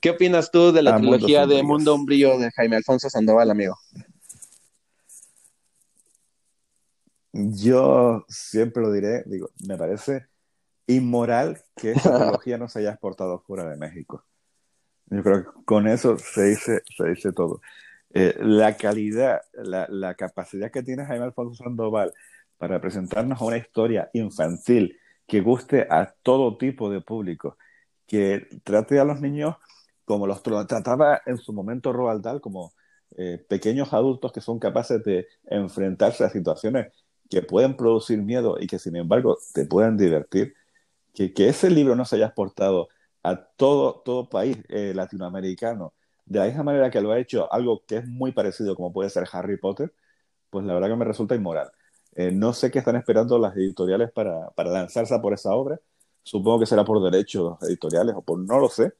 ¿Qué 0.01 0.11
opinas 0.11 0.51
tú 0.51 0.73
de 0.73 0.83
la 0.83 0.95
A 0.95 0.97
trilogía 0.97 1.47
de 1.47 1.63
Mundo. 1.63 1.95
Umbrío 1.95 2.39
de 2.39 2.51
Jaime 2.53 2.77
Alfonso 2.77 3.11
Sandoval, 3.11 3.51
amigo? 3.51 3.77
Yo 7.33 8.25
siempre 8.29 8.83
lo 8.83 8.93
diré, 8.93 9.23
digo, 9.27 9.51
me 9.67 9.77
parece 9.77 10.27
inmoral 10.87 11.61
que 11.77 11.93
esa 11.93 12.15
trilogía 12.19 12.59
no 12.59 12.69
se 12.69 12.81
haya 12.81 12.91
exportado 12.91 13.41
fuera 13.41 13.69
de 13.69 13.77
México. 13.77 14.25
Yo 15.07 15.23
creo 15.23 15.45
que 15.45 15.65
con 15.65 15.89
eso 15.89 16.19
se 16.19 16.45
dice, 16.45 16.83
se 16.97 17.09
dice 17.09 17.33
todo. 17.33 17.61
Eh, 18.13 18.37
la 18.41 18.77
calidad, 18.77 19.43
la, 19.55 19.87
la, 19.89 20.15
capacidad 20.15 20.71
que 20.71 20.83
tiene 20.83 21.05
Jaime 21.05 21.27
Alfonso 21.27 21.63
Sandoval 21.63 22.13
para 22.59 22.81
presentarnos 22.81 23.41
una 23.41 23.57
historia 23.57 24.11
infantil 24.13 24.99
que 25.27 25.41
guste 25.41 25.87
a 25.89 26.13
todo 26.23 26.59
tipo 26.59 26.91
de 26.91 27.01
público, 27.01 27.57
que 28.07 28.49
trate 28.65 28.99
a 28.99 29.05
los 29.05 29.21
niños 29.21 29.57
como 30.05 30.27
los 30.27 30.43
trataba 30.43 31.23
en 31.25 31.39
su 31.39 31.53
momento 31.53 31.93
Roald 31.93 32.23
Dahl, 32.23 32.41
como 32.41 32.73
eh, 33.17 33.45
pequeños 33.49 33.93
adultos 33.93 34.33
que 34.33 34.41
son 34.41 34.59
capaces 34.59 35.05
de 35.05 35.29
enfrentarse 35.45 36.25
a 36.25 36.31
situaciones 36.31 36.93
que 37.31 37.43
pueden 37.43 37.77
producir 37.77 38.21
miedo 38.23 38.57
y 38.61 38.67
que 38.67 38.79
sin 38.79 38.97
embargo 38.97 39.39
te 39.55 39.65
pueden 39.65 39.97
divertir, 39.97 40.55
que, 41.15 41.33
que 41.33 41.49
ese 41.49 41.71
libro 41.71 41.97
no 41.97 42.05
se 42.05 42.17
haya 42.17 42.27
exportado 42.27 42.89
a 43.23 43.37
todo, 43.37 44.03
todo 44.05 44.29
país 44.29 44.59
eh, 44.69 44.93
latinoamericano, 44.95 45.95
de 46.27 46.41
la 46.41 46.47
misma 46.47 46.65
manera 46.65 46.91
que 46.91 47.01
lo 47.01 47.13
ha 47.13 47.19
hecho 47.19 47.53
algo 47.53 47.83
que 47.87 47.99
es 47.99 48.07
muy 48.07 48.33
parecido 48.33 48.75
como 48.77 48.93
puede 48.93 49.11
ser 49.11 49.29
Harry 49.33 49.57
Potter, 49.59 49.93
pues 50.51 50.65
la 50.67 50.75
verdad 50.75 50.89
que 50.89 50.97
me 50.97 51.05
resulta 51.05 51.35
inmoral. 51.35 51.71
Eh, 52.17 52.33
no 52.33 52.53
sé 52.53 52.71
qué 52.71 52.81
están 52.81 52.97
esperando 52.97 53.39
las 53.39 53.57
editoriales 53.57 54.11
para, 54.11 54.51
para 54.51 54.71
lanzarse 54.71 55.17
por 55.21 55.33
esa 55.33 55.53
obra. 55.55 55.81
Supongo 56.23 56.61
que 56.61 56.67
será 56.67 56.85
por 56.85 57.03
derechos 57.03 57.59
editoriales 57.63 58.15
o 58.17 58.23
por 58.23 58.39
no 58.39 58.59
lo 58.59 58.69
sé, 58.69 58.93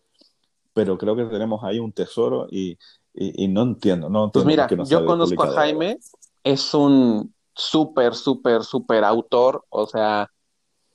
pero 0.73 0.97
creo 0.97 1.17
que 1.17 1.25
tenemos 1.25 1.63
ahí 1.65 1.79
un 1.79 1.93
tesoro 1.93 2.47
y, 2.51 2.79
y, 3.13 3.45
y 3.45 3.49
no 3.49 3.63
entiendo, 3.63 4.09
no 4.09 4.31
Pues 4.33 4.45
entiendo 4.45 4.69
por 4.69 4.77
mira, 4.79 4.85
no 4.85 4.85
yo 4.89 5.05
conozco 5.05 5.43
a. 5.43 5.53
Jaime, 5.53 5.99
es 6.45 6.73
un 6.75 7.35
súper, 7.61 8.15
súper, 8.15 8.65
súper 8.65 9.05
autor, 9.05 9.65
o 9.71 9.87
sea, 9.87 10.29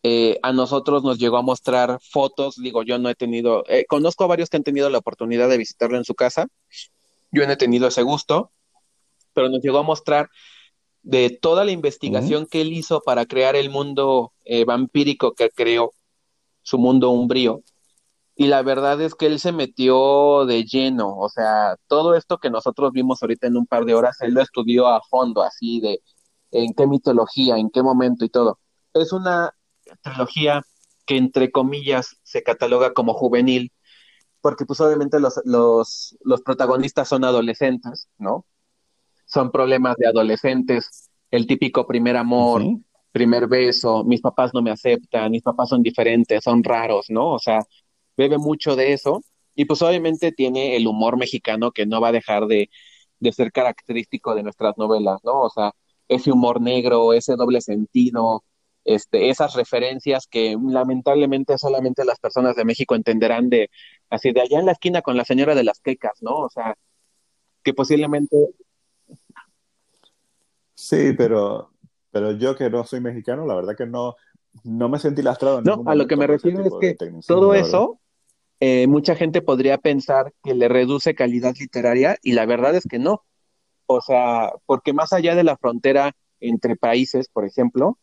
eh, 0.04 0.40
a 0.44 0.54
nosotros 0.54 1.04
nos 1.04 1.20
llegó 1.20 1.38
a 1.38 1.42
mostrar 1.44 2.00
fotos, 2.12 2.56
digo, 2.58 2.84
yo 2.84 3.00
no 3.00 3.10
he 3.10 3.16
tenido, 3.16 3.64
eh, 3.68 3.86
conozco 3.88 4.24
a 4.26 4.28
varios 4.28 4.50
que 4.50 4.58
han 4.58 4.64
tenido 4.64 4.90
la 4.90 5.00
oportunidad 5.00 5.50
de 5.50 5.58
visitarlo 5.58 5.98
en 5.98 6.06
su 6.06 6.16
casa, 6.16 6.48
yo 7.32 7.46
no 7.48 7.54
he 7.54 7.58
tenido 7.58 7.88
ese 7.88 8.04
gusto, 8.04 8.52
pero 9.34 9.50
nos 9.50 9.62
llegó 9.62 9.80
a 9.80 9.84
mostrar 9.84 10.30
de 11.04 11.32
toda 11.32 11.66
la 11.66 11.72
Uh 12.08 12.10
-huh. 12.12 12.42
investigación 12.42 12.48
que 12.48 12.62
él 12.62 12.74
hizo 12.74 13.02
para 13.02 13.26
crear 13.26 13.56
el 13.56 13.70
mundo 13.70 14.34
eh, 14.46 14.66
vampírico 14.66 15.34
que 15.34 15.50
creó, 15.52 15.94
su 16.64 16.78
mundo 16.80 17.12
umbrío. 17.12 17.64
Y 18.36 18.48
la 18.48 18.64
verdad 18.64 19.02
es 19.02 19.16
que 19.16 19.28
él 19.28 19.40
se 19.40 19.52
metió 19.54 20.46
de 20.46 20.66
lleno, 20.66 21.18
o 21.18 21.30
sea, 21.30 21.78
todo 21.88 22.16
esto 22.16 22.38
que 22.40 22.50
nosotros 22.50 22.92
vimos 22.94 23.22
ahorita 23.24 23.48
en 23.48 23.58
un 23.58 23.66
par 23.68 23.86
de 23.86 23.96
horas, 23.96 24.18
él 24.22 24.34
lo 24.34 24.42
estudió 24.42 24.88
a 24.88 25.02
fondo, 25.10 25.42
así 25.44 25.80
de 25.82 26.02
en 26.64 26.74
qué 26.74 26.88
mitología, 26.88 27.58
en 27.58 27.70
qué 27.70 27.84
momento 27.84 28.26
y 28.26 28.30
todo. 28.30 28.60
Es 28.94 29.14
una 29.14 29.54
trilogía 30.02 30.62
que 31.06 31.18
entre 31.18 31.52
comillas 31.52 32.18
se 32.24 32.44
cataloga 32.44 32.94
como 32.94 33.14
juvenil, 33.14 33.72
porque 34.42 34.66
pues 34.66 34.80
obviamente 34.82 35.20
los, 35.20 35.42
los, 35.46 36.18
los 36.22 36.42
protagonistas 36.42 37.08
son 37.10 37.24
adolescentes, 37.26 38.10
¿no? 38.18 38.46
Son 39.26 39.52
problemas 39.52 39.96
de 39.98 40.08
adolescentes, 40.08 41.10
el 41.32 41.48
típico 41.48 41.88
primer 41.88 42.18
amor, 42.18 42.64
primer 43.12 43.48
beso, 43.48 44.04
mis 44.04 44.22
papás 44.22 44.52
no 44.54 44.62
me 44.62 44.72
aceptan, 44.72 45.32
mis 45.32 45.42
papás 45.44 45.70
son 45.70 45.82
diferentes, 45.82 46.44
son 46.44 46.64
raros, 46.64 47.08
¿no? 47.10 47.32
O 47.34 47.40
sea, 47.40 47.62
bebe 48.18 48.38
mucho 48.38 48.76
de 48.76 48.94
eso 48.94 49.22
y 49.56 49.66
pues 49.66 49.82
obviamente 49.82 50.32
tiene 50.32 50.76
el 50.76 50.88
humor 50.88 51.18
mexicano 51.18 51.72
que 51.72 51.86
no 51.86 52.02
va 52.02 52.10
a 52.10 52.12
dejar 52.12 52.46
de, 52.48 52.70
de 53.20 53.32
ser 53.32 53.52
característico 53.52 54.36
de 54.36 54.44
nuestras 54.44 54.78
novelas, 54.78 55.20
¿no? 55.24 55.42
O 55.42 55.50
sea, 55.50 55.72
ese 56.08 56.32
humor 56.32 56.62
negro, 56.62 57.14
ese 57.14 57.36
doble 57.36 57.62
sentido, 57.62 58.44
este, 58.84 59.30
esas 59.30 59.56
referencias 59.56 60.28
que 60.28 60.56
lamentablemente 60.62 61.58
solamente 61.58 62.06
las 62.06 62.20
personas 62.20 62.56
de 62.56 62.66
México 62.66 62.96
entenderán 62.96 63.50
de 63.50 63.70
así 64.10 64.32
de 64.32 64.42
allá 64.42 64.60
en 64.60 64.68
la 64.68 64.74
esquina 64.74 65.02
con 65.02 65.18
la 65.18 65.26
señora 65.26 65.56
de 65.56 65.64
las 65.64 65.80
quecas, 65.80 66.22
¿no? 66.22 66.38
O 66.38 66.50
sea, 66.50 66.76
que 67.64 67.74
posiblemente 67.74 68.38
Sí, 70.76 71.14
pero, 71.18 71.72
pero 72.12 72.34
yo 72.34 72.56
que 72.56 72.70
no 72.70 72.84
soy 72.84 73.00
mexicano, 73.00 73.48
la 73.48 73.56
verdad 73.56 73.76
que 73.76 73.86
no, 73.86 74.16
no 74.64 74.90
me 74.90 75.00
sentí 75.00 75.22
lastrado 75.22 75.60
en 75.60 75.64
no, 75.64 75.78
ningún 75.78 75.90
a 75.90 75.96
lo 75.96 76.06
que 76.06 76.18
me 76.18 76.28
refiero 76.28 76.64
es 76.66 76.74
que 76.80 76.96
todo 77.26 77.54
eso 77.54 78.00
eh, 78.60 78.88
mucha 78.88 79.16
gente 79.16 79.42
podría 79.42 79.78
pensar 79.78 80.34
que 80.44 80.54
le 80.54 80.68
reduce 80.68 81.16
calidad 81.16 81.56
literaria 81.60 82.18
y 82.22 82.34
la 82.34 82.46
verdad 82.46 82.76
es 82.76 82.84
que 82.84 83.00
no. 83.00 83.24
O 83.88 84.02
sea, 84.02 84.52
porque 84.66 84.94
más 84.94 85.14
allá 85.14 85.36
de 85.36 85.44
la 85.44 85.58
frontera 85.58 86.16
entre 86.40 86.76
países, 86.76 87.28
por 87.30 87.46
ejemplo, 87.46 88.00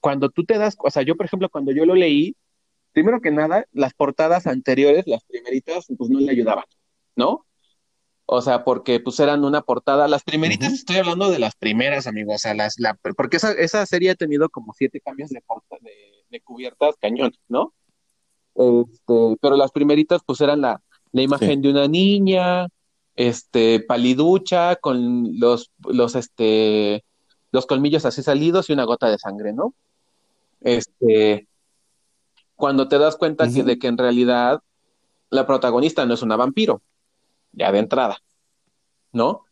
cuando 0.00 0.30
tú 0.30 0.44
te 0.44 0.58
das, 0.58 0.76
o 0.78 0.90
sea, 0.90 1.02
yo 1.02 1.16
por 1.16 1.26
ejemplo, 1.26 1.48
cuando 1.48 1.72
yo 1.72 1.86
lo 1.86 1.94
leí, 1.94 2.36
primero 2.92 3.20
que 3.20 3.30
nada, 3.30 3.66
las 3.72 3.94
portadas 3.94 4.46
anteriores, 4.46 5.06
las 5.06 5.24
primeritas, 5.24 5.86
pues 5.96 6.10
no 6.10 6.20
le 6.20 6.30
ayudaban, 6.30 6.64
¿no? 7.16 7.46
O 8.26 8.40
sea, 8.40 8.64
porque 8.64 9.00
pues 9.00 9.20
eran 9.20 9.44
una 9.44 9.62
portada, 9.62 10.08
las 10.08 10.22
primeritas, 10.22 10.72
estoy 10.72 10.96
hablando 10.96 11.30
de 11.30 11.38
las 11.38 11.56
primeras, 11.56 12.06
amigos, 12.06 12.36
o 12.36 12.38
sea, 12.38 12.54
las, 12.54 12.78
la, 12.78 12.98
porque 13.16 13.36
esa, 13.36 13.52
esa 13.52 13.84
serie 13.84 14.10
ha 14.10 14.14
tenido 14.14 14.48
como 14.48 14.72
siete 14.72 15.00
cambios 15.00 15.30
de, 15.30 15.42
de, 16.30 16.40
cubiertas 16.40 16.96
cañón, 17.00 17.32
¿no? 17.48 17.74
Este, 18.54 19.36
pero 19.40 19.56
las 19.56 19.72
primeritas 19.72 20.22
pues 20.24 20.40
eran 20.40 20.60
la, 20.60 20.80
la 21.12 21.22
imagen 21.22 21.60
de 21.60 21.70
una 21.70 21.86
niña, 21.86 22.68
este, 23.16 23.80
paliducha, 23.80 24.76
con 24.76 25.38
los, 25.38 25.70
los, 25.86 26.14
este, 26.14 27.04
los 27.52 27.66
colmillos 27.66 28.04
así 28.04 28.22
salidos 28.22 28.68
y 28.68 28.72
una 28.72 28.84
gota 28.84 29.08
de 29.08 29.18
sangre, 29.18 29.52
¿no? 29.52 29.74
Este, 30.60 31.46
cuando 32.56 32.88
te 32.88 32.98
das 32.98 33.16
cuenta 33.16 33.48
que, 33.50 33.62
de 33.62 33.78
que 33.78 33.86
en 33.86 33.98
realidad 33.98 34.60
la 35.30 35.46
protagonista 35.46 36.06
no 36.06 36.14
es 36.14 36.22
una 36.22 36.36
vampiro, 36.36 36.82
ya 37.52 37.70
de 37.72 37.78
entrada, 37.78 38.18
¿no? 39.12 39.44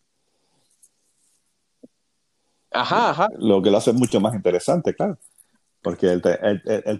Ajá, 2.70 3.10
ajá. 3.10 3.28
Lo 3.39 3.60
que 3.60 3.70
lo 3.70 3.78
hace 3.78 3.92
mucho 3.92 4.20
más 4.20 4.34
interesante, 4.34 4.94
claro. 4.94 5.18
Porque 5.82 6.10
el, 6.10 6.23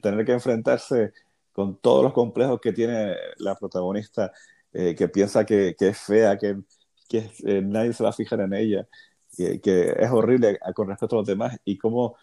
tener 0.01 0.27
que 0.27 0.33
enfrentarse 0.33 1.13
con 1.53 1.77
todos 1.77 2.03
los 2.03 2.13
complejos 2.13 2.61
que 2.61 2.73
tiene 2.73 3.15
la 3.39 3.55
protagonista, 3.55 4.33
eh, 4.73 4.95
que 4.95 5.09
piensa 5.09 5.45
que, 5.45 5.75
es 5.79 5.99
fea, 5.99 6.39
que, 6.39 6.57
que 7.09 7.31
eh, 7.45 7.63
nadie 7.63 7.93
se 7.93 8.03
va 8.03 8.11
a 8.11 8.15
fijar 8.15 8.41
en 8.41 8.55
ella, 8.55 8.87
que, 9.37 9.61
que, 9.61 9.95
es 9.99 10.11
horrible 10.11 10.59
con 10.75 10.89
respecto 10.89 11.17
a 11.17 11.19
los 11.21 11.27
demás, 11.27 11.59
y 11.65 11.79
cómo 11.79 12.17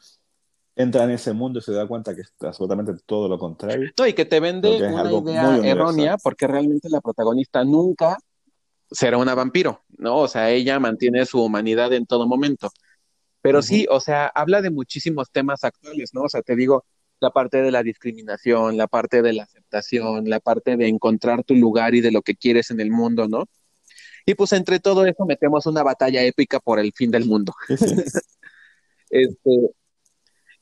entra 0.75 1.03
en 1.03 1.11
ese 1.11 1.33
mundo 1.33 1.59
y 1.59 1.61
se 1.61 1.73
da 1.73 1.87
cuenta 1.87 2.15
que 2.15 2.21
es 2.21 2.33
absolutamente 2.39 2.93
todo 3.05 3.27
lo 3.27 3.37
contrario. 3.37 3.91
No, 3.97 4.07
y 4.07 4.13
que 4.13 4.25
te 4.25 4.39
vende 4.39 4.77
una 4.77 5.11
idea 5.11 5.57
errónea, 5.57 6.17
porque 6.17 6.47
realmente 6.47 6.89
la 6.89 7.01
protagonista 7.01 7.65
nunca 7.65 8.17
será 8.89 9.17
una 9.17 9.35
vampiro, 9.35 9.83
¿no? 9.97 10.17
O 10.19 10.27
sea, 10.27 10.49
ella 10.49 10.79
mantiene 10.79 11.25
su 11.25 11.43
humanidad 11.43 11.91
en 11.91 12.05
todo 12.05 12.27
momento. 12.27 12.71
Pero 13.41 13.61
sí, 13.61 13.85
o 13.89 13.99
sea, 13.99 14.27
habla 14.27 14.61
de 14.61 14.69
muchísimos 14.69 15.29
temas 15.31 15.63
actuales, 15.63 16.13
¿no? 16.13 16.23
O 16.23 16.29
sea, 16.29 16.41
te 16.41 16.55
digo, 16.55 16.85
la 17.19 17.31
parte 17.31 17.61
de 17.61 17.71
la 17.71 17.83
discriminación, 17.83 18.77
la 18.77 18.87
parte 18.87 19.21
de 19.21 19.33
la 19.33 19.43
aceptación, 19.43 20.29
la 20.29 20.39
parte 20.39 20.77
de 20.77 20.87
encontrar 20.87 21.43
tu 21.43 21.55
lugar 21.55 21.95
y 21.95 22.01
de 22.01 22.11
lo 22.11 22.21
que 22.21 22.35
quieres 22.35 22.71
en 22.71 22.79
el 22.79 22.91
mundo, 22.91 23.27
¿no? 23.27 23.45
Y 24.25 24.35
pues 24.35 24.53
entre 24.53 24.79
todo 24.79 25.05
eso 25.05 25.25
metemos 25.25 25.65
una 25.65 25.83
batalla 25.83 26.23
épica 26.23 26.59
por 26.59 26.79
el 26.79 26.93
fin 26.93 27.11
del 27.11 27.25
mundo. 27.25 27.53
este, 29.09 29.71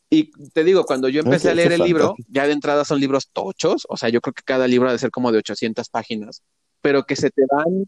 y 0.09 0.31
te 0.51 0.63
digo, 0.63 0.85
cuando 0.85 1.09
yo 1.09 1.21
empecé 1.21 1.49
a 1.49 1.55
leer 1.55 1.73
el 1.73 1.81
libro, 1.81 2.15
ya 2.29 2.47
de 2.47 2.53
entrada 2.53 2.85
son 2.85 2.99
libros 2.99 3.29
tochos, 3.31 3.85
o 3.89 3.97
sea, 3.97 4.09
yo 4.09 4.21
creo 4.21 4.33
que 4.33 4.43
cada 4.43 4.67
libro 4.67 4.89
ha 4.89 4.93
de 4.93 4.99
ser 4.99 5.11
como 5.11 5.31
de 5.31 5.39
800 5.39 5.89
páginas, 5.89 6.43
pero 6.81 7.03
que 7.03 7.15
se 7.15 7.29
te 7.29 7.43
dan 7.49 7.85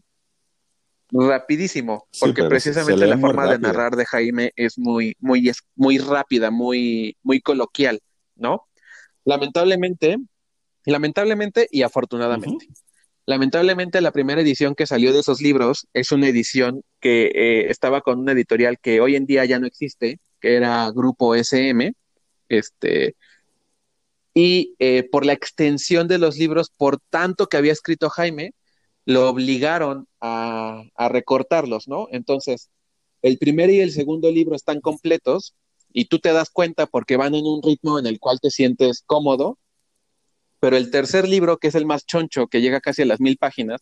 rapidísimo, 1.12 2.06
porque 2.20 2.44
precisamente 2.44 3.06
la 3.06 3.18
forma 3.18 3.50
de 3.50 3.58
narrar 3.58 3.96
de 3.96 4.04
Jaime 4.04 4.52
es 4.54 4.78
muy, 4.78 5.16
muy, 5.18 5.48
es 5.48 5.62
muy 5.74 5.98
rápida, 5.98 6.50
muy, 6.50 7.16
muy 7.22 7.40
coloquial, 7.40 8.00
¿no? 8.40 8.66
Lamentablemente, 9.24 10.16
lamentablemente 10.84 11.68
y 11.70 11.82
afortunadamente. 11.82 12.66
Lamentablemente 13.26 14.00
la 14.00 14.10
primera 14.10 14.40
edición 14.40 14.74
que 14.74 14.86
salió 14.86 15.12
de 15.12 15.20
esos 15.20 15.40
libros 15.40 15.86
es 15.92 16.10
una 16.10 16.26
edición 16.26 16.82
que 16.98 17.26
eh, 17.26 17.70
estaba 17.70 18.00
con 18.00 18.18
una 18.18 18.32
editorial 18.32 18.80
que 18.80 19.00
hoy 19.00 19.14
en 19.14 19.26
día 19.26 19.44
ya 19.44 19.60
no 19.60 19.66
existe, 19.66 20.18
que 20.40 20.56
era 20.56 20.90
Grupo 20.90 21.36
SM, 21.36 21.92
este, 22.48 23.14
y 24.34 24.74
eh, 24.78 25.04
por 25.04 25.26
la 25.26 25.32
extensión 25.32 26.08
de 26.08 26.18
los 26.18 26.36
libros, 26.38 26.70
por 26.76 26.98
tanto 27.10 27.46
que 27.46 27.56
había 27.56 27.72
escrito 27.72 28.10
Jaime, 28.10 28.52
lo 29.04 29.28
obligaron 29.28 30.06
a, 30.20 30.82
recortarlos, 31.08 31.88
¿no? 31.88 32.08
Entonces, 32.10 32.70
el 33.22 33.38
primer 33.38 33.70
y 33.70 33.80
el 33.80 33.92
segundo 33.92 34.30
libro 34.30 34.54
están 34.54 34.80
completos 34.80 35.54
y 35.92 36.06
tú 36.06 36.18
te 36.18 36.32
das 36.32 36.50
cuenta 36.50 36.86
porque 36.86 37.16
van 37.16 37.34
en 37.34 37.46
un 37.46 37.62
ritmo 37.62 37.98
en 37.98 38.06
el 38.06 38.18
cual 38.18 38.40
te 38.40 38.50
sientes 38.50 39.02
cómodo, 39.06 39.58
pero 40.60 40.76
el 40.76 40.90
tercer 40.90 41.28
libro, 41.28 41.58
que 41.58 41.68
es 41.68 41.74
el 41.74 41.86
más 41.86 42.04
choncho, 42.06 42.46
que 42.46 42.60
llega 42.60 42.80
casi 42.80 43.02
a 43.02 43.06
las 43.06 43.20
mil 43.20 43.36
páginas, 43.38 43.80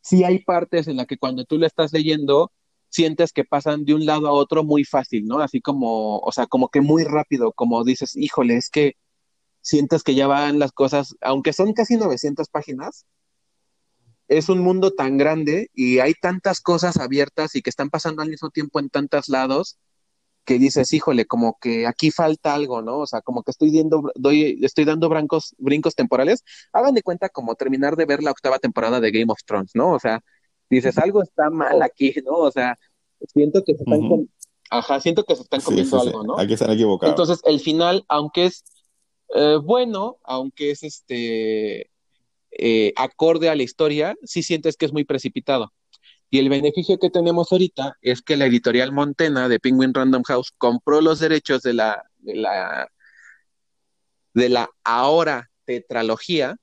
sí 0.00 0.24
hay 0.24 0.40
partes 0.40 0.88
en 0.88 0.96
las 0.96 1.06
que 1.06 1.16
cuando 1.16 1.44
tú 1.44 1.58
lo 1.58 1.66
estás 1.66 1.92
leyendo, 1.92 2.52
sientes 2.88 3.32
que 3.32 3.44
pasan 3.44 3.84
de 3.84 3.94
un 3.94 4.06
lado 4.06 4.28
a 4.28 4.32
otro 4.32 4.64
muy 4.64 4.84
fácil, 4.84 5.26
¿no? 5.26 5.40
Así 5.40 5.60
como, 5.60 6.18
o 6.18 6.32
sea, 6.32 6.46
como 6.46 6.68
que 6.68 6.80
muy 6.80 7.04
rápido, 7.04 7.52
como 7.52 7.82
dices, 7.84 8.16
híjole, 8.16 8.56
es 8.56 8.70
que 8.70 8.96
sientes 9.62 10.02
que 10.02 10.14
ya 10.14 10.26
van 10.26 10.58
las 10.58 10.72
cosas, 10.72 11.16
aunque 11.20 11.52
son 11.52 11.72
casi 11.72 11.96
900 11.96 12.48
páginas, 12.48 13.06
es 14.28 14.48
un 14.48 14.60
mundo 14.60 14.92
tan 14.92 15.18
grande 15.18 15.70
y 15.74 15.98
hay 15.98 16.14
tantas 16.14 16.60
cosas 16.60 16.96
abiertas 16.98 17.56
y 17.56 17.62
que 17.62 17.70
están 17.70 17.90
pasando 17.90 18.22
al 18.22 18.30
mismo 18.30 18.50
tiempo 18.50 18.80
en 18.80 18.90
tantos 18.90 19.28
lados 19.28 19.78
que 20.44 20.58
dices, 20.58 20.92
híjole, 20.92 21.26
como 21.26 21.58
que 21.60 21.86
aquí 21.86 22.10
falta 22.10 22.54
algo, 22.54 22.82
¿no? 22.82 22.98
O 22.98 23.06
sea, 23.06 23.20
como 23.22 23.42
que 23.42 23.50
estoy 23.50 23.76
dando, 23.76 24.10
doy, 24.14 24.58
estoy 24.62 24.84
dando 24.84 25.08
brincos, 25.08 25.54
brincos 25.58 25.94
temporales. 25.94 26.44
Hagan 26.72 26.94
de 26.94 27.02
cuenta 27.02 27.28
como 27.28 27.54
terminar 27.54 27.96
de 27.96 28.06
ver 28.06 28.22
la 28.22 28.30
octava 28.30 28.58
temporada 28.58 29.00
de 29.00 29.10
Game 29.10 29.32
of 29.32 29.40
Thrones, 29.46 29.72
¿no? 29.74 29.92
O 29.92 29.98
sea, 29.98 30.20
dices, 30.70 30.98
algo 30.98 31.22
está 31.22 31.50
mal 31.50 31.82
aquí, 31.82 32.14
¿no? 32.24 32.36
O 32.36 32.50
sea, 32.50 32.78
siento 33.32 33.62
que 33.64 33.74
se 33.74 33.82
están, 33.82 34.28
ajá, 34.70 35.00
siento 35.00 35.24
que 35.24 35.36
se 35.36 35.42
están 35.42 35.60
comiendo 35.60 36.00
algo, 36.00 36.22
¿no? 36.24 36.38
Aquí 36.38 36.52
están 36.54 36.70
equivocados. 36.70 37.12
Entonces, 37.12 37.40
el 37.44 37.60
final, 37.60 38.04
aunque 38.08 38.46
es 38.46 38.64
eh, 39.34 39.58
bueno, 39.62 40.18
aunque 40.22 40.70
es 40.70 40.82
este 40.82 41.90
eh, 42.52 42.92
acorde 42.96 43.48
a 43.48 43.56
la 43.56 43.62
historia, 43.62 44.14
sí 44.22 44.42
sientes 44.42 44.76
que 44.76 44.86
es 44.86 44.92
muy 44.92 45.04
precipitado. 45.04 45.72
Y 46.34 46.40
el 46.40 46.48
beneficio 46.48 46.98
que 46.98 47.10
tenemos 47.10 47.52
ahorita 47.52 47.96
es 48.02 48.20
que 48.20 48.36
la 48.36 48.46
editorial 48.46 48.90
Montena 48.90 49.48
de 49.48 49.60
Penguin 49.60 49.94
Random 49.94 50.24
House 50.24 50.52
compró 50.58 51.00
los 51.00 51.20
derechos 51.20 51.62
de 51.62 51.74
la, 51.74 52.10
de 52.18 52.34
la, 52.34 52.88
de 54.32 54.48
la 54.48 54.68
ahora 54.82 55.52
tetralogía 55.64 56.56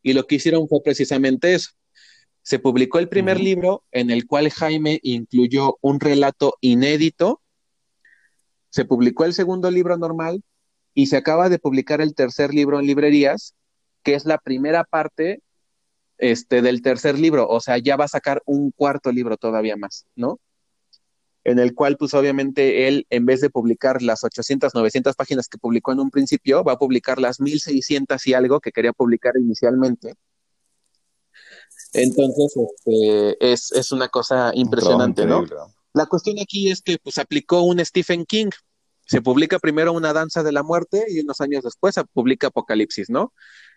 y 0.00 0.14
lo 0.14 0.26
que 0.26 0.36
hicieron 0.36 0.68
fue 0.68 0.82
precisamente 0.82 1.52
eso. 1.52 1.72
Se 2.40 2.58
publicó 2.58 2.98
el 2.98 3.10
primer 3.10 3.40
libro 3.40 3.84
en 3.92 4.08
el 4.08 4.26
cual 4.26 4.48
Jaime 4.48 5.00
incluyó 5.02 5.76
un 5.82 6.00
relato 6.00 6.56
inédito. 6.62 7.42
Se 8.70 8.86
publicó 8.86 9.26
el 9.26 9.34
segundo 9.34 9.70
libro 9.70 9.98
normal 9.98 10.42
y 10.94 11.08
se 11.08 11.18
acaba 11.18 11.50
de 11.50 11.58
publicar 11.58 12.00
el 12.00 12.14
tercer 12.14 12.54
libro 12.54 12.80
en 12.80 12.86
librerías 12.86 13.54
que 14.02 14.14
es 14.14 14.24
la 14.24 14.38
primera 14.38 14.82
parte 14.82 15.42
este, 16.18 16.62
del 16.62 16.82
tercer 16.82 17.18
libro, 17.18 17.48
o 17.48 17.60
sea, 17.60 17.78
ya 17.78 17.96
va 17.96 18.04
a 18.04 18.08
sacar 18.08 18.42
un 18.46 18.70
cuarto 18.70 19.10
libro 19.12 19.36
todavía 19.36 19.76
más, 19.76 20.06
¿no? 20.14 20.40
En 21.44 21.58
el 21.58 21.74
cual, 21.74 21.96
pues 21.98 22.14
obviamente, 22.14 22.88
él, 22.88 23.06
en 23.10 23.26
vez 23.26 23.42
de 23.42 23.50
publicar 23.50 24.00
las 24.00 24.24
800, 24.24 24.74
900 24.74 25.14
páginas 25.14 25.48
que 25.48 25.58
publicó 25.58 25.92
en 25.92 26.00
un 26.00 26.10
principio, 26.10 26.64
va 26.64 26.72
a 26.72 26.78
publicar 26.78 27.18
las 27.20 27.38
1600 27.38 28.26
y 28.26 28.34
algo 28.34 28.60
que 28.60 28.72
quería 28.72 28.94
publicar 28.94 29.34
inicialmente. 29.38 30.14
Entonces, 31.92 32.56
este, 32.56 33.52
es, 33.52 33.72
es 33.72 33.92
una 33.92 34.08
cosa 34.08 34.52
impresionante, 34.54 35.26
¿no? 35.26 35.44
La 35.92 36.06
cuestión 36.06 36.36
aquí 36.40 36.70
es 36.70 36.80
que, 36.80 36.98
pues, 36.98 37.18
aplicó 37.18 37.62
un 37.62 37.84
Stephen 37.84 38.24
King. 38.24 38.50
Se 39.06 39.20
publica 39.20 39.58
primero 39.58 39.92
una 39.92 40.14
danza 40.14 40.42
de 40.42 40.50
la 40.50 40.62
muerte 40.62 41.04
y 41.08 41.20
unos 41.20 41.42
años 41.42 41.62
después 41.62 41.94
se 41.94 42.04
publica 42.04 42.46
Apocalipsis, 42.46 43.10
¿no? 43.10 43.34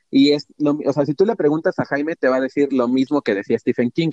Y 0.09 0.31
es, 0.31 0.47
lo, 0.57 0.77
o 0.85 0.93
sea, 0.93 1.05
si 1.05 1.13
tú 1.13 1.25
le 1.25 1.35
preguntas 1.35 1.77
a 1.79 1.85
Jaime, 1.85 2.15
te 2.15 2.27
va 2.27 2.37
a 2.37 2.41
decir 2.41 2.71
lo 2.71 2.87
mismo 2.87 3.21
que 3.21 3.35
decía 3.35 3.59
Stephen 3.59 3.91
King. 3.91 4.11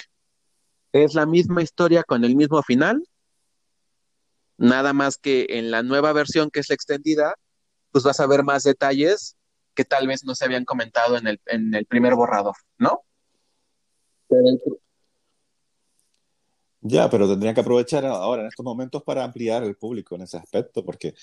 Es 0.92 1.14
la 1.14 1.26
misma 1.26 1.62
historia 1.62 2.02
con 2.02 2.24
el 2.24 2.36
mismo 2.36 2.62
final, 2.62 3.02
nada 4.56 4.92
más 4.92 5.18
que 5.18 5.46
en 5.50 5.70
la 5.70 5.82
nueva 5.82 6.12
versión 6.12 6.50
que 6.50 6.60
es 6.60 6.68
la 6.68 6.74
extendida, 6.74 7.34
pues 7.90 8.04
vas 8.04 8.20
a 8.20 8.26
ver 8.26 8.42
más 8.42 8.62
detalles 8.62 9.36
que 9.74 9.84
tal 9.84 10.06
vez 10.06 10.24
no 10.24 10.34
se 10.34 10.44
habían 10.44 10.64
comentado 10.64 11.16
en 11.16 11.26
el, 11.26 11.40
en 11.46 11.74
el 11.74 11.86
primer 11.86 12.14
borrador, 12.14 12.54
¿no? 12.78 13.02
Ya, 16.80 17.08
pero 17.08 17.28
tendría 17.28 17.54
que 17.54 17.60
aprovechar 17.60 18.04
ahora 18.04 18.42
en 18.42 18.48
estos 18.48 18.64
momentos 18.64 19.02
para 19.02 19.24
ampliar 19.24 19.64
el 19.64 19.76
público 19.76 20.14
en 20.14 20.22
ese 20.22 20.36
aspecto, 20.36 20.84
porque, 20.84 21.14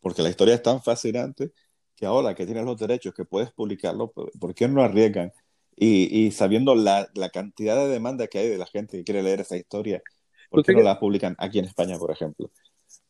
porque 0.00 0.22
la 0.22 0.30
historia 0.30 0.54
es 0.54 0.62
tan 0.62 0.82
fascinante 0.82 1.52
que 2.00 2.06
ahora 2.06 2.34
que 2.34 2.46
tienes 2.46 2.64
los 2.64 2.78
derechos, 2.78 3.12
que 3.14 3.26
puedes 3.26 3.52
publicarlo, 3.52 4.10
¿por 4.10 4.54
qué 4.54 4.66
no 4.66 4.82
arriesgan? 4.82 5.32
Y, 5.76 6.24
y 6.26 6.30
sabiendo 6.30 6.74
la, 6.74 7.08
la, 7.14 7.28
cantidad 7.28 7.76
de 7.76 7.88
demanda 7.88 8.26
que 8.26 8.38
hay 8.38 8.48
de 8.48 8.56
la 8.56 8.66
gente 8.66 8.96
que 8.96 9.04
quiere 9.04 9.22
leer 9.22 9.40
esa 9.40 9.56
historia, 9.56 10.02
¿por 10.50 10.64
qué 10.64 10.72
no 10.72 10.80
la 10.80 10.98
publican 10.98 11.36
aquí 11.38 11.58
en 11.58 11.66
España, 11.66 11.98
por 11.98 12.10
ejemplo? 12.10 12.50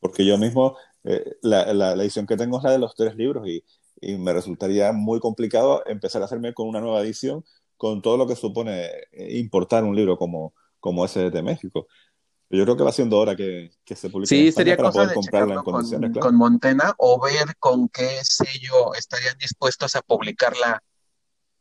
Porque 0.01 0.27
yo 0.27 0.36
mismo, 0.39 0.77
eh, 1.05 1.36
la, 1.41 1.73
la, 1.73 1.93
edición 1.94 2.27
que 2.27 2.36
tengo 2.36 2.59
es 2.59 2.65
la 2.65 2.73
de 2.73 2.78
los 2.81 2.97
tres 2.97 3.15
libros 3.15 3.47
y, 3.47 3.62
y, 4.01 4.17
me 4.17 4.33
resultaría 4.33 4.91
muy 4.93 5.20
complicado 5.20 5.85
empezar 5.86 6.23
a 6.23 6.25
hacerme 6.25 6.52
con 6.52 6.69
una 6.69 6.81
nueva 6.81 7.01
edición 7.01 7.44
con 7.77 8.02
todo 8.02 8.17
lo 8.17 8.27
que 8.27 8.36
supone 8.36 8.86
eh, 9.12 9.39
importar 9.39 9.85
un 9.85 9.94
libro 9.94 10.19
como, 10.19 10.52
como 10.81 11.05
ese 11.05 11.31
de 11.31 11.43
México. 11.43 11.86
Yo 12.53 12.65
creo 12.65 12.77
que 12.77 12.83
va 12.83 12.91
siendo 12.91 13.17
hora 13.17 13.37
que, 13.37 13.70
se 13.87 14.11
publique 14.11 14.29
sí, 14.29 14.51
sería 14.51 14.77
para 14.77 14.91
poder 14.91 15.15
comprarla 15.15 15.55
en 15.55 15.62
condiciones. 15.62 16.12
Con, 16.12 16.20
con, 16.20 16.35
Montena 16.37 16.95
o 16.99 17.20
ver 17.20 17.57
con 17.61 17.89
qué 17.89 18.19
sello 18.25 18.93
estarían 18.95 19.39
dispuestos 19.39 19.95
a 19.95 20.03
publicarla 20.03 20.83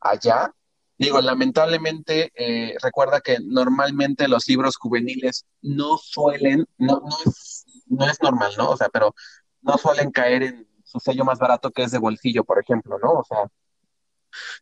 allá. 0.00 0.52
Digo, 0.98 1.20
lamentablemente, 1.20 2.32
eh, 2.34 2.74
recuerda 2.82 3.20
que 3.20 3.38
normalmente 3.40 4.26
los 4.26 4.48
libros 4.48 4.76
juveniles 4.76 5.46
no 5.62 5.96
suelen, 5.96 6.66
no, 6.76 7.00
no, 7.00 7.16
es, 7.24 7.64
no 7.86 8.06
es 8.06 8.20
normal, 8.20 8.52
¿no? 8.58 8.70
O 8.70 8.76
sea, 8.76 8.88
pero 8.88 9.14
no 9.62 9.78
suelen 9.78 10.10
caer 10.10 10.42
en 10.42 10.68
su 10.84 10.98
sello 10.98 11.24
más 11.24 11.38
barato 11.38 11.70
que 11.70 11.84
es 11.84 11.92
de 11.92 11.98
bolsillo, 11.98 12.42
por 12.42 12.58
ejemplo, 12.58 12.98
¿no? 12.98 13.12
O 13.12 13.24
sea, 13.24 13.46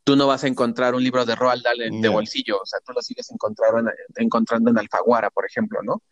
tú 0.05 0.15
no 0.15 0.27
vas 0.27 0.45
a 0.45 0.49
encontrar 0.49 0.95
un 0.95 1.03
libro 1.03 1.25
de 1.25 1.35
Roald 1.35 1.63
Dahl 1.63 2.01
de 2.03 2.09
bolsillo, 2.09 2.61
o 2.61 2.67
sea, 2.67 2.81
tú 2.87 2.93
lo 2.93 3.01
sigues 3.01 3.31
encontrando 3.31 3.79
en, 3.79 3.97
encontrando 4.17 4.71
en 4.71 4.79
Alfaguara, 4.79 5.31
por 5.31 5.47
ejemplo, 5.47 5.81
¿no? 5.83 6.03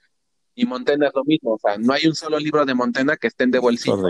Y 0.59 0.65
Montena 0.65 1.09
es 1.09 1.15
lo 1.15 1.23
mismo, 1.25 1.53
o 1.53 1.59
sea, 1.59 1.77
no 1.77 1.93
hay 1.93 2.07
un 2.07 2.15
solo 2.15 2.39
libro 2.39 2.65
de 2.65 2.75
Montena 2.75 3.17
que 3.19 3.27
estén 3.27 3.51
de 3.51 3.59
bolsillo. 3.59 4.03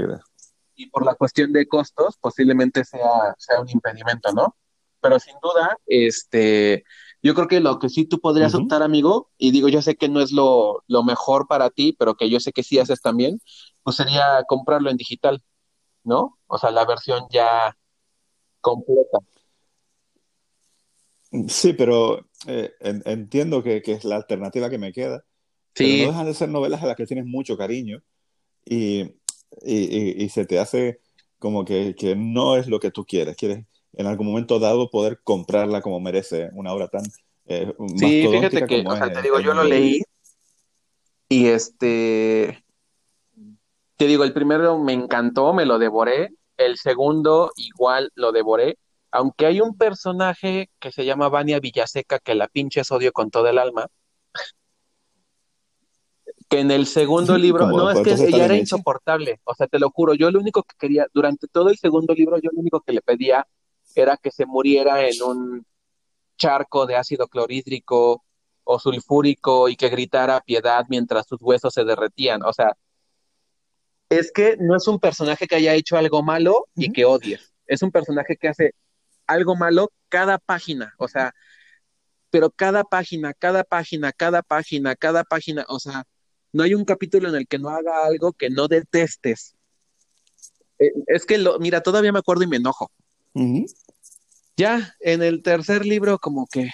Y 0.77 0.89
por 0.91 1.05
la 1.05 1.15
cuestión 1.17 1.53
de 1.53 1.67
costos, 1.67 2.17
posiblemente 2.19 2.85
sea, 2.85 3.35
sea 3.37 3.61
un 3.61 3.69
impedimento, 3.69 4.33
¿no? 4.33 4.57
Pero 5.01 5.19
sin 5.19 5.35
duda, 5.43 5.77
este, 5.87 6.85
yo 7.21 7.35
creo 7.35 7.49
que 7.49 7.59
lo 7.59 7.81
que 7.81 7.89
sí 7.89 8.05
tú 8.05 8.21
podrías 8.21 8.55
optar, 8.55 8.85
amigo, 8.85 9.31
y 9.37 9.51
digo, 9.51 9.69
yo 9.69 9.83
sé 9.83 9.97
que 9.97 10.09
no 10.09 10.21
es 10.21 10.31
lo, 10.31 10.85
lo 10.87 11.03
mejor 11.03 11.49
para 11.49 11.71
ti, 11.71 11.97
pero 11.99 12.15
que 12.15 12.31
yo 12.31 12.39
sé 12.39 12.53
que 12.53 12.63
sí 12.63 12.79
haces 12.79 13.01
también, 13.03 13.41
pues 13.83 13.97
sería 13.97 14.45
comprarlo 14.47 14.89
en 14.89 14.97
digital, 14.97 15.43
¿no? 16.05 16.39
O 16.47 16.59
sea, 16.59 16.71
la 16.71 16.85
versión 16.85 17.27
ya 17.29 17.77
completa. 18.61 19.19
Sí, 21.49 21.73
pero 21.73 22.25
eh, 22.47 22.73
entiendo 22.81 23.65
que, 23.65 23.83
que, 23.83 23.93
es 23.93 24.05
la 24.05 24.15
alternativa 24.15 24.71
que 24.71 24.79
me 24.79 24.93
queda. 24.93 25.25
Sí. 25.77 26.03
no 26.03 26.13
dejan 26.13 26.27
de 26.27 26.35
ser 26.35 26.49
novelas 26.49 26.83
a 26.83 26.87
las 26.87 26.97
que 26.97 27.07
tienes 27.07 27.27
mucho 27.27 27.59
cariño 27.59 28.03
y, 28.65 29.03
y, 29.63 30.25
y, 30.25 30.29
se 30.31 30.47
te 30.47 30.59
hace 30.59 31.01
como 31.39 31.67
que, 31.67 31.95
que, 31.95 32.17
no 32.17 32.57
es 32.57 32.67
lo 32.67 32.81
que 32.81 32.91
tú 32.91 33.05
quieres. 33.05 33.37
Quieres 33.37 33.67
en 33.93 34.07
algún 34.07 34.27
momento 34.27 34.59
dado 34.59 34.91
poder 34.91 35.21
comprarla 35.23 35.83
como 35.83 36.01
merece 36.01 36.49
una 36.55 36.73
obra 36.73 36.89
tan... 36.89 37.03
Eh, 37.45 37.73
sí, 37.97 38.27
fíjate 38.27 38.67
que, 38.67 38.85
o 38.87 38.97
sea, 38.97 39.13
te 39.13 39.21
digo, 39.21 39.39
yo 39.39 39.53
lo 39.53 39.65
leí 39.65 40.03
y 41.29 41.47
este... 41.49 42.65
Te 43.97 44.07
digo, 44.07 44.25
el 44.25 44.33
primero 44.33 44.79
me 44.79 44.95
encantó, 44.95 45.53
me 45.53 45.67
lo 45.67 45.79
devoré. 45.79 46.31
El 46.57 46.79
segundo 46.79 47.53
igual 47.57 48.11
lo 48.15 48.33
devoré. 48.33 48.79
Aunque 49.11 49.47
hay 49.47 49.61
un 49.61 49.77
personaje 49.77 50.71
que 50.79 50.91
se 50.91 51.05
llama 51.05 51.29
Vania 51.29 51.61
Villaseca 51.61 52.19
que 52.19 52.35
la 52.35 52.49
pinches 52.49 52.91
odio 52.91 53.13
con 53.13 53.31
todo 53.31 53.49
el 53.49 53.59
alma 53.59 53.89
que 56.49 56.61
en 56.61 56.71
el 56.71 56.87
segundo 56.87 57.37
libro, 57.37 57.67
no, 57.67 57.91
es 57.91 58.01
que 58.01 58.13
ella 58.29 58.45
era 58.45 58.57
insoportable, 58.57 59.41
o 59.45 59.55
sea, 59.55 59.67
te 59.67 59.79
lo 59.79 59.91
juro, 59.91 60.15
yo 60.15 60.31
lo 60.31 60.39
único 60.39 60.63
que 60.63 60.77
quería, 60.79 61.07
durante 61.13 61.49
todo 61.49 61.71
el 61.71 61.77
segundo 61.77 62.15
libro, 62.15 62.39
yo 62.39 62.51
lo 62.53 62.61
único 62.61 62.81
que 62.81 62.93
le 62.93 63.03
pedía 63.03 63.47
era 63.95 64.17
que 64.17 64.31
se 64.31 64.47
muriera 64.47 65.09
en 65.09 65.23
un 65.23 65.67
charco 66.37 66.87
de 66.87 66.97
ácido 66.97 67.27
clorhídrico 67.29 68.25
o 68.65 68.79
sulfúrico 68.79 69.69
y 69.69 69.77
que 69.77 69.89
gritara 69.89 70.41
piedad 70.41 70.85
mientras 70.89 71.27
sus 71.27 71.41
huesos 71.41 71.75
se 71.75 71.85
derretían, 71.85 72.43
o 72.45 72.53
sea, 72.53 72.77
es 74.09 74.31
que 74.31 74.57
no 74.61 74.77
es 74.77 74.87
un 74.87 75.01
personaje 75.01 75.49
que 75.49 75.57
haya 75.57 75.75
hecho 75.75 75.97
algo 75.97 76.23
malo 76.23 76.69
y 76.77 76.93
que 76.93 77.05
odies, 77.05 77.53
es 77.67 77.83
un 77.83 77.91
personaje 77.91 78.37
que 78.37 78.49
hace 78.49 78.75
algo 79.27 79.57
malo 79.57 79.91
cada 80.09 80.39
página, 80.39 80.95
o 80.99 81.09
sea, 81.09 81.35
pero 82.31 82.51
cada 82.51 82.85
página, 82.85 83.35
cada 83.35 83.65
página, 83.65 84.13
cada 84.13 84.43
página, 84.43 84.95
cada 84.95 85.25
página, 85.25 85.65
o 85.69 85.81
sea, 85.81 86.05
no 86.53 86.63
hay 86.63 86.75
un 86.75 86.85
capítulo 86.85 87.29
en 87.29 87.35
el 87.35 87.47
que 87.47 87.59
no 87.59 87.69
haga 87.69 88.05
algo 88.05 88.33
que 88.33 88.51
no 88.51 88.69
detestes. 88.69 89.55
Eh, 90.79 90.93
es 91.07 91.27
que, 91.27 91.39
lo, 91.39 91.59
mira, 91.59 91.81
todavía 91.83 92.13
me 92.13 92.19
acuerdo 92.19 92.45
y 92.45 92.47
me 92.47 92.57
enojo. 92.57 92.91
Ya, 94.57 94.97
en 95.01 95.23
el 95.23 95.43
tercer 95.43 95.85
libro, 95.85 96.19
como 96.19 96.47
que 96.47 96.71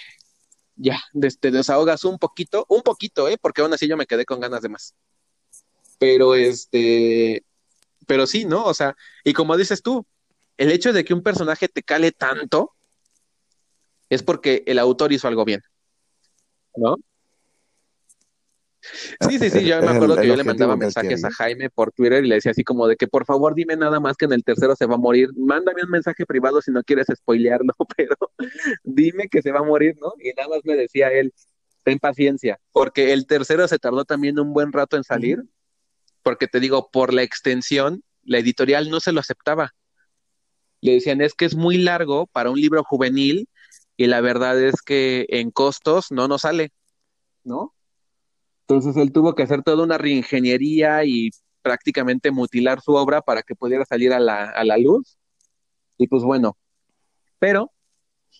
ya, 0.76 1.00
te 1.40 1.50
desahogas 1.50 2.04
un 2.04 2.18
poquito, 2.18 2.64
un 2.68 2.82
poquito, 2.82 3.28
¿eh? 3.28 3.36
Porque 3.40 3.62
aún 3.62 3.72
así 3.72 3.88
yo 3.88 3.96
me 3.96 4.06
quedé 4.06 4.24
con 4.24 4.40
ganas 4.40 4.62
de 4.62 4.68
más. 4.68 4.94
Pero 5.98 6.34
este, 6.34 7.44
pero 8.06 8.26
sí, 8.26 8.44
¿no? 8.44 8.64
O 8.64 8.74
sea, 8.74 8.96
y 9.24 9.32
como 9.32 9.56
dices 9.56 9.82
tú, 9.82 10.06
el 10.56 10.70
hecho 10.70 10.92
de 10.92 11.04
que 11.04 11.14
un 11.14 11.22
personaje 11.22 11.68
te 11.68 11.82
cale 11.82 12.12
tanto 12.12 12.72
es 14.08 14.22
porque 14.22 14.62
el 14.66 14.78
autor 14.78 15.12
hizo 15.12 15.28
algo 15.28 15.44
bien, 15.44 15.62
¿no? 16.76 16.96
Sí, 19.28 19.38
sí, 19.38 19.50
sí, 19.50 19.64
yo 19.64 19.80
me 19.80 19.90
acuerdo 19.90 20.16
que 20.16 20.26
yo 20.26 20.36
le 20.36 20.44
mandaba 20.44 20.76
mensajes 20.76 21.24
a 21.24 21.30
Jaime 21.30 21.70
por 21.70 21.92
Twitter 21.92 22.24
y 22.24 22.28
le 22.28 22.36
decía 22.36 22.50
así 22.50 22.64
como 22.64 22.86
de 22.88 22.96
que 22.96 23.06
por 23.06 23.24
favor 23.24 23.54
dime 23.54 23.76
nada 23.76 24.00
más 24.00 24.16
que 24.16 24.24
en 24.24 24.32
el 24.32 24.42
tercero 24.42 24.74
se 24.74 24.86
va 24.86 24.96
a 24.96 24.98
morir, 24.98 25.30
mándame 25.36 25.84
un 25.84 25.90
mensaje 25.90 26.26
privado 26.26 26.60
si 26.60 26.72
no 26.72 26.82
quieres 26.82 27.06
spoilearlo, 27.14 27.72
pero 27.96 28.16
dime 28.82 29.28
que 29.28 29.40
se 29.40 29.52
va 29.52 29.60
a 29.60 29.64
morir, 29.64 29.96
¿no? 30.00 30.12
Y 30.18 30.32
nada 30.36 30.48
más 30.48 30.60
me 30.64 30.76
decía 30.76 31.12
él, 31.12 31.32
ten 31.84 31.98
paciencia, 31.98 32.58
porque 32.72 33.12
el 33.12 33.26
tercero 33.26 33.68
se 33.68 33.78
tardó 33.78 34.04
también 34.04 34.38
un 34.38 34.52
buen 34.52 34.72
rato 34.72 34.96
en 34.96 35.04
salir, 35.04 35.42
porque 36.22 36.48
te 36.48 36.60
digo, 36.60 36.90
por 36.90 37.12
la 37.12 37.22
extensión, 37.22 38.02
la 38.24 38.38
editorial 38.38 38.90
no 38.90 39.00
se 39.00 39.12
lo 39.12 39.20
aceptaba. 39.20 39.74
Le 40.80 40.94
decían, 40.94 41.20
es 41.20 41.34
que 41.34 41.44
es 41.44 41.54
muy 41.54 41.78
largo 41.78 42.26
para 42.26 42.50
un 42.50 42.60
libro 42.60 42.82
juvenil 42.82 43.48
y 43.96 44.06
la 44.06 44.20
verdad 44.20 44.60
es 44.60 44.82
que 44.82 45.26
en 45.28 45.50
costos 45.50 46.10
no 46.10 46.26
nos 46.26 46.42
sale, 46.42 46.72
¿no? 47.44 47.74
Entonces 48.72 48.96
él 48.96 49.12
tuvo 49.12 49.34
que 49.34 49.42
hacer 49.42 49.62
toda 49.62 49.84
una 49.84 49.98
reingeniería 49.98 51.04
y 51.04 51.28
prácticamente 51.60 52.30
mutilar 52.30 52.80
su 52.80 52.94
obra 52.94 53.20
para 53.20 53.42
que 53.42 53.54
pudiera 53.54 53.84
salir 53.84 54.14
a 54.14 54.18
la, 54.18 54.46
a 54.46 54.64
la 54.64 54.78
luz. 54.78 55.18
Y 55.98 56.06
pues 56.06 56.22
bueno, 56.22 56.56
pero 57.38 57.70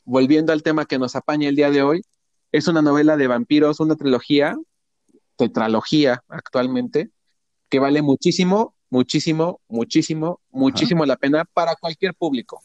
volviendo 0.07 0.55
al 0.55 0.63
tema 0.63 0.87
que 0.87 0.99
nos 0.99 1.17
apaña 1.17 1.51
el 1.51 1.57
día 1.57 1.71
de 1.71 1.83
hoy, 1.83 2.03
es 2.51 2.67
una 2.67 2.81
novela 2.81 3.19
de 3.19 3.27
vampiros, 3.27 3.79
una 3.81 3.95
trilogía, 3.95 4.57
tetralogía 5.37 6.25
actualmente, 6.29 7.11
que 7.69 7.79
vale 7.79 8.01
muchísimo, 8.01 8.75
muchísimo, 8.89 9.61
muchísimo, 9.69 10.41
muchísimo 10.51 11.05
la 11.05 11.17
pena 11.17 11.45
para 11.45 11.77
cualquier 11.77 12.15
público. 12.15 12.63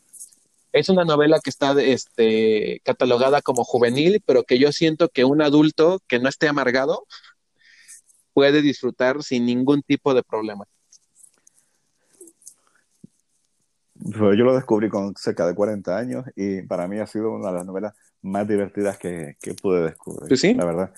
Es 0.71 0.87
una 0.87 1.03
novela 1.03 1.41
que 1.43 1.49
está 1.49 1.73
este, 1.81 2.79
catalogada 2.85 3.41
como 3.41 3.65
juvenil, 3.65 4.23
pero 4.25 4.43
que 4.43 4.57
yo 4.57 4.71
siento 4.71 5.09
que 5.09 5.25
un 5.25 5.41
adulto 5.41 6.01
que 6.07 6.19
no 6.19 6.29
esté 6.29 6.47
amargado 6.47 7.05
puede 8.37 8.61
disfrutar 8.61 9.23
sin 9.23 9.47
ningún 9.47 9.81
tipo 9.81 10.13
de 10.13 10.21
problema. 10.21 10.63
Pues 13.95 14.37
yo 14.37 14.43
lo 14.45 14.53
descubrí 14.53 14.89
con 14.89 15.15
cerca 15.15 15.47
de 15.47 15.55
40 15.55 15.97
años 15.97 16.23
y 16.35 16.61
para 16.61 16.87
mí 16.87 16.99
ha 16.99 17.07
sido 17.07 17.31
una 17.31 17.47
de 17.47 17.53
las 17.55 17.65
novelas 17.65 17.95
más 18.21 18.47
divertidas 18.47 18.99
que, 18.99 19.37
pude 19.59 19.85
descubrir. 19.85 20.27
Pues 20.27 20.39
sí. 20.39 20.53
La 20.53 20.65
verdad. 20.65 20.93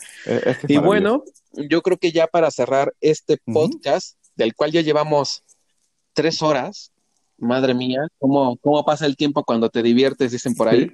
y 0.67 0.79
bueno, 0.79 1.23
yo 1.53 1.81
creo 1.81 1.95
que 1.95 2.11
ya 2.11 2.27
para 2.27 2.51
cerrar 2.51 2.93
este 2.99 3.37
podcast, 3.37 4.17
del 4.35 4.53
cual 4.53 4.73
ya 4.73 4.81
llevamos 4.81 5.45
tres 6.11 6.41
horas, 6.41 6.91
madre 7.37 7.73
mía, 7.73 8.01
¿cómo, 8.17 8.57
cómo 8.57 8.83
pasa 8.83 9.05
el 9.05 9.15
tiempo 9.15 9.45
cuando 9.45 9.69
te 9.69 9.81
diviertes, 9.81 10.33
dicen 10.33 10.55
por 10.55 10.67
ahí. 10.67 10.91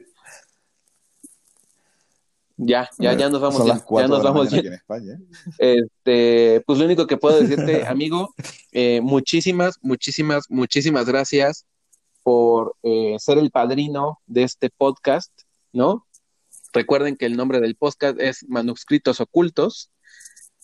Ya, 2.58 2.90
ya, 3.00 3.14
ya 3.14 3.30
nos 3.30 3.42
vamos 3.42 3.66
ya 3.66 4.08
nos 4.08 4.24
vamos 4.24 4.54
En 4.54 4.74
España. 4.74 5.20
Este, 5.58 6.62
pues 6.66 6.80
lo 6.80 6.86
único 6.86 7.06
que 7.06 7.18
puedo 7.18 7.42
decirte, 7.42 7.86
amigo, 7.88 8.34
eh, 8.72 9.02
muchísimas, 9.02 9.76
muchísimas, 9.82 10.46
muchísimas 10.50 11.06
gracias 11.06 11.66
por 12.24 12.76
eh, 12.84 13.18
ser 13.20 13.38
el 13.40 13.52
padrino 13.52 14.20
de 14.26 14.44
este 14.44 14.70
podcast, 14.70 15.32
¿no? 15.74 16.08
Recuerden 16.74 17.18
que 17.18 17.26
el 17.26 17.36
nombre 17.36 17.60
del 17.60 17.76
podcast 17.76 18.20
es 18.20 18.46
Manuscritos 18.48 19.20
Ocultos, 19.20 19.92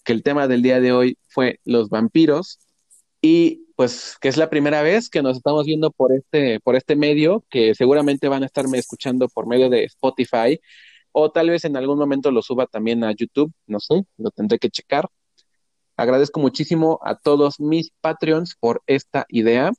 que 0.03 0.13
el 0.13 0.23
tema 0.23 0.47
del 0.47 0.61
día 0.61 0.79
de 0.79 0.93
hoy 0.93 1.17
fue 1.27 1.59
los 1.65 1.89
vampiros 1.89 2.59
y 3.21 3.67
pues 3.75 4.17
que 4.19 4.29
es 4.29 4.37
la 4.37 4.49
primera 4.49 4.81
vez 4.81 5.09
que 5.09 5.21
nos 5.21 5.37
estamos 5.37 5.65
viendo 5.65 5.91
por 5.91 6.11
este 6.13 6.59
por 6.59 6.75
este 6.75 6.95
medio 6.95 7.45
que 7.49 7.75
seguramente 7.75 8.27
van 8.27 8.43
a 8.43 8.47
estarme 8.47 8.77
escuchando 8.77 9.27
por 9.29 9.47
medio 9.47 9.69
de 9.69 9.83
Spotify 9.85 10.59
o 11.11 11.31
tal 11.31 11.49
vez 11.49 11.65
en 11.65 11.77
algún 11.77 11.97
momento 11.97 12.31
lo 12.31 12.41
suba 12.41 12.67
también 12.67 13.03
a 13.03 13.11
YouTube, 13.11 13.53
no 13.67 13.79
sé, 13.79 14.05
lo 14.17 14.31
tendré 14.31 14.59
que 14.59 14.69
checar. 14.69 15.09
Agradezco 15.97 16.39
muchísimo 16.39 16.99
a 17.03 17.15
todos 17.15 17.59
mis 17.59 17.91
Patreons 18.01 18.55
por 18.59 18.81
esta 18.87 19.25
idea. 19.29 19.71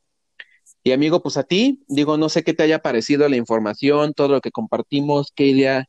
Y 0.84 0.92
amigo, 0.92 1.22
pues 1.22 1.36
a 1.36 1.44
ti, 1.44 1.84
digo, 1.88 2.16
no 2.16 2.28
sé 2.28 2.42
qué 2.44 2.54
te 2.54 2.62
haya 2.64 2.80
parecido 2.80 3.28
la 3.28 3.36
información, 3.36 4.14
todo 4.14 4.28
lo 4.28 4.40
que 4.40 4.50
compartimos, 4.50 5.32
qué 5.34 5.46
idea, 5.46 5.86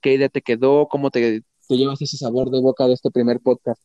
qué 0.00 0.14
idea 0.14 0.28
te 0.28 0.42
quedó, 0.42 0.88
cómo 0.88 1.10
te, 1.10 1.42
te 1.68 1.76
llevas 1.76 2.00
ese 2.02 2.16
sabor 2.16 2.50
de 2.50 2.60
boca 2.60 2.86
de 2.86 2.94
este 2.94 3.10
primer 3.10 3.40
podcast. 3.40 3.82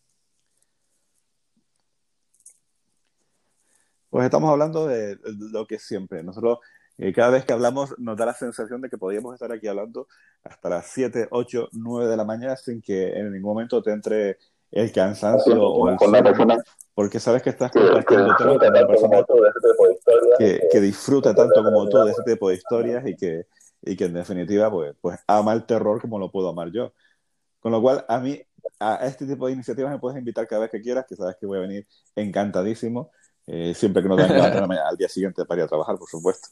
Pues 4.09 4.25
estamos 4.25 4.49
hablando 4.51 4.87
de 4.87 5.17
lo 5.23 5.65
que 5.65 5.79
siempre. 5.79 6.21
Nosotros 6.21 6.59
eh, 7.01 7.13
cada 7.13 7.31
vez 7.31 7.45
que 7.45 7.53
hablamos 7.53 7.95
nos 7.97 8.15
da 8.15 8.27
la 8.27 8.35
sensación 8.35 8.79
de 8.79 8.87
que 8.87 8.97
podríamos 8.99 9.33
estar 9.33 9.51
aquí 9.51 9.67
hablando 9.67 10.07
hasta 10.43 10.69
las 10.69 10.85
7, 10.85 11.29
8, 11.31 11.69
9 11.71 12.07
de 12.07 12.15
la 12.15 12.23
mañana 12.23 12.55
sin 12.55 12.79
que 12.79 13.09
en 13.17 13.31
ningún 13.31 13.53
momento 13.53 13.81
te 13.81 13.91
entre 13.91 14.37
el 14.69 14.91
cansancio 14.91 15.67
o 15.67 15.89
el 15.89 15.97
sueño, 15.97 16.57
porque 16.93 17.19
sabes 17.19 17.41
que 17.41 17.49
estás 17.49 17.71
compartiendo 17.71 18.35
con 18.37 18.49
una 18.49 18.87
persona 18.87 19.25
que, 20.37 20.61
que 20.71 20.79
disfruta 20.79 21.33
tanto 21.33 21.63
como 21.63 21.89
tú 21.89 21.97
de 22.03 22.11
ese 22.11 22.21
tipo 22.21 22.49
de 22.49 22.55
historias 22.55 23.03
y 23.07 23.15
que, 23.15 23.47
y 23.81 23.95
que 23.95 24.05
en 24.05 24.13
definitiva 24.13 24.69
pues, 24.69 24.93
pues 25.01 25.19
ama 25.25 25.53
el 25.53 25.65
terror 25.65 25.99
como 26.01 26.19
lo 26.19 26.31
puedo 26.31 26.49
amar 26.49 26.71
yo. 26.71 26.93
Con 27.59 27.71
lo 27.71 27.81
cual, 27.81 28.05
a 28.07 28.19
mí, 28.19 28.39
a 28.79 29.07
este 29.07 29.25
tipo 29.25 29.47
de 29.47 29.53
iniciativas 29.53 29.91
me 29.91 29.97
puedes 29.97 30.19
invitar 30.19 30.47
cada 30.47 30.61
vez 30.61 30.71
que 30.71 30.81
quieras, 30.81 31.05
que 31.09 31.15
sabes 31.15 31.35
que 31.39 31.47
voy 31.47 31.57
a 31.57 31.61
venir 31.61 31.87
encantadísimo, 32.15 33.09
eh, 33.47 33.73
siempre 33.73 34.03
que 34.03 34.09
no 34.09 34.15
tenga 34.15 34.87
al 34.87 34.97
día 34.97 35.09
siguiente 35.09 35.45
para 35.45 35.61
ir 35.61 35.65
a 35.65 35.67
trabajar, 35.67 35.97
por 35.97 36.07
supuesto. 36.07 36.47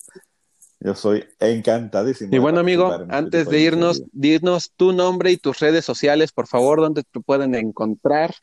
Yo 0.82 0.95
soy 0.95 1.25
encantadísimo. 1.40 2.33
Y 2.33 2.40
bueno, 2.40 2.59
amigo, 2.59 2.93
este 2.93 3.14
antes 3.14 3.49
de, 3.49 3.59
irnos, 3.59 4.03
dinos 4.14 4.72
tu 4.77 4.93
nombre 4.93 5.32
y 5.32 5.38
tus 5.38 5.59
redes 5.59 5.83
sociales, 5.83 6.32
por 6.32 6.48
favor, 6.48 6.80
donde 6.80 7.03
te 7.03 7.19
pueden 7.19 7.53
encontrar. 7.53 8.33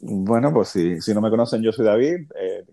Bueno, 0.00 0.52
pues 0.52 0.70
si, 0.70 1.00
si 1.00 1.14
no 1.14 1.20
me 1.20 1.30
conocen, 1.30 1.62
yo 1.62 1.70
soy 1.70 1.86
David. 1.86 2.26
Eh, 2.34 2.64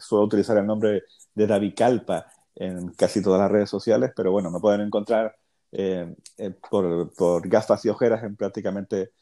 suelo 0.00 0.24
utilizar 0.24 0.56
el 0.56 0.66
nombre 0.66 1.02
de 1.34 1.46
David 1.46 1.74
Calpa 1.76 2.26
en 2.54 2.88
casi 2.94 3.22
todas 3.22 3.38
las 3.38 3.50
redes 3.50 3.68
sociales, 3.68 4.12
pero 4.16 4.32
bueno, 4.32 4.50
me 4.50 4.60
pueden 4.60 4.80
encontrar 4.80 5.36
eh, 5.70 6.14
eh, 6.38 6.50
por, 6.70 7.12
por, 7.14 7.46
gafas 7.46 7.84
y 7.84 7.90
ojeras 7.90 8.24
en 8.24 8.36
prácticamente 8.36 9.12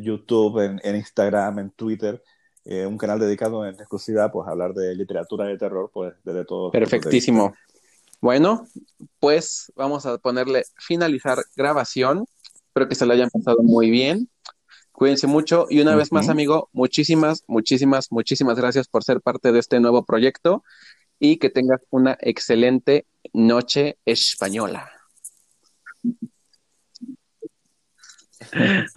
YouTube, 0.00 0.58
en, 0.58 0.78
en, 0.84 0.96
Instagram, 0.96 1.58
en 1.60 1.70
Twitter 1.70 2.22
eh, 2.64 2.86
un 2.86 2.96
canal 2.96 3.18
dedicado 3.18 3.66
en 3.66 3.74
exclusiva 3.74 4.30
pues, 4.30 4.46
a 4.46 4.52
hablar 4.52 4.72
de 4.74 4.94
literatura 4.94 5.46
y 5.46 5.52
de 5.52 5.58
terror, 5.58 5.90
pues 5.92 6.14
desde 6.24 6.44
todo. 6.44 6.70
Perfectísimo. 6.70 7.54
Bueno, 8.20 8.66
pues 9.18 9.72
vamos 9.74 10.06
a 10.06 10.18
ponerle 10.18 10.64
finalizar 10.76 11.38
grabación. 11.56 12.24
Espero 12.68 12.88
que 12.88 12.94
se 12.94 13.04
lo 13.04 13.12
hayan 13.12 13.30
pasado 13.30 13.62
muy 13.62 13.90
bien. 13.90 14.30
Cuídense 14.92 15.26
mucho 15.26 15.66
y 15.68 15.80
una 15.80 15.96
vez 15.96 16.12
más, 16.12 16.28
amigo, 16.28 16.68
muchísimas, 16.72 17.42
muchísimas, 17.48 18.12
muchísimas 18.12 18.56
gracias 18.56 18.86
por 18.86 19.02
ser 19.02 19.20
parte 19.20 19.50
de 19.50 19.58
este 19.58 19.80
nuevo 19.80 20.04
proyecto 20.04 20.62
y 21.18 21.38
que 21.38 21.50
tengas 21.50 21.80
una 21.90 22.16
excelente 22.20 23.06
noche 23.32 23.98
española. 24.04 24.90